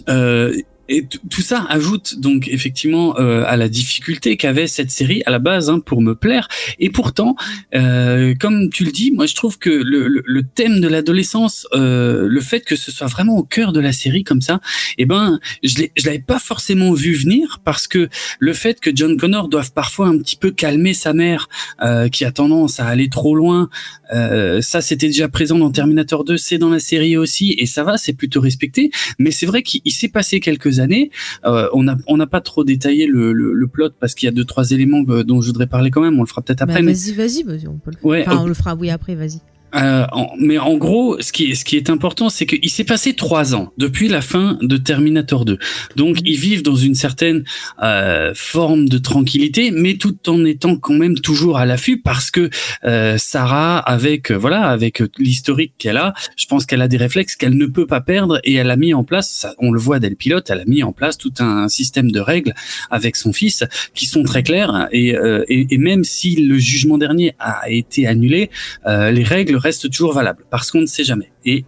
euh, 0.09 0.55
et 0.91 1.07
tout 1.07 1.41
ça 1.41 1.64
ajoute 1.68 2.18
donc 2.18 2.49
effectivement 2.49 3.18
euh, 3.18 3.45
à 3.47 3.57
la 3.57 3.68
difficulté 3.68 4.36
qu'avait 4.36 4.66
cette 4.66 4.91
série 4.91 5.22
à 5.24 5.30
la 5.30 5.38
base 5.38 5.70
hein, 5.70 5.78
pour 5.78 6.03
me 6.03 6.14
plaire. 6.14 6.49
Et 6.80 6.91
pourtant, 6.91 7.36
euh, 7.74 8.34
comme 8.38 8.70
tu 8.70 8.84
le 8.84 8.91
dis, 8.91 9.12
moi 9.12 9.26
je 9.26 9.34
trouve 9.36 9.59
que 9.59 9.70
le, 9.70 10.09
le, 10.09 10.22
le 10.26 10.43
thème 10.43 10.80
de 10.80 10.88
l'adolescence, 10.88 11.66
euh, 11.74 12.26
le 12.28 12.41
fait 12.41 12.62
que 12.62 12.74
ce 12.74 12.91
soit 12.91 13.07
vraiment 13.07 13.36
au 13.36 13.45
cœur 13.45 13.72
de 13.72 13.78
la 13.80 13.93
série 13.93 14.24
comme 14.24 14.41
ça, 14.41 14.61
eh 14.99 15.07
ben 15.07 15.38
je 15.62 15.84
l'avais 16.05 16.18
pas 16.18 16.41
forcément 16.41 16.93
vu 16.93 17.14
venir 17.14 17.61
parce 17.64 17.86
que 17.86 18.09
le 18.41 18.53
fait 18.53 18.80
que 18.80 18.91
John 18.93 19.16
Connor 19.16 19.49
doive 19.49 19.72
parfois 19.72 20.09
un 20.09 20.18
petit 20.18 20.36
peu 20.36 20.51
calmer 20.51 20.95
sa 20.95 21.12
mère 21.12 21.49
euh, 21.82 22.09
qui 22.09 22.24
a 22.24 22.32
tendance 22.32 22.80
à 22.80 22.86
aller 22.86 23.09
trop 23.09 23.36
loin, 23.36 23.68
euh, 24.12 24.61
ça 24.61 24.80
c'était 24.80 25.06
déjà 25.06 25.28
présent 25.28 25.58
dans 25.58 25.70
Terminator 25.70 26.24
2, 26.24 26.36
c'est 26.36 26.58
dans 26.58 26.70
la 26.70 26.78
série 26.80 27.16
aussi 27.16 27.54
et 27.58 27.66
ça 27.66 27.84
va, 27.84 27.96
c'est 27.96 28.12
plutôt 28.12 28.40
respecté. 28.40 28.90
Mais 29.18 29.30
c'est 29.30 29.46
vrai 29.46 29.62
qu'il 29.62 29.80
il 29.84 29.92
s'est 29.92 30.08
passé 30.08 30.40
quelques 30.40 30.78
années. 30.80 31.11
Euh, 31.44 31.68
on 31.72 31.82
n'a 31.84 31.96
on 32.06 32.16
n'a 32.16 32.26
pas 32.26 32.40
trop 32.40 32.64
détaillé 32.64 33.06
le, 33.06 33.32
le, 33.32 33.52
le 33.52 33.66
plot 33.66 33.90
parce 34.00 34.14
qu'il 34.14 34.26
y 34.26 34.28
a 34.28 34.32
deux 34.32 34.44
trois 34.44 34.70
éléments 34.72 35.02
euh, 35.08 35.24
dont 35.24 35.40
je 35.40 35.46
voudrais 35.48 35.66
parler 35.66 35.90
quand 35.90 36.00
même. 36.02 36.18
On 36.18 36.22
le 36.22 36.26
fera 36.28 36.42
peut-être 36.42 36.58
Bah, 36.61 36.72
après. 36.72 36.82
mais 36.82 36.92
vas-y, 36.92 37.42
vas-y, 37.42 37.68
on 37.68 37.78
peut 37.78 37.90
le 37.92 38.06
Ouais, 38.06 38.24
Enfin, 38.26 38.38
on 38.42 38.46
le 38.46 38.54
fera, 38.54 38.74
oui, 38.74 38.90
après, 38.90 39.14
vas-y. 39.14 39.40
Euh, 39.74 40.06
en- 40.12 40.30
mais 40.38 40.58
en 40.58 40.76
gros, 40.76 41.20
ce 41.20 41.32
qui 41.32 41.50
est, 41.50 41.54
ce 41.54 41.64
qui 41.64 41.76
est 41.76 41.90
important, 41.90 42.28
c'est 42.28 42.46
qu'il 42.46 42.70
s'est 42.70 42.84
passé 42.84 43.14
trois 43.14 43.54
ans 43.54 43.72
depuis 43.78 44.08
la 44.08 44.20
fin 44.20 44.58
de 44.62 44.76
Terminator 44.76 45.44
2. 45.44 45.58
Donc, 45.96 46.18
ils 46.24 46.38
vivent 46.38 46.62
dans 46.62 46.76
une 46.76 46.94
certaine 46.94 47.44
euh, 47.82 48.32
forme 48.34 48.88
de 48.88 48.98
tranquillité, 48.98 49.70
mais 49.70 49.94
tout 49.94 50.16
en 50.28 50.44
étant 50.44 50.76
quand 50.76 50.94
même 50.94 51.18
toujours 51.18 51.58
à 51.58 51.66
l'affût 51.66 52.00
parce 52.00 52.30
que 52.30 52.50
euh, 52.84 53.16
Sarah, 53.18 53.78
avec 53.78 54.30
euh, 54.30 54.36
voilà, 54.36 54.62
avec 54.68 55.02
l'historique 55.18 55.74
qu'elle 55.78 55.96
a, 55.96 56.14
je 56.36 56.46
pense 56.46 56.66
qu'elle 56.66 56.82
a 56.82 56.88
des 56.88 56.96
réflexes 56.96 57.36
qu'elle 57.36 57.56
ne 57.56 57.66
peut 57.66 57.86
pas 57.86 58.00
perdre 58.00 58.40
et 58.44 58.54
elle 58.54 58.70
a 58.70 58.76
mis 58.76 58.94
en 58.94 59.04
place, 59.04 59.46
on 59.58 59.70
le 59.70 59.78
voit 59.80 59.98
dès 60.00 60.08
le 60.08 60.16
pilote, 60.16 60.50
elle 60.50 60.60
a 60.60 60.64
mis 60.64 60.82
en 60.82 60.92
place 60.92 61.16
tout 61.18 61.32
un 61.38 61.68
système 61.68 62.10
de 62.10 62.20
règles 62.20 62.54
avec 62.90 63.16
son 63.16 63.32
fils 63.32 63.64
qui 63.94 64.06
sont 64.06 64.22
très 64.22 64.42
claires 64.42 64.88
et, 64.92 65.14
euh, 65.14 65.44
et, 65.48 65.66
et 65.70 65.78
même 65.78 66.04
si 66.04 66.36
le 66.36 66.58
jugement 66.58 66.98
dernier 66.98 67.34
a 67.38 67.70
été 67.70 68.06
annulé, 68.06 68.50
euh, 68.86 69.10
les 69.10 69.22
règles 69.24 69.56
restent 69.61 69.90
toujours 69.90 70.12
valables 70.12 70.44
parce 70.50 70.70
qu'on 70.70 70.80
ne 70.80 70.86
sait 70.86 71.04
jamais. 71.04 71.30
Et 71.44 71.64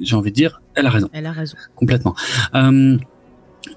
j'ai 0.00 0.16
envie 0.16 0.30
de 0.30 0.36
dire, 0.36 0.62
elle 0.74 0.86
a 0.86 0.90
raison, 0.90 1.08
Elle 1.12 1.26
a 1.26 1.32
raison. 1.32 1.56
complètement. 1.76 2.14
Euh, 2.54 2.98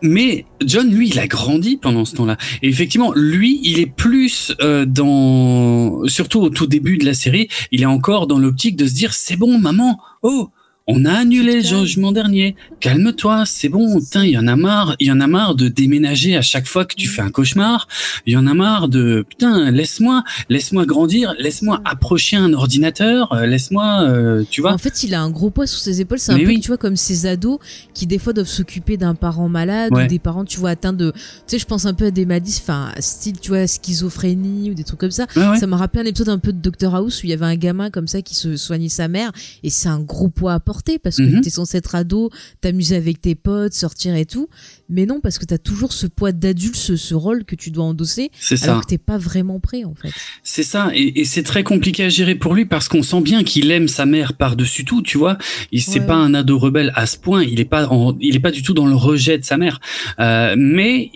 mais 0.02 0.46
John, 0.66 0.90
lui, 0.90 1.10
il 1.10 1.20
a 1.20 1.28
grandi 1.28 1.78
pendant 1.78 2.06
ce 2.06 2.16
temps-là. 2.16 2.38
Et 2.62 2.68
effectivement, 2.68 3.14
lui, 3.16 3.60
il 3.64 3.80
est 3.80 3.86
plus 3.86 4.54
euh, 4.62 4.86
dans, 4.86 6.06
surtout 6.08 6.42
au 6.42 6.50
tout 6.50 6.68
début 6.68 6.98
de 6.98 7.06
la 7.06 7.14
série, 7.14 7.48
il 7.72 7.82
est 7.82 7.88
encore 7.88 8.28
dans 8.28 8.38
l'optique 8.40 8.76
de 8.76 8.86
se 8.86 8.94
dire, 8.94 9.14
c'est 9.14 9.38
bon, 9.38 9.60
maman, 9.60 10.00
oh, 10.22 10.50
on 10.88 11.04
a 11.06 11.12
annulé 11.14 11.56
le 11.56 11.62
jugement 11.62 12.12
dernier. 12.12 12.56
Calme-toi, 12.80 13.44
c'est 13.46 13.70
bon. 13.70 14.00
Il 14.16 14.30
y 14.30 14.38
en 14.38 14.48
a 14.48 14.56
marre. 14.56 14.96
Il 15.00 15.08
y 15.08 15.12
en 15.12 15.20
a 15.20 15.28
marre 15.28 15.56
de 15.56 15.68
déménager 15.68 16.38
à 16.38 16.42
chaque 16.42 16.66
fois 16.68 16.86
que 16.86 16.96
tu 16.96 17.08
fais 17.08 17.22
un 17.22 17.30
cauchemar. 17.30 17.88
Il 18.26 18.34
y 18.34 18.38
en 18.38 18.48
a 18.48 18.54
marre 18.54 18.88
de 18.88 19.26
putain, 19.28 19.70
laisse-moi, 19.72 20.24
laisse-moi 20.50 20.86
grandir, 20.86 21.34
laisse-moi 21.40 21.82
approcher 21.84 22.38
un 22.38 22.54
ordinateur, 22.54 23.34
euh, 23.34 23.46
laisse-moi, 23.46 24.04
euh, 24.04 24.44
tu 24.50 24.62
vois. 24.62 24.74
En 24.74 24.78
fait, 24.78 25.04
il 25.04 25.14
a 25.14 25.22
un 25.22 25.30
gros 25.30 25.50
poids 25.50 25.68
sur 25.68 25.80
ses 25.80 26.00
épaules. 26.02 26.20
C'est 26.20 26.32
un 26.32 26.38
Mais 26.38 26.44
peu, 26.44 26.50
oui. 26.50 26.60
tu 26.62 26.68
vois, 26.68 26.78
comme 26.78 26.96
ces 26.96 27.26
ados 27.26 27.60
qui 27.94 28.08
des 28.08 28.18
fois 28.20 28.32
doivent 28.34 28.48
s'occuper 28.48 28.96
d'un 28.98 29.16
parent 29.16 29.50
malade 29.50 29.92
Ouais. 29.92 30.06
ou 30.06 30.08
des 30.08 30.20
parents, 30.20 30.46
tu 30.46 30.60
vois, 30.60 30.70
atteints 30.72 30.94
de. 30.94 31.12
Tu 31.12 31.18
sais, 31.48 31.60
je 31.60 31.66
pense 31.66 31.86
un 31.86 31.94
peu 31.94 32.06
à 32.06 32.12
des 32.12 32.26
maladies, 32.26 32.60
enfin, 32.62 32.92
style, 33.00 33.40
tu 33.40 33.50
vois, 33.50 33.68
schizophrénie 33.68 34.72
ou 34.72 34.74
des 34.74 34.84
trucs 34.84 35.00
comme 35.00 35.12
ça. 35.12 35.26
Ouais, 35.36 35.48
ouais. 35.48 35.58
Ça 35.60 35.68
m'a 35.68 35.78
rappelé 35.78 36.04
un 36.04 36.06
épisode 36.06 36.30
un 36.30 36.40
peu 36.40 36.54
de 36.54 36.60
Doctor 36.60 36.96
House 36.96 37.22
où 37.24 37.26
il 37.26 37.30
y 37.30 37.34
avait 37.34 37.46
un 37.46 37.56
gamin 37.56 37.90
comme 37.90 38.08
ça 38.08 38.22
qui 38.22 38.36
se 38.36 38.56
soignait 38.56 38.90
sa 38.90 39.08
mère 39.08 39.32
et 39.64 39.70
c'est 39.70 39.90
un 39.90 40.00
gros 40.00 40.30
poids 40.30 40.54
à 40.54 40.60
porter 40.60 40.77
parce 41.02 41.18
que 41.18 41.24
Mhm. 41.24 41.42
t'es 41.42 41.50
censé 41.50 41.78
être 41.78 41.96
ado, 41.96 42.30
t'amuser 42.62 42.96
avec 42.96 43.20
tes 43.22 43.36
potes, 43.36 43.74
sortir 43.74 44.16
et 44.16 44.26
tout. 44.26 44.48
Mais 44.90 45.06
non, 45.06 45.20
parce 45.22 45.38
que 45.38 45.46
t'as 45.46 45.58
toujours 45.58 45.92
ce 45.94 46.08
poids 46.08 46.32
d'adulte, 46.32 46.76
ce, 46.76 46.96
ce 46.96 47.14
rôle 47.14 47.44
que 47.44 47.56
tu 47.56 47.72
dois 47.72 47.84
endosser 47.86 48.32
C'est 48.40 48.56
ça. 48.58 48.72
alors 48.72 48.82
que 48.82 48.88
t'es 48.88 48.98
pas 48.98 49.18
vraiment 49.18 49.60
prêt 49.60 49.84
en 49.84 49.96
fait. 49.96 50.12
C'est 50.44 50.64
ça, 50.64 50.92
et, 50.94 51.20
et 51.22 51.26
c'est 51.26 51.44
très 51.44 51.64
compliqué 51.64 52.04
à 52.06 52.10
gérer 52.10 52.36
pour 52.36 52.54
lui 52.54 52.66
parce 52.66 52.88
qu'on 52.88 53.04
sent 53.04 53.22
bien 53.22 53.44
qu'il 53.44 53.70
aime 53.72 53.88
sa 53.88 54.06
mère 54.06 54.34
par-dessus 54.34 54.86
tout, 54.86 55.02
tu 55.02 55.18
vois. 55.18 55.38
Il 55.72 55.82
c'est 55.82 56.00
Ouais. 56.00 56.06
pas 56.08 56.16
un 56.16 56.34
ado 56.34 56.58
rebelle 56.58 56.92
à 56.96 57.06
ce 57.06 57.18
point. 57.18 57.44
Il 57.44 57.60
est 57.60 57.66
pas, 57.66 57.88
en- 57.88 58.16
il 58.22 58.36
est 58.36 58.40
pas 58.40 58.52
du 58.52 58.62
tout 58.64 58.74
dans 58.74 58.88
le 58.88 58.96
rejet 58.96 59.38
de 59.38 59.44
sa 59.44 59.58
mère. 59.58 59.80
Euh, 60.20 60.56
mais 60.58 61.12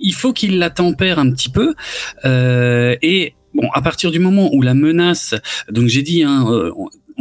il 0.00 0.14
faut 0.14 0.32
qu'il 0.32 0.58
la 0.58 0.70
tempère 0.70 1.18
un 1.20 1.30
petit 1.30 1.48
peu. 1.48 1.74
Euh, 2.24 2.96
et 3.02 3.34
bon, 3.54 3.68
à 3.74 3.82
partir 3.82 4.10
du 4.10 4.18
moment 4.18 4.50
où 4.52 4.62
la 4.62 4.74
menace, 4.74 5.34
donc 5.70 5.86
j'ai 5.88 6.02
dit, 6.02 6.22
hein, 6.22 6.46
euh, 6.50 6.72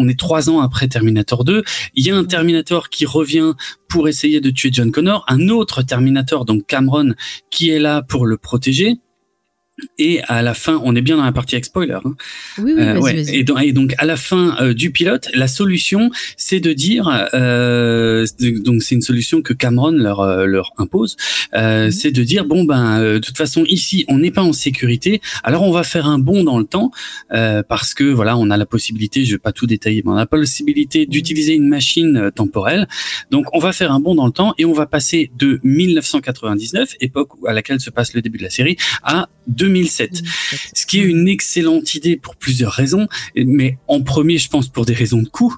on- 0.02 0.08
est 0.10 0.20
trois 0.20 0.49
ans 0.49 0.60
après 0.62 0.88
Terminator 0.88 1.43
2. 1.43 1.64
Il 1.95 2.06
y 2.06 2.12
a 2.12 2.18
un 2.18 2.26
Terminator 2.26 2.89
qui 2.89 3.06
revient 3.06 3.54
pour 3.88 4.08
essayer 4.10 4.41
de 4.41 4.49
tuer 4.49 4.70
John 4.74 4.91
Connor, 4.91 5.24
un 5.28 5.47
autre 5.49 5.82
Terminator, 5.84 6.45
donc 6.45 6.66
Cameron, 6.68 7.14
qui 7.49 7.70
est 7.70 7.80
là 7.80 8.02
pour 8.02 8.26
le 8.26 8.38
protéger. 8.38 8.95
Et 9.97 10.21
à 10.27 10.41
la 10.41 10.53
fin, 10.53 10.82
on 10.84 10.95
est 10.95 11.01
bien 11.01 11.17
dans 11.17 11.23
la 11.25 11.32
partie 11.32 11.55
avec 11.55 11.65
spoiler. 11.65 11.97
hein. 12.05 12.13
Oui, 12.57 12.73
oui, 12.75 12.82
Euh, 12.82 12.99
ouais. 12.99 13.23
Et, 13.36 13.43
donc, 13.43 13.61
et 13.63 13.71
donc 13.73 13.93
à 13.97 14.05
la 14.05 14.15
fin 14.15 14.55
euh, 14.61 14.73
du 14.73 14.91
pilote, 14.91 15.27
la 15.34 15.47
solution, 15.47 16.09
c'est 16.38 16.59
de 16.59 16.73
dire, 16.73 17.27
euh, 17.34 18.25
donc 18.39 18.84
c'est 18.84 18.95
une 18.95 19.01
solution 19.01 19.41
que 19.41 19.53
Cameron 19.53 19.91
leur 19.91 20.19
euh, 20.21 20.45
leur 20.45 20.71
impose, 20.77 21.15
euh, 21.53 21.86
Mhm. 21.86 21.91
c'est 21.91 22.11
de 22.11 22.23
dire 22.23 22.45
bon 22.45 22.63
ben 22.63 22.99
euh, 22.99 23.13
de 23.15 23.19
toute 23.19 23.38
façon 23.38 23.63
ici 23.67 24.05
on 24.07 24.17
n'est 24.19 24.32
pas 24.32 24.41
en 24.43 24.53
sécurité, 24.53 25.21
alors 25.43 25.63
on 25.63 25.71
va 25.71 25.84
faire 25.84 26.05
un 26.07 26.19
bond 26.19 26.43
dans 26.43 26.59
le 26.59 26.65
temps 26.65 26.91
euh, 27.34 27.63
parce 27.67 27.93
que 27.93 28.03
voilà 28.03 28.38
on 28.38 28.49
a 28.49 28.57
la 28.57 28.65
possibilité, 28.65 29.25
je 29.25 29.32
vais 29.34 29.38
pas 29.39 29.51
tout 29.51 29.67
détailler, 29.67 30.01
mais 30.05 30.11
on 30.11 30.15
a 30.15 30.19
la 30.19 30.25
possibilité 30.25 31.05
d'utiliser 31.05 31.53
une 31.55 31.67
machine 31.67 32.32
temporelle, 32.36 32.88
donc 33.32 33.45
on 33.53 33.59
va 33.59 33.71
faire 33.73 33.91
un 33.91 33.99
bond 33.99 34.15
dans 34.15 34.25
le 34.25 34.32
temps 34.32 34.53
et 34.57 34.65
on 34.65 34.73
va 34.73 34.86
passer 34.86 35.32
de 35.38 35.59
1999, 35.63 36.95
époque 37.01 37.29
à 37.47 37.53
laquelle 37.53 37.79
se 37.79 37.89
passe 37.89 38.13
le 38.13 38.21
début 38.21 38.38
de 38.38 38.43
la 38.43 38.49
série, 38.49 38.77
à 39.03 39.29
2007. 39.48 40.22
Ce 40.74 40.86
qui 40.86 41.00
est 41.00 41.04
une 41.04 41.28
excellente 41.28 41.96
idée 41.96 42.18
pour 42.18 42.36
plusieurs 42.36 42.72
raisons, 42.72 43.08
mais 43.36 43.78
en 43.88 44.02
premier, 44.02 44.38
je 44.38 44.50
pense 44.50 44.70
pour 44.70 44.86
des 44.86 44.94
raisons 44.94 45.22
de 45.22 45.28
coût. 45.28 45.56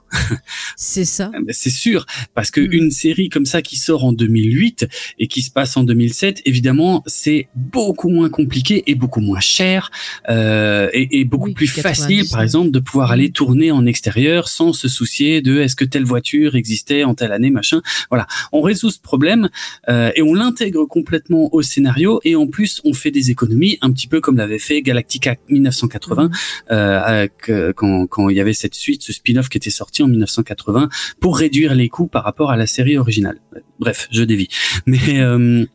C'est 0.75 1.05
ça. 1.05 1.31
C'est 1.49 1.69
sûr, 1.69 2.05
parce 2.33 2.51
que 2.51 2.61
une 2.61 2.91
série 2.91 3.29
comme 3.29 3.45
ça 3.45 3.61
qui 3.61 3.77
sort 3.77 4.05
en 4.05 4.13
2008 4.13 4.87
et 5.19 5.27
qui 5.27 5.41
se 5.41 5.51
passe 5.51 5.77
en 5.77 5.83
2007, 5.83 6.41
évidemment, 6.45 7.03
c'est 7.05 7.47
beaucoup 7.55 8.09
moins 8.09 8.29
compliqué 8.29 8.83
et 8.87 8.95
beaucoup 8.95 9.21
moins 9.21 9.39
cher 9.39 9.91
euh, 10.29 10.89
et, 10.93 11.19
et, 11.19 11.25
beaucoup 11.25 11.53
plus 11.53 11.67
facile, 11.67 12.27
par 12.29 12.41
exemple, 12.41 12.71
de 12.71 12.79
pouvoir 12.79 13.11
aller 13.11 13.31
tourner 13.31 13.71
en 13.71 13.85
extérieur 13.85 14.47
sans 14.47 14.73
se 14.73 14.87
soucier 14.87 15.41
de 15.41 15.59
est-ce 15.59 15.75
que 15.75 15.85
telle 15.85 16.05
voiture 16.05 16.55
existait 16.55 17.03
en 17.03 17.15
telle 17.15 17.31
année, 17.31 17.49
machin. 17.49 17.81
Voilà, 18.09 18.27
on 18.51 18.61
résout 18.61 18.89
ce 18.89 18.99
problème 18.99 19.49
euh, 19.89 20.11
et 20.15 20.21
on 20.21 20.33
l'intègre 20.33 20.85
complètement 20.85 21.53
au 21.53 21.61
scénario 21.61 22.19
et 22.23 22.35
en 22.35 22.47
plus 22.47 22.81
on 22.83 22.93
fait 22.93 23.11
des 23.11 23.31
économies 23.31 23.72
un 23.81 23.91
petit 23.91 24.07
peu 24.07 24.21
comme 24.21 24.37
l'avait 24.37 24.59
fait 24.59 24.81
Galactica 24.81 25.35
1980 25.49 26.29
euh, 26.71 27.27
quand, 27.75 28.07
quand 28.07 28.29
il 28.29 28.37
y 28.37 28.41
avait 28.41 28.53
cette 28.53 28.75
suite, 28.75 29.03
ce 29.03 29.13
spin-off 29.13 29.49
qui 29.49 29.57
était 29.57 29.69
sorti 29.69 30.03
en 30.03 30.07
1980 30.07 30.89
pour 31.19 31.37
réduire 31.37 31.75
les 31.75 31.89
coûts 31.89 32.07
par 32.07 32.23
rapport 32.23 32.51
à 32.51 32.57
la 32.57 32.67
série 32.67 32.97
originale. 32.97 33.39
Bref, 33.79 34.07
je 34.11 34.23
dévie. 34.23 34.47
Mais 34.85 35.19
euh, 35.19 35.65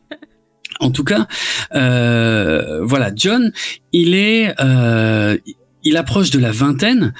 en 0.81 0.91
tout 0.91 1.05
cas, 1.05 1.27
euh, 1.75 2.85
voilà, 2.85 3.11
John, 3.15 3.53
il 3.93 4.15
est, 4.15 4.55
euh, 4.61 5.37
il 5.89 5.97
approche 5.97 6.31
de 6.31 6.39
la 6.39 6.53
vingtaine, 6.53 7.13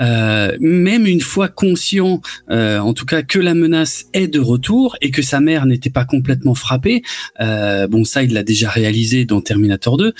euh, 0.00 0.56
même 0.60 1.06
une 1.06 1.20
fois 1.20 1.48
conscient, 1.48 2.20
euh, 2.50 2.78
en 2.78 2.94
tout 2.94 3.04
cas 3.04 3.22
que 3.22 3.38
la 3.38 3.54
menace 3.54 4.06
est 4.12 4.28
de 4.28 4.40
retour 4.40 4.96
et 5.00 5.10
que 5.10 5.22
sa 5.22 5.40
mère 5.40 5.66
n'était 5.66 5.90
pas 5.90 6.04
complètement 6.04 6.54
frappée. 6.54 7.02
Euh, 7.40 7.88
bon, 7.88 8.04
ça, 8.04 8.22
il 8.22 8.32
l'a 8.32 8.44
déjà 8.44 8.70
réalisé 8.70 9.24
dans 9.24 9.40
Terminator 9.40 9.96
2 9.96 10.14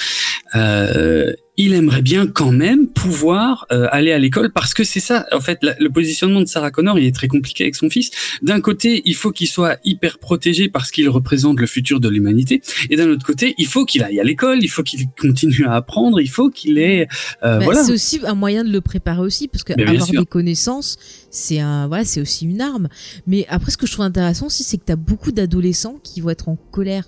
il 1.59 1.75
aimerait 1.75 2.03
bien 2.03 2.27
quand 2.27 2.51
même 2.51 2.89
pouvoir 2.89 3.67
euh, 3.73 3.87
aller 3.91 4.11
à 4.13 4.19
l'école 4.19 4.51
parce 4.53 4.73
que 4.73 4.85
c'est 4.85 5.01
ça 5.01 5.27
en 5.33 5.41
fait 5.41 5.59
le 5.63 5.89
positionnement 5.91 6.41
de 6.41 6.47
Sarah 6.47 6.71
Connor 6.71 6.99
il 6.99 7.05
est 7.05 7.15
très 7.15 7.29
compliqué 7.29 7.65
avec 7.65 7.75
son 7.75 7.91
fils. 7.91 8.11
D'un 8.41 8.61
côté 8.61 9.03
il 9.05 9.15
faut 9.15 9.33
qu'il 9.33 9.49
soit 9.49 9.79
hyper 9.85 10.19
protégé 10.19 10.71
parce 10.71 10.91
qu'il 10.91 11.09
représente 11.11 11.61
le 11.61 11.67
futur 11.67 12.01
de 12.01 12.09
l'humanité 12.09 12.63
et 12.89 12.97
d'un 12.97 13.09
autre 13.11 13.27
côté 13.27 13.55
il 13.59 13.67
faut 13.67 13.85
qu'il 13.85 14.03
aille 14.03 14.19
à 14.19 14.25
l'école 14.25 14.59
il 14.63 14.69
faut 14.69 14.83
qu'il 14.83 15.07
continue 15.21 15.67
à 15.67 15.75
apprendre 15.75 16.21
il 16.21 16.31
faut 16.31 16.49
qu'il 16.49 16.79
ait 16.79 17.07
euh, 17.43 17.59
bah, 17.59 17.65
voilà. 17.65 17.85
c'est 17.85 17.93
aussi 17.93 18.21
un 18.25 18.35
moyen 18.35 18.65
de 18.65 18.71
le 18.71 18.81
préparer 18.81 19.21
aussi 19.21 19.47
parce 19.47 19.63
que 19.63 19.75
avoir 19.75 20.09
des 20.09 20.25
connaissances 20.25 20.97
c'est 21.31 21.61
un 21.61 21.87
voilà 21.87 22.05
c'est 22.05 22.21
aussi 22.21 22.47
une 22.47 22.61
arme. 22.63 22.89
Mais 23.27 23.47
après 23.49 23.71
ce 23.71 23.77
que 23.77 23.87
je 23.87 23.93
trouve 23.93 24.07
intéressant 24.07 24.47
aussi 24.47 24.65
c'est 24.65 24.79
que 24.79 24.87
tu 24.87 24.93
as 24.93 24.97
beaucoup 24.97 25.33
d'adolescents 25.33 25.99
qui 26.03 26.23
vont 26.23 26.31
être 26.31 26.49
en 26.49 26.57
colère 26.57 27.05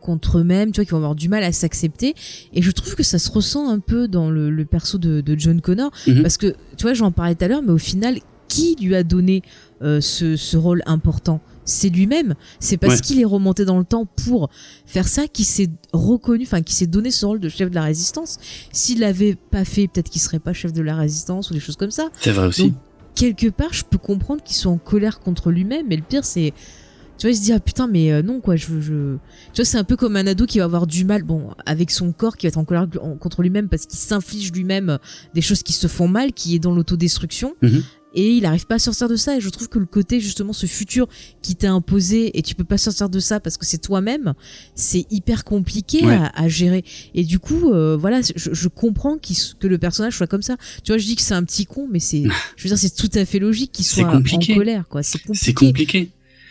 contre 0.00 0.38
eux-mêmes, 0.38 0.72
tu 0.72 0.80
vois, 0.80 0.84
qui 0.84 0.90
vont 0.90 0.98
avoir 0.98 1.14
du 1.14 1.28
mal 1.28 1.42
à 1.42 1.52
s'accepter. 1.52 2.14
Et 2.52 2.62
je 2.62 2.70
trouve 2.70 2.94
que 2.94 3.02
ça 3.02 3.18
se 3.18 3.30
ressent 3.30 3.68
un 3.68 3.78
peu 3.78 4.08
dans 4.08 4.30
le, 4.30 4.64
perso 4.64 4.98
de, 4.98 5.22
John 5.38 5.60
Connor, 5.60 5.90
mhm. 6.06 6.22
parce 6.22 6.36
que, 6.36 6.54
tu 6.76 6.82
vois, 6.82 6.94
j'en 6.94 7.12
parlais 7.12 7.34
tout 7.34 7.44
à 7.44 7.48
l'heure, 7.48 7.62
mais 7.62 7.72
au 7.72 7.78
final, 7.78 8.18
qui 8.48 8.76
lui 8.80 8.96
a 8.96 9.02
donné 9.02 9.42
euh, 9.82 10.00
ce, 10.00 10.56
rôle 10.56 10.82
important? 10.86 11.40
C'est 11.64 11.90
lui-même. 11.90 12.34
C'est 12.60 12.78
parce 12.78 13.02
qu'il 13.02 13.20
est 13.20 13.26
remonté 13.26 13.66
dans 13.66 13.78
le 13.78 13.84
temps 13.84 14.06
pour 14.06 14.48
faire 14.86 15.06
ça 15.06 15.28
qu'il 15.28 15.44
s'est 15.44 15.68
reconnu, 15.92 16.44
enfin 16.44 16.62
qu'il 16.62 16.74
s'est 16.74 16.86
donné 16.86 17.10
ce 17.10 17.26
rôle 17.26 17.40
de 17.40 17.50
chef 17.50 17.68
de 17.68 17.74
la 17.74 17.82
résistance. 17.82 18.38
S'il 18.72 19.00
l'avait 19.00 19.34
pas 19.34 19.66
fait, 19.66 19.86
peut-être 19.86 20.08
qu'il 20.08 20.22
serait 20.22 20.38
pas 20.38 20.54
chef 20.54 20.72
de 20.72 20.80
la 20.80 20.96
résistance 20.96 21.50
ou 21.50 21.52
des 21.52 21.60
choses 21.60 21.76
comme 21.76 21.90
ça. 21.90 22.08
C'est 22.20 22.30
vrai 22.30 22.46
aussi. 22.46 22.72
quelque 23.14 23.48
part, 23.48 23.74
je 23.74 23.84
peux 23.84 23.98
comprendre 23.98 24.42
qu'il 24.42 24.56
soit 24.56 24.72
en 24.72 24.78
colère 24.78 25.20
contre 25.20 25.50
lui-même, 25.50 25.84
mais 25.90 25.96
le 25.96 26.02
pire, 26.02 26.24
c'est 26.24 26.54
tu 27.18 27.26
vois 27.26 27.32
il 27.32 27.36
se 27.36 27.42
dit 27.42 27.52
ah 27.52 27.60
putain 27.60 27.88
mais 27.88 28.12
euh, 28.12 28.22
non 28.22 28.40
quoi 28.40 28.56
je 28.56 28.80
je 28.80 29.16
tu 29.52 29.56
vois 29.56 29.64
c'est 29.64 29.76
un 29.76 29.84
peu 29.84 29.96
comme 29.96 30.16
un 30.16 30.26
ado 30.26 30.46
qui 30.46 30.58
va 30.58 30.64
avoir 30.64 30.86
du 30.86 31.04
mal 31.04 31.24
bon 31.24 31.50
avec 31.66 31.90
son 31.90 32.12
corps 32.12 32.36
qui 32.36 32.46
va 32.46 32.48
être 32.48 32.58
en 32.58 32.64
colère 32.64 32.86
contre 33.20 33.42
lui-même 33.42 33.68
parce 33.68 33.86
qu'il 33.86 33.98
s'inflige 33.98 34.52
lui-même 34.52 34.90
euh, 34.90 34.98
des 35.34 35.40
choses 35.40 35.62
qui 35.62 35.72
se 35.72 35.88
font 35.88 36.08
mal 36.08 36.32
qui 36.32 36.54
est 36.54 36.58
dans 36.58 36.74
l'autodestruction. 36.74 37.54
Mhm. 37.60 37.82
et 38.14 38.30
il 38.30 38.46
arrive 38.46 38.66
pas 38.66 38.76
à 38.76 38.78
sortir 38.78 39.08
de 39.08 39.16
ça. 39.16 39.36
Et 39.36 39.40
je 39.40 39.48
trouve 39.50 39.68
que 39.68 39.78
le 39.78 39.86
côté 39.86 40.20
justement 40.20 40.52
ce 40.52 40.66
futur 40.66 41.08
qui 41.42 41.56
t'est 41.56 41.66
imposé 41.66 42.38
et 42.38 42.42
tu 42.42 42.54
peux 42.54 42.64
pas 42.64 42.78
sortir 42.78 43.10
de 43.10 43.20
ça 43.20 43.40
parce 43.40 43.56
que 43.56 43.66
c'est 43.66 43.78
toi-même 43.78 44.34
c'est 44.74 45.06
hyper 45.10 45.44
compliqué 45.44 46.02
à, 46.34 46.48
gérer. 46.48 46.84
Et 47.14 47.24
du 47.24 47.38
coup 47.38 47.72
euh, 47.72 47.96
voilà 47.96 48.20
je, 48.22 48.50
je 48.52 48.68
comprends 48.68 49.18
que 49.18 49.66
le 49.66 49.78
personnage 49.78 50.16
soit 50.16 50.28
comme 50.28 50.42
ça. 50.42 50.56
Tu 50.84 50.92
vois 50.92 50.98
je 50.98 51.04
dis 51.04 51.16
que 51.16 51.22
c'est 51.22 51.34
un 51.34 51.44
petit 51.44 51.66
con 51.66 51.88
mais 51.90 52.00
c'est 52.00 52.22
je 52.56 52.62
veux 52.62 52.68
dire 52.68 52.78
c'est 52.78 52.94
tout 52.94 53.10
à 53.14 53.24
fait 53.24 53.40
logique 53.40 53.72
qu'il 53.72 53.84
soit 53.84 54.08
en 54.08 54.22
colère 54.54 54.86
quoi. 54.88 55.02
C'est 55.02 55.18
compliqué, 55.18 55.44
c'est 55.44 55.54
compliqué. 55.54 56.10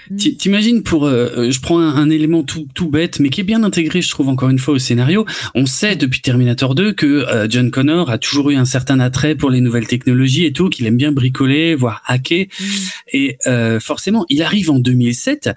Mm. 0.09 0.15
T'imagines 0.15 0.83
pour, 0.83 1.05
euh, 1.05 1.29
euh, 1.37 1.51
je 1.51 1.59
prends 1.59 1.79
un, 1.79 2.09
élément 2.09 2.43
tout, 2.43 2.67
tout 2.73 2.89
bête, 2.89 3.19
mais 3.19 3.29
qui 3.29 3.41
est 3.41 3.43
bien 3.43 3.63
intégré, 3.63 4.01
je 4.01 4.09
trouve 4.09 4.29
encore 4.29 4.49
une 4.49 4.59
fois 4.59 4.75
au 4.75 4.79
scénario. 4.79 5.25
On 5.55 5.65
sait 5.65 5.95
depuis 5.95 6.21
Terminator 6.21 6.75
2 6.75 6.93
que 6.93 7.05
euh, 7.05 7.47
John 7.49 7.71
Connor 7.71 8.09
a 8.09 8.17
toujours 8.17 8.49
eu 8.49 8.55
un 8.55 8.65
certain 8.65 8.99
attrait 8.99 9.35
pour 9.35 9.49
les 9.49 9.61
nouvelles 9.61 9.87
technologies 9.87 10.45
et 10.45 10.53
tout, 10.53 10.69
qu'il 10.69 10.85
aime 10.85 10.97
bien 10.97 11.11
bricoler, 11.11 11.75
voire 11.75 12.01
hacker. 12.05 12.45
Mm. 12.59 12.65
Et 13.13 13.37
forcément, 13.79 14.25
il 14.29 14.41
arrive 14.41 14.69
en 14.69 14.79
2007. 14.79 15.49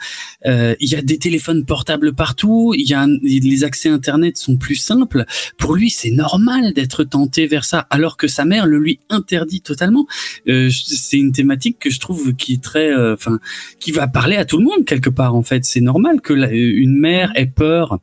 il 0.47 0.77
y 0.81 0.95
a 0.95 1.03
des 1.03 1.19
téléphones 1.19 1.65
portables 1.65 2.13
partout. 2.13 2.73
Il 2.77 2.89
y 2.89 2.95
a 2.95 3.07
les 3.23 3.65
accès 3.65 3.89
Internet 3.89 4.37
sont 4.37 4.57
plus 4.57 4.77
simples. 4.77 5.25
Pour 5.59 5.75
lui, 5.75 5.91
c'est 5.91 6.11
normal 6.11 6.73
d'être 6.73 7.05
tenté 7.05 7.47
vers 7.47 7.65
ça, 7.65 7.87
alors 7.91 8.17
que 8.17 8.29
sa 8.29 8.45
mère 8.45 8.67
le 8.67 8.79
lui 8.79 9.01
interdit 9.09 9.61
totalement. 9.61 10.07
c'est 10.47 11.19
une 11.19 11.33
thématique 11.33 11.79
que 11.79 11.91
je 11.91 11.99
trouve 11.99 12.35
qui 12.35 12.55
est 12.55 12.63
très, 12.63 12.95
enfin, 13.13 13.41
qui 13.81 13.93
va 13.93 14.07
parler 14.07 14.37
à 14.41 14.45
tout 14.45 14.59
le 14.59 14.65
monde 14.65 14.85
quelque 14.85 15.11
part 15.11 15.35
en 15.35 15.43
fait. 15.43 15.65
C'est 15.65 15.81
normal 15.81 16.21
que 16.21 16.33
une 16.53 16.99
mère 16.99 17.33
ait 17.37 17.47
peur 17.47 18.01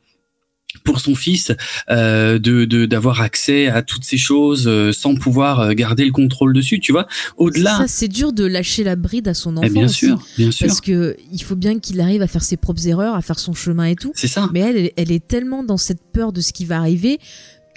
pour 0.84 1.00
son 1.00 1.16
fils 1.16 1.52
euh, 1.90 2.40
de 2.40 2.86
d'avoir 2.86 3.22
accès 3.22 3.68
à 3.68 3.82
toutes 3.82 4.04
ces 4.04 4.18
choses 4.18 4.68
euh, 4.68 4.92
sans 4.92 5.16
pouvoir 5.16 5.60
euh, 5.60 5.74
garder 5.74 6.06
le 6.06 6.12
contrôle 6.12 6.54
dessus 6.54 6.80
tu 6.80 6.92
vois. 6.92 7.08
Au-delà 7.38 7.78
ça 7.78 7.88
c'est 7.88 8.08
dur 8.08 8.32
de 8.32 8.46
lâcher 8.46 8.84
la 8.84 8.96
bride 8.96 9.28
à 9.28 9.34
son 9.34 9.56
eh, 9.58 9.60
enfant 9.60 9.70
bien 9.70 9.88
sûr 9.88 10.22
bien 10.38 10.52
sûr. 10.52 10.68
parce 10.68 10.82
que 10.82 11.18
il 11.32 11.44
faut 11.44 11.56
bien 11.56 11.80
qu'il 11.80 12.00
arrive 12.00 12.22
à 12.22 12.28
faire 12.28 12.44
ses 12.44 12.58
propres 12.58 12.88
erreurs 12.88 13.16
à 13.16 13.22
faire 13.22 13.40
son 13.40 13.54
chemin 13.54 13.86
et 13.86 13.96
tout. 13.96 14.12
C'est 14.16 14.28
ça. 14.28 14.50
Mais 14.54 14.62
elle 14.62 14.92
elle 14.96 15.12
est 15.12 15.26
tellement 15.26 15.64
dans 15.64 15.78
cette 15.78 16.02
peur 16.14 16.32
de 16.32 16.42
ce 16.42 16.54
qui 16.54 16.66
va 16.66 16.78
arriver 16.78 17.20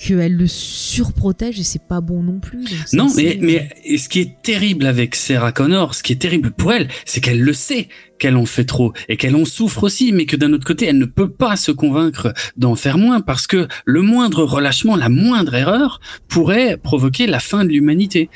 qu'elle 0.01 0.37
le 0.37 0.47
surprotège 0.47 1.61
et 1.61 1.63
c'est 1.63 1.87
pas 1.87 2.01
bon 2.01 2.23
non 2.23 2.41
plus. 2.41 2.65
non, 2.95 3.13
mais, 3.15 3.39
mais 3.41 3.69
ce 3.99 4.09
qui 4.09 4.21
est 4.21 4.43
terrible 4.43 4.87
avec 4.87 5.15
Sarah 5.15 5.53
Connor, 5.53 5.95
ce 5.95 6.03
qui 6.03 6.15
est 6.15 6.17
terrible 6.17 6.53
pour 6.53 6.73
elle, 6.73 6.89
c'est 7.05 7.21
qu'elle 7.21 7.43
le 7.43 7.53
sait 7.53 7.89
qu'elle 8.21 8.37
en 8.37 8.45
fait 8.45 8.65
trop 8.65 8.93
et 9.09 9.17
qu'elle 9.17 9.35
en 9.35 9.45
souffre 9.45 9.83
aussi, 9.83 10.13
mais 10.13 10.27
que 10.27 10.37
d'un 10.37 10.53
autre 10.53 10.67
côté, 10.67 10.87
elle 10.87 10.99
ne 10.99 11.07
peut 11.07 11.31
pas 11.31 11.57
se 11.57 11.73
convaincre 11.73 12.33
d'en 12.57 12.77
faire 12.77 12.99
moins 12.99 13.21
parce 13.21 13.49
que 13.49 13.67
le 13.85 14.03
moindre 14.03 14.45
relâchement, 14.45 14.95
la 14.95 15.09
moindre 15.09 15.55
erreur 15.55 16.01
pourrait 16.29 16.77
provoquer 16.77 17.27
la 17.27 17.41
fin 17.41 17.65
de 17.65 17.71
l'humanité. 17.71 18.31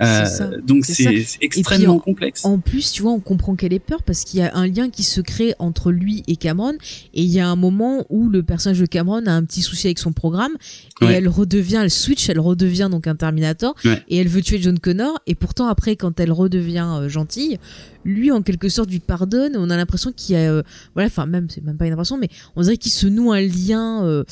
Euh, 0.00 0.24
donc 0.64 0.84
c'est 0.84 1.26
extrêmement 1.40 1.98
complexe. 1.98 2.44
En 2.44 2.58
plus, 2.58 2.92
tu 2.92 3.02
vois, 3.02 3.12
on 3.12 3.20
comprend 3.20 3.56
qu'elle 3.56 3.72
est 3.72 3.80
peur 3.80 4.02
parce 4.02 4.24
qu'il 4.24 4.40
y 4.40 4.42
a 4.42 4.54
un 4.54 4.66
lien 4.66 4.90
qui 4.90 5.02
se 5.02 5.20
crée 5.20 5.54
entre 5.58 5.90
lui 5.90 6.22
et 6.28 6.36
Cameron 6.36 6.74
et 7.14 7.22
il 7.22 7.30
y 7.30 7.40
a 7.40 7.48
un 7.48 7.56
moment 7.56 8.06
où 8.10 8.28
le 8.28 8.42
personnage 8.42 8.78
de 8.78 8.86
Cameron 8.86 9.26
a 9.26 9.32
un 9.32 9.44
petit 9.44 9.62
souci 9.62 9.86
avec 9.86 9.98
son 9.98 10.12
programme 10.12 10.52
et 11.00 11.06
elle 11.06 11.28
redevient, 11.28 11.80
elle 11.82 11.90
switch, 11.90 12.28
elle 12.28 12.40
redevient 12.40 12.88
donc 12.90 13.06
un 13.06 13.16
Terminator 13.16 13.74
et 13.84 14.18
elle 14.18 14.28
veut 14.28 14.42
tuer 14.42 14.60
John 14.60 14.78
Connor 14.78 15.18
et 15.26 15.34
pourtant 15.34 15.66
après 15.68 15.96
quand 15.96 16.20
elle 16.20 16.32
redevient 16.32 16.86
euh, 17.00 17.08
gentille, 17.08 17.58
lui 18.04 18.30
en 18.30 18.42
quelque 18.42 18.68
sorte 18.68 18.90
lui 18.90 19.00
pardonne 19.30 19.56
on 19.56 19.70
a 19.70 19.76
l'impression 19.76 20.12
qu'il 20.12 20.34
y 20.34 20.38
a 20.38 20.50
euh, 20.50 20.62
voilà 20.94 21.06
enfin 21.06 21.26
même 21.26 21.48
c'est 21.48 21.62
même 21.62 21.76
pas 21.76 21.86
une 21.86 21.92
impression 21.92 22.16
mais 22.16 22.28
on 22.56 22.62
dirait 22.62 22.76
qu'il 22.76 22.92
se 22.92 23.06
noue 23.06 23.32
un 23.32 23.40
lien 23.40 24.04
euh, 24.04 24.24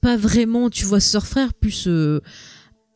pas 0.00 0.16
vraiment 0.16 0.70
tu 0.70 0.84
vois 0.84 1.00
sœur 1.00 1.26
frère 1.26 1.52
plus 1.54 1.86
euh, 1.86 2.20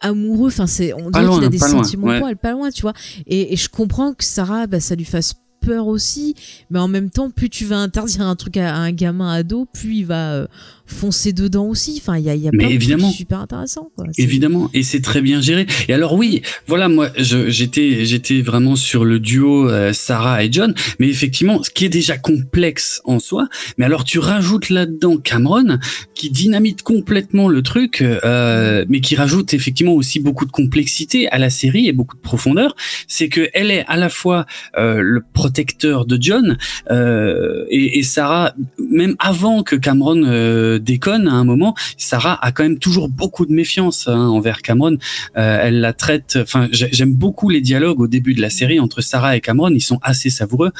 amoureux 0.01 0.49
enfin 0.49 0.67
c'est 0.67 0.93
on 0.95 1.11
dirait 1.11 1.29
qu'il 1.29 1.45
a 1.45 1.49
des 1.49 1.59
sentiments 1.59 2.19
pour 2.19 2.29
elle 2.29 2.37
pas 2.37 2.53
loin 2.53 2.71
tu 2.71 2.83
vois. 2.83 2.95
Et, 3.27 3.57
je 3.57 3.69
comprends 3.69 4.15
que 4.15 4.25
Sarah 4.25 4.67
bah, 4.67 4.81
ça 4.81 4.95
lui 4.95 5.05
fasse 5.05 5.35
peur 5.61 5.87
aussi 5.87 6.35
mais 6.71 6.79
en 6.79 6.89
même 6.89 7.11
temps 7.11 7.31
plus 7.31 7.51
tu 7.51 7.65
vas 7.65 7.79
interdire 7.79 8.23
un 8.23 8.37
truc 8.37 8.57
à, 8.57 8.77
un 8.77 8.93
gamin 8.93 9.31
ado 9.31 9.67
plus 9.67 9.97
il 9.97 10.07
va 10.07 10.47
foncer 10.91 11.33
dedans 11.33 11.67
aussi. 11.67 12.01
Enfin, 12.01 12.19
il 12.19 12.25
y 12.25 12.31
a, 12.31 12.35
y 12.35 12.49
a 12.49 12.51
Mais 12.53 12.73
évidemment, 12.73 13.11
super 13.11 13.41
intéressant. 13.41 13.91
Quoi. 13.97 14.07
Évidemment, 14.19 14.71
et 14.75 14.83
c'est 14.83 15.01
très 15.01 15.23
bien 15.23 15.41
géré. 15.41 15.67
Et 15.89 15.95
alors 15.95 16.15
oui, 16.15 16.43
voilà, 16.67 16.89
moi, 16.89 17.11
j'étais, 17.17 18.05
j'étais 18.05 18.41
vraiment 18.41 18.77
sur 18.77 19.05
le 19.05 19.21
duo 19.21 19.69
euh, 19.69 19.93
Sarah 19.93 20.45
et 20.45 20.49
John, 20.51 20.75
mais 20.99 21.09
effectivement, 21.09 21.63
ce 21.63 21.71
qui 21.71 21.85
est 21.85 21.91
déjà 21.91 22.17
complexe 22.17 23.01
en 23.05 23.19
soi. 23.19 23.49
Mais 23.79 23.85
alors 23.85 24.05
tu 24.05 24.19
rajoutes 24.19 24.71
là-dedans 24.71 25.17
Cameron, 25.17 25.79
qui 26.15 26.31
dynamite 26.31 26.83
complètement 26.83 27.49
le 27.49 27.63
truc, 27.63 28.03
euh, 28.03 28.85
mais 28.89 29.01
qui 29.01 29.17
rajoute 29.17 29.55
effectivement 29.55 29.93
aussi 29.93 30.21
beaucoup 30.21 30.45
de 30.45 30.51
complexité 30.51 31.29
à 31.29 31.39
la 31.39 31.51
série 31.51 31.89
et 31.89 31.93
beaucoup 31.93 32.17
de 32.17 32.21
profondeur. 32.21 32.75
C'est 33.07 33.29
que 33.29 33.49
elle 33.55 33.71
est 33.71 33.85
à 33.87 33.97
la 33.97 34.09
fois 34.09 34.47
euh, 34.77 35.01
le 35.01 35.23
protecteur 35.33 36.07
de 36.07 36.19
John 36.21 36.59
euh, 36.91 37.65
et, 37.71 37.99
et, 37.99 38.03
Sarah, 38.03 38.55
même 38.79 39.17
avant 39.19 39.63
que 39.63 39.77
Cameron 39.77 40.23
euh, 40.25 40.79
déconne 40.81 41.29
à 41.29 41.33
un 41.33 41.45
moment, 41.45 41.75
Sarah 41.97 42.39
a 42.45 42.53
quand 42.53 42.63
même 42.63 42.79
toujours 42.79 43.09
beaucoup 43.09 43.47
de 43.47 43.53
méfiance 43.53 44.09
hein, 44.09 44.29
envers 44.29 44.63
Cameron. 44.63 44.97
Euh, 45.37 45.59
elle 45.63 45.81
la 45.81 45.93
traite. 45.93 46.39
Enfin, 46.41 46.69
j'aime 46.73 47.15
beaucoup 47.15 47.49
les 47.49 47.61
dialogues 47.61 48.01
au 48.01 48.07
début 48.07 48.35
de 48.35 48.41
la 48.41 48.51
série 48.51 48.81
entre 48.81 49.01
Sarah 49.01 49.37
et 49.37 49.41
Cameron. 49.41 49.71
Ils 49.71 49.81
sont 49.81 50.01
assez 50.03 50.31
savoureux 50.31 50.73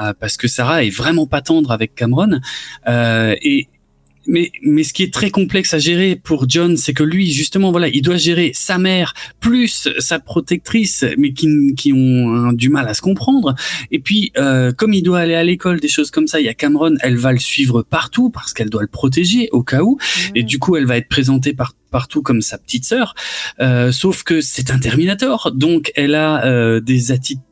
euh, 0.00 0.12
parce 0.18 0.36
que 0.36 0.48
Sarah 0.48 0.84
est 0.84 0.90
vraiment 0.90 1.26
pas 1.26 1.40
tendre 1.40 1.70
avec 1.70 1.94
Cameron 1.94 2.40
et 2.86 3.68
mais 4.28 4.52
mais 4.62 4.84
ce 4.84 4.92
qui 4.92 5.02
est 5.02 5.12
très 5.12 5.30
complexe 5.30 5.74
à 5.74 5.78
gérer 5.78 6.14
pour 6.16 6.48
John, 6.48 6.76
c'est 6.76 6.92
que 6.92 7.02
lui 7.02 7.32
justement 7.32 7.70
voilà, 7.70 7.88
il 7.88 8.02
doit 8.02 8.16
gérer 8.16 8.52
sa 8.54 8.78
mère 8.78 9.14
plus 9.40 9.88
sa 9.98 10.20
protectrice, 10.20 11.04
mais 11.16 11.32
qui 11.32 11.48
qui 11.76 11.92
ont 11.92 12.34
hein, 12.34 12.52
du 12.52 12.68
mal 12.68 12.86
à 12.86 12.94
se 12.94 13.00
comprendre. 13.00 13.54
Et 13.90 13.98
puis 13.98 14.32
euh, 14.36 14.70
comme 14.72 14.92
il 14.92 15.02
doit 15.02 15.20
aller 15.20 15.34
à 15.34 15.42
l'école, 15.42 15.80
des 15.80 15.88
choses 15.88 16.10
comme 16.10 16.26
ça, 16.26 16.40
il 16.40 16.46
y 16.46 16.48
a 16.48 16.54
Cameron, 16.54 16.94
elle 17.00 17.16
va 17.16 17.32
le 17.32 17.38
suivre 17.38 17.82
partout 17.82 18.30
parce 18.30 18.52
qu'elle 18.52 18.70
doit 18.70 18.82
le 18.82 18.88
protéger 18.88 19.48
au 19.52 19.62
cas 19.62 19.82
où. 19.82 19.98
Et 20.34 20.42
du 20.42 20.58
coup, 20.58 20.76
elle 20.76 20.86
va 20.86 20.96
être 20.96 21.08
présentée 21.08 21.54
par 21.54 21.74
partout 21.90 22.22
comme 22.22 22.42
sa 22.42 22.58
petite 22.58 22.84
sœur, 22.84 23.14
euh, 23.60 23.92
sauf 23.92 24.22
que 24.22 24.40
c'est 24.40 24.70
un 24.70 24.78
Terminator, 24.78 25.52
donc 25.54 25.92
elle 25.96 26.14
a 26.14 26.44
euh, 26.46 26.80
des, 26.80 27.04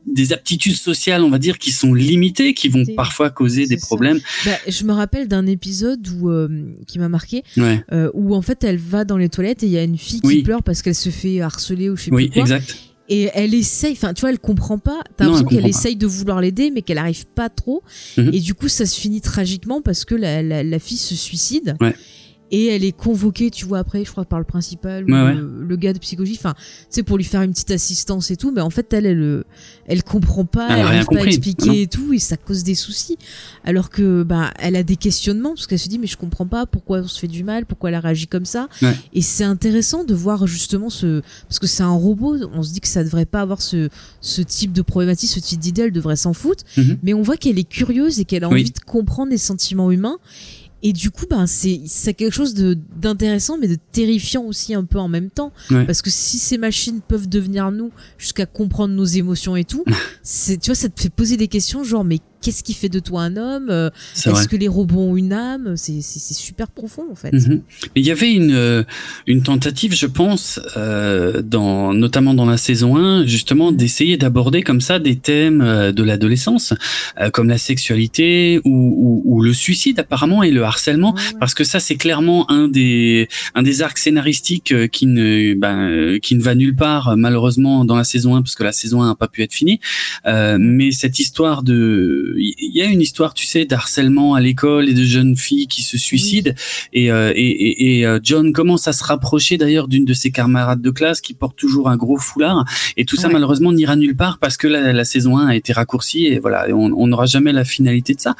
des 0.05 0.33
aptitudes 0.33 0.75
sociales, 0.75 1.23
on 1.23 1.29
va 1.29 1.39
dire, 1.39 1.57
qui 1.57 1.71
sont 1.71 1.93
limitées, 1.93 2.53
qui 2.53 2.69
vont 2.69 2.85
parfois 2.95 3.29
causer 3.29 3.65
des 3.67 3.77
ça. 3.77 3.85
problèmes. 3.85 4.19
Bah, 4.45 4.51
je 4.67 4.83
me 4.83 4.93
rappelle 4.93 5.27
d'un 5.27 5.45
épisode 5.47 6.07
où, 6.19 6.29
euh, 6.29 6.47
qui 6.87 6.99
m'a 6.99 7.09
marqué, 7.09 7.43
Ouais. 7.57 7.83
où 8.13 8.35
en 8.35 8.41
fait 8.41 8.63
elle 8.63 8.77
va 8.77 9.03
dans 9.05 9.17
les 9.17 9.29
toilettes 9.29 9.63
et 9.63 9.67
il 9.67 9.71
y 9.71 9.77
a 9.77 9.83
une 9.83 9.97
fille 9.97 10.21
qui 10.21 10.43
pleure 10.43 10.63
parce 10.63 10.81
qu'elle 10.81 10.95
se 10.95 11.09
fait 11.09 11.41
harceler 11.41 11.89
ou 11.89 11.95
je 11.97 12.03
sais 12.05 12.11
Oui, 12.11 12.25
plus 12.29 12.33
quoi. 12.33 12.41
exact. 12.43 12.77
Et 13.09 13.29
elle 13.33 13.53
essaye, 13.53 13.93
enfin 13.93 14.13
tu 14.13 14.19
vois, 14.21 14.31
elle 14.31 14.39
comprend 14.39 14.77
pas. 14.79 14.99
T'as 15.15 15.23
l'impression 15.25 15.47
elle 15.49 15.55
qu'elle 15.61 15.69
essaye 15.69 15.95
de 15.95 16.05
vouloir 16.05 16.41
l'aider, 16.41 16.71
mais 16.71 16.81
qu'elle 16.81 16.97
arrive 16.97 17.25
pas 17.25 17.47
trop. 17.47 17.81
Mhm. 18.17 18.31
Et 18.33 18.39
du 18.41 18.53
coup, 18.53 18.67
ça 18.67 18.85
se 18.85 18.99
finit 18.99 19.21
tragiquement 19.21 19.81
parce 19.81 20.03
que 20.03 20.13
la, 20.13 20.43
la, 20.43 20.61
la 20.61 20.79
fille 20.79 20.97
se 20.97 21.15
suicide. 21.15 21.77
Ouais. 21.79 21.95
Et 22.51 22.67
elle 22.67 22.83
est 22.85 22.91
convoquée, 22.95 23.51
tu 23.51 23.65
vois, 23.65 23.79
après, 23.79 24.05
je 24.05 24.11
crois, 24.11 24.23
par 24.25 24.39
le 24.39 24.45
principal 24.45 25.03
ou 25.03 25.11
Ouais, 25.11 25.21
ouais. 25.21 25.35
Le, 25.35 25.75
gars 25.75 25.91
de 25.93 25.99
psychologie. 25.99 26.35
Enfin, 26.39 26.53
tu 26.57 26.63
sais, 26.89 27.03
pour 27.03 27.17
lui 27.17 27.23
faire 27.25 27.41
une 27.41 27.51
petite 27.51 27.71
assistance 27.71 28.31
et 28.31 28.37
tout. 28.37 28.51
Mais 28.51 28.61
en 28.61 28.69
fait, 28.69 28.93
elle, 28.93 29.05
elle, 29.05 29.19
euh, 29.21 29.43
elle 29.87 30.03
comprend 30.03 30.45
pas, 30.45 30.67
Elle 30.69 30.79
elle 30.79 30.85
rien 30.85 30.95
arrive 30.95 31.05
pas 31.07 31.19
à 31.19 31.25
expliquer 31.25 31.67
Non. 31.67 31.73
et 31.73 31.87
tout. 31.87 32.13
Et 32.13 32.19
ça 32.19 32.37
cause 32.37 32.63
des 32.63 32.75
soucis. 32.75 33.17
Alors 33.65 33.89
que, 33.89 34.23
bah, 34.23 34.51
elle 34.59 34.75
a 34.77 34.83
des 34.83 34.95
questionnements 34.95 35.55
parce 35.55 35.67
qu'elle 35.67 35.79
se 35.79 35.89
dit, 35.89 35.99
mais 35.99 36.07
je 36.07 36.15
comprends 36.17 36.47
pas 36.47 36.65
pourquoi 36.65 36.99
on 36.99 37.07
se 37.07 37.19
fait 37.19 37.27
du 37.27 37.43
mal, 37.43 37.65
pourquoi 37.65 37.89
elle 37.89 37.95
a 37.95 37.99
réagi 37.99 38.27
comme 38.27 38.45
ça. 38.45 38.69
Ouais. 38.81 38.95
Et 39.13 39.21
c'est 39.21 39.43
intéressant 39.43 40.03
de 40.05 40.13
voir 40.13 40.47
justement 40.47 40.89
ce, 40.89 41.21
parce 41.49 41.59
que 41.59 41.67
c'est 41.67 41.83
un 41.83 41.91
robot, 41.91 42.37
on 42.53 42.63
se 42.63 42.71
dit 42.71 42.79
que 42.79 42.87
ça 42.87 43.03
devrait 43.03 43.25
pas 43.25 43.41
avoir 43.41 43.61
ce, 43.61 43.89
ce 44.21 44.41
type 44.41 44.71
de 44.71 44.81
problématique, 44.81 45.29
ce 45.29 45.39
type 45.39 45.59
d'idée, 45.59 45.81
elle 45.83 45.91
devrait 45.91 46.15
s'en 46.15 46.33
foutre. 46.33 46.63
Mhm. 46.77 46.97
Mais 47.03 47.13
on 47.13 47.21
voit 47.21 47.35
qu'elle 47.37 47.59
est 47.59 47.67
curieuse 47.67 48.19
et 48.19 48.25
qu'elle 48.25 48.43
a 48.45 48.47
Oui. 48.47 48.61
envie 48.61 48.71
de 48.71 48.79
comprendre 48.79 49.31
les 49.31 49.37
sentiments 49.37 49.91
humains. 49.91 50.17
Et 50.83 50.93
du 50.93 51.09
coup, 51.09 51.25
ben, 51.27 51.47
c'est, 51.47 51.79
quelque 52.13 52.33
chose 52.33 52.53
de, 52.53 52.77
d'intéressant, 52.95 53.57
mais 53.57 53.67
de 53.67 53.77
terrifiant 53.91 54.43
aussi 54.43 54.73
un 54.75 54.83
peu 54.83 54.99
en 54.99 55.07
même 55.07 55.29
temps. 55.29 55.51
Ouais. 55.71 55.85
Parce 55.85 56.01
que 56.01 56.09
si 56.09 56.37
ces 56.37 56.57
machines 56.57 57.01
peuvent 57.01 57.27
devenir 57.27 57.71
nous, 57.71 57.91
jusqu'à 58.17 58.45
comprendre 58.45 58.93
nos 58.93 59.05
émotions 59.05 59.55
et 59.55 59.63
tout, 59.63 59.83
c'est, 60.23 60.57
tu 60.57 60.67
vois, 60.67 60.75
ça 60.75 60.89
te 60.89 61.01
fait 61.01 61.09
poser 61.09 61.37
des 61.37 61.47
questions 61.47 61.83
genre, 61.83 62.03
mais 62.03 62.19
qu'est-ce 62.47 62.63
qui 62.63 62.73
fait 62.73 62.87
de 62.87 62.99
toi 62.99 63.23
un 63.23 63.35
homme? 63.35 63.67
Euh, 63.69 63.89
Est-ce 64.15 64.47
que 64.47 64.55
les 64.55 64.69
robots 64.69 65.01
ont 65.01 65.17
une 65.17 65.33
âme? 65.33 65.73
C'est, 65.75 66.01
super 66.01 66.69
profond, 66.69 67.03
en 67.11 67.15
fait. 67.15 67.33
Mhm. 67.33 67.61
Mais 67.93 68.01
il 68.01 68.05
y 68.05 68.11
avait 68.11 68.31
une 68.31 68.53
euh, 68.53 68.83
une 69.25 69.43
tentative, 69.43 69.93
je 69.93 70.05
pense, 70.05 70.61
euh, 70.77 71.41
dans 71.41 71.93
notamment 71.93 72.33
dans 72.33 72.45
la 72.45 72.55
saison 72.55 72.95
1, 72.95 73.25
justement 73.25 73.73
d'essayer 73.73 74.15
d'aborder 74.15 74.63
comme 74.63 74.79
ça 74.79 74.97
des 74.97 75.17
thèmes 75.17 75.59
de 75.91 76.03
l'adolescence, 76.03 76.73
euh, 77.19 77.29
comme 77.29 77.49
la 77.49 77.57
sexualité 77.57 78.61
ou, 78.63 78.71
ou, 78.71 79.21
ou 79.25 79.41
le 79.41 79.51
suicide 79.51 79.99
apparemment 79.99 80.41
et 80.41 80.51
le 80.51 80.63
harcèlement, 80.63 81.15
parce 81.41 81.53
que 81.53 81.65
ça 81.65 81.81
c'est 81.81 81.97
clairement 81.97 82.49
un 82.49 82.69
des 82.69 83.27
un 83.55 83.63
des 83.63 83.81
arcs 83.81 83.97
scénaristiques 83.97 84.73
qui 84.91 85.05
ne 85.05 85.53
ben, 85.53 86.17
qui 86.21 86.35
ne 86.35 86.41
va 86.41 86.55
nulle 86.55 86.75
part 86.75 87.17
malheureusement 87.17 87.83
dans 87.83 87.97
la 87.97 88.05
saison 88.05 88.35
1 88.37 88.41
parce 88.41 88.55
que 88.55 88.63
la 88.63 88.71
saison 88.71 89.01
1 89.01 89.07
n'a 89.07 89.15
pas 89.15 89.27
pu 89.27 89.43
être 89.43 89.53
finie. 89.53 89.81
Euh, 90.25 90.57
mais 90.59 90.91
cette 90.91 91.19
histoire 91.19 91.63
de 91.63 92.36
il 92.37 92.71
y 92.73 92.81
a 92.81 92.85
une 92.85 93.01
histoire, 93.01 93.33
tu 93.33 93.45
sais, 93.45 93.65
d'harcèlement 93.65 94.33
à 94.35 94.39
l'école 94.41 94.89
et 94.89 94.93
de 94.93 95.03
jeunes 95.03 95.35
filles 95.35 95.67
qui 95.67 95.81
se 95.83 95.97
suicident. 95.97 96.51
Et, 96.93 97.11
euh, 97.11 97.31
et, 97.35 97.41
et, 97.45 97.99
et, 97.99 98.05
euh, 98.05 98.19
John 98.23 98.53
commence 98.53 98.87
à 98.87 98.93
se 98.93 99.03
rapprocher 99.03 99.57
d'ailleurs 99.57 99.87
d'une 99.87 100.05
de 100.05 100.13
ses 100.13 100.31
camarades 100.31 100.81
de 100.81 100.89
classe 100.91 101.21
qui 101.21 101.33
porte 101.33 101.57
toujours 101.57 101.89
un 101.89 101.97
gros 101.97 102.17
foulard? 102.17 102.65
Et 102.97 103.05
tout 103.05 103.15
ça 103.15 103.27
Ouais. 103.27 103.33
malheureusement 103.33 103.71
n'ira 103.73 103.95
nulle 103.95 104.15
part 104.15 104.37
parce 104.39 104.57
que 104.57 104.67
la, 104.67 104.93
la 104.93 105.03
saison 105.05 105.37
1 105.37 105.47
a 105.47 105.55
été 105.55 105.73
raccourcie 105.73 106.27
et 106.27 106.39
voilà 106.39 106.65
on 106.73 107.07
n'aura 107.07 107.25
jamais 107.25 107.51
la 107.51 107.65
finalité 107.65 108.13
de 108.13 108.21
ça. 108.21 108.35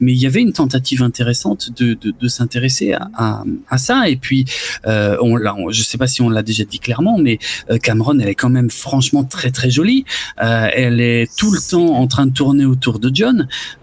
Mais 0.00 0.12
il 0.12 0.18
y 0.18 0.26
avait 0.26 0.40
une 0.42 0.52
tentative 0.52 1.02
intéressante 1.02 1.70
de, 1.78 1.94
de, 1.94 2.12
de 2.18 2.28
s'intéresser 2.28 2.92
à, 2.92 3.08
à, 3.16 3.44
à 3.68 3.78
ça. 3.78 4.08
Et 4.08 4.16
puis 4.16 4.44
euh, 4.86 5.16
on 5.22 5.34
on- 5.36 5.70
je 5.70 5.82
sais 5.82 5.98
pas 5.98 6.06
si 6.06 6.20
on 6.22 6.28
l'a 6.30 6.42
déjà 6.42 6.64
dit 6.64 6.78
clairement 6.80 7.18
mais 7.18 7.38
euh, 7.70 7.78
Cameron 7.78 8.18
elle 8.18 8.28
est 8.28 8.34
quand 8.34 8.50
même 8.50 8.70
franchement 8.70 9.24
très 9.24 9.50
très 9.50 9.70
jolie. 9.70 10.04
Euh, 10.42 10.68
elle 10.74 11.00
est 11.00 11.28
tout 11.38 11.50
le 11.52 11.60
temps 11.60 11.94
en 11.94 12.06
train 12.06 12.26
de 12.26 12.32
tourner 12.32 12.64
autour 12.64 12.98
de 12.98 13.10
John 13.14 13.23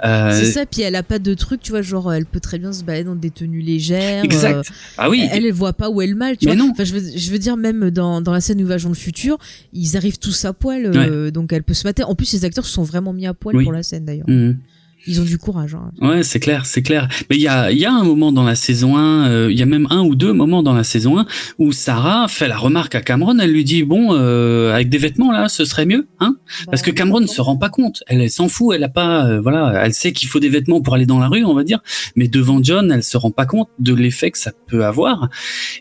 Euh, 0.04 0.32
C'est 0.40 0.52
ça, 0.52 0.66
puis 0.66 0.82
elle 0.82 0.96
a 0.96 1.04
pas 1.04 1.20
de 1.20 1.34
truc, 1.34 1.62
tu 1.62 1.72
vois, 1.72 1.82
genre 1.82 2.12
elle 2.14 2.26
peut 2.26 2.40
très 2.40 2.60
bien 2.60 2.72
se 2.74 2.84
balader 2.84 3.06
dans 3.06 3.16
des 3.16 3.30
tenues 3.32 3.62
légères. 3.62 4.24
exact 4.24 4.56
euh, 4.70 4.74
ah 4.98 5.10
oui 5.10 5.28
Elle, 5.32 5.46
elle 5.46 5.52
voit 5.54 5.74
pas 5.74 5.90
où 5.90 6.02
est 6.02 6.08
le 6.08 6.16
mal, 6.16 6.38
tu 6.38 6.46
Mais 6.48 6.56
vois. 6.56 6.64
non. 6.66 6.72
Enfin, 6.72 6.84
je 6.84 6.94
veux, 6.94 7.02
je 7.16 7.32
veux 7.32 7.40
dire, 7.40 7.58
même 7.58 7.90
dans, 7.92 8.22
dans 8.22 8.32
la 8.34 8.42
scène 8.42 8.62
où 8.62 8.66
va 8.68 8.78
dans 8.78 8.90
le 8.90 8.96
futur, 8.96 9.38
ils 9.74 9.98
arrivent 9.98 10.20
tous 10.20 10.46
à 10.46 10.54
poil, 10.54 10.86
euh, 10.96 11.32
donc 11.32 11.54
elle 11.54 11.64
peut 11.64 11.74
se 11.74 11.86
mater. 11.88 12.04
En 12.04 12.16
plus, 12.16 12.32
les 12.34 12.46
acteurs 12.46 12.66
se 12.66 12.72
sont 12.74 12.84
vraiment 12.84 13.14
mis 13.14 13.28
à 13.28 13.34
poil 13.34 13.56
Oui. 13.56 13.64
pour 13.64 13.74
la 13.74 13.84
scène 13.84 14.06
d'ailleurs. 14.06 14.30
Mhm. 14.30 14.58
Ils 15.08 15.20
ont 15.20 15.24
du 15.24 15.38
courage. 15.38 15.76
Hein. 15.76 15.92
Ouais, 16.00 16.24
c'est 16.24 16.40
clair, 16.40 16.66
c'est 16.66 16.82
clair. 16.82 17.08
Mais 17.30 17.36
il 17.36 17.42
y 17.42 17.48
a, 17.48 17.72
il 17.72 17.78
y 17.78 17.86
a 17.86 17.92
un 17.92 18.04
moment 18.04 18.32
dans 18.32 18.44
la 18.44 18.56
saison 18.56 18.98
1, 18.98 19.30
euh, 19.30 19.48
il 19.52 19.58
y 19.58 19.64
a 19.64 19.66
même 19.66 19.88
un 19.90 20.02
ou 20.02 20.16
deux 20.16 20.34
moments 20.34 20.62
dans 20.62 20.74
la 20.74 20.84
saison 20.84 21.18
1 21.20 21.26
où 21.58 21.72
Sarah 21.72 22.28
fait 22.28 22.48
la 22.48 22.58
remarque 22.58 22.96
à 22.96 23.02
Cameron, 23.02 23.38
elle 23.40 23.52
lui 23.52 23.64
dit 23.64 23.84
bon, 23.84 24.14
euh, 24.14 24.74
avec 24.74 24.90
des 24.90 25.00
vêtements 25.00 25.32
là, 25.32 25.50
ce 25.50 25.66
serait 25.66 25.86
mieux, 25.86 26.08
hein? 26.20 26.36
Parce 26.68 26.82
que 26.82 26.92
Cameron 26.92 27.20
ne 27.20 27.28
se 27.28 27.42
rend 27.42 27.58
pas 27.58 27.70
compte, 27.70 28.04
elle, 28.08 28.22
elle 28.22 28.30
s'en 28.30 28.48
fout, 28.48 28.76
elle 28.76 28.84
a 28.84 28.90
pas, 28.90 29.26
euh, 29.26 29.42
voilà, 29.42 29.82
elle 29.84 29.94
sait 29.94 30.12
qu'il 30.12 30.30
faut 30.30 30.40
des 30.40 30.50
vêtements 30.50 30.82
pour 30.82 30.94
aller 30.94 31.06
dans 31.06 31.20
la 31.20 31.28
rue, 31.28 31.44
on 31.44 31.54
va 31.54 31.64
dire, 31.64 31.80
mais 32.16 32.28
devant 32.28 32.62
John, 32.62 32.92
elle 32.92 33.04
se 33.04 33.18
rend 33.18 33.32
pas 33.32 33.46
compte 33.46 33.70
de 33.80 33.94
l'effet 33.94 34.32
que 34.32 34.38
ça 34.38 34.52
peut 34.68 34.86
avoir. 34.86 35.30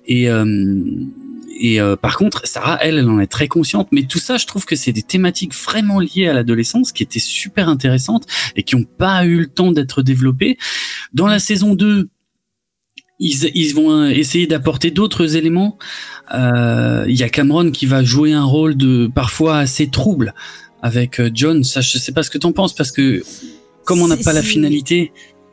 Et 0.06 0.30
euh, 0.30 0.44
et 1.60 1.78
euh, 1.78 1.94
par 1.94 2.16
contre, 2.16 2.46
Sarah, 2.46 2.78
elle, 2.80 2.96
elle 2.98 3.08
en 3.08 3.20
est 3.20 3.26
très 3.26 3.46
consciente. 3.46 3.88
Mais 3.92 4.02
tout 4.04 4.18
ça, 4.18 4.38
je 4.38 4.46
trouve 4.46 4.64
que 4.64 4.74
c'est 4.74 4.92
des 4.92 5.02
thématiques 5.02 5.54
vraiment 5.54 6.00
liées 6.00 6.26
à 6.26 6.32
l'adolescence 6.32 6.90
qui 6.90 7.02
étaient 7.02 7.20
super 7.20 7.68
intéressantes 7.68 8.26
et 8.56 8.62
qui 8.62 8.76
n'ont 8.76 8.84
pas 8.84 9.26
eu 9.26 9.40
le 9.40 9.46
temps 9.46 9.70
d'être 9.70 10.02
développées. 10.02 10.56
Dans 11.12 11.26
la 11.26 11.38
saison 11.38 11.74
2, 11.74 12.08
ils, 13.18 13.50
ils 13.54 13.74
vont 13.74 13.90
euh, 13.90 14.08
essayer 14.08 14.46
d'apporter 14.46 14.90
d'autres 14.90 15.36
éléments. 15.36 15.78
Euh, 16.34 17.04
Il 17.06 17.14
y 17.14 17.22
a 17.22 17.28
Cameron 17.28 17.70
qui 17.70 17.84
va 17.84 18.02
jouer 18.02 18.32
un 18.32 18.44
rôle 18.44 18.76
de 18.76 19.10
parfois 19.14 19.58
assez 19.58 19.88
trouble 19.88 20.34
avec 20.82 21.20
euh, 21.20 21.30
John. 21.32 21.62
Ça, 21.62 21.82
je 21.82 21.98
sais 21.98 22.12
pas 22.12 22.22
ce 22.22 22.30
que 22.30 22.38
t'en 22.38 22.52
penses 22.52 22.74
parce 22.74 22.90
que 22.90 23.22
comme 23.84 24.00
on 24.00 24.08
n'a 24.08 24.16
pas 24.16 24.32
la 24.32 24.42
finalité, 24.42 25.12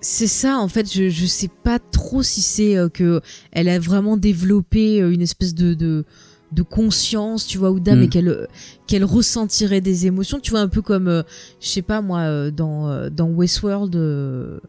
C'est 0.09 0.27
ça, 0.27 0.57
en 0.59 0.69
fait, 0.69 0.89
je, 0.89 1.09
je 1.09 1.25
sais 1.25 1.49
pas 1.65 1.79
trop 1.79 2.23
si 2.23 2.41
c'est 2.41 2.77
euh, 2.77 2.87
que 2.87 3.19
elle 3.51 3.67
a 3.67 3.77
vraiment 3.77 4.15
développé 4.15 5.01
euh, 5.01 5.11
une 5.11 5.21
espèce 5.21 5.53
de, 5.53 5.73
de, 5.73 6.05
de 6.53 6.61
conscience, 6.61 7.45
tu 7.45 7.57
vois, 7.57 7.71
ou 7.71 7.81
d'âme, 7.81 7.99
Mm. 7.99 8.03
et 8.03 8.07
qu'elle 8.07 8.29
euh, 8.29 8.45
qu'elle 8.87 9.03
ressentirait 9.03 9.81
des 9.81 10.05
émotions, 10.05 10.39
tu 10.39 10.51
vois, 10.51 10.61
un 10.61 10.69
peu 10.69 10.81
comme, 10.81 11.09
euh, 11.09 11.23
je 11.59 11.67
sais 11.67 11.81
pas 11.81 12.01
moi, 12.01 12.19
euh, 12.21 12.51
dans, 12.51 12.87
euh, 12.89 13.09
dans 13.09 13.27
Westworld, 13.27 13.97
euh, 13.97 14.59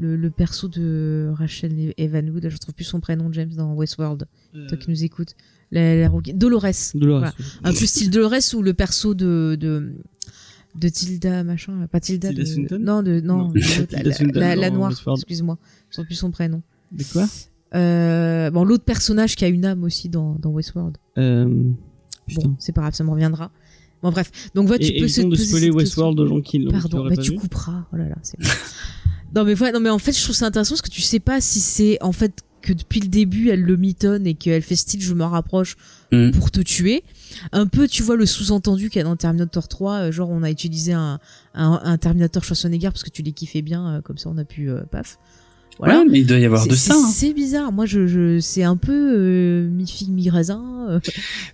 le, 0.00 0.16
le 0.16 0.30
perso 0.30 0.66
de 0.66 1.30
Rachel 1.38 1.94
Evanwood, 1.96 2.48
je 2.50 2.56
trouve 2.56 2.74
plus 2.74 2.82
son 2.84 2.98
prénom, 2.98 3.32
James, 3.32 3.52
dans 3.56 3.74
Westworld, 3.74 4.26
toi 4.68 4.76
qui 4.78 4.90
nous 4.90 5.04
écoutes, 5.04 5.36
la, 5.70 5.94
la 5.94 6.08
rookie- 6.08 6.34
Dolores. 6.34 6.64
Dolores, 6.94 7.18
Voilà. 7.20 7.34
oui. 7.38 7.44
Un 7.62 7.72
peu 7.72 7.86
style 7.86 8.10
Dolores 8.10 8.54
ou 8.54 8.62
le 8.62 8.74
perso 8.74 9.14
de, 9.14 9.56
de, 9.60 9.92
de 10.74 10.88
Tilda, 10.88 11.44
machin, 11.44 11.86
pas 11.90 12.00
Tilda, 12.00 12.28
Tilda 12.28 12.42
de- 12.42 12.48
Swinton 12.48 12.78
non, 12.80 13.02
de, 13.02 13.20
non, 13.20 13.48
de 13.48 13.60
la, 14.38 14.70
noire, 14.70 14.92
excuse-moi, 15.16 15.58
je 15.90 15.96
sais 15.96 16.04
plus 16.04 16.14
son 16.14 16.30
prénom. 16.30 16.62
De 16.92 17.04
quoi 17.12 17.26
Euh, 17.74 18.50
bon, 18.50 18.64
l'autre 18.64 18.84
personnage 18.84 19.36
qui 19.36 19.44
a 19.44 19.48
une 19.48 19.64
âme 19.64 19.84
aussi 19.84 20.08
dans, 20.08 20.34
dans 20.40 20.50
Westworld. 20.50 20.96
euh, 21.18 21.46
Bon, 22.34 22.54
c'est 22.58 22.72
pas 22.72 22.82
grave, 22.82 22.94
ça 22.94 23.04
me 23.04 23.10
reviendra. 23.10 23.50
Bon, 24.02 24.10
bref. 24.10 24.30
Donc, 24.54 24.66
voilà, 24.66 24.84
tu 24.84 24.92
Et 24.92 24.98
peux 24.98 25.04
évitons 25.04 25.24
de 25.28 25.36
poser 25.36 25.44
spoiler 25.46 25.70
Westworld 25.70 26.18
aux 26.20 26.26
gens 26.26 26.40
qui 26.40 26.58
l'ont- 26.58 26.70
Pardon, 26.72 27.04
bah, 27.04 27.14
pas 27.14 27.22
tu 27.22 27.32
vu. 27.32 27.36
couperas. 27.36 27.84
Oh 27.92 27.96
là 27.96 28.08
là, 28.08 28.16
c'est 28.22 28.38
bon. 28.40 28.48
non, 29.34 29.44
mais 29.44 29.54
voilà, 29.54 29.72
non, 29.74 29.80
mais 29.80 29.90
en 29.90 29.98
fait, 29.98 30.12
je 30.16 30.22
trouve 30.22 30.34
ça 30.36 30.46
intéressant 30.46 30.70
parce 30.74 30.82
que 30.82 30.90
tu 30.90 31.02
sais 31.02 31.20
pas 31.20 31.40
si 31.40 31.60
c'est 31.60 31.98
en 32.02 32.12
fait 32.12 32.42
que 32.62 32.72
depuis 32.72 33.00
le 33.00 33.08
début 33.08 33.48
elle 33.48 33.62
le 33.62 33.76
mitonne 33.76 34.24
et 34.24 34.34
qu'elle 34.34 34.62
fait 34.62 34.76
style 34.76 35.00
je 35.02 35.14
me 35.14 35.24
rapproche 35.24 35.76
Mm. 36.12 36.30
pour 36.32 36.50
te 36.52 36.60
tuer. 36.60 37.02
Un 37.52 37.66
peu, 37.66 37.88
tu 37.88 38.02
vois, 38.02 38.16
le 38.16 38.26
sous-entendu 38.26 38.88
qu'il 38.90 38.98
y 38.98 39.00
a 39.00 39.04
dans 39.04 39.16
Terminator 39.16 39.68
3, 39.68 39.92
euh, 39.94 40.12
genre 40.12 40.30
on 40.30 40.42
a 40.42 40.50
utilisé 40.50 40.92
un, 40.92 41.18
un, 41.54 41.80
un 41.84 41.98
Terminator 41.98 42.44
Schwarzenegger 42.44 42.88
parce 42.88 43.02
que 43.02 43.10
tu 43.10 43.22
les 43.22 43.32
kiffais 43.32 43.62
bien, 43.62 43.86
euh, 43.96 44.00
comme 44.00 44.18
ça 44.18 44.28
on 44.30 44.38
a 44.38 44.44
pu, 44.44 44.70
euh, 44.70 44.80
paf. 44.90 45.18
Ouais, 45.80 46.04
mais 46.08 46.20
il 46.20 46.26
doit 46.26 46.38
y 46.38 46.44
avoir 46.44 46.66
de 46.66 46.74
ça, 46.74 46.94
hein. 46.94 47.10
C'est 47.12 47.32
bizarre. 47.32 47.72
Moi, 47.72 47.86
je, 47.86 48.06
je 48.06 48.38
c'est 48.40 48.62
un 48.62 48.76
peu 48.76 48.92
euh, 49.16 49.68
mi-figue, 49.68 50.10
mi-raisin. 50.10 50.62
euh, 50.90 51.00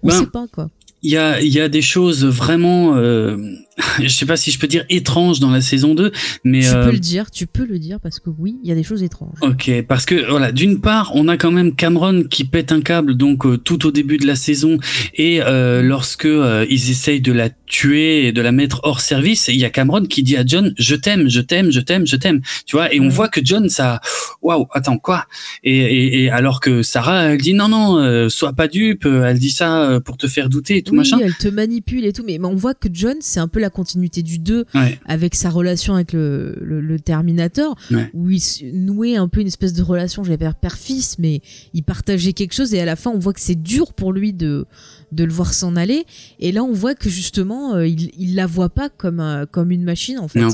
on 0.03 0.09
Ben, 0.09 0.19
sait 0.19 0.27
pas, 0.27 0.47
quoi. 0.53 0.71
il 1.03 1.13
y 1.13 1.17
a, 1.17 1.41
il 1.41 1.53
y 1.53 1.61
a 1.61 1.69
des 1.69 1.83
choses 1.83 2.25
vraiment 2.27 2.97
euh, 2.97 3.37
je 4.01 4.09
sais 4.09 4.27
pas 4.27 4.37
si 4.37 4.51
je 4.51 4.59
peux 4.59 4.67
dire 4.67 4.85
étrange 4.89 5.41
dans 5.41 5.51
la 5.51 5.61
saison 5.61 5.95
2, 5.95 6.13
mais 6.45 6.61
Tu 6.61 6.69
euh, 6.69 6.85
peux 6.85 6.93
le 6.93 6.99
dire, 6.99 7.31
tu 7.31 7.47
peux 7.47 7.65
le 7.65 7.79
dire 7.79 8.01
parce 8.01 8.19
que 8.19 8.31
oui, 8.31 8.57
il 8.63 8.69
y 8.69 8.73
a 8.73 8.75
des 8.75 8.83
choses 8.83 9.03
étranges. 9.03 9.39
Ok, 9.43 9.71
parce 9.87 10.05
que 10.05 10.29
voilà, 10.29 10.53
d'une 10.53 10.81
part, 10.81 11.13
on 11.15 11.29
a 11.29 11.37
quand 11.37 11.51
même 11.51 11.75
Cameron 11.75 12.25
qui 12.25 12.45
pète 12.45 12.73
un 12.73 12.81
câble 12.81 13.17
donc 13.17 13.47
euh, 13.47 13.57
tout 13.57 13.87
au 13.87 13.91
début 13.91 14.19
de 14.19 14.27
la 14.27 14.37
saison 14.37 14.79
et 15.15 15.41
euh, 15.43 15.83
lorsque 15.83 16.25
euh, 16.25 16.67
ils 16.69 16.91
essayent 16.91 17.21
de 17.21 17.33
la 17.33 17.51
tuer 17.67 18.27
et 18.29 18.33
de 18.33 18.41
la 18.41 18.53
mettre 18.53 18.81
hors 18.83 19.01
service, 19.01 19.49
il 19.49 19.57
y 19.57 19.65
a 19.65 19.71
Cameron 19.71 20.05
qui 20.05 20.23
dit 20.23 20.37
à 20.37 20.45
John 20.45 20.75
"Je 20.79 20.95
t'aime, 20.95 21.29
je 21.29 21.41
t'aime, 21.41 21.71
je 21.71 21.81
t'aime, 21.81 22.07
je 22.07 22.17
t'aime." 22.17 22.41
Tu 22.67 22.77
vois, 22.77 22.93
et 22.93 23.01
on 23.01 23.09
voit 23.09 23.29
que 23.29 23.41
John 23.45 23.69
ça 23.69 24.01
waouh, 24.43 24.67
attends 24.73 24.99
quoi? 24.99 25.27
Et, 25.63 25.77
et, 25.77 26.23
et 26.25 26.31
alors 26.31 26.61
que 26.61 26.83
Sarah 26.83 27.25
elle 27.25 27.41
dit 27.41 27.55
"Non 27.55 27.69
non, 27.69 27.99
euh, 27.99 28.29
sois 28.29 28.53
pas 28.53 28.69
dupe, 28.69 29.07
elle 29.07 29.39
dit 29.39 29.51
ça 29.51 29.83
euh, 29.83 30.01
pour 30.01 30.17
te 30.17 30.27
faire 30.27 30.49
douter 30.49 30.79
et 30.79 30.83
tout 30.83 30.93
oui, 30.93 30.99
machin." 30.99 31.19
elle 31.23 31.35
te 31.35 31.49
manipule 31.49 32.05
et 32.05 32.13
tout, 32.13 32.25
mais, 32.27 32.39
mais 32.39 32.47
on 32.49 32.57
voit 32.57 32.75
que 32.75 32.89
John, 32.93 33.17
c'est 33.21 33.41
un 33.41 33.49
peu 33.49 33.61
la 33.61 33.68
continuité 33.70 34.23
du 34.23 34.39
2 34.39 34.65
Ouais. 34.74 34.99
avec 35.07 35.35
sa 35.35 35.51
relation 35.51 35.95
avec 35.95 36.12
le, 36.12 36.57
le, 36.61 36.81
le 36.81 37.01
Terminator, 37.01 37.77
Ouais. 37.90 38.11
où 38.15 38.31
il 38.31 38.40
nouait 38.73 39.16
un 39.16 39.28
peu 39.28 39.40
une 39.40 39.47
espèce 39.47 39.73
de 39.73 39.82
relation, 39.82 40.24
j'allais 40.24 40.36
dire 40.36 40.55
père-fils, 40.55 41.19
mais 41.19 41.40
il 41.74 41.82
partageait 41.82 42.32
quelque 42.32 42.55
chose 42.55 42.74
et 42.74 42.81
à 42.81 42.85
la 42.85 42.97
fin, 42.97 43.11
on 43.11 43.19
voit 43.19 43.32
que 43.32 43.40
c'est 43.40 43.55
dur 43.61 43.93
pour 43.93 44.12
lui 44.12 44.32
de, 44.32 44.66
de 45.12 45.24
le 45.24 45.32
voir 45.32 45.53
s'en 45.55 45.77
aller. 45.77 46.05
Et 46.40 46.53
là, 46.53 46.62
on 46.65 46.73
voit 46.73 46.95
que 46.95 47.09
justement, 47.09 47.74
euh, 47.74 47.86
il, 47.86 48.11
il 48.19 48.35
la 48.35 48.47
voit 48.47 48.69
pas 48.70 48.89
comme, 48.89 49.20
un- 49.20 49.47
comme 49.47 49.70
une 49.70 49.85
machine, 49.85 50.19
en 50.19 50.28
fait. 50.28 50.40
Non. 50.40 50.49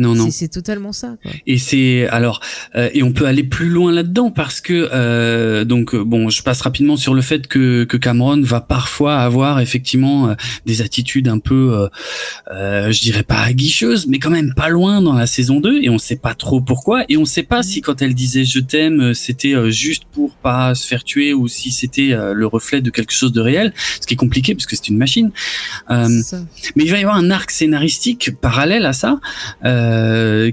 Non 0.00 0.14
non. 0.14 0.30
C'est- 0.30 0.48
totalement 0.48 0.92
ça, 0.92 1.14
quoi. 1.22 1.30
Et 1.46 1.58
c'est 1.58 2.08
alors 2.08 2.40
euh, 2.74 2.88
et 2.94 3.02
on 3.04 3.12
peut 3.12 3.26
aller 3.26 3.44
plus 3.44 3.68
loin 3.68 3.92
là-dedans 3.92 4.30
parce 4.32 4.60
que 4.60 4.88
euh, 4.92 5.64
donc 5.64 5.94
euh, 5.94 6.02
bon, 6.02 6.28
je 6.30 6.42
passe 6.42 6.62
rapidement 6.62 6.96
sur 6.96 7.14
le 7.14 7.20
fait 7.22 7.46
que 7.46 7.84
que 7.84 7.96
Cameron 7.98 8.40
va 8.40 8.60
parfois 8.60 9.18
avoir 9.18 9.60
effectivement 9.60 10.30
euh, 10.30 10.34
des 10.66 10.80
attitudes 10.82 11.28
un 11.28 11.38
peu, 11.38 11.74
euh, 11.74 11.88
euh, 12.52 12.90
je 12.90 13.00
dirais 13.02 13.22
pas 13.22 13.40
aguicheuses, 13.42 14.06
mais 14.08 14.18
quand 14.18 14.30
même 14.30 14.54
pas 14.54 14.70
loin 14.70 15.02
dans 15.02 15.12
la 15.12 15.26
saison 15.26 15.60
2 15.60 15.82
et 15.82 15.90
on 15.90 15.98
sait 15.98 16.16
pas 16.16 16.34
trop 16.34 16.60
pourquoi 16.62 17.04
et 17.10 17.16
on 17.18 17.26
sait 17.26 17.42
pas 17.44 17.62
si 17.62 17.82
quand 17.82 18.00
elle 18.02 18.14
disait 18.14 18.44
je 18.46 18.58
t'aime, 18.58 19.12
c'était 19.14 19.70
juste 19.70 20.04
pour 20.12 20.34
pas 20.36 20.74
se 20.74 20.86
faire 20.86 21.04
tuer 21.04 21.34
ou 21.34 21.46
si 21.46 21.70
c'était 21.70 22.16
le 22.32 22.46
reflet 22.46 22.80
de 22.80 22.88
quelque 22.90 23.12
chose 23.12 23.32
de 23.32 23.40
réel, 23.42 23.72
ce 24.00 24.06
qui 24.06 24.14
est 24.14 24.16
compliqué 24.16 24.54
parce 24.54 24.66
que 24.66 24.74
c'est 24.76 24.88
une 24.88 24.96
machine. 24.98 25.30
Mais 25.90 26.84
il 26.84 26.90
va 26.90 26.98
y 26.98 27.02
avoir 27.02 27.16
un 27.16 27.30
arc 27.30 27.50
scénaristique 27.50 28.30
parallèle 28.40 28.86
à 28.86 28.92
ça 28.94 29.20
euh, 29.64 29.89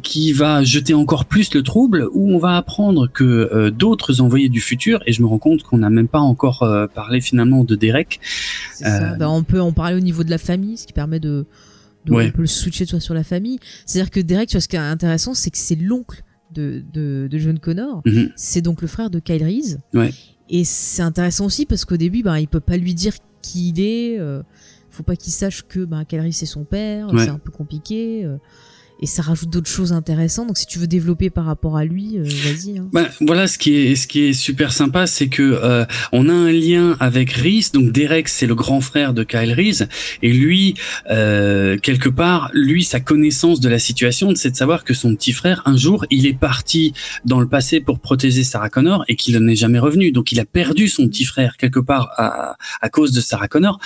qui 0.02 0.32
va 0.34 0.64
jeter 0.64 0.94
encore 0.94 1.26
plus 1.26 1.54
le 1.54 1.64
trouble 1.64 2.08
où 2.14 2.32
on 2.34 2.38
va 2.38 2.58
apprendre 2.58 3.08
que 3.12 3.24
euh, 3.24 3.72
d'autres 3.72 4.22
envoyés 4.22 4.50
du 4.50 4.62
futur 4.62 5.02
et 5.06 5.14
je 5.14 5.22
me 5.22 5.28
rends 5.28 5.40
compte 5.40 5.64
qu'on 5.64 5.78
n'a 5.80 5.90
même 5.90 6.08
pas 6.08 6.20
encore 6.20 6.64
euh, 6.64 6.88
parlé 6.88 7.22
finalement 7.22 7.64
de 7.64 7.76
Derek. 7.76 8.20
Ça. 8.74 9.14
Euh, 9.14 9.16
Ben, 9.16 9.28
on 9.30 9.44
peut 9.44 9.62
en 9.62 9.72
parler 9.72 9.96
au 9.98 10.00
niveau 10.02 10.24
de 10.24 10.30
la 10.30 10.38
famille, 10.38 10.78
ce 10.78 10.86
qui 10.88 10.94
permet 10.94 11.20
de, 11.20 11.46
de 12.06 12.14
Ouais. 12.14 12.28
on 12.28 12.32
peut 12.32 12.42
le 12.42 12.48
switcher 12.48 12.86
toi 12.86 13.00
sur 13.00 13.14
la 13.14 13.24
famille. 13.24 13.60
C'est-à-dire 13.86 14.12
que 14.12 14.20
Derek, 14.20 14.50
tu 14.50 14.56
vois, 14.56 14.62
ce 14.62 14.68
qui 14.68 14.76
est 14.76 14.80
intéressant, 14.80 15.34
c'est 15.34 15.50
que 15.52 15.58
c'est 15.58 15.76
l'oncle 15.76 16.24
de, 16.54 16.84
de, 16.94 17.28
de 17.30 17.38
John 17.38 17.60
Connor. 17.60 18.02
Mhm. 18.06 18.32
C'est 18.36 18.62
donc 18.62 18.82
le 18.82 18.88
frère 18.88 19.10
de 19.10 19.20
Kyle 19.20 19.44
Reese. 19.44 19.80
Ouais. 19.94 20.12
Et 20.50 20.64
c'est 20.64 21.02
intéressant 21.02 21.46
aussi 21.46 21.66
parce 21.66 21.84
qu'au 21.84 21.98
début, 21.98 22.24
ben, 22.24 22.38
il 22.38 22.48
peut 22.48 22.62
pas 22.62 22.78
lui 22.78 22.94
dire 22.94 23.14
qui 23.42 23.70
il 23.70 23.80
est. 23.82 24.18
euh, 24.20 24.42
faut 24.90 25.04
pas 25.04 25.16
qu'il 25.18 25.32
sache 25.34 25.64
que 25.68 25.86
ben, 25.86 26.06
Kyle 26.06 26.22
Reese 26.22 26.38
c'est 26.38 26.46
son 26.46 26.64
père. 26.64 27.14
Ouais. 27.14 27.26
C'est 27.26 27.30
un 27.30 27.38
peu 27.38 27.52
compliqué. 27.52 28.26
Et 29.02 29.06
ça 29.06 29.22
rajoute 29.22 29.50
d'autres 29.50 29.70
choses 29.70 29.94
intéressantes. 29.94 30.48
Donc 30.48 30.58
si 30.58 30.66
tu 30.66 30.80
veux 30.80 30.88
développer 30.88 31.30
par 31.30 31.46
rapport 31.46 31.78
à 31.78 31.86
lui, 31.86 32.18
euh, 32.18 32.24
vas-y. 32.24 32.78
hein. 32.78 32.88
Ben, 32.92 33.08
voilà 33.22 33.48
ce 33.48 33.58
qui 33.58 33.76
est 33.76 33.96
ce 33.96 34.08
qui 34.08 34.24
est 34.24 34.34
super 34.34 34.74
sympa, 34.74 35.08
c'est 35.08 35.28
que 35.28 35.44
euh, 35.44 35.86
on 36.12 36.30
a 36.30 36.34
un 36.34 36.52
lien 36.52 36.98
avec 37.00 37.32
Reese. 37.32 37.72
Donc 37.72 37.92
Derek, 37.92 38.28
c'est 38.28 38.48
le 38.48 38.56
grand 38.56 38.82
frère 38.82 39.14
de 39.14 39.24
Kyle 39.24 39.54
Reese, 39.54 39.88
et 40.22 40.34
lui, 40.34 40.76
euh, 41.10 41.78
quelque 41.78 42.10
part, 42.10 42.50
lui, 42.54 42.84
sa 42.84 43.00
connaissance 43.00 43.60
de 43.60 43.70
la 43.70 43.80
situation, 43.80 44.34
c'est 44.36 44.52
de 44.52 44.56
savoir 44.56 44.84
que 44.84 44.94
son 44.94 45.16
petit 45.16 45.34
frère, 45.34 45.62
un 45.66 45.78
jour, 45.78 46.06
il 46.10 46.26
est 46.26 46.38
parti 46.38 46.94
dans 47.26 47.40
le 47.40 47.48
passé 47.48 47.80
pour 47.82 48.00
protéger 48.00 48.44
Sarah 48.44 48.70
Connor 48.70 49.04
et 49.08 49.16
qu'il 49.16 49.38
n'est 49.38 49.56
jamais 49.56 49.80
revenu. 49.80 50.12
Donc 50.12 50.32
il 50.32 50.40
a 50.40 50.46
perdu 50.46 50.88
son 50.88 51.08
petit 51.08 51.26
frère 51.26 51.58
quelque 51.58 51.80
part 51.80 52.10
à, 52.18 52.58
à 52.82 52.90
cause 52.90 53.12
de 53.12 53.22
Sarah 53.22 53.48
Connor, 53.48 53.80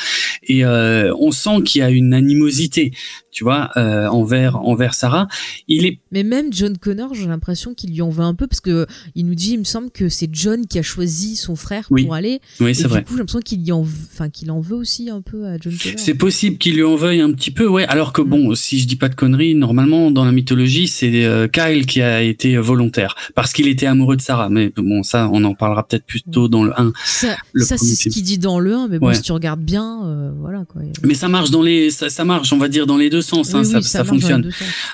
et 0.43 0.63
euh, 0.65 1.13
on 1.19 1.31
sent 1.31 1.63
qu'il 1.65 1.79
y 1.79 1.83
a 1.83 1.89
une 1.89 2.13
animosité, 2.13 2.91
tu 3.31 3.43
vois, 3.43 3.69
euh, 3.77 4.07
envers 4.07 4.57
envers 4.57 4.93
Sarah. 4.93 5.27
Il 5.67 5.85
est 5.85 5.99
Mais 6.11 6.23
même 6.23 6.51
John 6.51 6.77
Connor, 6.77 7.13
j'ai 7.13 7.25
l'impression 7.27 7.73
qu'il 7.73 7.91
lui 7.91 8.01
en 8.01 8.09
veut 8.09 8.23
un 8.23 8.33
peu 8.35 8.47
parce 8.47 8.59
que 8.61 8.85
il 9.15 9.25
nous 9.25 9.35
dit, 9.35 9.53
il 9.53 9.59
me 9.59 9.63
semble 9.63 9.89
que 9.89 10.09
c'est 10.09 10.29
John 10.31 10.65
qui 10.67 10.77
a 10.79 10.83
choisi 10.83 11.35
son 11.35 11.55
frère 11.55 11.87
Oui. 11.89 12.03
pour 12.03 12.13
aller. 12.15 12.41
Oui, 12.59 12.71
et 12.71 12.73
c'est 12.73 12.83
du 12.83 12.89
vrai. 12.89 13.03
coup, 13.03 13.13
j'ai 13.13 13.19
l'impression 13.19 13.39
qu'il 13.39 13.71
en, 13.73 13.81
enfin, 13.81 14.29
qu'il 14.29 14.51
en 14.51 14.59
veut 14.59 14.75
aussi 14.75 15.09
un 15.09 15.21
peu 15.21 15.45
à 15.45 15.57
John 15.57 15.73
Connor. 15.81 15.97
C'est 15.99 16.13
possible 16.15 16.57
qu'il 16.57 16.75
lui 16.75 16.83
en 16.83 16.95
veuille 16.95 17.21
un 17.21 17.31
petit 17.31 17.51
peu, 17.51 17.67
ouais. 17.67 17.85
Alors 17.87 18.13
que 18.13 18.21
Mm. 18.21 18.29
bon, 18.29 18.55
si 18.55 18.79
je 18.79 18.87
dis 18.87 18.95
pas 18.97 19.09
de 19.09 19.15
conneries, 19.15 19.55
normalement 19.55 20.11
dans 20.11 20.25
la 20.25 20.31
mythologie, 20.31 20.87
c'est 20.87 21.23
euh, 21.25 21.47
Kyle 21.47 21.85
qui 21.85 22.01
a 22.01 22.21
été 22.21 22.57
volontaire 22.57 23.15
parce 23.35 23.53
qu'il 23.53 23.67
était 23.67 23.85
amoureux 23.85 24.15
de 24.17 24.21
Sarah. 24.21 24.49
Mais 24.49 24.71
bon, 24.75 25.03
ça, 25.03 25.29
on 25.31 25.43
en 25.43 25.53
parlera 25.53 25.87
peut-être 25.87 26.05
plus 26.05 26.21
tôt 26.21 26.47
dans 26.49 26.63
le 26.63 26.71
1. 26.79 26.91
Ça, 27.05 27.35
ça 27.55 27.77
c'est 27.77 27.95
ce 27.95 28.09
qu'il 28.09 28.23
dit 28.23 28.37
dans 28.37 28.59
le 28.59 28.73
1, 28.75 28.87
mais 28.89 28.99
bon, 28.99 29.07
Ouais. 29.07 29.15
si 29.15 29.21
tu 29.21 29.31
regardes 29.31 29.61
bien, 29.61 30.01
euh, 30.05 30.31
voilà 30.39 30.65
quoi. 30.67 30.81
Mais 31.03 31.13
ça 31.13 31.27
marche 31.29 31.49
dans 31.51 31.61
les, 31.61 31.89
ça, 31.91 32.09
ça 32.09 32.25
marche, 32.25 32.51
on 32.53 32.57
va 32.57 32.67
dire 32.67 32.85
dans 32.87 32.97
les 32.97 33.09
deux 33.09 33.20
sens. 33.21 33.53
Hein, 33.55 33.63
oui, 33.65 33.83
ça, 33.83 34.03
fonctionne. 34.03 34.51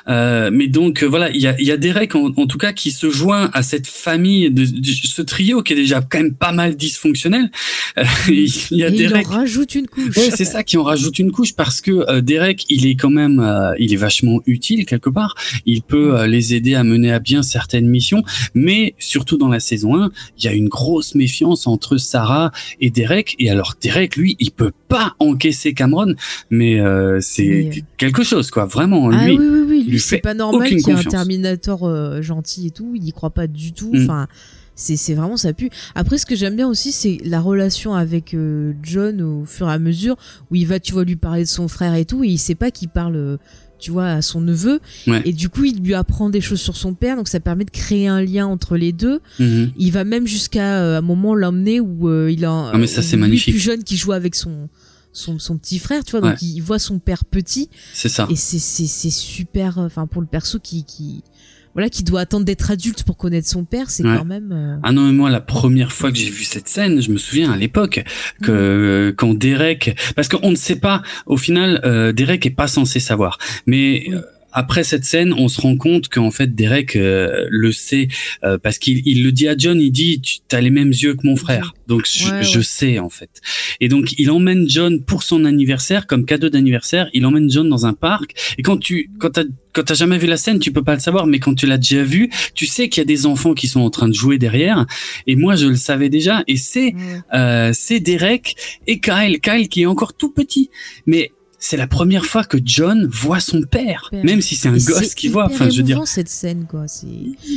Euh, 0.07 0.49
mais 0.53 0.67
donc 0.67 1.03
euh, 1.03 1.05
voilà, 1.07 1.29
il 1.31 1.41
y 1.41 1.47
a, 1.47 1.59
y 1.61 1.71
a 1.71 1.77
Derek 1.77 2.15
en, 2.15 2.31
en 2.35 2.47
tout 2.47 2.57
cas 2.57 2.73
qui 2.73 2.91
se 2.91 3.09
joint 3.09 3.49
à 3.53 3.63
cette 3.63 3.87
famille 3.87 4.49
de, 4.51 4.65
de- 4.65 4.81
ce 5.03 5.21
trio 5.21 5.61
qui 5.63 5.73
est 5.73 5.77
déjà 5.77 6.01
quand 6.01 6.19
même 6.19 6.33
pas 6.33 6.51
mal 6.51 6.75
dysfonctionnel. 6.75 7.49
Euh, 7.97 8.03
il 8.29 8.45
y 8.71 8.83
a 8.83 8.89
Et 8.89 8.93
il 8.93 9.07
en 9.07 9.09
Derek. 9.09 9.27
rajoute 9.27 9.75
une 9.75 9.87
couche. 9.87 10.15
Ouais, 10.17 10.29
c'est 10.35 10.45
ça 10.45 10.63
qui 10.63 10.77
en 10.77 10.83
rajoute 10.83 11.19
une 11.19 11.31
couche 11.31 11.53
parce 11.53 11.81
que 11.81 11.91
euh, 12.09 12.21
Derek, 12.21 12.65
il 12.69 12.85
est 12.85 12.95
quand 12.95 13.09
même, 13.09 13.43
il 13.79 13.93
est 13.93 13.97
vachement 13.97 14.41
utile 14.45 14.85
quelque 14.85 15.09
part. 15.09 15.35
Il 15.65 15.81
peut 15.81 16.25
les 16.25 16.53
aider 16.53 16.75
à 16.75 16.83
mener 16.83 17.11
à 17.11 17.19
bien 17.19 17.43
certaines 17.43 17.87
missions, 17.87 18.23
mais 18.53 18.93
surtout 18.99 19.37
dans 19.37 19.49
la 19.49 19.59
saison 19.59 19.95
1, 19.95 20.09
il 20.37 20.45
y 20.45 20.47
a 20.47 20.53
une 20.53 20.67
grosse 20.67 21.15
méfiance 21.15 21.67
entre 21.67 21.97
Sarah 21.97 22.51
et 22.79 22.89
Derek. 22.89 23.35
Et 23.39 23.49
alors 23.49 23.75
Derek, 23.81 24.15
lui, 24.15 24.35
il 24.39 24.51
peut 24.51 24.71
pas 24.87 25.15
encaisser 25.19 25.73
Cameron, 25.73 26.13
mais 26.49 26.79
euh, 26.79 27.19
c'est 27.21 27.69
Mais- 27.71 27.83
quelque 27.97 28.23
chose, 28.23 28.49
quoi. 28.51 28.65
Vraiment, 28.65 29.09
Ah 29.11 29.25
lui. 29.27 29.37
oui, 29.37 29.47
oui, 29.49 29.59
oui, 29.67 29.83
il 29.85 29.91
lui, 29.91 29.99
c'est 29.99 30.19
pas 30.19 30.33
normal 30.33 30.67
qu'il 30.67 30.79
y 30.79 30.89
ait 30.91 30.93
un. 30.93 31.03
Terminator 31.03 31.83
euh, 31.87 32.21
gentil 32.21 32.67
et 32.67 32.71
tout, 32.71 32.93
il 32.95 33.03
y 33.05 33.11
croit 33.11 33.29
pas 33.31 33.47
du 33.47 33.73
tout. 33.73 33.91
Mm. 33.93 34.03
Enfin, 34.03 34.27
c'est 34.75 34.95
c'est 34.95 35.13
vraiment 35.15 35.37
ça 35.37 35.53
pue. 35.53 35.69
Après, 35.95 36.17
ce 36.17 36.25
que 36.25 36.35
j'aime 36.35 36.55
bien 36.55 36.67
aussi, 36.67 36.91
c'est 36.91 37.17
la 37.25 37.39
relation 37.39 37.95
avec 37.95 38.33
euh, 38.33 38.73
John 38.83 39.21
au 39.21 39.45
fur 39.45 39.67
et 39.69 39.73
à 39.73 39.79
mesure, 39.79 40.15
où 40.51 40.55
il 40.55 40.67
va, 40.67 40.79
tu 40.79 40.93
vois, 40.93 41.03
lui 41.03 41.15
parler 41.15 41.43
de 41.43 41.47
son 41.49 41.67
frère 41.67 41.95
et 41.95 42.05
tout, 42.05 42.23
et 42.23 42.27
il 42.27 42.37
sait 42.37 42.55
pas 42.55 42.69
qu'il 42.71 42.89
parle, 42.89 43.15
euh, 43.15 43.37
tu 43.79 43.91
vois, 43.91 44.07
à 44.07 44.21
son 44.21 44.41
neveu. 44.41 44.79
Ouais. 45.07 45.21
Et 45.25 45.33
du 45.33 45.49
coup, 45.49 45.63
il 45.65 45.79
lui 45.81 45.93
apprend 45.93 46.29
des 46.29 46.41
choses 46.41 46.59
sur 46.61 46.75
son 46.77 46.93
père, 46.93 47.15
donc 47.15 47.27
ça 47.27 47.39
permet 47.39 47.65
de 47.65 47.69
créer 47.71 48.07
un 48.07 48.21
lien 48.21 48.47
entre 48.47 48.75
les 48.77 48.91
deux. 48.91 49.19
Mhm. 49.39 49.71
Il 49.77 49.91
va 49.91 50.03
même 50.03 50.27
jusqu'à 50.27 50.79
euh, 50.81 50.97
un 50.97 51.01
moment 51.01 51.35
l'emmener 51.35 51.79
où 51.79 52.09
euh, 52.09 52.31
il 52.31 52.43
a 52.45 52.71
Ah, 52.73 52.77
mais 52.77 52.87
ça, 52.87 53.01
c'est 53.01 53.15
lui, 53.15 53.21
magnifique. 53.21 53.53
plus 53.53 53.61
jeune 53.61 53.83
qui 53.83 53.97
joue 53.97 54.11
avec 54.13 54.35
son 54.35 54.69
son, 55.13 55.39
son 55.39 55.57
petit 55.57 55.79
frère, 55.79 56.03
tu 56.03 56.11
vois, 56.11 56.21
donc 56.21 56.33
Ouais. 56.33 56.37
il 56.47 56.59
voit 56.59 56.77
son 56.77 56.99
père 56.99 57.25
petit 57.25 57.69
C'est 57.91 58.09
ça. 58.09 58.27
et 58.29 58.35
c'est 58.35 58.59
super 59.09 59.79
euh, 59.79 59.85
enfin 59.87 60.05
pour 60.05 60.21
le 60.21 60.27
perso 60.27 60.59
qui 60.59 60.83
qui 60.85 61.23
voilà 61.77 61.89
qui 61.91 62.03
doit 62.03 62.21
attendre 62.21 62.43
d'être 62.43 62.71
adulte 62.71 63.03
pour 63.03 63.17
connaître 63.17 63.47
son 63.47 63.63
père, 63.63 63.91
c'est 63.91 64.03
Ouais. 64.03 64.17
quand 64.17 64.25
même 64.25 64.49
euh, 64.51 64.77
Ah 64.81 64.91
non, 64.91 65.03
mais 65.03 65.11
moi, 65.13 65.29
la 65.29 65.41
première 65.41 65.91
fois 65.93 66.11
que 66.11 66.17
j'ai 66.17 66.31
vu 66.31 66.43
cette 66.43 66.67
scène, 66.67 66.99
je 67.01 67.11
me 67.11 67.17
souviens 67.17 67.51
à 67.51 67.55
l'époque 67.55 68.03
que 68.41 68.51
euh, 68.51 69.13
quand 69.15 69.35
Derek, 69.37 69.95
parce 70.15 70.27
qu'on 70.27 70.49
ne 70.49 70.55
sait 70.55 70.79
pas, 70.79 71.03
au 71.27 71.37
final, 71.37 71.79
euh, 71.85 72.11
Derek 72.13 72.45
est 72.47 72.49
pas 72.49 72.67
censé 72.67 72.99
savoir, 72.99 73.37
mais 73.67 74.05
Oui. 74.09 74.15
Après 74.57 74.83
cette 74.83 75.05
scène, 75.05 75.33
on 75.37 75.49
se 75.49 75.61
rend 75.61 75.77
compte 75.77 76.09
qu'en 76.09 76.31
fait 76.31 76.55
Derek 76.55 76.95
euh, 76.95 77.45
le 77.51 77.71
sait 77.71 78.07
euh, 78.43 78.57
parce 78.57 78.79
qu'il 78.79 79.03
il 79.05 79.23
le 79.23 79.31
dit 79.31 79.47
à 79.47 79.55
John, 79.55 79.79
il 79.79 79.91
dit 79.91 80.19
tu 80.19 80.55
as 80.55 80.61
les 80.61 80.71
mêmes 80.71 80.89
yeux 80.89 81.13
que 81.13 81.27
mon 81.27 81.35
frère, 81.35 81.75
donc 81.85 82.07
je, 82.11 82.27
Ouais, 82.31 82.43
je 82.43 82.59
sais 82.59 82.97
en 82.97 83.09
fait. 83.09 83.29
Et 83.79 83.87
donc 83.87 84.15
il 84.17 84.31
emmène 84.31 84.67
John 84.67 85.03
pour 85.03 85.21
son 85.21 85.45
anniversaire 85.45 86.07
comme 86.07 86.25
cadeau 86.25 86.49
d'anniversaire, 86.49 87.07
il 87.13 87.23
emmène 87.27 87.51
John 87.51 87.69
dans 87.69 87.85
un 87.85 87.93
parc 87.93 88.33
et 88.57 88.63
quand 88.63 88.77
tu 88.77 89.11
quand 89.19 89.29
t'as 89.29 89.43
quand 89.73 89.83
t'as 89.83 89.93
jamais 89.93 90.17
vu 90.17 90.25
la 90.25 90.37
scène, 90.37 90.57
tu 90.57 90.71
peux 90.71 90.81
pas 90.81 90.95
le 90.95 90.99
savoir, 90.99 91.27
mais 91.27 91.37
quand 91.37 91.53
tu 91.53 91.67
l'as 91.67 91.77
déjà 91.77 92.01
vu, 92.01 92.31
tu 92.55 92.65
sais 92.65 92.89
qu'il 92.89 92.99
y 92.99 93.03
a 93.03 93.05
des 93.05 93.27
enfants 93.27 93.53
qui 93.53 93.67
sont 93.67 93.81
en 93.81 93.91
train 93.91 94.07
de 94.07 94.13
jouer 94.13 94.39
derrière. 94.39 94.87
Et 95.27 95.35
moi, 95.35 95.55
je 95.55 95.67
le 95.67 95.75
savais 95.75 96.09
déjà. 96.09 96.43
Et 96.47 96.57
c'est 96.57 96.95
ouais. 96.95 97.21
euh, 97.35 97.71
c'est 97.75 97.99
Derek 97.99 98.55
et 98.87 98.99
Kyle, 98.99 99.39
Kyle 99.39 99.69
qui 99.69 99.83
est 99.83 99.85
encore 99.85 100.15
tout 100.15 100.31
petit, 100.31 100.71
mais 101.05 101.29
c'est 101.59 101.75
la 101.77 101.87
première 101.87 102.25
fois 102.25 102.43
que 102.43 102.57
John 102.63 103.07
voit 103.11 103.39
son 103.39 103.61
père, 103.63 104.09
Père. 104.11 104.23
même 104.23 104.41
si 104.41 104.53
c'est 104.55 104.67
un 104.69 104.75
Et 104.75 104.83
gosse 104.83 105.15
qui 105.15 105.27
voit. 105.27 105.45
Enfin, 105.47 105.69
je 105.69 105.77
veux 105.77 105.83
dire, 105.83 106.01
cette 106.05 106.29
scène 106.29 106.65
quoi, 106.69 106.87
c'est 106.87 107.07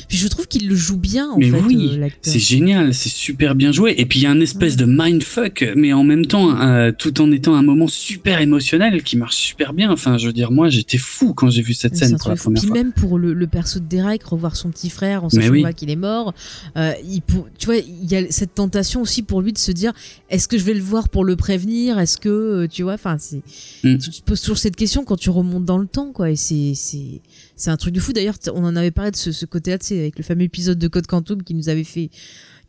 puis 0.09 0.17
je 0.17 0.27
trouve 0.29 0.49
qu'il 0.49 0.69
le 0.69 0.75
joue 0.75 0.97
bien 0.97 1.29
en 1.31 1.37
mais 1.39 1.51
fait 1.51 1.61
oui, 1.61 1.99
euh, 2.01 2.09
c'est 2.23 2.39
génial, 2.39 2.95
c'est 2.95 3.11
super 3.11 3.55
bien 3.55 3.73
joué. 3.73 3.95
Et 3.99 4.07
puis 4.07 4.21
il 4.21 4.23
y 4.23 4.27
a 4.27 4.31
un 4.31 4.41
espèce 4.41 4.77
de 4.77 4.87
mindfuck, 4.87 5.65
mais 5.77 5.93
en 5.93 6.03
même 6.05 6.25
temps, 6.27 6.59
euh, 6.61 6.93
tout 6.97 7.21
en 7.21 7.31
étant 7.31 7.55
un 7.55 7.63
moment 7.63 7.87
super 7.89 8.41
émotionnel 8.41 9.03
qui 9.03 9.17
marche 9.17 9.37
super 9.37 9.73
bien. 9.75 9.91
Enfin, 9.91 10.17
je 10.19 10.27
veux 10.27 10.33
dire, 10.33 10.51
moi, 10.51 10.71
j'étais 10.71 10.99
fou 10.99 11.35
quand 11.35 11.51
j'ai 11.51 11.63
vu 11.63 11.75
cette 11.75 11.97
scène 11.97 12.17
pour 12.19 12.31
la 12.31 12.37
première 12.37 12.61
Puis 12.63 12.69
fois. 12.69 12.77
même 12.79 12.93
pour 12.93 13.19
le, 13.19 13.35
le 13.35 13.47
perso 13.47 13.81
de 13.81 13.85
Derek, 13.85 14.23
revoir 14.25 14.57
son 14.57 14.71
petit 14.71 14.91
frère 14.91 15.25
en 15.25 15.29
sachant 15.29 15.51
oui. 15.51 15.65
qu'il 15.77 15.91
est 15.91 15.97
mort, 15.97 16.33
euh, 16.77 16.93
il 17.05 17.21
pour- 17.21 17.49
tu 17.59 17.67
vois, 17.67 17.77
il 17.77 18.11
y 18.11 18.17
a 18.17 18.23
cette 18.31 18.55
tentation 18.55 19.03
aussi 19.03 19.23
pour 19.23 19.43
lui 19.43 19.53
de 19.53 19.59
se 19.59 19.73
dire 19.73 19.93
est-ce 20.31 20.49
que 20.49 20.57
je 20.59 20.65
vais 20.65 20.75
le 20.75 20.81
voir 20.81 21.09
pour 21.11 21.25
le 21.25 21.37
prévenir? 21.37 21.99
Est-ce 21.99 22.17
que, 22.19 22.67
tu 22.67 22.83
vois, 22.83 22.95
enfin, 22.95 23.17
c'est. 23.19 23.43
Mm. 23.85 23.90
Mm. 23.95 23.99
tu 23.99 24.11
te 24.11 24.23
poses 24.23 24.41
toujours 24.41 24.59
cette 24.59 24.77
question 24.77 25.05
quand 25.05 25.17
tu 25.17 25.31
remontes 25.31 25.65
dans 25.65 25.79
le 25.79 25.87
temps, 25.87 26.13
quoi. 26.13 26.31
Et 26.31 26.37
c'est, 26.37 26.73
c'est, 26.75 27.21
c'est 27.57 27.71
un 27.71 27.77
truc 27.77 27.95
de 27.95 28.01
fou. 28.01 28.13
D'ailleurs, 28.13 28.37
on 28.55 28.65
en 28.65 28.77
avait 28.77 28.91
parlé 28.91 29.11
de 29.11 29.17
ce, 29.17 29.33
ce 29.33 29.47
côté-là, 29.47 29.79
tu 29.79 29.87
sais, 29.89 29.99
avec 29.99 30.19
le 30.19 30.25
fameux 30.25 30.43
épisode 30.45 30.79
de 30.79 30.89
Code 30.89 31.07
Quantum 31.07 31.43
qui 31.43 31.55
nous 31.55 31.69
avait 31.69 31.85
fait, 31.85 32.11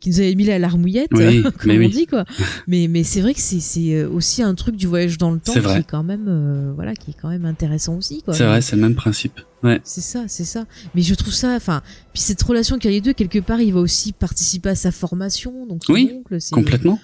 qui 0.00 0.10
nous 0.10 0.18
avait 0.20 0.34
mis 0.34 0.44
la 0.44 0.58
larmouillette, 0.58 1.10
Oui, 1.12 1.42
comme 1.58 1.70
on 1.70 1.76
oui. 1.76 1.88
dit, 1.90 2.06
quoi. 2.06 2.24
Mais, 2.66 2.88
mais 2.88 3.04
c'est 3.04 3.20
vrai 3.20 3.34
que 3.34 3.40
c'est, 3.40 3.60
c'est 3.60 3.94
euh, 3.94 4.08
aussi 4.08 4.42
un 4.42 4.54
truc 4.54 4.76
du 4.76 4.86
voyage 4.86 5.18
dans 5.18 5.30
le 5.30 5.38
temps 5.38 5.52
qui 5.52 5.58
est 5.58 5.86
quand 5.88 6.02
même, 6.02 6.26
euh, 6.28 6.72
voilà, 6.74 6.94
qui 6.94 7.10
est 7.12 7.16
quand 7.20 7.28
même 7.28 7.44
intéressant 7.44 7.96
aussi, 7.96 8.22
quoi. 8.22 8.34
C'est 8.34 8.44
vrai, 8.44 8.60
c'est 8.60 8.76
le 8.76 8.82
même 8.82 8.94
principe. 8.94 9.40
Ouais. 9.62 9.80
C'est 9.84 10.00
ça, 10.00 10.24
c'est 10.26 10.44
ça. 10.44 10.64
Mais 10.94 11.02
je 11.02 11.14
trouve 11.14 11.32
ça, 11.32 11.54
enfin, 11.54 11.82
puis 12.12 12.20
cette 12.22 12.42
relation 12.42 12.78
qu'il 12.78 12.90
y 12.90 12.94
a 12.94 12.96
les 12.96 13.00
deux, 13.00 13.12
quelque 13.12 13.38
part, 13.38 13.60
il 13.60 13.72
va 13.72 13.80
aussi 13.80 14.12
participer 14.12 14.70
à 14.70 14.74
sa 14.74 14.90
formation, 14.90 15.66
donc 15.66 15.84
son 15.84 15.92
Oui, 15.92 16.10
oncle, 16.12 16.38
Complètement. 16.52 16.98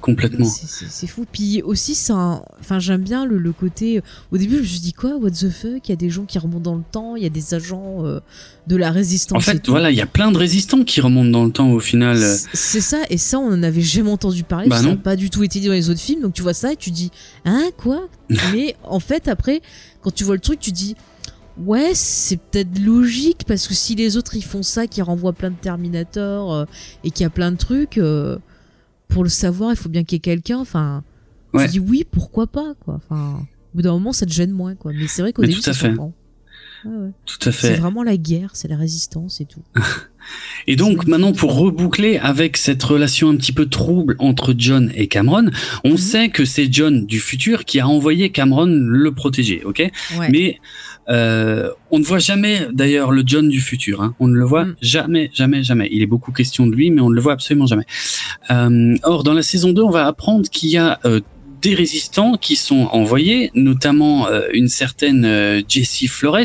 Complètement. 0.00 0.44
c'est- 0.46 1.06
fou. 1.06 1.24
Puis 1.30 1.60
aussi, 1.62 1.94
ça, 1.94 2.42
enfin, 2.60 2.78
j'aime 2.78 3.02
bien 3.02 3.24
le, 3.26 3.38
le 3.38 3.52
côté. 3.52 4.00
Au 4.30 4.38
début, 4.38 4.56
je 4.56 4.60
me 4.60 4.66
suis 4.66 4.80
dit 4.80 4.92
quoi, 4.92 5.16
what 5.16 5.30
the 5.32 5.50
fuck? 5.50 5.86
Il 5.86 5.90
y 5.90 5.92
a 5.92 5.96
des 5.96 6.10
gens 6.10 6.24
qui 6.24 6.38
remontent 6.38 6.70
dans 6.70 6.76
le 6.76 6.84
temps, 6.90 7.16
il 7.16 7.22
y 7.22 7.26
a 7.26 7.30
des 7.30 7.54
agents 7.54 8.04
euh, 8.06 8.20
de 8.66 8.76
la 8.76 8.90
résistance. 8.90 9.36
En 9.36 9.40
fait, 9.40 9.68
voilà, 9.68 9.90
il 9.90 9.96
y 9.96 10.00
a 10.00 10.06
plein 10.06 10.30
de 10.32 10.38
résistants 10.38 10.84
qui 10.84 11.00
remontent 11.00 11.30
dans 11.30 11.44
le 11.44 11.50
temps 11.52 11.70
au 11.72 11.80
final. 11.80 12.18
C'est- 12.54 12.80
ça, 12.80 12.98
et 13.10 13.18
ça, 13.18 13.38
on 13.38 13.52
en 13.52 13.62
avait 13.62 13.82
jamais 13.82 14.10
entendu 14.10 14.44
parler. 14.44 14.68
Bah 14.68 14.78
ça 14.80 14.88
n'a 14.88 14.96
pas 14.96 15.16
du 15.16 15.30
tout 15.30 15.42
été 15.42 15.58
dit 15.60 15.66
dans 15.66 15.72
les 15.72 15.90
autres 15.90 16.00
films. 16.00 16.22
Donc 16.22 16.32
tu 16.34 16.42
vois 16.42 16.54
ça 16.54 16.72
et 16.72 16.76
tu 16.76 16.90
dis, 16.90 17.10
hein, 17.44 17.68
quoi? 17.76 18.08
Mais 18.54 18.76
en 18.84 19.00
fait, 19.00 19.26
après, 19.28 19.60
quand 20.02 20.12
tu 20.14 20.24
vois 20.24 20.34
le 20.34 20.40
truc, 20.40 20.60
tu 20.60 20.70
dis, 20.72 20.94
ouais, 21.64 21.90
c'est 21.94 22.36
peut-être 22.36 22.78
logique 22.80 23.44
parce 23.46 23.66
que 23.68 23.74
si 23.74 23.94
les 23.94 24.16
autres 24.16 24.36
ils 24.36 24.44
font 24.44 24.62
ça, 24.62 24.86
qui 24.86 25.02
renvoient 25.02 25.32
plein 25.32 25.50
de 25.50 25.56
Terminator 25.56 26.52
euh, 26.54 26.64
et 27.04 27.10
qu'il 27.10 27.22
y 27.24 27.26
a 27.26 27.30
plein 27.30 27.52
de 27.52 27.56
trucs, 27.56 27.98
euh, 27.98 28.38
pour 29.08 29.22
le 29.24 29.28
savoir, 29.30 29.70
il 29.72 29.76
faut 29.76 29.88
bien 29.88 30.04
qu'il 30.04 30.16
y 30.16 30.18
ait 30.18 30.20
quelqu'un. 30.20 30.58
Enfin, 30.58 31.02
Ouais. 31.54 31.64
tu 31.66 31.72
dis 31.72 31.78
oui, 31.80 32.04
pourquoi 32.10 32.46
pas, 32.46 32.74
quoi. 32.84 33.00
Enfin, 33.08 33.40
au 33.72 33.76
bout 33.76 33.82
d'un 33.82 33.92
moment, 33.92 34.12
ça 34.12 34.26
te 34.26 34.32
gêne 34.32 34.50
moins, 34.50 34.74
quoi. 34.74 34.92
Mais 34.94 35.06
c'est 35.08 35.22
vrai 35.22 35.32
qu'au 35.32 35.42
début, 35.42 35.54
tout 35.60 35.70
à 35.70 35.72
fait. 35.72 35.88
Ouais. 36.84 37.10
Tout 37.26 37.38
à 37.48 37.52
C'est 37.52 37.52
fait. 37.52 37.76
vraiment 37.76 38.02
la 38.04 38.16
guerre, 38.16 38.50
c'est 38.52 38.68
la 38.68 38.76
résistance 38.76 39.40
et 39.40 39.46
tout. 39.46 39.62
Et 40.66 40.76
donc 40.76 41.06
maintenant 41.06 41.32
pour 41.32 41.56
reboucler 41.56 42.18
avec 42.18 42.56
cette 42.58 42.82
relation 42.82 43.30
un 43.30 43.36
petit 43.36 43.52
peu 43.52 43.66
trouble 43.66 44.14
entre 44.18 44.54
John 44.56 44.92
et 44.94 45.08
Cameron, 45.08 45.46
on 45.84 45.92
Mhm. 45.92 45.96
sait 45.96 46.28
que 46.28 46.44
c'est 46.44 46.70
John 46.70 47.06
du 47.06 47.18
futur 47.18 47.64
qui 47.64 47.80
a 47.80 47.88
envoyé 47.88 48.30
Cameron 48.30 48.66
le 48.66 49.10
protéger, 49.12 49.62
ok? 49.64 49.90
Ouais. 50.18 50.28
Mais 50.30 50.60
euh, 51.10 51.70
on 51.90 51.98
ne 51.98 52.04
voit 52.04 52.18
jamais 52.18 52.68
d'ailleurs 52.72 53.10
le 53.12 53.22
John 53.24 53.48
du 53.48 53.60
futur. 53.60 54.02
Hein. 54.02 54.14
On 54.20 54.28
ne 54.28 54.34
le 54.34 54.44
voit 54.44 54.64
Mm. 54.64 54.74
jamais, 54.82 55.30
jamais, 55.32 55.62
jamais. 55.62 55.88
Il 55.90 56.02
est 56.02 56.06
beaucoup 56.06 56.32
question 56.32 56.66
de 56.66 56.74
lui, 56.74 56.90
mais 56.90 57.00
on 57.00 57.08
ne 57.10 57.14
le 57.14 57.20
voit 57.20 57.32
absolument 57.32 57.66
jamais. 57.66 57.84
Euh, 58.50 58.94
or, 59.04 59.22
dans 59.24 59.32
la 59.34 59.42
saison 59.42 59.72
2, 59.72 59.82
on 59.82 59.90
va 59.90 60.06
apprendre 60.06 60.48
qu'il 60.50 60.68
y 60.70 60.76
a 60.76 60.98
euh, 61.04 61.20
des 61.62 61.74
résistants 61.74 62.36
qui 62.36 62.56
sont 62.56 62.88
envoyés, 62.92 63.50
notamment 63.54 64.28
euh, 64.28 64.42
une 64.52 64.68
certaine 64.68 65.24
euh, 65.24 65.60
Jessie 65.68 66.06
Flores, 66.06 66.38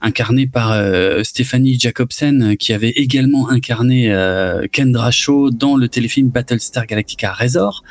incarnée 0.00 0.46
par 0.46 0.72
euh, 0.72 1.22
Stephanie 1.22 1.78
Jacobsen, 1.78 2.56
qui 2.56 2.72
avait 2.72 2.90
également 2.90 3.48
incarné 3.50 4.12
euh, 4.12 4.66
Kendra 4.70 5.10
Shaw 5.10 5.50
dans 5.50 5.76
le 5.76 5.88
téléfilm 5.88 6.28
Battlestar 6.28 6.86
Galactica 6.86 7.32
Razor. 7.32 7.82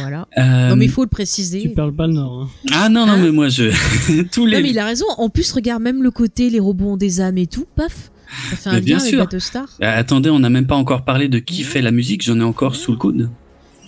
Voilà. 0.00 0.26
Euh, 0.38 0.68
Non, 0.70 0.76
mais 0.76 0.84
il 0.86 0.90
faut 0.90 1.02
le 1.02 1.08
préciser. 1.08 1.62
Tu 1.62 1.68
parles 1.70 1.94
pas 1.94 2.06
le 2.06 2.14
Nord. 2.14 2.42
Hein. 2.42 2.70
Ah 2.72 2.88
non, 2.88 3.06
non, 3.06 3.12
Hein 3.14 3.18
mais 3.22 3.30
moi, 3.32 3.48
je... 3.48 3.70
tous 4.32 4.46
les... 4.46 4.56
Non 4.56 4.62
mais 4.62 4.70
il 4.70 4.78
a 4.78 4.84
raison. 4.86 5.06
En 5.18 5.28
plus, 5.28 5.50
regarde 5.52 5.82
même 5.82 6.02
le 6.02 6.10
côté 6.10 6.50
les 6.50 6.60
robots 6.60 6.90
ont 6.92 6.96
des 6.96 7.20
âmes 7.20 7.38
et 7.38 7.46
tout. 7.46 7.66
Paf. 7.76 8.10
Ça 8.50 8.56
fait 8.56 8.76
un 8.76 8.80
bien 8.80 8.96
lien 8.96 9.02
avec 9.02 9.10
sûr. 9.14 9.20
Battlestar. 9.24 9.66
Euh, 9.82 9.98
attendez, 10.00 10.30
on 10.30 10.40
n'a 10.40 10.50
même 10.50 10.66
pas 10.66 10.74
encore 10.74 11.04
parlé 11.04 11.28
de 11.28 11.38
qui 11.38 11.62
fait 11.62 11.82
la 11.82 11.90
musique, 11.92 12.22
j'en 12.22 12.40
ai 12.40 12.42
encore 12.42 12.74
sous 12.74 12.90
le 12.92 12.98
coude, 12.98 13.30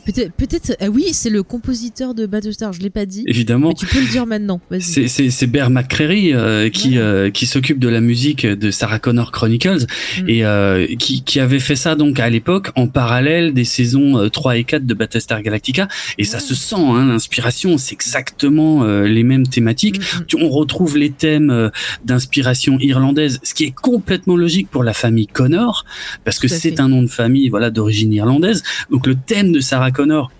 Peut-être, 0.06 0.32
peut-être. 0.32 0.76
ah 0.80 0.88
oui, 0.88 1.06
c'est 1.12 1.30
le 1.30 1.42
compositeur 1.42 2.14
de 2.14 2.26
Battlestar. 2.26 2.72
Je 2.72 2.80
l'ai 2.80 2.90
pas 2.90 3.04
dit. 3.06 3.24
évidemment. 3.26 3.68
Mais 3.68 3.74
tu 3.74 3.86
peux 3.86 4.00
le 4.00 4.06
dire 4.08 4.24
maintenant. 4.26 4.60
C'est- 4.80 5.08
C'est 5.08 5.30
c'est 5.30 5.46
Bear 5.46 5.68
McCreary 5.70 6.32
euh, 6.32 6.68
qui 6.70 6.90
Ouais. 6.92 6.98
euh, 6.98 7.30
qui 7.30 7.46
s'occupe 7.46 7.78
de 7.78 7.88
la 7.88 8.00
musique 8.00 8.46
de 8.46 8.70
Sarah 8.70 8.98
Connor 9.00 9.32
Chronicles 9.32 9.86
Mm. 10.22 10.28
et 10.28 10.44
euh, 10.44 10.86
qui 10.98 11.22
qui 11.24 11.40
avait 11.40 11.58
fait 11.58 11.76
ça 11.76 11.94
donc 11.96 12.20
à 12.20 12.30
l'époque 12.30 12.70
en 12.76 12.86
parallèle 12.86 13.52
des 13.52 13.64
saisons 13.64 14.16
euh, 14.18 14.28
3 14.28 14.56
et 14.56 14.64
4 14.64 14.86
de 14.86 14.94
Battlestar 14.94 15.42
Galactica 15.42 15.88
et 16.18 16.24
ça 16.24 16.38
se 16.40 16.54
sent 16.54 16.76
hein, 16.78 17.06
l'inspiration 17.06 17.76
c'est 17.78 17.92
exactement 17.94 18.84
euh, 18.84 19.06
les 19.08 19.22
mêmes 19.24 19.46
thématiques 19.46 19.96
Mm, 19.98 20.36
mm. 20.38 20.42
On 20.42 20.48
retrouve 20.50 20.96
les 20.96 21.10
thèmes 21.10 21.50
euh, 21.50 21.68
d'inspiration 22.04 22.78
irlandaise, 22.80 23.40
ce 23.42 23.54
qui 23.54 23.64
est 23.64 23.74
complètement 23.74 24.36
logique 24.36 24.70
pour 24.70 24.84
la 24.84 24.92
famille 24.92 25.26
Connor, 25.26 25.84
parce 26.24 26.38
que 26.38 26.46
Tout 26.46 26.54
c'est 26.54 26.70
fait. 26.70 26.80
un 26.80 26.88
nom 26.88 27.02
de 27.02 27.08
famille, 27.08 27.48
voilà, 27.48 27.70
d'origine 27.70 28.12
irlandaise. 28.12 28.62
Donc 28.90 29.06
le 29.06 29.14
thème 29.16 29.50
de 29.52 29.60
Sarah 29.60 29.90
Connor, 29.96 30.30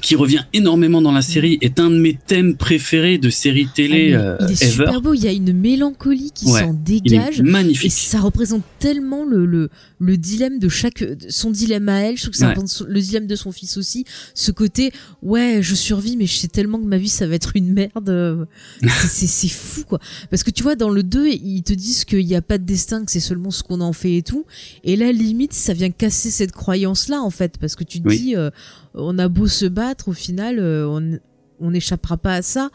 qui 0.00 0.16
revient 0.16 0.42
énormément 0.54 1.02
dans 1.02 1.12
la 1.12 1.20
série, 1.20 1.58
est 1.60 1.78
un 1.78 1.90
de 1.90 1.98
mes 1.98 2.14
thèmes 2.26 2.56
préférés 2.56 3.18
de 3.18 3.28
séries 3.28 3.66
Ah, 3.68 3.72
télé 3.74 4.12
mais 4.12 4.14
euh, 4.14 4.36
il 4.40 4.52
est 4.52 4.62
ever. 4.62 4.70
super 4.70 5.00
beau. 5.02 5.12
Il 5.12 5.22
y 5.22 5.28
a 5.28 5.32
une 5.32 5.52
mélancolie 5.52 6.30
qui 6.34 6.46
Ouais, 6.46 6.60
s'en 6.60 6.72
Il 6.72 6.82
dégage. 7.02 7.40
est 7.40 7.40
Et 7.40 7.42
magnifique. 7.42 7.92
ça 7.92 8.18
représente 8.20 8.62
tellement 8.78 9.26
le, 9.26 9.44
le, 9.44 9.68
le 9.98 10.16
dilemme 10.16 10.58
de 10.58 10.70
chaque, 10.70 11.04
son 11.28 11.50
dilemme 11.50 11.90
à 11.90 12.00
elle. 12.04 12.16
Je 12.16 12.22
trouve 12.22 12.32
que 12.32 12.38
ça 12.38 12.46
Ouais. 12.46 12.54
représente 12.54 12.88
le 12.88 13.00
dilemme 13.02 13.26
de 13.26 13.36
son 13.36 13.52
fils 13.52 13.76
aussi. 13.76 14.06
Ce 14.34 14.50
côté, 14.50 14.92
ouais, 15.20 15.58
je 15.60 15.74
survis, 15.74 16.16
mais 16.16 16.24
je 16.24 16.36
sais 16.36 16.48
tellement 16.48 16.78
que 16.78 16.86
ma 16.86 16.96
vie, 16.96 17.10
ça 17.10 17.26
va 17.26 17.34
être 17.34 17.54
une 17.54 17.70
merde. 17.74 18.48
C'est- 19.08 19.48
fou, 19.48 19.82
quoi. 19.86 19.98
Parce 20.30 20.42
que 20.42 20.50
tu 20.50 20.62
vois, 20.62 20.74
dans 20.74 20.88
le 20.88 21.02
2, 21.02 21.28
ils 21.28 21.62
te 21.62 21.74
disent 21.74 22.06
qu'il 22.06 22.24
n'y 22.24 22.34
a 22.34 22.40
pas 22.40 22.56
de 22.56 22.64
destin, 22.64 23.04
que 23.04 23.12
c'est 23.12 23.20
seulement 23.20 23.50
ce 23.50 23.62
qu'on 23.62 23.82
en 23.82 23.92
fait 23.92 24.16
et 24.16 24.22
tout. 24.22 24.46
Et 24.84 24.96
là, 24.96 25.12
limite, 25.12 25.52
ça 25.52 25.74
vient 25.74 25.90
casser 25.90 26.30
cette 26.30 26.52
croyance-là, 26.52 27.20
en 27.20 27.28
fait. 27.30 27.58
Parce 27.60 27.74
que 27.76 27.84
tu 27.84 28.00
te 28.00 28.08
Oui. 28.08 28.18
dis, 28.18 28.36
euh, 28.36 28.48
on 28.94 29.18
a 29.18 29.28
beau 29.28 29.46
se 29.46 29.66
battre, 29.66 30.08
au 30.08 30.12
final, 30.14 30.58
euh, 30.58 30.86
on 30.88 31.18
on 31.64 31.70
n'échappera 31.70 32.16
pas 32.16 32.34
à 32.34 32.42
ça. 32.42 32.70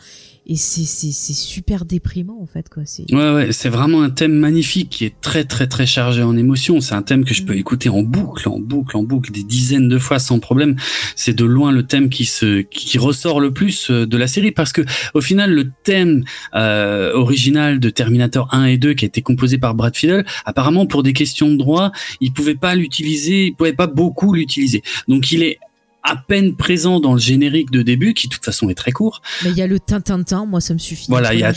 Et 0.45 0.55
c'est 0.55 0.85
c'est- 0.85 1.11
c'est 1.11 1.33
super 1.33 1.83
déprimant, 1.83 2.39
en 2.41 2.45
fait, 2.45 2.69
quoi. 2.69 2.83
C'est 2.85 3.03
Ouais, 3.13 3.33
ouais, 3.33 3.51
c'est 3.51 3.67
vraiment 3.67 4.01
un 4.01 4.09
thème 4.09 4.31
magnifique 4.31 4.87
qui 4.89 5.03
est 5.03 5.19
très, 5.19 5.43
très, 5.43 5.67
très 5.67 5.85
chargé 5.85 6.23
en 6.23 6.37
émotions. 6.37 6.79
C'est 6.79 6.93
un 6.95 7.01
thème 7.01 7.25
que 7.25 7.33
je 7.33 7.43
peux 7.43 7.53
Mm. 7.53 7.57
écouter 7.57 7.89
en 7.89 8.01
boucle, 8.01 8.47
en 8.47 8.59
boucle, 8.61 8.95
en 8.95 9.03
boucle, 9.03 9.33
des 9.33 9.43
dizaines 9.43 9.89
de 9.89 9.97
fois 9.97 10.19
sans 10.19 10.39
problème. 10.39 10.77
C'est 11.17 11.33
de 11.33 11.43
loin 11.43 11.73
le 11.73 11.83
thème 11.85 12.07
qui 12.07 12.23
se, 12.23 12.61
qui 12.61 12.97
ressort 12.97 13.41
le 13.41 13.51
plus 13.51 13.91
euh, 13.91 14.05
de 14.07 14.15
la 14.15 14.27
série 14.27 14.51
parce 14.53 14.71
que, 14.71 14.83
au 15.13 15.19
final, 15.19 15.51
le 15.51 15.69
thème 15.83 16.23
euh, 16.55 17.11
original 17.13 17.81
de 17.81 17.89
Terminator 17.89 18.47
1 18.53 18.65
et 18.67 18.77
2 18.77 18.93
qui 18.93 19.03
a 19.03 19.07
été 19.07 19.21
composé 19.21 19.57
par 19.57 19.75
Brad 19.75 19.97
Fiedel, 19.97 20.25
apparemment 20.45 20.85
pour 20.85 21.03
des 21.03 21.11
questions 21.11 21.49
de 21.51 21.57
droit, 21.57 21.91
il 22.21 22.31
pouvait 22.31 22.55
pas 22.55 22.73
l'utiliser, 22.73 23.47
il 23.47 23.53
pouvait 23.53 23.73
pas 23.73 23.87
beaucoup 23.87 24.33
l'utiliser. 24.33 24.81
Donc 25.09 25.29
il 25.33 25.43
est 25.43 25.59
à 26.07 26.15
peine 26.15 26.55
présent 26.55 26.99
dans 26.99 27.13
le 27.13 27.19
générique 27.19 27.71
de 27.71 27.81
début, 27.81 28.13
qui 28.13 28.27
de 28.27 28.33
toute 28.33 28.45
façon 28.45 28.69
est 28.69 28.75
très 28.75 28.91
court. 28.91 29.21
Mais 29.43 29.51
il 29.51 29.57
y 29.57 29.61
a 29.61 29.67
le 29.67 29.79
tintintin, 29.79 30.45
moi 30.45 30.61
ça 30.61 30.73
me 30.73 30.79
suffit. 30.79 31.07
Voilà, 31.09 31.33
il 31.33 31.39
y 31.39 31.43
a 31.43 31.51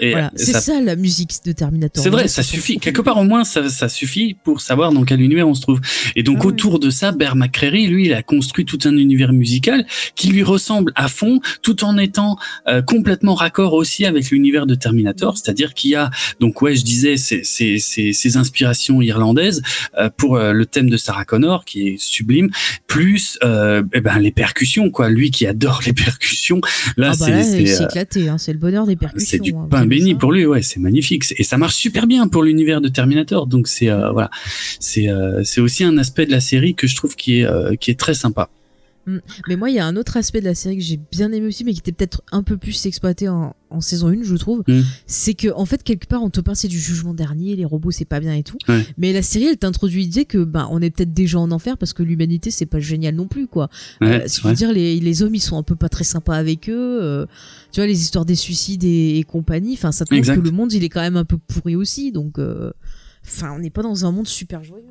et 0.00 0.10
Voilà, 0.12 0.30
c'est 0.36 0.52
ça 0.52 0.60
ça 0.60 0.80
la 0.80 0.96
musique 0.96 1.32
de 1.44 1.52
Terminator. 1.52 2.02
c'est 2.02 2.10
vrai, 2.10 2.28
ça 2.28 2.42
suffit. 2.42 2.78
Quelque 2.78 3.00
part, 3.00 3.18
au 3.18 3.24
moins, 3.24 3.44
ça, 3.44 3.68
ça 3.68 3.88
suffit 3.88 4.34
pour 4.34 4.60
savoir 4.60 4.92
dans 4.92 5.04
quel 5.04 5.20
univers 5.20 5.48
on 5.48 5.54
se 5.54 5.62
trouve. 5.62 5.80
Et 6.16 6.22
donc, 6.22 6.38
Ah 6.42 6.46
autour 6.46 6.78
de 6.78 6.90
ça, 6.90 7.12
Bear 7.12 7.36
McCreary, 7.36 7.86
lui, 7.86 8.06
il 8.06 8.12
a 8.12 8.22
construit 8.22 8.64
tout 8.64 8.78
un 8.84 8.96
univers 8.96 9.32
musical 9.32 9.86
qui 10.14 10.28
lui 10.28 10.42
ressemble 10.42 10.92
à 10.94 11.08
fond, 11.08 11.40
tout 11.62 11.84
en 11.84 11.98
étant 11.98 12.36
euh, 12.68 12.82
complètement 12.82 13.34
raccord 13.34 13.74
aussi 13.74 14.04
avec 14.04 14.30
l'univers 14.30 14.66
de 14.66 14.74
Terminator. 14.74 15.36
C'est-à-dire 15.38 15.74
qu'il 15.74 15.90
y 15.90 15.94
a, 15.94 16.10
donc, 16.40 16.60
ouais, 16.62 16.74
je 16.74 16.84
disais, 16.84 17.16
ces, 17.16 17.42
ces, 17.44 17.78
ces, 17.78 18.12
ces 18.12 18.36
inspirations 18.36 19.00
irlandaises 19.00 19.62
euh, 19.98 20.10
pour 20.16 20.36
euh, 20.36 20.52
le 20.52 20.66
thème 20.66 20.90
de 20.90 20.96
Sarah 20.96 21.24
Connor, 21.24 21.64
qui 21.64 21.88
est 21.88 21.96
sublime, 21.98 22.50
plus 22.90 23.38
euh, 23.44 23.84
eh 23.92 24.00
ben, 24.00 24.18
les 24.18 24.32
percussions, 24.32 24.90
quoi. 24.90 25.08
Lui 25.08 25.30
qui 25.30 25.46
adore 25.46 25.80
les 25.86 25.92
percussions, 25.92 26.60
là, 26.96 27.12
Ah 27.14 27.16
bah 27.20 27.26
c'est... 27.26 27.42
c'est, 27.44 27.62
il 27.62 27.68
s'est 27.68 27.82
euh, 27.82 27.86
éclaté, 27.86 28.28
hein, 28.28 28.36
c'est 28.36 28.52
le 28.52 28.58
bonheur 28.58 28.84
des 28.84 28.96
percussions. 28.96 29.28
c'est 29.30 29.38
du 29.38 29.54
hein, 29.54 29.68
pain 29.70 29.86
béni 29.86 30.16
pour 30.16 30.32
lui, 30.32 30.44
ouais, 30.44 30.60
c'est 30.62 30.80
magnifique. 30.80 31.22
C'est- 31.22 31.38
Et 31.38 31.44
ça 31.44 31.56
marche 31.56 31.76
super 31.76 32.08
bien 32.08 32.26
pour 32.26 32.42
l'univers 32.42 32.80
de 32.80 32.88
Terminator. 32.88 33.46
Donc 33.46 33.68
c'est 33.68 33.88
euh, 33.90 34.10
voilà, 34.10 34.28
c'est 34.80 35.08
euh, 35.08 35.42
c'est 35.44 35.60
aussi 35.60 35.84
un 35.84 35.98
aspect 35.98 36.26
de 36.26 36.32
la 36.32 36.40
série 36.40 36.74
que 36.74 36.88
je 36.88 36.96
trouve 36.96 37.14
qui 37.14 37.38
est 37.38 37.44
euh, 37.44 37.76
qui 37.76 37.92
est 37.92 37.98
très 37.98 38.14
sympa. 38.14 38.50
Mais 39.48 39.56
moi, 39.56 39.70
il 39.70 39.76
y 39.76 39.78
a 39.78 39.86
un 39.86 39.96
autre 39.96 40.16
aspect 40.16 40.40
de 40.40 40.44
la 40.46 40.54
série 40.54 40.76
que 40.76 40.82
j'ai 40.82 40.98
bien 41.10 41.32
aimé 41.32 41.46
aussi, 41.46 41.64
mais 41.64 41.72
qui 41.72 41.80
était 41.80 41.92
peut-être 41.92 42.22
un 42.32 42.42
peu 42.42 42.56
plus 42.56 42.86
exploité 42.86 43.28
en, 43.28 43.56
en 43.70 43.80
saison 43.80 44.08
1, 44.08 44.22
je 44.22 44.36
trouve. 44.36 44.62
Mm. 44.68 44.80
C'est 45.06 45.34
que, 45.34 45.48
en 45.54 45.64
fait, 45.64 45.82
quelque 45.82 46.06
part, 46.06 46.22
on 46.22 46.30
te 46.30 46.40
parle, 46.40 46.56
c'est 46.56 46.68
du 46.68 46.78
jugement 46.78 47.12
dernier, 47.14 47.56
les 47.56 47.64
robots, 47.64 47.90
c'est 47.90 48.04
pas 48.04 48.20
bien 48.20 48.34
et 48.34 48.42
tout. 48.42 48.58
Ouais. 48.68 48.86
Mais 48.98 49.12
la 49.12 49.22
série, 49.22 49.46
elle 49.46 49.56
t'introduit 49.56 50.02
l'idée 50.02 50.24
que, 50.26 50.44
bah, 50.44 50.68
on 50.70 50.80
est 50.80 50.90
peut-être 50.90 51.12
déjà 51.12 51.38
en 51.40 51.50
enfer 51.50 51.76
parce 51.78 51.92
que 51.92 52.02
l'humanité, 52.02 52.50
c'est 52.50 52.66
pas 52.66 52.78
génial 52.80 53.14
non 53.16 53.26
plus, 53.26 53.46
quoi. 53.46 53.68
Ouais, 54.00 54.22
Euh, 54.22 54.28
je 54.28 54.46
veux 54.46 54.54
dire, 54.54 54.72
les, 54.72 55.00
les 55.00 55.22
hommes, 55.22 55.34
ils 55.34 55.40
sont 55.40 55.56
un 55.58 55.62
peu 55.64 55.76
pas 55.76 55.88
très 55.88 56.04
sympas 56.04 56.36
avec 56.36 56.68
eux. 56.68 56.98
euh, 57.02 57.26
tu 57.72 57.80
vois, 57.80 57.86
les 57.86 58.00
histoires 58.00 58.24
des 58.24 58.34
suicides 58.36 58.84
et, 58.84 59.18
et 59.18 59.22
compagnie. 59.24 59.74
Enfin, 59.74 59.92
ça 59.92 60.04
te 60.04 60.14
montre 60.14 60.34
que 60.34 60.40
le 60.40 60.50
monde, 60.50 60.72
il 60.72 60.84
est 60.84 60.88
quand 60.88 61.00
même 61.00 61.16
un 61.16 61.24
peu 61.24 61.38
pourri 61.38 61.74
aussi. 61.76 62.12
Donc, 62.12 62.38
euh, 62.38 62.70
enfin, 63.26 63.52
on 63.54 63.58
n'est 63.58 63.70
pas 63.70 63.82
dans 63.82 64.04
un 64.04 64.12
monde 64.12 64.28
super 64.28 64.62
joyeux. 64.64 64.84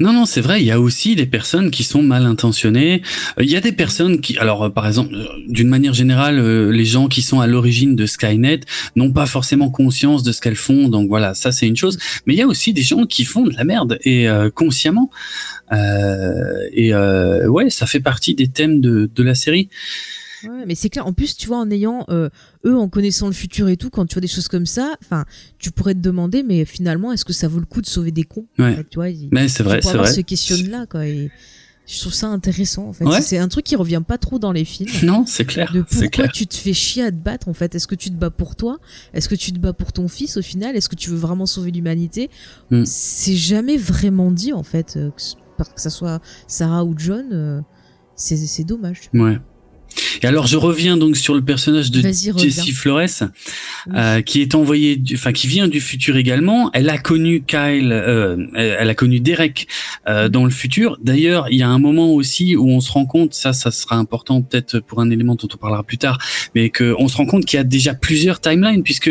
Non 0.00 0.12
non, 0.12 0.26
c'est 0.26 0.40
vrai. 0.40 0.60
Il 0.60 0.66
y 0.66 0.70
a 0.70 0.80
aussi 0.80 1.16
des 1.16 1.26
personnes 1.26 1.70
qui 1.70 1.82
sont 1.82 2.02
mal 2.02 2.24
intentionnées. 2.24 3.02
Euh, 3.38 3.44
Il 3.44 3.50
y 3.50 3.56
a 3.56 3.60
des 3.60 3.72
personnes 3.72 4.20
qui, 4.20 4.38
alors 4.38 4.64
euh, 4.64 4.70
par 4.70 4.86
exemple, 4.86 5.14
euh, 5.14 5.26
d'une 5.48 5.68
manière 5.68 5.94
générale, 5.94 6.38
les 6.70 6.84
gens 6.84 7.08
qui 7.08 7.22
sont 7.22 7.40
à 7.40 7.46
l'origine 7.46 7.96
de 7.96 8.06
Skynet 8.06 8.60
n'ont 8.94 9.12
pas 9.12 9.26
forcément 9.26 9.70
conscience 9.70 10.22
de 10.22 10.32
ce 10.32 10.40
qu'elles 10.40 10.56
font. 10.56 10.88
Donc 10.88 11.08
voilà, 11.08 11.34
ça 11.34 11.50
c'est 11.52 11.66
une 11.66 11.76
chose. 11.76 11.98
Mais 12.26 12.34
il 12.34 12.38
y 12.38 12.42
a 12.42 12.46
aussi 12.46 12.72
des 12.72 12.82
gens 12.82 13.04
qui 13.04 13.24
font 13.24 13.44
de 13.44 13.54
la 13.54 13.64
merde 13.64 13.98
et 14.02 14.28
euh, 14.28 14.50
consciemment. 14.50 15.10
Euh, 15.72 16.68
et 16.72 16.94
euh, 16.94 17.46
ouais, 17.46 17.70
ça 17.70 17.86
fait 17.86 18.00
partie 18.00 18.34
des 18.34 18.48
thèmes 18.48 18.80
de, 18.80 19.10
de 19.14 19.22
la 19.22 19.34
série. 19.34 19.68
Ouais, 20.44 20.64
mais 20.66 20.74
c'est 20.74 20.88
clair. 20.90 21.06
En 21.06 21.12
plus, 21.12 21.36
tu 21.36 21.46
vois, 21.48 21.58
en 21.58 21.70
ayant 21.70 22.04
euh, 22.08 22.28
eux, 22.64 22.76
en 22.76 22.88
connaissant 22.88 23.26
le 23.26 23.32
futur 23.32 23.68
et 23.68 23.76
tout, 23.76 23.90
quand 23.90 24.06
tu 24.06 24.14
vois 24.14 24.20
des 24.20 24.26
choses 24.28 24.48
comme 24.48 24.66
ça, 24.66 24.96
enfin, 25.02 25.24
tu 25.58 25.70
pourrais 25.70 25.94
te 25.94 26.00
demander, 26.00 26.42
mais 26.42 26.64
finalement, 26.64 27.12
est-ce 27.12 27.24
que 27.24 27.32
ça 27.32 27.48
vaut 27.48 27.60
le 27.60 27.66
coup 27.66 27.80
de 27.80 27.86
sauver 27.86 28.10
des 28.10 28.24
cons? 28.24 28.46
Ouais. 28.58 28.72
En 28.72 28.76
fait, 28.76 28.88
tu 28.88 28.96
vois, 28.96 29.08
Mais 29.32 29.48
c'est 29.48 29.62
vrai, 29.62 29.80
c'est 29.82 29.96
vrai. 29.96 30.12
ce 30.12 30.20
questionnement 30.20 30.78
là, 30.78 30.86
quoi. 30.86 31.06
Et 31.06 31.30
je 31.86 32.00
trouve 32.00 32.12
ça 32.12 32.26
intéressant, 32.28 32.88
en 32.88 32.92
fait. 32.92 33.04
Ouais. 33.06 33.22
C'est 33.22 33.38
un 33.38 33.48
truc 33.48 33.64
qui 33.64 33.74
revient 33.74 34.02
pas 34.06 34.18
trop 34.18 34.38
dans 34.38 34.52
les 34.52 34.64
films. 34.66 34.90
Non, 35.04 35.24
c'est 35.26 35.46
clair. 35.46 35.72
De 35.72 35.80
pourquoi 35.82 36.08
clair. 36.08 36.32
tu 36.32 36.46
te 36.46 36.54
fais 36.54 36.74
chier 36.74 37.04
à 37.04 37.10
te 37.10 37.16
battre 37.16 37.48
en 37.48 37.54
fait? 37.54 37.74
Est-ce 37.74 37.86
que 37.86 37.94
tu 37.94 38.10
te 38.10 38.14
bats 38.16 38.30
pour 38.30 38.56
toi? 38.56 38.78
Est-ce 39.14 39.28
que 39.28 39.34
tu 39.34 39.52
te 39.52 39.58
bats 39.58 39.72
pour 39.72 39.92
ton 39.92 40.06
fils 40.06 40.36
au 40.36 40.42
final? 40.42 40.76
Est-ce 40.76 40.88
que 40.90 40.96
tu 40.96 41.08
veux 41.10 41.16
vraiment 41.16 41.46
sauver 41.46 41.70
l'humanité? 41.70 42.28
Mm. 42.70 42.84
C'est 42.84 43.36
jamais 43.36 43.78
vraiment 43.78 44.30
dit 44.30 44.52
en 44.52 44.62
fait, 44.62 44.96
euh, 44.96 45.10
que, 45.10 45.62
que 45.64 45.80
ça 45.80 45.90
soit 45.90 46.20
Sarah 46.46 46.84
ou 46.84 46.94
John. 46.96 47.26
euh, 47.32 47.60
c'est 48.16 48.64
dommage. 48.64 49.08
Ouais. 49.14 49.38
Et 50.22 50.26
alors 50.26 50.46
je 50.46 50.56
reviens 50.56 50.96
donc 50.96 51.16
sur 51.16 51.34
le 51.34 51.42
personnage 51.42 51.90
de. 51.90 52.00
Jessie 52.02 52.72
Flores, 52.72 53.08
euh, 53.94 54.20
qui 54.22 54.40
est 54.40 54.54
envoyée, 54.54 55.00
enfin 55.14 55.32
qui 55.32 55.46
vient 55.46 55.68
du 55.68 55.80
futur 55.80 56.16
également. 56.16 56.70
Elle 56.72 56.90
a 56.90 56.98
connu 56.98 57.42
Kyle, 57.42 57.92
euh, 57.92 58.36
elle 58.54 58.76
elle 58.78 58.92
a 58.92 58.94
connu 58.94 59.20
Derek 59.20 59.68
euh, 60.08 60.28
dans 60.28 60.44
le 60.44 60.50
futur. 60.50 60.98
D'ailleurs, 61.02 61.48
il 61.50 61.58
y 61.58 61.62
a 61.62 61.68
un 61.68 61.78
moment 61.78 62.12
aussi 62.12 62.56
où 62.56 62.68
on 62.68 62.80
se 62.80 62.90
rend 62.90 63.06
compte, 63.06 63.34
ça, 63.34 63.52
ça 63.52 63.70
sera 63.70 63.96
important 63.96 64.40
peut-être 64.40 64.80
pour 64.80 65.00
un 65.00 65.10
élément 65.10 65.34
dont 65.34 65.48
on 65.52 65.56
parlera 65.56 65.82
plus 65.82 65.98
tard, 65.98 66.18
mais 66.54 66.70
que 66.70 66.94
on 66.98 67.08
se 67.08 67.16
rend 67.16 67.26
compte 67.26 67.44
qu'il 67.44 67.58
y 67.58 67.60
a 67.60 67.64
déjà 67.64 67.94
plusieurs 67.94 68.40
timelines 68.40 68.82
puisque 68.82 69.10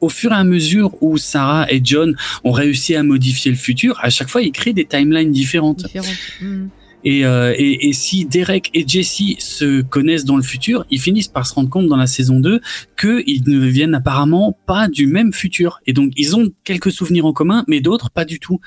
au 0.00 0.08
fur 0.08 0.32
et 0.32 0.36
à 0.36 0.44
mesure 0.44 0.96
où 1.02 1.18
Sarah 1.18 1.70
et 1.70 1.80
John 1.82 2.16
ont 2.44 2.52
réussi 2.52 2.94
à 2.94 3.02
modifier 3.02 3.50
le 3.50 3.56
futur, 3.56 3.98
à 4.02 4.10
chaque 4.10 4.28
fois 4.28 4.42
ils 4.42 4.52
créent 4.52 4.72
des 4.72 4.86
timelines 4.86 5.32
différentes. 5.32 5.84
Différente. 5.84 6.16
Mm. 6.40 6.66
Et, 7.04 7.24
euh, 7.24 7.54
et, 7.56 7.88
et 7.88 7.92
si 7.92 8.24
Derek 8.24 8.70
et 8.74 8.84
Jesse 8.86 9.22
se 9.38 9.82
connaissent 9.82 10.24
dans 10.24 10.36
le 10.36 10.42
futur, 10.42 10.84
ils 10.90 11.00
finissent 11.00 11.28
par 11.28 11.46
se 11.46 11.54
rendre 11.54 11.70
compte 11.70 11.86
dans 11.88 11.96
la 11.96 12.06
saison 12.06 12.40
2 12.40 12.60
qu'ils 13.00 13.42
ne 13.46 13.64
viennent 13.66 13.94
apparemment 13.94 14.58
pas 14.66 14.88
du 14.88 15.06
même 15.06 15.32
futur. 15.32 15.80
Et 15.86 15.92
donc, 15.92 16.12
ils 16.16 16.34
ont 16.36 16.50
quelques 16.64 16.90
souvenirs 16.90 17.26
en 17.26 17.32
commun, 17.32 17.64
mais 17.68 17.80
d'autres 17.80 18.10
pas 18.10 18.24
du 18.24 18.40
tout. 18.40 18.60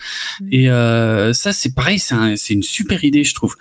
Et 0.49 0.70
euh, 0.70 1.34
ça, 1.34 1.52
c'est 1.53 1.76
pareil, 1.76 1.99
c'est 1.99 2.16
un- 2.16 2.36
une 2.49 2.64
super 2.64 3.03
idée, 3.03 3.24
je 3.24 3.34
trouve. 3.36 3.56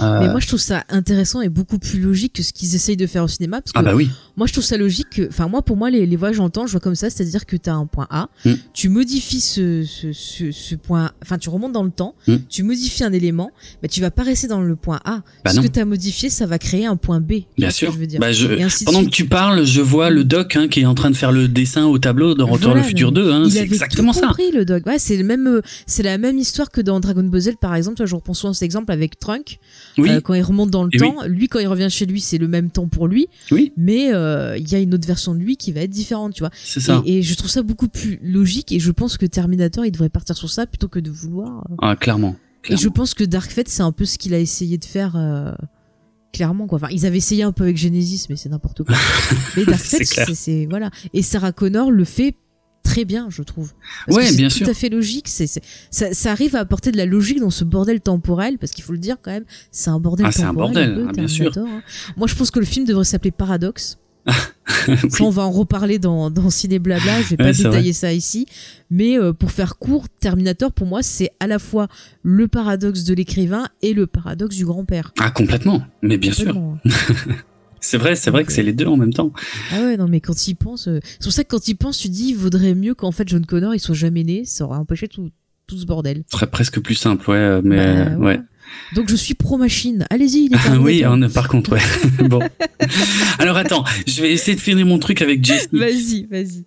Euh, 0.00 0.20
Mais 0.20 0.28
moi 0.30 0.40
je 0.40 0.46
trouve 0.48 0.60
ça 0.60 0.84
intéressant 0.88 1.40
et 1.40 1.48
beaucoup 1.48 1.78
plus 1.78 2.00
logique 2.00 2.32
que 2.34 2.42
ce 2.42 2.52
qu'ils 2.52 2.74
essayent 2.74 2.96
de 2.96 3.06
faire 3.06 3.24
au 3.24 3.28
cinéma. 3.28 3.60
Parce 3.60 3.72
que 3.72 3.78
ah 3.78 3.82
bah 3.82 3.94
oui. 3.94 4.08
Moi, 4.36 4.46
je 4.46 4.52
trouve 4.52 4.64
ça 4.64 4.76
logique. 4.76 5.10
que- 5.10 5.28
Enfin, 5.28 5.48
moi, 5.48 5.62
pour 5.62 5.76
moi, 5.76 5.90
les, 5.90 6.06
les 6.06 6.16
voyages 6.16 6.40
le 6.40 6.48
temps, 6.50 6.66
je 6.66 6.72
vois 6.72 6.80
comme 6.80 6.94
ça, 6.96 7.08
c'est-à-dire 7.10 7.46
que 7.46 7.56
tu 7.56 7.70
as 7.70 7.74
un 7.74 7.86
point 7.86 8.06
A, 8.10 8.28
Mm. 8.44 8.52
tu 8.72 8.88
modifies 8.88 9.40
ce, 9.40 9.84
ce, 9.84 10.12
ce, 10.12 10.50
ce 10.50 10.74
point, 10.74 11.12
enfin, 11.22 11.38
tu 11.38 11.48
remontes 11.50 11.72
dans 11.72 11.82
le 11.84 11.90
temps, 11.90 12.14
Mm. 12.26 12.36
tu 12.48 12.62
modifies 12.62 13.04
un 13.04 13.12
élément, 13.12 13.50
mais 13.82 13.88
tu 13.88 14.00
vas 14.00 14.10
pas 14.14 14.22
rester 14.22 14.46
dans 14.48 14.60
le 14.62 14.76
point 14.76 15.00
A. 15.04 15.22
Bah 15.44 15.50
ce 15.50 15.56
non. 15.56 15.62
que 15.62 15.68
tu 15.68 15.78
as 15.80 15.84
modifié, 15.84 16.30
ça 16.30 16.46
va 16.46 16.58
créer 16.58 16.86
un 16.86 16.96
point 16.96 17.20
B. 17.20 17.42
Bien 17.58 17.68
que 17.68 17.74
sûr. 17.74 17.92
Je 17.92 17.98
veux 17.98 18.06
dire. 18.06 18.20
Bah, 18.20 18.32
je- 18.32 18.46
pendant 18.84 19.04
que 19.04 19.10
tu 19.10 19.26
parles, 19.26 19.64
je 19.64 19.80
vois 19.80 20.10
le 20.10 20.24
doc 20.24 20.56
hein, 20.56 20.68
qui 20.68 20.80
est 20.80 20.86
en 20.86 20.94
train 20.94 21.10
de 21.10 21.16
faire 21.16 21.32
le 21.32 21.48
dessin 21.48 21.84
au 21.86 21.98
tableau 21.98 22.34
dans 22.34 22.46
Retour 22.46 22.70
Voilà, 22.70 22.80
le 22.82 22.86
futur 22.86 23.10
mais 23.12 23.20
2. 23.20 23.30
Hein, 23.32 23.48
c'est 23.50 23.60
exactement 23.60 24.12
tout 24.12 24.20
ça. 24.20 24.28
compris, 24.28 24.50
le. 24.52 24.64
Ouais, 24.86 24.98
c'est 24.98 25.16
le 25.16 25.24
même, 25.24 25.46
euh, 25.46 25.60
c'est 25.86 26.02
la 26.02 26.18
même 26.18 26.38
histoire 26.38 26.70
que 26.70 26.80
dans 26.80 27.00
Dragon 27.00 27.22
Ball 27.24 27.40
Z, 27.40 27.50
par 27.60 27.74
exemple. 27.74 28.04
Je 28.06 28.14
reprends 28.14 28.34
souvent 28.34 28.52
cet 28.52 28.62
exemple 28.64 28.92
avec 28.92 29.18
Trunk. 29.18 29.58
Oui. 29.98 30.10
Euh, 30.10 30.20
quand 30.20 30.34
il 30.34 30.42
remonte 30.42 30.70
dans 30.70 30.84
le 30.84 30.90
Et 30.92 30.98
temps, 30.98 31.16
lui, 31.26 31.48
quand 31.48 31.58
il 31.58 31.66
revient 31.68 31.88
chez 31.90 32.06
lui, 32.06 32.20
c'est 32.20 32.38
le 32.38 32.48
même 32.48 32.70
temps 32.70 32.86
pour 32.86 33.08
lui. 33.08 33.28
Oui. 33.50 33.72
Mais 33.76 34.12
euh, 34.14 34.56
il 34.58 34.70
y 34.70 34.74
a 34.74 34.78
une 34.78 34.94
autre 34.94 35.06
version 35.06 35.34
de 35.34 35.40
lui 35.40 35.56
qui 35.56 35.72
va 35.72 35.80
être 35.80 35.90
différente, 35.90 36.34
tu 36.34 36.40
vois. 36.40 36.50
C'est 36.62 36.80
ça. 36.80 37.02
Et, 37.06 37.18
et 37.18 37.22
je 37.22 37.34
trouve 37.34 37.50
ça 37.50 37.62
beaucoup 37.62 37.88
plus 37.88 38.18
logique. 38.22 38.72
Et 38.72 38.80
je 38.80 38.90
pense 38.90 39.16
que 39.18 39.26
Terminator, 39.26 39.84
il 39.84 39.92
devrait 39.92 40.08
partir 40.08 40.36
sur 40.36 40.50
ça 40.50 40.66
plutôt 40.66 40.88
que 40.88 40.98
de 40.98 41.10
vouloir. 41.10 41.66
Ah, 41.80 41.96
clairement. 41.96 42.36
Et 42.68 42.76
je 42.76 42.88
pense 42.88 43.14
que 43.14 43.24
Dark 43.24 43.50
Fate, 43.50 43.68
c'est 43.68 43.82
un 43.82 43.92
peu 43.92 44.04
ce 44.04 44.18
qu'il 44.18 44.34
a 44.34 44.38
essayé 44.38 44.78
de 44.78 44.84
faire. 44.84 45.14
euh, 45.16 45.52
Clairement 46.32 46.66
quoi. 46.66 46.76
Enfin, 46.82 46.88
ils 46.90 47.06
avaient 47.06 47.18
essayé 47.18 47.44
un 47.44 47.52
peu 47.52 47.62
avec 47.62 47.76
Genesis, 47.76 48.26
mais 48.28 48.34
c'est 48.34 48.48
n'importe 48.48 48.82
quoi. 48.82 48.96
mais 49.56 49.64
Dark 49.64 49.80
C'est 49.80 50.04
Fate, 50.04 50.26
c'est- 50.28 50.34
c'est 50.34 50.66
voilà. 50.68 50.90
Et 51.12 51.22
Sarah 51.22 51.52
Connor 51.52 51.92
le 51.92 52.04
fait 52.04 52.34
très 52.82 53.04
bien, 53.04 53.28
je 53.30 53.42
trouve. 53.44 53.72
Parce 54.06 54.16
Ouais, 54.18 54.24
que 54.24 54.30
c'est 54.30 54.36
bien 54.36 54.48
tout 54.48 54.56
sûr. 54.56 54.68
à 54.68 54.74
fait 54.74 54.88
logique. 54.88 55.28
C'est 55.28 55.46
c'est- 55.46 55.62
ça, 55.92 56.12
ça 56.12 56.32
arrive 56.32 56.56
à 56.56 56.58
apporter 56.60 56.90
de 56.90 56.96
la 56.96 57.06
logique 57.06 57.38
dans 57.38 57.50
ce 57.50 57.62
bordel 57.62 58.00
temporel, 58.00 58.58
parce 58.58 58.72
qu'il 58.72 58.82
faut 58.82 58.92
le 58.92 58.98
dire 58.98 59.16
quand 59.22 59.30
même, 59.30 59.44
c'est 59.70 59.90
un 59.90 60.00
bordel 60.00 60.26
Ah, 60.26 60.32
c'est 60.32 60.42
un 60.42 60.48
temporel. 60.48 60.72
bordel, 60.74 60.94
peu, 60.94 61.06
ah, 61.08 61.12
bien 61.12 61.28
sûr. 61.28 61.52
Hein. 61.56 61.82
Moi, 62.16 62.26
je 62.26 62.34
pense 62.34 62.50
que 62.50 62.58
le 62.58 62.66
film 62.66 62.84
devrait 62.84 63.04
s'appeler 63.04 63.30
Paradoxe. 63.30 63.98
Ça, 65.10 65.24
on 65.24 65.30
va 65.30 65.42
en 65.42 65.50
reparler 65.50 65.98
dans, 65.98 66.30
dans 66.30 66.50
Ciné 66.50 66.78
Blabla. 66.78 67.22
Je 67.22 67.30
vais 67.30 67.36
pas 67.36 67.44
Ouais, 67.44 67.52
détailler 67.52 67.92
ça 67.92 68.12
ici. 68.12 68.46
Mais 68.90 69.18
euh, 69.18 69.32
pour 69.32 69.50
faire 69.50 69.76
court, 69.78 70.06
Terminator, 70.20 70.72
pour 70.72 70.86
moi, 70.86 71.02
c'est 71.02 71.30
à 71.40 71.46
la 71.46 71.58
fois 71.58 71.88
le 72.22 72.48
paradoxe 72.48 73.04
de 73.04 73.14
l'écrivain 73.14 73.66
et 73.82 73.92
le 73.94 74.06
paradoxe 74.06 74.56
du 74.56 74.64
grand-père. 74.66 75.12
Ah, 75.20 75.30
complètement. 75.30 75.82
Mais 76.02 76.18
bien 76.18 76.32
sûr. 76.32 76.56
C'est 77.80 77.98
vrai, 77.98 78.16
c'est 78.16 78.30
vrai 78.30 78.44
que 78.44 78.52
c'est 78.52 78.62
les 78.62 78.72
deux 78.72 78.86
en 78.86 78.96
même 78.96 79.12
temps. 79.12 79.30
Ah 79.70 79.80
ouais, 79.82 79.98
non, 79.98 80.08
mais 80.08 80.20
quand 80.20 80.48
il 80.48 80.54
pense. 80.54 80.88
euh, 80.88 81.00
C'est 81.04 81.24
pour 81.24 81.32
ça 81.34 81.44
que 81.44 81.50
quand 81.50 81.68
il 81.68 81.74
pense, 81.74 81.98
tu 81.98 82.08
dis, 82.08 82.28
il 82.30 82.34
vaudrait 82.36 82.74
mieux 82.74 82.94
qu'en 82.94 83.12
fait 83.12 83.28
John 83.28 83.44
Connor 83.44 83.74
il 83.74 83.78
soit 83.78 83.94
jamais 83.94 84.24
né. 84.24 84.46
Ça 84.46 84.64
aurait 84.64 84.78
empêché 84.78 85.06
tout, 85.06 85.30
tout 85.66 85.76
ce 85.76 85.84
bordel. 85.84 86.24
Ce 86.30 86.38
serait 86.38 86.46
presque 86.50 86.80
plus 86.80 86.94
simple, 86.94 87.28
ouais. 87.30 87.36
euh, 87.36 87.60
Mais 87.62 87.76
Bah, 87.76 87.82
euh, 88.12 88.16
ouais. 88.16 88.24
ouais. 88.26 88.40
Donc 88.94 89.08
je 89.08 89.16
suis 89.16 89.34
pro-machine. 89.34 90.06
Allez-y, 90.10 90.50
Ah 90.54 90.78
oui, 90.78 91.04
par 91.32 91.48
contre, 91.48 91.72
ouais. 91.72 91.80
bon. 92.28 92.40
Alors 93.38 93.56
attends, 93.56 93.84
je 94.06 94.20
vais 94.22 94.32
essayer 94.32 94.56
de 94.56 94.60
finir 94.60 94.86
mon 94.86 94.98
truc 94.98 95.22
avec 95.22 95.44
Jesse. 95.44 95.68
Vas-y, 95.72 96.26
vas-y. 96.30 96.64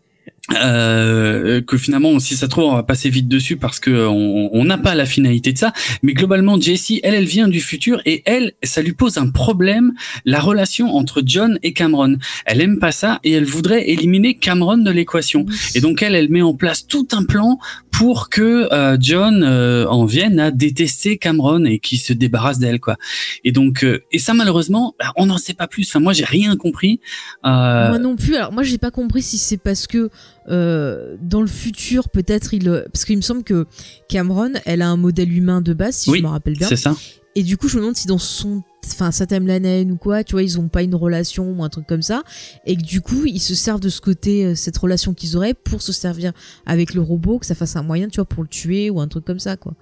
Euh, 0.56 1.62
que 1.62 1.78
finalement, 1.78 2.18
si 2.20 2.36
ça 2.36 2.42
se 2.42 2.46
trouve, 2.46 2.66
on 2.66 2.76
va 2.76 2.84
passer 2.84 3.10
vite 3.10 3.28
dessus 3.28 3.58
parce 3.58 3.80
que 3.80 4.08
on 4.08 4.64
n'a 4.64 4.78
pas 4.78 4.96
la 4.96 5.06
finalité 5.06 5.52
de 5.52 5.58
ça. 5.58 5.74
Mais 6.04 6.14
globalement, 6.14 6.60
Jessie, 6.60 7.02
elle, 7.04 7.16
elle 7.16 7.26
vient 7.26 7.48
du 7.48 7.60
futur 7.60 8.02
et 8.06 8.24
elle, 8.26 8.54
ça 8.64 8.82
lui 8.82 8.94
pose 8.94 9.18
un 9.18 9.30
problème, 9.30 9.94
la 10.26 10.40
relation 10.40 10.96
entre 10.96 11.22
John 11.26 11.60
et 11.64 11.74
Cameron. 11.74 12.18
Elle 12.46 12.62
aime 12.62 12.80
pas 12.80 12.92
ça 12.92 13.20
et 13.24 13.34
elle 13.34 13.46
voudrait 13.46 13.90
éliminer 13.90 14.36
Cameron 14.36 14.78
de 14.78 14.92
l'équation. 14.92 15.46
Et 15.76 15.82
donc 15.82 16.02
elle, 16.02 16.16
elle 16.16 16.30
met 16.30 16.42
en 16.42 16.54
place 16.54 16.88
tout 16.88 17.08
un 17.12 17.26
plan 17.26 17.60
pour 17.92 18.30
que 18.30 18.72
euh, 18.72 18.96
John 19.00 19.44
euh, 19.44 19.88
en 19.88 20.06
vienne 20.06 20.40
à 20.40 20.52
détester 20.52 21.18
Cameron 21.18 21.66
et 21.66 21.80
qu'il 21.80 21.98
se 21.98 22.14
débarrasse 22.14 22.60
d'elle, 22.60 22.80
quoi. 22.80 22.96
Et 23.44 23.52
donc, 23.52 23.84
euh, 23.84 24.04
et 24.12 24.20
ça 24.20 24.36
malheureusement, 24.36 24.94
bah, 25.00 25.12
on 25.16 25.26
n'en 25.26 25.40
sait 25.40 25.56
pas 25.56 25.68
plus. 25.68 25.90
Enfin, 25.90 26.00
moi, 26.00 26.14
j'ai 26.14 26.26
rien 26.26 26.56
compris. 26.58 27.00
Euh, 27.44 27.90
Moi 27.90 27.98
non 27.98 28.16
plus. 28.16 28.36
Alors 28.36 28.54
moi 28.54 28.64
j'ai 28.64 28.78
pas 28.78 28.92
compris 28.92 29.24
si 29.24 29.38
c'est 29.40 29.58
parce 29.58 29.88
que 29.88 30.10
euh, 30.50 31.16
dans 31.22 31.42
le 31.42 31.48
futur 31.48 32.10
peut-être 32.10 32.54
il 32.54 32.86
parce 32.92 33.06
qu'il 33.06 33.18
me 33.18 33.22
semble 33.22 33.44
que 33.44 33.66
Cameron 34.10 34.52
elle 34.66 34.82
a 34.82 34.90
un 34.90 34.98
modèle 34.98 35.32
humain 35.36 35.62
de 35.62 35.74
base 35.74 35.96
si 35.96 36.10
Oui, 36.10 36.20
je 36.20 36.24
me 36.24 36.30
rappelle 36.30 36.58
bien. 36.58 36.68
c'est 36.68 36.76
ça. 36.76 36.96
Et 37.36 37.44
du 37.44 37.58
coup 37.58 37.68
je 37.68 37.76
me 37.76 37.82
demande 37.82 37.96
si 37.98 38.08
dans 38.08 38.18
son 38.18 38.64
enfin 38.94 39.12
sa 39.12 39.26
timeline 39.26 39.92
ou 39.92 39.98
quoi 39.98 40.24
tu 40.24 40.34
vois 40.34 40.44
ils 40.44 40.60
ont 40.60 40.68
pas 40.68 40.84
une 40.84 40.96
relation 40.96 41.52
ou 41.52 41.64
un 41.64 41.70
truc 41.70 41.86
comme 41.88 42.02
ça 42.02 42.24
et 42.66 42.76
que 42.76 42.82
du 42.84 43.02
coup 43.02 43.26
ils 43.26 43.40
se 43.40 43.56
servent 43.56 43.80
de 43.80 43.90
ce 43.90 44.02
côté 44.02 44.46
euh, 44.46 44.56
cette 44.56 44.78
relation 44.78 45.14
qu'ils 45.14 45.36
auraient 45.38 45.54
pour 45.54 45.82
se 45.82 45.92
servir 45.92 46.32
avec 46.66 46.94
le 46.94 47.02
robot 47.02 47.40
que 47.40 47.46
ça 47.46 47.56
fasse 47.56 47.76
un 47.76 47.84
moyen 47.84 48.08
tu 48.10 48.18
vois 48.18 48.26
pour 48.26 48.44
le 48.44 48.50
tuer 48.50 48.90
ou 48.90 49.00
un 49.00 49.08
truc 49.08 49.26
comme 49.26 49.40
ça 49.40 49.58
quoi. 49.58 49.74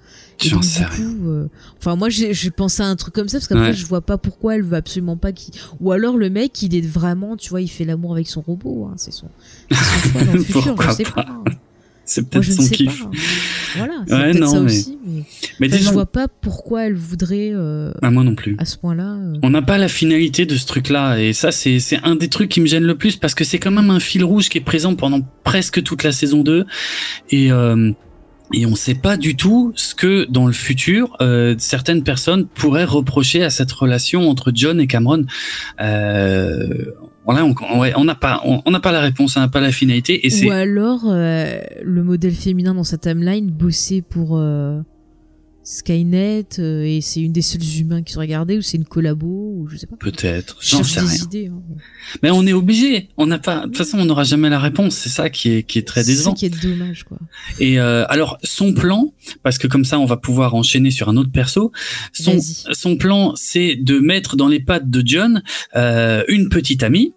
Et 0.44 0.50
J'en 0.50 0.58
donc, 0.58 0.66
sais 0.66 0.84
du 0.86 1.04
coup, 1.18 1.28
euh, 1.30 1.48
enfin 1.78 1.96
moi 1.96 2.10
j'ai 2.10 2.52
pensé 2.52 2.84
à 2.84 2.88
un 2.88 2.96
truc 2.96 3.14
comme 3.14 3.30
ça 3.30 3.38
parce 3.38 3.48
qu'après 3.48 3.66
Ouais. 3.68 3.74
je 3.74 3.86
vois 3.86 4.02
pas 4.02 4.18
pourquoi 4.18 4.56
elle 4.56 4.64
veut 4.64 4.76
absolument 4.78 5.18
pas 5.18 5.32
qu'il 5.32 5.54
ou 5.80 5.92
alors 5.92 6.18
le 6.18 6.30
mec 6.30 6.62
il 6.62 6.76
est 6.76 6.86
vraiment 6.86 7.36
tu 7.38 7.50
vois 7.50 7.62
il 7.62 7.68
fait 7.70 7.86
l'amour 7.86 8.14
avec 8.14 8.28
son 8.28 8.42
robot 8.42 8.90
hein, 8.92 8.94
c'est 8.98 9.12
son, 9.12 9.28
son 9.72 9.76
choix 10.10 10.24
dans 10.24 10.34
le 10.34 10.44
futur 10.44 10.82
je 10.82 10.92
sais 10.92 11.04
pas 11.04 11.24
pas? 11.24 11.44
C'est 12.06 12.30
peut-être 12.30 12.48
ne 12.48 12.54
son 12.54 12.68
kiff. 12.70 13.00
pas. 13.02 13.06
hein. 13.08 13.12
Voilà, 13.78 13.94
c'est 14.08 14.14
Ouais, 14.14 14.22
peut-être 14.32 14.40
non, 14.40 14.48
ça 14.48 14.60
mais- 14.60 14.66
aussi 14.66 14.98
mais, 15.06 15.24
Mais 15.60 15.68
Enfin, 15.68 15.76
je 15.76 15.80
disons, 15.82 15.92
vois 15.94 16.06
pas 16.06 16.28
pourquoi 16.28 16.84
elle 16.86 16.94
voudrait 16.96 17.52
euh, 17.54 17.92
ah, 18.02 18.12
moi 18.12 18.24
non 18.24 18.36
plus. 18.36 18.56
à 18.60 18.66
ce 18.66 18.78
point-là 18.78 19.14
euh, 19.16 19.34
On 19.44 19.50
n'a 19.50 19.62
pas 19.62 19.78
la 19.78 19.88
finalité 19.88 20.46
de 20.46 20.56
ce 20.56 20.66
truc-là 20.68 21.18
et 21.20 21.34
ça 21.34 21.52
c'est 21.52 21.80
c'est 21.80 22.00
un 22.04 22.16
des 22.16 22.28
trucs 22.30 22.50
qui 22.50 22.62
me 22.62 22.68
gêne 22.68 22.84
le 22.84 22.96
plus 22.96 23.16
parce 23.16 23.34
que 23.36 23.44
c'est 23.44 23.58
quand 23.60 23.72
même 23.72 23.90
un 23.90 24.00
fil 24.00 24.24
rouge 24.24 24.50
qui 24.50 24.58
est 24.60 24.62
présent 24.62 24.96
pendant 24.96 25.22
presque 25.44 25.82
toute 25.84 26.04
la 26.04 26.12
saison 26.12 26.42
2 26.44 26.66
et 27.32 27.52
euh, 27.52 27.92
et 28.54 28.66
on 28.68 28.76
sait 28.76 28.94
pas 28.96 29.18
du 29.18 29.36
tout 29.36 29.74
ce 29.76 29.96
que 29.96 30.28
dans 30.30 30.46
le 30.46 30.54
futur 30.54 31.16
euh, 31.22 31.56
certaines 31.58 32.04
personnes 32.04 32.46
pourraient 32.46 32.84
reprocher 32.86 33.44
à 33.44 33.50
cette 33.50 33.72
relation 33.72 34.30
entre 34.30 34.52
John 34.54 34.80
et 34.80 34.88
Cameron. 34.88 35.26
Euh, 35.82 36.86
voilà, 37.26 37.44
on 37.44 37.80
ouais, 37.80 37.94
on 37.96 38.04
n'a 38.04 38.16
pas 38.16 38.42
on 38.46 38.62
on 38.66 38.72
n'a 38.72 38.80
pas 38.80 38.92
la 38.92 39.02
réponse, 39.02 39.36
on 39.36 39.40
n'a 39.40 39.48
pas 39.48 39.60
la 39.60 39.72
finalité 39.72 40.26
et 40.26 40.30
c'est 40.30 40.48
ou 40.48 40.52
alors 40.52 41.06
euh, 41.08 41.60
le 41.82 42.04
modèle 42.04 42.36
féminin 42.36 42.76
dans 42.76 42.84
sa 42.84 42.98
timeline 42.98 43.50
bossait 43.50 44.04
pour 44.04 44.38
euh, 44.38 44.80
Skynet 45.66 46.46
euh, 46.60 46.84
et 46.84 47.02
c'est 47.02 47.22
une 47.22 47.32
des 47.34 47.42
seuls 47.42 47.62
humains 47.80 48.04
qui 48.04 48.14
sont 48.14 48.20
regardés 48.20 48.56
ou 48.58 48.62
c'est 48.62 48.78
une 48.78 48.86
collabo 48.86 49.26
ou 49.58 49.68
je 49.68 49.78
sais 49.78 49.88
pas. 49.88 49.96
peut-être, 49.98 50.58
Je 50.62 50.70
j'en 50.70 50.84
sais 50.84 51.00
rien. 51.00 51.24
idées. 51.24 51.48
hein. 51.48 51.60
Mais 52.22 52.30
on 52.30 52.46
est 52.46 52.54
obligé, 52.54 53.10
on 53.18 53.26
n'a 53.26 53.40
pas 53.40 53.62
de 53.62 53.66
toute 53.66 53.78
façon 53.78 53.98
on 53.98 54.06
n'aura 54.06 54.24
jamais 54.24 54.50
la 54.50 54.60
réponse, 54.60 54.96
c'est 54.96 55.10
ça 55.10 55.30
qui 55.32 55.50
est 55.50 55.64
qui 55.64 55.80
est 55.80 55.88
très 55.88 56.04
C'est 56.04 56.12
ça 56.12 56.18
décevant. 56.18 56.34
qui 56.36 56.46
est 56.46 56.62
dommage 56.62 57.04
quoi. 57.04 57.18
Et 57.60 57.80
euh, 57.80 58.06
alors 58.10 58.38
son 58.44 58.74
plan, 58.74 59.12
parce 59.42 59.58
que 59.58 59.66
comme 59.68 59.86
ça 59.86 60.00
on 60.00 60.06
va 60.06 60.18
pouvoir 60.18 60.54
enchaîner 60.54 60.92
sur 60.92 61.10
un 61.10 61.18
autre 61.18 61.32
perso. 61.32 61.72
Son 62.14 62.40
son 62.72 62.96
plan, 62.98 63.34
c'est 63.36 63.76
de 63.76 63.98
mettre 64.00 64.36
dans 64.36 64.48
les 64.48 64.60
pattes 64.60 64.90
de 64.90 65.02
John 65.04 65.42
euh, 65.76 66.24
une 66.28 66.48
petite 66.50 66.84
amie 66.84 67.14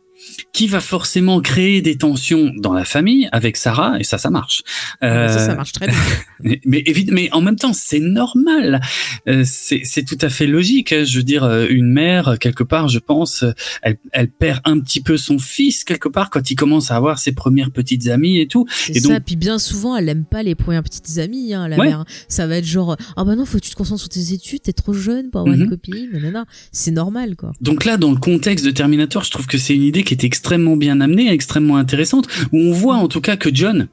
qui 0.52 0.66
va 0.66 0.80
forcément 0.80 1.40
créer 1.40 1.82
des 1.82 1.96
tensions 1.96 2.52
dans 2.56 2.72
la 2.72 2.84
famille 2.84 3.28
avec 3.32 3.56
Sarah, 3.56 3.98
et 4.00 4.04
ça, 4.04 4.18
ça 4.18 4.30
marche. 4.30 4.62
Ah, 5.00 5.28
ça, 5.28 5.38
ça 5.38 5.52
Euh, 5.52 5.56
marche 5.56 5.72
très 5.72 5.86
bien. 5.88 5.96
mais, 6.64 6.82
mais 7.10 7.28
en 7.32 7.40
même 7.40 7.56
temps, 7.56 7.72
c'est 7.72 8.00
normal. 8.00 8.80
Euh, 9.28 9.42
c'est 9.44 10.04
tout 10.04 10.18
à 10.20 10.28
fait 10.28 10.46
logique. 10.46 10.92
hein. 10.92 11.04
Je 11.04 11.16
veux 11.18 11.22
dire, 11.24 11.44
euh, 11.44 11.66
une 11.68 11.90
mère, 11.92 12.28
euh, 12.28 12.36
quelque 12.36 12.62
part, 12.64 12.88
je 12.88 12.98
pense, 12.98 13.42
euh, 13.42 13.52
elle, 13.82 13.98
elle 14.12 14.28
perd 14.28 14.60
un 14.64 14.78
petit 14.80 15.00
peu 15.00 15.16
son 15.16 15.38
fils, 15.38 15.84
quelque 15.84 16.08
part, 16.08 16.30
quand 16.30 16.50
il 16.50 16.54
commence 16.56 16.90
à 16.90 16.96
avoir 16.96 17.18
ses 17.18 17.32
premières 17.32 17.70
petites 17.70 18.08
amies 18.08 18.38
et 18.40 18.46
tout. 18.48 18.66
C'est 18.70 18.96
Et 18.96 19.00
ça, 19.00 19.08
donc, 19.14 19.24
puis 19.24 19.36
bien 19.36 19.58
souvent, 19.58 19.96
elle 19.96 20.08
aime 20.08 20.24
pas 20.24 20.42
les 20.42 20.54
premières 20.54 20.82
petites 20.82 21.18
amies, 21.18 21.54
hein, 21.54 21.68
la 21.68 21.76
Ouais. 21.78 21.86
mère. 21.88 22.04
Ça 22.28 22.46
va 22.46 22.56
être 22.58 22.64
genre, 22.66 22.96
ah 23.16 23.24
bah 23.24 23.34
non, 23.36 23.44
faut 23.44 23.58
que 23.58 23.64
tu 23.64 23.70
te 23.70 23.76
concentres 23.76 24.00
sur 24.00 24.08
tes 24.08 24.32
études, 24.32 24.62
t'es 24.62 24.72
trop 24.72 24.92
jeune 24.92 25.30
pour 25.30 25.40
avoir 25.42 25.56
Mhm. 25.56 25.62
une 25.64 25.70
copine, 25.70 26.08
nanana. 26.12 26.44
C'est 26.72 26.90
normal, 26.90 27.36
quoi. 27.36 27.52
donc 27.60 27.84
là, 27.84 27.96
dans 27.96 28.10
le 28.10 28.16
contexte 28.18 28.64
de 28.64 28.70
Terminator, 28.70 29.24
je 29.24 29.30
trouve 29.30 29.46
que 29.46 29.58
c'est 29.58 29.74
une 29.74 29.82
idée 29.82 30.02
qui 30.02 30.14
est 30.14 30.24
extrêmement 30.28 30.76
bien 30.76 31.00
amenée, 31.00 31.32
extrêmement 31.32 31.78
intéressante, 31.78 32.28
où 32.52 32.58
on 32.58 32.72
voit 32.72 32.96
en 32.96 33.08
tout 33.08 33.22
cas 33.22 33.36
que 33.36 33.48
John, 33.52 33.88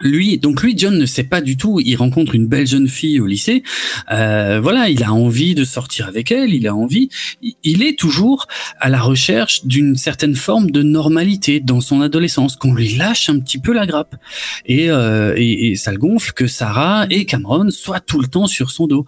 lui, 0.00 0.38
donc 0.38 0.62
lui, 0.62 0.74
John 0.76 0.98
ne 0.98 1.06
sait 1.06 1.24
pas 1.24 1.40
du 1.40 1.56
tout. 1.56 1.80
Il 1.80 1.96
rencontre 1.96 2.34
une 2.34 2.46
belle 2.46 2.66
jeune 2.66 2.88
fille 2.88 3.20
au 3.20 3.26
lycée. 3.26 3.62
Euh, 4.10 4.60
voilà, 4.62 4.88
il 4.88 5.02
a 5.02 5.12
envie 5.12 5.54
de 5.54 5.64
sortir 5.64 6.08
avec 6.08 6.32
elle. 6.32 6.54
Il 6.54 6.66
a 6.66 6.74
envie. 6.74 7.08
Il- 7.62 7.80
est 7.80 7.98
toujours 7.98 8.46
à 8.78 8.90
la 8.90 9.00
recherche 9.00 9.64
d'une 9.64 9.96
certaine 9.96 10.34
forme 10.34 10.70
de 10.70 10.82
normalité 10.82 11.60
dans 11.60 11.80
son 11.80 12.02
adolescence, 12.02 12.56
qu'on 12.56 12.74
lui 12.74 12.94
lâche 12.94 13.30
un 13.30 13.40
petit 13.40 13.58
peu 13.58 13.72
la 13.72 13.86
grappe. 13.86 14.16
Et, 14.66 14.90
euh, 14.90 15.34
et, 15.36 15.76
ça 15.76 15.92
le 15.92 15.98
gonfle 15.98 16.32
que 16.32 16.46
Sarah 16.46 17.06
et 17.08 17.24
Cameron 17.24 17.70
soient 17.70 18.00
tout 18.00 18.20
le 18.20 18.26
temps 18.26 18.46
sur 18.46 18.70
son 18.70 18.86
dos. 18.86 19.06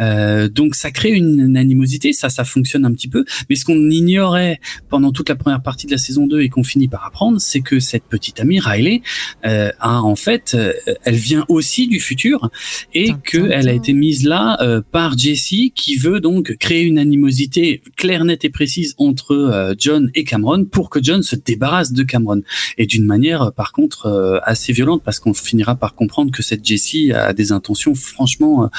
Euh, 0.00 0.48
donc 0.48 0.74
ça 0.74 0.90
crée 0.90 1.12
une, 1.12 1.40
une 1.40 1.56
animosité. 1.56 2.12
Ça, 2.12 2.28
ça 2.28 2.44
fonctionne 2.44 2.84
un 2.84 2.92
petit 2.92 3.08
peu. 3.08 3.24
Mais 3.48 3.56
ce 3.56 3.64
qu'on 3.64 3.88
ignorait 3.90 4.60
pendant 4.90 5.12
toute 5.12 5.30
la 5.30 5.36
première 5.36 5.62
partie 5.62 5.86
de 5.86 5.92
la 5.92 5.98
saison 5.98 6.26
2 6.26 6.42
et 6.42 6.48
qu'on 6.50 6.64
finit 6.64 6.88
par 6.88 7.06
apprendre, 7.06 7.40
c'est 7.40 7.60
que 7.60 7.80
cette 7.80 8.04
petite 8.04 8.38
amie 8.40 8.60
Riley 8.60 9.02
euh, 9.46 9.70
a 9.80 10.00
en 10.02 10.16
fait, 10.16 10.29
euh, 10.54 10.72
elle 11.04 11.14
vient 11.16 11.44
aussi 11.48 11.86
du 11.88 12.00
futur 12.00 12.50
et 12.94 13.10
qu'elle 13.24 13.68
a 13.68 13.72
été 13.72 13.92
mise 13.92 14.24
là 14.24 14.56
euh, 14.62 14.80
par 14.90 15.16
Jessie 15.18 15.72
qui 15.74 15.96
veut 15.96 16.20
donc 16.20 16.56
créer 16.58 16.82
une 16.82 16.98
animosité 16.98 17.82
claire, 17.96 18.24
nette 18.24 18.44
et 18.44 18.50
précise 18.50 18.94
entre 18.98 19.32
euh, 19.34 19.74
John 19.78 20.10
et 20.14 20.24
Cameron 20.24 20.64
pour 20.64 20.90
que 20.90 21.02
John 21.02 21.22
se 21.22 21.36
débarrasse 21.36 21.92
de 21.92 22.02
Cameron 22.02 22.42
et 22.78 22.86
d'une 22.86 23.04
manière 23.06 23.52
par 23.52 23.72
contre 23.72 24.40
assez 24.44 24.72
violente 24.72 25.02
parce 25.04 25.18
qu'on 25.20 25.34
finira 25.34 25.76
par 25.76 25.94
comprendre 25.94 26.30
que 26.32 26.42
cette 26.42 26.64
Jessie 26.64 27.12
a 27.12 27.32
des 27.32 27.52
intentions 27.52 27.94
franchement 27.94 28.70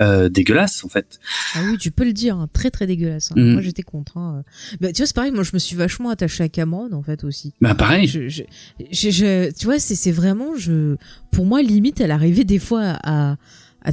euh, 0.00 0.28
dégueulasses 0.28 0.84
en 0.84 0.88
fait. 0.88 1.18
Ah 1.54 1.60
oui, 1.66 1.78
tu 1.78 1.90
peux 1.90 2.04
le 2.04 2.12
dire, 2.12 2.36
hein, 2.36 2.48
très 2.52 2.70
très 2.70 2.86
dégueulasse. 2.86 3.30
hein. 3.32 3.34
Mhm. 3.36 3.52
Moi 3.54 3.62
j'étais 3.62 3.82
contre. 3.82 4.16
hein. 4.16 4.42
Bah, 4.80 4.92
tu 4.92 4.98
vois, 5.02 5.06
c'est 5.06 5.14
pareil, 5.14 5.30
moi 5.32 5.42
je 5.44 5.50
me 5.54 5.58
suis 5.58 5.76
vachement 5.76 6.10
attachée 6.10 6.44
à 6.44 6.48
Cameron 6.48 6.88
en 6.92 7.02
fait 7.02 7.24
aussi. 7.24 7.52
Bah 7.60 7.74
pareil. 7.74 8.06
Je, 8.06 8.28
je, 8.28 8.42
je- 8.90 9.10
je- 9.10 9.50
tu 9.52 9.64
vois, 9.66 9.78
c'est 9.78 10.10
vraiment, 10.12 10.56
je, 10.56 10.96
pour 11.30 11.46
moi, 11.46 11.62
limite, 11.62 12.00
elle 12.00 12.10
arrivait 12.10 12.44
des 12.44 12.58
fois 12.58 12.98
à, 13.02 13.36
à, 13.84 13.92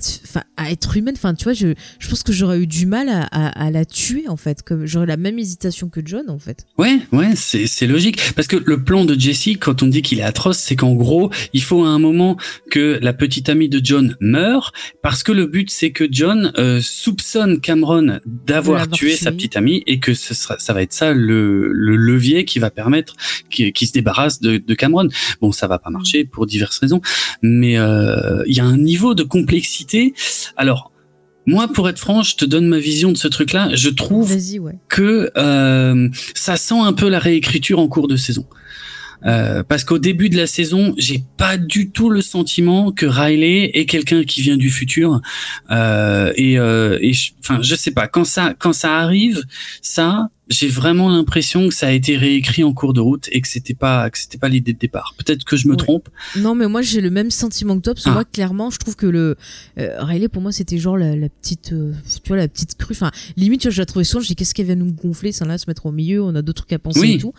à 0.58 0.72
être 0.72 0.98
humaine. 0.98 1.16
Enfin, 1.18 1.34
tu 1.34 1.46
vois, 1.46 1.54
je, 1.54 1.74
je 2.00 2.10
pense 2.10 2.24
que 2.24 2.34
j'aurais 2.34 2.60
eu 2.60 2.68
du 2.68 2.86
mal 2.86 3.10
à, 3.10 3.24
à, 3.24 3.66
à 3.66 3.72
la 3.72 3.86
tuer 3.86 4.28
en 4.28 4.38
fait, 4.38 4.62
comme 4.64 4.86
j'aurais 4.86 5.06
la 5.06 5.18
même 5.18 5.40
hésitation 5.40 5.90
que 5.90 6.02
John 6.04 6.30
en 6.30 6.40
fait. 6.40 6.66
Ouais, 6.78 7.00
ouais, 7.12 7.32
c'est 7.36 7.68
c'est 7.68 7.88
logique 7.88 8.20
parce 8.36 8.48
que 8.48 8.58
le 8.58 8.84
plan 8.84 9.06
de 9.06 9.20
Jesse, 9.20 9.58
quand 9.60 9.84
on 9.84 9.88
dit 9.88 10.02
qu'il 10.02 10.20
est 10.20 10.24
atroce, 10.24 10.58
c'est 10.58 10.76
qu'en 10.76 10.94
gros, 10.94 11.32
il 11.54 11.62
faut 11.62 11.84
à 11.84 11.90
un 11.90 12.00
moment 12.00 12.38
que 12.72 13.00
la 13.02 13.14
petite 13.14 13.50
amie 13.50 13.70
de 13.70 13.80
John 13.84 14.16
meure 14.20 14.74
parce 15.02 15.24
que 15.24 15.32
le 15.32 15.46
but 15.46 15.70
c'est 15.70 15.92
que 15.92 16.08
John 16.10 16.52
euh, 16.58 16.82
soupçonne 16.82 17.60
Cameron 17.62 18.20
d'avoir 18.26 18.90
tué 18.90 19.16
sa 19.16 19.32
petite 19.32 19.56
amie 19.58 19.84
et 19.88 20.00
que 20.00 20.14
ce 20.14 20.34
sera, 20.34 20.58
ça 20.60 20.74
va 20.74 20.82
être 20.82 20.94
ça 20.94 21.14
le, 21.14 21.72
le 21.72 21.96
levier 21.96 22.46
qui 22.46 22.60
va 22.60 22.70
permettre 22.70 23.16
qu'il 23.50 23.72
qu'il 23.74 23.88
se 23.88 23.94
débarrasse 23.94 24.42
de, 24.42 24.58
de 24.58 24.74
Cameron. 24.74 25.08
Bon, 25.42 25.52
ça 25.52 25.68
va 25.68 25.80
pas 25.80 25.90
marcher 25.90 26.26
pour 26.26 26.46
diverses 26.46 26.80
raisons, 26.80 27.02
mais 27.42 27.78
euh, 27.78 28.44
il 28.48 28.56
y 28.56 28.60
a 28.60 28.66
un 28.66 28.78
niveau 28.78 29.14
de 29.14 29.24
complexité. 29.24 29.77
Alors. 30.56 30.92
Moi, 31.50 31.70
pour 31.70 31.88
être 31.88 31.98
franc, 31.98 32.24
je 32.24 32.36
te 32.36 32.44
donne 32.44 32.68
ma 32.68 32.78
vision 32.78 33.14
de 33.14 33.18
ce 33.18 33.30
truc-là. 33.30 33.70
Je 33.74 33.88
trouve 33.88 34.34
ouais. 34.60 34.76
que 34.90 35.32
euh, 35.38 36.10
ça 36.36 36.58
sent 36.58 36.78
un 36.78 36.92
peu 36.92 37.08
la 37.08 37.20
réécriture 37.20 37.80
en 37.80 37.88
cours 37.88 38.10
de 38.10 38.18
saison. 38.18 38.46
Euh, 39.26 39.64
parce 39.64 39.86
qu'au 39.86 39.98
début 39.98 40.28
de 40.30 40.36
la 40.36 40.46
saison, 40.46 40.94
j'ai 40.98 41.24
pas 41.38 41.56
du 41.56 41.90
tout 41.92 42.10
le 42.10 42.22
sentiment 42.22 42.92
que 42.92 43.06
Riley 43.06 43.72
est 43.76 43.86
quelqu'un 43.86 44.26
qui 44.26 44.42
vient 44.42 44.58
du 44.58 44.70
futur. 44.70 45.22
Euh, 45.72 46.34
et, 46.36 46.60
euh, 46.60 47.00
et 47.02 47.14
je- 47.14 47.32
enfin, 47.40 47.60
je 47.62 47.76
sais 47.76 47.92
pas. 47.92 48.10
Quand 48.10 48.26
ça, 48.26 48.54
quand 48.60 48.74
ça 48.74 48.98
arrive, 48.98 49.42
ça, 49.82 50.28
j'ai 50.50 50.68
vraiment 50.68 51.10
l'impression 51.10 51.68
que 51.68 51.74
ça 51.74 51.88
a 51.88 51.92
été 51.92 52.16
réécrit 52.18 52.64
en 52.64 52.74
cours 52.74 52.94
de 52.94 53.00
route 53.00 53.28
et 53.32 53.42
que 53.42 53.48
c'était 53.48 53.74
pas, 53.74 54.10
que 54.10 54.18
c'était 54.18 54.38
pas 54.38 54.50
l'idée 54.50 54.74
de 54.74 54.80
départ. 54.80 55.14
Peut-être 55.18 55.44
que 55.44 55.58
je 55.58 55.68
me 55.68 55.72
Ouais. 55.74 55.78
trompe. 55.78 56.10
Non, 56.38 56.56
mais 56.56 56.68
moi 56.68 56.82
j'ai 56.82 57.02
le 57.02 57.10
même 57.10 57.32
sentiment 57.32 57.76
que 57.78 57.82
toi, 57.84 57.94
parce 57.94 58.06
que 58.06 58.10
Ah. 58.10 58.14
moi 58.14 58.26
clairement, 58.26 58.70
je 58.70 58.78
trouve 58.78 58.96
que 58.96 59.06
le 59.08 59.36
euh, 59.78 59.96
Riley 60.04 60.28
pour 60.30 60.42
moi 60.42 60.52
c'était 60.52 60.78
genre 60.78 60.98
la, 60.98 61.16
la 61.16 61.30
petite, 61.30 61.74
euh, 61.74 61.94
tu 62.24 62.28
vois, 62.30 62.38
la 62.38 62.48
petite 62.48 62.76
crue. 62.78 62.94
Enfin, 62.94 63.12
limite, 63.36 63.62
tu 63.62 63.68
vois, 63.68 63.74
je 63.74 63.82
la 63.82 63.86
trouvais. 63.86 64.04
Je 64.06 64.20
dis 64.28 64.36
qu'est-ce 64.36 64.54
qu'elle 64.56 64.66
vient 64.66 64.76
nous 64.76 64.92
gonfler, 64.94 65.32
ça 65.32 65.46
là, 65.46 65.58
se 65.58 65.66
mettre 65.68 65.86
au 65.86 65.92
milieu. 65.92 66.24
On 66.24 66.34
a 66.36 66.42
d'autres 66.42 66.64
trucs 66.64 66.74
à 66.74 66.80
penser 66.80 67.00
Oui. 67.02 67.12
et 67.14 67.18
tout. 67.20 67.34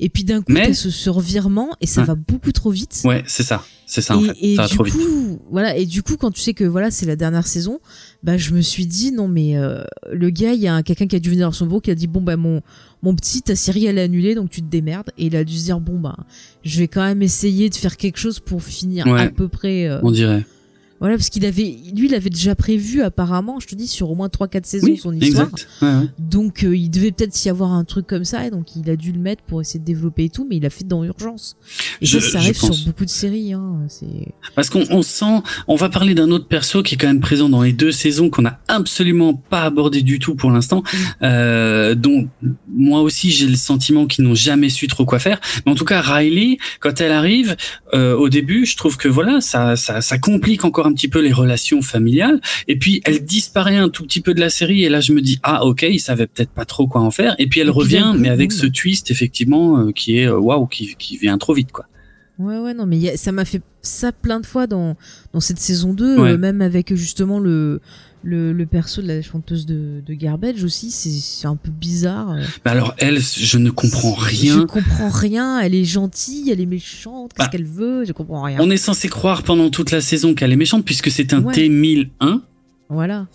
Et 0.00 0.08
puis 0.08 0.24
d'un 0.24 0.38
coup, 0.42 0.52
Mais- 0.52 0.66
t'as 0.68 0.74
ce, 0.74 0.90
ce 0.90 1.10
revirement 1.10 1.70
et 1.80 1.86
ça 1.86 2.02
va 2.02 2.14
beaucoup 2.14 2.50
trop 2.52 2.70
vite. 2.70 3.02
Ouais, 3.04 3.22
c'est 3.26 3.42
ça. 3.42 3.64
C'est 3.86 4.00
ça, 4.00 4.16
en 4.16 4.22
et, 4.24 4.26
fait. 4.28 4.36
et 4.40 4.56
Ça 4.56 4.62
va 4.62 4.68
du 4.68 4.74
trop 4.74 4.84
vite. 4.84 4.94
coup, 4.94 5.38
voilà. 5.50 5.76
Et 5.76 5.84
du 5.86 6.02
coup, 6.02 6.16
quand 6.16 6.30
tu 6.30 6.40
sais 6.40 6.54
que 6.54 6.64
voilà, 6.64 6.90
c'est 6.90 7.06
la 7.06 7.16
dernière 7.16 7.46
saison, 7.46 7.80
bah 8.22 8.36
je 8.36 8.52
me 8.54 8.60
suis 8.62 8.86
dit 8.86 9.12
non 9.12 9.28
mais 9.28 9.56
euh, 9.58 9.82
le 10.12 10.30
gars, 10.30 10.52
il 10.54 10.60
y 10.60 10.66
a 10.66 10.74
un- 10.74 10.82
quelqu'un 10.82 11.06
qui 11.06 11.16
a 11.16 11.18
dû 11.18 11.30
venir 11.30 11.46
dans 11.48 11.52
son 11.52 11.66
bureau 11.66 11.80
qui 11.80 11.90
a 11.90 11.94
dit 11.94 12.06
bon 12.06 12.20
bah 12.22 12.36
mon 12.36 12.62
mon 13.02 13.14
petit, 13.14 13.42
ta 13.42 13.54
série 13.54 13.84
elle 13.86 13.98
est 13.98 14.02
annulée 14.02 14.34
donc 14.34 14.48
tu 14.50 14.62
te 14.62 14.66
démerdes. 14.66 15.10
Et 15.18 15.26
il 15.26 15.36
a 15.36 15.44
dû 15.44 15.54
se 15.56 15.64
dire 15.64 15.80
bon 15.80 15.98
bah 16.00 16.16
je 16.64 16.78
vais 16.80 16.88
quand 16.88 17.02
même 17.04 17.20
essayer 17.22 17.68
de 17.68 17.74
faire 17.74 17.96
quelque 17.96 18.18
chose 18.18 18.40
pour 18.40 18.62
finir 18.62 19.06
Ouais. 19.06 19.20
à 19.22 19.28
peu 19.30 19.48
près. 19.48 19.86
euh, 19.88 20.00
On 20.02 20.10
dirait. 20.10 20.46
Voilà, 21.04 21.18
parce 21.18 21.28
qu'il 21.28 21.44
avait, 21.44 21.76
lui, 21.94 22.06
il 22.08 22.14
avait 22.14 22.30
déjà 22.30 22.54
prévu 22.54 23.02
apparemment, 23.02 23.60
je 23.60 23.66
te 23.66 23.74
dis, 23.74 23.86
sur 23.86 24.10
au 24.10 24.14
moins 24.14 24.28
3-4 24.28 24.64
saisons 24.64 24.86
Oui, 24.86 24.96
son 24.96 25.12
histoire. 25.12 25.48
exact. 25.48 25.68
Ouais, 25.82 25.88
ouais. 25.88 26.06
Donc 26.18 26.64
euh, 26.64 26.74
il 26.74 26.88
devait 26.88 27.12
peut-être 27.12 27.44
y 27.44 27.50
avoir 27.50 27.72
un 27.72 27.84
truc 27.84 28.06
comme 28.06 28.24
ça, 28.24 28.46
et 28.46 28.50
donc 28.50 28.74
il 28.74 28.88
a 28.88 28.96
dû 28.96 29.12
le 29.12 29.18
mettre 29.18 29.42
pour 29.42 29.60
essayer 29.60 29.78
de 29.80 29.84
développer 29.84 30.24
et 30.24 30.30
tout, 30.30 30.46
mais 30.48 30.56
il 30.56 30.64
a 30.64 30.70
fait 30.70 30.84
dans 30.84 31.04
urgence. 31.04 31.56
Et 32.00 32.06
Je- 32.06 32.18
ça, 32.20 32.30
ça 32.30 32.38
arrive 32.38 32.56
sur 32.56 32.74
beaucoup 32.86 33.04
de 33.04 33.10
séries. 33.10 33.52
Hein. 33.52 33.80
Parce 34.54 34.70
qu'on 34.70 34.84
on 34.88 35.02
sent, 35.02 35.42
on 35.68 35.76
va 35.76 35.90
parler 35.90 36.14
d'un 36.14 36.30
autre 36.30 36.46
perso 36.48 36.82
qui 36.82 36.94
est 36.94 36.98
quand 36.98 37.06
même 37.06 37.20
présent 37.20 37.50
dans 37.50 37.60
les 37.60 37.74
deux 37.74 37.92
saisons 37.92 38.30
qu'on 38.30 38.40
n'a 38.42 38.60
absolument 38.68 39.34
pas 39.34 39.64
abordé 39.64 40.00
du 40.00 40.18
tout 40.18 40.34
pour 40.34 40.50
l'instant, 40.52 40.82
euh, 41.22 41.94
dont 41.94 42.28
moi 42.74 43.02
aussi 43.02 43.30
j'ai 43.30 43.46
le 43.46 43.56
sentiment 43.56 44.06
qu'ils 44.06 44.24
n'ont 44.24 44.34
jamais 44.34 44.68
su 44.70 44.86
trop 44.88 45.04
quoi 45.04 45.18
faire. 45.18 45.38
Mais 45.66 45.72
en 45.72 45.74
tout 45.74 45.84
cas, 45.84 46.00
Riley, 46.00 46.56
quand 46.80 47.00
elle 47.02 47.12
arrive, 47.12 47.56
euh, 47.92 48.16
au 48.16 48.28
début, 48.30 48.64
je 48.64 48.76
trouve 48.76 48.96
que 48.96 49.08
voilà, 49.08 49.40
ça, 49.42 49.76
ça, 49.76 50.00
ça 50.00 50.18
complique 50.18 50.64
encore 50.64 50.86
un 50.86 50.93
petit 50.94 51.08
peu 51.08 51.20
les 51.20 51.32
relations 51.32 51.82
familiales. 51.82 52.40
Et 52.68 52.78
puis 52.78 53.02
elle 53.04 53.24
disparaît 53.24 53.76
un 53.76 53.88
tout 53.90 54.04
petit 54.04 54.20
peu 54.20 54.32
de 54.34 54.40
la 54.40 54.50
série. 54.50 54.84
Et 54.84 54.88
là, 54.88 55.00
je 55.00 55.12
me 55.12 55.20
dis 55.20 55.38
ah 55.42 55.64
ok, 55.64 55.82
ils 55.82 55.98
savaient 56.00 56.26
peut-être 56.26 56.50
pas 56.50 56.64
trop 56.64 56.86
quoi 56.86 57.00
en 57.02 57.10
faire. 57.10 57.34
Et 57.38 57.46
puis 57.46 57.60
elle 57.60 57.68
Et 57.68 57.70
puis 57.70 57.78
revient, 57.80 58.14
mais 58.18 58.28
avec 58.28 58.52
ce 58.52 58.66
twist 58.66 59.10
effectivement 59.10 59.78
euh, 59.78 59.92
qui 59.92 60.18
est 60.18 60.26
euh, 60.26 60.38
waouh, 60.38 60.66
qui, 60.66 60.94
qui 60.98 61.16
vient 61.18 61.36
trop 61.38 61.52
vite 61.54 61.72
quoi. 61.72 61.86
Ouais, 62.38 62.58
ouais, 62.58 62.74
non, 62.74 62.84
mais 62.86 62.96
il 62.96 63.02
y 63.02 63.08
a- 63.10 63.16
ça 63.16 63.30
m'a 63.30 63.44
fait 63.44 63.62
ça 63.80 64.10
plein 64.10 64.40
de 64.40 64.46
fois 64.46 64.66
dans, 64.66 64.96
dans 65.32 65.38
cette 65.40 65.60
saison 65.60 65.92
2, 65.94 66.18
Ouais. 66.18 66.30
euh, 66.30 66.36
même 66.38 66.62
avec 66.62 66.92
justement 66.96 67.38
le, 67.38 67.80
le, 68.24 68.52
le 68.52 68.66
perso 68.66 69.02
de 69.02 69.06
la 69.06 69.22
chanteuse 69.22 69.66
de, 69.66 70.02
de 70.04 70.14
Garbage 70.14 70.64
aussi, 70.64 70.90
c'est- 70.90 71.10
c'est 71.10 71.46
un 71.46 71.56
peu 71.56 71.70
bizarre. 71.70 72.36
Bah 72.64 72.70
alors 72.72 72.94
elle, 72.98 73.20
je 73.20 73.58
ne 73.58 73.70
comprends 73.70 74.16
Je 74.18 74.24
rien. 74.24 74.66
comprends 74.66 75.10
rien, 75.10 75.60
elle 75.60 75.74
est 75.74 75.84
gentille, 75.84 76.50
elle 76.50 76.60
est 76.60 76.66
méchante, 76.66 77.32
qu'est-ce 77.34 77.46
Bah, 77.46 77.50
qu'elle 77.52 77.64
veut, 77.66 78.04
je 78.04 78.12
comprends 78.12 78.42
rien. 78.42 78.58
On 78.60 78.70
est 78.70 78.76
censé 78.76 79.08
croire 79.08 79.42
pendant 79.42 79.68
toute 79.70 79.90
la 79.90 80.00
saison 80.00 80.34
qu'elle 80.34 80.52
est 80.52 80.56
méchante 80.56 80.84
puisque 80.84 81.10
c'est 81.10 81.32
un 81.32 81.42
Ouais. 81.42 81.52
T1001. 81.54 82.40
Voilà. 82.94 83.26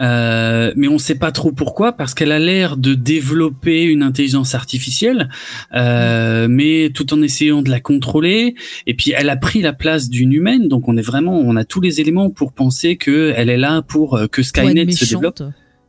Euh, 0.00 0.72
mais 0.76 0.88
on 0.88 0.98
sait 0.98 1.14
pas 1.16 1.32
trop 1.32 1.52
pourquoi 1.52 1.92
parce 1.92 2.14
qu'elle 2.14 2.32
a 2.32 2.38
l'air 2.38 2.76
de 2.76 2.94
développer 2.94 3.84
une 3.84 4.02
intelligence 4.02 4.54
artificielle, 4.54 5.28
euh, 5.74 6.46
mais 6.48 6.90
tout 6.94 7.12
en 7.14 7.22
essayant 7.22 7.62
de 7.62 7.70
la 7.70 7.80
contrôler. 7.80 8.54
Et 8.86 8.94
puis 8.94 9.12
elle 9.16 9.30
a 9.30 9.36
pris 9.36 9.62
la 9.62 9.72
place 9.72 10.08
d'une 10.08 10.32
humaine, 10.32 10.68
donc 10.68 10.88
on 10.88 10.96
est 10.96 11.02
vraiment, 11.02 11.38
on 11.38 11.56
a 11.56 11.64
tous 11.64 11.80
les 11.80 12.00
éléments 12.00 12.30
pour 12.30 12.52
penser 12.52 12.96
que 12.96 13.32
elle 13.36 13.50
est 13.50 13.56
là 13.56 13.82
pour 13.82 14.16
euh, 14.16 14.26
que 14.26 14.42
Skynet 14.42 14.92
se 14.92 15.04
développe. 15.14 15.42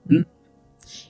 Mm. 0.10 0.22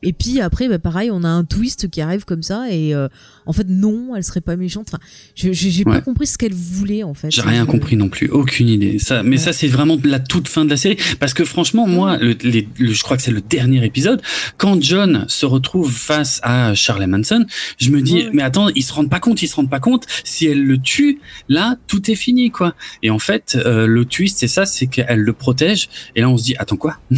Et 0.03 0.13
puis 0.13 0.41
après, 0.41 0.67
bah, 0.69 0.79
pareil, 0.79 1.09
on 1.11 1.23
a 1.23 1.27
un 1.29 1.43
twist 1.43 1.89
qui 1.89 2.01
arrive 2.01 2.25
comme 2.25 2.43
ça 2.43 2.71
et 2.71 2.93
euh, 2.93 3.07
en 3.45 3.53
fait 3.53 3.67
non, 3.67 4.15
elle 4.15 4.23
serait 4.23 4.41
pas 4.41 4.55
méchante. 4.55 4.87
Enfin, 4.89 4.99
j'ai 5.35 5.53
j'ai 5.53 5.83
pas 5.83 5.91
Ouais. 5.91 6.01
compris 6.01 6.27
ce 6.27 6.37
qu'elle 6.37 6.53
voulait 6.53 7.03
en 7.03 7.13
fait. 7.13 7.31
J'ai 7.31 7.41
rien 7.41 7.65
compris 7.65 7.95
non 7.95 8.09
plus, 8.09 8.27
aucune 8.29 8.69
idée. 8.69 8.99
Ça, 8.99 9.23
mais 9.23 9.31
Ouais. 9.31 9.37
ça 9.37 9.53
c'est 9.53 9.67
vraiment 9.67 9.97
la 10.03 10.19
toute 10.19 10.47
fin 10.47 10.65
de 10.65 10.69
la 10.69 10.77
série, 10.77 10.97
parce 11.19 11.33
que 11.33 11.43
franchement, 11.45 11.87
moi, 11.87 12.17
le, 12.17 12.35
les- 12.43 12.67
le- 12.77 12.93
je 12.93 13.03
crois 13.03 13.17
que 13.17 13.23
c'est 13.23 13.31
le 13.31 13.41
dernier 13.41 13.83
épisode, 13.85 14.21
quand 14.57 14.81
John 14.81 15.25
se 15.27 15.45
retrouve 15.45 15.91
face 15.91 16.39
à 16.43 16.73
Charlie 16.75 17.07
Manson, 17.07 17.45
je 17.79 17.89
me 17.89 18.01
dis, 18.01 18.13
Ouais. 18.13 18.29
mais 18.33 18.43
attends, 18.43 18.69
ils 18.69 18.83
se 18.83 18.93
rendent 18.93 19.09
pas 19.09 19.19
compte, 19.19 19.41
ils 19.41 19.47
se 19.47 19.55
rendent 19.55 19.69
pas 19.69 19.79
compte. 19.79 20.05
Si 20.23 20.45
elle 20.45 20.63
le 20.63 20.77
tue, 20.77 21.19
là, 21.49 21.77
tout 21.87 22.09
est 22.11 22.15
fini, 22.15 22.51
quoi. 22.51 22.75
Et 23.03 23.09
en 23.09 23.19
fait, 23.19 23.57
euh, 23.65 23.87
le 23.87 24.05
twist, 24.05 24.37
c'est 24.39 24.47
ça, 24.47 24.65
c'est 24.65 24.87
qu'elle 24.87 25.19
le 25.19 25.33
protège. 25.33 25.89
Et 26.15 26.21
là, 26.21 26.29
on 26.29 26.37
se 26.37 26.43
dit, 26.43 26.55
attends 26.57 26.77
quoi? 26.77 26.97
Ouais, 27.11 27.17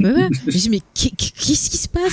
ouais. 0.00 0.28
Je 0.46 0.46
me 0.46 0.52
dis 0.52 0.70
mais 0.70 0.80
qu'est- 0.94 1.10
qu'est- 1.16 1.32
qu'est-ce 1.36 1.70
qui 1.70 1.76
se 1.76 1.88
passe? 1.88 2.05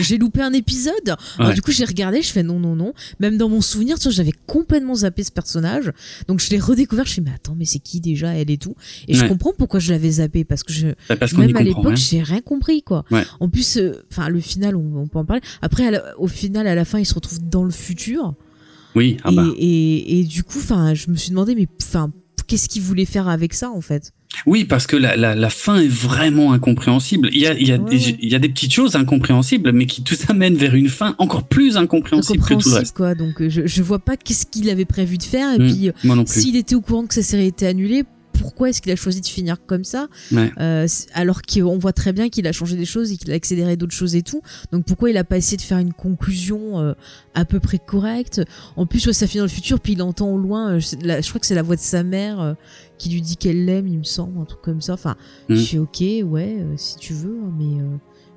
J'ai 0.00 0.18
loupé 0.18 0.40
un 0.42 0.52
épisode. 0.52 0.92
Alors, 1.38 1.48
Ouais. 1.50 1.54
du 1.54 1.62
coup, 1.62 1.70
j'ai 1.72 1.84
regardé, 1.84 2.22
je 2.22 2.28
fais 2.32 2.42
non, 2.42 2.58
non, 2.60 2.76
non. 2.76 2.92
Même 3.20 3.36
dans 3.38 3.48
mon 3.48 3.60
souvenir, 3.60 3.98
tu 3.98 4.04
vois, 4.04 4.12
j'avais 4.12 4.32
complètement 4.46 4.94
zappé 4.94 5.22
ce 5.24 5.30
personnage. 5.32 5.92
Donc, 6.28 6.40
je 6.40 6.50
l'ai 6.50 6.58
redécouvert. 6.58 7.04
Je 7.06 7.12
suis 7.12 7.22
mais 7.22 7.32
attends, 7.34 7.54
mais 7.56 7.64
c'est 7.64 7.78
qui 7.78 8.00
déjà 8.00 8.34
elle 8.34 8.50
et 8.50 8.58
tout? 8.58 8.74
Et 9.08 9.14
je 9.14 9.24
comprends 9.24 9.52
pourquoi 9.56 9.80
je 9.80 9.92
l'avais 9.92 10.10
zappé 10.12 10.44
parce 10.44 10.62
que 10.62 10.72
je, 10.72 10.88
Bah, 11.08 11.16
parce 11.16 11.32
même 11.34 11.56
à 11.56 11.62
l'époque, 11.62 11.96
j'ai 11.96 12.22
rien 12.22 12.40
compris, 12.40 12.82
quoi. 12.82 13.04
Ouais. 13.10 13.24
En 13.40 13.48
plus, 13.48 13.76
euh, 13.78 14.04
enfin, 14.12 14.28
le 14.28 14.40
final, 14.40 14.76
on, 14.76 14.96
on 15.02 15.06
peut 15.08 15.18
en 15.18 15.24
parler. 15.24 15.42
Après, 15.62 15.90
la- 15.90 16.18
au 16.18 16.26
final, 16.28 16.66
à 16.66 16.74
la 16.74 16.84
fin, 16.84 16.98
il 16.98 17.06
se 17.06 17.14
retrouve 17.14 17.38
dans 17.48 17.64
le 17.64 17.70
futur. 17.70 18.34
Oui, 18.94 19.18
ah 19.24 19.30
et, 19.30 19.34
bah. 19.34 19.46
et, 19.58 20.20
et 20.20 20.24
du 20.24 20.42
coup, 20.42 20.58
enfin, 20.58 20.94
je 20.94 21.10
me 21.10 21.16
suis 21.16 21.30
demandé, 21.30 21.54
mais 21.54 21.66
enfin, 21.82 22.10
qu'est-ce 22.46 22.68
qu'il 22.68 22.82
voulait 22.82 23.04
faire 23.04 23.28
avec 23.28 23.52
ça, 23.54 23.70
en 23.70 23.80
fait? 23.80 24.12
Oui, 24.44 24.64
parce 24.64 24.86
que 24.86 24.96
la, 24.96 25.16
la, 25.16 25.34
la 25.34 25.50
fin 25.50 25.76
est 25.78 25.88
vraiment 25.88 26.52
incompréhensible. 26.52 27.30
Il 27.32 27.40
y 27.40 27.46
a, 27.46 27.54
il 27.54 27.66
y, 27.66 27.72
a 27.72 27.76
Ouais, 27.78 27.90
des, 27.90 28.16
il 28.20 28.30
y 28.30 28.34
a 28.34 28.38
des 28.38 28.48
petites 28.48 28.72
choses 28.72 28.94
incompréhensibles, 28.96 29.72
mais 29.72 29.86
qui 29.86 30.02
tout 30.02 30.16
amènent 30.28 30.56
vers 30.56 30.74
une 30.74 30.88
fin 30.88 31.14
encore 31.18 31.44
plus 31.44 31.76
incompréhensible 31.76 32.42
que 32.44 32.54
tout 32.54 32.68
le 32.68 32.74
reste. 32.76 32.96
quoi. 32.96 33.14
Donc, 33.14 33.40
euh, 33.40 33.48
je, 33.48 33.66
je 33.66 33.82
vois 33.82 33.98
pas 33.98 34.16
qu'est-ce 34.16 34.46
qu'il 34.46 34.68
avait 34.70 34.84
prévu 34.84 35.16
de 35.18 35.22
faire. 35.22 35.54
Et 35.54 35.58
Mm, 35.58 35.72
puis, 35.72 35.88
euh, 35.88 36.22
s'il 36.26 36.56
était 36.56 36.74
au 36.74 36.80
courant 36.80 37.06
que 37.06 37.14
sa 37.14 37.22
série 37.22 37.46
était 37.46 37.66
annulée, 37.66 38.04
pourquoi 38.38 38.70
est-ce 38.70 38.80
qu'il 38.82 38.92
a 38.92 38.96
choisi 38.96 39.20
de 39.20 39.26
finir 39.26 39.56
comme 39.66 39.84
ça 39.84 40.08
Ouais. 40.32 40.52
Euh, 40.60 40.86
alors 41.14 41.42
qu'on 41.42 41.78
voit 41.78 41.92
très 41.92 42.12
bien 42.12 42.28
qu'il 42.28 42.46
a 42.46 42.52
changé 42.52 42.76
des 42.76 42.84
choses 42.84 43.12
et 43.12 43.16
qu'il 43.16 43.30
a 43.30 43.34
accéléré 43.34 43.76
d'autres 43.76 43.94
choses 43.94 44.14
et 44.14 44.22
tout. 44.22 44.42
Donc 44.72 44.84
pourquoi 44.84 45.10
il 45.10 45.16
a 45.16 45.24
pas 45.24 45.36
essayé 45.36 45.56
de 45.56 45.62
faire 45.62 45.78
une 45.78 45.92
conclusion 45.92 46.80
euh, 46.80 46.94
à 47.34 47.44
peu 47.44 47.60
près 47.60 47.78
correcte? 47.78 48.40
En 48.76 48.86
plus, 48.86 49.06
ouais, 49.06 49.12
ça 49.12 49.26
finit 49.26 49.38
dans 49.40 49.44
le 49.44 49.50
futur, 49.50 49.80
puis 49.80 49.94
il 49.94 50.02
entend 50.02 50.28
au 50.30 50.38
loin, 50.38 50.74
euh, 50.76 50.80
la- 51.02 51.20
je 51.20 51.28
crois 51.28 51.40
que 51.40 51.46
c'est 51.46 51.54
la 51.54 51.62
voix 51.62 51.76
de 51.76 51.80
sa 51.80 52.02
mère 52.02 52.56
qui 52.98 53.10
lui 53.10 53.20
dit 53.20 53.36
qu'elle 53.36 53.64
l'aime, 53.66 53.86
il 53.88 53.98
me 53.98 54.04
semble, 54.04 54.40
un 54.40 54.44
truc 54.44 54.62
comme 54.62 54.80
ça. 54.80 54.94
Enfin, 54.94 55.16
Mm. 55.48 55.54
je 55.56 55.64
fais 55.64 55.78
ok, 55.78 56.02
ouais, 56.30 56.56
si 56.76 56.96
tu 56.96 57.12
veux, 57.12 57.38
hein, 57.44 57.52
mais 57.58 57.82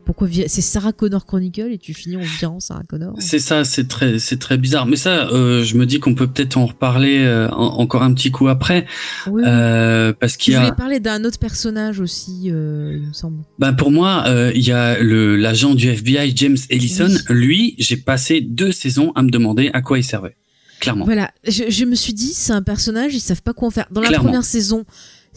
pourquoi 0.10 0.27
c'est 0.48 0.61
Sarah 0.61 0.91
Connor 0.91 1.27
Chronicle 1.27 1.69
et 1.72 1.77
tu 1.77 1.94
finis 1.94 2.18
en 2.18 2.22
virant 2.40 2.60
Sarah 2.60 2.81
Connor 2.90 3.14
C'est 3.19 3.38
ça, 3.38 3.64
c'est 3.64 3.88
très, 3.88 4.18
c'est 4.18 4.38
très 4.40 4.57
bizarre. 4.57 4.88
Mais 4.88 4.95
ça, 4.95 5.27
euh, 5.30 5.64
je 5.64 5.77
me 5.77 5.86
dis 5.86 5.99
qu'on 5.99 6.15
peut 6.15 6.26
peut-être 6.26 6.57
en 6.57 6.65
reparler 6.65 7.19
euh, 7.19 7.48
en- 7.52 7.77
encore 7.77 8.02
un 8.02 8.11
petit 8.15 8.31
coup 8.31 8.48
après, 8.48 8.88
Oui, 9.27 9.44
euh, 9.45 10.11
parce 10.19 10.36
qu'il 10.36 10.53
y 10.53 10.56
Je 10.56 10.61
a. 10.61 10.64
voulais 10.64 10.76
parler 10.76 10.99
d'un 10.99 11.23
autre 11.26 11.38
personnage 11.38 11.99
aussi, 11.99 12.49
euh, 12.52 12.98
il 12.99 13.07
me 13.10 13.14
semble. 13.14 13.44
Ben 13.60 13.73
pour 13.73 13.91
moi, 13.91 14.23
il 14.56 14.61
y 14.68 14.72
a 14.72 14.98
le 14.99 15.36
l'agent 15.36 15.76
du 15.76 15.88
FBI 15.90 16.34
James 16.36 16.57
Ellison. 16.72 17.10
Lui, 17.30 17.76
j'ai 17.77 17.98
passé 17.98 18.41
deux 18.41 18.72
saisons 18.72 19.11
à 19.14 19.22
me 19.22 19.30
demander 19.30 19.69
à 19.73 19.81
quoi 19.84 19.99
il 19.99 20.03
servait. 20.03 20.36
Clairement. 20.80 21.06
Voilà, 21.06 21.30
je, 21.45 21.65
je 21.69 21.84
me 21.86 21.94
suis 21.94 22.14
dit, 22.14 22.31
c'est 22.34 22.53
un 22.53 22.61
personnage, 22.64 23.14
ils 23.14 23.19
savent 23.19 23.41
pas 23.44 23.53
quoi 23.53 23.68
en 23.68 23.72
faire. 23.72 23.86
Dans 23.91 23.99
la 24.02 24.11
première 24.14 24.45
saison, 24.45 24.86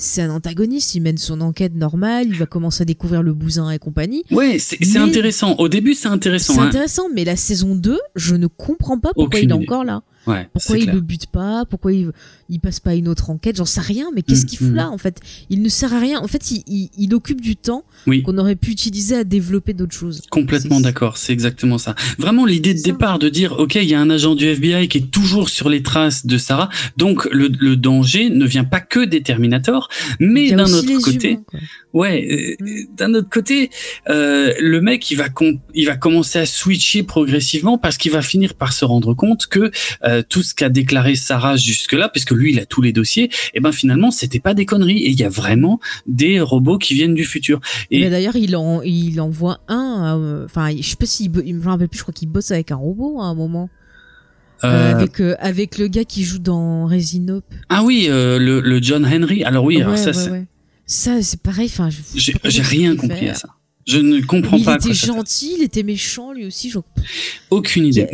c'est 0.02 0.22
un 0.22 0.30
antagoniste, 0.30 0.94
il 0.94 1.00
mène 1.00 1.18
son 1.18 1.40
enquête 1.40 1.74
normale, 1.74 2.26
il 2.26 2.36
va 2.36 2.46
commencer 2.46 2.82
à 2.82 2.84
découvrir 2.84 3.22
le 3.22 3.32
bousin 3.32 3.70
et 3.70 3.78
compagnie. 3.78 4.24
Ouais, 4.30 4.58
c'est 4.58 4.96
intéressant. 4.96 5.54
Au 5.56 5.68
début, 5.68 5.94
c'est 5.94 6.08
intéressant. 6.08 6.54
C'est 6.54 6.60
hein. 6.60 6.66
intéressant, 6.66 7.04
mais 7.14 7.24
la 7.24 7.36
saison 7.36 7.74
2, 7.76 7.98
je 8.16 8.34
ne 8.34 8.46
comprends 8.48 8.98
pas 8.98 9.10
pourquoi 9.14 9.38
Aucune 9.38 9.50
il 9.50 9.52
est 9.52 9.54
idée. 9.56 9.64
encore 9.64 9.84
là. 9.84 10.02
Ouais, 10.26 10.48
Pourquoi 10.52 10.78
il 10.78 10.88
le 10.88 11.00
bute 11.00 11.26
pas 11.26 11.64
Pourquoi 11.68 11.92
il, 11.92 12.12
il 12.52 12.60
passe 12.60 12.78
pas 12.80 12.90
à 12.90 12.94
une 12.94 13.08
autre 13.08 13.30
enquête 13.30 13.56
J'en 13.56 13.64
sais 13.64 13.80
rien, 13.80 14.06
mais 14.14 14.22
qu'est-ce 14.22 14.44
Mm, 14.44 14.46
qu'il 14.46 14.58
fout 14.58 14.68
mm. 14.68 14.74
là 14.76 14.90
en 14.90 14.98
fait? 14.98 15.20
Il 15.50 15.62
ne 15.62 15.68
sert 15.68 15.92
à 15.92 15.98
rien. 15.98 16.20
En 16.20 16.28
fait, 16.28 16.50
il, 16.52 16.62
il- 16.68 16.90
il 16.98 17.14
occupe 17.14 17.40
du 17.40 17.56
temps 17.56 17.84
Oui. 18.06 18.22
qu'on 18.22 18.36
aurait 18.38 18.54
pu 18.56 18.70
utiliser 18.70 19.16
à 19.16 19.24
développer 19.24 19.72
d'autres 19.72 19.94
choses. 19.96 20.22
Complètement 20.30 20.80
d'accord, 20.80 21.16
c'est 21.16 21.32
exactement 21.32 21.78
ça. 21.78 21.94
Vraiment 22.18 22.44
l'idée 22.46 22.74
de 22.74 22.82
départ 22.82 23.18
de 23.18 23.28
dire 23.28 23.52
ok 23.58 23.74
il 23.76 23.84
y 23.88 23.94
a 23.94 24.00
un 24.00 24.10
agent 24.10 24.34
du 24.34 24.46
FBI 24.46 24.88
qui 24.88 24.98
est 24.98 25.10
toujours 25.10 25.48
sur 25.48 25.68
les 25.68 25.82
traces 25.82 26.26
de 26.26 26.38
Sarah, 26.38 26.68
donc 26.96 27.26
le, 27.32 27.48
le 27.58 27.76
danger 27.76 28.30
ne 28.30 28.46
vient 28.46 28.64
pas 28.64 28.80
que 28.80 29.04
des 29.04 29.22
Terminators, 29.22 29.88
mais 30.20 30.48
y 30.48 30.52
a 30.52 30.56
d'un 30.56 30.72
autre 30.72 31.02
côté, 31.02 31.30
humains, 31.32 31.42
ouais, 31.94 32.56
euh, 32.60 32.66
d'un 32.96 33.14
autre 33.14 33.30
côté, 33.30 33.70
euh, 34.08 34.52
le 34.60 34.80
mec 34.80 35.10
il 35.10 35.16
va 35.16 35.28
il 35.74 35.86
va 35.86 35.96
commencer 35.96 36.38
à 36.38 36.46
switcher 36.46 37.02
progressivement 37.02 37.78
parce 37.78 37.96
qu'il 37.96 38.12
va 38.12 38.22
finir 38.22 38.54
par 38.54 38.72
se 38.72 38.84
rendre 38.84 39.14
compte 39.14 39.46
que 39.46 39.70
euh, 40.04 40.22
tout 40.28 40.42
ce 40.42 40.54
qu'a 40.54 40.68
déclaré 40.68 41.14
Sarah 41.14 41.56
jusque 41.56 41.92
là, 41.92 42.08
puisque 42.08 42.32
lui 42.42 42.52
il 42.52 42.58
a 42.60 42.66
tous 42.66 42.82
les 42.82 42.92
dossiers, 42.92 43.30
et 43.54 43.60
ben 43.60 43.72
finalement 43.72 44.10
c'était 44.10 44.40
pas 44.40 44.54
des 44.54 44.66
conneries 44.66 44.98
et 44.98 45.10
il 45.10 45.18
y 45.18 45.24
a 45.24 45.28
vraiment 45.28 45.80
des 46.06 46.40
robots 46.40 46.78
qui 46.78 46.94
viennent 46.94 47.14
du 47.14 47.24
futur. 47.24 47.60
Et 47.90 48.00
Mais 48.00 48.10
D'ailleurs, 48.10 48.36
il 48.36 48.56
en, 48.56 48.82
il 48.82 49.20
envoie 49.20 49.60
un. 49.68 50.18
euh, 50.18 50.44
Enfin, 50.44 50.70
je 50.76 50.82
sais 50.82 50.96
pas 50.96 51.06
s'il. 51.06 51.30
bo- 51.30 51.42
Il 51.44 51.54
me 51.54 51.64
rappelle 51.64 51.88
plus, 51.88 51.98
je 51.98 52.02
crois 52.02 52.14
qu'il 52.14 52.28
bosse 52.28 52.50
avec 52.50 52.70
un 52.72 52.76
robot 52.76 53.20
à 53.20 53.24
un 53.24 53.34
moment. 53.34 53.70
Euh, 54.64 54.68
euh, 54.68 54.94
avec, 54.94 55.20
euh, 55.20 55.34
avec 55.40 55.76
le 55.78 55.88
gars 55.88 56.04
qui 56.04 56.22
joue 56.22 56.38
dans 56.38 56.86
Resinope. 56.86 57.44
Ah 57.68 57.82
oui, 57.82 58.06
le, 58.08 58.60
le 58.60 58.82
John 58.82 59.04
Henry. 59.04 59.42
Alors 59.44 59.64
oui, 59.64 59.80
alors 59.80 59.96
ça, 59.98 60.06
ouais, 60.08 60.12
c'est- 60.12 60.30
ouais. 60.30 60.44
Ça, 60.86 61.22
c'est 61.22 61.40
pareil. 61.40 61.66
Enfin, 61.72 61.88
j'ai 62.14 62.62
rien 62.62 62.92
il 62.92 62.96
compris 62.96 63.28
à 63.28 63.34
ça. 63.34 63.48
Je 63.88 63.98
ne 63.98 64.20
comprends 64.20 64.56
il 64.58 64.64
pas 64.64 64.74
à 64.74 64.76
était 64.76 64.94
gentil, 64.94 65.54
il 65.58 65.64
était 65.64 65.82
méchant 65.82 66.32
lui 66.32 66.46
aussi. 66.46 66.70
Je... 66.70 66.78
Aucune 67.50 67.86
idée. 67.86 68.06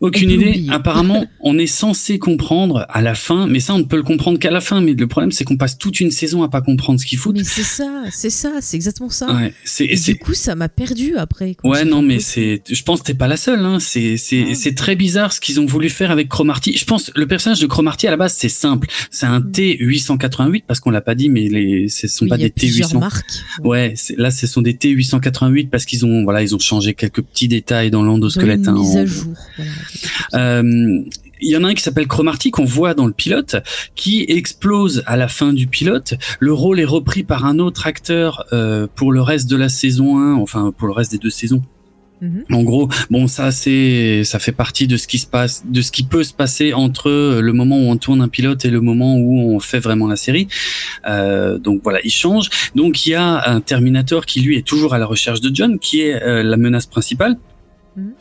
Aucune 0.00 0.30
idée. 0.30 0.66
Apparemment, 0.70 1.26
on 1.40 1.58
est 1.58 1.66
censé 1.66 2.18
comprendre 2.18 2.86
à 2.88 3.02
la 3.02 3.14
fin, 3.14 3.46
mais 3.46 3.60
ça, 3.60 3.74
on 3.74 3.78
ne 3.78 3.84
peut 3.84 3.96
le 3.96 4.02
comprendre 4.02 4.38
qu'à 4.38 4.50
la 4.50 4.60
fin. 4.60 4.80
Mais 4.80 4.92
le 4.94 5.06
problème, 5.06 5.32
c'est 5.32 5.44
qu'on 5.44 5.56
passe 5.56 5.78
toute 5.78 6.00
une 6.00 6.10
saison 6.10 6.42
à 6.42 6.48
pas 6.48 6.60
comprendre 6.62 7.00
ce 7.00 7.06
qu'il 7.06 7.18
faut. 7.18 7.32
Mais 7.32 7.44
c'est 7.44 7.62
ça, 7.62 7.88
c'est 8.12 8.30
ça, 8.30 8.52
c'est 8.60 8.76
exactement 8.76 9.10
ça. 9.10 9.32
Ouais, 9.34 9.52
c'est- 9.64 9.84
Et 9.86 9.96
c'est- 9.96 10.12
du 10.12 10.18
coup, 10.18 10.34
ça 10.34 10.54
m'a 10.54 10.68
perdu 10.68 11.16
après. 11.16 11.56
Ouais, 11.64 11.84
non, 11.84 12.02
mais 12.02 12.20
c'est, 12.20 12.62
je 12.70 12.82
pense 12.82 13.00
que 13.00 13.06
t'es 13.06 13.14
pas 13.14 13.28
la 13.28 13.36
seule, 13.36 13.64
hein. 13.64 13.78
C'est, 13.80 14.16
c'est, 14.16 14.54
c'est 14.54 14.74
très 14.74 14.96
bizarre 14.96 15.32
ce 15.32 15.40
qu'ils 15.40 15.60
ont 15.60 15.66
voulu 15.66 15.88
faire 15.90 16.10
avec 16.10 16.28
Cromarty. 16.28 16.76
Je 16.76 16.84
pense, 16.84 17.10
le 17.14 17.26
personnage 17.26 17.60
de 17.60 17.66
Cromarty, 17.66 18.06
à 18.06 18.10
la 18.10 18.16
base, 18.16 18.34
c'est 18.36 18.48
simple. 18.48 18.88
C'est 19.10 19.26
un 19.26 19.40
T888, 19.40 20.64
parce 20.66 20.80
qu'on 20.80 20.90
l'a 20.90 21.00
pas 21.00 21.14
dit, 21.14 21.28
mais 21.28 21.48
les, 21.48 21.88
ce 21.88 22.06
sont 22.08 22.20
Mm. 22.24 22.26
Oui, 22.26 22.28
pas 22.28 22.36
des 22.38 22.50
plusieurs 22.50 22.88
T800. 22.90 22.98
marques. 23.00 23.32
Ouais, 23.64 23.94
c'est- 23.96 24.16
là, 24.18 24.30
ce 24.30 24.46
sont 24.46 24.60
des 24.60 24.74
T888 24.74 25.68
parce 25.70 25.84
qu'ils 25.86 26.04
ont, 26.04 26.22
voilà, 26.24 26.42
ils 26.42 26.54
ont 26.54 26.58
changé 26.58 26.92
quelques 26.94 27.22
petits 27.22 27.48
détails 27.48 27.90
dans 27.90 28.02
l'endosquelette. 28.02 28.60
une 28.60 28.68
hein, 28.68 28.72
mise 28.74 28.96
en- 28.96 29.00
à 29.00 29.06
jour. 29.06 29.32
Voilà. 30.32 30.60
Euh, 30.60 31.02
il 31.42 31.50
y 31.50 31.56
en 31.56 31.64
a 31.64 31.68
un 31.68 31.74
qui 31.74 31.82
s'appelle 31.82 32.06
Cromarty 32.06 32.50
qu'on 32.50 32.64
voit 32.64 32.94
dans 32.94 33.06
le 33.06 33.12
pilote, 33.12 33.56
qui 33.94 34.24
explose 34.28 35.02
à 35.06 35.16
la 35.16 35.28
fin 35.28 35.52
du 35.52 35.66
pilote. 35.66 36.14
Le 36.38 36.52
rôle 36.52 36.80
est 36.80 36.84
repris 36.84 37.22
par 37.22 37.46
un 37.46 37.58
autre 37.58 37.86
acteur 37.86 38.44
euh, 38.52 38.86
pour 38.94 39.12
le 39.12 39.22
reste 39.22 39.48
de 39.48 39.56
la 39.56 39.68
saison 39.68 40.18
1, 40.18 40.34
enfin 40.34 40.72
pour 40.76 40.86
le 40.86 40.92
reste 40.92 41.12
des 41.12 41.18
deux 41.18 41.30
saisons. 41.30 41.62
Mhm. 42.20 42.44
En 42.52 42.62
gros, 42.62 42.88
bon, 43.10 43.26
ça 43.26 43.50
c'est, 43.50 44.24
ça 44.24 44.38
fait 44.38 44.52
partie 44.52 44.86
de 44.86 44.96
ce 44.96 45.06
qui 45.06 45.18
se 45.18 45.26
passe, 45.26 45.64
de 45.66 45.80
ce 45.80 45.90
qui 45.90 46.02
peut 46.02 46.22
se 46.22 46.34
passer 46.34 46.74
entre 46.74 47.08
euh, 47.08 47.40
le 47.40 47.52
moment 47.52 47.78
où 47.78 47.90
on 47.90 47.96
tourne 47.96 48.20
un 48.20 48.28
pilote 48.28 48.64
et 48.64 48.70
le 48.70 48.80
moment 48.80 49.16
où 49.16 49.54
on 49.54 49.60
fait 49.60 49.78
vraiment 49.78 50.06
la 50.06 50.16
série. 50.16 50.46
Euh, 51.08 51.58
donc 51.58 51.80
voilà, 51.82 52.00
il 52.04 52.10
change. 52.10 52.50
Donc 52.74 53.06
il 53.06 53.10
y 53.10 53.14
a 53.14 53.48
un 53.48 53.60
Terminator 53.60 54.26
qui 54.26 54.40
lui 54.40 54.58
est 54.58 54.66
toujours 54.66 54.92
à 54.92 54.98
la 54.98 55.06
recherche 55.06 55.40
de 55.40 55.54
John, 55.54 55.78
qui 55.78 56.02
est 56.02 56.22
euh, 56.22 56.42
la 56.42 56.56
menace 56.56 56.86
principale. 56.86 57.36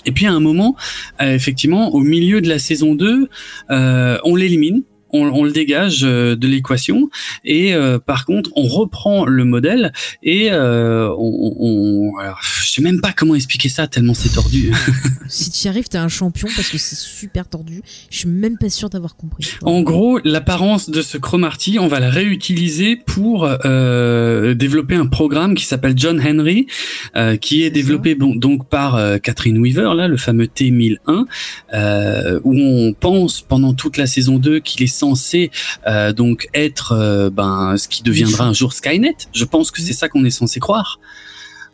Et 0.05 0.11
puis 0.11 0.25
à 0.25 0.31
un 0.31 0.39
moment, 0.39 0.75
euh, 1.21 1.33
effectivement, 1.33 1.93
au 1.93 2.01
milieu 2.01 2.41
de 2.41 2.49
la 2.49 2.59
saison 2.59 2.95
2, 2.95 3.29
euh, 3.69 4.17
on 4.23 4.35
l'élimine. 4.35 4.83
On, 5.11 5.23
on 5.27 5.43
le 5.43 5.51
dégage 5.51 6.01
euh, 6.03 6.35
de 6.35 6.47
l'équation 6.47 7.09
et 7.43 7.73
euh, 7.73 7.99
par 7.99 8.25
contre 8.25 8.51
on 8.55 8.63
reprend 8.63 9.25
le 9.25 9.45
modèle 9.45 9.91
et 10.23 10.51
euh, 10.51 11.09
on, 11.17 11.55
on 11.59 12.17
alors, 12.19 12.39
je 12.41 12.71
sais 12.71 12.81
même 12.81 13.01
pas 13.01 13.11
comment 13.11 13.35
expliquer 13.35 13.69
ça 13.69 13.87
tellement 13.87 14.13
c'est 14.13 14.29
tordu. 14.29 14.71
Si 15.31 15.51
tu 15.51 15.65
y 15.65 15.67
arrives, 15.67 15.87
t'es 15.87 15.99
un 15.99 16.07
champion 16.07 16.47
parce 16.55 16.69
que 16.69 16.79
c'est 16.79 16.95
super 16.97 17.47
tordu. 17.47 17.83
Je 18.09 18.17
suis 18.17 18.27
même 18.27 18.57
pas 18.57 18.69
sûr 18.69 18.89
d'avoir 18.89 19.15
compris. 19.15 19.47
En 19.61 19.83
gros, 19.83 20.19
l'apparence 20.23 20.89
de 20.89 21.03
ce 21.03 21.19
Cromarty, 21.19 21.77
on 21.77 21.87
va 21.87 21.99
la 21.99 22.09
réutiliser 22.09 22.95
pour 22.95 23.45
euh, 23.45 24.55
développer 24.55 24.95
un 24.95 25.05
programme 25.05 25.53
qui 25.53 25.65
s'appelle 25.65 25.93
John 25.95 26.19
Henry, 26.19 26.65
qui 27.41 27.61
est 27.61 27.69
développé 27.69 28.15
bon, 28.15 28.33
donc 28.33 28.67
par 28.69 28.99
Catherine 29.21 29.59
Weaver, 29.59 29.93
là, 29.95 30.07
le 30.07 30.17
fameux 30.17 30.45
T1001, 30.45 31.25
euh, 31.73 32.39
où 32.43 32.55
on 32.57 32.93
pense 32.93 33.41
pendant 33.41 33.73
toute 33.73 33.97
la 33.97 34.07
saison 34.07 34.37
2 34.37 34.59
qu'il 34.59 34.83
est 34.83 34.87
censé 34.99 35.51
euh, 35.87 36.11
donc 36.13 36.47
être 36.53 36.91
euh, 36.93 37.29
ben 37.29 37.75
ce 37.77 37.87
qui 37.87 38.01
deviendra 38.03 38.45
un 38.45 38.53
jour 38.53 38.71
Skynet. 38.73 39.15
Je 39.33 39.45
pense 39.45 39.71
que 39.71 39.81
c'est 39.81 39.93
ça 40.01 40.09
qu'on 40.09 40.23
est 40.25 40.29
censé 40.41 40.59
croire. 40.59 40.99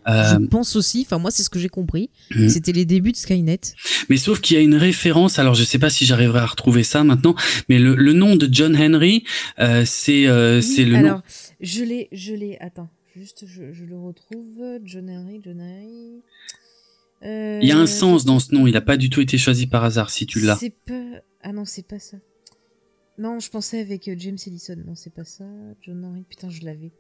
Euh, 0.08 0.38
Je 0.40 0.46
pense 0.46 0.76
aussi, 0.76 1.02
enfin 1.06 1.18
moi 1.18 1.32
c'est 1.32 1.42
ce 1.42 1.50
que 1.50 1.58
j'ai 1.58 1.68
compris, 1.82 2.12
Mhm. 2.36 2.48
c'était 2.50 2.72
les 2.74 2.86
débuts 2.86 3.12
de 3.12 3.18
Skynet. 3.18 3.60
Mais 4.08 4.18
sauf 4.18 4.40
qu'il 4.40 4.56
y 4.56 4.60
a 4.60 4.64
une 4.64 4.76
référence, 4.76 5.40
alors 5.40 5.56
je 5.56 5.64
sais 5.64 5.80
pas 5.80 5.90
si 5.90 6.06
j'arriverai 6.06 6.40
à 6.42 6.46
retrouver 6.46 6.84
ça 6.84 7.04
maintenant, 7.04 7.34
mais 7.70 7.80
le, 7.80 7.96
le 7.96 8.14
nom 8.14 8.36
de 8.36 8.48
John 8.52 8.76
Henry, 8.78 9.24
euh, 9.60 9.84
c'est 9.86 10.28
euh, 10.28 10.62
c'est 10.62 10.86
le 10.86 10.96
Alors, 10.98 11.18
nom. 11.18 11.22
je 11.60 11.84
l'ai, 11.84 12.08
je 12.12 12.34
l'ai, 12.36 12.56
attends, 12.62 12.90
juste 13.16 13.46
je, 13.48 13.74
je 13.74 13.84
le 13.84 13.98
retrouve. 13.98 14.80
John 14.84 15.10
Henry, 15.10 15.42
John 15.44 15.60
Henry. 15.60 16.22
Euh, 17.24 17.60
Il 17.64 17.68
y 17.68 17.72
a 17.72 17.78
un 17.80 17.88
sens 17.88 18.26
dans 18.26 18.40
ce 18.40 18.54
nom, 18.54 18.68
il 18.68 18.78
a 18.78 18.82
pas 18.82 18.98
du 18.98 19.10
tout 19.10 19.22
été 19.22 19.40
choisi 19.40 19.66
par 19.66 19.84
hasard 19.84 20.12
si 20.12 20.28
tu 20.28 20.40
l'as. 20.40 20.58
C'est 20.58 20.76
pas. 20.86 21.02
Ah 21.42 21.52
non, 21.52 21.66
c'est 21.66 21.88
pas 21.88 21.98
ça. 22.00 22.18
Non, 23.18 23.40
je 23.40 23.50
pensais 23.50 23.80
avec 23.80 24.08
euh, 24.08 24.16
James 24.18 24.38
Ellison. 24.46 24.76
Non, 24.86 24.96
c'est 24.96 25.14
pas 25.14 25.24
ça. 25.24 25.46
John 25.82 26.04
Henry, 26.04 26.24
putain, 26.30 26.50
je 26.50 26.64
l'avais. 26.64 26.92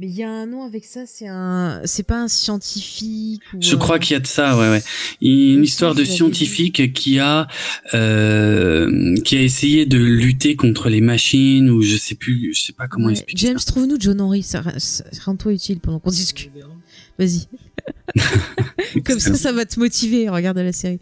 Mais 0.00 0.06
il 0.06 0.14
y 0.14 0.22
a 0.22 0.30
un 0.30 0.46
nom 0.46 0.62
avec 0.62 0.84
ça, 0.84 1.06
c'est 1.06 1.26
un. 1.26 1.80
C'est 1.84 2.04
pas 2.04 2.20
un 2.20 2.28
scientifique 2.28 3.42
ou. 3.52 3.58
Je 3.60 3.74
euh, 3.74 3.78
crois 3.78 3.98
qu'il 3.98 4.14
y 4.14 4.16
a 4.16 4.20
de 4.20 4.26
ça, 4.28 4.56
ouais, 4.56 4.68
ouais. 4.68 4.82
Une 5.20 5.64
histoire 5.64 5.96
de 5.96 6.04
scientifique 6.04 6.92
qui 6.92 7.18
a 7.18 7.48
euh, 7.94 9.16
qui 9.24 9.36
a 9.36 9.42
essayé 9.42 9.86
de 9.86 9.98
lutter 9.98 10.54
contre 10.54 10.88
les 10.88 11.00
machines 11.00 11.68
ou 11.68 11.82
je 11.82 11.96
sais 11.96 12.14
plus, 12.14 12.54
je 12.54 12.62
sais 12.62 12.72
pas 12.72 12.86
comment 12.86 13.06
ouais. 13.06 13.12
expliquer. 13.12 13.48
James, 13.48 13.58
trouve-nous 13.58 13.96
John 13.98 14.20
Henry. 14.20 14.44
Ça, 14.44 14.62
ça- 14.78 15.04
rends-toi 15.24 15.52
utile 15.54 15.80
pendant 15.80 15.98
qu'on 15.98 16.10
discute. 16.10 16.50
Vas-y. 17.18 17.48
Comme 19.04 19.18
ça, 19.18 19.34
ça 19.34 19.50
va 19.50 19.66
te 19.66 19.80
motiver. 19.80 20.28
Regarde 20.28 20.58
la 20.58 20.72
série. 20.72 21.00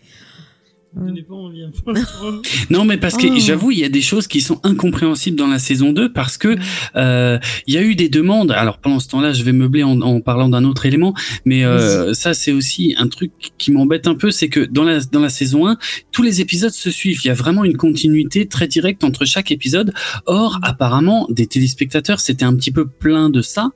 Donnez 0.97 1.23
pas 1.23 1.35
envie. 1.35 1.63
hein. 1.63 1.71
Non, 2.71 2.85
mais 2.85 2.97
parce 2.97 3.17
que 3.17 3.27
Oh. 3.29 3.35
j'avoue, 3.39 3.71
il 3.71 3.79
y 3.79 3.85
a 3.85 3.89
des 3.89 4.01
choses 4.01 4.27
qui 4.27 4.41
sont 4.41 4.61
incompréhensibles 4.65 5.37
dans 5.37 5.47
la 5.47 5.59
saison 5.59 5.93
2 5.93 6.13
parce 6.13 6.39
que 6.39 6.57
euh, 6.97 7.39
il 7.67 7.75
y 7.75 7.77
a 7.77 7.83
eu 7.83 7.95
des 7.95 8.09
demandes. 8.09 8.51
Alors 8.53 8.79
pendant 8.79 8.99
ce 8.99 9.09
temps-là, 9.09 9.33
je 9.33 9.43
vais 9.43 9.53
meubler 9.53 9.83
en, 9.83 10.01
en 10.01 10.21
parlant 10.21 10.49
d'un 10.49 10.65
autre 10.65 10.87
élément, 10.87 11.13
mais 11.45 11.65
euh, 11.65 12.15
ça 12.15 12.33
c'est 12.35 12.53
aussi 12.53 12.95
un 12.99 13.09
truc 13.09 13.31
qui 13.59 13.71
m'embête 13.73 14.07
un 14.07 14.15
peu, 14.15 14.31
c'est 14.31 14.49
que 14.49 14.61
dans 14.61 14.85
la 14.85 15.01
dans 15.01 15.21
la 15.21 15.29
saison 15.29 15.67
1, 15.69 15.77
tous 16.13 16.23
les 16.23 16.41
épisodes 16.41 16.73
se 16.73 16.91
suivent. 16.91 17.21
Il 17.25 17.29
y 17.29 17.31
a 17.31 17.35
vraiment 17.35 17.65
une 17.65 17.77
continuité 17.77 18.47
très 18.47 18.67
directe 18.67 19.05
entre 19.05 19.25
chaque 19.27 19.51
épisode. 19.53 19.93
Or, 20.27 20.59
apparemment, 20.63 21.27
des 21.31 21.47
téléspectateurs 21.47 22.21
c'était 22.21 22.45
un 22.45 22.55
petit 22.57 22.71
peu 22.71 22.87
plein 22.87 23.29
de 23.29 23.43
ça, 23.43 23.71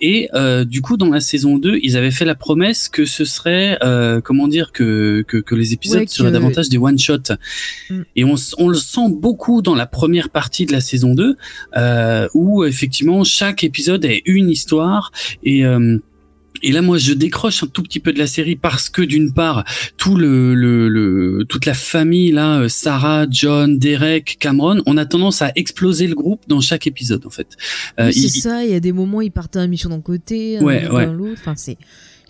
et 0.00 0.28
euh, 0.34 0.64
du 0.64 0.80
coup 0.80 0.96
dans 0.96 1.10
la 1.10 1.20
saison 1.20 1.58
2, 1.58 1.80
ils 1.82 1.96
avaient 1.96 2.10
fait 2.10 2.24
la 2.24 2.34
promesse 2.34 2.88
que 2.88 3.04
ce 3.04 3.24
serait 3.24 3.78
euh, 3.82 4.20
comment 4.22 4.48
dire 4.48 4.72
que 4.72 5.22
que, 5.28 5.36
que 5.36 5.54
les 5.54 5.72
épisodes 5.74 6.00
Ouais, 6.00 6.06
que- 6.06 6.12
seraient 6.12 6.30
des 6.68 6.78
one 6.78 6.98
shot. 6.98 7.18
Mm. 7.90 8.02
Et 8.16 8.24
on, 8.24 8.34
on 8.58 8.68
le 8.68 8.76
sent 8.78 9.08
beaucoup 9.10 9.62
dans 9.62 9.74
la 9.74 9.86
première 9.86 10.30
partie 10.30 10.66
de 10.66 10.72
la 10.72 10.80
saison 10.80 11.14
2, 11.14 11.36
euh, 11.76 12.28
où 12.34 12.64
effectivement 12.64 13.24
chaque 13.24 13.64
épisode 13.64 14.04
est 14.04 14.22
une 14.26 14.48
histoire 14.50 15.12
et 15.42 15.64
euh, 15.64 15.98
et 16.64 16.70
là, 16.70 16.80
moi, 16.80 16.96
je 16.96 17.12
décroche 17.12 17.64
un 17.64 17.66
tout 17.66 17.82
petit 17.82 17.98
peu 17.98 18.12
de 18.12 18.20
la 18.20 18.28
série 18.28 18.54
parce 18.54 18.88
que 18.88 19.02
d'une 19.02 19.32
part, 19.32 19.64
tout 19.96 20.14
le, 20.14 20.54
le, 20.54 20.88
le- 20.88 21.44
toute 21.48 21.66
la 21.66 21.74
famille 21.74 22.30
là, 22.30 22.60
euh, 22.60 22.68
Sarah, 22.68 23.26
John, 23.28 23.80
Derek, 23.80 24.36
Cameron, 24.38 24.80
on 24.86 24.96
a 24.96 25.04
tendance 25.04 25.42
à 25.42 25.50
exploser 25.56 26.06
le 26.06 26.14
groupe 26.14 26.42
dans 26.46 26.60
chaque 26.60 26.86
épisode, 26.86 27.26
en 27.26 27.30
fait. 27.30 27.48
Euh, 27.98 28.12
Oui, 28.14 28.28
c'est 28.28 28.40
ça, 28.42 28.64
il 28.64 28.70
y 28.70 28.74
a 28.74 28.80
des 28.80 28.92
moments, 28.92 29.20
ils 29.22 29.32
partent 29.32 29.56
à 29.56 29.60
la 29.60 29.66
mission 29.66 29.90
d'un 29.90 30.00
côté, 30.00 30.58
un 30.58 30.62
Ouais, 30.62 30.86
ouais. 30.88 31.06
l'autre. 31.06 31.32
Enfin, 31.40 31.54
c'est. 31.56 31.78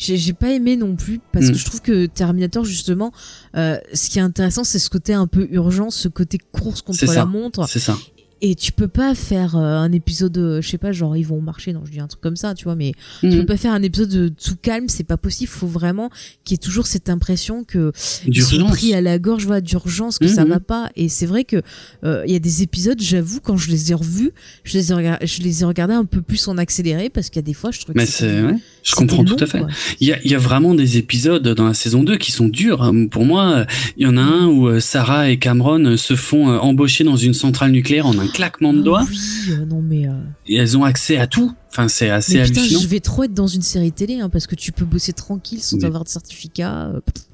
J'ai 0.02 0.32
pas 0.32 0.50
aimé 0.52 0.76
non 0.76 0.96
plus 0.96 1.20
parce 1.32 1.46
Mm. 1.46 1.52
que 1.52 1.58
je 1.58 1.64
trouve 1.64 1.80
que 1.82 2.06
Terminator 2.06 2.64
justement, 2.64 3.12
euh, 3.56 3.78
ce 3.94 4.10
qui 4.10 4.18
est 4.18 4.22
intéressant, 4.22 4.64
c'est 4.64 4.78
ce 4.80 4.90
côté 4.90 5.14
un 5.14 5.26
peu 5.26 5.46
urgent, 5.52 5.90
ce 5.90 6.08
côté 6.08 6.38
course 6.50 6.82
contre 6.82 7.04
la 7.06 7.12
ça. 7.12 7.24
montre. 7.26 7.68
c'est 7.68 7.78
ça. 7.78 7.96
Et 8.44 8.56
tu 8.56 8.72
peux 8.72 8.88
pas 8.88 9.14
faire 9.14 9.54
euh, 9.54 9.76
un 9.78 9.92
épisode, 9.92 10.36
euh, 10.36 10.60
je 10.60 10.68
sais 10.68 10.76
pas, 10.76 10.90
genre 10.90 11.16
ils 11.16 11.22
vont 11.24 11.40
marcher, 11.40 11.72
non, 11.72 11.82
je 11.84 11.92
dis 11.92 12.00
un 12.00 12.08
truc 12.08 12.20
comme 12.20 12.34
ça, 12.34 12.54
tu 12.54 12.64
vois, 12.64 12.74
mais 12.74 12.90
tu 13.20 13.28
Mhm. 13.28 13.36
peux 13.38 13.46
pas 13.46 13.56
faire 13.56 13.72
un 13.72 13.84
épisode 13.84 14.08
de 14.08 14.26
tout 14.30 14.56
calme, 14.60 14.88
c'est 14.88 15.04
pas 15.04 15.16
possible. 15.16 15.48
Faut 15.48 15.68
vraiment 15.68 16.10
qu'il 16.42 16.54
y 16.54 16.56
ait 16.56 16.58
toujours 16.58 16.88
cette 16.88 17.08
impression 17.08 17.62
que 17.62 17.92
ils 18.26 18.42
sont 18.42 18.66
pris 18.66 18.94
à 18.94 19.00
la 19.00 19.20
gorge, 19.20 19.46
voilà, 19.46 19.60
d'urgence, 19.60 20.18
que 20.18 20.26
ça 20.26 20.42
Mhm. 20.44 20.50
va 20.50 20.58
pas. 20.58 20.90
Et 20.96 21.08
c'est 21.08 21.26
vrai 21.26 21.44
que 21.44 21.62
euh, 22.02 22.24
il 22.26 22.32
y 22.32 22.34
a 22.34 22.40
des 22.40 22.62
épisodes, 22.64 23.00
j'avoue, 23.00 23.38
quand 23.38 23.56
je 23.56 23.70
les 23.70 23.92
ai 23.92 23.94
revus, 23.94 24.32
je 24.64 24.76
les 24.76 24.92
ai, 24.92 25.16
je 25.24 25.42
les 25.42 25.62
ai 25.62 25.64
regardés 25.64 25.94
un 25.94 26.04
peu 26.04 26.20
plus 26.20 26.48
en 26.48 26.58
accéléré 26.58 27.10
parce 27.10 27.28
qu'il 27.30 27.36
y 27.36 27.44
a 27.44 27.46
des 27.46 27.54
fois, 27.54 27.70
je 27.70 27.78
trouve 27.82 27.94
Mais 27.94 28.06
que 28.06 28.10
c'est, 28.10 28.42
je 28.82 28.94
comprends 28.94 29.24
tout 29.24 29.36
long, 29.36 29.42
à 29.42 29.46
fait. 29.46 29.62
Il 30.00 30.08
y 30.08 30.12
a, 30.12 30.18
il 30.24 30.30
y 30.30 30.34
a 30.34 30.38
vraiment 30.38 30.74
des 30.74 30.98
épisodes 30.98 31.46
dans 31.46 31.66
la 31.66 31.74
saison 31.74 32.02
2 32.02 32.16
qui 32.16 32.32
sont 32.32 32.48
durs. 32.48 32.82
Euh, 32.82 33.06
Pour 33.08 33.24
moi, 33.24 33.44
euh, 33.52 33.64
il 33.96 34.04
y 34.04 34.06
en 34.06 34.16
a 34.16 34.20
un 34.22 34.46
où 34.46 34.66
euh, 34.68 34.80
Sarah 34.80 35.30
et 35.30 35.38
Cameron 35.38 35.84
euh, 35.84 35.96
se 35.96 36.16
font 36.16 36.48
embaucher 36.48 37.04
dans 37.04 37.16
une 37.16 37.34
centrale 37.34 37.70
nucléaire 37.70 38.06
en 38.06 38.18
un 38.18 38.26
claquement 38.26 38.72
de 38.72 38.80
Ah 38.80 38.82
doigts 38.84 39.04
oui, 39.08 39.18
euh, 39.52 39.64
non 39.66 39.80
mais. 39.82 40.08
euh, 40.08 40.12
et 40.46 40.56
elles 40.56 40.76
ont 40.76 40.84
accès 40.84 41.16
à 41.18 41.26
tout. 41.26 41.52
Enfin, 41.70 41.88
c'est 41.88 42.10
assez 42.10 42.34
mais 42.38 42.44
putain, 42.44 42.60
hallucinant. 42.60 42.80
je 42.82 42.88
vais 42.88 43.00
trop 43.00 43.22
être 43.24 43.32
dans 43.34 43.46
une 43.46 43.62
série 43.62 43.92
télé 43.92 44.20
hein, 44.20 44.28
parce 44.28 44.46
que 44.46 44.54
tu 44.54 44.72
peux 44.72 44.84
bosser 44.84 45.12
tranquille 45.14 45.60
sans 45.62 45.78
Oui. 45.78 45.84
avoir 45.86 46.04
de 46.04 46.08
certificat. 46.08 46.90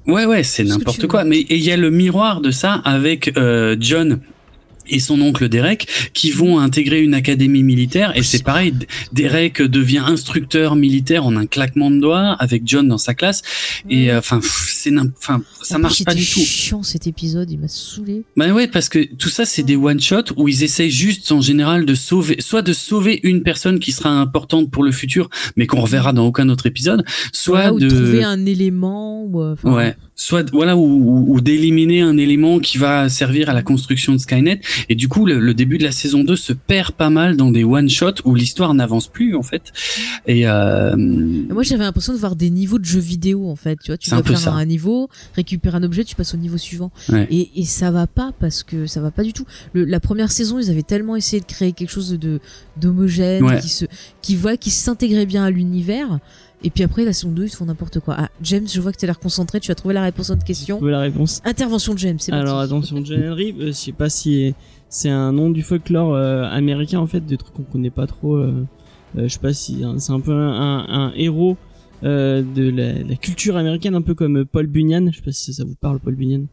Ouais, 0.07 0.25
ouais, 0.25 0.43
c'est 0.43 0.63
n'importe 0.63 1.01
veux. 1.01 1.07
quoi. 1.09 1.23
Mais 1.25 1.45
il 1.49 1.57
y 1.59 1.71
a 1.71 1.77
le 1.77 1.91
miroir 1.91 2.39
de 2.41 2.51
ça 2.51 2.75
avec 2.85 3.35
euh, 3.37 3.75
John 3.79 4.19
et 4.89 4.99
son 4.99 5.21
oncle 5.21 5.49
Derek 5.49 5.87
qui 6.13 6.31
vont 6.31 6.59
intégrer 6.59 7.01
une 7.01 7.13
académie 7.13 7.63
militaire. 7.63 8.15
Et 8.15 8.23
c'est 8.23 8.43
pareil 8.43 8.73
Derek 9.13 9.61
devient 9.61 10.03
instructeur 10.05 10.75
militaire 10.75 11.25
en 11.25 11.35
un 11.35 11.45
claquement 11.45 11.91
de 11.91 11.99
doigts 11.99 12.35
avec 12.39 12.63
John 12.65 12.87
dans 12.87 12.97
sa 12.97 13.13
classe. 13.13 13.41
Et 13.89 14.11
euh, 14.11 14.19
enfin 14.19 14.41
c'est 14.79 14.93
enfin 15.17 15.41
ça 15.61 15.77
marche 15.77 16.03
pas 16.03 16.13
du 16.15 16.25
tout 16.25 16.39
chiant 16.39 16.83
cet 16.83 17.05
épisode, 17.07 17.51
il 17.51 17.59
m'a 17.59 17.67
saoulé. 17.67 18.23
Bah 18.37 18.51
ouais, 18.51 18.67
parce 18.67 18.89
que 18.89 18.99
tout 19.15 19.29
ça, 19.29 19.45
c'est 19.45 19.63
des 19.63 19.75
one-shots 19.75 20.33
où 20.37 20.47
ils 20.47 20.63
essayent 20.63 20.89
juste, 20.91 21.31
en 21.31 21.41
général, 21.41 21.85
de 21.85 21.95
sauver, 21.95 22.37
soit 22.39 22.61
de 22.61 22.73
sauver 22.73 23.19
une 23.23 23.43
personne 23.43 23.79
qui 23.79 23.91
sera 23.91 24.09
importante 24.09 24.71
pour 24.71 24.83
le 24.83 24.91
futur, 24.91 25.29
mais 25.57 25.67
qu'on 25.67 25.81
reverra 25.81 26.13
dans 26.13 26.25
aucun 26.25 26.47
autre 26.49 26.65
épisode, 26.65 27.03
soit 27.33 27.69
Voilà, 27.69 27.73
ou 27.73 27.79
de, 27.79 27.89
trouver 27.89 28.23
un 28.23 28.45
élément. 28.45 29.23
Ou, 29.25 29.41
euh, 29.41 29.53
enfin, 29.53 29.73
ouais, 29.73 29.95
soit 30.15 30.49
voilà, 30.51 30.77
ou, 30.77 30.81
ou- 30.81 31.33
ou 31.35 31.41
d'éliminer 31.41 32.01
un 32.01 32.17
élément 32.17 32.59
qui 32.59 32.77
va 32.77 33.09
servir 33.09 33.49
à 33.49 33.53
la 33.53 33.61
construction 33.61 34.13
de 34.13 34.17
Skynet. 34.17 34.61
Et 34.87 34.95
du 34.95 35.07
coup, 35.07 35.25
le, 35.25 35.39
le 35.39 35.53
début 35.53 35.77
de 35.77 35.83
la 35.83 35.91
saison 35.91 36.23
2 36.23 36.35
se 36.35 36.53
perd 36.53 36.91
pas 36.93 37.09
mal 37.09 37.35
dans 37.37 37.51
des 37.51 37.63
one-shots 37.63 38.21
où 38.25 38.35
l'histoire 38.35 38.73
n'avance 38.73 39.07
plus, 39.07 39.35
en 39.35 39.43
fait. 39.43 39.73
Et 40.27 40.47
euh, 40.47 40.95
Et 40.95 41.53
Moi, 41.53 41.63
j'avais 41.63 41.83
l'impression 41.83 42.13
de 42.13 42.17
voir 42.17 42.35
des 42.35 42.49
niveaux 42.49 42.79
de 42.79 42.85
jeux 42.85 42.99
vidéo 42.99 43.49
en 43.49 43.55
fait. 43.55 43.77
Tu 43.83 43.91
vois, 43.91 43.97
tu 43.97 44.09
peu 44.09 44.23
faire 44.23 44.39
ça. 44.39 44.53
un 44.53 44.68
niveau, 44.69 45.09
récupérer 45.35 45.75
un 45.77 45.83
objet, 45.83 46.03
tu 46.05 46.15
passes 46.15 46.33
au 46.33 46.37
niveau 46.37 46.57
suivant. 46.57 46.91
Ouais. 47.09 47.27
Et, 47.29 47.49
et 47.59 47.65
ça 47.65 47.91
va 47.91 48.07
pas 48.07 48.31
parce 48.39 48.63
que 48.63 48.85
ça 48.87 49.01
va 49.01 49.11
pas 49.11 49.23
du 49.23 49.33
tout. 49.33 49.45
Le- 49.73 49.83
la 49.85 49.99
première 49.99 50.31
saison, 50.31 50.59
ils 50.59 50.69
avaient 50.69 50.83
tellement 50.83 51.15
essayé 51.15 51.41
de 51.41 51.45
créer 51.45 51.73
quelque 51.73 51.89
chose 51.91 52.11
de 52.17 52.39
d'homogène, 52.77 53.43
Ouais. 53.43 53.59
qui 53.59 53.69
se, 53.69 53.85
qui 54.21 54.35
voit, 54.35 54.55
qui 54.57 54.69
s'intégrait 54.69 55.25
bien 55.25 55.43
à 55.43 55.49
l'univers. 55.49 56.19
Et 56.63 56.69
puis 56.69 56.83
après, 56.83 57.05
la 57.05 57.13
saison 57.13 57.31
2, 57.31 57.45
ils 57.45 57.49
font 57.49 57.65
n'importe 57.65 57.99
quoi. 58.01 58.15
Ah, 58.17 58.29
James, 58.43 58.67
je 58.67 58.81
vois 58.81 58.91
que 58.91 58.97
tu 58.97 59.05
as 59.05 59.07
l'air 59.07 59.19
concentré, 59.19 59.59
tu 59.61 59.71
as 59.71 59.75
trouvé 59.75 59.93
la 59.93 60.03
réponse 60.03 60.29
à 60.29 60.33
notre 60.35 60.45
question. 60.45 60.75
trouvez 60.77 60.91
la 60.91 60.99
réponse 60.99 61.41
Intervention 61.45 61.93
de 61.93 61.99
James, 61.99 62.17
c'est. 62.19 62.33
Alors 62.33 62.59
attention, 62.59 63.03
John 63.03 63.23
Henry, 63.29 63.55
euh, 63.59 63.67
je 63.67 63.71
sais 63.71 63.91
pas 63.93 64.09
si 64.09 64.53
c'est 64.89 65.09
un 65.09 65.31
nom 65.31 65.49
du 65.51 65.61
folklore 65.61 66.13
euh, 66.13 66.43
américain 66.49 66.99
en 66.99 67.07
fait, 67.07 67.21
des 67.25 67.37
trucs 67.37 67.53
qu'on 67.53 67.63
connaît 67.63 67.89
pas 67.91 68.07
trop. 68.07 68.35
euh, 68.35 68.65
euh, 69.17 69.23
je 69.23 69.33
sais 69.33 69.39
pas 69.39 69.53
si 69.53 69.83
hein, 69.83 69.95
c'est 69.99 70.11
un 70.11 70.19
peu 70.19 70.33
un, 70.33 70.51
un- 70.51 70.85
un 71.07 71.13
héros 71.15 71.55
euh, 72.03 72.41
de 72.41 72.69
la, 72.69 73.03
la 73.03 73.15
culture 73.15 73.57
américaine, 73.57 73.95
un 73.95 74.01
peu 74.01 74.13
comme 74.15 74.45
Paul 74.45 74.67
Bunyan. 74.67 75.09
Je 75.11 75.17
sais 75.17 75.23
pas 75.23 75.31
si 75.31 75.53
ça 75.53 75.63
vous 75.63 75.75
parle, 75.75 75.99
Paul 75.99 76.15
Bunyan. 76.15 76.45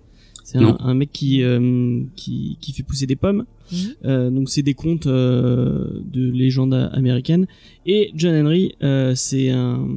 C'est 0.44 0.58
un, 0.58 0.94
mec 0.94 1.10
qui, 1.10 1.42
euh, 1.42 2.02
qui 2.14 2.56
qui 2.60 2.72
fait 2.72 2.84
pousser 2.84 3.06
des 3.08 3.16
pommes. 3.16 3.46
Mhm. 3.72 3.78
Euh, 4.04 4.30
donc 4.30 4.48
c'est 4.48 4.62
des 4.62 4.74
contes 4.74 5.08
euh, 5.08 5.88
de 6.04 6.30
légendes 6.30 6.72
américaines. 6.92 7.48
Et 7.84 8.12
John 8.14 8.32
Henry, 8.46 8.76
euh, 8.84 9.16
c'est 9.16 9.50
un 9.50 9.88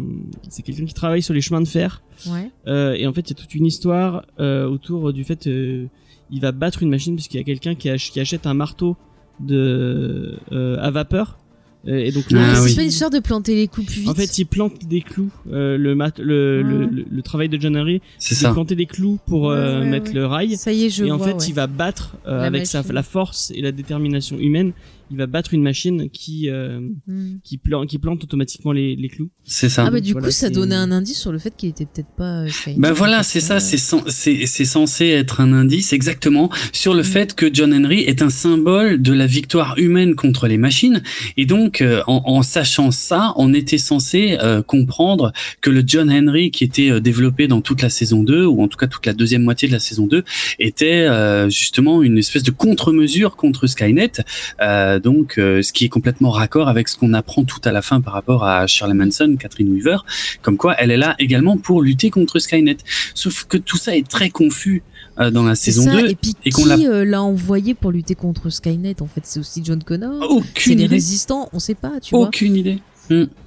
c'est 0.50 0.64
quelqu'un 0.64 0.86
qui 0.86 0.96
travaille 0.96 1.22
sur 1.22 1.36
les 1.36 1.42
chemins 1.42 1.62
de 1.62 1.68
fer. 1.68 2.02
Ouais. 2.28 2.50
Euh, 2.66 2.94
et 2.96 3.06
en 3.06 3.14
fait, 3.14 3.22
il 3.30 3.30
y 3.30 3.34
a 3.34 3.36
toute 3.40 3.54
une 3.54 3.68
histoire 3.68 4.26
euh, 4.40 4.68
autour 4.68 5.14
du 5.14 5.24
fait 5.24 5.46
euh, 5.46 5.86
il 6.32 6.42
va 6.42 6.52
battre 6.52 6.82
une 6.82 6.90
machine 6.90 7.14
puisqu'il 7.16 7.38
y 7.38 7.42
a 7.42 7.44
quelqu'un 7.44 7.76
qui, 7.76 7.88
ach- 7.90 8.10
qui 8.12 8.20
achète 8.20 8.48
un 8.48 8.56
marteau 8.56 8.98
de 9.40 10.36
euh, 10.52 10.78
à 10.80 10.90
vapeur. 10.90 11.38
Euh, 11.88 11.98
et 11.98 12.12
donc 12.12 12.26
Ah 12.36 12.56
c'est 12.56 12.62
oui. 12.64 12.76
pas 12.76 12.82
une 12.82 12.90
histoire 12.90 13.10
de 13.10 13.20
planter 13.20 13.56
les 13.56 13.68
coups 13.70 13.88
plus 13.88 14.02
vite. 14.02 14.10
en 14.10 14.14
fait, 14.14 14.38
il 14.38 14.46
plante 14.46 14.86
des 14.86 15.00
clous. 15.02 15.30
Euh, 15.52 15.78
le, 15.78 15.96
mat- 15.96 16.20
le, 16.20 16.62
le, 16.62 16.84
Ah. 16.84 16.90
le, 16.92 17.06
le 17.10 17.22
travail 17.22 17.48
de 17.48 17.60
John 17.60 17.78
Henry, 17.78 18.02
c'est 18.18 18.36
c'est 18.36 18.48
de 18.48 18.52
planter 18.52 18.76
des 18.76 18.86
clous 18.86 19.18
pour 19.26 19.50
euh, 19.50 19.78
Ouais, 19.80 19.84
ouais, 19.86 19.90
mettre 19.90 20.08
ouais. 20.08 20.14
le 20.16 20.26
rail. 20.26 20.58
ça 20.58 20.74
y 20.74 20.86
est, 20.86 20.90
je 20.90 21.06
et 21.06 21.12
en 21.12 21.16
vois. 21.18 21.28
fait, 21.28 21.34
ouais. 21.36 21.46
il 21.48 21.54
va 21.54 21.68
battre 21.68 22.16
euh, 22.28 22.42
avec 22.46 22.66
sa, 22.68 22.84
la 22.92 23.04
force 23.04 23.52
et 23.56 23.62
la 23.62 23.72
détermination 23.72 24.38
humaine. 24.38 24.74
Il 25.12 25.18
va 25.18 25.28
battre 25.28 25.54
une 25.54 25.64
machine 25.64 26.10
qui 26.10 26.50
euh, 26.50 26.80
Mhm. 27.08 27.40
qui, 27.44 27.58
plante, 27.58 27.88
qui 27.90 27.98
plante 27.98 28.24
automatiquement 28.24 28.72
les, 28.72 28.96
les 28.96 29.10
clous. 29.10 29.30
C'est 29.44 29.70
ça. 29.70 29.86
Ah 29.88 29.92
bah 29.92 30.00
du 30.02 30.12
Voilà, 30.12 30.28
coup, 30.28 30.32
ça 30.32 30.50
donnait 30.50 30.76
un 30.76 30.92
indice 30.92 31.20
sur 31.20 31.32
le 31.32 31.40
fait 31.40 31.56
qu'il 31.58 31.70
était 31.70 31.86
peut-être 31.86 32.14
pas. 32.18 32.44
euh. 32.44 32.50
Ben 32.78 32.92
voilà, 32.92 33.24
c'est 33.24 33.40
ça, 33.40 33.60
c'est 33.60 33.78
c'est 34.08 34.46
c'est 34.46 34.66
censé 34.66 35.06
être 35.08 35.42
un 35.42 35.54
indice 35.54 35.94
exactement 35.94 36.50
sur 36.72 36.94
le 36.94 37.04
fait 37.04 37.34
que 37.34 37.50
John 37.54 37.74
Henry 37.74 38.02
est 38.02 38.22
un 38.22 38.30
symbole 38.30 39.02
de 39.02 39.14
la 39.14 39.26
victoire 39.26 39.76
humaine 39.78 40.16
contre 40.16 40.48
les 40.48 40.58
machines. 40.58 41.02
Et 41.38 41.46
donc, 41.46 41.82
euh, 41.82 42.02
en, 42.08 42.22
en 42.26 42.42
sachant 42.44 42.92
ça, 42.92 43.34
on 43.38 43.54
était 43.54 43.78
censé 43.80 44.38
euh, 44.42 44.62
comprendre 44.62 45.34
que 45.62 45.70
le 45.70 45.84
John 45.86 46.12
Henry 46.12 46.52
qui 46.52 46.64
était 46.64 46.92
euh, 46.92 47.00
développé 47.00 47.48
dans 47.48 47.62
toute 47.62 47.82
la 47.82 47.90
saison 47.90 48.22
2, 48.24 48.46
ou 48.46 48.62
en 48.62 48.68
tout 48.68 48.78
cas 48.78 48.88
toute 48.88 49.06
la 49.06 49.14
deuxième 49.14 49.44
moitié 49.44 49.68
de 49.68 49.74
la 49.74 49.80
saison 49.80 50.06
2, 50.08 50.24
était 50.60 51.08
euh, 51.08 51.50
justement 51.50 52.04
une 52.04 52.18
espèce 52.18 52.44
de 52.44 52.52
contre-mesure 52.52 53.36
contre 53.36 53.66
Skynet. 53.68 54.12
Euh, 54.62 54.99
donc, 55.00 55.38
euh, 55.38 55.62
ce 55.62 55.74
qui 55.74 55.86
est 55.86 55.90
complètement 55.90 56.30
raccord 56.32 56.68
avec 56.70 56.88
ce 56.88 56.98
qu'on 56.98 57.14
apprend 57.14 57.44
tout 57.44 57.60
à 57.64 57.72
la 57.72 57.82
fin 57.82 58.02
par 58.02 58.14
rapport 58.14 58.44
à 58.46 58.68
Shirley 58.68 58.94
Manson, 58.94 59.36
Catherine 59.40 59.72
Weaver, 59.72 59.98
comme 60.42 60.58
quoi 60.58 60.76
elle 60.80 60.92
est 60.92 60.98
là 60.98 61.16
également 61.20 61.58
pour 61.58 61.82
lutter 61.82 62.10
contre 62.10 62.40
Skynet. 62.40 62.78
Sauf 63.16 63.46
que 63.46 63.58
tout 63.58 63.78
ça 63.78 63.96
est 63.96 64.08
très 64.08 64.30
confus 64.30 64.84
euh, 65.20 65.32
dans 65.32 65.44
la 65.44 65.56
C'est 65.56 65.72
saison 65.72 65.86
ça, 65.86 66.02
2. 66.02 66.08
et 66.10 66.16
puis 66.16 66.36
et 66.46 66.52
qu'on 66.52 66.64
qui 66.64 66.68
l'a- 66.70 66.76
euh, 66.78 67.06
l'a 67.06 67.22
envoyé 67.22 67.74
pour 67.74 67.92
lutter 67.92 68.16
contre 68.16 68.50
Skynet 68.50 69.02
En 69.02 69.08
fait, 69.08 69.22
c'est 69.24 69.40
aussi 69.40 69.62
John 69.64 69.84
Connor. 69.84 70.16
c'est 70.22 70.28
Aucune 70.30 70.78
les 70.78 70.84
idée. 70.86 70.96
résistants, 70.96 71.50
on 71.54 71.60
sait 71.60 71.76
pas, 71.76 71.94
tu 72.02 72.16
vois. 72.16 72.28
Aucune 72.28 72.56
idée. 72.56 72.80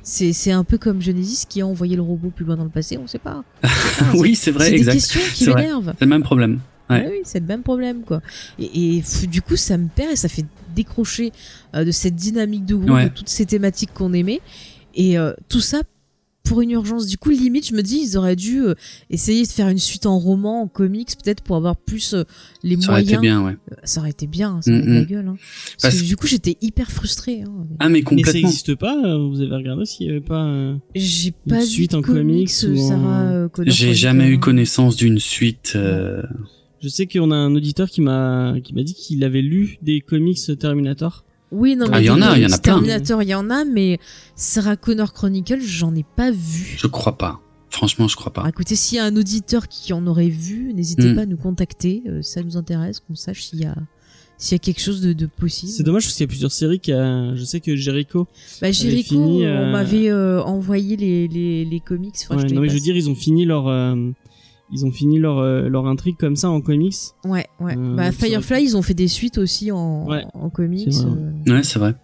C'est 0.03 0.33
c'est 0.33 0.51
un 0.51 0.65
peu 0.65 0.77
comme 0.77 1.01
Genesis 1.01 1.45
qui 1.49 1.61
a 1.61 1.67
envoyé 1.69 1.95
le 1.95 2.03
robot 2.03 2.31
plus 2.35 2.45
loin 2.45 2.57
dans 2.57 2.65
le 2.65 2.69
passé, 2.71 2.99
on 2.99 3.07
sait 3.07 3.21
pas. 3.21 3.45
Oui, 4.15 4.35
c'est 4.35 4.51
vrai, 4.51 4.71
C'est 4.71 4.79
des 4.81 4.85
questions 4.85 5.21
qui 5.35 5.45
C'est 5.45 5.55
m'énervent. 5.55 5.93
C'est 5.99 6.05
le 6.05 6.11
même 6.11 6.25
problème. 6.25 6.59
Ouais. 6.91 7.07
Oui, 7.09 7.17
c'est 7.25 7.39
le 7.39 7.47
même 7.47 7.63
problème, 7.63 8.03
quoi. 8.05 8.21
Et, 8.59 9.03
du 9.29 9.41
coup, 9.41 9.55
ça 9.57 9.79
me 9.79 9.87
perd 9.87 10.11
et 10.13 10.17
ça 10.17 10.29
fait 10.29 10.45
décrocher 10.75 11.33
euh, 11.75 11.85
de 11.85 11.91
cette 11.91 12.17
dynamique 12.17 12.65
de 12.67 12.75
groupe, 12.75 12.91
Ouais. 12.91 13.05
de 13.09 13.15
toutes 13.15 13.29
ces 13.29 13.47
thématiques 13.47 13.93
qu'on 13.95 14.13
aimait. 14.13 14.41
Et 14.95 15.19
euh, 15.19 15.33
tout 15.49 15.61
ça 15.61 15.83
pour 16.45 16.61
une 16.61 16.73
urgence. 16.73 17.07
Du 17.07 17.19
coup, 17.19 17.31
limite, 17.31 17.69
je 17.69 17.73
me 17.75 17.83
dis, 17.83 18.01
ils 18.05 18.17
auraient 18.19 18.35
dû 18.35 18.63
euh, 18.63 18.75
essayer 19.11 19.45
de 19.45 19.49
faire 19.49 19.69
une 19.69 19.79
suite 19.79 20.07
en 20.07 20.19
roman, 20.19 20.63
en 20.63 20.67
comics, 20.67 21.11
peut-être 21.23 21.41
pour 21.41 21.55
avoir 21.55 21.77
plus 21.77 22.15
euh, 22.15 22.25
les 22.65 22.75
Ça 22.81 22.91
aurait 22.91 23.03
moyens. 23.03 23.11
été 23.13 23.21
bien, 23.21 23.45
ouais. 23.45 23.57
Euh, 23.71 23.77
Ça 23.85 24.01
aurait 24.01 24.11
été 24.11 24.27
bien, 24.27 24.61
ça 24.61 24.73
aurait 24.73 24.81
Mm, 24.81 24.83
été 24.83 24.93
la 24.93 25.01
mm. 25.03 25.07
gueule. 25.07 25.29
hein. 25.29 25.37
Parce, 25.39 25.83
Parce- 25.83 26.03
que 26.03 26.07
du 26.07 26.17
coup, 26.17 26.27
j'étais 26.27 26.59
hyper 26.61 26.91
frustrée. 26.91 27.43
hein. 27.43 27.53
Ah, 27.79 27.89
mais 27.89 27.93
Mais 27.93 27.99
ça 28.01 28.05
complètement. 28.09 28.33
n'existe 28.41 28.75
pas. 28.75 29.17
Vous 29.19 29.41
avez 29.41 29.55
regardé 29.55 29.87
s'il 29.87 30.09
y 30.09 30.11
avait 30.11 30.21
pas. 30.21 30.45
euh, 30.45 30.75
J'ai 30.97 31.33
Une 31.47 31.53
pas 31.53 31.61
vu 31.61 31.67
suite 31.67 31.95
en 31.95 32.03
comics 32.03 32.51
ou 32.67 32.93
en- 32.93 33.49
J'ai 33.65 33.95
jamais 33.95 34.27
eu 34.29 34.35
hein. 34.35 34.39
connaissance 34.41 34.97
d'une 34.97 35.21
suite. 35.21 35.75
euh, 35.77 36.23
Je 36.83 36.89
sais 36.89 37.07
qu'on 37.07 37.31
a 37.31 37.37
un 37.37 37.55
auditeur 37.55 37.89
qui 37.89 38.01
m'a 38.01 38.55
qui 38.63 38.75
m'a 38.75 38.83
dit 38.83 38.95
qu'il 38.95 39.23
avait 39.25 39.43
lu 39.43 39.79
des 39.83 40.01
comics 40.01 40.39
Terminator. 40.59 41.25
Oui, 41.53 41.77
non, 41.77 41.87
Ah, 41.89 41.99
mais 41.99 42.03
il 42.05 42.07
y 42.07 42.11
en 42.11 42.23
a, 42.23 42.37
il 42.39 42.43
y 42.43 42.47
en 42.47 42.53
a 42.53 42.59
plein. 42.59 42.75
Terminator, 42.75 43.23
il 43.23 43.29
y 43.29 43.35
en 43.35 43.51
a, 43.51 43.65
mais 43.65 43.99
Sarah 44.37 44.77
Connor 44.77 45.13
Chronicle, 45.13 45.61
j'en 45.61 45.95
ai 45.95 46.05
pas 46.17 46.31
vu. 46.31 46.77
Je 46.79 46.87
crois 46.87 47.19
pas. 47.19 47.41
Franchement, 47.69 48.09
je 48.09 48.17
crois 48.17 48.33
Alors, 48.35 48.45
pas. 48.45 48.49
écoutez, 48.51 48.75
s'il 48.75 48.97
y 48.97 49.01
a 49.01 49.05
un 49.05 49.17
auditeur 49.17 49.69
qui 49.69 49.93
en 49.93 50.07
aurait 50.07 50.29
vu, 50.29 50.73
n'hésitez 50.75 51.13
Mm. 51.13 51.15
pas 51.15 51.23
à 51.23 51.27
nous 51.27 51.37
contacter. 51.37 52.03
euh, 52.07 52.21
ça 52.23 52.43
nous 52.43 52.57
intéresse, 52.57 53.01
qu'on 53.01 53.15
sache 53.15 53.43
s'il 53.45 53.61
y 53.61 53.65
a 53.67 53.75
s'il 54.39 54.57
y 54.57 54.57
a 54.57 54.59
quelque 54.59 54.81
chose 54.81 55.01
de, 55.03 55.13
de 55.13 55.27
possible. 55.27 55.71
C'est 55.71 55.85
dommage 55.85 56.03
parce 56.03 56.15
qu'il 56.17 56.25
y 56.25 56.27
a 56.27 56.29
plusieurs 56.29 56.51
séries 56.51 56.81
qui 56.81 56.91
a... 56.91 57.33
Je 57.37 57.45
sais 57.45 57.61
que 57.61 57.77
Jericho. 57.77 58.27
Bah, 58.61 58.73
Jericho, 58.73 59.11
fini, 59.15 59.45
euh, 59.47 59.69
on 59.69 59.71
m'avait 59.71 60.11
euh, 60.11 60.43
envoyé 60.43 60.97
les, 60.97 61.29
les, 61.29 61.65
les 61.65 61.81
comics. 61.81 62.15
Enfin, 62.25 62.39
Ouais, 62.43 62.49
je 62.49 62.55
non, 62.55 62.61
mais 62.63 62.69
je 62.69 62.75
veux 62.75 62.81
dire, 62.81 62.97
ils 62.97 63.09
ont 63.09 63.15
fini 63.15 63.45
leur. 63.45 63.69
euh, 63.69 63.95
Ils 64.73 64.87
ont 64.87 64.91
fini 64.91 65.19
leur, 65.19 65.39
euh, 65.39 65.69
leur 65.69 65.87
intrigue 65.87 66.17
comme 66.19 66.35
ça 66.37 66.49
en 66.51 66.61
comics. 66.63 66.95
Ouais, 67.25 67.47
ouais. 67.61 67.77
Euh, 67.77 67.95
bah, 67.97 68.11
Firefly, 68.11 68.63
ils 68.65 68.77
ont 68.77 68.83
fait 68.83 68.95
des 68.95 69.09
suites 69.09 69.37
aussi 69.39 69.71
en, 69.71 70.07
Ouais, 70.09 70.25
en 70.35 70.49
comics. 70.51 70.93
c'est 70.93 71.05
vrai. 71.05 71.19
euh, 71.49 71.53
Ouais, 71.57 71.63
c'est 71.63 71.79
vrai. 71.79 71.95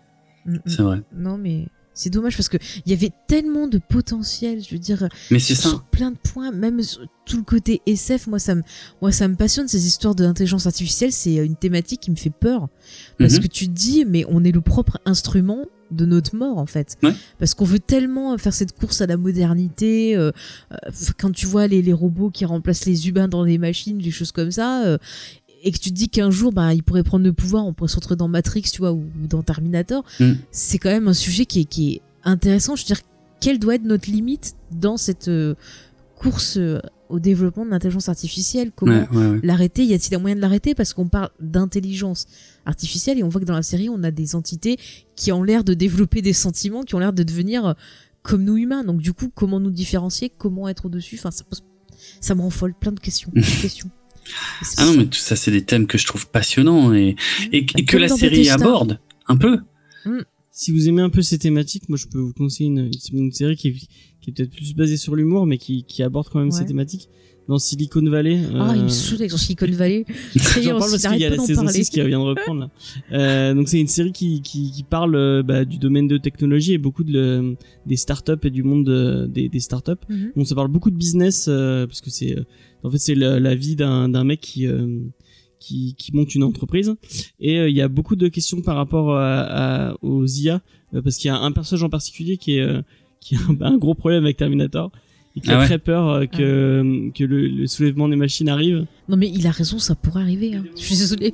mm, 0.45 0.53
mm. 0.55 0.61
C'est 0.67 0.83
vrai. 0.83 1.01
Non, 1.17 1.39
mais 1.39 1.67
c'est 1.99 2.11
dommage 2.11 2.37
parce 2.37 2.49
que 2.49 2.57
il 2.87 2.91
y 2.91 2.95
avait 2.95 3.11
tellement 3.27 3.67
de 3.67 3.79
potentiel. 3.79 4.63
Je 4.63 4.71
veux 4.75 4.79
dire, 4.79 5.09
Mais 5.31 5.39
sur 5.39 5.57
ça. 5.57 5.83
plein 5.91 6.13
de 6.13 6.17
points, 6.17 6.53
même 6.53 6.83
sur 6.83 7.01
tout 7.27 7.37
le 7.39 7.43
côté 7.43 7.83
SF. 7.87 8.27
Moi, 8.29 8.39
ça 8.39 8.55
me, 8.55 8.63
moi, 9.03 9.11
ça 9.13 9.27
me 9.29 9.35
passionne 9.35 9.69
ces 9.69 9.87
histoires 9.87 10.15
d'intelligence 10.15 10.67
artificielle. 10.67 11.13
C'est 11.13 11.35
une 11.35 11.57
thématique 11.57 12.01
qui 12.01 12.11
me 12.11 12.17
fait 12.17 12.31
peur 12.31 12.69
parce 13.19 13.35
Mhm. 13.35 13.41
que 13.41 13.47
tu 13.49 13.67
te 13.67 13.73
dis, 13.73 14.05
mais 14.07 14.25
on 14.29 14.45
est 14.45 14.53
le 14.53 14.61
propre 14.61 14.99
instrument 15.05 15.65
de 15.91 16.05
notre 16.05 16.37
mort 16.37 16.59
en 16.59 16.67
fait 16.67 16.97
Ouais. 17.03 17.15
parce 17.39 17.55
qu'on 17.55 17.65
veut 17.65 17.79
tellement 17.79 18.37
faire 18.37 18.53
cette 18.53 18.79
course 18.79 19.01
à 19.01 19.07
la 19.07 19.17
modernité 19.17 20.15
euh, 20.15 20.33
euh, 20.73 20.77
quand 21.19 21.33
tu 21.33 21.47
vois 21.47 21.67
les, 21.67 21.81
les 21.81 21.95
robots 21.95 22.29
qui 22.31 22.45
remplacent 22.45 22.85
les 22.85 23.09
humains 23.09 23.27
dans 23.27 23.43
les 23.43 23.57
machines 23.57 23.97
des 23.97 24.11
choses 24.11 24.31
comme 24.31 24.51
ça 24.51 24.85
euh, 24.85 24.99
et 25.69 25.73
que 25.73 25.79
tu 25.79 25.91
te 25.91 25.95
dis 25.95 26.09
qu'un 26.09 26.31
jour 26.31 26.53
bah 26.53 26.75
ils 26.75 26.83
pourraient 26.83 27.03
prendre 27.03 27.25
le 27.25 27.33
pouvoir 27.33 27.67
on 27.67 27.73
pourrait 27.75 27.89
se 27.89 27.97
retrouver 27.97 28.17
dans 28.17 28.29
Matrix 28.29 28.63
tu 28.63 28.79
vois 28.79 28.93
ou, 28.93 29.05
ou 29.23 29.27
dans 29.29 29.43
Terminator 29.43 30.05
Mm. 30.21 30.33
c'est 30.51 30.79
quand 30.79 30.91
même 30.91 31.07
un 31.09 31.13
sujet 31.15 31.47
qui 31.47 31.61
est, 31.61 31.65
qui 31.65 31.93
est 31.95 32.01
intéressant 32.25 32.75
je 32.77 32.83
veux 32.83 32.87
dire 32.87 33.01
quelle 33.41 33.59
doit 33.59 33.77
être 33.77 33.85
notre 33.85 34.11
limite 34.11 34.55
dans 34.73 34.97
cette 34.97 35.29
euh, 35.29 35.55
course 36.17 36.57
euh, 36.57 36.81
au 37.09 37.21
développement 37.21 37.65
de 37.65 37.71
l'intelligence 37.71 38.09
artificielle? 38.09 38.71
Comment 38.75 38.93
Ouais, 38.93 39.09
ouais, 39.17 39.27
ouais. 39.29 39.41
l'arrêter? 39.45 39.85
Y 39.85 39.95
a-t-il 39.95 40.15
un 40.15 40.19
moyen 40.19 40.35
de 40.37 40.41
l'arrêter? 40.41 40.75
Parce 40.75 40.93
qu'on 40.93 41.09
parle 41.09 41.31
d'intelligence 41.41 42.27
artificielle 42.67 43.19
et 43.19 43.23
on 43.23 43.29
voit 43.31 43.41
que 43.41 43.47
dans 43.47 43.55
la 43.55 43.63
série, 43.63 43.89
on 43.89 44.03
a 44.03 44.11
des 44.11 44.35
entités 44.35 44.77
qui 45.17 45.31
ont 45.33 45.43
l'air 45.43 45.63
de 45.65 45.73
développer 45.73 46.21
des 46.21 46.33
sentiments, 46.35 46.83
qui 46.83 46.97
ont 46.97 46.99
l'air 46.99 47.13
de 47.15 47.23
devenir 47.23 47.65
euh, 47.65 47.73
comme 48.23 48.43
nous 48.45 48.57
humains. 48.59 48.83
Donc 48.85 49.01
du 49.01 49.13
coup, 49.15 49.31
comment 49.35 49.61
nous 49.61 49.71
différencier? 49.71 50.31
Comment 50.37 50.69
être 50.69 50.87
au-dessus? 50.87 51.15
Enfin, 51.19 51.31
ça, 51.31 51.45
pose- 51.45 51.63
ça 52.21 52.35
me 52.35 52.41
rend 52.43 52.51
folle. 52.51 52.75
Plein 52.75 52.93
de 52.93 53.01
questions. 53.01 53.31
plein 53.31 53.41
de 53.41 53.47
questions. 53.63 53.89
Ah 54.77 54.85
non, 54.87 54.95
mais 54.97 55.07
tout 55.07 55.19
ça, 55.19 55.37
c'est 55.37 55.51
des 55.51 55.63
thèmes 55.65 55.87
que 55.87 55.99
je 55.99 56.07
trouve 56.07 56.29
passionnants 56.29 56.93
et, 56.95 57.17
et, 57.53 57.59
et 57.77 57.85
que 57.85 57.97
la 57.97 58.09
série 58.09 58.49
aborde 58.51 58.99
un 59.27 59.37
peu. 59.37 59.59
Si 60.51 60.73
vous 60.73 60.89
aimez 60.89 61.03
un 61.03 61.11
peu 61.11 61.23
ces 61.23 61.39
thématiques, 61.39 61.89
moi 61.89 61.97
je 61.99 62.07
peux 62.07 62.19
vous 62.19 62.33
conseiller 62.33 62.69
une, 62.69 62.91
une 63.13 63.33
série 63.33 63.57
qui 63.57 63.69
est, 63.69 63.73
qui 64.21 64.31
est 64.31 64.33
peut-être 64.33 64.51
plus 64.51 64.75
basée 64.75 64.97
sur 64.97 65.15
l'humour, 65.15 65.47
mais 65.47 65.57
qui, 65.59 65.85
qui 65.85 66.03
aborde 66.03 66.29
quand 66.33 66.41
même 66.41 66.49
Ouais. 66.49 66.55
ces 66.59 66.67
thématiques. 66.67 67.09
Dans 67.47 67.59
Silicon 67.59 68.03
Valley. 68.11 68.41
Ah, 68.57 68.73
il 68.75 68.81
euh, 68.81 68.85
me 68.85 68.89
saoule 68.91 69.21
avec 69.21 69.31
son 69.31 69.39
Silicon 69.39 69.71
Valley. 69.71 70.05
J'en 70.37 70.77
on 70.77 70.79
parle 70.81 70.91
parce 70.91 71.07
qu'il 71.09 71.17
y 71.19 71.25
a 71.25 71.31
la 71.31 71.39
saison 71.39 71.63
parler. 71.65 71.83
6 71.83 71.89
qui 71.89 72.01
vient 72.03 72.19
de 72.19 72.25
reprendre 72.25 72.61
là. 72.61 72.71
Euh, 73.13 73.55
donc 73.55 73.69
c'est 73.71 73.81
une 73.81 73.89
série 73.89 74.13
qui, 74.13 74.43
qui, 74.43 74.71
qui 74.71 74.83
parle 74.83 75.15
euh, 75.15 75.43
bah, 75.43 75.65
du 75.65 75.79
domaine 75.79 76.07
de 76.09 76.19
technologie 76.19 76.75
et 76.75 76.79
beaucoup 76.79 77.05
de, 77.05 77.13
le- 77.13 77.57
des 77.87 77.97
startups 77.97 78.33
et 78.43 78.51
du 78.51 78.63
monde 78.65 78.85
de- 78.85 79.27
des, 79.33 79.49
des 79.49 79.61
startups. 79.61 79.93
Mhm. 80.11 80.33
Donc 80.37 80.47
ça 80.47 80.55
parle 80.57 80.69
beaucoup 80.69 80.91
de 80.91 80.97
business 80.97 81.47
euh, 81.49 81.87
parce 81.87 82.03
que 82.03 82.11
c'est 82.11 82.37
euh, 82.37 82.45
en 82.85 82.91
fait 82.91 82.99
c'est 82.99 83.15
la, 83.15 83.39
la 83.41 83.55
vie 83.55 83.77
d'un 83.77 84.09
d'un 84.09 84.25
mec 84.25 84.41
qui 84.41 84.67
euh, 84.67 84.87
qui, 85.61 85.95
qui 85.99 86.15
monte 86.15 86.35
une 86.37 86.45
entreprise 86.45 86.95
et 87.41 87.59
euh, 87.59 87.69
il 87.69 87.77
y 87.77 87.83
a 87.83 87.89
beaucoup 87.89 88.15
de 88.17 88.29
questions 88.29 88.61
par 88.63 88.77
rapport 88.77 89.17
à, 89.17 89.89
à- 89.91 89.95
aux 90.03 90.25
IA 90.27 90.61
euh, 90.95 91.03
parce 91.03 91.17
qu'il 91.17 91.29
y 91.29 91.31
a 91.33 91.37
un 91.39 91.51
personnage 91.53 91.83
en 91.83 91.89
particulier 91.91 92.37
qui 92.37 92.57
est 92.57 92.61
euh, 92.61 92.81
qui 93.21 93.35
a 93.35 93.39
un, 93.49 93.61
un 93.73 93.77
gros 93.77 93.95
problème 93.95 94.23
avec 94.25 94.37
Terminator 94.37 94.93
et 95.37 95.41
qui 95.41 95.51
Ah 95.51 95.57
a 95.57 95.59
ouais. 95.61 95.67
très 95.67 95.79
peur 95.79 96.29
que 96.31 97.11
que 97.15 97.25
le, 97.25 97.49
le 97.49 97.67
soulèvement 97.67 98.09
des 98.09 98.17
machines 98.17 98.49
arrive. 98.49 98.87
Non, 99.09 99.17
mais 99.17 99.29
il 99.29 99.47
a 99.47 99.51
raison, 99.51 99.79
ça 99.79 99.95
pourrait 99.95 100.23
arriver. 100.23 100.55
hein. 100.55 100.65
Je 100.77 100.83
suis 100.83 100.97
désolée. 100.97 101.33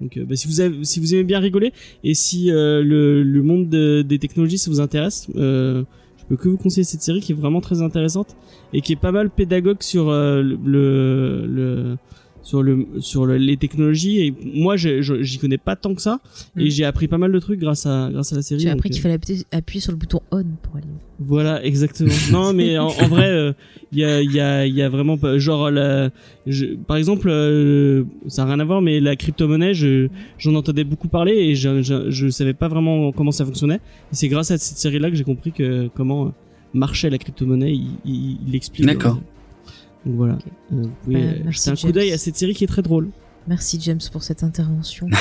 Donc, 0.00 0.16
euh, 0.16 0.24
bah, 0.24 0.34
si 0.34 0.46
vous 0.48 0.60
avez, 0.60 0.82
si 0.84 0.98
vous 0.98 1.14
aimez 1.14 1.24
bien 1.24 1.38
rigoler 1.40 1.72
et 2.04 2.14
si 2.14 2.50
euh, 2.50 2.82
le, 2.82 3.22
le 3.22 3.42
monde 3.42 3.68
de- 3.68 4.02
des 4.02 4.18
technologies 4.18 4.58
ça 4.58 4.70
vous 4.70 4.80
intéresse, 4.80 5.28
euh, 5.36 5.84
je 6.18 6.24
peux 6.24 6.36
que 6.36 6.48
vous 6.48 6.56
conseiller 6.56 6.84
cette 6.84 7.02
série 7.02 7.20
qui 7.20 7.32
est 7.32 7.34
vraiment 7.34 7.60
très 7.60 7.82
intéressante 7.82 8.34
et 8.72 8.80
qui 8.80 8.92
est 8.92 8.96
pas 9.00 9.12
mal 9.12 9.30
pédagogue 9.30 9.82
sur 9.82 10.08
euh, 10.08 10.42
le, 10.42 11.46
le 11.46 11.96
sur 12.42 12.62
le 12.62 12.86
sur 13.00 13.26
le- 13.26 13.36
les 13.36 13.58
technologies 13.58 14.20
et 14.26 14.34
moi 14.54 14.74
j'y 14.76 15.38
connais 15.38 15.58
pas 15.58 15.76
tant 15.76 15.94
que 15.94 16.00
ça 16.00 16.20
et 16.56 16.64
Mm. 16.64 16.70
j'ai 16.70 16.84
appris 16.86 17.06
pas 17.06 17.18
mal 17.18 17.30
de 17.30 17.38
trucs 17.38 17.60
grâce 17.60 17.84
à 17.84 18.08
grâce 18.10 18.32
à 18.32 18.36
la 18.36 18.42
série. 18.42 18.60
J'ai 18.62 18.70
appris 18.70 18.88
euh, 18.88 18.92
qu'il 18.92 19.02
fallait 19.02 19.14
appuyer, 19.14 19.44
appuyer 19.52 19.80
sur 19.80 19.92
le 19.92 19.98
bouton 19.98 20.20
on 20.32 20.42
pour 20.62 20.76
aller. 20.76 20.86
voilà, 21.18 21.62
exactement. 21.62 22.10
non, 22.32 22.54
mais 22.54 22.78
en, 22.78 22.86
en 22.86 23.08
vrai, 23.08 23.28
euh, 23.28 23.52
il 23.92 23.98
y, 23.98 24.04
a, 24.04 24.22
il 24.22 24.32
y, 24.32 24.40
a, 24.40 24.66
il 24.66 24.74
y 24.74 24.80
a 24.80 24.88
vraiment. 24.88 25.18
Genre, 25.36 25.70
la, 25.70 26.08
je- 26.46 26.76
par 26.76 26.96
exemple, 26.96 27.28
euh, 27.30 28.04
ça 28.26 28.44
n'a 28.46 28.54
rien 28.54 28.60
à 28.60 28.64
voir, 28.64 28.80
mais 28.80 29.00
la 29.00 29.16
crypto-monnaie, 29.16 29.74
je- 29.74 30.08
j'en 30.38 30.54
entendais 30.54 30.84
beaucoup 30.84 31.08
parler 31.08 31.32
et 31.34 31.54
je, 31.54 31.82
je, 31.82 32.10
je 32.10 32.28
savais 32.30 32.54
pas 32.54 32.68
vraiment 32.68 33.12
comment 33.12 33.32
ça 33.32 33.44
fonctionnait. 33.44 33.80
Et 34.12 34.14
c'est 34.14 34.28
grâce 34.28 34.50
à 34.50 34.56
cette 34.56 34.78
série-là 34.78 35.10
que 35.10 35.16
j'ai 35.16 35.24
compris 35.24 35.52
que 35.52 35.88
comment 35.94 36.26
euh, 36.26 36.30
marchait 36.74 37.10
la 37.10 37.18
crypto-monnaie. 37.18 37.74
Il, 37.74 37.90
il, 38.04 38.38
il 38.48 38.54
explique. 38.54 38.86
D'accord. 38.86 39.16
euh, 39.16 40.06
Donc 40.06 40.14
voilà. 40.16 40.34
Euh, 40.72 40.82
vous 40.82 40.90
pouvez 41.04 41.14
Bah, 41.14 41.48
euh, 41.48 41.50
jeter 41.50 41.70
un 41.70 41.74
coup 41.74 41.80
James. 41.82 41.92
d'œil 41.92 42.12
à 42.12 42.18
cette 42.18 42.36
série 42.36 42.54
qui 42.54 42.64
est 42.64 42.68
très 42.68 42.82
drôle. 42.82 43.10
Merci 43.48 43.78
James 43.82 44.00
pour 44.12 44.22
cette 44.22 44.42
intervention 44.42 45.06
qui, 45.08 45.16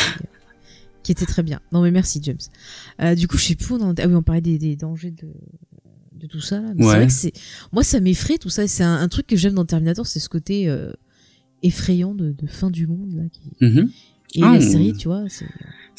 qui 1.03 1.11
était 1.11 1.25
très 1.25 1.41
bien. 1.43 1.59
Non 1.71 1.81
mais 1.81 1.91
merci 1.91 2.19
James. 2.23 2.37
Euh, 3.01 3.15
du 3.15 3.27
coup, 3.27 3.37
je 3.37 3.45
sais 3.45 3.55
plus 3.55 3.73
on 3.75 3.81
en. 3.81 3.93
Ah 3.97 4.07
oui, 4.07 4.15
on 4.15 4.21
parlait 4.23 4.41
des, 4.41 4.57
des 4.57 4.75
dangers 4.75 5.11
de, 5.11 5.27
de 6.19 6.27
tout 6.27 6.41
ça. 6.41 6.59
Là. 6.59 6.73
Mais 6.75 6.83
C'est 6.83 6.89
Ouais. 6.89 6.95
vrai 6.95 7.07
que 7.07 7.13
c'est 7.13 7.33
moi 7.71 7.83
ça 7.83 7.99
m'effraie 7.99 8.37
tout 8.37 8.49
ça. 8.49 8.67
C'est 8.67 8.83
un, 8.83 8.95
un 8.95 9.07
truc 9.07 9.25
que 9.27 9.35
j'aime 9.37 9.53
dans 9.53 9.65
Terminator, 9.65 10.05
c'est 10.05 10.19
ce 10.19 10.29
côté 10.29 10.69
euh, 10.69 10.91
effrayant 11.63 12.13
de, 12.13 12.31
de 12.31 12.47
fin 12.47 12.69
du 12.69 12.87
monde 12.87 13.13
là. 13.15 13.23
Qui... 13.31 13.65
Mhm. 13.65 13.89
Et 14.35 14.43
Ah, 14.43 14.51
la 14.51 14.57
on- 14.59 14.61
série, 14.61 14.93
tu 14.93 15.07
vois, 15.07 15.23
c'est 15.27 15.47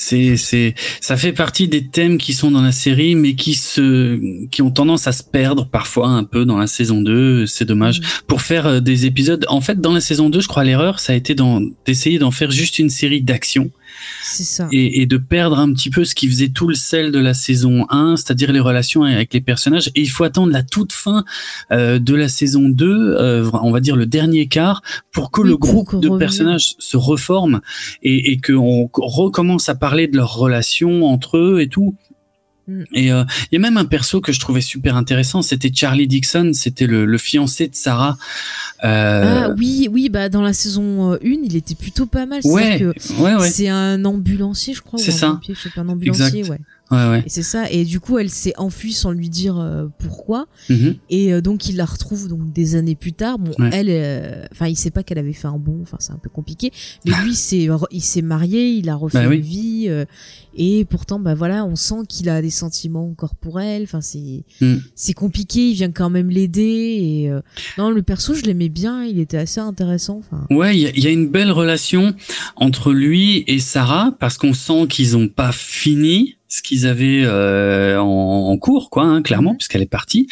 C'est, 0.03 0.39
c'est, 0.39 0.75
ça 1.03 1.19
fait 1.19 1.35
partie 1.35 1.69
des 1.69 1.87
thèmes 1.87 2.17
qui 2.17 2.33
sont 2.33 2.51
dans 2.51 2.63
la 2.63 2.73
série, 2.73 3.15
mais 3.15 3.35
qui 3.35 3.53
se, 3.53 4.19
qui 4.47 4.63
ont 4.63 4.71
tendance 4.71 5.07
à 5.07 5.13
se 5.13 5.23
perdre 5.23 5.69
parfois 5.69 6.09
un 6.09 6.25
peu 6.25 6.47
dans 6.47 6.57
la 6.57 6.67
saison 6.67 7.03
2. 7.03 7.45
C'est 7.45 7.67
dommage. 7.67 8.01
Pour 8.27 8.41
faire 8.41 8.67
euh, 8.67 8.81
des 8.81 9.05
épisodes, 9.05 9.45
en 9.51 9.61
fait, 9.61 9.79
dans 9.79 9.93
la 9.93 10.01
saison 10.01 10.31
2, 10.31 10.41
je 10.41 10.49
crois 10.49 10.65
l'erreur, 10.65 11.01
ça 11.01 11.13
a 11.13 11.17
été 11.17 11.37
d'essayer 11.85 12.19
d'en 12.19 12.31
faire 12.31 12.51
juste 12.51 12.79
une 12.79 12.89
série 12.89 13.21
d'action 13.21 13.71
c'est 13.71 13.80
ça. 14.23 14.69
et, 14.73 15.03
et 15.03 15.07
de 15.07 15.17
perdre 15.17 15.59
un 15.59 15.73
petit 15.73 15.91
peu 15.91 16.05
ce 16.05 16.15
qui 16.15 16.29
faisait 16.29 16.49
tout 16.49 16.69
le 16.69 16.75
sel 16.75 17.13
de 17.13 17.19
la 17.19 17.35
saison 17.35 17.87
1, 17.91 18.17
c'est-à-dire 18.17 18.53
les 18.53 18.61
relations 18.61 19.03
avec 19.03 19.33
les 19.33 19.41
personnages. 19.41 19.89
Et 19.95 20.03
il 20.03 20.11
faut 20.11 20.25
attendre 20.25 20.53
la 20.53 20.63
toute 20.63 20.93
fin 20.93 21.25
euh, 21.73 21.99
de 21.99 22.15
la 22.15 22.29
saison 22.29 22.69
2, 22.69 22.87
euh, 22.87 23.51
on 23.63 23.71
va 23.71 23.81
dire 23.81 23.97
le 23.97 24.07
dernier 24.07 24.47
quart, 24.47 24.83
pour 25.13 25.31
que 25.31 25.41
Oui, 25.41 25.49
le 25.49 25.57
groupe 25.57 26.01
de 26.01 26.09
personnages 26.19 26.75
se 26.79 26.97
reforme 26.97 27.61
et, 28.03 28.33
et 28.33 28.41
qu'on 28.41 28.89
recommence 28.95 29.69
à 29.69 29.75
parler 29.75 30.07
de 30.07 30.17
leurs 30.17 30.35
relations 30.35 31.05
entre 31.05 31.39
eux 31.39 31.61
et 31.61 31.69
tout. 31.69 31.97
Mm. 32.71 32.85
Et 32.95 33.13
euh, 33.13 33.25
il 33.51 33.55
y 33.55 33.57
a 33.57 33.61
même 33.61 33.77
un 33.77 33.85
perso 33.85 34.21
que 34.21 34.33
je 34.33 34.41
trouvais 34.41 34.61
super 34.61 34.97
intéressant, 34.97 35.43
c'était 35.43 35.73
Charlie 35.75 36.07
Dixon, 36.07 36.53
c'était 36.55 36.87
le, 36.87 37.05
le 37.05 37.19
fiancé 37.19 37.67
de 37.69 37.75
Sarah. 37.75 38.17
Euh, 38.85 39.43
Ah 39.49 39.55
oui, 39.59 39.89
oui, 39.91 40.09
bah 40.09 40.29
dans 40.29 40.43
la 40.43 40.53
saison 40.53 41.15
1, 41.15 41.19
il 41.23 41.57
était 41.57 41.75
plutôt 41.75 42.07
pas 42.07 42.27
mal. 42.27 42.41
ouais, 42.45 42.85
ouais, 43.19 43.35
ouais, 43.35 43.51
C'est 43.51 43.69
un 43.69 44.05
ambulancier, 44.05 44.75
je 44.75 44.83
crois. 44.83 44.99
C'est 44.99 45.11
ça. 45.13 45.41
un 45.77 45.89
ambulancier, 45.89 46.41
Exact. 46.41 46.51
ouais. 46.51 46.59
Ouais, 46.91 47.09
ouais. 47.11 47.23
Et 47.27 47.29
c'est 47.29 47.43
ça. 47.43 47.71
Et 47.71 47.85
du 47.85 48.01
coup, 48.01 48.19
elle 48.19 48.31
s'est 48.31 48.53
enfuie 48.59 48.93
sans 48.93 49.11
lui 49.13 49.29
dire 49.29 49.59
euh, 49.59 49.87
pourquoi. 49.99 50.47
Mhm. 50.69 50.97
Et 51.11 51.33
euh, 51.33 51.41
donc, 51.41 51.69
il 51.69 51.77
la 51.77 51.85
retrouve 51.85 52.29
donc 52.29 52.53
des 52.53 52.75
années 52.77 52.95
plus 52.95 53.13
tard. 53.13 53.39
Bon, 53.39 53.53
Ouais. 53.59 53.71
elle, 53.73 53.89
euh, 53.91 54.45
enfin, 54.53 54.67
il 54.69 54.77
sait 54.77 54.91
pas 54.91 55.03
qu'elle 55.03 55.19
avait 55.19 55.33
fait 55.33 55.49
un 55.49 55.59
bon. 55.59 55.79
Enfin, 55.83 55.97
c'est 56.01 56.13
un 56.13 56.19
peu 56.23 56.29
compliqué. 56.31 56.73
Mais 57.07 57.13
lui, 57.25 57.35
c'est, 57.35 57.69
il 57.91 58.01
s'est 58.03 58.23
marié, 58.23 58.71
il 58.73 58.89
a 58.89 58.95
refait 58.97 59.23
Bah 59.23 59.29
oui. 59.29 59.37
une 59.37 59.43
vie. 59.43 59.85
euh, 59.89 60.05
et 60.57 60.85
pourtant, 60.85 61.21
bah 61.21 61.35
voilà, 61.35 61.65
on 61.65 61.77
sent 61.77 62.03
qu'il 62.09 62.29
a 62.29 62.43
des 62.43 62.51
sentiments 62.51 63.07
encore 63.09 63.37
pour 63.37 63.61
elle. 63.61 63.85
Enfin, 63.85 64.01
c'est, 64.01 64.45
Mm. 64.61 64.77
c'est 64.95 65.13
compliqué. 65.13 65.71
Il 65.71 65.75
vient 65.75 65.93
quand 65.93 66.11
même 66.11 66.29
l'aider. 66.31 66.99
Et 67.01 67.31
euh, 67.31 67.41
non, 67.79 67.91
le 67.91 68.03
perso, 68.03 68.35
je 68.35 68.43
l'aimais 68.43 68.69
bien. 68.69 69.05
Il 69.05 69.21
était 69.21 69.37
assez 69.39 69.61
intéressant. 69.61 70.19
Enfin, 70.19 70.47
Ouais, 70.51 70.77
il 70.77 70.99
y, 70.99 71.03
y 71.03 71.07
a 71.07 71.11
une 71.11 71.29
belle 71.29 71.53
relation 71.53 72.15
entre 72.57 72.93
lui 72.93 73.45
et 73.47 73.59
Sarah 73.61 74.13
parce 74.19 74.37
qu'on 74.39 74.53
sent 74.53 74.87
qu'ils 74.89 75.17
ont 75.17 75.29
pas 75.29 75.53
fini 75.53 76.37
ce 76.51 76.63
qu'ils 76.63 76.87
avaient 76.87 77.23
euh, 77.25 77.99
en, 77.99 78.49
en 78.51 78.57
cours, 78.59 78.91
quoi, 78.91 79.05
hein, 79.05 79.23
clairement, 79.23 79.55
puisqu'elle 79.55 79.83
est 79.83 79.87
partie. 79.87 80.27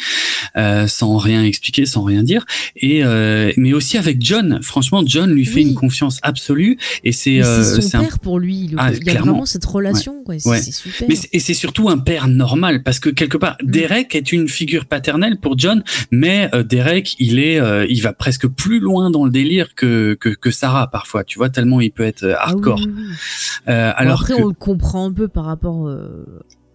euh, 0.57 0.87
sans 0.87 1.17
rien 1.17 1.43
expliquer, 1.43 1.85
sans 1.85 2.03
rien 2.03 2.23
dire. 2.23 2.45
Et 2.75 3.03
euh, 3.03 3.51
mais 3.57 3.73
aussi 3.73 3.97
avec 3.97 4.17
John. 4.21 4.59
Franchement, 4.63 5.03
John 5.05 5.31
lui 5.31 5.45
fait 5.45 5.61
une 5.61 5.75
confiance 5.75 6.19
absolue. 6.23 6.77
Et 7.03 7.11
c'est 7.11 7.41
euh, 7.43 7.79
c'est 7.79 7.95
un- 7.97 8.01
père 8.03 8.19
pour 8.19 8.39
lui. 8.39 8.67
le- 8.67 8.75
Ah, 8.79 8.91
il 8.91 8.97
y 8.97 9.01
a 9.09 9.11
clairement. 9.11 9.31
vraiment 9.33 9.45
cette 9.45 9.65
relation. 9.65 10.23
quoi, 10.25 10.35
Ouais. 10.45 10.61
Super. 10.61 11.07
Mais 11.07 11.15
c'est- 11.15 11.29
et 11.33 11.39
c'est 11.39 11.53
surtout 11.53 11.89
un 11.89 11.97
père 11.97 12.27
normal 12.27 12.83
parce 12.83 12.99
que 12.99 13.09
quelque 13.09 13.37
part 13.37 13.57
Mm. 13.63 13.71
Derek 13.71 14.15
est 14.15 14.31
une 14.31 14.47
figure 14.47 14.85
paternelle 14.85 15.39
pour 15.39 15.57
John, 15.57 15.83
mais 16.11 16.49
euh, 16.53 16.63
Derek 16.63 17.15
il 17.19 17.39
est 17.39 17.59
euh, 17.59 17.85
il 17.89 18.01
va 18.01 18.13
presque 18.13 18.47
plus 18.47 18.79
loin 18.79 19.09
dans 19.11 19.25
le 19.25 19.31
délire 19.31 19.75
que 19.75 20.15
que, 20.19 20.29
que 20.29 20.51
Sarah 20.51 20.89
parfois, 20.89 21.23
tu 21.23 21.37
vois 21.37 21.49
tellement 21.49 21.79
il 21.81 21.91
peut 21.91 22.03
être 22.03 22.23
euh, 22.23 22.33
Ah 22.37 22.47
oui, 22.47 22.53
hardcore. 22.53 22.79
oui. 22.79 22.93
Euh, 23.67 23.91
alors 23.95 24.21
après, 24.21 24.35
que 24.35 24.41
on 24.41 24.47
le 24.47 24.53
comprend 24.53 25.05
un 25.05 25.11
peu 25.13 25.27
par 25.27 25.45
rapport 25.45 25.87
euh, 25.87 26.08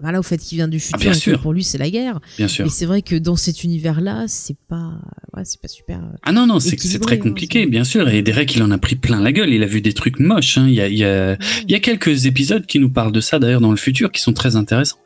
voilà, 0.01 0.19
au 0.19 0.23
fait 0.23 0.39
qu'il 0.39 0.57
vient 0.57 0.69
du 0.69 0.81
futur. 0.81 0.97
Ah, 1.01 1.05
bien 1.05 1.13
sûr. 1.15 1.41
Pour 1.41 1.53
lui, 1.53 1.63
c'est 1.65 1.79
la 1.79 1.89
guerre. 1.89 2.21
bien 2.37 2.49
sûr. 2.49 2.67
Et 2.67 2.69
c'est 2.69 2.85
vrai 2.85 3.01
que 3.01 3.15
dans 3.17 3.37
cet 3.37 3.63
univers-là, 3.65 4.25
c'est 4.27 4.57
pas, 4.69 4.93
ouais, 5.37 5.43
c'est 5.45 5.61
pas 5.61 5.69
super. 5.69 5.99
euh, 6.01 6.17
Ah 6.25 6.33
non 6.33 6.47
non 6.47 6.59
c'est 6.61 6.77
très 7.01 7.15
hein, 7.15 7.19
compliqué 7.19 7.67
bien 7.67 7.85
sûr 7.85 8.09
et 8.09 8.21
Derek 8.23 8.55
il 8.57 8.63
en 8.63 8.71
a 8.71 8.79
pris 8.79 8.97
plein 8.97 9.21
la 9.21 9.33
gueule 9.33 9.51
il 9.53 9.63
a 9.63 9.67
vu 9.67 9.81
des 9.81 9.93
trucs 9.93 10.19
moches 10.19 10.59
hein. 10.59 10.67
il 10.69 10.75
y 10.75 10.81
a 10.81 10.89
il 10.89 10.99
y 10.99 11.05
a 11.05 11.37
il 11.67 11.71
y 11.71 11.75
a 11.75 11.81
quelques 11.81 12.27
épisodes 12.27 12.67
qui 12.67 12.79
nous 12.81 12.91
parlent 12.91 13.13
de 13.13 13.21
ça 13.21 13.39
d'ailleurs 13.39 13.61
dans 13.61 13.71
le 13.71 13.77
futur 13.77 14.11
qui 14.13 14.21
sont 14.21 14.33
très 14.33 14.57
intéressants 14.57 14.99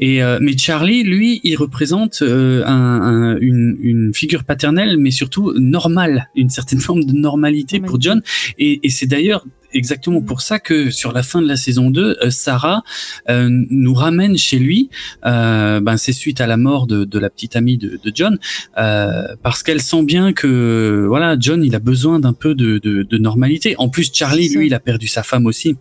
et 0.00 0.22
euh, 0.22 0.38
mais 0.40 0.56
Charlie 0.56 1.02
lui 1.04 1.40
il 1.44 1.56
représente 1.56 2.22
euh, 2.22 2.64
un, 2.66 2.72
un- 3.02 3.38
une, 3.40 3.76
une 3.80 4.12
figure 4.14 4.44
paternelle 4.44 4.96
mais 4.98 5.10
surtout 5.10 5.52
normale 5.58 6.28
une 6.34 6.50
certaine 6.50 6.80
forme 6.80 7.04
de 7.04 7.12
normalité 7.12 7.80
pour 7.80 8.00
John 8.00 8.20
et, 8.58 8.80
et 8.82 8.90
c'est 8.90 9.06
d'ailleurs 9.06 9.44
exactement 9.72 10.20
pour 10.20 10.40
ça 10.40 10.58
que 10.58 10.90
sur 10.90 11.12
la 11.12 11.22
fin 11.22 11.42
de 11.42 11.48
la 11.48 11.56
saison 11.56 11.90
2 11.90 12.18
euh, 12.22 12.30
Sarah 12.30 12.82
euh, 13.28 13.48
nous 13.50 13.94
ramène 13.94 14.36
chez 14.36 14.58
lui 14.58 14.90
euh, 15.26 15.80
ben 15.80 15.96
c'est 15.96 16.12
suite 16.12 16.40
à 16.40 16.46
la 16.46 16.56
mort 16.56 16.86
de, 16.86 17.04
de 17.04 17.18
la 17.18 17.30
petite 17.30 17.56
amie 17.56 17.78
de, 17.78 18.00
de 18.02 18.12
John 18.14 18.38
euh, 18.78 19.34
parce 19.42 19.62
qu'elle 19.62 19.82
sent 19.82 20.02
bien 20.04 20.32
que 20.32 21.04
voilà 21.08 21.36
John 21.38 21.64
il 21.64 21.74
a 21.74 21.80
besoin 21.80 22.20
d'un 22.20 22.32
peu 22.32 22.54
de, 22.54 22.78
de, 22.78 23.02
de 23.02 23.18
normalité. 23.18 23.74
En 23.78 23.88
plus 23.88 24.10
Charlie 24.12 24.48
lui 24.48 24.66
il 24.66 24.74
a 24.74 24.80
perdu 24.80 25.06
sa 25.06 25.22
femme 25.22 25.46
aussi 25.46 25.76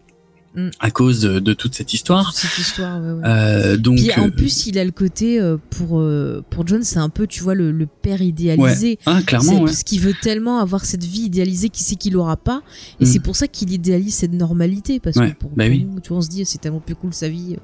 Mm. 0.58 0.70
à 0.80 0.90
cause 0.92 1.22
de, 1.22 1.40
de 1.40 1.54
toute 1.54 1.76
cette 1.76 1.94
histoire 1.94 2.26
toute 2.34 2.36
cette 2.50 2.58
histoire. 2.58 3.00
ouais, 3.00 3.12
ouais. 3.12 3.22
Euh, 3.26 3.78
donc 3.78 3.98
Puis 3.98 4.12
en 4.20 4.28
euh, 4.28 4.32
plus, 4.32 4.66
il 4.66 4.80
a 4.80 4.84
le 4.84 4.90
côté 4.92 5.40
euh, 5.40 5.58
pour 5.70 6.04
pour 6.50 6.66
John, 6.68 6.82
c'est 6.84 6.98
un 6.98 7.10
peu, 7.10 7.28
tu 7.28 7.44
vois, 7.44 7.54
le, 7.54 7.72
le 7.72 7.86
père 7.86 8.22
idéalisé. 8.24 8.90
Ouais. 8.90 8.98
Ah, 9.06 9.22
clairement. 9.22 9.60
Parce 9.66 9.84
qu'il 9.84 10.00
veut 10.02 10.16
tellement 10.20 10.58
avoir 10.60 10.84
cette 10.86 11.04
vie 11.04 11.22
idéalisée 11.22 11.70
qu'il 11.70 11.86
sait 11.86 11.96
qu'il 11.96 12.18
aura 12.18 12.38
pas, 12.38 12.64
et 13.00 13.04
Mm. 13.04 13.08
c'est 13.08 13.20
pour 13.20 13.36
ça 13.36 13.48
qu'il 13.48 13.72
idéalise 13.72 14.16
cette 14.16 14.34
normalité. 14.34 15.00
Parce 15.00 15.18
que 15.18 15.32
pour, 15.36 15.52
bah 15.52 15.66
oui. 15.70 15.86
nous, 15.88 16.00
tu 16.00 16.10
vois, 16.10 16.18
on 16.18 16.22
se 16.22 16.30
dit, 16.30 16.44
c'est 16.46 16.58
tellement 16.60 16.80
plus 16.82 16.96
cool 16.96 17.14
sa 17.14 17.30
vie. 17.30 17.56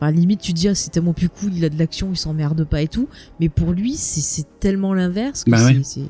Enfin, 0.00 0.10
limite, 0.12 0.40
tu 0.40 0.54
te 0.54 0.58
dis, 0.58 0.68
ah, 0.68 0.74
c'est 0.74 0.88
tellement 0.88 1.12
plus 1.12 1.28
cool, 1.28 1.52
il 1.54 1.62
a 1.66 1.68
de 1.68 1.78
l'action, 1.78 2.08
il 2.10 2.16
s'emmerde 2.16 2.64
pas 2.64 2.80
et 2.80 2.88
tout. 2.88 3.06
Mais 3.38 3.50
pour 3.50 3.72
lui, 3.72 3.96
c'est 3.98 4.46
tellement 4.58 4.94
l'inverse 4.94 5.44
que 5.44 5.50
Bah 5.50 5.58
c'est-. 5.82 6.00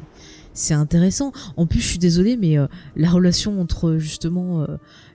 C'est 0.53 0.75
intéressant. 0.75 1.33
En 1.57 1.67
plus, 1.67 1.81
je 1.81 1.87
suis 1.87 1.99
désolée, 1.99 2.37
mais 2.37 2.59
euh, 2.59 2.67
la 2.97 3.11
relation 3.11 3.61
entre 3.61 3.97
justement 3.99 4.63
euh, 4.63 4.67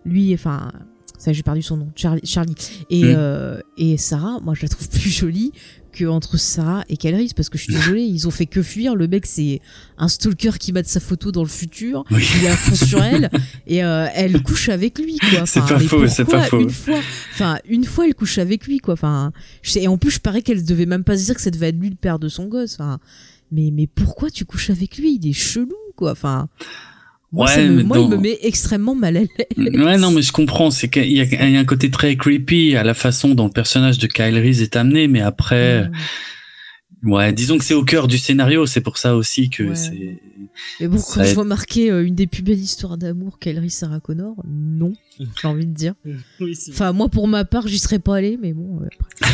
lui, 0.05 0.33
enfin, 0.33 0.71
ça 1.17 1.33
j'ai 1.33 1.43
perdu 1.43 1.61
son 1.61 1.77
nom, 1.77 1.91
Charlie, 1.95 2.21
Charlie 2.25 2.55
et 2.89 3.03
Mm. 3.03 3.15
euh, 3.17 3.59
et 3.77 3.97
Sarah, 3.97 4.39
moi 4.43 4.53
je 4.55 4.61
la 4.63 4.67
trouve 4.69 4.89
plus 5.01 5.09
jolie 5.09 5.51
que 5.93 6.03
entre 6.03 6.35
Sarah 6.35 6.83
et 6.89 6.97
Calris 6.97 7.31
parce 7.33 7.47
que 7.47 7.57
je 7.57 7.63
suis 7.63 7.73
désolée, 7.75 8.01
ils 8.03 8.27
ont 8.27 8.31
fait 8.31 8.45
que 8.47 8.61
fuir. 8.61 8.95
Le 8.95 9.07
mec, 9.07 9.25
c'est 9.25 9.61
un 9.97 10.09
stalker 10.09 10.51
qui 10.59 10.73
bat 10.73 10.83
sa 10.83 10.99
photo 10.99 11.31
dans 11.31 11.41
le 11.43 11.47
futur. 11.47 12.03
Oui. 12.11 12.21
Il 12.37 12.43
est 12.45 12.49
à 12.49 12.57
fond 12.57 12.75
sur 12.75 13.01
elle 13.03 13.29
et 13.65 13.81
euh, 13.83 14.07
elle 14.13 14.43
couche 14.43 14.67
avec 14.67 14.99
lui. 14.99 15.17
quoi. 15.19 15.45
C'est 15.45 15.61
pas 15.61 15.79
faux, 15.79 16.05
c'est 16.07 16.25
pas 16.25 16.41
faux. 16.41 16.59
Une 16.59 16.69
fois, 16.69 16.99
enfin 17.33 17.57
une 17.69 17.85
fois, 17.85 18.07
elle 18.07 18.13
couche 18.15 18.37
avec 18.39 18.67
lui, 18.67 18.79
quoi. 18.79 18.93
Enfin, 18.95 19.31
je 19.61 19.71
sais, 19.71 19.83
et 19.83 19.87
en 19.87 19.97
plus, 19.97 20.11
je 20.11 20.19
parais 20.19 20.41
qu'elle 20.41 20.65
devait 20.65 20.85
même 20.85 21.05
pas 21.05 21.17
se 21.17 21.23
dire 21.25 21.35
que 21.35 21.41
ça 21.41 21.49
devait 21.49 21.69
être 21.69 21.79
lui 21.79 21.89
le 21.89 21.95
père 21.95 22.19
de 22.19 22.27
son 22.27 22.45
gosse. 22.47 22.73
Enfin, 22.73 22.99
mais 23.51 23.69
mais 23.73 23.87
pourquoi 23.87 24.29
tu 24.29 24.45
couches 24.45 24.69
avec 24.69 24.97
lui? 24.97 25.19
Il 25.21 25.29
est 25.29 25.33
chelou, 25.33 25.75
quoi. 25.95 26.11
Enfin. 26.11 26.47
Moi, 27.31 27.47
Ouais, 27.47 27.67
me- 27.67 27.75
mais 27.77 27.83
moi, 27.83 27.97
il 27.99 28.07
me 28.09 28.17
met 28.17 28.37
extrêmement 28.43 28.95
mal 28.95 29.17
à 29.17 29.19
l'aise. 29.21 29.29
Ouais, 29.57 29.97
non, 29.97 30.11
mais 30.11 30.21
je 30.21 30.31
comprends. 30.31 30.71
C'est 30.71 30.87
qu'il 30.87 31.11
y, 31.11 31.19
a- 31.19 31.23
il 31.47 31.51
y 31.53 31.57
a 31.57 31.59
un 31.59 31.65
côté 31.65 31.91
très 31.91 32.15
creepy 32.15 32.77
à 32.77 32.83
la 32.83 32.93
façon 32.93 33.35
dont 33.35 33.45
le 33.45 33.51
personnage 33.51 33.97
de 33.97 34.07
Kyle 34.07 34.37
Reese 34.37 34.61
est 34.61 34.77
amené, 34.77 35.07
mais 35.09 35.19
après, 35.21 35.89
ouais, 37.03 37.33
disons 37.33 37.57
que 37.57 37.63
c'est 37.63 37.73
au 37.73 37.83
cœur 37.83 38.07
du 38.07 38.17
scénario. 38.17 38.65
C'est 38.65 38.81
pour 38.81 38.97
ça 38.97 39.15
aussi 39.15 39.49
que 39.49 39.63
Ouais. 39.63 39.75
c'est. 39.75 40.21
Mais 40.79 40.87
bon, 40.87 40.97
Ça 40.97 41.21
quand 41.21 41.27
je 41.27 41.33
vois 41.35 41.43
marqué 41.43 41.91
euh, 41.91 42.05
une 42.05 42.15
des 42.15 42.27
plus 42.27 42.41
belles 42.41 42.59
histoires 42.59 42.97
d'amour 42.97 43.39
qu'Elry 43.39 43.69
Sarah 43.69 43.99
Connor, 43.99 44.35
non, 44.47 44.93
j'ai 45.41 45.47
envie 45.49 45.65
de 45.65 45.73
dire. 45.73 45.95
Enfin, 46.69 46.93
moi, 46.93 47.09
pour 47.09 47.27
ma 47.27 47.43
part, 47.45 47.67
j'y 47.67 47.77
serais 47.79 47.99
pas 47.99 48.15
allé, 48.17 48.37
mais 48.41 48.53
bon. 48.53 48.79
euh, 48.81 48.87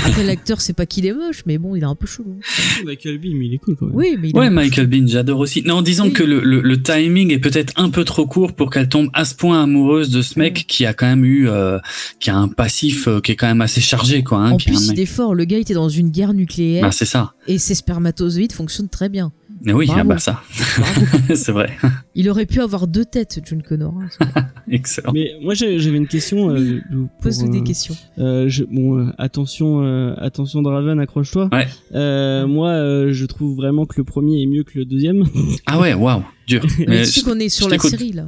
Après, 0.06 0.24
l'acteur, 0.24 0.62
c'est 0.62 0.74
pas 0.74 0.86
qu'il 0.88 1.06
est 1.06 1.14
moche, 1.14 1.44
mais 1.46 1.58
bon, 1.60 1.76
il 1.76 1.82
est 1.84 1.86
un 1.86 1.94
peu 1.96 2.08
chelou. 2.08 2.40
Michael 2.86 3.20
Bean, 3.20 3.36
mais 3.36 3.46
il 3.48 3.54
est 3.54 3.58
cool 3.60 3.76
quand 3.76 3.86
même. 3.88 3.96
Oui, 3.96 4.16
mais 4.20 4.30
il 4.30 4.36
est 4.36 4.40
Ouais, 4.40 4.50
Michael 4.50 4.88
Bean, 4.88 5.06
j'adore 5.08 5.40
aussi. 5.40 5.62
Non, 5.64 5.82
disons 5.84 6.10
que 6.12 6.24
le, 6.24 6.42
le, 6.42 6.62
le 6.62 6.82
timing 6.82 7.32
est 7.32 7.40
peut-être 7.40 7.74
un 7.76 7.90
peu 7.90 8.04
trop 8.04 8.26
court 8.26 8.54
pour 8.54 8.70
qu'elle 8.72 8.90
tombe 8.90 9.10
à 9.14 9.26
ce 9.26 9.36
point 9.36 9.62
amoureuse 9.64 10.10
de 10.10 10.22
ce 10.24 10.40
mec 10.40 10.66
qui 10.68 10.86
a 10.88 10.94
quand 10.94 11.08
même 11.08 11.26
eu, 11.26 11.48
euh, 11.50 11.78
qui 12.20 12.30
a 12.32 12.36
un 12.38 12.48
passif 12.48 13.08
euh, 13.08 13.20
qui 13.22 13.32
est 13.34 13.36
quand 13.36 13.48
même 13.48 13.62
assez 13.62 13.82
chargé, 13.82 14.24
quoi. 14.24 14.40
Hein, 14.40 14.52
En 14.52 14.58
qui 14.58 14.70
est 14.70 14.72
un 14.74 14.76
plus, 14.76 14.88
il 14.90 15.00
est 15.00 15.06
fort. 15.06 15.36
Le 15.36 15.46
gars 15.46 15.58
était 15.60 15.74
dans 15.76 15.90
une 15.90 16.10
guerre 16.10 16.34
nucléaire. 16.34 16.82
Bah, 16.84 16.92
c'est 16.92 17.06
ça. 17.06 17.34
Et 17.48 17.51
ses 17.58 17.76
spermatozoïdes 17.76 18.52
fonctionnent 18.54 18.90
très 18.90 19.10
bien. 19.10 19.32
Mais 19.64 19.74
oui, 19.74 19.88
ah 19.96 20.04
bah 20.04 20.18
ça. 20.18 20.42
c'est 21.36 21.52
vrai. 21.52 21.70
Il 22.16 22.28
aurait 22.32 22.48
pu 22.48 22.62
avoir 22.62 22.88
deux 22.88 23.06
têtes, 23.06 23.42
John 23.46 23.62
Connor. 23.62 23.94
hein. 24.24 24.28
Excellent. 24.72 25.12
Mais 25.14 25.34
moi 25.44 25.54
j'avais 25.54 25.78
une 25.98 26.08
question. 26.08 26.50
euh, 26.50 26.82
pour, 26.92 27.08
Pose-nous 27.22 27.52
des 27.52 27.60
euh, 27.60 27.64
questions. 27.64 27.96
euh, 28.18 28.50
je- 28.50 28.64
bon, 28.64 28.98
euh, 28.98 29.12
attention, 29.20 29.84
euh, 29.84 30.16
attention 30.18 30.64
Draven, 30.64 31.00
accroche-toi. 31.00 31.48
Ouais. 31.52 31.68
Euh, 31.94 32.48
moi, 32.48 32.70
euh, 32.70 33.14
je 33.14 33.26
trouve 33.28 33.56
vraiment 33.56 33.86
que 33.86 33.94
le 33.98 34.04
premier 34.04 34.42
est 34.42 34.48
mieux 34.48 34.64
que 34.64 34.80
le 34.80 34.86
deuxième. 34.86 35.26
Ah 35.68 35.80
ouais, 35.80 35.94
waouh, 35.94 36.24
dur. 36.48 36.66
Mais 36.88 37.04
tu 37.06 37.22
qu'on 37.22 37.38
est 37.40 37.48
sur 37.50 37.70
la 37.70 37.78
série, 37.78 38.12
là. 38.14 38.26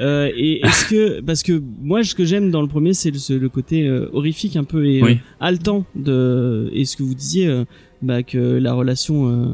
Euh, 0.00 0.28
et 0.36 0.60
est-ce 0.66 0.86
que 0.86 1.20
parce 1.20 1.42
que 1.42 1.62
moi 1.80 2.02
ce 2.02 2.14
que 2.14 2.24
j'aime 2.24 2.50
dans 2.50 2.60
le 2.62 2.68
premier 2.68 2.92
c'est 2.94 3.10
le, 3.12 3.48
côté 3.48 3.86
euh, 3.86 4.08
horrifique 4.12 4.56
un 4.56 4.64
peu 4.64 4.84
et 4.86 5.02
Oui. 5.02 5.12
euh, 5.12 5.16
haletant 5.40 5.86
de 5.94 6.68
et 6.74 6.84
ce 6.84 6.96
que 6.96 7.02
vous 7.04 7.14
disiez 7.14 7.46
euh, 7.46 7.64
bah, 8.02 8.22
que 8.22 8.38
la 8.38 8.74
relation 8.74 9.28
euh, 9.28 9.46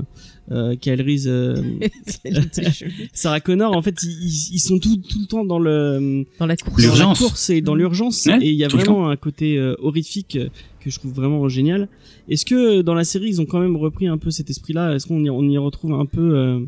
euh, 0.51 0.75
euh, 0.87 1.63
Sarah 3.13 3.41
Connor 3.41 3.77
en 3.77 3.83
fait 3.83 4.03
ils, 4.03 4.11
ils- 4.11 4.55
ils 4.55 4.59
sont 4.59 4.79
tout, 4.79 4.97
tout 4.97 5.21
le 5.21 5.27
temps 5.27 5.45
dans 5.45 5.59
le 5.59 6.25
Dans 6.39 6.47
la 6.47 6.57
course. 6.57 6.77
dans 6.77 6.81
la 6.83 6.87
L'urgence. 6.97 7.19
course 7.19 7.51
et 7.51 7.61
dans 7.61 7.75
l'urgence. 7.75 8.27
Ouais, 8.27 8.39
et 8.43 8.51
il 8.51 8.57
y 8.57 8.65
a 8.65 8.69
vraiment 8.69 9.09
un 9.11 9.17
côté 9.17 9.57
euh, 9.59 9.75
horrifique 9.81 10.37
euh, 10.37 10.49
que 10.81 10.91
je 10.91 10.99
trouve 10.99 11.13
vraiment 11.13 11.49
génial. 11.49 11.89
Est-ce 12.29 12.45
que 12.45 12.81
dans 12.83 12.95
la 12.95 13.05
série 13.05 13.29
ils 13.29 13.41
ont 13.41 13.47
quand 13.47 13.61
même 13.61 13.77
repris 13.77 14.07
un 14.09 14.19
peu 14.19 14.31
cet 14.31 14.51
esprit 14.51 14.73
là 14.73 14.95
est-ce 14.95 15.07
qu'on 15.07 15.23
y, 15.25 15.31
on 15.31 15.43
y 15.49 15.59
retrouve 15.59 15.93
un 15.93 16.07
peu 16.07 16.67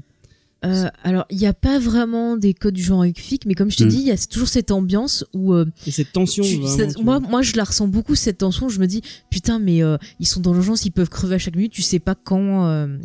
euh, 0.64 0.88
alors, 1.02 1.24
il 1.30 1.38
n'y 1.38 1.46
a 1.46 1.52
pas 1.52 1.78
vraiment 1.78 2.36
des 2.36 2.54
codes 2.54 2.74
du 2.74 2.82
genre 2.82 2.98
horrifique, 2.98 3.46
mais 3.46 3.54
comme 3.54 3.70
je 3.70 3.76
t'ai 3.78 3.84
Mm. 3.84 3.88
dit, 3.88 3.96
il 3.98 4.06
y 4.06 4.10
a 4.10 4.16
toujours 4.26 4.48
cette 4.48 4.70
ambiance 4.70 5.24
où 5.34 5.52
euh, 5.54 5.66
et 5.86 5.90
cette 5.90 6.12
tension 6.12 6.44
tu- 6.44 6.56
vraiment, 6.58 6.76
ça- 6.76 6.86
tu 6.94 7.02
moi, 7.04 7.18
vois. 7.18 7.28
moi, 7.28 7.42
je 7.42 7.56
la 7.56 7.64
ressens 7.64 7.88
beaucoup 7.88 8.14
cette 8.14 8.38
tension. 8.38 8.68
Je 8.68 8.78
me 8.80 8.86
dis, 8.86 9.02
putain, 9.30 9.58
mais 9.58 9.82
euh, 9.82 9.96
ils 10.20 10.26
sont 10.26 10.40
dans 10.40 10.52
l'urgence, 10.52 10.84
ils 10.84 10.90
peuvent 10.92 11.10
crever 11.10 11.34
à 11.34 11.38
chaque 11.38 11.56
minute. 11.56 11.72
Tu 11.72 11.82
sais 11.82 11.98
pas 11.98 12.14
quand, 12.14 12.66
euh, 12.68 12.96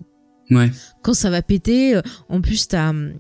Ouais. 0.51 0.71
quand 1.03 1.13
ça 1.13 1.29
va 1.29 1.41
péter. 1.41 1.95
Euh, 1.95 2.01
En 2.29 2.41
plus, 2.41 2.67
t'as 2.67 2.89
hum, 2.91 3.13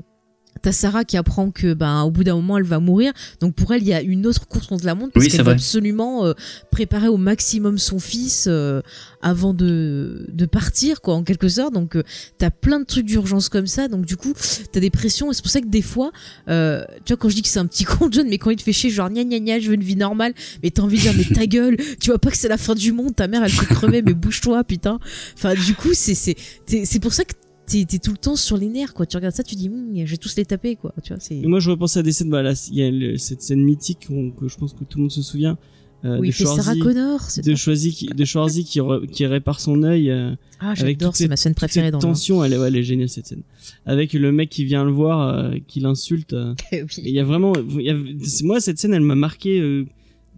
t'as 0.67 0.73
Sarah 0.73 1.05
qui 1.05 1.15
apprend 1.15 1.49
que, 1.49 1.73
ben, 1.73 2.01
au 2.01 2.11
bout 2.11 2.25
d'un 2.25 2.35
moment, 2.35 2.57
elle 2.57 2.65
va 2.65 2.81
mourir. 2.81 3.13
Donc 3.39 3.55
pour 3.55 3.71
elle, 3.71 3.83
il 3.83 3.87
y 3.87 3.93
a 3.93 4.01
une 4.01 4.27
autre 4.27 4.49
course 4.49 4.67
contre 4.67 4.85
la 4.85 4.95
montre 4.95 5.13
parce 5.13 5.25
Oui, 5.25 5.31
qu'elle 5.31 5.45
veut 5.45 5.53
absolument 5.53 6.25
euh, 6.25 6.33
préparer 6.71 7.07
au 7.07 7.15
maximum 7.15 7.77
son 7.77 7.99
fils 7.99 8.47
euh, 8.49 8.81
avant 9.21 9.53
de 9.53 10.25
de 10.27 10.45
partir, 10.45 10.99
quoi, 10.99 11.13
en 11.13 11.23
quelque 11.23 11.47
sorte. 11.47 11.73
Donc 11.73 11.95
euh, 11.95 12.03
t'as 12.37 12.49
plein 12.49 12.81
de 12.81 12.85
trucs 12.85 13.05
d'urgence 13.05 13.47
comme 13.47 13.65
ça. 13.65 13.87
Donc 13.87 14.05
du 14.05 14.17
coup, 14.17 14.33
t'as 14.73 14.81
des 14.81 14.89
pressions. 14.89 15.31
Et 15.31 15.35
c'est 15.35 15.41
pour 15.41 15.51
ça 15.51 15.61
que 15.61 15.67
des 15.67 15.81
fois, 15.81 16.11
euh, 16.49 16.83
tu 17.05 17.13
vois, 17.13 17.17
quand 17.17 17.29
je 17.29 17.35
dis 17.35 17.43
que 17.43 17.47
c'est 17.49 17.59
un 17.59 17.65
petit 17.65 17.83
con 17.85 18.09
John, 18.11 18.27
mais 18.27 18.37
quand 18.37 18.49
il 18.49 18.57
te 18.57 18.63
fait 18.63 18.73
chier, 18.73 18.89
genre 18.89 19.09
gna 19.09 19.23
gna 19.23 19.39
gna, 19.39 19.59
je 19.61 19.69
veux 19.69 19.75
une 19.75 19.83
vie 19.83 19.95
normale, 19.95 20.33
mais 20.63 20.69
t'as 20.69 20.81
envie 20.81 20.97
de 20.97 21.03
dire 21.03 21.13
mais 21.15 21.33
ta 21.33 21.45
gueule, 21.45 21.77
tu 22.01 22.09
vois 22.09 22.19
pas 22.19 22.29
que 22.29 22.37
c'est 22.37 22.49
la 22.49 22.57
fin 22.57 22.75
du 22.75 22.91
monde, 22.91 23.15
ta 23.15 23.29
mère 23.29 23.41
elle 23.41 23.53
peut 23.53 23.65
crever, 23.73 24.01
mais 24.01 24.13
bouge-toi, 24.13 24.65
putain. 24.65 24.99
Enfin, 25.37 25.53
du 25.53 25.75
coup, 25.75 25.93
c'est 25.93 26.13
c'est 26.13 26.99
pour 26.99 27.13
ça 27.13 27.23
que 27.23 27.31
t'es 27.67 27.99
tout 27.99 28.11
le 28.11 28.17
temps 28.17 28.35
sur 28.35 28.57
les 28.57 28.69
nerfs, 28.69 28.93
quoi. 28.93 29.05
Tu 29.05 29.17
regardes 29.17 29.35
ça, 29.35 29.43
tu 29.43 29.55
dis, 29.55 29.69
Hum, 29.69 29.91
je 29.95 30.09
vais 30.11 30.17
tous 30.17 30.35
les 30.37 30.45
taper, 30.45 30.75
quoi. 30.75 30.93
Tu 31.03 31.13
vois, 31.13 31.19
c'est. 31.19 31.35
Moi, 31.41 31.59
je 31.59 31.69
repense 31.71 31.97
à 31.97 32.03
des 32.03 32.11
scènes. 32.11 32.29
Bah, 32.29 32.41
là, 32.41 32.53
il 32.71 32.75
y 32.77 32.83
a 32.83 32.89
le- 32.91 33.17
cette 33.17 33.41
scène 33.41 33.61
mythique 33.63 34.07
que 34.39 34.47
je 34.47 34.57
pense 34.57 34.73
que 34.73 34.83
tout 34.83 34.97
le 34.97 35.03
monde 35.03 35.11
se 35.11 35.21
souvient. 35.21 35.57
euh, 36.05 36.19
Où 36.19 36.25
de 36.25 36.31
Sarah 36.31 36.75
Connor, 36.75 37.21
c'est 37.21 37.43
de 37.43 37.55
Schwarzy 37.55 37.91
qui, 37.91 38.05
de 38.05 38.23
Schwarzy 38.23 38.63
qui, 38.63 38.79
re- 38.79 39.07
qui 39.07 39.25
répare 39.25 39.59
son 39.59 39.81
œil. 39.81 40.11
euh, 40.11 40.31
Ah, 40.59 40.75
j'adore, 40.75 41.15
c'est 41.15 41.27
ma 41.27 41.35
scène 41.37 41.55
préférée 41.55 41.89
dans 41.89 41.97
le 41.97 42.01
tension, 42.03 42.43
elle 42.43 42.53
est, 42.53 42.57
ouais, 42.59 42.67
elle 42.67 42.75
est 42.75 42.83
géniale 42.83 43.09
cette 43.09 43.25
scène. 43.25 43.41
Avec 43.87 44.13
le 44.13 44.31
mec 44.31 44.49
qui 44.49 44.63
vient 44.63 44.85
le 44.85 44.91
voir, 44.91 45.27
euh, 45.27 45.55
qui 45.67 45.79
l'insulte. 45.79 46.33
euh, 46.33 46.53
Oui. 46.71 46.85
Il 46.99 47.09
y 47.09 47.19
a 47.19 47.23
vraiment, 47.23 47.51
y 47.79 47.89
a- 47.89 47.97
moi 48.43 48.59
cette 48.59 48.77
scène, 48.77 48.93
elle 48.93 49.01
m'a 49.01 49.15
marqué 49.15 49.59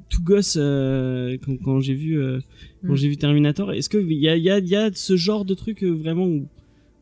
tout 0.09 0.23
gosse 0.23 0.53
quand, 0.55 1.57
quand 1.63 1.79
j'ai 1.81 1.93
vu, 1.93 2.17
quand 2.85 2.93
Mm. 2.93 2.95
j'ai 2.95 3.09
vu 3.09 3.17
Terminator. 3.17 3.73
Est-ce 3.73 3.89
que 3.89 3.97
il 3.97 4.17
y 4.17 4.29
a, 4.29 4.37
y 4.37 4.49
a, 4.49 4.59
y 4.59 4.75
a 4.77 4.89
ce 4.93 5.17
genre 5.17 5.43
de 5.43 5.53
truc 5.55 5.83
vraiment, 5.83 6.25
où- 6.25 6.47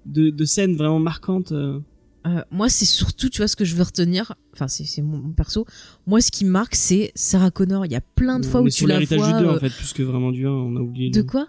de, 0.07 0.29
de 0.29 0.45
scènes 0.45 0.75
vraiment 0.75 0.99
marquantes. 0.99 1.51
euh, 1.51 1.79
Euh, 2.25 2.41
moi, 2.51 2.67
c'est 2.69 2.85
surtout, 2.85 3.29
tu 3.29 3.37
vois, 3.37 3.47
ce 3.47 3.55
que 3.55 3.63
je 3.65 3.75
veux 3.75 3.83
retenir. 3.83 4.33
Enfin, 4.53 4.67
c'est 4.67 5.01
mon, 5.01 5.17
mon 5.17 5.31
perso. 5.33 5.65
Moi, 6.07 6.19
ce 6.19 6.29
qui 6.31 6.43
marque, 6.45 6.75
c'est 6.75 7.11
Sarah 7.15 7.51
Connor. 7.51 7.85
Il 7.85 7.91
y 7.91 7.95
a 7.95 8.01
plein 8.01 8.39
de 8.39 8.45
fois 8.45 8.59
on 8.61 8.63
où 8.65 8.67
tu 8.69 8.71
sur 8.79 8.87
la 8.87 8.95
l'héritage 8.95 9.19
vois. 9.19 9.33
du 9.39 9.43
2 9.45 9.49
euh, 9.49 9.55
en 9.55 9.59
fait, 9.59 9.69
plus 9.69 9.93
que 9.93 10.03
vraiment 10.03 10.31
du 10.31 10.45
1, 10.45 10.49
on 10.49 10.75
a 10.75 10.79
oublié. 10.81 11.09
De 11.09 11.19
le- 11.19 11.23
quoi? 11.25 11.47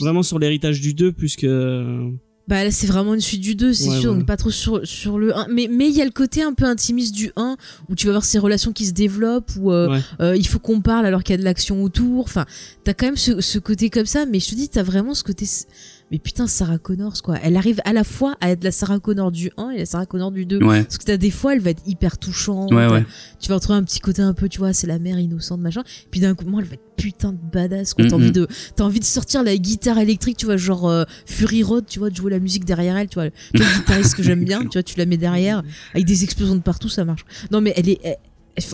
Vraiment 0.00 0.22
sur 0.22 0.38
l'héritage 0.38 0.80
du 0.80 0.94
2 0.94 1.10
plus 1.12 1.34
que. 1.34 2.08
Bah 2.48 2.64
là 2.64 2.72
c'est 2.72 2.88
vraiment 2.88 3.14
une 3.14 3.20
suite 3.20 3.40
du 3.40 3.54
2, 3.54 3.72
c'est 3.72 3.88
Ouais, 3.88 4.00
sûr, 4.00 4.10
ouais. 4.12 4.18
donc 4.18 4.26
pas 4.26 4.36
trop 4.36 4.50
sur, 4.50 4.84
sur 4.86 5.16
le 5.18 5.36
1. 5.36 5.46
Mais 5.48 5.68
mais 5.70 5.88
il 5.88 5.94
y 5.96 6.02
a 6.02 6.04
le 6.04 6.10
côté 6.10 6.42
un 6.42 6.54
peu 6.54 6.64
intimiste 6.64 7.14
du 7.14 7.30
1 7.36 7.56
où 7.88 7.94
tu 7.94 8.06
vas 8.06 8.12
voir 8.14 8.24
ces 8.24 8.38
relations 8.40 8.72
qui 8.72 8.84
se 8.86 8.92
développent, 8.92 9.50
où 9.60 9.70
euh, 9.72 9.88
Ouais. 9.90 10.00
euh, 10.20 10.36
il 10.36 10.46
faut 10.46 10.58
qu'on 10.58 10.80
parle 10.80 11.06
alors 11.06 11.22
qu'il 11.22 11.32
y 11.34 11.38
a 11.38 11.38
de 11.38 11.44
l'action 11.44 11.82
autour. 11.84 12.24
Enfin, 12.24 12.44
t'as 12.84 12.94
quand 12.94 13.06
même 13.06 13.16
ce, 13.16 13.40
ce 13.40 13.58
côté 13.60 13.90
comme 13.90 14.06
ça, 14.06 14.26
mais 14.26 14.38
je 14.40 14.50
te 14.50 14.54
dis, 14.56 14.68
t'as 14.68 14.82
vraiment 14.84 15.14
ce 15.14 15.22
côté. 15.24 15.46
Mais 16.12 16.18
putain, 16.18 16.46
Sarah 16.46 16.76
Connors, 16.78 17.22
quoi. 17.22 17.38
Elle 17.42 17.56
arrive 17.56 17.80
à 17.86 17.92
la 17.94 18.04
fois 18.04 18.36
à 18.42 18.50
être 18.50 18.62
la 18.62 18.70
Sarah 18.70 19.00
Connor 19.00 19.32
du 19.32 19.50
1 19.56 19.70
et 19.70 19.78
la 19.78 19.86
Sarah 19.86 20.04
Connor 20.06 20.30
du 20.30 20.44
2. 20.44 20.62
Ouais. 20.62 20.82
Parce 20.84 20.98
que 20.98 21.04
t'as 21.04 21.16
des 21.16 21.30
fois, 21.30 21.54
elle 21.54 21.60
va 21.60 21.70
être 21.70 21.82
hyper 21.86 22.18
touchante. 22.18 22.70
Ouais, 22.70 22.86
ouais. 22.86 23.04
Tu 23.40 23.48
vas 23.48 23.54
retrouver 23.54 23.78
un 23.78 23.82
petit 23.82 23.98
côté 23.98 24.20
un 24.20 24.34
peu, 24.34 24.48
tu 24.50 24.58
vois, 24.58 24.74
c'est 24.74 24.86
la 24.86 24.98
mère 24.98 25.18
innocente, 25.18 25.60
machin. 25.60 25.82
Puis 26.10 26.20
d'un 26.20 26.34
coup, 26.34 26.44
moi, 26.44 26.60
elle 26.60 26.68
va 26.68 26.74
être 26.74 26.82
putain 26.96 27.32
de 27.32 27.38
badass, 27.52 27.94
quoi. 27.94 28.04
T'as 28.04 28.16
Mhm. 28.16 28.22
envie 28.22 28.32
de, 28.32 28.46
t'as 28.76 28.84
envie 28.84 29.00
de 29.00 29.04
sortir 29.04 29.42
la 29.42 29.56
guitare 29.56 29.98
électrique, 29.98 30.36
tu 30.36 30.44
vois, 30.46 30.58
genre 30.58 30.86
euh, 30.88 31.04
Fury 31.24 31.62
Road, 31.62 31.86
tu 31.88 31.98
vois, 31.98 32.10
de 32.10 32.14
jouer 32.16 32.30
la 32.30 32.38
musique 32.40 32.66
derrière 32.66 32.96
elle, 32.98 33.08
tu 33.08 33.14
vois. 33.14 33.24
Le 33.54 33.60
le 33.60 33.78
guitariste 33.78 34.14
que 34.14 34.22
j'aime 34.22 34.44
bien, 34.44 34.60
tu 34.60 34.68
vois, 34.74 34.82
tu 34.82 34.98
la 34.98 35.06
mets 35.06 35.16
derrière, 35.16 35.62
avec 35.94 36.04
des 36.06 36.24
explosions 36.24 36.56
de 36.56 36.60
partout, 36.60 36.90
ça 36.90 37.04
marche. 37.06 37.24
Non, 37.50 37.62
mais 37.62 37.72
elle 37.74 37.88
est, 37.88 38.00
elle- 38.04 38.16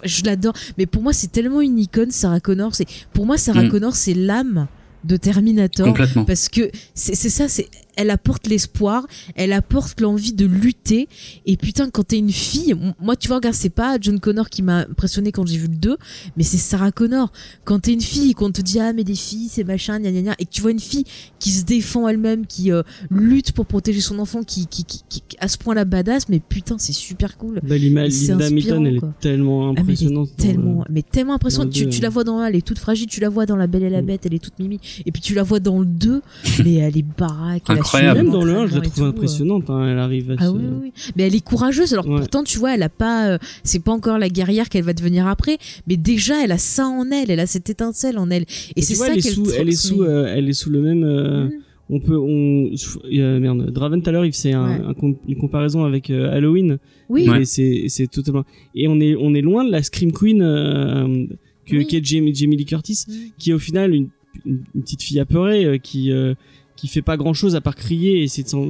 je 0.05 0.25
l'adore. 0.25 0.55
Mais 0.77 0.87
pour 0.87 1.03
moi, 1.05 1.13
c'est 1.13 1.31
tellement 1.31 1.61
une 1.61 1.79
icône, 1.79 2.11
Sarah 2.11 2.41
Connor. 2.41 2.75
C'est, 2.75 2.87
pour 3.13 3.27
moi, 3.27 3.39
Sarah 3.39 3.63
Mhm. 3.63 3.71
Connor, 3.71 3.95
c'est 3.95 4.15
l'âme 4.15 4.67
de 5.05 5.17
Terminator. 5.17 5.87
Complètement. 5.87 6.25
Parce 6.25 6.49
que 6.49 6.71
c'est 6.95 7.15
c'est 7.15 7.31
ça, 7.31 7.49
c'est 7.49 7.69
elle 7.99 8.11
apporte 8.11 8.47
l'espoir, 8.47 9.07
elle 9.35 9.53
apporte 9.53 10.01
l'envie 10.01 10.33
de 10.33 10.47
lutter. 10.47 11.09
Et 11.47 11.57
putain, 11.57 11.91
quand 11.91 12.05
t'es 12.05 12.19
une 12.19 12.33
fille, 12.33 12.75
moi 13.01 13.17
tu 13.17 13.29
vois, 13.29 13.37
regarde, 13.39 13.55
c'est 13.57 13.69
pas 13.69 13.99
John 14.01 14.19
Connor 14.21 14.49
qui 14.49 14.63
m'a 14.63 14.79
impressionné 14.91 15.33
quand 15.33 15.47
j'ai 15.47 15.59
vu 15.59 15.67
le 15.67 15.77
2, 15.77 15.97
mais 16.37 16.45
c'est 16.45 16.57
Sarah 16.57 16.93
Connor. 16.93 17.31
Quand 17.65 17.81
t'es 17.81 17.93
une 17.93 18.01
fille, 18.01 18.33
qu'on 18.35 18.51
te 18.51 18.63
dit 18.63 18.81
ah 18.81 18.93
mais 18.93 19.05
des 19.05 19.15
filles 19.15 19.49
c'est 19.51 19.65
machin, 19.65 19.99
gna 20.01 20.11
gna 20.13 20.23
gna, 20.23 20.35
et 20.39 20.45
que 20.47 20.51
tu 20.51 20.63
vois 20.63 20.71
une 20.71 20.81
fille 20.81 21.05
qui 21.39 21.51
se 21.51 21.65
défend 21.65 22.09
elle-même, 22.09 22.47
qui 22.47 22.73
euh, 22.73 22.83
lutte 23.11 23.53
pour 23.53 23.67
protéger 23.67 24.01
son 24.01 24.19
enfant, 24.21 24.43
qui, 24.45 24.67
qui, 24.67 24.85
qui, 24.85 25.03
qui- 25.09 25.23
à 25.41 25.49
ce 25.49 25.59
point-là 25.59 25.85
badass, 25.85 26.29
mais 26.29 26.39
putain 26.39 26.77
c'est 26.79 26.93
super 26.93 27.37
cool. 27.37 27.61
Bah, 27.63 27.77
Linda 27.77 28.03
inspirant, 28.03 28.41
Hamilton, 28.41 28.87
elle 28.87 28.97
est 28.97 29.01
tellement 29.21 29.69
Ah, 29.71 29.73
mais 29.73 29.79
est 29.79 29.83
impressionnante. 29.83 30.29
dans 30.39 30.45
tellement, 30.45 30.85
le- 30.89 30.95
mais 30.95 31.03
tellement 31.03 31.35
impressionnante. 31.35 31.73
Tu, 31.73 31.89
tu 31.89 32.01
la 32.01 32.09
vois 32.09 32.25
dans 32.25 32.45
elle 32.45 32.55
est 32.57 32.65
toute 32.67 32.79
fragile. 32.79 33.07
Tu 33.09 33.21
la 33.21 33.29
vois 33.29 33.45
dans 33.47 33.57
La 33.57 33.67
Belle 33.67 33.83
et 33.83 33.91
la 33.91 34.03
Mm. 34.03 34.07
Bête, 34.07 34.27
elle 34.27 34.35
est 34.35 34.39
toute 34.39 34.59
mimi. 34.59 34.79
Et 35.07 35.11
puis 35.13 35.21
tu 35.21 35.35
la 35.35 35.43
vois 35.43 35.59
dans 35.61 35.81
le 35.81 35.87
2, 35.87 36.23
mais 36.65 36.75
elle 36.75 36.97
est 36.97 37.03
baraque. 37.19 37.65
elle 37.69 37.79
a 37.79 37.83
Incroyable. 37.97 38.23
Même 38.23 38.31
dans 38.33 38.45
le 38.45 38.53
1, 38.55 38.67
je 38.69 38.75
la 38.77 38.81
trouve 38.83 38.95
tout, 38.95 39.05
impressionnante. 39.05 39.71
hein, 39.71 39.89
Elle 39.91 39.99
arrive 39.99 40.31
à 40.31 40.35
Ah 40.39 40.47
se- 40.47 40.51
oui, 40.51 40.63
oui. 40.83 40.93
Mais 41.17 41.25
elle 41.25 41.35
est 41.35 41.45
courageuse. 41.45 41.93
Alors 41.93 42.07
Ouais. 42.09 42.19
pourtant, 42.19 42.45
tu 42.45 42.59
vois, 42.59 42.75
elle 42.75 42.83
a 42.83 42.89
pas. 42.89 43.29
euh, 43.31 43.39
c'est 43.65 43.83
pas 43.83 43.93
encore 43.93 44.19
la 44.19 44.29
guerrière 44.29 44.69
qu'elle 44.69 44.85
va 44.85 44.93
devenir 44.93 45.27
après. 45.27 45.59
Mais 45.87 45.97
déjà, 45.97 46.43
elle 46.45 46.53
a 46.53 46.59
ça 46.59 46.87
en 46.87 47.11
elle. 47.11 47.31
Elle 47.31 47.41
a 47.41 47.47
cette 47.47 47.69
étincelle 47.71 48.19
en 48.19 48.31
elle. 48.31 48.43
Et 48.43 48.81
Et 48.81 48.83
c'est 48.83 48.95
ça 48.95 49.07
elle 49.11 49.19
est 49.19 49.23
qu'elle 49.23 49.33
sous, 49.33 49.51
elle 49.53 49.69
est 49.69 49.73
sous, 49.73 50.03
euh, 50.03 50.27
elle 50.35 50.49
est 50.49 50.53
sous 50.53 50.71
le 50.71 50.81
même. 50.81 51.05
euh, 51.05 51.45
Mm. 51.45 51.51
On 51.91 52.01
peut, 52.01 52.19
on, 52.19 52.71
euh, 53.15 53.41
merde, 53.41 53.71
Draven 53.71 54.03
tout 54.03 54.11
à 54.11 54.13
l'heure, 54.13 54.27
il 54.27 54.33
faisait 54.35 54.53
un, 54.53 54.69
Ouais. 54.79 54.85
un 54.89 54.93
com- 54.93 55.17
une 55.27 55.39
comparaison 55.39 55.85
avec 55.87 56.11
euh, 56.11 56.31
Halloween. 56.31 56.77
Oui. 57.09 57.25
Et 57.25 57.31
Ouais. 57.31 57.45
c'est, 57.47 57.85
c'est 57.89 58.07
totalement. 58.11 58.45
Et 58.75 58.89
on 58.89 59.01
est, 59.01 59.17
on 59.17 59.35
est 59.35 59.41
loin 59.41 59.65
de 59.65 59.71
la 59.71 59.83
Scream 59.83 60.13
Queen 60.13 60.43
euh, 60.43 61.25
que 61.65 61.77
Oui. 61.77 61.87
qu'est 61.87 62.05
Jamie, 62.05 62.35
Jamie 62.35 62.59
Lee 62.59 62.67
Curtis, 62.67 63.05
qui 63.39 63.53
est 63.53 63.55
au 63.55 63.59
final 63.59 63.95
une, 63.95 64.09
une, 64.45 64.61
une 64.75 64.83
petite 64.83 65.03
fille 65.03 65.19
apeurée 65.19 65.65
euh, 65.65 65.79
qui 65.79 66.13
euh, 66.13 66.35
qui 66.79 66.87
fait 66.89 67.03
pas 67.03 67.17
grand 67.17 67.35
chose 67.35 67.57
à 67.57 67.61
part 67.61 67.75
crier 67.75 68.21
et 68.21 68.23
essayer 68.23 68.45
de 68.45 68.49
s'en. 68.49 68.67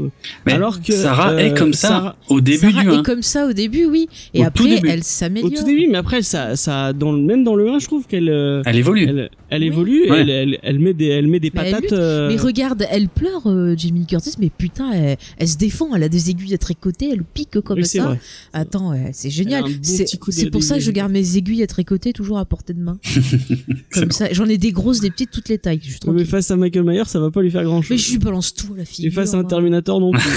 Mais 0.46 0.52
Alors 0.52 0.80
que 0.80 0.92
Sarah 0.94 1.32
euh, 1.32 1.38
est 1.38 1.54
comme 1.56 1.74
ça 1.74 1.88
Sarah- 1.88 2.16
au 2.30 2.40
début 2.40 2.70
Sarah 2.70 2.82
du 2.82 2.88
est 2.88 2.94
1. 2.94 3.02
comme 3.02 3.22
ça 3.22 3.46
au 3.46 3.52
début, 3.52 3.84
oui. 3.84 4.08
Et 4.32 4.40
Au 4.42 4.46
après, 4.46 4.64
elle 4.86 5.00
Au 5.00 5.02
s'améliore. 5.02 5.50
tout 5.54 5.64
début, 5.64 5.88
mais 5.88 5.98
après, 5.98 6.22
ça, 6.22 6.56
ça, 6.56 6.94
dans 6.94 7.12
le, 7.12 7.18
même 7.18 7.44
dans 7.44 7.54
le 7.54 7.68
1, 7.68 7.78
je 7.80 7.86
trouve 7.86 8.06
qu'elle, 8.06 8.30
euh, 8.30 8.62
Elle 8.64 8.76
évolue. 8.76 9.04
elle, 9.08 9.30
elle 9.50 9.62
Oui. 9.62 9.66
évolue, 9.68 10.02
elle, 10.10 10.30
elle, 10.30 10.58
elle 10.62 10.78
met 10.78 10.94
des, 10.94 11.06
elle 11.06 11.26
met 11.28 11.40
des 11.40 11.50
Mais 11.54 11.70
patates. 11.72 11.92
euh, 11.92 12.28
Mais 12.28 12.36
regarde, 12.36 12.86
elle 12.90 13.08
pleure, 13.08 13.46
euh, 13.46 13.74
Jamie 13.76 14.06
Curtis, 14.06 14.34
mais 14.38 14.50
putain, 14.50 14.90
elle, 14.92 15.16
elle 15.38 15.48
se 15.48 15.56
défend, 15.56 15.94
elle 15.94 16.02
a 16.02 16.08
des 16.08 16.30
aiguilles 16.30 16.54
à 16.54 16.58
tricoter, 16.58 17.10
elle 17.12 17.22
pique 17.24 17.60
comme 17.60 17.78
oui, 17.78 17.86
ça. 17.86 18.04
vrai. 18.08 18.20
Attends, 18.52 18.90
ouais, 18.90 19.10
c'est 19.12 19.30
génial. 19.30 19.62
Bon 19.64 19.70
C'est 19.82 20.50
pour 20.50 20.62
ça 20.62 20.76
que 20.76 20.80
je 20.82 20.90
garde 20.90 21.12
mes 21.12 21.36
aiguilles 21.36 21.62
à 21.62 21.66
tricoter 21.66 22.12
toujours 22.12 22.38
à 22.38 22.44
portée 22.44 22.74
de 22.74 22.80
main. 22.80 22.98
comme 23.92 24.10
ça, 24.10 24.28
j'en 24.32 24.46
ai 24.46 24.58
des 24.58 24.72
grosses, 24.72 25.00
des 25.00 25.10
petites, 25.10 25.30
toutes 25.30 25.48
les 25.48 25.58
tailles. 25.58 25.80
Je 25.82 25.98
mais 26.10 26.24
face 26.24 26.50
à 26.50 26.56
Michael 26.56 26.84
Myers, 26.84 27.04
ça 27.06 27.20
va 27.20 27.30
pas 27.30 27.42
lui 27.42 27.50
faire 27.50 27.64
grand 27.64 27.82
chose. 27.82 27.90
Mais 27.90 27.98
je 27.98 28.10
lui 28.12 28.18
balance 28.18 28.54
tout 28.54 28.74
à 28.74 28.78
la 28.78 28.84
fille. 28.84 29.06
Et 29.06 29.10
face 29.10 29.34
à 29.34 29.38
un 29.38 29.44
Terminator, 29.44 30.00
non 30.00 30.10
plus. 30.12 30.20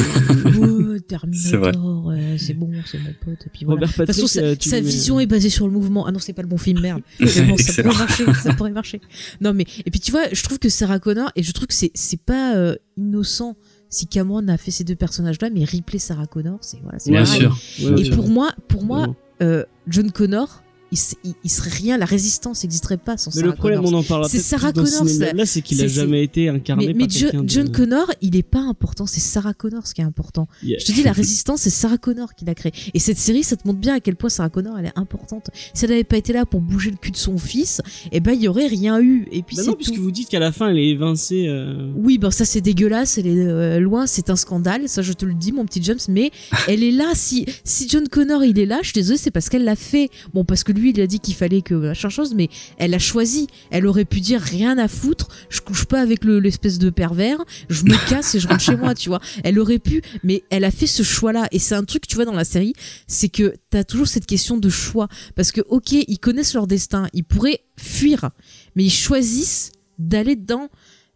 Terminator, 1.02 2.06
ouais, 2.06 2.38
c'est 2.38 2.54
bon, 2.54 2.72
c'est 2.86 2.98
mon 3.00 3.14
pote. 3.24 3.46
Et 3.46 3.50
puis 3.52 3.66
voilà. 3.66 3.82
Robert 3.82 3.90
De 3.90 3.96
toute 4.06 4.06
façon, 4.08 4.28
sa, 4.28 4.42
euh, 4.42 4.56
sa 4.60 4.80
vision 4.80 5.20
est 5.20 5.26
basée 5.26 5.50
sur 5.50 5.68
le 5.68 5.74
mouvement. 5.74 6.06
Ah 6.06 6.12
non, 6.12 6.20
c'est 6.20 6.34
pas 6.34 6.42
le 6.42 6.48
bon 6.48 6.58
film, 6.58 6.80
merde. 6.82 7.02
Bon, 7.20 7.58
ça 7.58 7.84
pourrait 7.84 7.98
marcher, 7.98 8.26
ça 8.44 8.54
pourrait 8.54 8.72
marcher. 8.72 9.02
Non, 9.42 9.54
mais, 9.54 9.66
et 9.86 9.92
puis 9.92 10.00
tu 10.00 10.12
vois, 10.12 10.26
je 10.32 10.44
trouve 10.44 10.60
que 10.60 10.70
Sarah 10.70 11.00
Connor, 11.00 11.32
et 11.36 11.44
je 11.44 11.52
trouve 11.52 11.68
que 11.68 11.74
c'est, 11.74 11.92
c'est 11.94 12.22
pas 12.22 12.56
euh, 12.56 12.76
innocent 12.98 13.56
si 13.90 14.08
Cameron 14.08 14.48
a 14.48 14.58
fait 14.58 14.72
ces 14.72 14.84
deux 14.84 14.96
personnages-là, 14.96 15.50
mais 15.50 15.64
Ripley, 15.66 16.00
Sarah 16.00 16.28
Connor, 16.28 16.60
c'est, 16.62 16.80
voilà, 16.82 16.98
c'est 17.00 17.12
Bien 17.12 17.24
pareil. 17.24 17.40
sûr. 17.42 17.58
Ouais, 17.92 18.02
Et 18.02 18.10
pour 18.10 18.30
moi, 18.30 18.54
pour 18.70 18.84
moi, 18.84 19.14
euh, 19.42 19.66
John 19.88 20.12
Connor, 20.12 20.64
il, 20.92 20.98
s- 20.98 21.16
il, 21.24 21.34
il 21.44 21.50
serait 21.50 21.70
rien, 21.70 21.98
la 21.98 22.06
résistance 22.06 22.64
n'existerait 22.64 22.98
pas 22.98 23.18
sans 23.18 23.32
Mais 23.36 23.42
Sarah 23.42 23.52
le 23.52 23.58
problème, 23.58 23.82
on 23.86 23.94
en 23.94 24.04
parlera 24.04 24.30
C'est 24.30 24.40
Sarah 24.40 24.70
ce 24.70 24.74
Connor, 24.74 25.34
Là, 25.36 25.46
c'est 25.46 25.62
qu'il 25.62 25.82
a 25.82 25.88
jamais 25.88 26.24
été 26.24 26.50
incarné 26.50 26.88
mais, 26.88 26.94
par 26.94 27.02
mais 27.08 27.10
Jo- 27.10 27.20
quelqu'un 27.28 27.44
de- 27.44 27.50
John 27.50 27.72
Connor, 27.72 28.12
il 28.22 28.36
est 28.36 28.44
pas 28.44 28.60
important, 28.62 29.06
c'est 29.06 29.20
Sarah 29.20 29.54
Connor 29.54 29.88
ce 29.88 29.94
qui 29.94 30.02
est 30.02 30.06
important. 30.06 30.48
Yeah. 30.64 30.78
Je 30.80 30.86
te 30.86 30.92
dis, 30.92 31.04
la 31.04 31.12
résistance, 31.22 31.62
c'est 31.62 31.70
Sarah 31.70 31.98
Connor 31.98 32.36
qui 32.36 32.46
l'a 32.46 32.56
créée. 32.56 32.74
Et 32.94 33.00
cette 33.00 33.18
série, 33.18 33.44
ça 33.44 33.56
te 33.56 33.68
montre 33.68 33.80
bien 33.80 33.96
à 33.96 34.00
quel 34.00 34.16
point 34.16 34.30
Sarah 34.30 34.50
Connor, 34.50 34.78
elle 34.80 34.86
est 34.88 34.98
importante. 35.00 35.50
Si 35.74 35.86
elle 35.86 35.92
n'avait 35.92 36.04
pas 36.04 36.18
été 36.18 36.34
là 36.34 36.46
pour 36.46 36.62
bouger 36.62 36.92
le 36.92 36.98
cul 36.98 37.12
de 37.12 37.18
son 37.18 37.38
fils, 37.38 37.82
eh 38.12 38.20
ben, 38.20 38.34
il 38.34 38.42
y 38.42 38.48
aurait 38.48 38.68
rien 38.68 39.00
eu. 39.00 39.28
Et 39.32 39.44
puis 39.44 39.56
Bah 39.58 39.64
non, 39.66 39.74
puisque 39.74 39.98
vous 39.98 40.12
dites 40.12 40.30
qu'à 40.30 40.40
la 40.40 40.52
fin, 40.52 40.70
elle 40.70 40.78
est 40.78 40.90
évincée. 40.90 41.46
euh, 41.48 41.92
Oui, 41.96 42.18
ben 42.18 42.32
ça 42.32 42.46
c'est 42.46 42.62
dégueulasse, 42.62 43.18
elle 43.18 43.28
est 43.28 43.46
euh, 43.46 43.80
loin, 43.80 44.08
c'est 44.08 44.30
un 44.30 44.36
scandale, 44.36 44.90
ça 44.90 45.02
je 45.02 45.14
te 45.14 45.26
le 45.26 45.34
dis 45.34 45.52
mon 45.52 45.66
petit 45.66 45.82
James, 45.84 45.98
mais 46.10 46.32
elle 46.68 46.84
est 46.84 46.92
là, 46.92 47.12
si, 47.14 47.46
si 47.64 47.88
John 47.88 48.08
Connor 48.08 48.44
il 48.44 48.60
est 48.60 48.66
là, 48.66 48.80
je 48.82 48.88
suis 48.88 48.94
désolée, 48.96 49.18
c'est 49.18 49.32
parce 49.32 49.48
qu'elle 49.50 49.64
l'a 49.64 49.76
fait. 49.76 50.10
Bon, 50.34 50.44
parce 50.46 50.64
que 50.64 50.72
lui 50.72 50.81
il 50.90 51.00
a 51.02 51.08
dit 51.08 51.20
qu'il 51.20 51.36
fallait 51.36 51.62
que 51.62 51.74
machin 51.74 52.10
chose, 52.10 52.34
mais 52.36 52.50
elle 52.78 52.94
a 52.94 53.00
choisi. 53.00 53.48
Elle 53.70 53.86
aurait 53.88 54.06
pu 54.06 54.20
dire 54.20 54.42
rien 54.42 54.78
à 54.78 54.88
foutre, 54.88 55.28
je 55.50 55.62
couche 55.62 55.86
pas 55.86 56.02
avec 56.02 56.24
le- 56.26 56.40
l'espèce 56.40 56.80
de 56.80 56.90
pervers, 56.90 57.38
je 57.70 57.84
me 57.84 57.96
casse 58.10 58.36
et 58.36 58.40
je 58.40 58.48
rentre 58.48 58.62
chez 58.62 58.76
moi, 58.76 58.96
tu 58.96 59.10
vois. 59.10 59.22
Elle 59.44 59.60
aurait 59.60 59.80
pu, 59.80 60.02
mais 60.24 60.44
elle 60.50 60.64
a 60.64 60.72
fait 60.72 60.88
ce 60.88 61.04
choix-là. 61.04 61.48
Et 61.52 61.60
c'est 61.60 61.76
un 61.76 61.84
truc, 61.84 62.08
tu 62.08 62.16
vois, 62.16 62.26
dans 62.26 62.34
la 62.34 62.44
série, 62.44 62.74
c'est 63.08 63.30
que 63.30 63.54
t'as 63.70 63.84
toujours 63.84 64.08
cette 64.08 64.26
question 64.26 64.58
de 64.58 64.70
choix. 64.70 65.08
Parce 65.36 65.52
que, 65.52 65.62
ok, 65.70 65.92
ils 65.92 66.20
connaissent 66.20 66.54
leur 66.54 66.68
destin, 66.68 67.08
ils 67.14 67.24
pourraient 67.24 67.62
fuir, 67.78 68.30
mais 68.76 68.84
ils 68.84 68.90
choisissent 68.92 69.72
d'aller 70.00 70.36
dans 70.36 70.68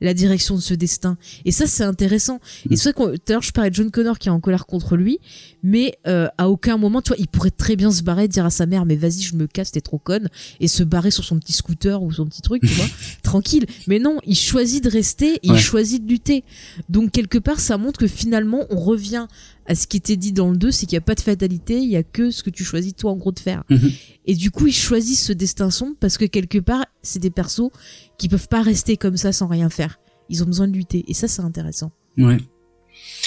la 0.02 0.14
direction 0.14 0.56
de 0.56 0.62
ce 0.62 0.74
destin. 0.74 1.18
Et 1.46 1.52
ça, 1.52 1.68
c'est 1.68 1.84
intéressant. 1.84 2.40
Et 2.70 2.76
c'est 2.76 2.92
vrai 2.92 3.12
que 3.12 3.16
tout 3.18 3.22
à 3.30 3.32
l'heure, 3.34 3.42
je 3.42 3.52
parlais 3.52 3.70
de 3.70 3.76
John 3.76 3.92
Connor 3.92 4.20
qui 4.20 4.28
est 4.28 4.32
en 4.32 4.40
colère 4.40 4.66
contre 4.66 4.98
lui, 4.98 5.20
mais 5.64 5.98
euh, 6.08 6.28
à 6.38 6.50
aucun 6.50 6.78
moment, 6.78 7.02
tu 7.02 7.10
vois, 7.10 7.18
il 7.18 7.28
pourrait 7.28 7.52
très 7.52 7.76
bien 7.76 7.92
se 7.92 8.04
barrer, 8.04 8.28
dire 8.28 8.46
à 8.46 8.50
sa 8.50 8.66
mère, 8.66 8.86
mais 8.86 8.96
vas-y, 8.96 9.22
je 9.22 9.36
me 9.36 9.48
casse, 9.48 9.72
t'es 9.72 9.82
trop 9.82 9.98
conne, 9.98 10.30
et 10.60 10.68
se 10.68 10.84
barrer 10.84 11.12
sur 11.12 11.24
son 11.24 11.40
petit 11.40 11.54
scooter 11.54 12.04
ou 12.04 12.12
son 12.12 12.26
petit 12.26 12.42
truc, 12.42 12.62
tu 12.62 12.68
vois, 12.74 12.86
tranquille. 13.24 13.66
Mais 13.88 14.00
non, 14.00 14.20
il 14.26 14.36
choisit 14.36 14.84
de 14.84 14.90
rester, 14.90 15.40
et 15.44 15.50
Ouais. 15.50 15.58
il 15.58 15.60
choisit 15.62 16.04
de 16.06 16.10
lutter. 16.10 16.44
Donc, 16.90 17.12
quelque 17.12 17.38
part, 17.38 17.60
ça 17.60 17.78
montre 17.78 18.00
que 18.00 18.08
finalement, 18.08 18.66
on 18.70 18.78
revient 18.80 19.28
à 19.68 19.74
ce 19.74 19.88
qui 19.88 19.98
était 19.98 20.16
dit 20.18 20.32
dans 20.32 20.52
le 20.52 20.58
2, 20.58 20.70
c'est 20.72 20.86
qu'il 20.86 20.94
n'y 20.96 21.00
a 21.00 21.02
pas 21.02 21.16
de 21.16 21.22
fatalité, 21.22 21.80
il 21.80 21.90
y 21.90 21.96
a 21.96 22.04
que 22.04 22.30
ce 22.30 22.44
que 22.44 22.52
tu 22.52 22.64
choisis 22.64 22.96
toi, 22.96 23.12
en 23.12 23.16
gros, 23.16 23.32
de 23.32 23.40
faire. 23.40 23.64
Mhm. 23.72 23.92
Et 24.28 24.36
du 24.36 24.52
coup, 24.52 24.68
ils 24.68 24.74
choisissent 24.74 25.24
ce 25.26 25.34
destin 25.34 25.72
sombre 25.72 25.96
parce 26.00 26.18
que 26.20 26.26
quelque 26.26 26.60
part, 26.60 26.86
c'est 27.02 27.20
des 27.20 27.30
persos 27.32 27.72
qui 28.18 28.30
peuvent 28.30 28.48
pas 28.48 28.62
rester 28.62 28.98
comme 28.98 29.18
ça 29.18 29.32
sans 29.32 29.48
rien 29.48 29.70
faire. 29.70 30.00
Ils 30.30 30.42
ont 30.44 30.46
besoin 30.46 30.68
de 30.68 30.74
lutter. 30.74 31.04
Et 31.08 31.14
ça, 31.14 31.28
c'est 31.28 31.42
intéressant. 31.42 31.92
Ouais. 32.18 32.38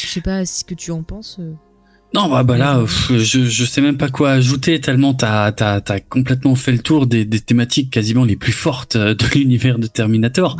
Je 0.02 0.06
sais 0.08 0.20
pas 0.20 0.44
ce 0.46 0.64
que 0.64 0.74
tu 0.74 0.90
en 0.90 1.02
penses. 1.02 1.36
euh. 1.40 1.52
Non, 2.14 2.30
bah, 2.30 2.42
bah 2.42 2.56
là, 2.56 2.82
je, 2.86 3.18
je 3.44 3.64
sais 3.66 3.82
même 3.82 3.98
pas 3.98 4.08
quoi 4.08 4.30
ajouter 4.30 4.80
tellement 4.80 5.12
t'as, 5.12 5.52
t'as, 5.52 5.82
t'as 5.82 6.00
complètement 6.00 6.54
fait 6.54 6.72
le 6.72 6.78
tour 6.78 7.06
des, 7.06 7.26
des 7.26 7.40
thématiques 7.40 7.90
quasiment 7.90 8.24
les 8.24 8.36
plus 8.36 8.52
fortes 8.52 8.96
euh, 8.96 9.14
de 9.14 9.24
l'univers 9.34 9.78
de 9.78 9.86
Terminator. 9.86 10.56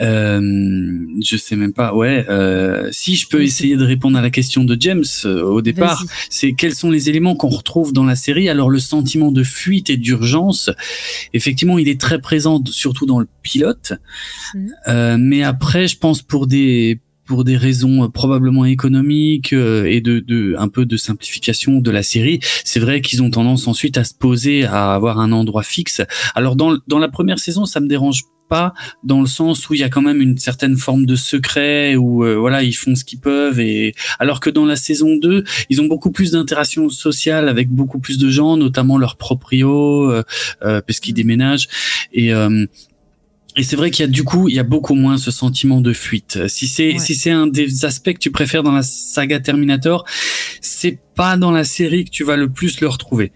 Euh, 0.00 0.40
je 1.22 1.36
sais 1.36 1.56
même 1.56 1.72
pas. 1.72 1.94
Ouais. 1.94 2.24
Euh, 2.28 2.88
si 2.92 3.16
je 3.16 3.28
peux 3.28 3.38
Oui, 3.38 3.44
essayer 3.44 3.76
de 3.76 3.84
répondre 3.84 4.16
à 4.16 4.22
la 4.22 4.30
question 4.30 4.64
de 4.64 4.76
James 4.78 5.04
euh, 5.24 5.42
au 5.42 5.62
départ, 5.62 6.04
c'est 6.28 6.52
quels 6.52 6.74
sont 6.74 6.90
les 6.90 7.08
éléments 7.08 7.34
qu'on 7.34 7.48
retrouve 7.48 7.92
dans 7.92 8.04
la 8.04 8.16
série? 8.16 8.48
Alors 8.48 8.70
le 8.70 8.78
sentiment 8.78 9.32
de 9.32 9.42
fuite 9.42 9.90
et 9.90 9.96
d'urgence, 9.96 10.70
effectivement, 11.32 11.78
il 11.78 11.88
est 11.88 12.00
très 12.00 12.20
présent, 12.20 12.62
surtout 12.70 13.06
dans 13.06 13.18
le 13.18 13.28
pilote. 13.42 13.92
Mhm. 14.54 14.72
Euh, 14.88 15.16
mais 15.18 15.42
après, 15.42 15.88
je 15.88 15.98
pense 15.98 16.22
pour 16.22 16.46
des 16.46 17.00
pour 17.26 17.44
des 17.44 17.56
raisons 17.56 18.04
euh, 18.04 18.08
probablement 18.08 18.64
économiques 18.64 19.52
euh, 19.52 19.84
et 19.84 20.00
de, 20.00 20.18
de 20.18 20.56
un 20.58 20.66
peu 20.66 20.84
de 20.84 20.96
simplification 20.96 21.78
de 21.78 21.90
la 21.92 22.02
série, 22.02 22.40
c'est 22.64 22.80
vrai 22.80 23.00
qu'ils 23.00 23.22
ont 23.22 23.30
tendance 23.30 23.68
ensuite 23.68 23.96
à 23.98 24.04
se 24.04 24.14
poser, 24.14 24.64
à 24.64 24.94
avoir 24.94 25.20
un 25.20 25.30
endroit 25.30 25.62
fixe. 25.62 26.02
Alors 26.34 26.56
dans 26.56 26.76
dans 26.88 26.98
la 26.98 27.08
première 27.08 27.38
saison, 27.38 27.66
ça 27.66 27.78
me 27.80 27.86
dérange 27.86 28.22
pas 28.50 28.74
dans 29.04 29.20
le 29.20 29.26
sens 29.28 29.70
où 29.70 29.74
il 29.74 29.80
y 29.80 29.84
a 29.84 29.88
quand 29.88 30.02
même 30.02 30.20
une 30.20 30.36
certaine 30.36 30.76
forme 30.76 31.06
de 31.06 31.16
secret 31.16 31.94
où 31.96 32.24
euh, 32.24 32.34
voilà 32.34 32.62
ils 32.62 32.74
font 32.74 32.94
ce 32.94 33.04
qu'ils 33.04 33.20
peuvent 33.20 33.60
et 33.60 33.94
alors 34.18 34.40
que 34.40 34.50
dans 34.50 34.66
la 34.66 34.76
saison 34.76 35.16
2 35.16 35.44
ils 35.70 35.80
ont 35.80 35.86
beaucoup 35.86 36.10
plus 36.10 36.32
d'interactions 36.32 36.88
sociales 36.90 37.48
avec 37.48 37.70
beaucoup 37.70 38.00
plus 38.00 38.18
de 38.18 38.28
gens 38.28 38.56
notamment 38.56 38.98
leurs 38.98 39.16
proprios 39.16 40.10
euh, 40.10 40.24
euh, 40.62 40.80
parce 40.86 40.98
qu'ils 41.00 41.14
déménagent 41.14 41.68
et 42.12 42.34
euh, 42.34 42.66
Et 43.56 43.64
c'est 43.64 43.76
vrai 43.76 43.90
qu'il 43.90 44.04
y 44.04 44.08
a 44.08 44.12
du 44.20 44.22
coup, 44.22 44.48
il 44.48 44.54
y 44.54 44.60
a 44.60 44.68
beaucoup 44.76 44.94
moins 44.94 45.18
ce 45.18 45.30
sentiment 45.30 45.80
de 45.80 45.92
fuite. 45.92 46.46
Si 46.48 46.66
c'est 46.68 46.92
Ouais. 46.92 46.98
si 47.06 47.14
c'est 47.14 47.32
un 47.32 47.48
des 47.48 47.84
aspects 47.84 48.12
que 48.12 48.18
tu 48.26 48.30
préfères 48.30 48.62
dans 48.62 48.76
la 48.80 48.82
saga 48.84 49.40
Terminator, 49.40 50.04
c'est 50.60 50.98
pas 51.16 51.36
dans 51.36 51.50
la 51.50 51.64
série 51.64 52.04
que 52.04 52.10
tu 52.10 52.24
vas 52.24 52.36
le 52.36 52.48
plus 52.48 52.80
le 52.80 52.88
retrouver. 52.88 53.32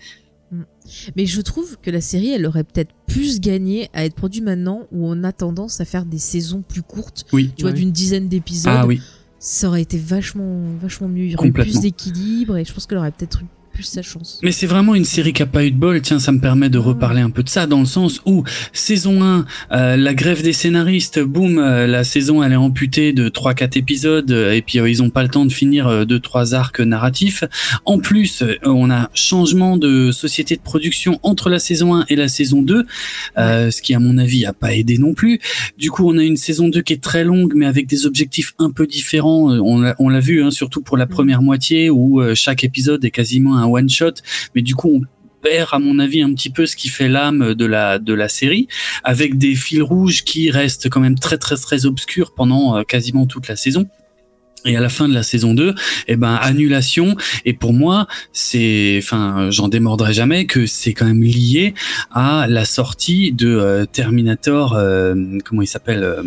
Mais 1.16 1.26
je 1.26 1.40
trouve 1.40 1.76
que 1.82 1.90
la 1.90 2.00
série, 2.00 2.30
elle 2.30 2.46
aurait 2.46 2.64
peut-être 2.64 2.92
plus 3.06 3.40
gagné 3.40 3.88
à 3.92 4.04
être 4.04 4.14
produite 4.14 4.44
maintenant 4.44 4.86
où 4.92 5.06
on 5.06 5.24
a 5.24 5.32
tendance 5.32 5.80
à 5.80 5.84
faire 5.84 6.04
des 6.04 6.18
saisons 6.18 6.62
plus 6.66 6.82
courtes, 6.82 7.24
Oui. 7.32 7.52
tu 7.56 7.62
vois, 7.62 7.72
d'une 7.72 7.92
dizaine 7.92 8.28
d'épisodes. 8.28 8.72
Ah 8.76 8.86
oui. 8.86 9.00
Ça 9.38 9.68
aurait 9.68 9.82
été 9.82 9.98
vachement, 9.98 10.62
vachement 10.80 11.08
mieux. 11.08 11.24
Il 11.24 11.32
y 11.32 11.36
aurait 11.36 11.50
plus 11.50 11.80
d'équilibre 11.80 12.56
et 12.56 12.64
je 12.64 12.72
pense 12.72 12.86
qu'elle 12.86 12.98
aurait 12.98 13.10
peut-être 13.12 13.42
eu 13.42 13.46
plus 13.74 13.82
sa 13.82 14.02
chance. 14.02 14.38
Mais 14.42 14.52
c'est 14.52 14.66
vraiment 14.66 14.94
une 14.94 15.04
série 15.04 15.32
qui 15.32 15.42
a 15.42 15.46
pas 15.46 15.64
eu 15.64 15.70
de 15.72 15.76
bol. 15.76 16.00
Tiens, 16.00 16.20
ça 16.20 16.32
me 16.32 16.40
permet 16.40 16.70
de 16.70 16.78
reparler 16.78 17.20
un 17.20 17.30
peu 17.30 17.42
de 17.42 17.48
ça 17.48 17.66
dans 17.66 17.80
le 17.80 17.86
sens 17.86 18.20
où 18.24 18.44
saison 18.72 19.22
1, 19.22 19.44
euh, 19.72 19.96
la 19.96 20.14
grève 20.14 20.42
des 20.42 20.52
scénaristes, 20.52 21.20
boum, 21.20 21.58
euh, 21.58 21.86
la 21.86 22.04
saison 22.04 22.42
elle 22.42 22.52
est 22.52 22.56
amputée 22.56 23.12
de 23.12 23.28
3-4 23.28 23.78
épisodes 23.78 24.30
euh, 24.30 24.52
et 24.52 24.62
puis 24.62 24.78
euh, 24.78 24.88
ils 24.88 25.02
ont 25.02 25.10
pas 25.10 25.22
le 25.22 25.28
temps 25.28 25.44
de 25.44 25.52
finir 25.52 26.06
deux 26.06 26.20
trois 26.20 26.54
arcs 26.54 26.80
narratifs. 26.80 27.44
En 27.84 27.98
plus, 27.98 28.44
on 28.62 28.90
a 28.90 29.10
changement 29.14 29.76
de 29.76 30.10
société 30.12 30.56
de 30.56 30.60
production 30.60 31.18
entre 31.22 31.50
la 31.50 31.58
saison 31.58 31.94
1 31.94 32.06
et 32.08 32.16
la 32.16 32.28
saison 32.28 32.62
2, 32.62 32.86
euh, 33.38 33.70
ce 33.70 33.82
qui 33.82 33.94
à 33.94 33.98
mon 33.98 34.18
avis 34.18 34.46
a 34.46 34.52
pas 34.52 34.74
aidé 34.74 34.98
non 34.98 35.14
plus. 35.14 35.40
Du 35.78 35.90
coup, 35.90 36.08
on 36.08 36.16
a 36.18 36.22
une 36.22 36.36
saison 36.36 36.68
2 36.68 36.80
qui 36.82 36.92
est 36.92 37.02
très 37.02 37.24
longue 37.24 37.52
mais 37.54 37.66
avec 37.66 37.86
des 37.86 38.06
objectifs 38.06 38.54
un 38.58 38.70
peu 38.70 38.86
différents. 38.86 39.50
On 39.98 40.08
l'a 40.08 40.20
vu 40.20 40.42
hein, 40.42 40.50
surtout 40.50 40.80
pour 40.80 40.96
la 40.96 41.06
première 41.06 41.42
moitié 41.42 41.90
où 41.90 42.22
chaque 42.34 42.64
épisode 42.64 43.04
est 43.04 43.10
quasiment 43.10 43.56
un 43.58 43.63
one 43.66 43.88
shot 43.88 44.14
mais 44.54 44.62
du 44.62 44.74
coup 44.74 44.90
on 44.94 45.00
perd 45.42 45.68
à 45.72 45.78
mon 45.78 45.98
avis 45.98 46.22
un 46.22 46.32
petit 46.34 46.50
peu 46.50 46.64
ce 46.66 46.74
qui 46.76 46.88
fait 46.88 47.08
l'âme 47.08 47.54
de 47.54 47.66
la 47.66 47.98
de 47.98 48.14
la 48.14 48.28
série 48.28 48.66
avec 49.02 49.36
des 49.36 49.54
fils 49.54 49.82
rouges 49.82 50.24
qui 50.24 50.50
restent 50.50 50.88
quand 50.88 51.00
même 51.00 51.18
très 51.18 51.36
très 51.38 51.56
très 51.56 51.84
obscurs 51.86 52.32
pendant 52.34 52.76
euh, 52.78 52.82
quasiment 52.82 53.26
toute 53.26 53.48
la 53.48 53.56
saison 53.56 53.86
et 54.66 54.74
à 54.78 54.80
la 54.80 54.88
fin 54.88 55.10
de 55.10 55.12
la 55.12 55.22
saison 55.22 55.52
2, 55.52 55.74
eh 56.08 56.16
ben 56.16 56.36
annulation. 56.36 57.16
Et 57.44 57.52
pour 57.52 57.74
moi, 57.74 58.06
c'est, 58.32 58.98
enfin, 59.02 59.50
j'en 59.50 59.68
démordrai 59.68 60.14
jamais 60.14 60.46
que 60.46 60.64
c'est 60.64 60.94
quand 60.94 61.04
même 61.04 61.22
lié 61.22 61.74
à 62.12 62.46
la 62.48 62.64
sortie 62.64 63.30
de 63.32 63.46
euh, 63.48 63.84
Terminator. 63.84 64.72
euh, 64.74 65.14
comment 65.44 65.60
il 65.60 65.66
s'appelle 65.66 66.02
euh, 66.02 66.22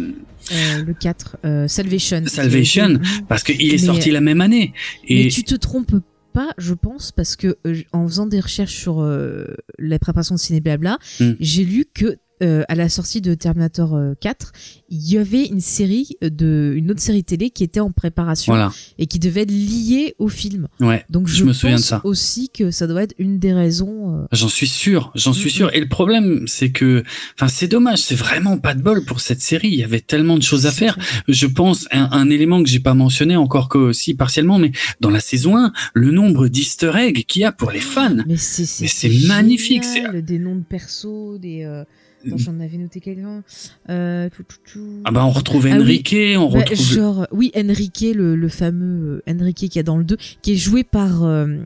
le 0.85 0.93
4, 0.93 1.37
euh, 1.45 1.67
Salvation. 1.67 2.21
Salvation. 2.27 2.99
Parce 3.27 3.41
qu'il 3.41 3.59
est 3.59 3.71
Mais- 3.71 3.77
sorti 3.79 4.11
la 4.11 4.21
même 4.21 4.41
année. 4.41 4.71
Mais 5.09 5.23
Et 5.23 5.27
tu 5.29 5.43
te 5.43 5.55
trompes 5.55 5.95
pas, 6.37 6.53
je 6.59 6.75
pense, 6.75 7.11
parce 7.11 7.35
que 7.35 7.57
euh, 7.65 7.81
en 7.93 8.07
faisant 8.07 8.27
des 8.27 8.39
recherches 8.39 8.75
sur 8.75 9.01
euh, 9.01 9.55
la 9.79 9.97
préparation 9.97 10.35
de 10.35 10.39
ciné 10.39 10.59
blabla, 10.61 10.99
Hmm. 11.19 11.33
j'ai 11.39 11.65
lu 11.65 11.85
que 11.91 12.17
euh, 12.43 12.63
à 12.67 12.75
la 12.75 12.89
sortie 12.89 13.21
de 13.21 13.33
Terminator 13.33 13.95
euh, 13.95 14.13
4, 14.21 14.51
il 14.89 15.09
y 15.11 15.17
avait 15.17 15.45
une 15.45 15.59
série 15.61 16.09
de 16.21 16.73
une 16.75 16.91
autre 16.91 17.01
série 17.01 17.23
télé 17.23 17.49
qui 17.49 17.63
était 17.63 17.79
en 17.79 17.91
préparation 17.91 18.51
voilà. 18.53 18.71
et 18.97 19.07
qui 19.07 19.19
devait 19.19 19.41
être 19.41 19.51
liée 19.51 20.15
au 20.19 20.27
film. 20.29 20.67
Ouais. 20.79 21.03
Donc 21.09 21.27
je, 21.27 21.35
je 21.35 21.43
me 21.45 21.53
souviens 21.53 21.75
de 21.77 21.81
pense 21.81 21.87
ça. 21.89 22.01
aussi 22.03 22.49
que 22.49 22.71
ça 22.71 22.87
doit 22.87 23.03
être 23.03 23.15
une 23.17 23.39
des 23.39 23.53
raisons. 23.53 24.21
euh, 24.21 24.25
J'en 24.31 24.49
suis 24.49 24.67
sûr, 24.67 25.11
j'en 25.15 25.33
suis 25.33 25.49
sûr. 25.51 25.73
Et 25.75 25.79
le 25.79 25.87
problème, 25.89 26.43
c'est 26.47 26.69
que, 26.71 27.03
enfin, 27.35 27.47
c'est 27.47 27.67
dommage, 27.67 27.99
c'est 27.99 28.15
vraiment 28.15 28.57
pas 28.57 28.73
de 28.75 28.81
bol 28.81 29.03
pour 29.05 29.19
cette 29.19 29.41
série. 29.41 29.69
Il 29.69 29.79
y 29.79 29.83
avait 29.83 29.99
tellement 30.01 30.37
de 30.37 30.43
choses 30.43 30.65
à 30.65 30.71
faire. 30.71 30.97
Je 31.27 31.47
pense 31.47 31.87
un, 31.91 32.09
un 32.11 32.29
élément 32.29 32.61
que 32.63 32.69
j'ai 32.69 32.79
pas 32.79 32.93
mentionné 32.93 33.35
encore 33.35 33.69
que 33.69 33.77
aussi 33.77 34.13
partiellement, 34.13 34.57
mais 34.59 34.71
dans 35.01 35.09
la 35.09 35.19
saison 35.19 35.57
1, 35.57 35.71
le 35.93 36.11
nombre 36.11 36.47
d'Easter 36.47 36.91
eggs 36.95 37.25
qu'il 37.25 37.41
y 37.41 37.45
a 37.45 37.51
pour 37.51 37.71
les 37.71 37.81
fans. 37.81 38.17
Mais 38.27 38.37
c'est 38.37 38.65
c'est 38.65 39.09
magnifique, 39.27 39.83
génial, 39.83 40.23
Des 40.23 40.39
noms 40.39 40.55
de 40.55 40.63
persos, 40.63 41.39
des. 41.39 41.63
euh, 41.63 41.83
j'en 42.25 42.59
avais 42.59 42.77
noté 42.77 42.99
quelqu'un. 42.99 43.43
Euh, 43.89 44.29
tout, 44.35 44.43
tout, 44.43 44.57
tout. 44.71 45.01
Ah 45.05 45.11
bah 45.11 45.25
on 45.25 45.29
retrouve 45.31 45.65
Ah 45.67 45.75
oui. 45.77 45.81
Enrique, 45.83 46.15
on 46.37 46.51
Bah, 46.51 46.59
retrouve. 46.59 46.77
genre, 46.85 47.27
oui, 47.31 47.51
Enrique, 47.55 48.05
le, 48.15 48.35
le 48.35 48.49
fameux 48.49 49.21
euh, 49.27 49.31
Enrique 49.33 49.57
qu'il 49.57 49.75
y 49.75 49.79
a 49.79 49.83
dans 49.83 49.97
le 49.97 50.03
2, 50.03 50.17
qui 50.41 50.53
est 50.53 50.55
joué 50.57 50.83
par. 50.83 51.23
euh, 51.23 51.57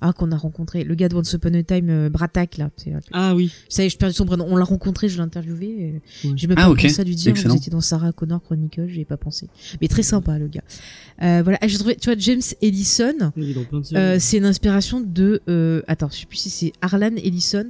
ah, 0.00 0.12
qu'on 0.12 0.30
a 0.32 0.36
rencontré. 0.36 0.84
Le 0.84 0.94
gars 0.94 1.08
de 1.08 1.14
Once 1.16 1.32
Upon 1.32 1.54
a 1.54 1.62
Time, 1.62 1.90
euh, 1.90 2.08
Bratak, 2.08 2.56
là. 2.58 2.70
Ah 3.12 3.34
oui. 3.34 3.52
Ça 3.68 3.82
y 3.82 3.86
est, 3.86 3.90
je 3.90 3.96
perds 3.98 4.12
son 4.12 4.24
prénom. 4.26 4.46
On 4.48 4.56
l'a 4.56 4.64
rencontré, 4.64 5.08
je 5.08 5.16
l'ai 5.16 5.22
interviewé. 5.22 5.66
et 5.66 6.26
Ouais. 6.28 6.34
J'ai 6.36 6.46
même 6.46 6.56
Ah, 6.58 6.64
pas 6.66 6.70
ok. 6.70 6.82
pensé 6.82 7.00
à 7.00 7.04
lui 7.04 7.14
dire. 7.14 7.30
Excellent. 7.30 7.54
Vous 7.54 7.60
étiez 7.60 7.70
dans 7.70 7.80
Sarah 7.80 8.12
Connor 8.12 8.42
Chronicle, 8.42 8.86
j'ai 8.88 9.04
pas 9.04 9.16
pensé. 9.16 9.48
Mais 9.80 9.88
très 9.88 10.02
sympa, 10.02 10.38
le 10.38 10.48
gars. 10.48 10.62
Euh, 11.22 11.40
voilà, 11.42 11.58
Ah, 11.60 11.66
j'ai 11.68 11.78
trouvé, 11.78 11.96
tu 11.96 12.08
vois, 12.10 12.18
James 12.18 12.40
Ellison, 12.62 13.14
Il 13.36 13.50
est 13.50 13.54
dans 13.54 13.64
plein 13.64 13.80
de 13.80 13.84
séries. 13.86 14.00
euh, 14.00 14.16
c'est 14.20 14.38
une 14.38 14.44
inspiration 14.44 15.00
de. 15.00 15.40
euh, 15.48 15.82
attends, 15.88 16.08
je 16.12 16.20
sais 16.20 16.26
plus 16.26 16.38
si 16.38 16.50
c'est 16.50 16.72
Harlan 16.80 17.10
Ellison, 17.16 17.64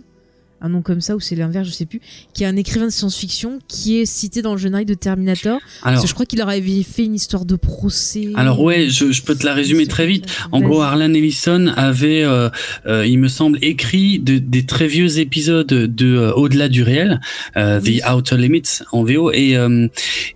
un 0.60 0.68
nom 0.70 0.82
comme 0.82 1.00
ça, 1.00 1.14
ou 1.14 1.20
c'est 1.20 1.36
l'inverse, 1.36 1.66
je 1.68 1.72
sais 1.72 1.86
plus, 1.86 2.00
qui 2.34 2.42
est 2.42 2.46
un 2.46 2.56
écrivain 2.56 2.86
de 2.86 2.90
science-fiction 2.92 3.60
qui 3.68 3.98
est 4.00 4.06
cité 4.06 4.42
dans 4.42 4.52
le 4.52 4.58
générique 4.58 4.88
de 4.88 4.94
Terminator. 4.94 5.58
Parce 5.60 5.86
Alors, 5.86 6.02
que 6.02 6.08
je 6.08 6.14
crois 6.14 6.26
qu'il 6.26 6.38
leur 6.40 6.48
avait 6.48 6.82
fait 6.82 7.04
une 7.04 7.14
histoire 7.14 7.44
de 7.44 7.54
procès. 7.56 8.28
alors 8.34 8.60
ouais, 8.60 8.88
je, 8.90 9.12
je 9.12 9.22
peux 9.22 9.34
te 9.36 9.46
la 9.46 9.54
résumer 9.54 9.86
très 9.86 10.06
vite. 10.06 10.24
En 10.52 10.60
gros, 10.60 10.80
Harlan 10.82 11.12
Ellison 11.14 11.68
avait, 11.76 12.22
euh, 12.24 12.48
euh, 12.86 13.06
il 13.06 13.18
me 13.18 13.28
semble, 13.28 13.58
écrit 13.62 14.18
de- 14.18 14.38
des 14.38 14.66
très 14.66 14.88
vieux 14.88 15.18
épisodes 15.20 15.66
de 15.66 16.06
euh, 16.16 16.32
Au-delà 16.32 16.68
du 16.68 16.82
réel, 16.82 17.20
euh, 17.56 17.80
Oui. 17.84 18.00
The 18.00 18.10
Outer 18.10 18.36
Limits 18.36 18.80
en 18.92 19.04
VO, 19.04 19.30
et, 19.32 19.56
euh, 19.56 19.86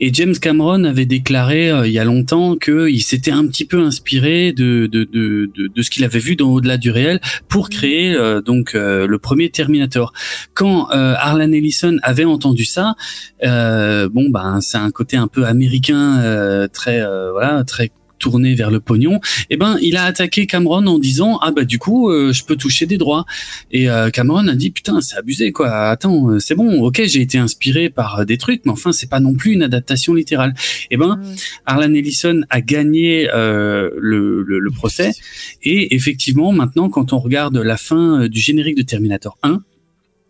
et 0.00 0.12
James 0.14 0.36
Cameron 0.40 0.84
avait 0.84 1.06
déclaré 1.06 1.70
il 1.84 1.92
y 1.92 1.98
a 1.98 2.04
longtemps 2.04 2.56
qu'il 2.56 3.02
s'était 3.02 3.30
un 3.32 3.46
petit 3.46 3.64
peu 3.64 3.80
inspiré 3.80 4.52
de, 4.52 4.86
de, 4.86 5.04
de, 5.04 5.50
de, 5.54 5.68
de 5.74 5.82
ce 5.82 5.90
qu'il 5.90 6.04
avait 6.04 6.18
vu 6.18 6.36
dans 6.36 6.48
Au-delà 6.50 6.76
du 6.76 6.90
réel 6.90 7.20
pour 7.48 7.70
créer 7.70 8.14
euh, 8.14 8.40
donc 8.40 8.74
euh, 8.74 9.06
le 9.06 9.18
premier 9.18 9.50
Terminator. 9.50 10.11
Quand 10.54 10.90
euh, 10.92 11.14
Harlan 11.18 11.52
Ellison 11.52 11.96
avait 12.02 12.24
entendu 12.24 12.64
ça, 12.64 12.94
euh, 13.44 14.08
bon 14.08 14.28
ben 14.30 14.60
c'est 14.60 14.78
un 14.78 14.90
côté 14.90 15.16
un 15.16 15.28
peu 15.28 15.44
américain, 15.44 16.20
euh, 16.20 16.68
très 16.68 17.00
euh, 17.00 17.32
voilà, 17.32 17.64
très 17.64 17.90
tourné 18.18 18.54
vers 18.54 18.70
le 18.70 18.78
pognon, 18.78 19.18
eh 19.50 19.56
ben 19.56 19.76
il 19.82 19.96
a 19.96 20.04
attaqué 20.04 20.46
Cameron 20.46 20.86
en 20.86 21.00
disant 21.00 21.40
ah 21.42 21.50
bah 21.50 21.64
du 21.64 21.80
coup 21.80 22.08
euh, 22.08 22.32
je 22.32 22.44
peux 22.44 22.54
toucher 22.54 22.86
des 22.86 22.96
droits. 22.96 23.24
Et 23.72 23.90
euh, 23.90 24.10
Cameron 24.10 24.46
a 24.46 24.54
dit 24.54 24.70
putain 24.70 25.00
c'est 25.00 25.16
abusé 25.16 25.50
quoi. 25.50 25.88
Attends 25.90 26.38
c'est 26.38 26.54
bon 26.54 26.80
ok 26.82 27.02
j'ai 27.04 27.20
été 27.20 27.38
inspiré 27.38 27.90
par 27.90 28.24
des 28.24 28.38
trucs 28.38 28.64
mais 28.64 28.70
enfin 28.70 28.92
c'est 28.92 29.10
pas 29.10 29.18
non 29.18 29.34
plus 29.34 29.54
une 29.54 29.64
adaptation 29.64 30.14
littérale. 30.14 30.54
Et 30.92 30.96
ben 30.96 31.18
Ouais. 31.20 31.34
Harlan 31.66 31.92
Ellison 31.94 32.42
a 32.48 32.60
gagné 32.60 33.28
euh, 33.34 33.90
le, 33.98 34.42
le, 34.44 34.60
le 34.60 34.70
procès. 34.70 35.10
Et 35.64 35.92
effectivement 35.96 36.52
maintenant 36.52 36.88
quand 36.90 37.12
on 37.12 37.18
regarde 37.18 37.56
la 37.56 37.76
fin 37.76 38.28
du 38.28 38.38
générique 38.38 38.76
de 38.76 38.82
Terminator 38.82 39.36
1 39.42 39.62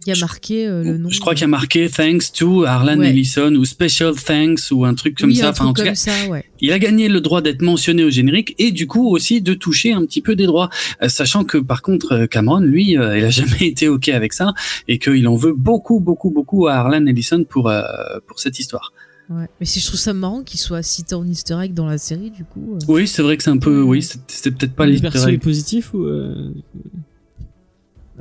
Il 0.06 0.10
y 0.10 0.16
a 0.16 0.20
marqué 0.20 0.66
euh, 0.66 0.82
le 0.84 0.98
nom. 0.98 1.08
je 1.10 1.20
crois 1.20 1.34
qu'il 1.34 1.42
y 1.42 1.44
a 1.44 1.48
marqué 1.48 1.88
thanks 1.88 2.32
to 2.32 2.64
Harlan 2.64 2.98
Ouais. 2.98 3.10
Ellison 3.10 3.54
ou 3.54 3.64
special 3.64 4.14
thanks 4.14 4.70
ou 4.70 4.84
un 4.84 4.94
truc 4.94 5.16
comme 5.18 5.30
Oui, 5.30 5.36
ça 5.36 5.48
un 5.48 5.50
enfin 5.50 5.66
en 5.66 5.72
tout 5.72 5.82
cas 5.82 5.88
comme 5.90 5.94
ça, 5.94 6.12
ouais. 6.28 6.44
il 6.60 6.72
a 6.72 6.78
gagné 6.78 7.08
le 7.08 7.20
droit 7.20 7.40
d'être 7.42 7.62
mentionné 7.62 8.04
au 8.04 8.10
générique 8.10 8.54
et 8.58 8.70
du 8.72 8.86
coup 8.86 9.08
aussi 9.08 9.40
de 9.40 9.54
toucher 9.54 9.92
un 9.92 10.04
petit 10.04 10.20
peu 10.22 10.34
des 10.36 10.46
droits, 10.46 10.68
Euh, 11.02 11.08
sachant 11.08 11.44
que 11.44 11.58
par 11.58 11.82
contre 11.82 12.12
euh, 12.12 12.26
Cameron, 12.26 12.60
lui, 12.60 12.96
euh, 12.98 13.16
il 13.18 13.24
a 13.24 13.30
jamais 13.40 13.66
été 13.66 13.88
ok 13.88 14.08
avec 14.08 14.32
ça 14.32 14.52
et 14.88 14.98
qu'il 14.98 15.26
en 15.28 15.36
veut 15.36 15.54
beaucoup, 15.54 16.00
beaucoup, 16.00 16.30
beaucoup 16.30 16.66
à 16.68 16.74
Harlan 16.74 17.06
Ellison 17.06 17.44
pour 17.44 17.68
euh, 17.70 17.82
pour 18.26 18.38
cette 18.40 18.58
histoire. 18.58 18.92
ouais. 19.30 19.46
Mais 19.60 19.66
si 19.66 19.80
je 19.80 19.86
trouve 19.86 20.00
ça 20.00 20.12
marrant 20.12 20.42
qu'il 20.42 20.60
soit 20.60 20.82
cité 20.82 21.14
en 21.14 21.26
easter 21.26 21.56
egg 21.62 21.74
dans 21.74 21.86
la 21.86 21.98
série, 21.98 22.30
du 22.30 22.44
coup. 22.44 22.74
euh. 22.76 22.84
Oui, 22.88 23.06
c'est 23.08 23.22
vrai 23.22 23.36
que 23.36 23.42
c'est 23.42 23.50
un 23.50 23.58
peu, 23.58 23.80
oui, 23.82 24.02
c'est 24.02 24.18
c'est 24.28 24.50
peut-être 24.50 24.74
pas 24.74 24.84
le 24.86 24.92
l'easter 24.92 25.28
egg. 25.30 25.40
positif 25.40 25.94
ou 25.94 26.04
euh, 26.04 26.52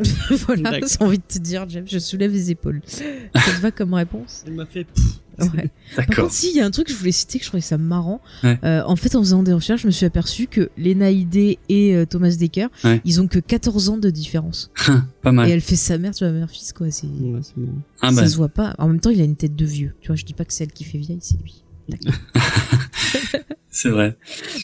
voilà, 0.45 0.71
D'accord. 0.71 0.89
j'ai 0.89 1.05
envie 1.05 1.17
de 1.17 1.23
te 1.27 1.37
dire, 1.39 1.65
James, 1.69 1.85
je 1.87 1.99
soulève 1.99 2.31
les 2.31 2.51
épaules. 2.51 2.81
ça 2.85 3.03
te 3.33 3.61
va 3.61 3.71
comme 3.71 3.93
réponse? 3.93 4.43
Il 4.47 4.53
m'a 4.53 4.65
fait. 4.65 4.85
Ouais. 5.39 5.47
Par 5.95 6.05
D'accord. 6.05 6.25
contre, 6.25 6.33
si, 6.35 6.51
il 6.51 6.57
y 6.57 6.59
a 6.61 6.65
un 6.65 6.71
truc 6.71 6.87
que 6.87 6.93
je 6.93 6.97
voulais 6.97 7.11
citer 7.11 7.39
que 7.39 7.43
je 7.45 7.49
trouvais 7.49 7.61
ça 7.61 7.77
marrant. 7.77 8.21
Ouais. 8.43 8.59
Euh, 8.63 8.83
en 8.85 8.95
fait, 8.95 9.15
en 9.15 9.21
faisant 9.21 9.41
des 9.41 9.53
recherches, 9.53 9.81
je 9.81 9.87
me 9.87 9.91
suis 9.91 10.05
aperçu 10.05 10.45
que 10.47 10.69
Lena 10.77 11.09
Headey 11.09 11.57
et 11.69 11.95
euh, 11.95 12.05
Thomas 12.05 12.35
Dekker, 12.39 12.67
Ouais. 12.83 13.01
ils 13.05 13.19
ont 13.21 13.27
que 13.27 13.39
14 13.39 13.89
ans 13.89 13.97
de 13.97 14.09
différence. 14.11 14.69
Pas 15.23 15.31
Et 15.31 15.33
mal. 15.33 15.49
elle 15.49 15.61
fait 15.61 15.75
sa 15.75 15.97
mère, 15.97 16.13
tu 16.13 16.23
vois, 16.25 16.33
mère 16.33 16.49
fils, 16.49 16.73
quoi. 16.73 16.91
C'est... 16.91 17.07
Ah 18.01 18.11
ça 18.11 18.21
bah, 18.21 18.27
se 18.27 18.35
voit 18.35 18.49
pas. 18.49 18.75
En 18.77 18.87
même 18.87 18.99
temps, 18.99 19.09
il 19.09 19.19
a 19.21 19.23
une 19.23 19.35
tête 19.35 19.55
de 19.55 19.65
vieux. 19.65 19.95
Tu 20.01 20.07
vois, 20.07 20.15
je 20.15 20.25
dis 20.25 20.33
pas 20.33 20.45
que 20.45 20.53
c'est 20.53 20.63
elle 20.65 20.73
qui 20.73 20.83
fait 20.83 20.97
vieille, 20.99 21.19
c'est 21.21 21.39
lui. 21.41 21.63
c'est 23.71 23.89
vrai. 23.89 24.15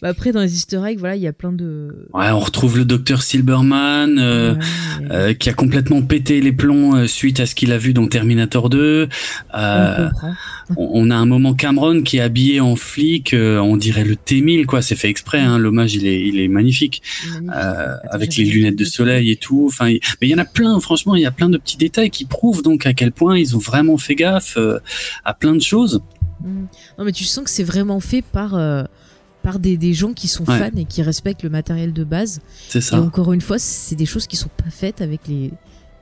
Bah, 0.01 0.09
après, 0.09 0.31
dans 0.31 0.41
les 0.41 0.53
easter 0.55 0.81
eggs, 0.85 0.99
voilà, 0.99 1.15
il 1.15 1.21
y 1.21 1.27
a 1.27 1.33
plein 1.33 1.51
de. 1.51 2.07
Ouais, 2.13 2.29
on 2.31 2.39
retrouve 2.39 2.77
le 2.77 2.85
docteur 2.85 3.21
Silberman. 3.23 4.17
euh, 4.19 4.53
Ouais, 4.55 5.07
euh, 5.11 5.33
qui 5.33 5.49
a 5.49 5.53
complètement 5.53 6.01
pété 6.01 6.41
les 6.41 6.51
plombs 6.51 6.95
euh, 6.95 7.07
suite 7.07 7.39
à 7.39 7.45
ce 7.45 7.55
qu'il 7.55 7.71
a 7.71 7.77
vu 7.77 7.93
dans 7.93 8.07
Terminator 8.07 8.69
2. 8.69 9.07
on 9.53 9.57
Euh, 9.57 10.09
comprend. 10.09 10.33
on 10.75 10.87
on 11.07 11.09
a 11.11 11.15
un 11.15 11.25
moment 11.25 11.53
Cameron 11.53 12.01
qui 12.01 12.17
est 12.17 12.21
habillé 12.21 12.59
en 12.59 12.75
flic, 12.75 13.33
euh, 13.33 13.59
on 13.59 13.77
dirait 13.77 14.03
le 14.03 14.15
T-1000 14.15 14.65
quoi, 14.65 14.81
c'est 14.81 14.95
fait 14.95 15.09
exprès, 15.09 15.39
hein, 15.39 15.57
l'hommage 15.59 15.93
il 15.95 16.05
est, 16.07 16.21
il 16.27 16.39
est 16.39 16.47
magnifique, 16.47 17.01
Magnifique. 17.33 17.49
euh, 17.55 17.95
Attends, 17.95 18.09
avec 18.11 18.35
les 18.35 18.43
lunettes 18.45 18.75
de 18.75 18.83
soleil 18.85 19.31
et 19.31 19.35
tout, 19.35 19.65
enfin, 19.67 19.89
il- 19.89 19.99
mais 20.21 20.27
il 20.27 20.31
y 20.31 20.35
en 20.35 20.39
a 20.39 20.45
plein, 20.45 20.79
franchement, 20.79 21.15
il 21.15 21.21
y 21.21 21.25
a 21.25 21.31
plein 21.31 21.49
de 21.49 21.57
petits 21.57 21.77
détails 21.77 22.09
qui 22.09 22.25
prouvent 22.25 22.63
donc 22.63 22.85
à 22.85 22.93
quel 22.93 23.11
point 23.11 23.37
ils 23.37 23.55
ont 23.55 23.59
vraiment 23.59 23.97
fait 23.97 24.15
gaffe 24.15 24.57
à 25.23 25.33
plein 25.33 25.55
de 25.55 25.61
choses. 25.61 26.01
Mm. 26.41 26.65
Non, 26.99 27.05
mais 27.05 27.11
tu 27.11 27.23
sens 27.23 27.43
que 27.43 27.49
c'est 27.49 27.63
vraiment 27.63 27.99
fait 27.99 28.21
par, 28.21 28.55
euh, 28.55 28.83
par 29.43 29.59
des, 29.59 29.77
des 29.77 29.93
gens 29.93 30.13
qui 30.13 30.27
sont 30.27 30.43
Ouais. 30.49 30.59
fans 30.59 30.75
et 30.77 30.85
qui 30.85 31.01
respectent 31.01 31.43
le 31.43 31.49
matériel 31.49 31.93
de 31.93 32.03
base. 32.03 32.39
C'est 32.69 32.79
Et 32.79 32.81
ça. 32.81 33.01
encore 33.01 33.33
une 33.33 33.41
fois, 33.41 33.59
c'est 33.59 33.95
des 33.95 34.05
choses 34.05 34.27
qui 34.27 34.35
sont 34.35 34.49
pas 34.49 34.69
faites 34.69 35.01
avec 35.01 35.21
les, 35.27 35.51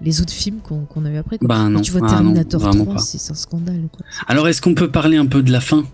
les 0.02 0.22
autres 0.22 0.34
films 0.34 0.60
qu'on 0.62 1.06
a 1.06 1.10
eu 1.10 1.18
après. 1.18 1.38
Quoi. 1.38 1.48
Bah 1.48 1.56
Quand 1.58 1.70
non, 1.70 1.82
tu 1.82 1.92
vois 1.92 2.02
ah 2.04 2.08
non, 2.12 2.18
Terminator 2.18 2.60
vraiment 2.62 2.84
3, 2.86 2.96
pas. 2.96 3.02
c'est 3.02 3.18
c'est 3.18 3.32
un 3.32 3.36
scandale. 3.36 3.88
Quoi. 3.92 4.06
Alors, 4.28 4.48
est-ce 4.48 4.62
qu'on 4.62 4.74
peut 4.76 4.90
parler 4.92 5.18
un 5.18 5.26
peu 5.26 5.42
de 5.44 5.52
la 5.52 5.62
fin? 5.62 5.86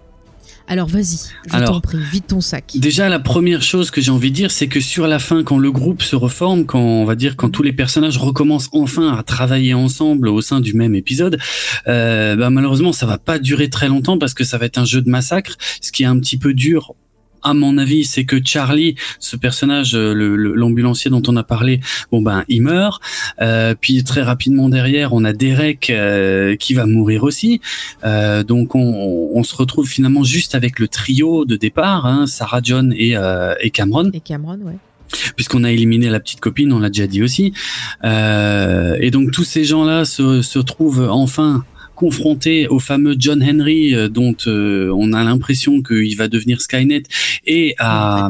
Alors 0.68 0.88
vas-y, 0.88 1.18
je 1.52 1.66
t'en 1.66 1.82
prie, 1.82 1.98
vide 2.12 2.28
ton 2.28 2.42
sac. 2.42 2.72
Déjà, 2.76 3.10
la 3.10 3.20
première 3.20 3.62
chose 3.62 3.92
que 3.92 4.00
j'ai 4.00 4.12
envie 4.12 4.32
de 4.32 4.36
dire, 4.36 4.52
c'est 4.52 4.68
que 4.68 4.80
sur 4.80 5.08
la 5.08 5.20
fin, 5.20 5.44
quand 5.44 5.58
le 5.58 5.72
groupe 5.72 6.02
se 6.02 6.16
reforme, 6.16 6.66
quand 6.66 6.80
on 6.80 7.06
va 7.06 7.16
dire 7.16 7.36
quand 7.36 7.50
tous 7.50 7.64
les 7.64 7.74
personnages 7.74 8.18
recommencent 8.18 8.70
enfin 8.72 9.16
à 9.18 9.24
travailler 9.24 9.74
ensemble 9.74 10.30
au 10.30 10.42
sein 10.42 10.62
du 10.62 10.74
même 10.74 10.96
épisode, 10.96 11.40
euh, 11.88 12.36
bah, 12.36 12.50
malheureusement, 12.50 12.94
ça 12.94 13.06
va 13.06 13.18
pas 13.18 13.40
durer 13.40 13.70
très 13.70 13.88
longtemps 13.88 14.18
parce 14.18 14.34
que 14.34 14.44
ça 14.44 14.58
va 14.58 14.66
être 14.66 14.78
un 14.78 14.86
jeu 14.86 15.02
de 15.02 15.10
massacre, 15.10 15.58
ce 15.82 15.92
qui 15.92 16.04
est 16.04 16.08
un 16.08 16.20
petit 16.20 16.38
peu 16.38 16.54
dur. 16.54 16.94
À 17.44 17.54
mon 17.54 17.78
avis, 17.78 18.04
c'est 18.04 18.26
que 18.26 18.38
Charlie, 18.44 18.96
ce 19.20 19.36
personnage, 19.36 19.96
euh, 19.96 20.14
l'ambulancier 20.14 21.10
dont 21.10 21.24
on 21.28 21.36
a 21.38 21.44
parlé, 21.44 21.80
bon 22.12 22.22
ben, 22.22 22.44
il 22.48 22.62
meurt. 22.62 23.02
Euh, 23.42 23.74
puis 23.80 24.04
très 24.04 24.22
rapidement 24.22 24.70
derrière, 24.70 25.14
on 25.14 25.24
a 25.24 25.34
Derek 25.34 25.90
euh, 25.90 26.56
qui 26.56 26.74
va 26.74 26.86
mourir 26.86 27.24
aussi. 27.24 27.62
Euh, 28.04 28.44
donc 28.44 28.76
on, 28.76 29.30
on 29.34 29.44
se 29.44 29.56
retrouve 29.56 29.88
finalement 29.88 30.24
juste 30.24 30.56
avec 30.56 30.80
le 30.80 30.88
trio 30.88 31.46
de 31.46 31.56
départ, 31.56 32.06
hein, 32.06 32.28
Sarah, 32.28 32.62
John 32.64 32.94
et, 32.96 33.16
euh, 33.16 33.56
et 33.62 33.72
Cameron, 33.72 34.12
Et 34.14 34.20
Cameron, 34.20 34.60
ouais. 34.64 34.78
puisqu'on 35.36 35.64
a 35.64 35.72
éliminé 35.72 36.10
la 36.10 36.20
petite 36.20 36.40
copine, 36.42 36.72
on 36.72 36.80
l'a 36.80 36.90
déjà 36.90 37.08
dit 37.08 37.24
aussi. 37.24 37.54
Euh, 38.04 38.98
et 39.00 39.10
donc 39.12 39.32
tous 39.32 39.44
ces 39.44 39.64
gens-là 39.64 40.06
se, 40.06 40.42
se 40.42 40.60
trouvent 40.60 41.08
enfin 41.10 41.64
confrontés 42.02 42.68
au 42.68 42.80
fameux 42.80 43.16
John 43.20 43.44
Henry 43.44 43.94
euh, 43.94 44.10
dont 44.10 44.36
euh, 44.48 44.90
on 44.98 45.14
a 45.14 45.24
l'impression 45.24 45.84
qu'il 45.84 46.18
va 46.18 46.28
devenir 46.28 46.60
Skynet 46.60 47.04
et 47.46 47.76
à, 47.78 48.28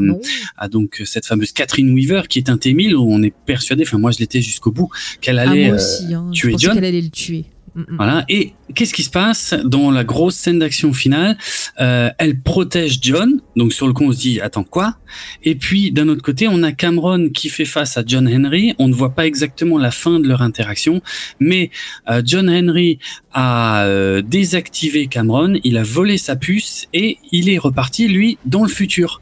donc 0.70 1.02
cette 1.06 1.26
fameuse 1.26 1.54
Catherine 1.54 1.94
Weaver 1.94 2.24
qui 2.28 2.40
est 2.40 2.50
un 2.50 2.58
T-1000 2.58 2.96
où 2.96 3.10
on 3.10 3.24
est 3.24 3.34
persuadé, 3.46 3.84
enfin 3.88 3.98
moi 3.98 4.12
je 4.12 4.20
l'étais 4.20 4.42
jusqu'au 4.42 4.72
bout, 4.72 4.90
qu'elle 5.22 5.40
Ah, 5.40 5.44
allait 5.50 5.72
euh, 5.72 5.76
aussi, 5.76 6.14
hein. 6.14 6.30
tuer 6.34 6.56
John. 6.60 6.76
qu'elle 6.76 6.84
allait 6.84 7.00
le 7.00 7.10
tuer. 7.10 7.46
Voilà. 7.74 8.26
Et 8.28 8.54
qu'est-ce 8.76 8.94
qui 8.94 9.04
se 9.04 9.10
passe 9.10 9.54
dans 9.64 9.92
la 9.92 10.04
grosse 10.04 10.36
scène 10.36 10.60
d'action 10.60 10.92
finale? 10.92 11.38
Euh, 11.80 12.10
Elle 12.18 12.40
protège 12.40 13.00
John. 13.02 13.42
Donc 13.56 13.72
sur 13.74 13.88
le 13.88 13.94
coup, 13.94 14.04
on 14.04 14.12
se 14.12 14.20
dit 14.20 14.42
attends 14.42 14.64
quoi? 14.64 14.98
Et 15.44 15.56
puis 15.56 15.92
d'un 15.92 16.10
autre 16.10 16.22
côté, 16.22 16.48
on 16.50 16.64
a 16.64 16.72
Cameron 16.72 17.30
qui 17.30 17.50
fait 17.50 17.66
face 17.66 17.98
à 17.98 18.04
John 18.06 18.28
Henry. 18.28 18.74
On 18.78 18.88
ne 18.88 18.94
voit 18.94 19.16
pas 19.16 19.26
exactement 19.26 19.78
la 19.78 19.92
fin 19.92 20.20
de 20.20 20.28
leur 20.28 20.42
interaction, 20.42 21.02
mais 21.40 21.70
euh, 22.10 22.22
John 22.26 22.50
Henry 22.50 23.00
a 23.32 23.86
euh, 23.86 24.22
désactivé 24.22 25.08
Cameron. 25.08 25.56
Il 25.64 25.78
a 25.78 25.84
volé 25.84 26.18
sa 26.18 26.36
puce 26.36 26.88
et 26.94 27.20
il 27.32 27.50
est 27.50 27.58
reparti 27.58 28.08
lui 28.08 28.38
dans 28.46 28.64
le 28.64 28.70
futur 28.70 29.22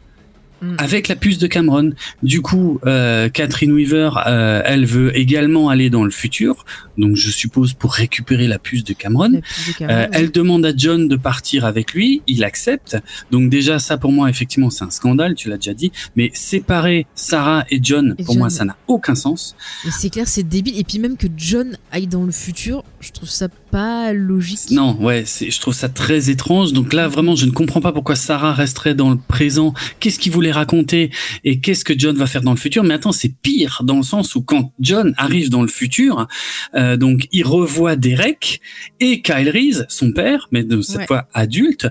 Mm. 0.61 0.76
avec 0.77 1.07
la 1.07 1.15
puce 1.15 1.38
de 1.38 1.48
Cameron. 1.48 1.91
Du 2.22 2.41
coup, 2.41 2.80
euh, 2.86 3.30
Catherine 3.30 3.72
Weaver, 3.72 4.11
euh, 4.27 4.61
elle 4.65 4.86
veut 4.86 5.18
également 5.18 5.69
aller 5.69 5.90
dans 5.90 6.03
le 6.03 6.11
futur, 6.11 6.65
donc 6.98 7.15
je 7.15 7.31
suppose 7.31 7.73
pour 7.73 7.94
récupérer 7.94 8.48
la 8.48 8.60
puce 8.60 8.84
de 8.84 8.94
Cameron. 8.94 9.30
La 9.34 9.41
puce 9.41 9.68
de 9.68 9.73
Cameron, 9.73 9.99
Euh, 9.99 10.07
elle 10.11 10.31
demande 10.31 10.65
à 10.65 10.72
John 10.76 11.07
de 11.07 11.15
partir 11.15 11.65
avec 11.65 11.94
lui, 11.94 12.22
il 12.27 12.44
accepte. 12.44 12.98
Donc 13.31 13.49
déjà 13.49 13.80
ça 13.80 13.98
pour 13.98 14.11
moi 14.11 14.30
effectivement 14.30 14.69
c'est 14.69 14.84
un 14.84 14.90
scandale, 14.90 15.36
tu 15.36 15.49
l'as 15.49 15.57
déjà 15.57 15.73
dit. 15.73 15.91
Mais 16.15 16.31
séparer 16.34 17.07
Sarah 17.15 17.65
et 17.69 17.80
John, 17.81 18.15
Et 18.18 18.23
pour 18.23 18.36
moi 18.38 18.49
ça 18.49 18.65
n'a 18.65 18.76
aucun 18.88 19.15
sens. 19.15 19.56
C'est 19.90 20.10
clair, 20.10 20.27
c'est 20.27 20.44
débile. 20.44 20.77
Et 20.77 20.84
puis 20.84 20.99
même 20.99 21.15
que 21.18 21.27
John 21.38 21.77
aille 21.91 22.07
dans 22.07 22.23
le 22.23 22.31
futur, 22.31 22.84
je 22.99 23.11
trouve 23.11 23.30
ça 23.30 23.48
pas 23.71 24.13
logique. 24.13 24.71
Non, 24.71 24.97
ouais, 24.99 25.23
c'est, 25.25 25.51
je 25.51 25.59
trouve 25.59 25.73
ça 25.73 25.89
très 25.89 26.29
étrange. 26.29 26.73
Donc 26.73 26.93
là 26.93 27.07
vraiment 27.07 27.35
je 27.35 27.45
ne 27.45 27.51
comprends 27.51 27.81
pas 27.81 27.91
pourquoi 27.91 28.15
Sarah 28.15 28.53
resterait 28.53 28.95
dans 28.95 29.09
le 29.09 29.17
présent. 29.17 29.73
Qu'est-ce 29.99 30.19
qu'il 30.19 30.31
voulait 30.31 30.51
raconter 30.51 31.11
et 31.43 31.59
qu'est-ce 31.59 31.85
que 31.85 31.93
John 31.97 32.15
va 32.17 32.25
faire 32.27 32.41
dans 32.41 32.51
le 32.51 32.57
futur? 32.57 32.83
Mais 32.83 32.93
attends, 32.95 33.11
c'est 33.11 33.33
pire 33.41 33.81
dans 33.83 33.97
le 33.97 34.03
sens 34.03 34.35
où 34.35 34.41
quand 34.41 34.73
John 34.79 35.13
arrive 35.17 35.49
dans 35.49 35.61
le 35.61 35.67
futur, 35.67 36.27
euh, 36.75 36.97
donc 36.97 37.27
il 37.31 37.43
revoit 37.45 37.95
Derek 37.95 38.61
et 38.99 39.21
Kyle 39.21 39.49
Reese, 39.49 39.85
son 39.89 40.11
père, 40.11 40.47
mais 40.51 40.63
de 40.63 40.81
cette 40.81 40.99
Ouais. 40.99 41.07
fois 41.07 41.27
adulte, 41.33 41.87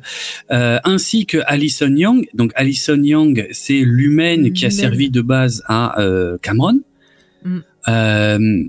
euh, 0.51 0.79
ainsi 0.85 1.25
que 1.27 1.39
Alison 1.47 1.95
Young. 1.95 2.27
Donc 2.35 2.53
Alison 2.57 3.01
Young, 3.03 3.47
c'est 3.53 3.81
l'humaine 3.85 4.53
qui 4.53 4.67
a 4.67 4.71
servi 4.71 5.11
de 5.11 5.21
base 5.21 5.63
à 5.67 6.01
euh, 6.01 6.37
Cameron. 6.43 6.81
Mm. 7.45 8.69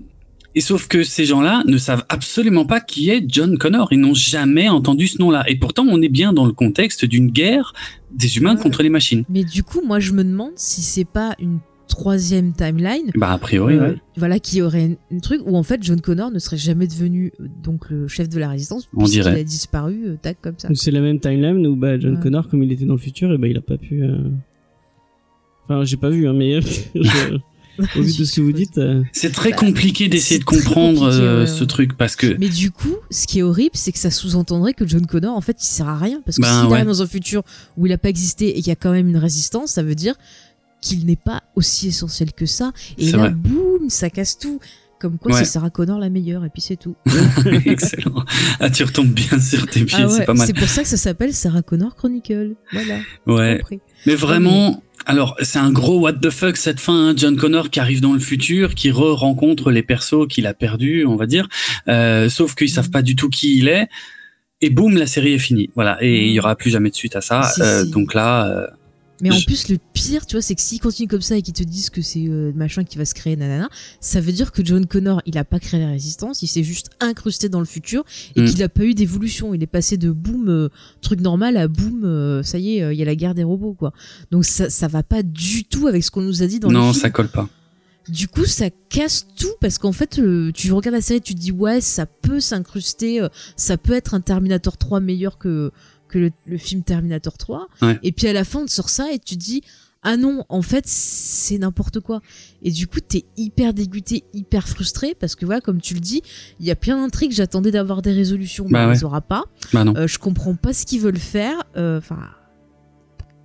Et 0.56 0.62
sauf 0.62 0.88
que 0.88 1.04
ces 1.04 1.26
gens-là 1.26 1.64
ne 1.68 1.78
savent 1.78 2.06
absolument 2.10 2.66
pas 2.66 2.80
qui 2.82 3.10
est 3.12 3.24
John 3.28 3.58
Connor. 3.58 3.88
Ils 3.92 4.00
n'ont 4.00 4.16
jamais 4.16 4.68
entendu 4.68 5.08
ce 5.08 5.22
nom-là. 5.22 5.44
Et 5.48 5.56
pourtant, 5.56 5.86
on 5.88 6.02
est 6.02 6.10
bien 6.10 6.34
dans 6.34 6.46
le 6.46 6.54
contexte 6.54 7.06
d'une 7.06 7.30
guerre 7.30 7.74
des 8.12 8.38
humains 8.38 8.56
Ouais. 8.56 8.62
contre 8.62 8.82
les 8.82 8.90
machines. 8.90 9.24
Mais 9.30 9.44
du 9.44 9.62
coup, 9.64 9.82
moi, 9.86 10.00
je 10.00 10.12
me 10.12 10.24
demande 10.24 10.54
si 10.56 10.82
c'est 10.82 11.06
pas 11.06 11.36
une 11.40 11.60
troisième 11.88 12.54
timeline. 12.54 13.12
Bah, 13.16 13.32
a 13.32 13.38
priori, 13.38 13.76
euh, 13.76 13.92
ouais. 13.92 13.96
Voilà, 14.18 14.40
qui 14.40 14.62
aurait 14.64 14.98
un 15.12 15.20
truc 15.20 15.42
où 15.46 15.56
en 15.56 15.64
fait 15.64 15.82
John 15.84 16.02
Connor 16.02 16.30
ne 16.32 16.40
serait 16.40 16.58
jamais 16.58 16.88
devenu 16.88 17.32
euh, 17.40 17.48
donc 17.64 17.90
le 17.90 18.08
chef 18.08 18.28
de 18.30 18.40
la 18.40 18.50
résistance. 18.50 18.88
On 18.94 19.00
puisqu'il 19.00 19.22
dirait. 19.22 19.40
a 19.40 19.44
disparu, 19.44 20.04
euh, 20.08 20.16
tac, 20.22 20.38
comme 20.42 20.54
ça. 20.58 20.70
C'est 20.74 20.92
la 20.92 21.02
même 21.02 21.20
timeline 21.20 21.66
où 21.68 21.76
bah, 21.76 22.00
John 22.00 22.16
Ouais. 22.16 22.22
Connor, 22.22 22.48
comme 22.48 22.64
il 22.64 22.72
était 22.72 22.86
dans 22.86 22.94
le 22.94 23.00
futur, 23.00 23.32
et 23.34 23.38
bah, 23.38 23.48
il 23.48 23.58
a 23.58 23.62
pas 23.62 23.78
pu. 23.78 24.02
euh, 24.04 24.18
Enfin, 25.66 25.84
j'ai 25.84 25.98
pas 25.98 26.10
vu, 26.10 26.28
hein, 26.28 26.34
mais 26.34 26.60
je- 26.96 27.38
au 27.96 28.02
vu 28.02 28.14
de 28.18 28.24
ce 28.26 28.36
que 28.36 28.42
vous 28.42 28.52
dites. 28.52 28.78
euh, 28.78 29.04
C'est 29.14 29.32
très 29.32 29.52
Bah, 29.52 29.58
compliqué 29.58 30.08
d'essayer 30.08 30.40
de 30.40 30.44
comprendre 30.46 31.04
euh, 31.12 31.42
ouais, 31.42 31.48
ce 31.48 31.64
truc 31.64 31.98
parce 31.98 32.16
que 32.16 32.36
Mais 32.40 32.50
du 32.50 32.72
coup, 32.72 32.96
ce 33.12 33.28
qui 33.28 33.40
est 33.40 33.44
horrible, 33.44 33.72
c'est 33.76 33.92
que 33.92 34.00
ça 34.00 34.12
sous-entendrait 34.12 34.74
que 34.74 34.88
John 34.88 35.06
Connor, 35.06 35.36
en 35.36 35.42
fait, 35.42 35.58
il 35.62 35.66
sert 35.68 35.88
à 35.88 35.98
rien. 35.98 36.22
Parce 36.26 36.38
que 36.38 36.42
Ben, 36.44 36.60
s'il 36.62 36.68
ouais. 36.70 36.74
arrive 36.76 36.88
dans 36.88 37.02
un 37.02 37.08
futur 37.08 37.44
où 37.78 37.86
il 37.86 37.92
a 37.92 37.98
pas 37.98 38.10
existé 38.10 38.50
et 38.50 38.62
qu'il 38.62 38.68
y 38.68 38.72
a 38.72 38.76
quand 38.76 38.92
même 38.92 39.08
une 39.08 39.18
résistance, 39.18 39.72
ça 39.72 39.84
veut 39.84 39.96
dire 39.96 40.16
qu'il 40.82 41.06
n'est 41.06 41.16
pas 41.18 41.44
aussi 41.56 41.90
essentiel 41.90 42.32
que 42.34 42.46
ça. 42.46 42.72
Et 42.98 43.12
là, 43.12 43.18
vrai. 43.18 43.30
boum, 43.32 43.90
ça 43.90 44.10
casse 44.10 44.38
tout. 44.38 44.60
Comme 45.00 45.18
quoi, 45.18 45.32
Ouais. 45.32 45.38
c'est 45.40 45.46
Sarah 45.46 45.70
Connor 45.70 45.98
la 46.00 46.10
meilleure, 46.10 46.44
et 46.46 46.50
puis 46.50 46.62
c'est 46.62 46.76
tout. 46.76 46.96
excellent. 47.66 48.26
Ah, 48.60 48.70
tu 48.70 48.84
retombes 48.84 49.12
bien 49.14 49.40
sur 49.40 49.66
tes 49.68 49.84
pieds, 49.86 49.98
Ah 50.02 50.08
ouais, 50.08 50.14
c'est 50.14 50.26
pas 50.26 50.34
mal. 50.34 50.46
c'est 50.48 50.54
pour 50.54 50.68
ça 50.68 50.82
que 50.84 50.88
ça 50.90 50.98
s'appelle 50.98 51.34
Sarah 51.34 51.62
Connor 51.62 51.96
Chronicle. 51.96 52.56
Voilà. 52.74 52.98
Ouais. 53.26 53.62
Mais 54.06 54.16
vraiment, 54.16 54.84
alors 55.06 55.36
c'est 55.42 55.60
un 55.60 55.72
gros 55.72 56.00
what 56.00 56.14
the 56.14 56.30
fuck 56.30 56.58
cette 56.58 56.80
fin. 56.80 57.10
hein. 57.10 57.14
John 57.16 57.38
Connor 57.38 57.70
qui 57.70 57.80
arrive 57.80 58.02
dans 58.02 58.14
le 58.14 58.20
futur, 58.20 58.76
qui 58.76 58.92
re-rencontre 58.92 59.72
les 59.72 59.84
persos 59.84 60.28
qu'il 60.28 60.46
a 60.48 60.54
perdus, 60.54 61.06
on 61.06 61.16
va 61.16 61.26
dire. 61.28 61.48
Euh, 61.88 62.30
sauf 62.30 62.56
qu'ils 62.56 62.70
savent 62.70 62.90
pas 62.90 63.02
du 63.02 63.16
tout 63.16 63.30
qui 63.30 63.58
il 63.58 63.68
est. 63.70 63.88
Et 64.62 64.70
boum, 64.70 64.98
la 64.98 65.08
série 65.08 65.34
est 65.34 65.40
finie. 65.40 65.70
Voilà. 65.76 65.98
Et 66.02 66.26
il 66.28 66.34
y 66.34 66.40
aura 66.40 66.56
plus 66.58 66.70
jamais 66.72 66.90
de 66.90 66.96
suite 66.96 67.16
à 67.16 67.22
ça. 67.22 67.44
Si, 67.44 67.62
Euh, 67.62 67.86
si. 67.86 67.92
Donc 67.92 68.14
là, 68.14 68.46
euh, 68.48 68.68
Mais 69.22 69.32
en 69.32 69.42
plus, 69.42 69.68
le 69.68 69.78
pire, 69.94 70.26
tu 70.26 70.36
vois, 70.36 70.42
c'est 70.42 70.56
que 70.56 70.62
s'ils 70.62 70.80
continuent 70.80 71.08
comme 71.10 71.22
ça 71.22 71.36
et 71.36 71.42
qu'ils 71.42 71.54
te 71.54 71.64
disent 71.64 71.90
que 71.90 72.02
c'est 72.02 72.26
euh, 72.28 72.52
machin 72.56 72.84
qui 72.86 72.98
va 72.98 73.04
se 73.06 73.14
créer, 73.14 73.36
nanana, 73.36 73.70
ça 74.00 74.22
veut 74.22 74.32
dire 74.32 74.52
que 74.52 74.66
John 74.66 74.86
Connor, 74.86 75.22
il 75.26 75.38
a 75.38 75.44
pas 75.44 75.60
créé 75.60 75.80
la 75.80 75.90
résistance, 75.90 76.42
il 76.42 76.48
s'est 76.48 76.64
juste 76.64 76.90
incrusté 77.02 77.50
dans 77.50 77.60
le 77.60 77.66
futur 77.66 78.04
et 78.36 78.42
Mm. 78.42 78.46
qu'il 78.46 78.64
a 78.64 78.70
pas 78.70 78.84
eu 78.86 78.94
d'évolution. 78.94 79.54
Il 79.54 79.62
est 79.62 79.68
passé 79.68 79.98
de 79.98 80.12
boum, 80.12 80.48
euh, 80.50 80.70
truc 81.02 81.20
normal 81.20 81.58
à 81.58 81.68
boum, 81.68 82.04
euh, 82.06 82.44
ça 82.44 82.60
y 82.60 82.78
est, 82.78 82.84
euh, 82.84 82.94
il 82.94 83.00
y 83.00 83.02
a 83.02 83.06
la 83.06 83.16
guerre 83.16 83.36
des 83.36 83.44
robots, 83.44 83.74
quoi. 83.74 83.92
Donc 84.32 84.46
ça, 84.46 84.70
ça 84.70 84.88
va 84.88 85.04
pas 85.04 85.22
du 85.24 85.66
tout 85.66 85.88
avec 85.88 86.04
ce 86.04 86.12
qu'on 86.12 86.22
nous 86.22 86.42
a 86.42 86.48
dit 86.48 86.60
dans 86.60 86.70
le 86.70 86.74
non, 86.76 86.94
ça 86.94 87.10
colle 87.10 87.28
pas. 87.30 87.50
Du 88.08 88.28
coup, 88.28 88.46
ça 88.46 88.70
casse 88.90 89.28
tout 89.38 89.54
parce 89.62 89.78
qu'en 89.78 89.92
fait, 89.92 90.18
euh, 90.18 90.52
tu 90.52 90.72
regardes 90.72 90.96
la 90.96 91.02
série, 91.02 91.22
tu 91.22 91.36
te 91.36 91.40
dis 91.40 91.52
ouais, 91.52 91.80
ça 91.80 92.08
peut 92.08 92.40
s'incruster, 92.40 93.22
euh, 93.22 93.28
ça 93.56 93.78
peut 93.78 93.94
être 93.94 94.16
un 94.16 94.22
Terminator 94.22 94.78
3 94.78 95.00
meilleur 95.00 95.38
que 95.38 95.72
que 96.10 96.18
le, 96.20 96.32
le 96.46 96.58
film 96.58 96.84
Terminator 96.84 97.38
3. 97.38 97.68
Ouais. 97.82 98.00
Et 98.04 98.12
puis 98.12 98.28
à 98.28 98.34
la 98.34 98.44
fin, 98.44 98.60
on 98.60 98.66
te 98.66 98.72
sort 98.72 98.90
ça 98.90 99.12
et 99.14 99.20
tu 99.20 99.36
dis 99.38 99.62
ah 100.02 100.16
non, 100.16 100.46
en 100.48 100.62
fait, 100.62 100.86
c'est 100.88 101.58
n'importe 101.58 102.00
quoi. 102.00 102.22
Et 102.64 102.72
du 102.72 102.88
coup, 102.88 103.02
t'es 103.02 103.26
hyper 103.36 103.74
dégoûté, 103.74 104.24
hyper 104.34 104.66
frustré 104.70 105.14
parce 105.14 105.36
que 105.36 105.46
voilà, 105.46 105.60
comme 105.60 105.82
tu 105.82 105.94
le 105.94 106.00
dis, 106.00 106.22
il 106.62 106.66
y 106.66 106.72
a 106.72 106.76
plein 106.78 106.96
d'intrigues. 107.02 107.34
J'attendais 107.34 107.72
d'avoir 107.72 108.02
des 108.02 108.14
résolutions, 108.14 108.64
mais 108.68 108.72
Bah 108.72 108.86
on 108.86 108.88
ouais. 108.88 108.94
les 108.94 109.04
aura 109.04 109.20
pas. 109.20 109.44
Bah 109.74 109.84
non. 109.84 109.94
Euh, 109.98 110.08
je 110.08 110.18
comprends 110.18 110.56
pas 110.56 110.72
ce 110.72 110.86
qu'ils 110.86 111.02
veulent 111.02 111.18
faire. 111.20 111.64
Euh, 111.76 111.98
Enfin. 111.98 112.20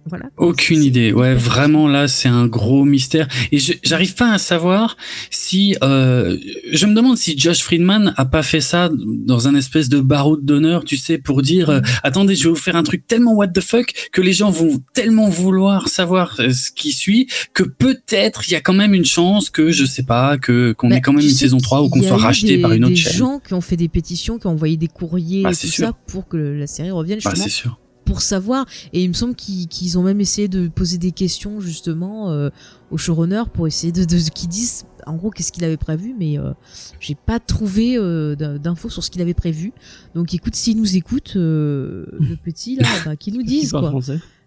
Voilà. 0.09 0.27
Aucune 0.37 0.83
idée. 0.83 1.13
Ouais, 1.13 1.35
vraiment 1.35 1.89
là, 1.89 2.09
c'est 2.09 2.29
un 2.29 2.47
gros 2.47 2.85
mystère. 2.85 3.27
Et 3.53 3.59
je- 3.59 3.73
j'arrive 3.83 4.15
pas 4.15 4.33
à 4.33 4.39
savoir 4.39 4.97
si. 5.31 5.77
Euh, 5.83 6.37
je 6.73 6.87
me 6.87 6.95
demande 6.95 7.17
si 7.17 7.39
Josh 7.39 7.61
Friedman 7.63 8.13
a 8.17 8.25
pas 8.25 8.43
fait 8.43 8.61
ça 8.61 8.91
dans 8.93 9.49
un 9.49 9.55
espèce 9.55 9.89
de 9.89 10.01
baroud 10.01 10.45
d'honneur, 10.45 10.85
tu 10.85 10.97
sais, 10.97 11.19
pour 11.19 11.43
dire 11.43 11.71
euh, 11.71 11.81
attendez, 12.03 12.35
je 12.37 12.45
vais 12.45 12.51
vous 12.51 12.57
faire 12.57 12.77
un 12.77 12.83
truc 12.83 13.07
tellement 13.07 13.35
what 13.35 13.49
the 13.49 13.61
fuck 13.61 13.93
que 14.13 14.21
les 14.21 14.33
gens 14.33 14.51
vont 14.51 14.81
tellement 14.95 15.29
vouloir 15.29 15.89
savoir 15.89 16.37
euh, 16.41 16.51
ce 16.53 16.71
qui 16.71 16.93
suit 16.93 17.29
que 17.55 17.63
peut-être 17.63 18.43
il 18.49 18.53
y 18.53 18.57
a 18.57 18.61
quand 18.61 18.73
même 18.75 18.95
une 18.95 19.05
chance 19.05 19.51
que 19.51 19.71
je 19.71 19.85
sais 19.85 20.03
pas 20.05 20.37
que 20.39 20.73
qu'on 20.73 20.89
Bah, 20.89 20.97
ait 20.97 21.01
quand 21.01 21.13
même 21.13 21.23
une 21.25 21.29
sais 21.31 21.45
saison 21.45 21.59
3 21.59 21.83
ou 21.83 21.89
qu'on 21.89 22.01
y 22.01 22.05
a 22.07 22.09
soit 22.09 22.17
racheté 22.19 22.57
des- 22.57 22.63
par 22.63 22.73
une 22.73 22.85
autre 22.85 22.95
des 22.95 23.01
chaîne. 23.01 23.13
gens 23.17 23.41
qui 23.47 23.55
ont 23.55 23.61
fait 23.61 23.77
des 23.77 23.89
pétitions, 23.89 24.39
qui 24.39 24.47
ont 24.47 24.51
envoyé 24.51 24.77
des 24.77 24.89
courriers 24.89 25.43
Bah, 25.43 25.51
et 25.51 25.57
tout 25.57 25.67
sûr. 25.67 25.87
ça 25.87 25.93
pour 26.09 26.29
que 26.29 26.37
la 26.37 26.67
série 26.67 26.91
revienne 26.91 27.19
Bah, 27.25 27.33
c'est 27.35 27.49
sûr. 27.49 27.79
Pour 28.05 28.23
savoir. 28.23 28.67
Et 28.93 29.03
il 29.03 29.09
me 29.09 29.15
semble 29.15 29.35
qu'ils 29.35 29.99
ont 29.99 30.03
même 30.03 30.21
essayé 30.21 30.49
de 30.49 30.69
poser 30.69 30.99
des 30.99 31.13
questions 31.13 31.61
justement 31.61 32.31
euh, 32.31 32.51
au 32.91 32.97
showrunner 32.99 33.43
pour 33.53 33.67
essayer 33.67 33.93
de, 33.93 34.05
de 34.05 34.19
qu'ils 34.31 34.49
disent 34.49 34.85
en 35.07 35.17
gros 35.17 35.31
qu'est-ce 35.31 35.53
qu'il 35.53 35.65
avait 35.65 35.77
prévu, 35.77 36.15
mais 36.19 36.39
euh, 36.39 36.53
j'ai 37.01 37.15
pas 37.15 37.39
trouvé 37.39 37.97
euh, 37.99 38.35
d'in- 38.37 38.59
d'infos 38.59 38.89
sur 38.89 39.05
ce 39.05 39.11
qu'il 39.11 39.21
avait 39.21 39.35
prévu. 39.35 39.73
Donc 40.15 40.33
écoute, 40.33 40.55
s'il 40.57 40.77
nous 40.79 40.97
écoute, 40.97 41.35
euh, 41.37 42.07
le 42.21 42.37
petit 42.45 42.77
là, 42.77 42.87
bah, 43.05 43.17
qu'il 43.17 43.35
nous 43.35 43.41
qui 43.41 43.61
dise 43.61 43.71
quoi, 43.73 43.93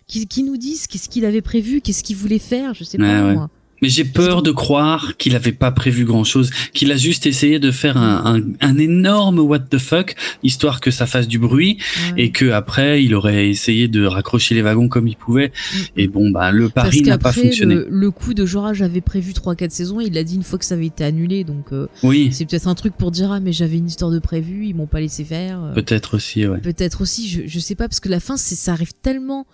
qu'il 0.08 0.46
nous 0.46 0.58
dise 0.58 0.88
qu'est-ce 0.88 1.10
qu'il 1.10 1.26
avait 1.26 1.42
prévu, 1.42 1.82
qu'est-ce 1.82 2.04
qu'il 2.04 2.16
voulait 2.16 2.40
faire, 2.40 2.74
je 2.74 2.84
sais 2.84 3.00
Ouais, 3.00 3.06
pas 3.08 3.26
ouais. 3.28 3.34
moi. 3.34 3.50
Mais 3.82 3.90
j'ai 3.90 4.06
peur 4.06 4.42
de 4.42 4.52
croire 4.52 5.18
qu'il 5.18 5.36
avait 5.36 5.52
pas 5.52 5.72
prévu 5.72 6.04
grand 6.06 6.24
chose, 6.24 6.50
qu'il 6.74 6.92
a 6.92 6.98
juste 6.98 7.26
essayé 7.26 7.60
de 7.60 7.72
faire 7.72 7.98
un, 7.98 8.36
un, 8.38 8.42
un, 8.62 8.78
énorme 8.78 9.40
what 9.40 9.60
the 9.60 9.78
fuck, 9.78 10.16
histoire 10.44 10.82
que 10.82 10.90
ça 10.92 11.06
fasse 11.06 11.28
du 11.28 11.38
bruit, 11.40 11.78
Ouais. 12.14 12.24
et 12.24 12.32
que 12.32 12.50
après 12.52 13.04
il 13.04 13.14
aurait 13.16 13.50
essayé 13.50 13.88
de 13.88 14.06
raccrocher 14.06 14.56
les 14.56 14.62
wagons 14.62 14.88
comme 14.88 15.08
il 15.08 15.16
pouvait. 15.16 15.52
Et 15.96 16.08
bon, 16.08 16.30
bah 16.32 16.52
le 16.52 16.70
pari 16.70 17.02
n'a 17.02 17.18
pas 17.18 17.32
fonctionné. 17.32 17.76
le, 17.76 17.88
le 17.90 18.12
coup 18.12 18.34
de 18.34 18.46
genre, 18.46 18.68
ah, 18.68 18.74
j'avais 18.74 19.02
prévu 19.02 19.32
3-4 19.34 19.70
saisons, 19.70 20.00
il 20.02 20.14
l'a 20.14 20.24
dit 20.24 20.36
une 20.36 20.44
fois 20.44 20.58
que 20.60 20.66
ça 20.66 20.76
avait 20.76 20.88
été 20.88 21.04
annulé, 21.04 21.44
donc 21.44 21.72
euh, 21.72 21.88
Oui, 22.04 22.30
c'est 22.32 22.46
peut-être 22.46 22.68
un 22.68 22.76
truc 22.76 22.94
pour 22.98 23.12
dire, 23.12 23.32
ah, 23.32 23.40
mais 23.40 23.54
j'avais 23.54 23.78
une 23.78 23.88
histoire 23.88 24.12
de 24.12 24.20
prévu, 24.20 24.66
ils 24.68 24.76
m'ont 24.76 24.88
pas 24.88 25.00
laissé 25.02 25.24
faire. 25.24 25.62
euh, 25.64 25.74
peut-être 25.74 26.16
aussi, 26.16 26.48
ouais. 26.48 26.60
Peut-être 26.60 27.02
aussi, 27.02 27.30
je, 27.30 27.42
je 27.46 27.60
sais 27.60 27.76
pas, 27.76 27.88
parce 27.88 28.00
que 28.00 28.10
la 28.10 28.20
fin, 28.20 28.38
c'est, 28.38 28.56
ça 28.56 28.72
arrive 28.74 28.94
tellement 29.02 29.46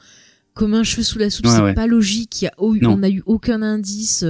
comme 0.54 0.74
un 0.74 0.84
cheveu 0.84 1.04
sous 1.04 1.18
la 1.20 1.30
soupe, 1.30 1.46
Ouais, 1.48 1.52
c'est 1.56 1.62
ouais. 1.62 1.74
pas 1.74 1.88
logique, 1.88 2.42
y 2.44 2.48
a, 2.48 2.54
on 2.60 3.04
a 3.04 3.10
eu 3.10 3.24
aucun 3.26 3.62
indice, 3.62 4.26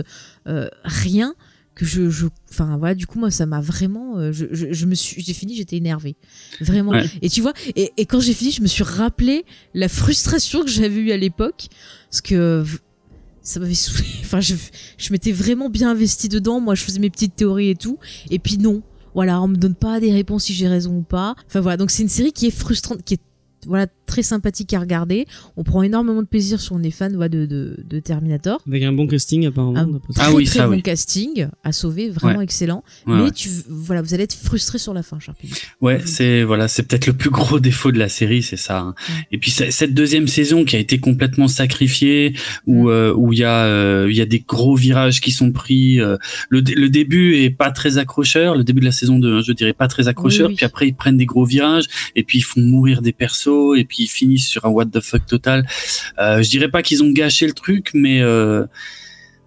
euh, 0.48 0.68
rien, 0.84 1.36
que 1.76 1.86
je, 1.86 2.10
je, 2.10 2.28
enfin 2.52 2.78
voilà, 2.78 2.94
du 2.96 3.08
coup, 3.08 3.18
moi, 3.20 3.32
ça 3.32 3.46
m'a 3.46 3.60
vraiment, 3.60 4.18
euh, 4.20 4.32
je, 4.32 4.46
je, 4.52 4.72
je 4.72 4.86
me 4.86 4.94
suis, 4.96 5.24
j'ai 5.24 5.34
fini, 5.34 5.56
j'étais 5.56 5.76
énervée. 5.78 6.16
Vraiment. 6.62 6.92
Ouais. 6.92 7.10
Et 7.24 7.30
tu 7.30 7.42
vois, 7.42 7.54
et, 7.76 7.92
et 7.98 8.06
quand 8.06 8.20
j'ai 8.20 8.34
fini, 8.34 8.52
je 8.52 8.62
me 8.62 8.68
suis 8.68 8.84
rappelé 8.84 9.44
la 9.74 9.90
frustration 9.90 10.64
que 10.64 10.70
j'avais 10.70 11.00
eue 11.02 11.12
à 11.12 11.18
l'époque, 11.18 11.66
parce 12.12 12.22
que 12.22 12.64
ça 13.42 13.60
m'avait 13.60 13.74
saoulé. 13.74 14.06
Enfin, 14.22 14.40
je, 14.40 14.56
je 14.98 15.12
m'étais 15.12 15.32
vraiment 15.32 15.70
bien 15.70 15.90
investi 15.92 16.30
dedans. 16.30 16.60
Moi, 16.60 16.76
je 16.76 16.84
faisais 16.84 17.00
mes 17.00 17.10
petites 17.10 17.36
théories 17.36 17.70
et 17.70 17.76
tout. 17.76 17.98
Et 18.30 18.40
puis 18.40 18.58
non. 18.58 18.82
Voilà, 19.16 19.42
on 19.42 19.48
me 19.48 19.58
donne 19.58 19.76
pas 19.76 20.00
des 20.00 20.12
réponses 20.12 20.46
si 20.46 20.54
j'ai 20.56 20.68
raison 20.68 20.98
ou 20.98 21.02
pas. 21.04 21.36
Enfin 21.48 21.60
voilà, 21.60 21.78
donc 21.78 21.92
c'est 21.92 22.02
une 22.02 22.10
série 22.10 22.32
qui 22.32 22.48
est 22.48 22.52
frustrante, 22.52 23.04
qui 23.04 23.16
est 23.16 23.22
voilà 23.68 23.86
très 24.06 24.24
sympathique 24.24 24.74
à 24.74 24.80
regarder. 24.80 25.26
On 25.58 25.64
prend 25.64 25.82
énormément 25.84 26.22
de 26.22 26.28
plaisir 26.28 26.60
si 26.60 26.72
on 26.72 26.82
est 26.84 26.92
fan 26.92 27.14
de, 27.18 27.46
de, 27.46 27.78
de 27.90 28.00
Terminator. 28.00 28.62
Avec 28.68 28.84
un 28.84 28.92
bon 28.94 29.08
casting 29.08 29.46
apparemment. 29.48 29.78
Un 29.80 30.00
très. 30.14 30.24
Ah 30.24 30.32
oui, 30.34 30.46
très 30.46 30.60
ça, 30.60 30.68
bon 30.68 30.74
oui. 30.76 30.82
casting 30.82 31.48
à 31.64 31.72
sauver, 31.72 32.10
vraiment 32.10 32.40
Ouais. 32.40 32.44
excellent. 32.44 32.84
Ouais, 33.08 33.16
mais 33.16 33.22
ouais. 33.24 33.32
tu 33.32 33.50
voilà, 33.70 34.02
vous 34.02 34.14
allez 34.14 34.24
être 34.24 34.34
frustré 34.36 34.78
sur 34.78 34.94
la 34.94 35.04
fin, 35.04 35.18
public. 35.18 35.56
Ouais, 35.82 36.02
c'est 36.06 36.44
voilà, 36.44 36.68
c'est 36.68 36.84
peut-être 36.84 37.08
le 37.08 37.14
plus 37.14 37.30
gros 37.30 37.60
défaut 37.62 37.92
de 37.92 38.00
la 38.00 38.10
série, 38.10 38.44
c'est 38.44 38.58
ça. 38.58 38.80
hein. 38.80 38.96
Et 39.32 39.38
puis 39.38 39.52
cette 39.52 39.94
deuxième 39.94 40.28
saison 40.28 40.66
qui 40.66 40.76
a 40.76 40.80
été 40.80 41.00
complètement 41.00 41.48
sacrifiée, 41.48 42.34
où 42.68 42.90
euh, 42.90 43.14
où 43.16 43.34
il 43.34 43.40
y 43.40 43.44
a 43.44 43.66
euh, 43.66 44.08
il 44.10 44.16
y 44.16 44.22
a 44.22 44.26
des 44.26 44.40
gros 44.40 44.76
virages 44.76 45.22
qui 45.22 45.32
sont 45.32 45.52
pris. 45.52 46.00
euh, 46.00 46.18
le, 46.50 46.60
le 46.62 46.90
début 46.90 47.36
est 47.38 47.50
pas 47.50 47.72
très 47.72 47.98
accrocheur, 47.98 48.56
le 48.56 48.64
début 48.64 48.80
de 48.82 48.86
la 48.86 48.92
saison 48.92 49.20
2, 49.20 49.38
hein, 49.38 49.42
je 49.46 49.52
dirais 49.54 49.74
pas 49.74 49.88
très 49.88 50.08
accrocheur. 50.08 50.48
Oui, 50.48 50.54
oui. 50.54 50.58
Puis 50.58 50.66
après 50.66 50.88
ils 50.88 50.94
prennent 50.96 51.18
des 51.18 51.26
gros 51.26 51.46
virages 51.46 51.86
et 52.16 52.24
puis 52.24 52.40
ils 52.40 52.44
font 52.44 52.62
mourir 52.62 53.02
des 53.02 53.14
persos 53.14 53.78
et 53.78 53.86
puis 53.86 53.93
ils 54.00 54.08
finissent 54.08 54.48
sur 54.48 54.66
un 54.66 54.70
what 54.70 54.86
the 54.88 55.00
fuck 55.02 55.26
total. 55.26 55.68
Euh, 56.20 56.42
je 56.44 56.50
dirais 56.50 56.70
pas 56.70 56.82
qu'ils 56.82 57.04
ont 57.04 57.12
gâché 57.12 57.46
le 57.48 57.54
truc, 57.54 57.92
mais 57.94 58.22
euh, 58.22 58.66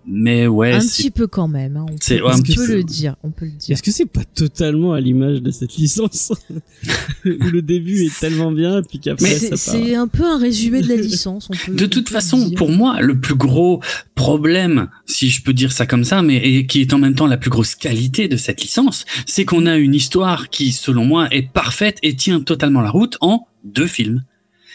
mais 0.09 0.47
ouais, 0.47 0.70
un 0.73 0.78
petit 0.78 1.10
peu 1.10 1.27
quand 1.27 1.48
même. 1.48 1.77
hein, 1.77 1.85
on 1.90 1.97
peut, 1.97 2.14
ouais, 2.23 2.31
un 2.32 2.39
on 2.39 2.40
petit 2.43 2.55
peut 2.55 2.66
peu. 2.68 2.74
le 2.77 2.85
dire. 2.85 3.16
On 3.24 3.32
peut 3.32 3.47
le 3.47 3.51
dire. 3.51 3.74
Est-ce 3.74 3.82
que 3.82 3.90
c'est 3.90 4.06
pas 4.06 4.23
totalement 4.23 4.93
à 4.93 5.01
l'image 5.01 5.43
de 5.43 5.51
cette 5.51 5.74
licence 5.74 6.31
où 7.24 7.28
le 7.51 7.60
début 7.60 8.05
est 8.05 8.16
tellement 8.20 8.52
bien 8.52 8.82
puis 8.82 9.01
qu'après 9.01 9.35
C'est 9.35 9.56
ça 9.56 9.73
part. 9.73 9.85
c'est 9.85 9.94
un 9.97 10.06
peu 10.06 10.23
un 10.24 10.39
résumé 10.39 10.81
de 10.81 10.89
la 10.89 10.94
licence. 10.94 11.48
On 11.51 11.56
peut, 11.56 11.74
De 11.74 11.86
on 11.86 11.89
toute 11.89 12.06
peut 12.06 12.12
façon, 12.14 12.51
pour 12.52 12.70
moi, 12.70 13.01
le 13.01 13.18
plus 13.18 13.35
gros 13.35 13.82
problème, 14.14 14.89
si 15.06 15.28
je 15.28 15.43
peux 15.43 15.52
dire 15.52 15.73
ça 15.73 15.86
comme 15.86 16.05
ça, 16.05 16.23
mais 16.23 16.36
et 16.36 16.66
qui 16.68 16.82
est 16.82 16.93
en 16.93 16.98
même 16.98 17.16
temps 17.16 17.27
la 17.27 17.36
plus 17.36 17.51
grosse 17.51 17.74
qualité 17.74 18.28
de 18.28 18.36
cette 18.36 18.62
licence, 18.62 19.06
c'est 19.27 19.44
qu'on 19.44 19.66
a 19.66 19.77
une 19.77 19.94
histoire 19.94 20.51
qui, 20.51 20.70
selon 20.70 21.05
moi, 21.05 21.27
est 21.32 21.51
parfaite 21.52 21.98
et 22.05 22.14
tient 22.14 22.40
totalement 22.40 22.81
la 22.81 22.90
route 22.90 23.16
en 23.20 23.48
deux 23.64 23.89
films. 23.89 24.23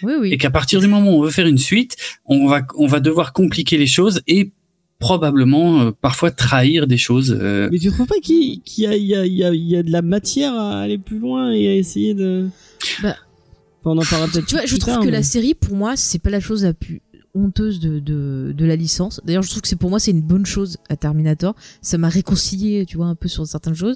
Oui, 0.04 0.14
oui. 0.20 0.32
Et 0.34 0.38
qu'à 0.38 0.50
partir 0.52 0.80
du 0.80 0.88
moment 0.88 1.12
où 1.12 1.20
on 1.20 1.24
veut 1.24 1.30
faire 1.32 1.48
une 1.48 1.58
suite, 1.58 1.96
on 2.26 2.48
va, 2.48 2.62
on 2.78 2.88
va 2.88 3.00
devoir 3.00 3.34
compliquer 3.34 3.78
les 3.78 3.88
choses 3.88 4.22
et 4.28 4.52
probablement 5.00 5.82
euh, 5.82 5.92
parfois 5.92 6.32
trahir 6.32 6.88
des 6.88 6.98
choses. 6.98 7.36
euh, 7.40 7.70
Mais 7.72 7.80
tu 7.80 7.90
trouves 7.92 8.06
pas 8.08 8.20
qu'il 8.22 8.62
y, 8.78 8.86
a, 8.86 8.96
y, 8.96 9.16
y, 9.36 9.84
de 9.84 9.92
la 9.92 10.02
matière 10.02 10.54
à 10.54 10.82
aller 10.82 10.98
plus 11.00 11.20
loin 11.20 11.52
et 11.52 11.68
à 11.70 11.76
essayer 11.76 12.14
de. 12.14 12.48
Bah, 13.02 13.16
on 13.84 13.98
en 13.98 14.02
parlera 14.04 14.28
peut-être 14.32 14.46
Tu 14.46 14.56
vois, 14.56 14.66
je 14.66 14.76
trouve 14.78 14.94
tard, 14.94 15.00
que 15.02 15.06
mais- 15.06 15.12
la 15.12 15.24
série, 15.24 15.56
pour 15.56 15.76
moi, 15.76 15.96
c'est 15.96 16.20
pas 16.20 16.30
la 16.30 16.40
chose 16.40 16.64
la 16.64 16.74
plus 16.76 17.02
honteuse 17.34 17.80
de, 17.80 18.00
de, 18.00 18.54
de 18.56 18.66
la 18.66 18.76
licence. 18.76 19.22
D'ailleurs, 19.26 19.42
je 19.42 19.50
trouve 19.50 19.62
que 19.62 19.68
c'est 19.68 19.76
pour 19.78 19.90
moi, 19.90 20.00
c'est 20.00 20.12
une 20.12 20.22
bonne 20.22 20.46
chose 20.46 20.78
à 20.90 20.98
Terminator. 20.98 21.56
Ça 21.82 21.98
m'a 21.98 22.10
réconcilié, 22.10 22.86
tu 22.86 22.98
vois, 22.98 23.08
un 23.08 23.16
peu 23.16 23.28
sur 23.28 23.48
certaines 23.48 23.74
choses. 23.76 23.96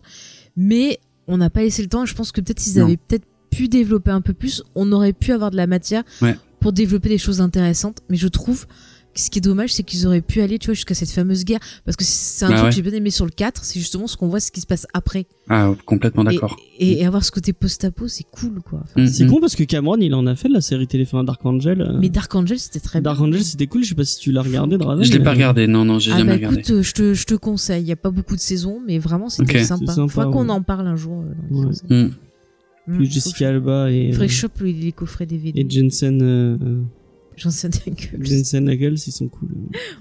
Mais 0.58 1.00
on 1.28 1.38
n'a 1.38 1.50
pas 1.52 1.62
laissé 1.62 1.82
le 1.84 1.90
temps. 1.90 2.04
et 2.04 2.08
Je 2.08 2.16
pense 2.16 2.32
que 2.32 2.42
peut-être 2.42 2.60
s'ils 2.62 2.80
Non. 2.80 2.86
avaient 2.88 2.98
peut-être 2.98 3.26
pu 3.56 3.68
développer 3.68 4.12
un 4.12 4.22
peu 4.22 4.34
plus, 4.34 4.64
on 4.76 4.92
aurait 4.92 5.14
pu 5.14 5.32
avoir 5.32 5.52
de 5.52 5.58
la 5.58 5.68
matière 5.68 6.04
Ouais. 6.22 6.36
pour 6.60 6.74
développer 6.74 7.10
des 7.10 7.18
choses 7.18 7.42
intéressantes. 7.42 8.00
Mais 8.10 8.18
je 8.18 8.28
trouve 8.28 8.66
que 9.14 9.22
ce 9.22 9.30
qui 9.30 9.40
est 9.40 9.42
dommage, 9.42 9.74
c'est 9.74 9.84
qu'ils 9.84 10.06
auraient 10.08 10.20
pu 10.20 10.42
aller, 10.42 10.60
tu 10.60 10.66
vois, 10.66 10.74
jusqu'à 10.74 10.94
cette 10.94 11.10
fameuse 11.10 11.46
guerre. 11.46 11.60
Parce 11.86 11.96
que 11.96 12.04
c'est 12.04 12.44
un 12.44 12.50
Bah 12.50 12.56
truc 12.56 12.64
ouais. 12.66 12.70
que 12.72 12.76
j'ai 12.76 12.82
bien 12.82 12.92
aimé 12.92 13.12
sur 13.12 13.24
le 13.24 13.32
4, 13.32 13.64
c'est 13.64 13.80
justement 13.80 14.08
ce 14.08 14.18
qu'on 14.18 14.28
voit, 14.28 14.42
ce 14.42 14.52
qui 14.52 14.60
se 14.60 14.66
passe 14.66 14.86
après. 14.94 15.26
Ah, 15.48 15.72
complètement 15.86 16.26
d'accord. 16.26 16.58
Et, 16.80 17.00
et 17.00 17.06
avoir 17.06 17.24
ce 17.24 17.32
côté 17.32 17.54
post-apo, 17.54 18.10
c'est 18.10 18.26
cool, 18.30 18.60
quoi. 18.62 18.82
Enfin, 18.84 19.04
Mm, 19.04 19.08
C'est 19.08 19.24
mm. 19.24 19.30
con 19.32 19.40
parce 19.40 19.56
que 19.56 19.64
Cameron 19.64 19.96
il 20.02 20.14
en 20.14 20.28
a 20.28 20.36
fait 20.36 20.50
de 20.50 20.54
la 20.54 20.60
série 20.60 20.86
téléphone 20.86 21.26
Dark 21.26 21.46
Angel. 21.46 21.80
euh. 21.82 21.98
Mais 21.98 22.10
Dark 22.10 22.36
Angel, 22.36 22.60
c'était 22.60 22.82
très 22.82 23.00
bien. 23.00 23.10
Dark 23.14 23.22
Angel 23.22 23.42
c'était 23.42 23.68
cool, 23.68 23.84
je 23.86 23.90
sais 23.90 23.96
pas 23.96 24.04
si 24.04 24.20
tu 24.20 24.34
l'as 24.34 24.42
regardé 24.42 24.78
Draven. 24.78 25.02
Je 25.02 25.12
l'ai 25.14 25.20
pas 25.20 25.24
mais- 25.26 25.30
regardé, 25.32 25.68
non, 25.68 25.86
non, 25.86 25.98
j'ai 26.00 26.12
Ah 26.12 26.18
jamais 26.18 26.32
bah 26.32 26.36
regardé. 26.36 26.60
écoute, 26.60 26.72
euh, 26.72 26.84
je 26.84 26.92
te, 26.92 27.14
je 27.14 27.24
te 27.26 27.36
conseille. 27.36 27.84
Il 27.84 27.88
y 27.88 27.94
a 27.94 27.96
pas 27.96 28.12
beaucoup 28.12 28.36
de 28.36 28.42
saisons, 28.42 28.82
mais 28.86 29.00
vraiment 29.00 29.30
c'était 29.30 29.64
sympa. 29.64 29.94
Sympa, 29.94 30.12
Faudra 30.12 30.32
qu'on 30.34 30.50
en 30.50 30.62
parle 30.62 30.88
un 30.88 30.98
jour. 30.98 31.24
euh, 31.24 31.56
Ouais. 31.56 32.04
Mm. 32.04 32.12
Mm, 32.88 32.98
Puis 32.98 33.08
faut 33.08 33.14
Jessica 33.14 33.50
Alba 33.50 33.92
et, 33.92 34.12
faudrait 34.12 34.28
que 34.28 34.34
je 34.34 34.38
chope 34.38 34.60
les, 34.62 34.92
coffrets 34.92 35.26
DVD. 35.26 35.60
et 35.60 35.70
Jensen, 35.70 36.22
euh, 36.22 36.58
J'en 37.36 37.50
sais 37.50 37.68
rien 37.86 37.94
que- 37.96 38.24
Jensen 38.24 38.70
Ackles, 38.70 38.94
ils 38.94 39.12
sont 39.12 39.28
cool. 39.28 39.50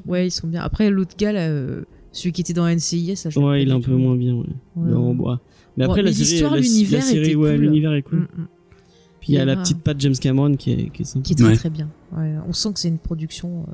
Ouais, 0.07 0.29
ils 0.29 0.31
sont 0.31 0.47
bien. 0.47 0.61
Après, 0.63 0.91
l'autre 0.91 1.17
gars, 1.17 1.33
là, 1.33 1.49
euh, 1.49 1.85
celui 2.13 2.33
qui 2.33 2.43
était 2.43 2.53
dans 2.53 2.67
NCIS, 2.69 3.17
ça, 3.17 3.29
Ouais, 3.41 3.63
il 3.63 3.69
est 3.71 3.73
un 3.73 3.81
peu 3.81 3.93
moins 3.95 4.17
bien. 4.17 4.35
Ouais. 4.35 4.47
Ouais. 4.77 4.93
Renvoi. 4.93 5.41
Mais 5.77 5.87
Bon, 5.87 5.91
après 5.93 6.03
mais 6.03 6.11
la 6.11 6.15
série, 6.15 6.31
l'histoire, 6.31 6.51
la, 6.53 6.57
la 6.59 6.63
l'univers 6.63 7.03
série, 7.03 7.35
ouais, 7.35 7.53
cool. 7.55 7.61
l'univers 7.63 7.93
est 7.95 8.03
cool. 8.03 8.19
Mm, 8.21 8.23
mm. 8.43 8.47
Puis 9.21 9.33
il 9.33 9.35
y 9.37 9.39
a 9.39 9.45
la 9.47 9.57
petite 9.57 9.79
patte 9.79 9.99
James 10.01 10.15
Cameron 10.21 10.55
qui 10.55 10.73
est, 10.73 10.91
qui 10.93 11.03
est 11.03 11.05
sympa. 11.07 11.25
Qui 11.25 11.33
est 11.33 11.37
très 11.37 11.47
Ouais. 11.49 11.57
très 11.57 11.71
bien. 11.71 11.91
Ouais, 12.17 12.35
on 12.47 12.53
sent 12.53 12.73
que 12.75 12.79
c'est 12.81 12.89
une 12.89 12.99
production. 12.99 13.67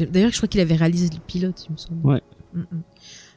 euh, 0.00 0.06
D'ailleurs, 0.12 0.32
je 0.32 0.36
crois 0.38 0.48
qu'il 0.48 0.60
avait 0.60 0.74
réalisé 0.74 1.08
le 1.12 1.20
pilote, 1.26 1.64
il 1.68 1.72
me 1.72 1.76
semble. 1.78 2.04
Ouais. 2.04 2.20
Mm, 2.52 2.58
mm. 2.60 2.64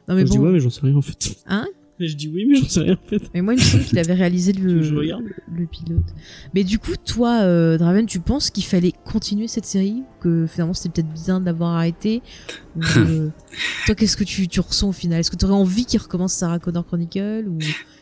Non, 0.08 0.14
mais 0.14 0.26
je 0.26 0.30
dis 0.32 0.38
bon. 0.38 0.44
ouais, 0.44 0.52
mais 0.52 0.60
j'en 0.60 0.70
sais 0.70 0.80
rien 0.82 0.96
en 0.96 1.02
fait. 1.02 1.36
Hein? 1.46 1.66
Mais 1.98 2.08
je 2.08 2.16
dis 2.16 2.28
oui, 2.28 2.44
mais 2.46 2.56
j'en 2.56 2.68
sais 2.68 2.80
rien 2.80 2.98
en 3.02 3.08
fait. 3.08 3.22
Mais 3.32 3.40
moi, 3.40 3.54
il 3.54 3.58
me 3.58 3.62
semble 3.64 3.84
qu'il 3.84 3.98
avait 3.98 4.12
réalisé 4.14 4.52
le, 4.52 4.82
Je 4.84 4.94
regarde. 4.94 5.24
le 5.54 5.66
pilote. 5.66 6.04
Mais 6.54 6.62
du 6.62 6.78
coup, 6.78 6.92
toi, 6.96 7.40
euh, 7.42 7.78
Draven, 7.78 8.04
tu 8.06 8.20
penses 8.20 8.50
qu'il 8.50 8.64
fallait 8.64 8.92
continuer 9.04 9.48
cette 9.48 9.64
série? 9.64 10.02
Que 10.20 10.46
finalement, 10.46 10.74
c'était 10.74 11.02
peut-être 11.02 11.24
bien 11.24 11.40
de 11.40 11.46
l'avoir 11.46 11.74
arrêté? 11.76 12.20
Ou, 12.76 12.80
euh, 12.98 13.28
Toi, 13.86 13.94
qu'est-ce 13.94 14.16
que 14.16 14.24
tu, 14.24 14.46
tu 14.48 14.60
ressens 14.60 14.88
au 14.90 14.92
final? 14.92 15.20
Est-ce 15.20 15.30
que 15.30 15.36
tu 15.36 15.46
aurais 15.46 15.54
envie 15.54 15.86
qu'il 15.86 16.00
recommence 16.00 16.34
Sarah 16.34 16.58
Connor 16.58 16.86
Chronicle 16.86 17.44
ou... 17.48 17.58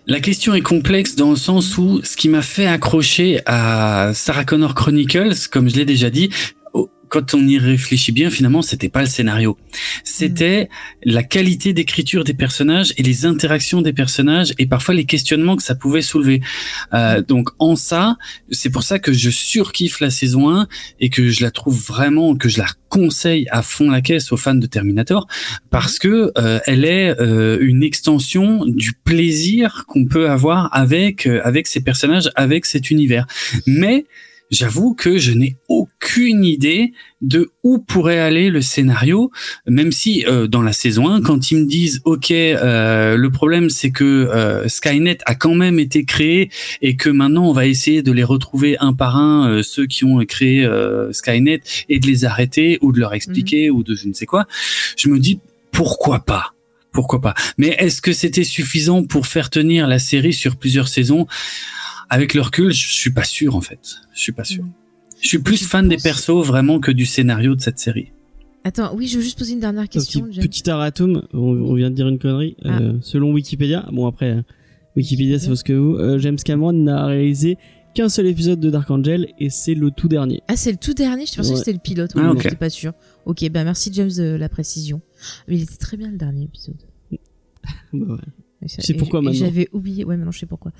La 0.06 0.20
question 0.20 0.52
est 0.54 0.60
complexe 0.60 1.16
dans 1.16 1.30
le 1.30 1.36
sens 1.36 1.78
où 1.78 2.02
ce 2.02 2.16
qui 2.16 2.28
m'a 2.28 2.42
fait 2.42 2.66
accrocher 2.66 3.40
à 3.46 4.10
Sarah 4.12 4.44
Connor 4.44 4.74
Chronicles, 4.74 5.48
comme 5.50 5.70
je 5.70 5.76
l'ai 5.76 5.86
déjà 5.86 6.10
dit, 6.10 6.28
quand 7.08 7.34
on 7.34 7.46
y 7.46 7.58
réfléchit 7.58 8.12
bien, 8.12 8.30
finalement, 8.30 8.62
c'était 8.62 8.88
pas 8.88 9.00
le 9.00 9.06
scénario. 9.06 9.58
C'était 10.02 10.68
la 11.04 11.22
qualité 11.22 11.72
d'écriture 11.72 12.24
des 12.24 12.34
personnages 12.34 12.92
et 12.96 13.02
les 13.02 13.26
interactions 13.26 13.82
des 13.82 13.92
personnages 13.92 14.52
et 14.58 14.66
parfois 14.66 14.94
les 14.94 15.04
questionnements 15.04 15.56
que 15.56 15.62
ça 15.62 15.74
pouvait 15.74 16.02
soulever. 16.02 16.40
Euh, 16.92 17.22
donc, 17.22 17.50
en 17.58 17.76
ça, 17.76 18.16
c'est 18.50 18.70
pour 18.70 18.82
ça 18.82 18.98
que 18.98 19.12
je 19.12 19.30
surkiffe 19.30 20.00
la 20.00 20.10
saison 20.10 20.50
1 20.50 20.68
et 21.00 21.10
que 21.10 21.28
je 21.28 21.42
la 21.42 21.50
trouve 21.50 21.80
vraiment, 21.80 22.36
que 22.36 22.48
je 22.48 22.58
la 22.58 22.66
conseille 22.94 23.48
à 23.50 23.62
fond 23.62 23.90
la 23.90 24.00
caisse 24.00 24.30
aux 24.30 24.36
fans 24.36 24.54
de 24.54 24.66
Terminator 24.66 25.26
parce 25.70 25.98
que 25.98 26.30
euh, 26.38 26.60
elle 26.64 26.84
est 26.84 27.20
euh, 27.20 27.58
une 27.60 27.82
extension 27.82 28.64
du 28.66 28.92
plaisir 28.92 29.84
qu'on 29.88 30.06
peut 30.06 30.30
avoir 30.30 30.68
avec 30.72 31.26
euh, 31.26 31.40
avec 31.42 31.66
ces 31.66 31.80
personnages, 31.80 32.30
avec 32.36 32.66
cet 32.66 32.92
univers. 32.92 33.26
Mais 33.66 34.04
j'avoue 34.50 34.94
que 34.94 35.18
je 35.18 35.32
n'ai 35.32 35.56
aucune 35.68 36.44
idée 36.44 36.92
de 37.20 37.50
où 37.62 37.78
pourrait 37.78 38.18
aller 38.18 38.50
le 38.50 38.60
scénario, 38.60 39.30
même 39.66 39.92
si 39.92 40.24
euh, 40.26 40.46
dans 40.46 40.62
la 40.62 40.72
saison 40.72 41.08
1, 41.08 41.22
quand 41.22 41.50
ils 41.50 41.58
me 41.58 41.66
disent 41.66 42.00
OK, 42.04 42.30
euh, 42.30 43.16
le 43.16 43.30
problème 43.30 43.70
c'est 43.70 43.90
que 43.90 44.04
euh, 44.04 44.68
Skynet 44.68 45.18
a 45.26 45.34
quand 45.34 45.54
même 45.54 45.78
été 45.78 46.04
créé 46.04 46.50
et 46.82 46.96
que 46.96 47.08
maintenant 47.08 47.48
on 47.48 47.52
va 47.52 47.66
essayer 47.66 48.02
de 48.02 48.12
les 48.12 48.24
retrouver 48.24 48.76
un 48.78 48.92
par 48.92 49.16
un 49.16 49.48
euh, 49.48 49.62
ceux 49.62 49.86
qui 49.86 50.04
ont 50.04 50.18
créé 50.24 50.64
euh, 50.64 51.12
Skynet 51.12 51.60
et 51.88 51.98
de 51.98 52.06
les 52.06 52.24
arrêter 52.24 52.78
ou 52.80 52.92
de 52.92 53.00
leur 53.00 53.14
expliquer 53.14 53.70
ou 53.70 53.82
de 53.82 53.94
je 53.94 54.08
ne 54.08 54.12
sais 54.12 54.26
quoi, 54.26 54.46
je 54.96 55.08
me 55.08 55.18
dis 55.18 55.40
pourquoi 55.72 56.20
pas? 56.20 56.54
Pourquoi 56.92 57.20
pas? 57.20 57.34
Mais 57.58 57.74
est-ce 57.80 58.00
que 58.00 58.12
c'était 58.12 58.44
suffisant 58.44 59.02
pour 59.02 59.26
faire 59.26 59.50
tenir 59.50 59.88
la 59.88 59.98
série 59.98 60.32
sur 60.32 60.56
plusieurs 60.56 60.86
saisons? 60.86 61.26
Avec 62.14 62.32
le 62.34 62.40
recul, 62.42 62.72
je 62.72 62.92
suis 62.94 63.10
pas 63.12 63.24
sûr 63.24 63.56
en 63.56 63.60
fait. 63.60 63.96
Je 64.14 64.20
suis 64.20 64.32
pas 64.32 64.44
sûr. 64.44 64.64
Je 65.20 65.26
suis 65.28 65.38
plus 65.40 65.66
fan 65.66 65.88
des 65.88 65.96
persos 65.96 66.44
vraiment 66.46 66.78
que 66.78 66.92
du 66.92 67.06
scénario 67.06 67.54
de 67.56 67.60
cette 67.60 67.78
série. 67.78 68.12
Attends, 68.62 68.94
oui, 68.94 69.08
je 69.08 69.16
veux 69.16 69.22
juste 69.22 69.36
poser 69.38 69.54
une 69.54 69.60
dernière 69.60 69.84
Petit, 69.84 69.98
question. 69.98 70.28
James. 70.30 70.44
petit 70.44 70.62
erratum, 70.70 71.26
on, 71.32 71.38
on 71.40 71.74
vient 71.74 71.90
de 71.90 71.96
dire 71.96 72.06
une 72.08 72.18
connerie. 72.18 72.56
Ah. 72.64 72.78
Euh, 72.80 72.92
selon 73.02 73.32
Wikipédia, 73.32 73.88
bon 73.92 74.06
après, 74.06 74.30
euh, 74.36 74.42
Wikipédia 74.96 75.38
c'est 75.40 75.48
parce 75.48 75.62
que 75.64 75.72
vous, 75.72 75.94
euh, 75.96 76.18
James 76.18 76.36
Cameron 76.36 76.72
n'a 76.72 77.04
réalisé 77.06 77.58
qu'un 77.94 78.08
seul 78.08 78.26
épisode 78.26 78.60
de 78.60 78.70
Dark 78.70 78.88
Angel 78.90 79.28
et 79.40 79.50
c'est 79.50 79.74
le 79.74 79.90
tout 79.90 80.08
dernier. 80.08 80.40
Ah, 80.48 80.56
c'est 80.56 80.70
le 80.72 80.78
tout 80.78 80.94
dernier? 80.94 81.26
Je 81.26 81.34
pensais 81.34 81.48
Ouais. 81.50 81.54
que 81.54 81.58
c'était 81.58 81.72
le 81.72 81.78
pilote. 81.78 82.12
Ah, 82.14 82.20
Oui, 82.22 82.28
ok. 82.36 82.42
J'étais 82.42 82.56
pas 82.56 82.70
sûr. 82.70 82.92
Ok, 83.26 83.48
bah 83.50 83.64
merci 83.64 83.90
James 83.92 84.10
de 84.16 84.36
la 84.36 84.48
précision. 84.48 85.00
Mais 85.48 85.56
il 85.56 85.62
était 85.62 85.76
très 85.76 85.96
bien 85.96 86.10
le 86.10 86.16
dernier 86.16 86.44
épisode. 86.44 86.76
Bah 87.92 88.14
ouais. 88.14 88.20
Et 88.88 88.94
pourquoi 88.94 89.22
maintenant. 89.22 89.38
J'avais 89.38 89.68
oublié. 89.72 90.04
Ouais, 90.04 90.16
maintenant 90.16 90.32
je 90.32 90.38
sais 90.38 90.46
pourquoi. 90.46 90.72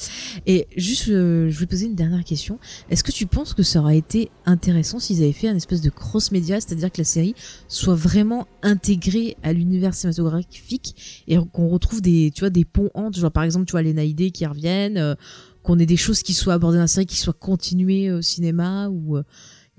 Et 0.46 0.66
juste, 0.76 1.08
euh, 1.08 1.50
je 1.50 1.58
vais 1.60 1.66
poser 1.66 1.86
une 1.86 1.94
dernière 1.94 2.24
question. 2.24 2.58
Est-ce 2.90 3.04
que 3.04 3.12
tu 3.12 3.26
penses 3.26 3.54
que 3.54 3.62
ça 3.62 3.80
aurait 3.80 3.98
été 3.98 4.30
intéressant 4.46 4.98
s'ils 4.98 5.22
avaient 5.22 5.32
fait 5.32 5.48
un 5.48 5.56
espèce 5.56 5.80
de 5.80 5.90
cross-média, 5.90 6.60
c'est-à-dire 6.60 6.90
que 6.90 6.98
la 6.98 7.04
série 7.04 7.34
soit 7.68 7.94
vraiment 7.94 8.46
intégrée 8.62 9.36
à 9.42 9.52
l'univers 9.52 9.94
cinématographique 9.94 11.24
et 11.28 11.36
qu'on 11.52 11.68
retrouve 11.68 12.00
des, 12.00 12.32
tu 12.34 12.40
vois, 12.40 12.50
des 12.50 12.64
ponts 12.64 12.90
entre, 12.94 13.18
genre 13.18 13.30
par 13.32 13.42
exemple, 13.44 13.66
tu 13.66 13.72
vois, 13.72 13.82
les 13.82 13.92
Naïdés 13.92 14.30
qui 14.30 14.46
reviennent, 14.46 14.98
euh, 14.98 15.14
qu'on 15.62 15.78
ait 15.78 15.86
des 15.86 15.96
choses 15.96 16.22
qui 16.22 16.34
soient 16.34 16.54
abordées 16.54 16.76
dans 16.78 16.82
la 16.84 16.88
série, 16.88 17.06
qui 17.06 17.16
soient 17.16 17.32
continuées 17.32 18.12
au 18.12 18.20
cinéma 18.22 18.88
ou 18.88 19.16
euh, 19.16 19.22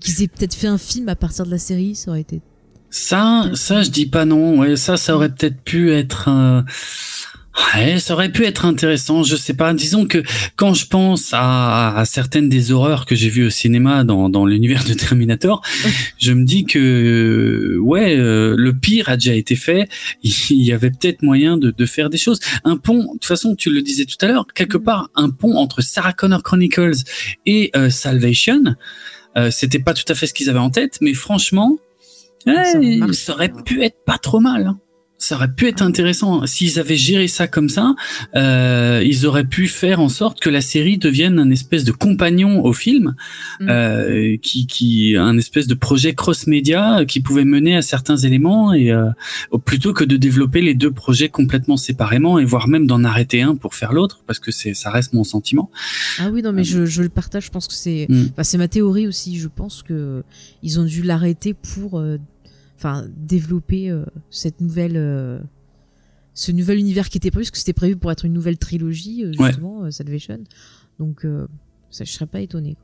qu'ils 0.00 0.22
aient 0.22 0.28
peut-être 0.28 0.54
fait 0.54 0.66
un 0.66 0.78
film 0.78 1.08
à 1.08 1.16
partir 1.16 1.46
de 1.46 1.50
la 1.50 1.58
série, 1.58 1.94
ça 1.94 2.10
aurait 2.10 2.20
été. 2.22 2.42
Ça, 2.90 3.50
ça, 3.54 3.82
je 3.82 3.90
dis 3.90 4.06
pas 4.06 4.24
non. 4.24 4.60
Ouais, 4.60 4.76
ça, 4.76 4.96
ça 4.96 5.14
aurait 5.14 5.28
peut-être 5.28 5.60
pu 5.62 5.92
être. 5.92 6.28
euh, 6.28 6.62
Ouais, 7.74 7.98
ça 7.98 8.12
aurait 8.14 8.30
pu 8.30 8.44
être 8.44 8.64
intéressant. 8.66 9.22
Je 9.22 9.34
sais 9.34 9.54
pas. 9.54 9.72
Disons 9.72 10.06
que 10.06 10.22
quand 10.56 10.74
je 10.74 10.86
pense 10.86 11.30
à, 11.32 11.96
à 11.96 12.04
certaines 12.04 12.48
des 12.50 12.70
horreurs 12.70 13.06
que 13.06 13.14
j'ai 13.14 13.28
vues 13.30 13.46
au 13.46 13.50
cinéma 13.50 14.04
dans, 14.04 14.28
dans 14.28 14.44
l'univers 14.44 14.84
de 14.84 14.92
Terminator, 14.94 15.62
je 16.18 16.32
me 16.32 16.44
dis 16.44 16.64
que 16.64 17.78
ouais, 17.80 18.14
euh, 18.16 18.54
le 18.58 18.72
pire 18.74 19.08
a 19.08 19.16
déjà 19.16 19.34
été 19.34 19.56
fait. 19.56 19.88
Il 20.22 20.62
y 20.62 20.72
avait 20.72 20.90
peut-être 20.90 21.22
moyen 21.22 21.56
de, 21.56 21.70
de 21.70 21.86
faire 21.86 22.10
des 22.10 22.18
choses. 22.18 22.40
Un 22.64 22.76
pont. 22.76 22.98
De 23.04 23.08
toute 23.12 23.24
façon, 23.24 23.54
tu 23.54 23.70
le 23.70 23.80
disais 23.80 24.04
tout 24.04 24.16
à 24.20 24.26
l'heure. 24.28 24.46
Quelque 24.54 24.78
part, 24.78 25.08
un 25.14 25.30
pont 25.30 25.56
entre 25.56 25.80
Sarah 25.80 26.12
Connor 26.12 26.42
Chronicles 26.42 26.92
et 27.46 27.70
euh, 27.74 27.88
Salvation. 27.90 28.62
Euh, 29.36 29.50
C'était 29.50 29.78
pas 29.80 29.94
tout 29.94 30.04
à 30.08 30.14
fait 30.14 30.26
ce 30.26 30.34
qu'ils 30.34 30.50
avaient 30.50 30.58
en 30.58 30.70
tête, 30.70 30.98
mais 31.00 31.14
franchement, 31.14 31.78
Ça 32.44 32.52
aurait 32.52 33.00
Ouais, 33.00 33.12
ça 33.12 33.32
aurait 33.32 33.52
pu 33.64 33.82
être 33.82 33.96
pas 34.04 34.18
trop 34.18 34.40
mal. 34.40 34.66
hein. 34.66 34.78
Ça 35.18 35.36
aurait 35.36 35.50
pu 35.52 35.66
être 35.66 35.80
intéressant. 35.82 36.44
S'ils 36.46 36.78
avaient 36.78 36.96
géré 36.96 37.26
ça 37.26 37.46
comme 37.48 37.70
ça, 37.70 37.94
euh, 38.34 39.02
ils 39.04 39.24
auraient 39.26 39.46
pu 39.46 39.66
faire 39.66 40.00
en 40.00 40.10
sorte 40.10 40.40
que 40.40 40.50
la 40.50 40.60
série 40.60 40.98
devienne 40.98 41.38
un 41.38 41.50
espèce 41.50 41.84
de 41.84 41.92
compagnon 41.92 42.62
au 42.64 42.72
film, 42.74 43.14
Mm. 43.60 43.66
euh, 43.70 44.36
qui, 44.42 44.66
qui, 44.66 45.16
un 45.16 45.38
espèce 45.38 45.66
de 45.66 45.74
projet 45.74 46.14
cross-média 46.14 47.04
qui 47.06 47.20
pouvait 47.20 47.46
mener 47.46 47.74
à 47.76 47.82
certains 47.82 48.16
éléments 48.18 48.74
et 48.74 48.90
euh, 48.92 49.06
plutôt 49.64 49.94
que 49.94 50.04
de 50.04 50.16
développer 50.18 50.60
les 50.60 50.74
deux 50.74 50.90
projets 50.92 51.30
complètement 51.30 51.78
séparément 51.78 52.38
et 52.38 52.44
voire 52.44 52.68
même 52.68 52.86
d'en 52.86 53.02
arrêter 53.02 53.40
un 53.40 53.56
pour 53.56 53.74
faire 53.74 53.94
l'autre, 53.94 54.20
parce 54.26 54.38
que 54.38 54.50
c'est, 54.50 54.74
ça 54.74 54.90
reste 54.90 55.14
mon 55.14 55.24
sentiment. 55.24 55.70
Ah 56.18 56.28
oui, 56.30 56.42
non, 56.42 56.52
mais 56.52 56.64
je, 56.64 56.84
je 56.84 57.02
le 57.02 57.08
partage. 57.08 57.46
Je 57.46 57.50
pense 57.50 57.66
que 57.68 57.74
c'est, 57.74 58.06
Mm. 58.10 58.24
enfin, 58.32 58.42
c'est 58.42 58.58
ma 58.58 58.68
théorie 58.68 59.06
aussi. 59.06 59.38
Je 59.38 59.48
pense 59.48 59.82
que 59.82 60.22
ils 60.62 60.78
ont 60.78 60.84
dû 60.84 61.02
l'arrêter 61.02 61.54
pour, 61.54 61.98
euh, 61.98 62.18
enfin, 62.86 63.06
développer 63.16 63.90
euh, 63.90 64.04
cette 64.30 64.60
nouvelle, 64.60 64.96
euh, 64.96 65.38
ce 66.34 66.52
nouvel 66.52 66.78
univers 66.78 67.08
qui 67.08 67.18
était 67.18 67.30
prévu, 67.30 67.44
parce 67.44 67.50
que 67.50 67.58
c'était 67.58 67.72
prévu 67.72 67.96
pour 67.96 68.12
être 68.12 68.24
une 68.24 68.32
nouvelle 68.32 68.58
trilogie, 68.58 69.24
euh, 69.24 69.32
Ouais. 69.38 69.46
justement, 69.48 69.84
euh, 69.84 69.90
Salvation. 69.90 70.38
Donc, 70.98 71.24
euh, 71.24 71.46
ça, 71.90 72.04
je 72.04 72.12
serais 72.12 72.26
pas 72.26 72.40
étonné. 72.40 72.76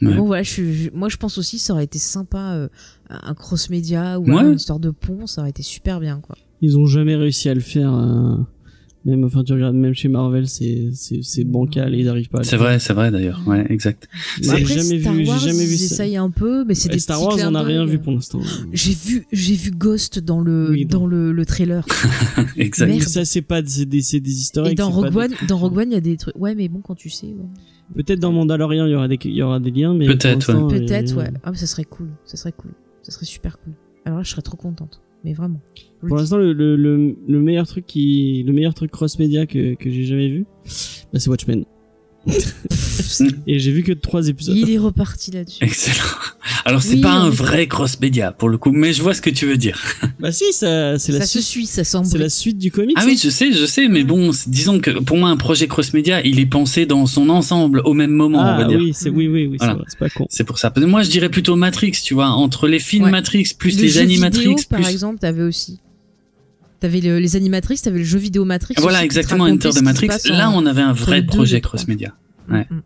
Mais 0.00 0.08
Ouais. 0.10 0.16
bon, 0.16 0.24
voilà, 0.26 0.42
je, 0.42 0.50
suis- 0.50 0.72
je- 0.74 0.90
moi, 0.92 1.08
je 1.08 1.16
pense 1.16 1.38
aussi, 1.38 1.58
ça 1.58 1.72
aurait 1.74 1.84
été 1.84 1.98
sympa, 1.98 2.54
euh, 2.54 2.68
un 3.10 3.34
cross-média 3.34 4.18
ou 4.18 4.24
Ouais. 4.24 4.38
alors 4.38 4.50
une 4.52 4.56
histoire 4.56 4.80
de 4.80 4.90
pont, 4.90 5.26
ça 5.26 5.42
aurait 5.42 5.50
été 5.50 5.62
super 5.62 6.00
bien, 6.00 6.20
quoi. 6.20 6.36
Ils 6.60 6.78
ont 6.78 6.86
jamais 6.86 7.16
réussi 7.16 7.48
à 7.48 7.54
le 7.54 7.60
faire. 7.60 7.92
Euh, 9.06 9.10
Même, 9.10 9.24
enfin, 9.24 9.44
tu 9.44 9.52
regardes, 9.52 9.74
même 9.74 9.94
chez 9.94 10.08
Marvel, 10.08 10.46
c'est, 10.48 10.90
c'est, 10.94 11.20
c'est 11.22 11.44
bancal 11.44 11.94
et 11.94 11.98
ils 11.98 12.04
n'arrivent 12.06 12.28
pas 12.28 12.38
à 12.38 12.40
le 12.42 12.46
C'est 12.46 12.56
vrai, 12.56 12.78
c'est 12.78 12.92
vrai 12.92 13.10
d'ailleurs. 13.10 13.40
Ouais, 13.46 13.66
exact. 13.70 14.08
J'ai 14.40 14.64
jamais 14.64 15.00
Star 15.00 15.12
vu, 15.14 15.24
j'ai 15.24 15.38
jamais 15.50 15.64
vu 15.66 15.76
ça. 15.76 16.04
un 16.04 16.30
peu, 16.30 16.64
mais 16.64 16.74
c'est 16.74 16.88
Ouais, 16.88 16.94
des 16.94 17.00
Star 17.00 17.22
Wars, 17.22 17.36
on 17.46 17.50
n'a 17.52 17.62
rien 17.62 17.84
vu 17.84 17.98
pour 17.98 18.12
l'instant. 18.12 18.40
J'ai 18.72 18.94
vu, 18.94 19.26
j'ai 19.32 19.54
vu 19.54 19.70
Ghost 19.70 20.18
dans 20.18 20.40
le, 20.40 20.70
Oui, 20.70 20.84
dans 20.86 21.06
le, 21.06 21.32
le 21.32 21.46
trailer. 21.46 21.84
exact. 22.56 22.88
Merde. 22.88 23.00
Mais 23.00 23.06
ça, 23.06 23.24
c'est 23.24 23.42
pas, 23.42 23.60
c'est 23.64 23.86
des, 23.86 24.02
c'est 24.02 24.20
des 24.20 24.32
historiques. 24.32 24.72
Et 24.72 24.74
dans 24.76 24.90
Rogue 24.90 25.16
One, 25.16 25.32
dans 25.48 25.58
Rogue 25.58 25.78
One, 25.78 25.90
il 25.90 25.94
y 25.94 25.98
a 25.98 26.00
des 26.00 26.16
trucs. 26.16 26.36
Ouais, 26.38 26.54
mais 26.54 26.68
bon, 26.68 26.80
quand 26.80 26.94
tu 26.94 27.10
sais. 27.10 27.26
ouais. 27.26 27.34
Peut-être 27.94 28.20
dans 28.20 28.32
Mandalorian, 28.32 28.86
il 28.86 28.92
y 28.92 28.94
aura 28.94 29.08
des, 29.08 29.18
il 29.24 29.34
y 29.34 29.42
aura 29.42 29.60
des 29.60 29.70
liens, 29.70 29.94
mais. 29.94 30.06
Peut-être, 30.06 30.50
a 30.50 30.68
Peut-être, 30.68 31.16
ouais. 31.16 31.30
Ah, 31.42 31.50
mais 31.50 31.56
ça 31.56 31.66
serait 31.66 31.84
cool. 31.84 32.08
Ça 32.24 32.36
serait 32.36 32.52
cool. 32.52 32.72
Ça 33.02 33.12
serait 33.12 33.26
super 33.26 33.58
cool. 33.58 33.74
Alors 34.04 34.18
là, 34.18 34.24
je 34.24 34.30
serais 34.30 34.42
trop 34.42 34.56
contente. 34.56 35.00
Mais 35.24 35.34
vraiment. 35.34 35.60
Pour 36.00 36.16
l'instant, 36.16 36.36
le, 36.36 36.52
le, 36.52 36.76
le, 36.76 37.16
le 37.28 37.40
meilleur 37.40 37.66
truc 37.66 37.86
qui, 37.86 38.42
le 38.44 38.52
meilleur 38.52 38.74
truc 38.74 38.90
cross-média 38.90 39.46
que, 39.46 39.74
que 39.74 39.88
j'ai 39.90 40.04
jamais 40.04 40.28
vu, 40.28 40.46
bah, 41.12 41.18
c'est 41.20 41.28
Watchmen. 41.28 41.64
Et 43.46 43.58
j'ai 43.58 43.72
vu 43.72 43.82
que 43.82 43.92
trois 43.92 44.28
épisodes. 44.28 44.56
Il 44.56 44.70
est 44.70 44.78
reparti 44.78 45.30
là-dessus. 45.32 45.58
Excellent. 45.62 45.96
Alors 46.64 46.82
c'est 46.82 46.94
Oui, 46.94 47.00
pas 47.00 47.12
un 47.12 47.28
vrai 47.30 47.66
cross-média 47.66 48.30
pour 48.32 48.48
le 48.48 48.58
coup, 48.58 48.70
mais 48.70 48.92
je 48.92 49.02
vois 49.02 49.14
ce 49.14 49.20
que 49.22 49.30
tu 49.30 49.46
veux 49.46 49.56
dire. 49.56 49.80
Bah 50.20 50.30
si, 50.30 50.52
ça, 50.52 51.00
c'est 51.00 51.10
la 51.10 51.18
Ça 51.20 51.26
se 51.26 51.40
suite. 51.40 51.44
suit, 51.44 51.66
ça 51.66 51.82
semble. 51.82 52.06
C'est 52.06 52.18
la 52.18 52.28
suite 52.28 52.56
du 52.56 52.70
comics. 52.70 52.94
Ah 52.96 53.02
hein. 53.02 53.06
oui, 53.08 53.18
je 53.20 53.28
sais, 53.28 53.52
je 53.52 53.66
sais, 53.66 53.88
mais 53.88 54.04
bon, 54.04 54.30
c'est- 54.32 54.48
disons 54.48 54.78
que 54.78 54.90
pour 55.00 55.16
moi 55.16 55.30
un 55.30 55.36
projet 55.36 55.66
cross-média, 55.66 56.24
il 56.24 56.38
est 56.38 56.46
pensé 56.46 56.86
dans 56.86 57.06
son 57.06 57.28
ensemble 57.28 57.80
au 57.84 57.92
même 57.92 58.12
moment, 58.12 58.38
on 58.38 58.44
va 58.44 58.58
Ah 58.60 58.64
dire. 58.68 58.78
oui, 58.78 58.92
c'est 58.94 59.10
oui, 59.10 59.26
oui, 59.26 59.46
oui, 59.46 59.56
c'est 59.58 59.64
Voilà. 59.66 59.74
vrai, 59.80 59.84
c'est 59.88 59.98
pas 59.98 60.10
con. 60.10 60.26
C'est 60.30 60.44
pour 60.44 60.58
ça. 60.58 60.72
Moi, 60.76 61.02
je 61.02 61.10
dirais 61.10 61.28
plutôt 61.28 61.56
Matrix, 61.56 61.90
tu 62.04 62.14
vois, 62.14 62.28
entre 62.28 62.68
les 62.68 62.78
films 62.78 63.04
Ouais. 63.06 63.10
Matrix 63.10 63.48
plus 63.58 63.76
Le 63.76 63.82
les 63.82 63.88
jeu 63.88 64.00
animatrix 64.02 64.42
vidéo, 64.46 64.56
par 64.70 64.80
plus. 64.80 64.90
exemple, 64.90 65.18
t'avais 65.18 65.42
aussi. 65.42 65.80
T'avais 66.82 67.00
le- 67.00 67.20
les 67.20 67.36
animatrices, 67.36 67.82
t'avais 67.82 67.98
le 68.00 68.04
jeu 68.04 68.18
vidéo 68.18 68.44
Matrix. 68.44 68.74
Voilà, 68.78 69.04
exactement, 69.04 69.44
Enter 69.44 69.70
se 69.70 69.80
Matrix. 69.80 70.08
Là, 70.28 70.50
en- 70.50 70.60
on 70.60 70.66
avait 70.66 70.82
un 70.82 70.92
vrai 70.92 71.24
projet 71.24 71.60
cross-média. 71.60 72.12
Ouais. 72.50 72.66
Mm, 72.70 72.74
mm. 72.74 72.82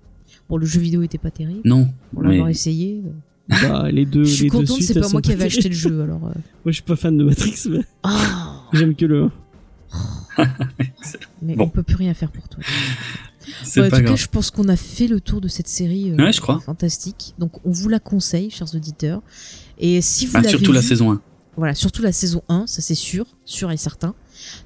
Bon, 0.51 0.56
le 0.59 0.66
jeu 0.66 0.81
vidéo 0.81 1.01
était 1.02 1.16
pas 1.16 1.31
terrible. 1.31 1.62
Non, 1.64 1.89
Pour 2.12 2.23
mais 2.23 2.32
l'avoir 2.32 2.51
essayé. 2.51 3.01
Bah, 3.48 3.89
les 3.90 4.05
deux, 4.05 4.24
Je 4.24 4.35
suis 4.35 4.44
les 4.44 4.51
contente, 4.51 4.82
c'est 4.82 5.01
pas 5.01 5.09
moi 5.09 5.23
qui 5.23 5.32
avais 5.32 5.44
acheté 5.47 5.68
le 5.70 5.74
jeu, 5.74 6.02
alors. 6.02 6.20
euh. 6.27 6.28
Moi, 6.64 6.66
je 6.66 6.73
suis 6.73 6.82
pas 6.82 6.94
fan 6.97 7.16
de 7.16 7.24
Matrix, 7.24 7.55
mais 7.70 7.81
Ah 8.02 8.60
j'aime 8.74 8.94
que 8.94 9.06
le 9.06 9.23
1. 9.24 9.32
Mais 11.43 11.55
Bon. 11.56 11.64
on 11.64 11.68
peut 11.68 11.82
plus 11.82 11.97
rien 11.97 12.12
faire 12.12 12.31
pour 12.31 12.48
toi. 12.51 12.62
c'est 13.62 13.81
Ouais, 13.81 13.86
en 13.86 13.90
pas 13.90 14.01
tout 14.01 14.05
cas, 14.05 14.16
je 14.16 14.27
pense 14.27 14.51
qu'on 14.51 14.68
a 14.68 14.77
fait 14.77 15.06
le 15.06 15.20
tour 15.20 15.40
de 15.40 15.48
cette 15.48 15.68
série. 15.68 16.10
euh, 16.10 16.16
Ouais, 16.23 16.32
je 16.32 16.40
crois. 16.43 16.60
Fantastique. 16.60 17.35
Donc, 17.39 17.52
on 17.64 17.70
vous 17.70 17.89
la 17.89 17.98
conseille, 17.98 18.51
chers 18.51 18.74
auditeurs. 18.74 19.23
Et 19.78 20.01
si 20.02 20.27
vous 20.27 20.32
Ah, 20.35 20.40
l'avez 20.40 20.51
surtout 20.51 20.73
la 20.73 20.82
saison 20.82 21.12
1. 21.12 21.20
Voilà, 21.56 21.74
surtout 21.74 22.02
la 22.02 22.12
saison 22.12 22.42
1, 22.48 22.66
ça 22.66 22.82
c'est 22.82 22.94
sûr, 22.94 23.26
sûr 23.44 23.70
et 23.70 23.76
certain. 23.76 24.14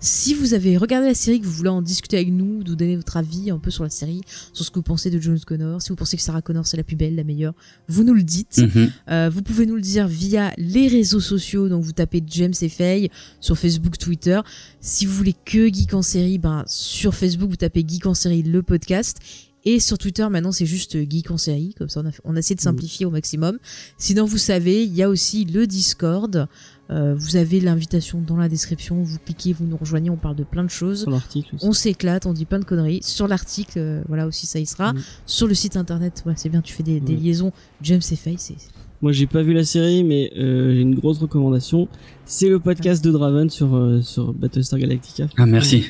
Si 0.00 0.34
vous 0.34 0.54
avez 0.54 0.76
regardé 0.76 1.06
la 1.06 1.14
série, 1.14 1.40
que 1.40 1.46
vous 1.46 1.52
voulez 1.52 1.68
en 1.68 1.82
discuter 1.82 2.16
avec 2.16 2.32
nous, 2.32 2.62
nous 2.64 2.74
donner 2.74 2.96
votre 2.96 3.16
avis 3.16 3.50
un 3.50 3.58
peu 3.58 3.70
sur 3.70 3.84
la 3.84 3.90
série, 3.90 4.22
sur 4.52 4.64
ce 4.64 4.70
que 4.70 4.76
vous 4.76 4.82
pensez 4.82 5.10
de 5.10 5.20
Jones 5.20 5.38
Connor, 5.40 5.80
si 5.80 5.90
vous 5.90 5.96
pensez 5.96 6.16
que 6.16 6.22
Sarah 6.22 6.42
Connor 6.42 6.66
c'est 6.66 6.76
la 6.76 6.82
plus 6.82 6.96
belle, 6.96 7.14
la 7.14 7.24
meilleure, 7.24 7.54
vous 7.88 8.04
nous 8.04 8.14
le 8.14 8.22
dites. 8.22 8.58
Mhm. 8.58 8.90
Euh, 9.10 9.30
vous 9.32 9.42
pouvez 9.42 9.66
nous 9.66 9.76
le 9.76 9.82
dire 9.82 10.08
via 10.08 10.52
les 10.58 10.88
réseaux 10.88 11.20
sociaux, 11.20 11.68
donc 11.68 11.84
vous 11.84 11.92
tapez 11.92 12.22
James 12.26 12.54
et 12.60 12.68
Faye 12.68 13.10
sur 13.40 13.56
Facebook, 13.56 13.98
Twitter. 13.98 14.40
Si 14.80 15.06
vous 15.06 15.14
voulez 15.14 15.34
que 15.44 15.72
Geek 15.72 15.94
en 15.94 16.02
série, 16.02 16.38
ben 16.38 16.64
sur 16.66 17.14
Facebook 17.14 17.50
vous 17.50 17.56
tapez 17.56 17.84
Geek 17.86 18.06
en 18.06 18.14
série 18.14 18.42
le 18.42 18.62
podcast. 18.62 19.18
Et 19.66 19.78
sur 19.78 19.98
Twitter 19.98 20.26
maintenant 20.30 20.52
c'est 20.52 20.66
juste 20.66 20.96
Geek 21.10 21.30
en 21.30 21.36
série, 21.36 21.74
comme 21.76 21.90
ça 21.90 22.00
on 22.00 22.08
a, 22.08 22.12
on 22.24 22.34
a 22.34 22.38
essayé 22.38 22.56
de 22.56 22.62
simplifier 22.62 23.04
au 23.04 23.10
maximum. 23.10 23.58
Sinon 23.98 24.24
vous 24.24 24.38
savez, 24.38 24.84
il 24.84 24.94
y 24.94 25.02
a 25.02 25.08
aussi 25.08 25.44
le 25.44 25.66
Discord. 25.66 26.48
Euh, 26.90 27.14
vous 27.16 27.36
avez 27.36 27.60
l'invitation 27.60 28.20
dans 28.20 28.36
la 28.36 28.48
description, 28.48 29.00
vous 29.02 29.18
cliquez, 29.24 29.52
vous 29.52 29.64
nous 29.64 29.76
rejoignez, 29.76 30.10
on 30.10 30.16
parle 30.16 30.34
de 30.36 30.42
plein 30.44 30.64
de 30.64 30.70
choses. 30.70 31.02
Sur 31.02 31.10
l'article 31.10 31.54
aussi. 31.54 31.64
On 31.66 31.72
s'éclate, 31.72 32.26
on 32.26 32.32
dit 32.32 32.46
plein 32.46 32.58
de 32.58 32.64
conneries. 32.64 33.00
Sur 33.02 33.28
l'article, 33.28 33.78
euh, 33.78 34.02
voilà 34.08 34.26
aussi 34.26 34.46
ça 34.46 34.58
y 34.58 34.66
sera. 34.66 34.92
Mm. 34.92 35.00
Sur 35.26 35.46
le 35.46 35.54
site 35.54 35.76
internet, 35.76 36.22
ouais, 36.26 36.34
c'est 36.36 36.48
bien, 36.48 36.62
tu 36.62 36.74
fais 36.74 36.82
des, 36.82 36.98
des 36.98 37.14
liaisons. 37.14 37.52
James 37.82 38.00
et 38.10 38.16
Faye, 38.16 38.36
c'est 38.38 38.56
Moi, 39.02 39.12
j'ai 39.12 39.28
pas 39.28 39.42
vu 39.42 39.52
la 39.52 39.62
série, 39.64 40.02
mais 40.02 40.32
euh, 40.36 40.74
j'ai 40.74 40.80
une 40.80 40.96
grosse 40.96 41.18
recommandation. 41.18 41.86
C'est 42.24 42.48
le 42.48 42.58
podcast 42.58 43.04
de 43.04 43.12
Draven 43.12 43.50
sur, 43.50 43.74
euh, 43.76 44.02
sur 44.02 44.32
Battlestar 44.34 44.80
Galactica. 44.80 45.28
Ah, 45.36 45.46
merci. 45.46 45.84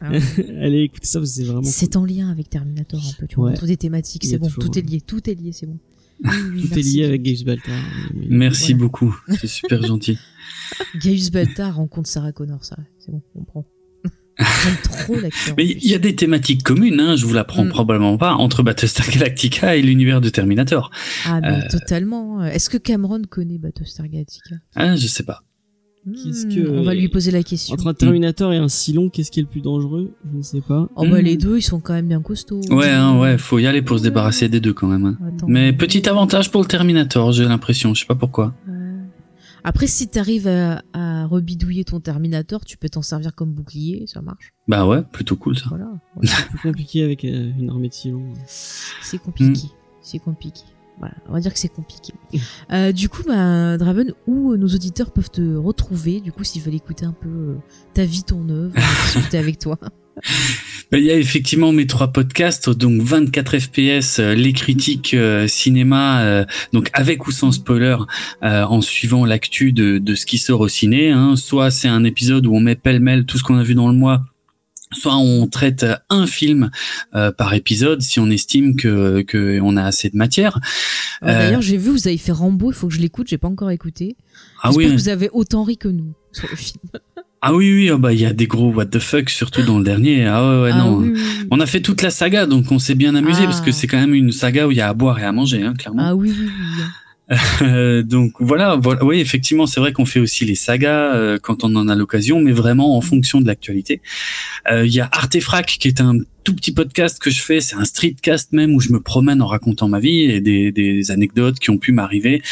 Allez, 0.00 0.82
écoutez 0.82 1.06
ça, 1.06 1.24
c'est 1.24 1.44
vraiment. 1.44 1.62
C'est 1.62 1.96
en 1.96 2.04
lien 2.04 2.28
avec 2.30 2.50
Terminator 2.50 3.00
un 3.00 3.12
peu, 3.20 3.26
tu 3.28 3.36
vois. 3.36 3.46
Ouais. 3.46 3.50
On 3.52 3.54
trouve 3.54 3.68
des 3.68 3.76
thématiques, 3.76 4.24
c'est 4.24 4.38
bon, 4.38 4.48
toujours, 4.48 4.64
tout 4.64 4.78
est 4.78 4.82
lié, 4.82 5.00
tout 5.00 5.30
est 5.30 5.34
lié, 5.34 5.52
c'est 5.52 5.66
bon. 5.66 5.78
Oui, 6.24 6.30
oui, 6.54 6.68
Tout 6.68 6.78
est 6.78 6.82
lié 6.82 7.04
avec 7.04 7.22
Gabe 7.22 7.44
Baltar. 7.46 7.74
Mais- 8.14 8.26
Merci 8.28 8.72
Voilà. 8.74 8.78
beaucoup. 8.84 9.16
C'est 9.40 9.46
super 9.48 9.82
gentil. 9.82 10.18
Gaius 11.00 11.30
Baltar 11.30 11.76
rencontre 11.76 12.08
Sarah 12.08 12.32
Connor, 12.32 12.64
ça, 12.64 12.76
c'est 12.98 13.10
bon, 13.12 13.22
on 13.34 13.44
prend. 13.44 13.64
J'aime 14.38 14.76
trop. 14.82 15.16
Mais 15.56 15.66
il 15.66 15.86
y 15.90 15.94
a 15.94 15.98
des 15.98 16.16
thématiques 16.16 16.62
communes, 16.62 16.98
hein, 17.00 17.16
je 17.16 17.26
vous 17.26 17.34
l'apprends 17.34 17.64
Mm. 17.64 17.68
probablement 17.68 18.16
pas, 18.16 18.32
entre 18.34 18.62
Battlestar 18.62 19.08
Galactica 19.10 19.76
et 19.76 19.82
l'univers 19.82 20.20
de 20.20 20.28
Terminator. 20.30 20.90
Ah, 21.26 21.40
mais 21.40 21.48
Euh. 21.48 21.68
totalement. 21.70 22.42
Est-ce 22.44 22.70
que 22.70 22.78
Cameron 22.78 23.22
connaît 23.28 23.58
Battlestar 23.58 24.08
Galactica? 24.08 24.56
Ah, 24.74 24.96
je 24.96 25.06
sais 25.06 25.22
pas. 25.22 25.42
Hmm, 26.04 26.14
que- 26.14 26.68
On 26.70 26.82
va 26.82 26.94
lui 26.94 27.08
poser 27.08 27.30
la 27.30 27.44
question. 27.44 27.74
Entre 27.74 27.86
un 27.86 27.94
Terminator 27.94 28.52
et 28.52 28.56
un 28.56 28.66
Cylon, 28.66 29.08
qu'est-ce 29.08 29.30
qui 29.30 29.38
est 29.38 29.44
le 29.44 29.48
plus 29.48 29.60
dangereux? 29.60 30.12
Je 30.32 30.36
ne 30.38 30.42
sais 30.42 30.60
pas. 30.60 30.88
Oh 30.96 31.02
bah 31.08 31.20
Hmm. 31.20 31.24
les 31.24 31.36
deux, 31.36 31.58
ils 31.58 31.62
sont 31.62 31.78
quand 31.78 31.92
même 31.92 32.08
bien 32.08 32.20
costauds. 32.20 32.60
Ouais, 32.70 32.88
hein, 32.90 33.20
ouais, 33.20 33.38
faut 33.38 33.60
y 33.60 33.68
aller 33.68 33.82
pour 33.82 33.98
se 33.98 34.02
débarrasser 34.02 34.48
des 34.48 34.58
deux 34.58 34.72
quand 34.72 34.88
même. 34.88 35.04
hein. 35.04 35.18
Attends. 35.28 35.46
Mais 35.48 35.72
petit 35.72 36.08
avantage 36.08 36.50
pour 36.50 36.60
le 36.62 36.66
Terminator, 36.66 37.30
j'ai 37.30 37.44
l'impression, 37.44 37.94
je 37.94 38.00
sais 38.00 38.06
pas 38.06 38.16
pourquoi. 38.16 38.52
Ouais. 38.66 38.74
Après, 39.64 39.86
si 39.86 40.08
t'arrives 40.08 40.48
à, 40.48 40.82
à 40.92 41.26
rebidouiller 41.26 41.84
ton 41.84 42.00
Terminator, 42.00 42.64
tu 42.64 42.76
peux 42.76 42.88
t'en 42.88 43.02
servir 43.02 43.34
comme 43.34 43.52
bouclier, 43.52 44.04
ça 44.06 44.20
marche. 44.20 44.52
Bah 44.68 44.86
ouais, 44.86 45.02
plutôt 45.02 45.36
cool 45.36 45.56
ça. 45.56 45.66
Voilà. 45.68 45.90
C'est 46.22 46.46
plus 46.48 46.58
compliqué 46.58 47.04
avec 47.04 47.24
euh, 47.24 47.52
une 47.58 47.70
armée 47.70 47.88
de 47.88 47.94
Cylons. 47.94 48.32
C'est 48.46 49.18
compliqué. 49.18 49.68
C'est 50.00 50.18
compliqué. 50.18 50.62
Voilà, 50.98 51.14
on 51.28 51.32
va 51.32 51.40
dire 51.40 51.52
que 51.52 51.58
c'est 51.58 51.72
compliqué. 51.72 52.12
Euh, 52.70 52.92
du 52.92 53.08
coup, 53.08 53.22
bah, 53.26 53.76
Draven, 53.76 54.12
où 54.26 54.56
nos 54.56 54.68
auditeurs 54.68 55.10
peuvent 55.10 55.30
te 55.30 55.56
retrouver, 55.56 56.20
du 56.20 56.32
coup, 56.32 56.44
s'ils 56.44 56.62
veulent 56.62 56.74
écouter 56.74 57.04
un 57.04 57.12
peu 57.12 57.28
euh, 57.28 57.54
ta 57.94 58.04
vie, 58.04 58.22
ton 58.22 58.48
œuvre, 58.48 58.74
discuter 59.14 59.38
avec 59.38 59.58
toi? 59.58 59.78
Ben, 60.90 60.98
Il 60.98 61.04
y 61.04 61.10
a 61.10 61.16
effectivement 61.16 61.72
mes 61.72 61.86
trois 61.86 62.08
podcasts, 62.08 62.68
donc 62.68 63.00
24 63.00 63.58
FPS, 63.58 64.18
euh, 64.18 64.34
les 64.34 64.52
critiques 64.52 65.14
euh, 65.14 65.48
cinéma, 65.48 66.22
euh, 66.22 66.44
donc 66.72 66.90
avec 66.92 67.26
ou 67.26 67.30
sans 67.32 67.52
spoiler, 67.52 67.96
euh, 68.42 68.64
en 68.64 68.82
suivant 68.82 69.24
l'actu 69.24 69.72
de, 69.72 69.98
de 69.98 70.14
ce 70.14 70.26
qui 70.26 70.36
sort 70.38 70.60
au 70.60 70.68
ciné. 70.68 71.10
Hein. 71.10 71.36
Soit 71.36 71.70
c'est 71.70 71.88
un 71.88 72.04
épisode 72.04 72.46
où 72.46 72.54
on 72.54 72.60
met 72.60 72.74
pêle-mêle 72.74 73.24
tout 73.24 73.38
ce 73.38 73.42
qu'on 73.42 73.56
a 73.56 73.62
vu 73.62 73.74
dans 73.74 73.88
le 73.88 73.94
mois, 73.94 74.22
soit 74.92 75.16
on 75.16 75.46
traite 75.46 75.86
un 76.10 76.26
film 76.26 76.70
euh, 77.14 77.32
par 77.32 77.54
épisode 77.54 78.02
si 78.02 78.20
on 78.20 78.28
estime 78.28 78.76
que, 78.76 79.22
que 79.22 79.60
on 79.62 79.76
a 79.76 79.84
assez 79.84 80.10
de 80.10 80.16
matière. 80.16 80.58
Euh, 81.22 81.28
D'ailleurs, 81.28 81.62
j'ai 81.62 81.76
vu, 81.76 81.90
vous 81.90 82.06
avez 82.06 82.18
fait 82.18 82.32
Rambo, 82.32 82.70
il 82.70 82.74
faut 82.74 82.88
que 82.88 82.94
je 82.94 83.00
l'écoute, 83.00 83.28
j'ai 83.28 83.38
pas 83.38 83.48
encore 83.48 83.70
écouté. 83.70 84.16
Ah 84.62 84.70
oui, 84.72 84.86
que 84.86 84.92
vous 84.92 85.08
avez 85.08 85.30
autant 85.32 85.64
ri 85.64 85.78
que 85.78 85.88
nous 85.88 86.12
sur 86.32 86.48
le 86.50 86.56
film. 86.56 86.82
Ah 87.44 87.52
oui, 87.52 87.72
oui, 87.74 87.90
ah 87.90 87.96
bah 87.96 88.12
il 88.12 88.20
y 88.20 88.24
a 88.24 88.32
des 88.32 88.46
gros 88.46 88.70
what 88.72 88.86
the 88.86 88.98
fuck 89.00 89.28
surtout 89.28 89.62
dans 89.62 89.78
le 89.78 89.84
dernier. 89.84 90.26
Ah 90.26 90.42
ouais, 90.48 90.62
ouais 90.62 90.70
Ah 90.72 90.78
non. 90.78 90.96
oui, 90.98 91.10
oui, 91.12 91.20
oui. 91.22 91.46
On 91.50 91.58
a 91.60 91.66
fait 91.66 91.80
toute 91.80 92.00
la 92.02 92.10
saga, 92.10 92.46
donc 92.46 92.70
on 92.70 92.78
s'est 92.78 92.94
bien 92.94 93.14
amusé 93.16 93.40
Ah. 93.42 93.46
parce 93.46 93.60
que 93.60 93.72
c'est 93.72 93.86
quand 93.88 93.98
même 93.98 94.14
une 94.14 94.30
saga 94.32 94.66
où 94.66 94.70
il 94.70 94.76
y 94.76 94.80
a 94.80 94.88
à 94.88 94.94
boire 94.94 95.18
et 95.18 95.24
à 95.24 95.32
manger, 95.32 95.62
hein, 95.62 95.74
clairement. 95.76 96.02
Ah 96.06 96.14
oui, 96.14 96.32
oui, 96.38 96.48
donc 98.04 98.32
voilà, 98.40 98.76
voilà, 98.76 99.04
oui, 99.04 99.20
effectivement, 99.20 99.66
c'est 99.66 99.80
vrai 99.80 99.92
qu'on 99.92 100.04
fait 100.04 100.20
aussi 100.20 100.44
les 100.44 100.54
sagas 100.54 101.14
euh, 101.14 101.38
quand 101.42 101.64
on 101.64 101.74
en 101.76 101.88
a 101.88 101.94
l'occasion, 101.94 102.40
mais 102.40 102.52
vraiment 102.52 102.96
en 102.96 103.00
fonction 103.00 103.40
de 103.40 103.46
l'actualité. 103.46 104.00
Euh, 104.70 104.84
Il 104.86 104.92
y 104.92 105.00
a 105.00 105.08
Artefrac 105.12 105.66
qui 105.66 105.88
est 105.88 106.00
un 106.00 106.16
tout 106.44 106.54
petit 106.54 106.72
podcast 106.72 107.18
que 107.18 107.30
je 107.30 107.42
fais, 107.42 107.60
c'est 107.60 107.76
un 107.76 107.84
streetcast 107.84 108.52
même 108.52 108.74
où 108.74 108.80
je 108.80 108.92
me 108.92 109.00
promène 109.00 109.42
en 109.42 109.46
racontant 109.46 109.88
ma 109.88 110.00
vie 110.00 110.22
et 110.22 110.40
des, 110.40 110.72
des 110.72 111.10
anecdotes 111.10 111.58
qui 111.58 111.70
ont 111.70 111.78
pu 111.78 111.92
m'arriver 111.92 112.42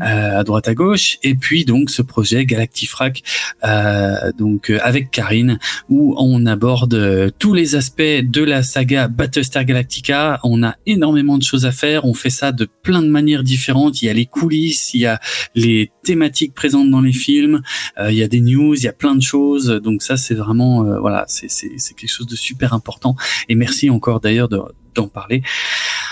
euh, 0.00 0.40
à 0.40 0.44
droite 0.44 0.68
à 0.68 0.74
gauche. 0.74 1.18
Et 1.22 1.34
puis 1.34 1.64
donc 1.64 1.90
ce 1.90 2.02
projet 2.02 2.44
Galactifrac, 2.44 3.22
euh, 3.64 4.32
donc 4.38 4.70
euh, 4.70 4.78
avec 4.82 5.10
Karine, 5.10 5.58
où 5.88 6.14
on 6.18 6.46
aborde 6.46 6.94
euh, 6.94 7.30
tous 7.38 7.54
les 7.54 7.74
aspects 7.74 8.02
de 8.02 8.42
la 8.42 8.62
saga 8.62 9.08
Battlestar 9.08 9.64
Galactica. 9.64 10.40
On 10.44 10.62
a 10.62 10.76
énormément 10.86 11.38
de 11.38 11.42
choses 11.42 11.66
à 11.66 11.72
faire. 11.72 12.04
On 12.04 12.14
fait 12.14 12.30
ça 12.30 12.52
de 12.52 12.66
plein 12.82 13.02
de 13.02 13.08
manières 13.08 13.42
différentes. 13.42 14.02
Il 14.02 14.06
y 14.06 14.08
a 14.08 14.12
les 14.12 14.26
coulisses, 14.26 14.94
il 14.94 15.00
y 15.00 15.06
a 15.06 15.20
les 15.54 15.90
thématiques 16.04 16.54
présentes 16.54 16.90
dans 16.90 17.00
les 17.00 17.12
films, 17.12 17.62
euh, 17.98 18.10
il 18.10 18.16
y 18.16 18.22
a 18.22 18.28
des 18.28 18.40
news, 18.40 18.74
il 18.74 18.82
y 18.82 18.88
a 18.88 18.92
plein 18.92 19.14
de 19.14 19.22
choses. 19.22 19.66
Donc 19.66 20.02
ça, 20.02 20.16
c'est 20.16 20.34
vraiment 20.34 20.84
euh, 20.84 21.00
voilà, 21.00 21.24
c'est 21.26 21.48
quelque 21.96 22.10
chose 22.10 22.26
de 22.26 22.36
super 22.36 22.72
important. 22.72 23.16
Et 23.48 23.54
merci 23.54 23.90
encore 23.90 24.20
d'ailleurs 24.20 24.48
de 24.48 24.60
d'en 24.96 25.08
parler. 25.08 25.42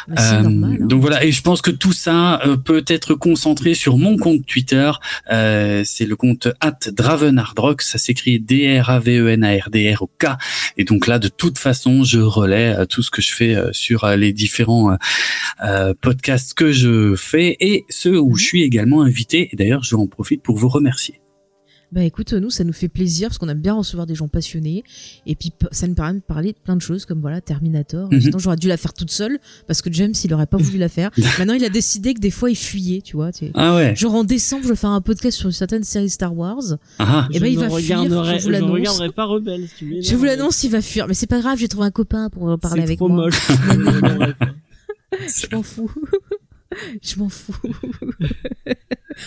Bah, 0.07 0.15
Euh, 0.20 0.43
normal. 0.43 0.78
hein. 0.83 0.86
donc 0.86 1.01
voilà, 1.01 1.25
et 1.25 1.33
je 1.33 1.41
pense 1.41 1.62
que 1.62 1.70
tout 1.70 1.94
ça 1.94 2.43
euh, 2.47 2.59
peut 2.59 2.84
être 2.86 3.15
concentré 3.15 3.73
sur 3.73 3.97
mon 3.97 4.18
compte 4.18 4.44
Twitter. 4.44 4.93
Euh, 5.33 5.83
c'est 5.86 6.05
le 6.05 6.15
compte 6.15 6.49
@dravenardrock, 6.93 7.81
ça 7.81 7.97
s'écrit 7.97 8.39
D 8.41 8.78
R 8.78 8.91
A 8.91 8.99
V 9.01 9.18
E 9.18 9.28
N 9.31 9.43
A 9.43 9.52
R 9.57 9.70
D 9.70 9.94
R 9.94 10.02
O 10.02 10.10
K. 10.18 10.36
Et 10.76 10.84
donc 10.84 11.07
là, 11.07 11.18
de 11.18 11.28
toute 11.28 11.57
façon, 11.57 12.05
je 12.05 12.20
relais 12.20 12.76
euh, 12.76 12.84
tout 12.84 13.02
ce 13.02 13.10
que 13.10 13.23
je 13.23 13.33
fais 13.33 13.55
euh, 13.55 13.73
sur 13.73 14.05
euh, 14.05 14.17
les 14.17 14.34
différents 14.34 14.97
podcasts 16.02 16.52
que 16.52 16.70
je 16.73 17.15
fais 17.17 17.57
et 17.60 17.86
ceux 17.89 18.20
où 18.20 18.36
je 18.36 18.44
suis 18.44 18.62
également 18.62 19.02
invité. 19.02 19.49
Et 19.52 19.57
d'ailleurs, 19.57 19.83
je 19.83 19.97
en 19.97 20.07
profite 20.07 20.43
pour 20.43 20.59
vous 20.59 20.68
remercier. 20.68 21.24
Bah 21.94 22.02
écoute, 22.02 22.32
nous, 22.32 22.50
ça 22.50 22.64
nous 22.64 22.73
fait 22.73 22.89
plaisir 22.89 23.28
parce 23.28 23.39
qu'on 23.39 23.48
aime 23.48 23.60
bien 23.60 23.74
recevoir 23.74 24.05
des 24.05 24.16
gens 24.16 24.26
passionnés. 24.26 24.82
Et 25.26 25.36
puis, 25.36 25.52
ça 25.70 25.86
nous 25.86 25.94
permet 25.94 26.14
de 26.14 26.24
parler 26.24 26.52
de 26.52 26.58
plein 26.58 26.74
de 26.74 26.81
choses 26.82 27.06
comme 27.06 27.20
voilà, 27.20 27.40
Terminator. 27.40 28.12
Mhm. 28.12 28.20
Sinon, 28.20 28.39
j'aurais 28.40 28.56
dû 28.56 28.66
la 28.66 28.76
faire 28.76 28.92
toute 28.92 29.12
seule 29.12 29.39
parce 29.68 29.81
que 29.81 29.92
James, 29.92 30.12
il 30.24 30.34
aurait 30.34 30.48
pas 30.48 30.56
voulu 30.56 30.76
la 30.78 30.89
faire. 30.89 31.10
Maintenant, 31.39 31.55
il 31.55 31.64
a 31.64 31.68
décidé 31.68 32.12
que 32.12 32.18
des 32.18 32.32
fois, 32.32 32.50
il 32.50 32.56
fuyait, 32.56 33.00
tu 33.00 33.14
vois. 33.14 33.31
tu 33.31 33.47
sais. 33.47 33.52
Ah 33.55 33.76
ouais. 33.76 33.94
Genre 33.94 34.12
en 34.12 34.24
décembre, 34.24 34.64
je 34.64 34.70
vais 34.70 34.76
faire 34.76 34.90
un 34.90 35.00
podcast 35.00 35.39
sur 35.39 35.47
une 35.47 35.52
certaine 35.52 35.84
série 35.84 36.10
Star 36.10 36.36
Wars. 36.36 36.62
Ah. 36.98 37.28
Et 37.32 37.39
ben, 37.39 37.47
il 37.47 37.55
Je 37.55 37.60
va 37.60 37.70
fuir, 37.70 38.02
je 38.02 38.08
vous 38.08 38.40
je 38.40 38.50
l'annonce. 38.50 38.70
regarderai 38.73 39.10
pas 39.12 39.26
Rebelle. 39.26 39.68
si 39.68 39.74
tu 39.76 39.94
veux. 39.94 40.02
Je 40.02 40.16
vous 40.16 40.24
l'annonce, 40.24 40.64
il 40.64 40.70
va 40.73 40.82
fuir. 40.82 41.06
Mais 41.06 41.14
c'est 41.14 41.28
pas 41.28 41.39
grave, 41.40 41.58
j'ai 41.60 41.68
trouvé 41.68 41.86
un 41.86 41.92
copain 41.92 42.28
pour 42.28 42.50
euh, 42.50 42.56
parler 42.56 42.81
C'est 42.81 42.86
avec 42.89 42.98
trop 42.98 43.08
moi. 43.08 43.26
moche. 43.26 43.48
Je 45.28 45.55
m'en 45.55 45.62
fous. 45.62 45.92
je 47.02 47.16
m'en 47.20 47.28
fous. 47.28 47.55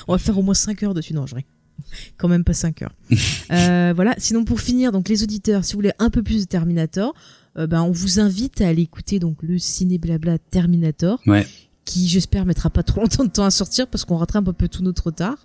On 0.09 0.11
va 0.11 0.17
faire 0.17 0.37
au 0.37 0.41
moins 0.41 0.53
5 0.53 0.83
heures 0.83 0.93
dessus. 0.93 1.13
Non, 1.13 1.25
je 1.25 1.35
rigole. 1.35 1.49
Quand 2.17 2.27
même 2.27 2.43
pas 2.43 2.53
5 2.53 2.81
heures. 2.83 2.93
Euh, 3.49 3.93
voilà. 3.95 4.14
Sinon, 4.17 4.43
pour 4.43 4.59
finir, 4.59 4.91
donc 4.91 5.07
les 5.07 5.23
auditeurs, 5.23 5.64
si 5.64 5.72
vous 5.73 5.77
voulez 5.77 5.93
un 5.99 6.09
peu 6.09 6.22
plus 6.22 6.41
de 6.41 6.47
Terminator, 6.49 7.14
euh, 7.57 7.65
ben, 7.65 7.81
on 7.81 7.91
vous 7.91 8.19
invite 8.19 8.59
à 8.59 8.67
aller 8.67 8.81
écouter 8.81 9.19
donc 9.19 9.38
le 9.41 9.57
ciné 9.57 9.97
blabla 9.97 10.38
Terminator, 10.38 11.22
Ouais. 11.25 11.47
qui 11.85 12.09
j'espère 12.09 12.45
mettra 12.45 12.69
pas 12.69 12.83
trop 12.83 12.99
longtemps 13.01 13.23
de 13.23 13.30
temps 13.30 13.45
à 13.45 13.51
sortir 13.51 13.88
parce 13.88 14.03
qu'on 14.03 14.17
rattrape 14.17 14.47
un 14.49 14.53
peu 14.53 14.67
tout 14.67 14.83
notre 14.83 15.06
retard. 15.06 15.38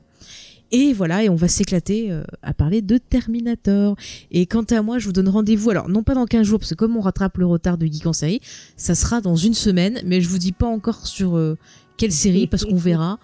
Et 0.72 0.92
voilà, 0.94 1.22
et 1.22 1.28
on 1.28 1.34
va 1.36 1.46
s'éclater 1.48 2.10
euh, 2.10 2.24
à 2.42 2.54
parler 2.54 2.80
de 2.82 2.96
Terminator. 2.98 3.94
Et 4.30 4.46
quant 4.46 4.62
à 4.64 4.82
moi, 4.82 4.98
je 4.98 5.06
vous 5.06 5.12
donne 5.12 5.28
rendez-vous. 5.28 5.70
Alors, 5.70 5.88
non 5.88 6.02
pas 6.02 6.14
dans 6.14 6.24
15 6.26 6.44
jours, 6.46 6.58
parce 6.58 6.70
que 6.70 6.74
comme 6.74 6.96
on 6.96 7.00
rattrape 7.02 7.36
le 7.38 7.46
retard 7.46 7.78
de 7.78 7.86
Geek 7.86 8.06
en 8.06 8.12
série, 8.14 8.40
ça 8.76 8.94
sera 8.94 9.20
dans 9.20 9.36
une 9.36 9.54
semaine. 9.54 10.00
Mais 10.06 10.20
je 10.22 10.28
vous 10.28 10.38
dis 10.38 10.52
pas 10.52 10.66
encore 10.66 11.06
sur 11.06 11.36
euh, 11.36 11.56
quelle 11.98 12.10
série, 12.12 12.46
parce 12.46 12.64
qu'on 12.64 12.76
verra. 12.76 13.18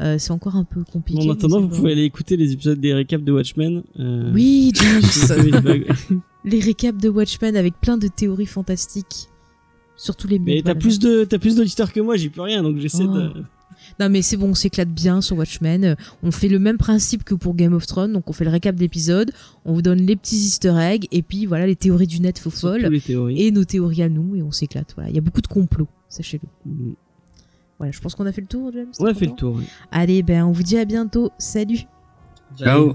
Euh, 0.00 0.16
c'est 0.18 0.30
encore 0.32 0.56
un 0.56 0.64
peu 0.64 0.82
compliqué. 0.84 1.28
En 1.28 1.32
attendant, 1.32 1.60
vous 1.60 1.68
pouvez 1.68 1.92
aller 1.92 2.04
écouter 2.04 2.36
les 2.36 2.52
épisodes 2.52 2.80
des 2.80 2.94
récaps 2.94 3.22
de 3.24 3.32
Watchmen. 3.32 3.82
euh, 3.98 4.32
Oui. 4.34 4.72
Les 6.44 6.60
récaps 6.60 6.98
de 7.00 7.08
Watchmen 7.10 7.54
avec 7.54 7.78
plein 7.80 7.98
de 7.98 8.08
théories 8.08 8.46
fantastiques. 8.46 9.28
Surtout 9.96 10.26
les 10.26 10.38
Mais 10.38 10.62
t'as 10.64 10.74
plus 10.74 10.98
de 10.98 11.24
t'as 11.24 11.38
plus 11.38 11.54
d'auditeurs 11.56 11.92
que 11.92 12.00
moi, 12.00 12.16
j'y 12.16 12.30
peux 12.30 12.40
rien, 12.40 12.62
donc 12.62 12.78
j'essaie 12.78 13.04
Oh. 13.06 13.12
de. 13.14 13.30
Non 13.98 14.08
mais 14.08 14.22
c'est 14.22 14.36
bon, 14.38 14.48
on 14.50 14.54
s'éclate 14.54 14.88
bien 14.88 15.20
sur 15.20 15.36
Watchmen. 15.36 15.84
Euh, 15.84 15.94
On 16.22 16.30
fait 16.30 16.48
le 16.48 16.58
même 16.58 16.78
principe 16.78 17.24
que 17.24 17.34
pour 17.34 17.54
Game 17.54 17.74
of 17.74 17.86
Thrones, 17.86 18.12
donc 18.14 18.28
on 18.30 18.32
fait 18.32 18.44
le 18.44 18.50
récap 18.50 18.74
d'épisodes, 18.76 19.30
on 19.66 19.74
vous 19.74 19.82
donne 19.82 20.00
les 20.00 20.16
petits 20.16 20.36
easter 20.36 20.74
eggs, 20.78 21.06
et 21.12 21.20
puis 21.22 21.44
voilà 21.44 21.66
les 21.66 21.76
théories 21.76 22.06
du 22.06 22.20
net 22.20 22.38
faux 22.38 22.48
folles, 22.50 22.88
et 23.36 23.50
nos 23.50 23.64
théories 23.64 24.02
à 24.02 24.08
nous, 24.08 24.34
et 24.36 24.42
on 24.42 24.50
s'éclate. 24.50 24.92
Voilà, 24.94 25.10
il 25.10 25.14
y 25.14 25.18
a 25.18 25.22
beaucoup 25.22 25.42
de 25.42 25.46
complots, 25.46 25.88
sachez-le. 26.08 26.48
Mm. 26.70 26.92
Voilà, 27.80 27.92
je 27.92 28.00
pense 28.00 28.14
qu'on 28.14 28.26
a 28.26 28.32
fait 28.32 28.42
le 28.42 28.46
tour, 28.46 28.70
James. 28.74 28.92
On 29.00 29.06
a 29.06 29.14
fait 29.14 29.24
le 29.24 29.32
tour. 29.32 29.54
oui. 29.56 29.66
Allez, 29.90 30.22
ben 30.22 30.44
on 30.44 30.52
vous 30.52 30.62
dit 30.62 30.76
à 30.76 30.84
bientôt. 30.84 31.30
Salut 31.38 31.86
Ciao. 32.58 32.94